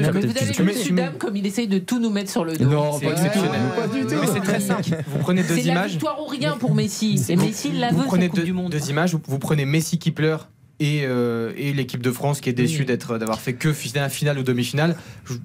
comme 1.20 1.36
il 1.36 1.46
essaye 1.46 1.68
de 1.68 1.80
tout 1.82 2.00
nous 2.00 2.10
mettre 2.10 2.30
sur 2.32 2.46
le 2.46 2.56
dos. 2.56 2.66
Non, 2.66 2.94
C'est 3.00 3.06
pas 3.06 3.12
du 3.14 3.16
tout. 3.22 3.26
exceptionnel. 3.28 3.62
Pas 3.76 3.88
du 3.88 4.02
tout. 4.06 4.16
Mais 4.22 4.28
c'est 4.34 4.40
très 4.42 4.60
simple. 4.60 4.90
Vous 5.08 5.20
prenez 5.20 5.44
deux 5.44 5.56
C'est 5.56 5.64
la 5.64 5.72
images. 5.74 5.92
victoire 5.92 6.22
ou 6.22 6.26
rien 6.28 6.58
pour 6.58 6.74
Messi. 6.76 7.24
Et 7.30 7.36
Vous- 7.36 7.46
Messi 7.46 7.70
il 7.74 7.80
la 7.80 7.92
vous 7.92 8.00
veut 8.00 8.06
prenez 8.06 8.24
cette 8.24 8.32
Coupe 8.32 8.40
deux, 8.40 8.46
du 8.46 8.54
Monde. 8.54 8.72
deux 8.72 8.90
images. 8.90 9.14
Vous, 9.14 9.22
vous 9.28 9.40
prenez 9.40 9.66
Messi 9.66 9.98
qui 10.00 10.12
pleure. 10.12 10.50
Et, 10.84 11.02
euh, 11.04 11.52
et 11.58 11.74
l'équipe 11.74 12.02
de 12.02 12.10
France 12.10 12.42
qui 12.42 12.50
est 12.50 12.54
déçue 12.54 12.86
d'être 12.86 13.20
d'avoir 13.20 13.40
fait 13.40 13.54
que 13.54 13.72
finale, 13.72 14.10
finale 14.10 14.40
ou 14.40 14.42
demi-finale, 14.42 14.96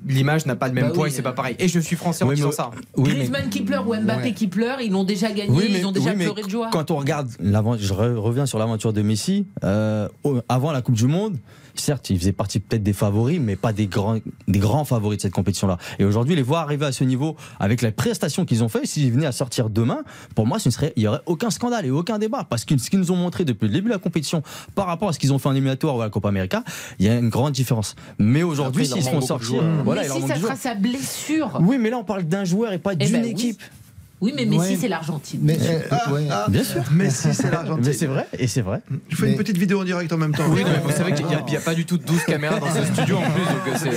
l'image 0.08 0.46
n'a 0.46 0.56
pas 0.56 0.66
le 0.68 0.72
même 0.72 0.84
Bah 0.86 0.90
poids 0.94 1.04
oui. 1.04 1.10
et 1.10 1.12
c'est 1.12 1.20
pas 1.20 1.32
pareil. 1.34 1.56
Et 1.58 1.68
je 1.68 1.78
suis 1.78 1.94
français 1.94 2.24
en 2.24 2.28
Oui, 2.28 2.36
disant 2.36 2.48
mais- 2.48 2.54
ça. 2.54 2.70
Oui, 2.96 3.04
mais- 3.10 3.14
Griezmann 3.16 3.48
qui 3.50 3.60
pleure 3.60 3.86
ou 3.86 3.94
Mbappé 3.94 4.22
Ouais. 4.28 4.32
qui 4.32 4.46
pleure, 4.46 4.80
ils 4.80 4.90
l'ont 4.90 5.04
déjà 5.04 5.30
gagné, 5.30 5.50
Oui, 5.50 5.68
mais- 5.70 5.80
ils 5.80 5.86
ont 5.86 5.92
déjà 5.92 6.14
pleuré 6.14 6.42
de 6.42 6.48
joie. 6.48 6.70
Quand 6.72 6.90
on 6.90 6.96
regarde, 6.96 7.28
je 7.38 7.92
re- 7.92 8.14
reviens 8.16 8.46
sur 8.46 8.58
l'aventure 8.58 8.94
de 8.94 9.02
Messi, 9.02 9.44
euh, 9.62 10.08
avant 10.48 10.72
la 10.72 10.80
Coupe 10.80 10.94
du 10.94 11.06
Monde, 11.06 11.36
certes, 11.80 12.10
il 12.10 12.18
faisait 12.18 12.32
partie 12.32 12.60
peut-être 12.60 12.82
des 12.82 12.92
favoris, 12.92 13.40
mais 13.40 13.56
pas 13.56 13.72
des 13.72 13.86
grands, 13.86 14.18
des 14.48 14.58
grands 14.58 14.84
favoris 14.84 15.18
de 15.18 15.22
cette 15.22 15.32
compétition-là. 15.32 15.78
Et 15.98 16.04
aujourd'hui, 16.04 16.34
les 16.36 16.42
voir 16.42 16.62
arriver 16.62 16.86
à 16.86 16.92
ce 16.92 17.04
niveau 17.04 17.36
avec 17.60 17.82
les 17.82 17.90
prestations 17.90 18.44
qu'ils 18.44 18.62
ont 18.64 18.68
fait, 18.68 18.86
s'ils 18.86 19.12
venaient 19.12 19.26
à 19.26 19.32
sortir 19.32 19.70
demain, 19.70 19.98
pour 20.34 20.46
moi, 20.46 20.58
ce 20.58 20.68
ne 20.68 20.72
serait, 20.72 20.92
il 20.96 21.00
n'y 21.02 21.08
aurait 21.08 21.22
aucun 21.26 21.50
scandale 21.50 21.86
et 21.86 21.90
aucun 21.90 22.18
débat. 22.18 22.44
Parce 22.48 22.64
que 22.64 22.76
ce 22.78 22.90
qu'ils 22.90 22.98
nous 22.98 23.10
ont 23.10 23.16
montré 23.16 23.44
depuis 23.44 23.66
le 23.66 23.72
début 23.72 23.88
de 23.88 23.94
la 23.94 23.98
compétition 23.98 24.42
par 24.74 24.86
rapport 24.86 25.08
à 25.08 25.12
ce 25.12 25.18
qu'ils 25.18 25.32
ont 25.32 25.38
fait 25.38 25.48
en 25.48 25.52
éliminatoire 25.52 25.96
ou 25.96 26.00
à 26.00 26.04
la 26.04 26.10
Copa 26.10 26.28
América, 26.28 26.62
il 26.98 27.06
y 27.06 27.08
a 27.08 27.16
une 27.16 27.28
grande 27.28 27.52
différence. 27.52 27.94
Mais 28.18 28.42
aujourd'hui, 28.42 28.86
s'ils 28.86 29.02
se 29.02 29.10
font 29.10 29.20
sortir, 29.20 29.62
voilà, 29.84 30.06
manque 30.08 30.28
ça 30.28 30.36
sera 30.36 30.56
sa 30.56 30.74
blessure. 30.74 31.58
Oui, 31.60 31.78
mais 31.78 31.90
là, 31.90 31.98
on 31.98 32.04
parle 32.04 32.24
d'un 32.24 32.44
joueur 32.44 32.72
et 32.72 32.78
pas 32.78 32.92
Eh 32.92 32.96
d'une 32.96 33.12
ben 33.12 33.24
équipe. 33.24 33.60
Oui, 33.60 33.85
mais 34.22 34.46
Messi, 34.46 34.58
Ouais. 34.58 34.78
c'est 34.80 34.88
l'Argentine. 34.88 35.40
Mais, 35.42 35.58
euh, 35.60 36.12
ouais. 36.12 36.26
Bien 36.48 36.64
sûr. 36.64 36.82
Messi, 36.92 37.34
c'est 37.34 37.50
l'Argentine. 37.50 37.84
Mais 37.86 37.92
c'est 37.92 38.06
vrai, 38.06 38.26
et 38.38 38.46
c'est 38.46 38.62
vrai. 38.62 38.80
Je 39.10 39.16
fais 39.16 39.26
Mais- 39.26 39.32
une 39.32 39.36
petite 39.38 39.58
vidéo 39.58 39.80
en 39.80 39.84
direct 39.84 40.12
en 40.12 40.16
même 40.16 40.34
temps. 40.34 40.44
Oui, 40.48 40.62
non, 40.64 40.70
mais 40.70 40.78
vous 40.82 40.90
savez 40.96 41.12
qu'il 41.12 41.26
n'y 41.26 41.34
a, 41.34 41.44
il 41.46 41.52
y 41.52 41.56
a 41.56 41.60
pas 41.60 41.74
du 41.74 41.84
tout 41.84 41.98
12 41.98 42.24
caméras 42.24 42.58
dans 42.58 42.72
ce 42.74 42.84
studio 42.92 43.18
en 43.18 43.30
plus, 43.30 43.44
donc 43.44 43.68
euh, 43.68 43.76
c'est. 43.78 43.90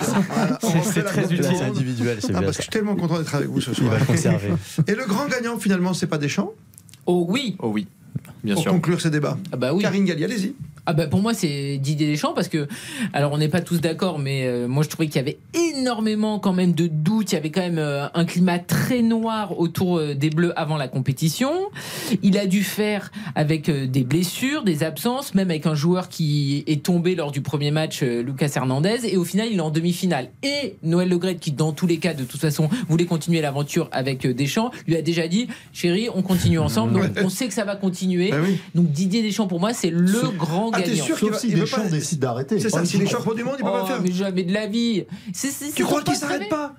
Voilà, 0.00 0.58
C'est- 0.60 0.92
c'est 0.92 1.02
très 1.04 1.24
utile. 1.24 1.44
C'est 1.44 1.62
individuel, 1.64 2.18
c'est 2.20 2.28
Ah, 2.30 2.38
bien 2.38 2.42
parce 2.42 2.56
que 2.56 2.62
je 2.62 2.68
suis 2.68 2.70
tellement 2.70 2.96
content 2.96 3.18
d'être 3.18 3.34
avec 3.34 3.48
vous 3.48 3.60
ce 3.60 3.70
Il 3.70 3.76
soir. 3.76 3.90
va 3.92 3.98
le 3.98 4.04
conserver. 4.04 4.48
Et 4.86 4.94
le 4.94 5.04
grand 5.06 5.26
gagnant, 5.28 5.58
finalement, 5.58 5.94
c'est 5.94 6.06
pas 6.06 6.18
Deschamps 6.18 6.52
Oh 7.06 7.24
oui. 7.28 7.56
Oh 7.60 7.68
oui, 7.72 7.86
bien 8.42 8.54
Pour 8.54 8.62
sûr. 8.64 8.72
conclure 8.72 9.00
ce 9.00 9.08
débat. 9.08 9.38
Ah 9.52 9.56
bah 9.56 9.72
oui. 9.72 9.82
Karine 9.82 10.04
Galli, 10.04 10.24
allez-y. 10.24 10.54
Ah 10.88 10.92
bah 10.92 11.08
pour 11.08 11.20
moi 11.20 11.34
c'est 11.34 11.78
Didier 11.78 12.06
Deschamps 12.06 12.32
parce 12.32 12.46
que 12.46 12.68
alors 13.12 13.32
on 13.32 13.38
n'est 13.38 13.48
pas 13.48 13.60
tous 13.60 13.80
d'accord 13.80 14.20
mais 14.20 14.46
euh, 14.46 14.68
moi 14.68 14.84
je 14.84 14.88
trouvais 14.88 15.08
qu'il 15.08 15.16
y 15.16 15.18
avait 15.18 15.38
énormément 15.52 16.38
quand 16.38 16.52
même 16.52 16.74
de 16.74 16.86
doutes, 16.86 17.32
il 17.32 17.34
y 17.34 17.38
avait 17.38 17.50
quand 17.50 17.60
même 17.60 17.80
euh, 17.80 18.06
un 18.14 18.24
climat 18.24 18.60
très 18.60 19.02
noir 19.02 19.58
autour 19.58 19.98
euh, 19.98 20.14
des 20.14 20.30
Bleus 20.30 20.52
avant 20.54 20.76
la 20.76 20.86
compétition. 20.86 21.50
Il 22.22 22.38
a 22.38 22.46
dû 22.46 22.62
faire 22.62 23.10
avec 23.34 23.68
des 23.68 24.04
blessures, 24.04 24.62
des 24.62 24.84
absences, 24.84 25.34
même 25.34 25.50
avec 25.50 25.66
un 25.66 25.74
joueur 25.74 26.08
qui 26.08 26.62
est 26.68 26.84
tombé 26.84 27.16
lors 27.16 27.32
du 27.32 27.40
premier 27.40 27.72
match 27.72 28.02
Lucas 28.02 28.52
Hernandez 28.54 28.98
et 29.06 29.16
au 29.16 29.24
final 29.24 29.48
il 29.50 29.56
est 29.56 29.60
en 29.60 29.70
demi-finale. 29.70 30.30
Et 30.44 30.76
Noël 30.84 31.08
Le 31.08 31.18
Graët 31.18 31.40
qui 31.40 31.50
dans 31.50 31.72
tous 31.72 31.88
les 31.88 31.96
cas 31.96 32.14
de 32.14 32.22
toute 32.22 32.40
façon 32.40 32.68
voulait 32.88 33.06
continuer 33.06 33.40
l'aventure 33.40 33.88
avec 33.90 34.24
Deschamps, 34.24 34.70
lui 34.86 34.94
a 34.94 35.02
déjà 35.02 35.26
dit 35.26 35.48
"Chérie, 35.72 36.08
on 36.14 36.22
continue 36.22 36.60
ensemble." 36.60 36.92
Donc 36.92 37.24
on 37.24 37.28
sait 37.28 37.48
que 37.48 37.54
ça 37.54 37.64
va 37.64 37.74
continuer. 37.74 38.30
Bah 38.30 38.38
oui. 38.44 38.58
Donc 38.76 38.92
Didier 38.92 39.22
Deschamps 39.22 39.48
pour 39.48 39.58
moi 39.58 39.72
c'est 39.72 39.90
le 39.90 40.30
grand 40.36 40.75
Ah, 40.76 40.86
gagnant. 40.86 41.04
sûr 41.04 41.16
qu'il 41.18 41.28
Sauf 41.28 41.34
va- 41.34 41.38
si 41.38 41.48
Deschamps 41.52 41.82
pas- 41.82 41.88
décide 41.88 42.18
d'arrêter. 42.20 42.58
C'est 42.60 42.70
ça, 42.70 42.84
s'il 42.84 43.02
est 43.02 43.06
champion 43.06 43.34
du 43.34 43.44
monde, 43.44 43.56
il 43.58 43.64
peut 43.64 43.70
Oh, 43.72 43.80
pas 43.80 43.86
faire. 43.86 44.02
mais 44.02 44.12
jamais 44.12 44.42
de 44.44 44.52
la 44.52 44.66
vie. 44.66 45.04
Tu 45.74 45.84
crois 45.84 46.02
qu'il 46.02 46.14
s'arrête 46.14 46.48
pas? 46.48 46.74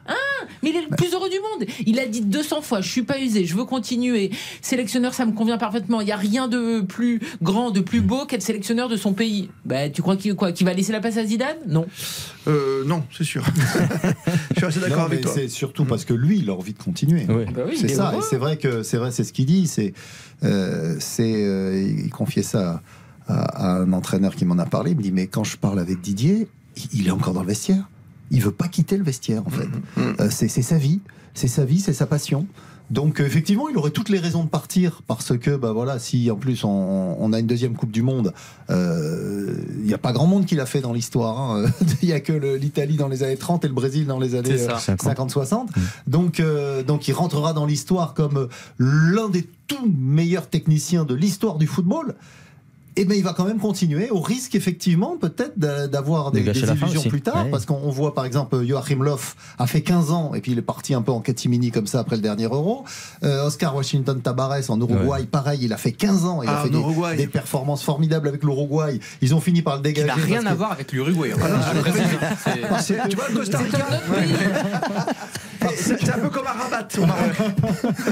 Mais 0.63 0.69
il 0.69 0.75
est 0.77 0.81
le 0.89 0.95
plus 0.95 1.13
heureux 1.13 1.29
du 1.29 1.37
monde. 1.39 1.67
Il 1.85 1.99
a 1.99 2.05
dit 2.07 2.21
200 2.21 2.61
fois, 2.61 2.81
je 2.81 2.89
suis 2.89 3.03
pas 3.03 3.19
usé, 3.19 3.45
je 3.45 3.55
veux 3.55 3.65
continuer. 3.65 4.31
Sélectionneur, 4.61 5.13
ça 5.13 5.25
me 5.25 5.31
convient 5.33 5.57
parfaitement. 5.57 6.01
Il 6.01 6.07
y 6.07 6.11
a 6.11 6.15
rien 6.17 6.47
de 6.47 6.81
plus 6.81 7.19
grand, 7.41 7.71
de 7.71 7.79
plus 7.81 8.01
beau 8.01 8.25
qu'être 8.25 8.41
sélectionneur 8.41 8.87
de 8.89 8.95
son 8.97 9.13
pays. 9.13 9.49
Bah, 9.65 9.89
tu 9.89 10.01
crois 10.01 10.15
qu'il 10.15 10.33
quoi, 10.35 10.51
qu'il 10.51 10.65
va 10.65 10.73
laisser 10.73 10.91
la 10.93 10.99
place 10.99 11.17
à 11.17 11.25
Zidane? 11.25 11.57
Non. 11.67 11.85
Euh, 12.47 12.83
non, 12.85 13.03
c'est 13.15 13.23
sûr. 13.25 13.43
je 14.51 14.55
suis 14.57 14.65
assez 14.65 14.79
d'accord 14.79 15.01
avec 15.05 15.19
mais 15.19 15.23
toi. 15.23 15.31
C'est 15.35 15.49
surtout 15.49 15.85
parce 15.85 16.05
que 16.05 16.13
lui, 16.13 16.39
il 16.39 16.49
a 16.49 16.53
envie 16.53 16.73
de 16.73 16.81
continuer. 16.81 17.25
Oui. 17.29 17.45
Bah 17.53 17.63
oui, 17.67 17.77
c'est 17.79 17.91
est 17.91 17.95
ça, 17.95 18.13
et 18.17 18.21
c'est 18.21 18.37
vrai 18.37 18.57
que 18.57 18.83
c'est 18.83 18.97
vrai, 18.97 19.11
c'est 19.11 19.23
ce 19.23 19.33
qu'il 19.33 19.45
dit. 19.45 19.67
C'est, 19.67 19.93
euh, 20.43 20.95
c'est, 20.99 21.33
euh, 21.45 21.81
il 22.05 22.09
confiait 22.09 22.43
ça 22.43 22.69
à, 22.69 22.81
à 23.27 23.73
un 23.77 23.91
entraîneur 23.93 24.35
qui 24.35 24.45
m'en 24.45 24.57
a 24.57 24.65
parlé. 24.65 24.91
Il 24.91 24.97
me 24.97 25.01
dit 25.03 25.11
mais 25.11 25.27
quand 25.27 25.43
je 25.43 25.57
parle 25.57 25.79
avec 25.79 26.01
Didier, 26.01 26.47
il- 26.77 27.01
il 27.01 27.07
est 27.07 27.11
encore 27.11 27.33
dans 27.33 27.41
le 27.41 27.47
vestiaire. 27.47 27.87
il 28.29 28.41
veut 28.41 28.51
pas 28.51 28.67
quitter 28.67 28.97
le 28.97 29.03
vestiaire 29.05 29.41
en 29.45 29.49
fait. 29.49 29.67
Euh, 30.19 30.27
c'est 30.29 30.49
sa 30.49 30.77
vie, 30.77 30.99
c'est 31.33 31.47
sa 31.47 31.63
vie, 31.63 31.79
c'est 31.79 31.93
sa 31.93 32.05
passion. 32.05 32.45
Donc 32.89 33.19
euh, 33.19 33.25
effectivement, 33.25 33.67
il 33.69 33.77
aurait 33.77 33.91
toutes 33.91 34.07
les 34.09 34.19
raisons 34.19 34.43
de 34.45 34.49
partir 34.49 35.01
parce 35.07 35.37
que 35.37 35.55
bah 35.57 35.71
voilà, 35.73 35.97
si 35.99 36.29
en 36.31 36.35
plus 36.37 36.63
on, 36.65 36.69
on 37.19 37.33
a 37.33 37.39
une 37.39 37.47
deuxième 37.47 37.73
Coupe 37.75 37.91
du 37.91 38.01
Monde, 38.01 38.33
euh, 38.69 39.53
il 39.79 39.85
n'y 39.85 39.93
a 39.93 39.97
pas 39.97 40.13
grand 40.13 40.27
monde 40.27 40.45
qui 40.45 40.55
l'a 40.55 40.65
fait 40.65 40.81
dans 40.81 40.93
l'histoire. 40.93 41.39
hein. 41.51 41.65
Il 42.01 42.07
y 42.09 42.13
a 42.13 42.19
que 42.19 42.33
le- 42.33 42.55
l'Italie 42.57 42.95
dans 42.95 43.07
les 43.07 43.23
années 43.23 43.37
30 43.37 43.65
et 43.65 43.67
le 43.67 43.73
Brésil 43.73 44.05
dans 44.05 44.19
les 44.19 44.35
années 44.35 44.57
C'est 44.57 44.65
ça. 44.65 44.77
euh, 44.91 44.95
50-60. 44.95 45.67
Donc 46.07 46.39
euh, 46.39 46.83
donc 46.83 47.07
il 47.07 47.13
rentrera 47.13 47.53
dans 47.53 47.65
l'histoire 47.65 48.13
comme 48.13 48.47
l'un 48.77 49.29
des 49.29 49.47
tout 49.67 49.91
meilleurs 49.97 50.47
techniciens 50.49 51.03
de 51.05 51.13
l'histoire 51.15 51.57
du 51.57 51.67
football. 51.67 52.15
Et 52.99 53.05
ben 53.05 53.15
il 53.15 53.23
va 53.23 53.33
quand 53.33 53.45
même 53.45 53.59
continuer, 53.59 54.09
au 54.09 54.19
risque 54.19 54.55
effectivement 54.55 55.17
peut-être 55.17 55.53
d'a- 55.57 55.87
d'avoir 55.87 56.31
De 56.31 56.39
des, 56.39 56.51
des 56.51 56.59
illusions 56.59 57.03
plus 57.03 57.21
tard, 57.21 57.45
Ouais. 57.45 57.51
parce 57.51 57.65
qu'on 57.67 57.79
on 57.83 57.91
voit 57.91 58.13
par 58.15 58.25
exemple 58.25 58.65
Joachim 58.65 59.03
Löw 59.03 59.17
a 59.59 59.67
fait 59.67 59.81
15 59.81 60.11
ans 60.11 60.33
et 60.33 60.41
puis 60.41 60.51
il 60.53 60.57
est 60.57 60.63
parti 60.63 60.93
un 60.95 61.01
peu 61.03 61.11
en 61.11 61.19
catimini 61.21 61.69
comme 61.71 61.85
ça 61.87 61.99
après 61.99 62.15
le 62.15 62.21
dernier 62.23 62.45
Euro. 62.45 62.85
Euh, 63.23 63.45
Oscar 63.45 63.75
Washington 63.75 64.19
Tabarez 64.21 64.63
en 64.69 64.79
Uruguay, 64.81 65.25
pareil, 65.31 65.59
il 65.61 65.73
a 65.73 65.77
fait 65.77 65.91
15 65.91 66.25
ans, 66.25 66.41
il 66.41 66.49
Ah, 66.49 66.61
a 66.61 66.63
fait 66.63 66.75
en 66.75 67.15
des, 67.15 67.27
performances 67.27 67.83
formidables 67.83 68.27
avec 68.27 68.43
l'Uruguay. 68.43 68.99
Ils 69.21 69.35
ont 69.35 69.41
fini 69.41 69.61
par 69.61 69.75
le 69.75 69.81
dégager. 69.83 70.07
n'a 70.07 70.15
rien 70.15 70.45
à 70.45 70.51
que- 70.51 70.57
voir 70.57 70.71
avec 70.71 70.91
l'Uruguay. 70.91 71.33
hein. 71.33 71.59
Ah 72.71 72.77
Tu 73.09 73.15
vois, 73.15 73.29
le 73.29 73.35
Costa 73.35 73.59
Rica 73.59 73.77
C'est 75.75 76.09
un 76.09 76.19
peu 76.19 76.29
comme 76.29 76.45
un 76.47 76.51
rabat 76.51 76.87
au 76.97 77.05
Maroc. 77.05 77.31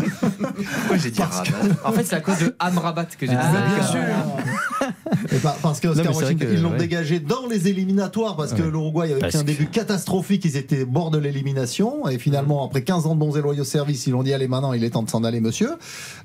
Pourquoi 0.80 0.98
j'ai 0.98 1.12
dit 1.12 1.22
Rabat 1.22 1.44
En 1.84 1.92
fait, 1.92 2.04
c'est 2.04 2.16
à 2.16 2.22
cause 2.22 2.40
de 2.40 2.56
Amrabat 2.60 3.06
que 3.06 3.26
j'ai 3.26 3.28
dit 3.28 3.38
Ah, 3.38 3.52
ça. 3.52 3.76
bien 3.76 3.88
sûr. 3.88 4.02
Et 5.32 5.38
par- 5.38 5.56
parce 5.56 5.80
que 5.80 5.88
Oscar 5.88 6.16
Washington, 6.16 6.48
ils 6.52 6.62
l'ont 6.62 6.72
ouais. 6.72 6.78
dégagé 6.78 7.20
dans 7.20 7.48
les 7.50 7.68
éliminatoires 7.68 8.36
parce 8.36 8.54
que 8.54 8.62
Ouais. 8.62 8.70
l'Uruguay 8.72 9.12
avait 9.14 9.28
pris 9.28 9.38
un 9.38 9.42
que- 9.42 9.46
début 9.48 9.68
catastrophique, 9.68 10.46
ils 10.46 10.58
étaient 10.58 10.84
au 10.84 10.88
bord 10.88 11.12
de 11.12 11.18
l'élimination 11.18 12.08
et 12.08 12.18
finalement 12.20 12.66
après 12.66 12.84
15 12.84 13.06
ans 13.06 13.16
de 13.16 13.20
bons 13.20 13.36
et 13.38 13.42
loyaux 13.42 13.64
services, 13.64 14.08
ils 14.08 14.12
l'ont 14.12 14.24
dit 14.24 14.34
allez 14.34 14.48
maintenant 14.48 14.74
il 14.74 14.84
est 14.84 14.90
temps 14.92 15.04
de 15.04 15.10
s'en 15.10 15.24
aller 15.24 15.40
monsieur 15.42 15.72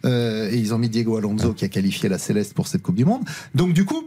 Euh, 0.04 0.50
et 0.50 0.56
ils 0.56 0.72
ont 0.74 0.78
mis 0.78 0.88
Diego 0.88 1.16
Alonso 1.16 1.52
qui 1.52 1.64
a 1.64 1.68
qualifié 1.68 2.08
la 2.08 2.18
Céleste 2.18 2.54
pour 2.54 2.66
cette 2.66 2.82
Coupe 2.82 2.94
du 2.96 3.04
Monde. 3.04 3.22
Donc 3.54 3.72
du 3.72 3.84
coup, 3.84 4.06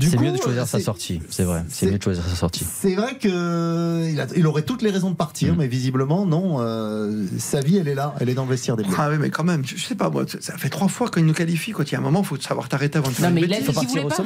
C'est 0.00 0.16
coup, 0.16 0.22
mieux 0.22 0.32
de 0.32 0.36
choisir 0.36 0.66
sa 0.66 0.78
c'est- 0.78 0.84
sortie, 0.84 1.20
c'est 1.30 1.42
vrai. 1.44 1.64
C'est 1.68 1.86
mieux 1.90 1.98
de 1.98 2.02
choisir 2.02 2.22
sa 2.24 2.34
sortie. 2.36 2.64
C'est 2.64 2.94
vrai 2.94 3.16
que 3.18 4.04
il, 4.08 4.24
il 4.36 4.46
aurait 4.46 4.62
toutes 4.62 4.82
les 4.82 4.90
raisons 4.90 5.08
de 5.08 5.14
Mm. 5.14 5.16
partir, 5.16 5.56
mais 5.56 5.66
visiblement 5.66 6.24
non. 6.26 6.58
euh, 6.60 7.26
sa 7.38 7.60
vie, 7.60 7.76
elle 7.78 7.88
est 7.88 7.94
là, 7.94 8.14
elle 8.20 8.28
est 8.28 8.34
dans 8.34 8.44
le 8.44 8.50
vestiaire 8.50 8.76
des 8.76 8.84
Bleus. 8.84 8.94
Ah 8.98 9.08
oui, 9.10 9.16
mais 9.18 9.30
quand 9.30 9.44
même, 9.44 9.64
je 9.66 9.76
je 9.76 9.84
sais 9.84 9.96
pas 9.96 10.08
moi, 10.10 10.24
ça 10.40 10.56
fait 10.58 10.68
trois 10.68 10.88
fois 10.88 11.08
quand 11.10 11.18
il 11.20 11.26
nous 11.26 11.32
qualifie, 11.34 11.72
quand 11.72 11.82
il 11.82 11.92
y 11.92 11.96
a 11.96 11.98
un 11.98 12.02
moment, 12.02 12.20
il 12.20 12.26
faut 12.26 12.40
savoir 12.40 12.68
t'arrêter 12.68 12.98
avant 12.98 13.08
de 13.08 13.14
faire 13.14 13.24
Non, 13.30 13.36
une 13.36 13.42
mais 13.42 13.48
il 13.48 13.52
a 13.54 13.58
bêtise. 13.60 13.78
dit 13.78 13.86
qu'il 13.86 14.00
voulait 14.00 14.14
pas. 14.14 14.24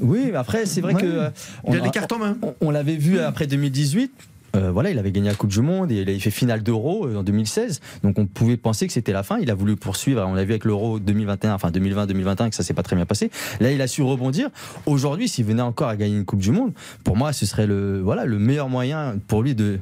Oui, 0.00 0.20
mais 0.32 0.36
après, 0.36 0.66
c'est 0.66 0.80
vrai 0.82 0.94
Ouais. 0.94 1.00
que. 1.00 1.06
euh, 1.06 1.30
Il 1.68 1.76
a 1.76 1.80
les 1.80 1.90
cartes 1.90 2.12
en 2.12 2.18
main. 2.18 2.36
On, 2.42 2.54
on 2.60 2.70
l'avait 2.70 2.96
vu 2.96 3.18
après 3.20 3.46
2018. 3.46 4.12
Euh, 4.56 4.70
voilà, 4.70 4.90
il 4.90 4.98
avait 4.98 5.12
gagné 5.12 5.28
la 5.28 5.34
Coupe 5.34 5.50
du 5.50 5.60
Monde 5.60 5.92
et 5.92 5.96
il 5.96 6.08
avait 6.08 6.18
fait 6.18 6.30
finale 6.30 6.62
d'Euro 6.62 7.06
euh, 7.06 7.16
en 7.16 7.22
2016. 7.22 7.80
Donc 8.02 8.18
on 8.18 8.26
pouvait 8.26 8.56
penser 8.56 8.86
que 8.86 8.92
c'était 8.92 9.12
la 9.12 9.22
fin. 9.22 9.38
Il 9.38 9.50
a 9.50 9.54
voulu 9.54 9.76
poursuivre. 9.76 10.24
On 10.26 10.34
l'a 10.34 10.44
vu 10.44 10.52
avec 10.52 10.64
l'Euro 10.64 10.98
2021, 10.98 11.54
enfin 11.54 11.70
2020-2021, 11.70 12.50
que 12.50 12.56
ça 12.56 12.62
s'est 12.62 12.74
pas 12.74 12.82
très 12.82 12.96
bien 12.96 13.06
passé. 13.06 13.30
Là, 13.60 13.70
il 13.70 13.80
a 13.80 13.86
su 13.86 14.02
rebondir. 14.02 14.50
Aujourd'hui, 14.86 15.28
s'il 15.28 15.44
venait 15.44 15.62
encore 15.62 15.88
à 15.88 15.96
gagner 15.96 16.16
une 16.16 16.24
Coupe 16.24 16.40
du 16.40 16.50
Monde, 16.50 16.72
pour 17.04 17.16
moi, 17.16 17.32
ce 17.32 17.46
serait 17.46 17.66
le 17.66 18.00
voilà 18.00 18.24
le 18.24 18.38
meilleur 18.38 18.68
moyen 18.68 19.16
pour 19.28 19.42
lui 19.42 19.54
de 19.54 19.78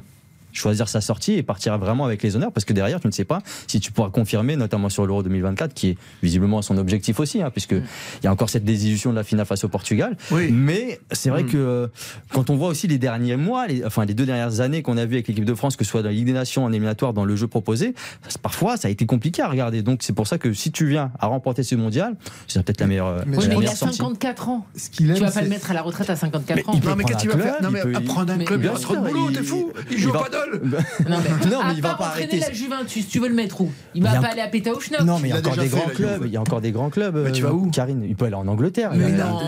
choisir 0.55 0.87
sa 0.89 1.01
sortie 1.01 1.33
et 1.33 1.43
partir 1.43 1.77
vraiment 1.77 2.05
avec 2.05 2.23
les 2.23 2.35
honneurs 2.35 2.51
parce 2.51 2.65
que 2.65 2.73
derrière 2.73 2.99
tu 2.99 3.07
ne 3.07 3.11
sais 3.11 3.25
pas 3.25 3.39
si 3.67 3.79
tu 3.79 3.91
pourras 3.91 4.09
confirmer 4.09 4.55
notamment 4.55 4.89
sur 4.89 5.05
l'Euro 5.05 5.21
2024 5.23 5.73
qui 5.73 5.89
est 5.89 5.97
visiblement 6.23 6.61
son 6.61 6.77
objectif 6.77 7.19
aussi 7.19 7.41
hein, 7.41 7.49
puisque 7.51 7.71
il 7.73 8.23
y 8.23 8.27
a 8.27 8.31
encore 8.31 8.49
cette 8.49 8.63
désillusion 8.65 9.11
de 9.11 9.15
la 9.15 9.23
finale 9.23 9.45
face 9.45 9.63
au 9.63 9.69
Portugal 9.69 10.15
Oui. 10.31 10.51
mais 10.51 10.99
c'est 11.11 11.29
vrai 11.29 11.43
Mm. 11.43 11.49
que 11.49 11.57
euh, 11.57 11.87
quand 12.31 12.49
on 12.49 12.55
voit 12.55 12.69
aussi 12.69 12.87
les 12.87 12.97
derniers 12.97 13.35
mois 13.35 13.67
les, 13.67 13.83
enfin 13.85 14.05
les 14.05 14.13
deux 14.13 14.25
dernières 14.25 14.61
années 14.61 14.81
qu'on 14.81 14.97
a 14.97 15.05
vu 15.05 15.15
avec 15.15 15.27
l'équipe 15.27 15.45
de 15.45 15.53
France 15.55 15.75
que 15.75 15.83
ce 15.83 15.91
soit 15.91 16.01
dans 16.01 16.09
la 16.09 16.13
Ligue 16.15 16.25
des 16.25 16.33
Nations 16.33 16.63
en 16.63 16.69
éliminatoire 16.71 17.13
dans 17.13 17.25
le 17.25 17.35
jeu 17.35 17.47
proposé 17.47 17.93
parfois 18.41 18.77
ça 18.77 18.87
a 18.87 18.91
été 18.91 19.05
compliqué 19.05 19.41
à 19.41 19.49
regarder 19.49 19.81
donc 19.81 19.99
c'est 20.03 20.13
pour 20.13 20.27
ça 20.27 20.37
que 20.37 20.53
si 20.53 20.71
tu 20.71 20.87
viens 20.87 21.11
à 21.19 21.27
remporter 21.27 21.63
ce 21.63 21.75
mondial 21.75 22.15
c'est 22.47 22.63
peut-être 22.63 22.79
la 22.81 22.87
meilleure, 22.87 23.07
euh, 23.07 23.21
Mais 23.25 23.37
Oui, 23.37 23.45
mais 23.49 23.55
il 23.61 23.67
a 23.67 23.75
sortie 23.75 23.97
54 23.97 24.49
ans. 24.49 24.65
Ce 24.75 24.89
qu'il 24.89 25.09
aime, 25.09 25.15
Tu 25.17 25.21
vas 25.23 25.31
pas 25.31 25.41
le 25.41 25.49
mettre 25.49 25.69
à 25.71 25.73
la 25.73 25.81
retraite 25.81 26.09
à 26.09 26.15
54 26.15 26.55
Mais 26.55 26.65
ans. 26.67 26.71
il 26.75 26.81
peut 26.81 26.89
Non, 26.89 26.95
mais 26.95 27.03
prendre 27.03 27.17
qu'est-ce 27.19 27.21
qu'il 27.27 27.31
un 27.31 27.35
va 27.37 27.43
faire? 27.43 27.57
club, 27.57 27.71
Non, 27.73 27.79
il 27.83 27.89
mais 27.89 27.95
apprendre 27.97 28.33
un 28.33 28.37
club, 28.37 28.59
il 28.59 28.61
bien 28.61 28.71
a 28.71 28.79
trop 28.79 28.93
de 28.95 28.99
sûr, 28.99 29.07
boulot, 29.07 29.29
il- 29.29 29.35
t'es 29.37 29.43
fou 29.43 29.71
Il 29.89 29.93
il 29.93 29.99
joue 29.99 30.09
au 30.09 30.13
Non, 31.09 31.17
mais, 31.23 31.49
Non, 31.49 31.59
mais 31.63 31.69
à 31.69 31.73
il 31.73 31.81
va 31.81 31.93
pas 31.95 32.05
entraîner 32.07 32.27
arrêter. 32.27 32.39
la 32.39 32.51
Juventus, 32.53 33.07
tu 33.07 33.19
veux 33.19 33.27
le 33.27 33.33
mettre 33.35 33.61
où? 33.61 33.71
Il 33.93 34.03
va 34.03 34.19
pas 34.21 34.27
aller 34.27 34.41
à 34.41 34.47
Pétaouchnok. 34.47 35.01
Non, 35.01 35.19
mais 35.19 35.29
il 35.29 35.31
y 35.31 35.35
a 35.35 35.39
encore 35.39 35.57
des 35.57 35.67
grands 35.67 35.89
clubs. 35.89 36.21
Il 36.25 36.31
y 36.31 36.37
a 36.37 36.41
encore 36.41 36.61
des 36.61 36.71
grands 36.71 36.89
clubs. 36.89 37.17
Mais 37.23 37.31
tu 37.31 37.43
euh, 37.43 37.47
vas 37.47 37.53
où? 37.53 37.69
Karine, 37.71 38.03
il 38.07 38.15
peut 38.15 38.25
aller 38.25 38.35
en 38.35 38.47
Angleterre. 38.47 38.91
Mais 38.95 39.11
non. 39.11 39.39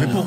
Mais 0.00 0.06
pour- 0.06 0.26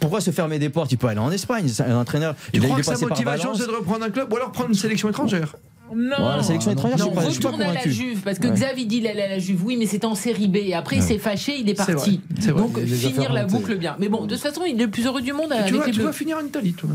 pourquoi 0.00 0.20
se 0.20 0.30
fermer 0.30 0.58
des 0.58 0.68
portes? 0.68 0.92
Il 0.92 0.98
peut 0.98 1.08
aller 1.08 1.18
en 1.20 1.30
Espagne. 1.30 1.68
C'est 1.68 1.82
Un 1.84 1.96
entraîneur. 1.98 2.34
Tu 2.52 2.60
crois 2.60 2.76
que 2.76 2.82
sa 2.82 2.96
motivation, 2.98 3.54
c'est 3.54 3.66
de 3.66 3.70
reprendre 3.72 4.04
un 4.04 4.10
club 4.10 4.32
ou 4.32 4.36
alors 4.36 4.52
prendre 4.52 4.68
une 4.70 4.74
sélection 4.74 5.08
étrangère? 5.08 5.54
Non, 5.94 6.36
la 6.36 6.42
sélection 6.42 6.72
étrangère, 6.72 7.06
non, 7.06 7.12
je 7.26 7.30
suis 7.30 7.40
pas- 7.40 7.48
retourne 7.50 7.62
à 7.62 7.72
la. 7.74 7.80
Juve 7.88 8.20
parce 8.24 8.38
que 8.38 8.48
Ouais. 8.48 8.54
Xavi 8.54 8.86
dit 8.86 8.96
il 8.96 9.06
allait 9.06 9.22
à 9.24 9.28
la 9.28 9.38
Juve, 9.38 9.64
oui, 9.64 9.76
mais 9.76 9.86
c'était 9.86 10.06
en 10.06 10.14
série 10.14 10.48
B. 10.48 10.56
Et 10.56 10.74
après, 10.74 10.96
il 10.96 11.02
Ouais. 11.02 11.06
s'est 11.06 11.18
fâché, 11.18 11.56
il 11.58 11.68
est 11.68 11.78
C'est 11.78 11.92
parti. 11.94 12.20
vrai, 12.30 12.40
c'est 12.40 12.50
vrai. 12.50 12.62
Donc, 12.62 12.78
Il 12.84 12.94
finir 12.94 13.32
la 13.32 13.44
boucle 13.44 13.76
bien. 13.76 13.94
Mais 14.00 14.08
bon, 14.08 14.24
de 14.24 14.34
toute 14.34 14.42
façon, 14.42 14.62
il 14.66 14.80
est 14.80 14.84
le 14.84 14.90
plus 14.90 15.06
heureux 15.06 15.20
du 15.20 15.32
monde 15.34 15.52
avec 15.52 15.66
Tu 15.66 15.74
vas 15.74 15.84
les 15.86 15.92
tu 15.92 16.00
vas 16.00 16.12
finir 16.12 16.38
en 16.38 16.44
Italie, 16.44 16.72
toi. 16.72 16.88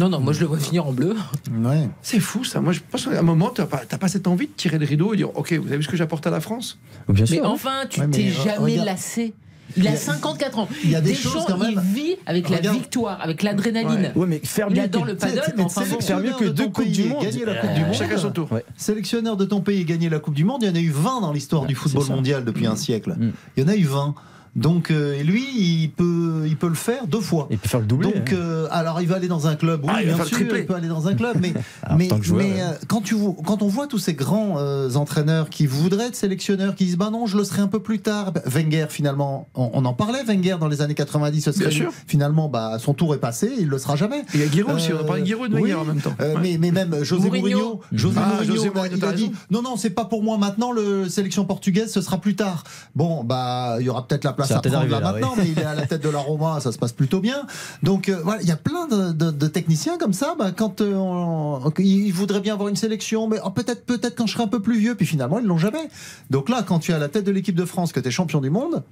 Non, 0.00 0.08
non, 0.08 0.18
moi 0.20 0.32
je 0.32 0.40
le 0.40 0.46
vois 0.46 0.58
finir 0.58 0.86
en 0.86 0.92
bleu. 0.92 1.14
Ouais. 1.62 1.88
C'est 2.00 2.20
fou 2.20 2.42
ça. 2.42 2.60
Moi, 2.60 2.72
je 2.72 2.80
pense 2.90 3.04
qu'à 3.04 3.18
un 3.18 3.22
moment, 3.22 3.50
t'as 3.50 3.66
pas, 3.66 3.82
t'as 3.86 3.98
pas 3.98 4.08
cette 4.08 4.26
envie 4.26 4.46
de 4.46 4.52
tirer 4.56 4.78
le 4.78 4.86
rideau 4.86 5.12
et 5.12 5.18
dire 5.18 5.28
Ok, 5.36 5.52
vous 5.52 5.68
avez 5.68 5.76
vu 5.76 5.82
ce 5.82 5.88
que 5.88 5.96
j'apporte 5.96 6.26
à 6.26 6.30
la 6.30 6.40
France? 6.40 6.78
Bien 7.08 7.26
Mais 7.28 7.36
sûr. 7.36 7.44
enfin, 7.50 7.82
tu 7.88 8.00
Ouais, 8.00 8.06
mais 8.06 8.16
t'es 8.16 8.22
re- 8.30 8.44
jamais 8.44 8.58
regarde. 8.72 8.86
lassé. 8.86 9.34
Il 9.76 9.86
a 9.86 9.90
Il 9.90 9.92
y 9.92 9.96
a- 9.96 9.98
54 10.00 10.58
ans. 10.58 10.68
il 10.82 10.90
y 10.90 10.96
a 10.96 11.00
des 11.00 11.10
Deschamps, 11.10 11.30
choses 11.30 11.44
quand 11.46 11.58
même. 11.58 11.72
Il 11.74 11.80
vit 12.02 12.16
avec 12.26 12.48
la 12.48 12.56
Regarde. 12.56 12.76
victoire, 12.78 13.20
avec 13.20 13.42
l'adrénaline. 13.44 14.10
Ouais, 14.16 14.26
mais 14.26 14.40
faire 14.42 14.66
Il 14.70 14.80
adore 14.80 15.04
le 15.04 15.12
Tu 15.12 15.18
paddle, 15.18 15.42
mais 15.56 15.62
enfin 15.62 15.82
bon. 15.88 16.00
Faire 16.00 16.18
mieux 16.18 16.32
que 16.32 16.44
de 16.44 16.48
deux 16.48 16.68
Coupes 16.70 16.84
du 16.86 16.90
pays 16.92 17.06
et 17.06 17.08
Monde. 17.08 17.22
Gagner 17.22 17.44
la 17.44 17.54
Coupe 17.56 17.74
du 17.74 17.80
Monde. 17.84 17.94
Chacun 17.94 18.16
son 18.18 18.30
tour. 18.30 18.50
Ouais. 18.52 18.64
Sélectionneur 18.76 19.36
de 19.36 19.44
ton 19.44 19.60
pays 19.60 19.82
et 19.82 19.84
gagner 19.84 20.08
la 20.08 20.18
Coupe 20.18 20.34
du 20.34 20.44
Monde, 20.44 20.62
il 20.62 20.68
y 20.68 20.72
en 20.72 20.74
a 20.74 20.80
eu 20.80 20.90
20 20.90 21.20
dans 21.20 21.32
l'histoire 21.32 21.66
du 21.66 21.74
c'est 21.74 21.80
football 21.82 22.06
mondial 22.08 22.44
depuis 22.44 22.66
un 22.66 22.74
siècle. 22.74 23.14
Mm. 23.18 23.30
Il 23.56 23.62
y 23.62 23.66
en 23.66 23.68
a 23.68 23.76
eu 23.76 23.84
20. 23.84 24.14
Donc 24.56 24.90
euh, 24.90 25.14
et 25.14 25.22
lui, 25.22 25.44
il 25.56 25.90
peut, 25.90 26.44
il 26.46 26.56
peut 26.56 26.68
le 26.68 26.74
faire 26.74 27.06
deux 27.06 27.20
fois. 27.20 27.46
Il 27.50 27.58
peut 27.58 27.68
faire 27.68 27.80
le 27.80 27.86
doublé. 27.86 28.12
Donc, 28.12 28.32
hein. 28.32 28.36
euh, 28.36 28.68
alors 28.70 29.00
il 29.00 29.06
va 29.08 29.16
aller 29.16 29.28
dans 29.28 29.46
un 29.46 29.54
club, 29.54 29.82
oui, 29.84 29.90
Ah, 29.94 30.02
il 30.02 30.06
bien 30.12 30.24
sûr, 30.24 30.40
il 30.40 30.66
peut 30.66 30.74
aller 30.74 30.88
dans 30.88 31.06
un 31.06 31.14
club, 31.14 31.36
mais, 31.40 31.54
Ah, 31.84 31.94
mais, 31.96 32.08
tant 32.08 32.18
que 32.18 32.24
joueur, 32.24 32.42
mais, 32.42 32.54
ouais. 32.54 32.60
euh, 32.60 32.72
quand, 32.88 33.00
tu, 33.00 33.14
vois- 33.14 33.36
quand 33.46 33.62
on 33.62 33.68
voit 33.68 33.86
tous 33.86 33.98
ces 33.98 34.14
grands 34.14 34.56
euh, 34.58 34.92
entraîneurs 34.94 35.50
qui 35.50 35.66
voudraient 35.66 36.06
être 36.08 36.16
sélectionneurs, 36.16 36.74
qui 36.74 36.84
disent 36.86 36.96
bah 36.96 37.10
non, 37.10 37.26
je 37.26 37.36
le 37.36 37.44
serai 37.44 37.62
un 37.62 37.68
peu 37.68 37.80
plus 37.80 38.00
tard. 38.00 38.32
Bah, 38.32 38.40
Wenger, 38.46 38.86
finalement, 38.88 39.48
on, 39.54 39.70
on 39.72 39.84
en 39.84 39.92
parlait, 39.94 40.24
Wenger 40.24 40.56
dans 40.58 40.68
les 40.68 40.82
années 40.82 40.94
90, 40.94 41.40
ce 41.42 41.52
serait 41.52 41.68
Bien 41.68 41.70
sûr. 41.70 41.92
finalement, 42.06 42.48
bah, 42.48 42.78
son 42.80 42.92
tour 42.94 43.14
est 43.14 43.18
passé, 43.18 43.52
il 43.58 43.68
le 43.68 43.78
sera 43.78 43.94
jamais. 43.96 44.20
Et 44.20 44.24
il 44.34 44.40
y 44.40 44.42
a 44.44 44.50
Giroud 44.50 44.74
aussi, 44.74 44.92
on 44.92 44.96
a 44.96 45.00
Euh, 45.00 45.04
parlé 45.04 45.22
de 45.22 45.26
Giroud 45.26 45.50
de 45.50 45.54
oui, 45.54 45.62
Wenger 45.70 45.74
en 45.74 45.84
même 45.84 46.00
temps. 46.00 46.14
euh, 46.20 46.34
Ouais. 46.34 46.40
mais, 46.42 46.58
mais 46.58 46.72
même 46.72 47.04
José 47.04 47.26
Mourinho. 47.28 47.42
Mourinho, 47.58 47.80
José 47.92 48.18
Ah, 48.20 48.28
Mourinho, 48.34 48.54
José 48.56 48.66
il 48.66 48.70
a- 48.70 48.74
Mourinho, 48.74 48.96
il 48.96 49.04
a 49.04 49.12
dit 49.12 49.30
non 49.50 49.62
non 49.62 49.76
c'est 49.76 49.90
pas 49.90 50.04
pour 50.04 50.22
moi 50.24 50.38
maintenant 50.38 50.72
le 50.72 51.08
sélection 51.08 51.44
portugaise 51.44 51.92
ce 51.92 52.00
sera 52.00 52.18
plus 52.20 52.34
tard. 52.34 52.64
Bon 52.96 53.22
bah 53.24 53.76
il 53.80 53.86
y 53.86 53.88
aura 53.88 54.06
peut-être 54.06 54.24
la 54.24 54.32
place 54.46 54.50
à 54.58 54.60
prendre 54.78 54.90
là, 55.00 55.12
maintenant 55.12 55.34
mais 55.36 55.48
il 55.48 55.58
est 55.58 55.64
à 55.64 55.74
la 55.74 55.86
tête 55.86 56.02
de 56.02 56.08
la 56.08 56.18
Roma 56.18 56.60
ça 56.60 56.72
se 56.72 56.78
passe 56.78 56.92
plutôt 56.92 57.20
bien. 57.20 57.46
Donc 57.82 58.08
euh, 58.08 58.20
voilà 58.24 58.40
il 58.42 58.48
y 58.48 58.52
a 58.52 58.56
plein 58.56 58.86
de, 58.88 59.12
de- 59.12 59.30
de 59.30 59.46
techniciens 59.46 59.98
comme 59.98 60.12
ça 60.12 60.34
bah, 60.38 60.50
quand 60.56 60.80
euh, 60.80 60.94
on- 60.94 61.70
ils 61.78 62.12
voudraient 62.12 62.40
bien 62.40 62.54
avoir 62.54 62.68
une 62.68 62.76
sélection 62.76 63.28
mais 63.28 63.38
oh, 63.44 63.50
peut-être 63.50 63.84
peut-être 63.86 64.16
quand 64.16 64.26
je 64.26 64.32
serai 64.34 64.44
un 64.44 64.48
peu 64.48 64.60
plus 64.60 64.78
vieux 64.78 64.94
puis 64.94 65.06
finalement 65.06 65.38
ils 65.38 65.46
l'ont 65.46 65.58
jamais. 65.58 65.88
Donc 66.30 66.48
là 66.48 66.62
quand 66.66 66.78
tu 66.78 66.92
es 66.92 66.94
à 66.94 66.98
la 66.98 67.08
tête 67.08 67.24
de 67.24 67.30
l'équipe 67.32 67.54
de 67.56 67.64
France 67.64 67.92
que 67.92 68.00
tu 68.00 68.08
es 68.08 68.10
champion 68.10 68.40
du 68.40 68.50
monde 68.50 68.82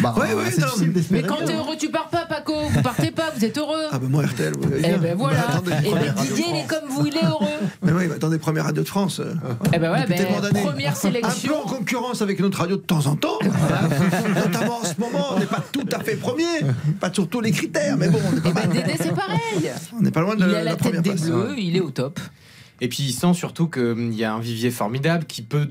bah 0.00 0.14
Ouais, 0.16 0.34
ouais, 0.34 0.50
c'est 0.50 0.60
non, 0.60 0.66
mais- 1.10 1.22
quand 1.22 1.44
t'es 1.44 1.54
heureux, 1.54 1.76
tu 1.78 1.88
pars 1.90 2.08
pas, 2.08 2.24
Paco. 2.26 2.54
Vous 2.70 2.82
partez 2.82 3.10
pas, 3.10 3.30
vous 3.36 3.44
êtes 3.44 3.56
heureux. 3.58 3.86
Ah 3.90 3.98
ben 3.98 4.08
moi 4.08 4.22
RTL, 4.24 4.52
Eh 4.62 4.80
bien. 4.80 4.98
ben 4.98 5.16
voilà. 5.16 5.38
Bah, 5.38 5.44
attendez, 5.54 5.88
Et 5.88 5.92
ben 5.92 6.14
Didier, 6.22 6.44
il 6.50 6.56
est 6.56 6.66
comme 6.66 6.88
vous, 6.88 7.06
il 7.06 7.16
est 7.16 7.24
heureux. 7.24 7.46
Mais 7.82 7.92
oui, 7.92 8.04
mais 8.08 8.14
attendez, 8.14 8.38
première 8.38 8.64
radio 8.64 8.82
de 8.82 8.88
France. 8.88 9.20
euh, 9.20 9.34
Eh 9.72 9.78
ben 9.78 9.92
ouais, 9.92 10.04
ben, 10.06 10.26
première 10.64 10.92
Un 10.92 10.94
sélection. 10.94 11.52
peu 11.52 11.58
en 11.58 11.76
concurrence 11.78 12.22
avec 12.22 12.40
notre 12.40 12.58
radio 12.58 12.76
de 12.76 12.82
temps 12.82 13.06
en 13.06 13.16
temps. 13.16 13.38
Notamment 14.34 14.78
en 14.80 14.84
ce 14.84 15.00
moment, 15.00 15.26
on 15.34 15.38
n'est 15.38 15.46
pas 15.46 15.64
tout 15.72 15.86
à 15.92 16.00
fait 16.00 16.16
premier. 16.16 16.44
Pas 17.00 17.12
sur 17.12 17.28
tous 17.28 17.40
les 17.40 17.50
critères, 17.50 17.96
mais 17.96 18.08
bon, 18.08 18.18
on 18.32 18.36
est 18.36 18.40
pas 18.40 18.50
Eh 18.64 18.66
ben. 18.68 18.70
Dédé, 18.74 18.94
c'est 19.00 19.14
pareil. 19.14 19.70
On 19.96 20.00
n'est 20.02 20.10
pas 20.10 20.20
loin 20.20 20.34
de 20.36 20.44
Il 20.44 20.50
la, 20.50 20.58
à 20.58 20.62
la 20.62 20.64
la 20.64 20.70
tête 20.72 20.80
première 20.80 21.02
des 21.02 21.10
place. 21.10 21.22
Bleus, 21.28 21.54
il 21.58 21.76
est 21.76 21.80
au 21.80 21.90
top. 21.90 22.20
Et 22.80 22.88
puis 22.88 23.02
il 23.04 23.12
sent 23.12 23.34
surtout 23.34 23.68
qu'il 23.68 24.14
y 24.14 24.24
a 24.24 24.32
un 24.32 24.40
vivier 24.40 24.70
formidable 24.70 25.24
qui 25.24 25.42
peut 25.42 25.68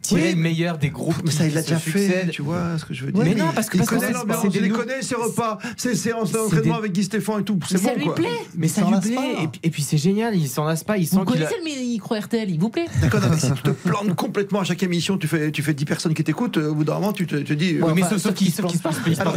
tirer 0.00 0.22
Oui. 0.28 0.34
le 0.34 0.40
meilleur 0.40 0.78
des 0.78 0.90
groupes. 0.90 1.16
Mais 1.24 1.30
ça, 1.30 1.44
qui 1.44 1.50
il 1.50 1.54
l'a 1.54 1.62
déjà 1.62 1.78
fait, 1.78 2.28
tu 2.30 2.42
vois 2.42 2.78
ce 2.78 2.84
que 2.84 2.94
je 2.94 3.04
veux 3.06 3.12
dire. 3.12 3.22
Mais 3.24 3.34
non, 3.34 3.46
parce 3.54 3.68
que- 3.68 3.76
il 3.76 3.80
parce 3.80 3.90
connaît 3.90 4.12
l'ambiance, 4.12 4.44
il 4.54 4.72
connaît, 4.72 5.02
ses 5.02 5.14
repas, 5.14 5.58
ses 5.76 5.94
séances 5.94 6.32
d'entraînement 6.32 6.76
avec 6.76 6.92
Guy 6.92 7.04
Stéphane 7.04 7.40
et 7.40 7.44
tout. 7.44 7.58
C'est 7.68 7.74
Mais 7.74 7.80
ça 7.80 7.90
bon, 7.94 7.98
lui 7.98 8.04
quoi. 8.06 8.14
plaît. 8.14 8.28
Mais 8.56 8.68
ça 8.68 8.82
lui 8.82 9.00
plaît. 9.00 9.48
Et 9.62 9.70
puis, 9.70 9.82
c'est 9.82 9.98
génial, 9.98 10.34
il 10.36 10.48
s'en 10.48 10.64
lasse 10.64 10.84
pas. 10.84 10.96
Il 10.96 11.06
sent 11.06 11.16
Vous 11.16 11.24
qu'il 11.24 11.34
connaissez 11.40 11.56
le 11.58 11.64
micro 11.64 12.14
RTL, 12.14 12.50
il 12.50 12.58
vous 12.58 12.70
plaît? 12.70 12.86
D'accord, 13.02 13.20
mais 13.30 13.38
si 13.38 13.52
tu 13.52 13.62
te 13.62 13.70
plantes 13.70 14.14
complètement 14.14 14.60
à 14.60 14.64
chaque 14.64 14.82
émission, 14.82 15.18
tu 15.18 15.26
fais, 15.28 15.50
tu 15.50 15.62
fais 15.62 15.74
10 15.74 15.84
personnes 15.84 16.14
qui 16.14 16.24
t'écoutent, 16.24 16.58
euh, 16.58 16.70
au 16.70 16.74
bout 16.74 16.84
d'un 16.84 16.94
moment, 16.94 17.12
tu 17.12 17.26
te, 17.26 17.36
tu 17.36 17.56
dis. 17.56 17.78
Ouais, 17.78 17.90
euh, 17.90 17.94
mais 17.94 18.02
enfin, 18.02 18.10
qu'il 18.10 18.20
sauf 18.20 18.34
qu'il 18.34 19.16
se 19.16 19.20
alors, 19.20 19.34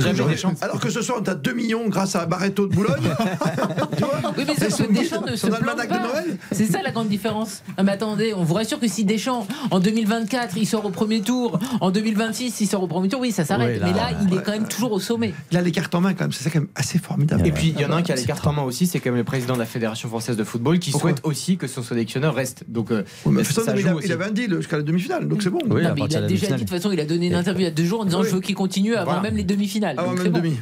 alors 0.62 0.80
que 0.80 0.90
ce 0.90 1.02
soir, 1.02 1.22
on 1.22 1.30
a 1.30 1.36
2 1.36 1.54
millions 1.54 1.88
grâce 1.88 2.16
à 2.16 2.26
Barreto 2.26 2.68
de 2.68 2.76
Boulogne. 2.76 2.94
tu 3.98 4.04
vois 4.04 4.34
Oui, 4.38 4.44
mais 4.48 4.70
sauf 4.70 4.88
que 4.88 4.94
Deschamps 4.94 5.22
ne 5.26 5.36
se 5.36 5.48
plante 5.48 5.88
pas. 5.88 6.00
Noël. 6.00 6.38
C'est 6.52 6.66
ça 6.66 6.82
la 6.82 6.92
grande 6.92 7.08
différence. 7.10 7.64
Mais 7.84 7.92
attendez, 7.92 8.34
on 8.34 8.44
vous 8.44 8.54
rassure 8.54 8.80
que 8.80 8.88
si 8.88 9.06
Deschamps, 9.06 9.48
en 9.72 9.80
2024, 9.80 10.45
2004, 10.46 10.58
il 10.58 10.66
sort 10.66 10.86
au 10.86 10.90
premier 10.90 11.22
tour. 11.22 11.60
En 11.82 11.92
2026, 11.92 12.62
il 12.62 12.68
sort 12.68 12.84
au 12.84 12.88
premier 12.88 13.08
tour. 13.08 13.20
Oui, 13.22 13.32
ça 13.32 13.46
s'arrête. 13.46 13.76
Oui, 13.76 13.80
là, 13.80 13.86
mais 13.88 13.94
là, 13.94 14.10
il 14.30 14.38
est 14.38 14.42
quand 14.44 14.52
même 14.52 14.68
toujours 14.68 14.92
au 14.92 15.00
sommet. 15.00 15.34
Il 15.52 15.58
a 15.58 15.62
les 15.62 15.72
cartes 15.72 15.94
en 15.96 16.02
main 16.02 16.14
quand 16.14 16.24
même, 16.26 16.32
c'est 16.32 16.44
ça 16.44 16.50
quand 16.50 16.60
même 16.60 16.68
assez 16.76 17.00
formidable. 17.00 17.46
Et 17.48 17.52
puis 17.52 17.74
il 17.76 17.82
y 17.82 17.86
en 17.86 17.92
a 17.92 17.96
un 17.96 18.02
qui 18.02 18.12
a 18.12 18.16
les 18.16 18.24
cartes 18.24 18.46
en 18.48 18.54
main 18.54 18.62
aussi, 18.64 18.88
c'est 18.88 19.00
quand 19.00 19.10
même 19.10 19.18
le 19.18 19.24
président 19.24 19.54
de 19.54 19.60
la 19.60 19.66
Fédération 19.66 20.10
française 20.10 20.38
de 20.38 20.44
football 20.44 20.80
qui 20.80 20.92
Pourquoi 20.92 21.12
souhaite 21.12 21.22
aussi 21.26 21.58
que 21.58 21.68
son 21.68 21.84
sélectionneur 21.84 22.36
reste. 22.36 22.64
Donc 22.68 22.92
euh, 22.92 23.04
Oui, 23.26 23.34
mais 23.36 23.44
ça 23.44 23.62
ça, 23.64 23.74
mais 23.74 23.82
il, 23.82 23.88
a- 23.88 24.14
avait 24.16 24.26
un 24.26 24.32
deal 24.32 24.56
jusqu'à 24.58 24.78
la 24.78 24.84
demi-finale, 24.84 25.28
donc 25.28 25.42
c'est 25.42 25.50
bon. 25.50 25.60
Non, 25.68 25.76
mais 25.76 25.82
il 25.82 25.88
a 25.88 25.94
déjà 26.22 26.22
dit, 26.22 26.36
de 26.36 26.58
toute 26.58 26.70
façon, 26.70 26.92
il 26.92 27.00
a 27.00 27.06
donné 27.06 27.28
une 27.28 27.36
interview 27.36 27.62
il 27.62 27.66
y 27.66 27.68
a 27.68 27.72
deux 27.72 27.86
jours 27.86 28.02
en 28.02 28.06
disant 28.06 28.22
Oui. 28.22 28.28
je 28.30 28.36
veux 28.36 28.42
qu'il 28.42 28.56
continue 28.56 28.96
avant 28.96 29.06
Voilà. 29.06 29.22
même 29.22 29.36
les 29.38 29.44
demi-finales. 29.44 29.96
Avant 29.98 30.12
même 30.14 30.24
c'est 30.24 30.30
bon. 30.30 30.40
demi. 30.40 30.58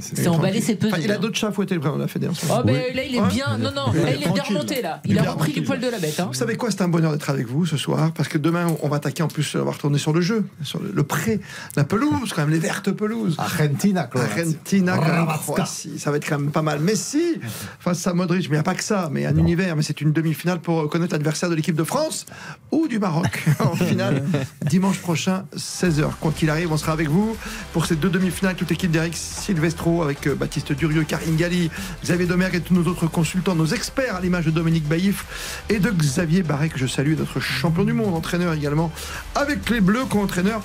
C'est 0.00 0.28
emballé, 0.28 0.60
c'est 0.60 0.76
pesé. 0.76 0.94
Il 1.02 1.10
a 1.10 1.14
hein. 1.16 1.18
d'autres 1.18 1.36
chats 1.36 1.48
à 1.48 1.52
fouetter 1.52 1.74
le 1.74 1.80
président 1.80 1.96
de 1.98 2.02
la 2.02 2.08
fédération. 2.08 2.46
Oh, 2.50 2.62
ben 2.64 2.74
là, 2.94 3.02
il 3.04 3.14
est 3.14 3.20
Ouais. 3.20 3.28
bien. 3.28 3.58
Non, 3.58 3.70
non, 3.74 3.92
là, 3.92 4.10
il 4.16 4.22
est 4.22 4.32
bien 4.32 4.42
remonté, 4.42 4.82
là. 4.82 5.00
Il 5.04 5.18
a 5.18 5.30
repris 5.32 5.52
du 5.52 5.62
poil 5.62 5.80
de 5.80 5.88
la 5.88 5.98
bête. 5.98 6.18
hein. 6.20 6.26
Vous 6.28 6.34
savez 6.34 6.56
quoi, 6.56 6.70
c'est 6.70 6.82
un 6.82 6.88
bonheur 6.88 7.12
d'être 7.12 7.30
avec 7.30 7.46
vous 7.46 7.64
ce 7.66 7.76
soir, 7.76 8.12
parce 8.12 8.28
que 8.28 8.38
demain, 8.38 8.66
on 8.82 8.88
va 8.88 8.96
attaquer 8.96 9.22
en 9.24 9.28
plus, 9.28 9.56
on 9.56 9.64
va 9.64 9.72
retourner 9.72 9.98
sur 9.98 10.12
le 10.12 10.20
jeu, 10.20 10.44
sur 10.62 10.80
le, 10.80 10.90
le 10.92 11.02
pré, 11.02 11.40
la 11.76 11.84
pelouse, 11.84 12.32
quand 12.32 12.42
même, 12.42 12.50
les 12.50 12.58
vertes 12.58 12.90
pelouses. 12.92 13.36
Argentina, 13.38 14.04
Croatie. 14.04 14.30
Argentina. 14.30 14.98
Croatie. 15.42 15.98
Ça 15.98 16.10
va 16.10 16.18
être 16.18 16.28
quand 16.28 16.38
même 16.38 16.50
pas 16.50 16.62
mal. 16.62 16.80
Messi, 16.80 17.40
face 17.80 18.06
à 18.06 18.14
Modric, 18.14 18.48
mais 18.50 18.56
il 18.56 18.58
n'y 18.58 18.58
a 18.58 18.62
pas 18.62 18.74
que 18.74 18.84
ça, 18.84 19.08
mais 19.10 19.26
un 19.26 19.36
univers, 19.36 19.76
mais 19.76 19.82
c'est 19.82 20.00
une 20.00 20.12
demi-finale 20.12 20.60
pour 20.60 20.88
connaître 20.88 21.12
l'adversaire 21.12 21.50
de 21.50 21.54
l'équipe 21.54 21.76
de 21.76 21.84
France 21.84 22.26
ou 22.70 22.88
du 22.88 22.98
Maroc 22.98 23.44
en 23.60 23.74
finale 23.74 24.24
dimanche 24.62 24.98
prochain, 24.98 25.44
16h. 25.56 26.10
Quoi 26.20 26.32
qu'il 26.32 26.50
arrive, 26.50 26.72
on 26.72 26.76
sera 26.76 26.92
avec 26.92 27.08
vous 27.08 27.36
pour 27.72 27.86
ces 27.86 27.96
deux 27.96 28.10
demi-finales, 28.10 28.54
toute 28.54 28.70
l'équipe 28.70 28.90
d'Eric 28.90 29.16
Silvestro 29.16 30.02
avec 30.02 30.26
euh, 30.26 30.34
Baptiste 30.34 30.72
Durieux, 30.72 31.04
Karine 31.04 31.36
Galli, 31.36 31.70
Xavier 32.02 32.26
Domergue 32.26 32.56
et 32.56 32.60
tous 32.60 32.74
nos 32.74 32.84
autres 32.90 33.06
consultants, 33.06 33.54
nos 33.54 33.66
experts 33.66 34.16
à 34.16 34.20
l'image 34.20 34.46
de 34.46 34.50
Dominique 34.50 34.86
Baïf 34.86 35.62
et 35.68 35.78
de 35.78 35.90
Xavier 35.90 36.42
Barret, 36.42 36.68
que 36.68 36.78
je 36.78 36.86
salue, 36.86 37.14
notre 37.16 37.40
champion 37.40 37.84
du 37.84 37.92
monde, 37.92 38.14
entraîneur 38.14 38.52
également, 38.52 38.92
avec 39.34 39.70
les 39.70 39.80
Bleus, 39.80 40.04
co-entraîneur 40.08 40.60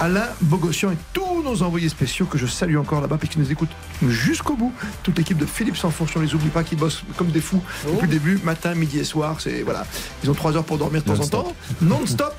Alain 0.00 0.26
Bogossian 0.40 0.90
et 0.90 0.96
tous 1.12 1.42
nos 1.42 1.62
envoyés 1.62 1.88
spéciaux 1.88 2.26
que 2.26 2.36
je 2.36 2.46
salue 2.46 2.76
encore 2.76 3.00
là-bas, 3.00 3.16
puisqu'ils 3.16 3.40
nous 3.40 3.52
écoutent 3.52 3.70
jusqu'au 4.08 4.56
bout. 4.56 4.72
Toute 5.02 5.16
l'équipe 5.18 5.38
de 5.38 5.46
Philippe 5.46 5.76
Sanfourche, 5.76 6.16
on 6.16 6.20
les 6.20 6.34
oublie 6.34 6.48
pas, 6.48 6.64
qui 6.64 6.74
bossent 6.74 7.04
comme 7.16 7.28
des 7.28 7.40
fous 7.40 7.62
depuis 7.86 8.06
le 8.06 8.12
début, 8.12 8.40
matin, 8.44 8.74
midi 8.74 8.98
et 8.98 9.04
soir. 9.04 9.36
C'est 9.40 9.62
voilà, 9.62 9.86
ils 10.22 10.30
ont 10.30 10.34
trois 10.34 10.56
heures 10.56 10.64
pour 10.64 10.78
dormir 10.78 11.02
de 11.02 11.06
temps 11.06 11.22
en 11.22 11.26
temps, 11.26 11.54
non-stop. 11.80 12.34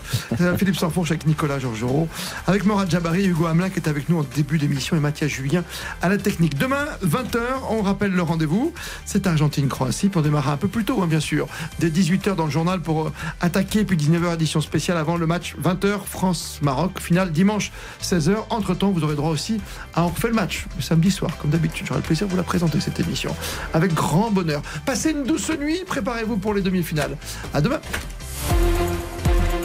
Philippe 0.57 0.75
Sanfourche 0.75 1.11
avec 1.11 1.25
Nicolas 1.25 1.59
Georgerot, 1.59 2.07
avec 2.47 2.65
Morad 2.65 2.89
Jabari, 2.89 3.25
Hugo 3.25 3.45
Hamelin 3.45 3.69
qui 3.69 3.79
est 3.79 3.87
avec 3.87 4.09
nous 4.09 4.19
en 4.19 4.25
début 4.35 4.57
d'émission 4.57 4.97
et 4.97 4.99
Mathias 4.99 5.31
Julien 5.31 5.63
à 6.01 6.09
la 6.09 6.17
technique. 6.17 6.57
Demain, 6.57 6.85
20h, 7.05 7.39
on 7.69 7.81
rappelle 7.81 8.11
le 8.11 8.21
rendez-vous. 8.21 8.73
C'est 9.05 9.27
Argentine-Croatie 9.27 10.09
pour 10.09 10.21
démarrer 10.21 10.51
un 10.51 10.57
peu 10.57 10.67
plus 10.67 10.83
tôt, 10.83 11.01
hein, 11.01 11.07
bien 11.07 11.19
sûr. 11.19 11.47
Dès 11.79 11.89
18h 11.89 12.35
dans 12.35 12.45
le 12.45 12.51
journal 12.51 12.81
pour 12.81 13.07
euh, 13.07 13.13
attaquer, 13.41 13.85
puis 13.85 13.97
19h 13.97 14.33
édition 14.33 14.61
spéciale 14.61 14.97
avant 14.97 15.17
le 15.17 15.27
match 15.27 15.54
20h 15.61 15.99
France-Maroc, 16.05 16.99
finale 16.99 17.31
dimanche 17.31 17.71
16h. 18.01 18.35
Entre-temps, 18.49 18.91
vous 18.91 19.03
aurez 19.03 19.15
droit 19.15 19.31
aussi 19.31 19.61
à 19.93 20.03
On 20.03 20.09
refait 20.09 20.27
le 20.27 20.33
match 20.33 20.65
le 20.75 20.81
samedi 20.81 21.11
soir, 21.11 21.31
comme 21.37 21.51
d'habitude. 21.51 21.87
J'aurai 21.87 22.01
le 22.01 22.05
plaisir 22.05 22.27
de 22.27 22.31
vous 22.31 22.37
la 22.37 22.43
présenter 22.43 22.79
cette 22.79 22.99
émission 22.99 23.35
avec 23.73 23.93
grand 23.93 24.31
bonheur. 24.31 24.61
Passez 24.85 25.11
une 25.11 25.23
douce 25.23 25.51
nuit, 25.51 25.79
préparez-vous 25.85 26.37
pour 26.37 26.53
les 26.53 26.61
demi-finales. 26.61 27.17
À 27.53 27.61
demain. 27.61 27.79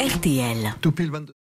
RTL. 0.01 0.75
Tout 0.81 0.93
pile 0.93 1.11
22. 1.11 1.40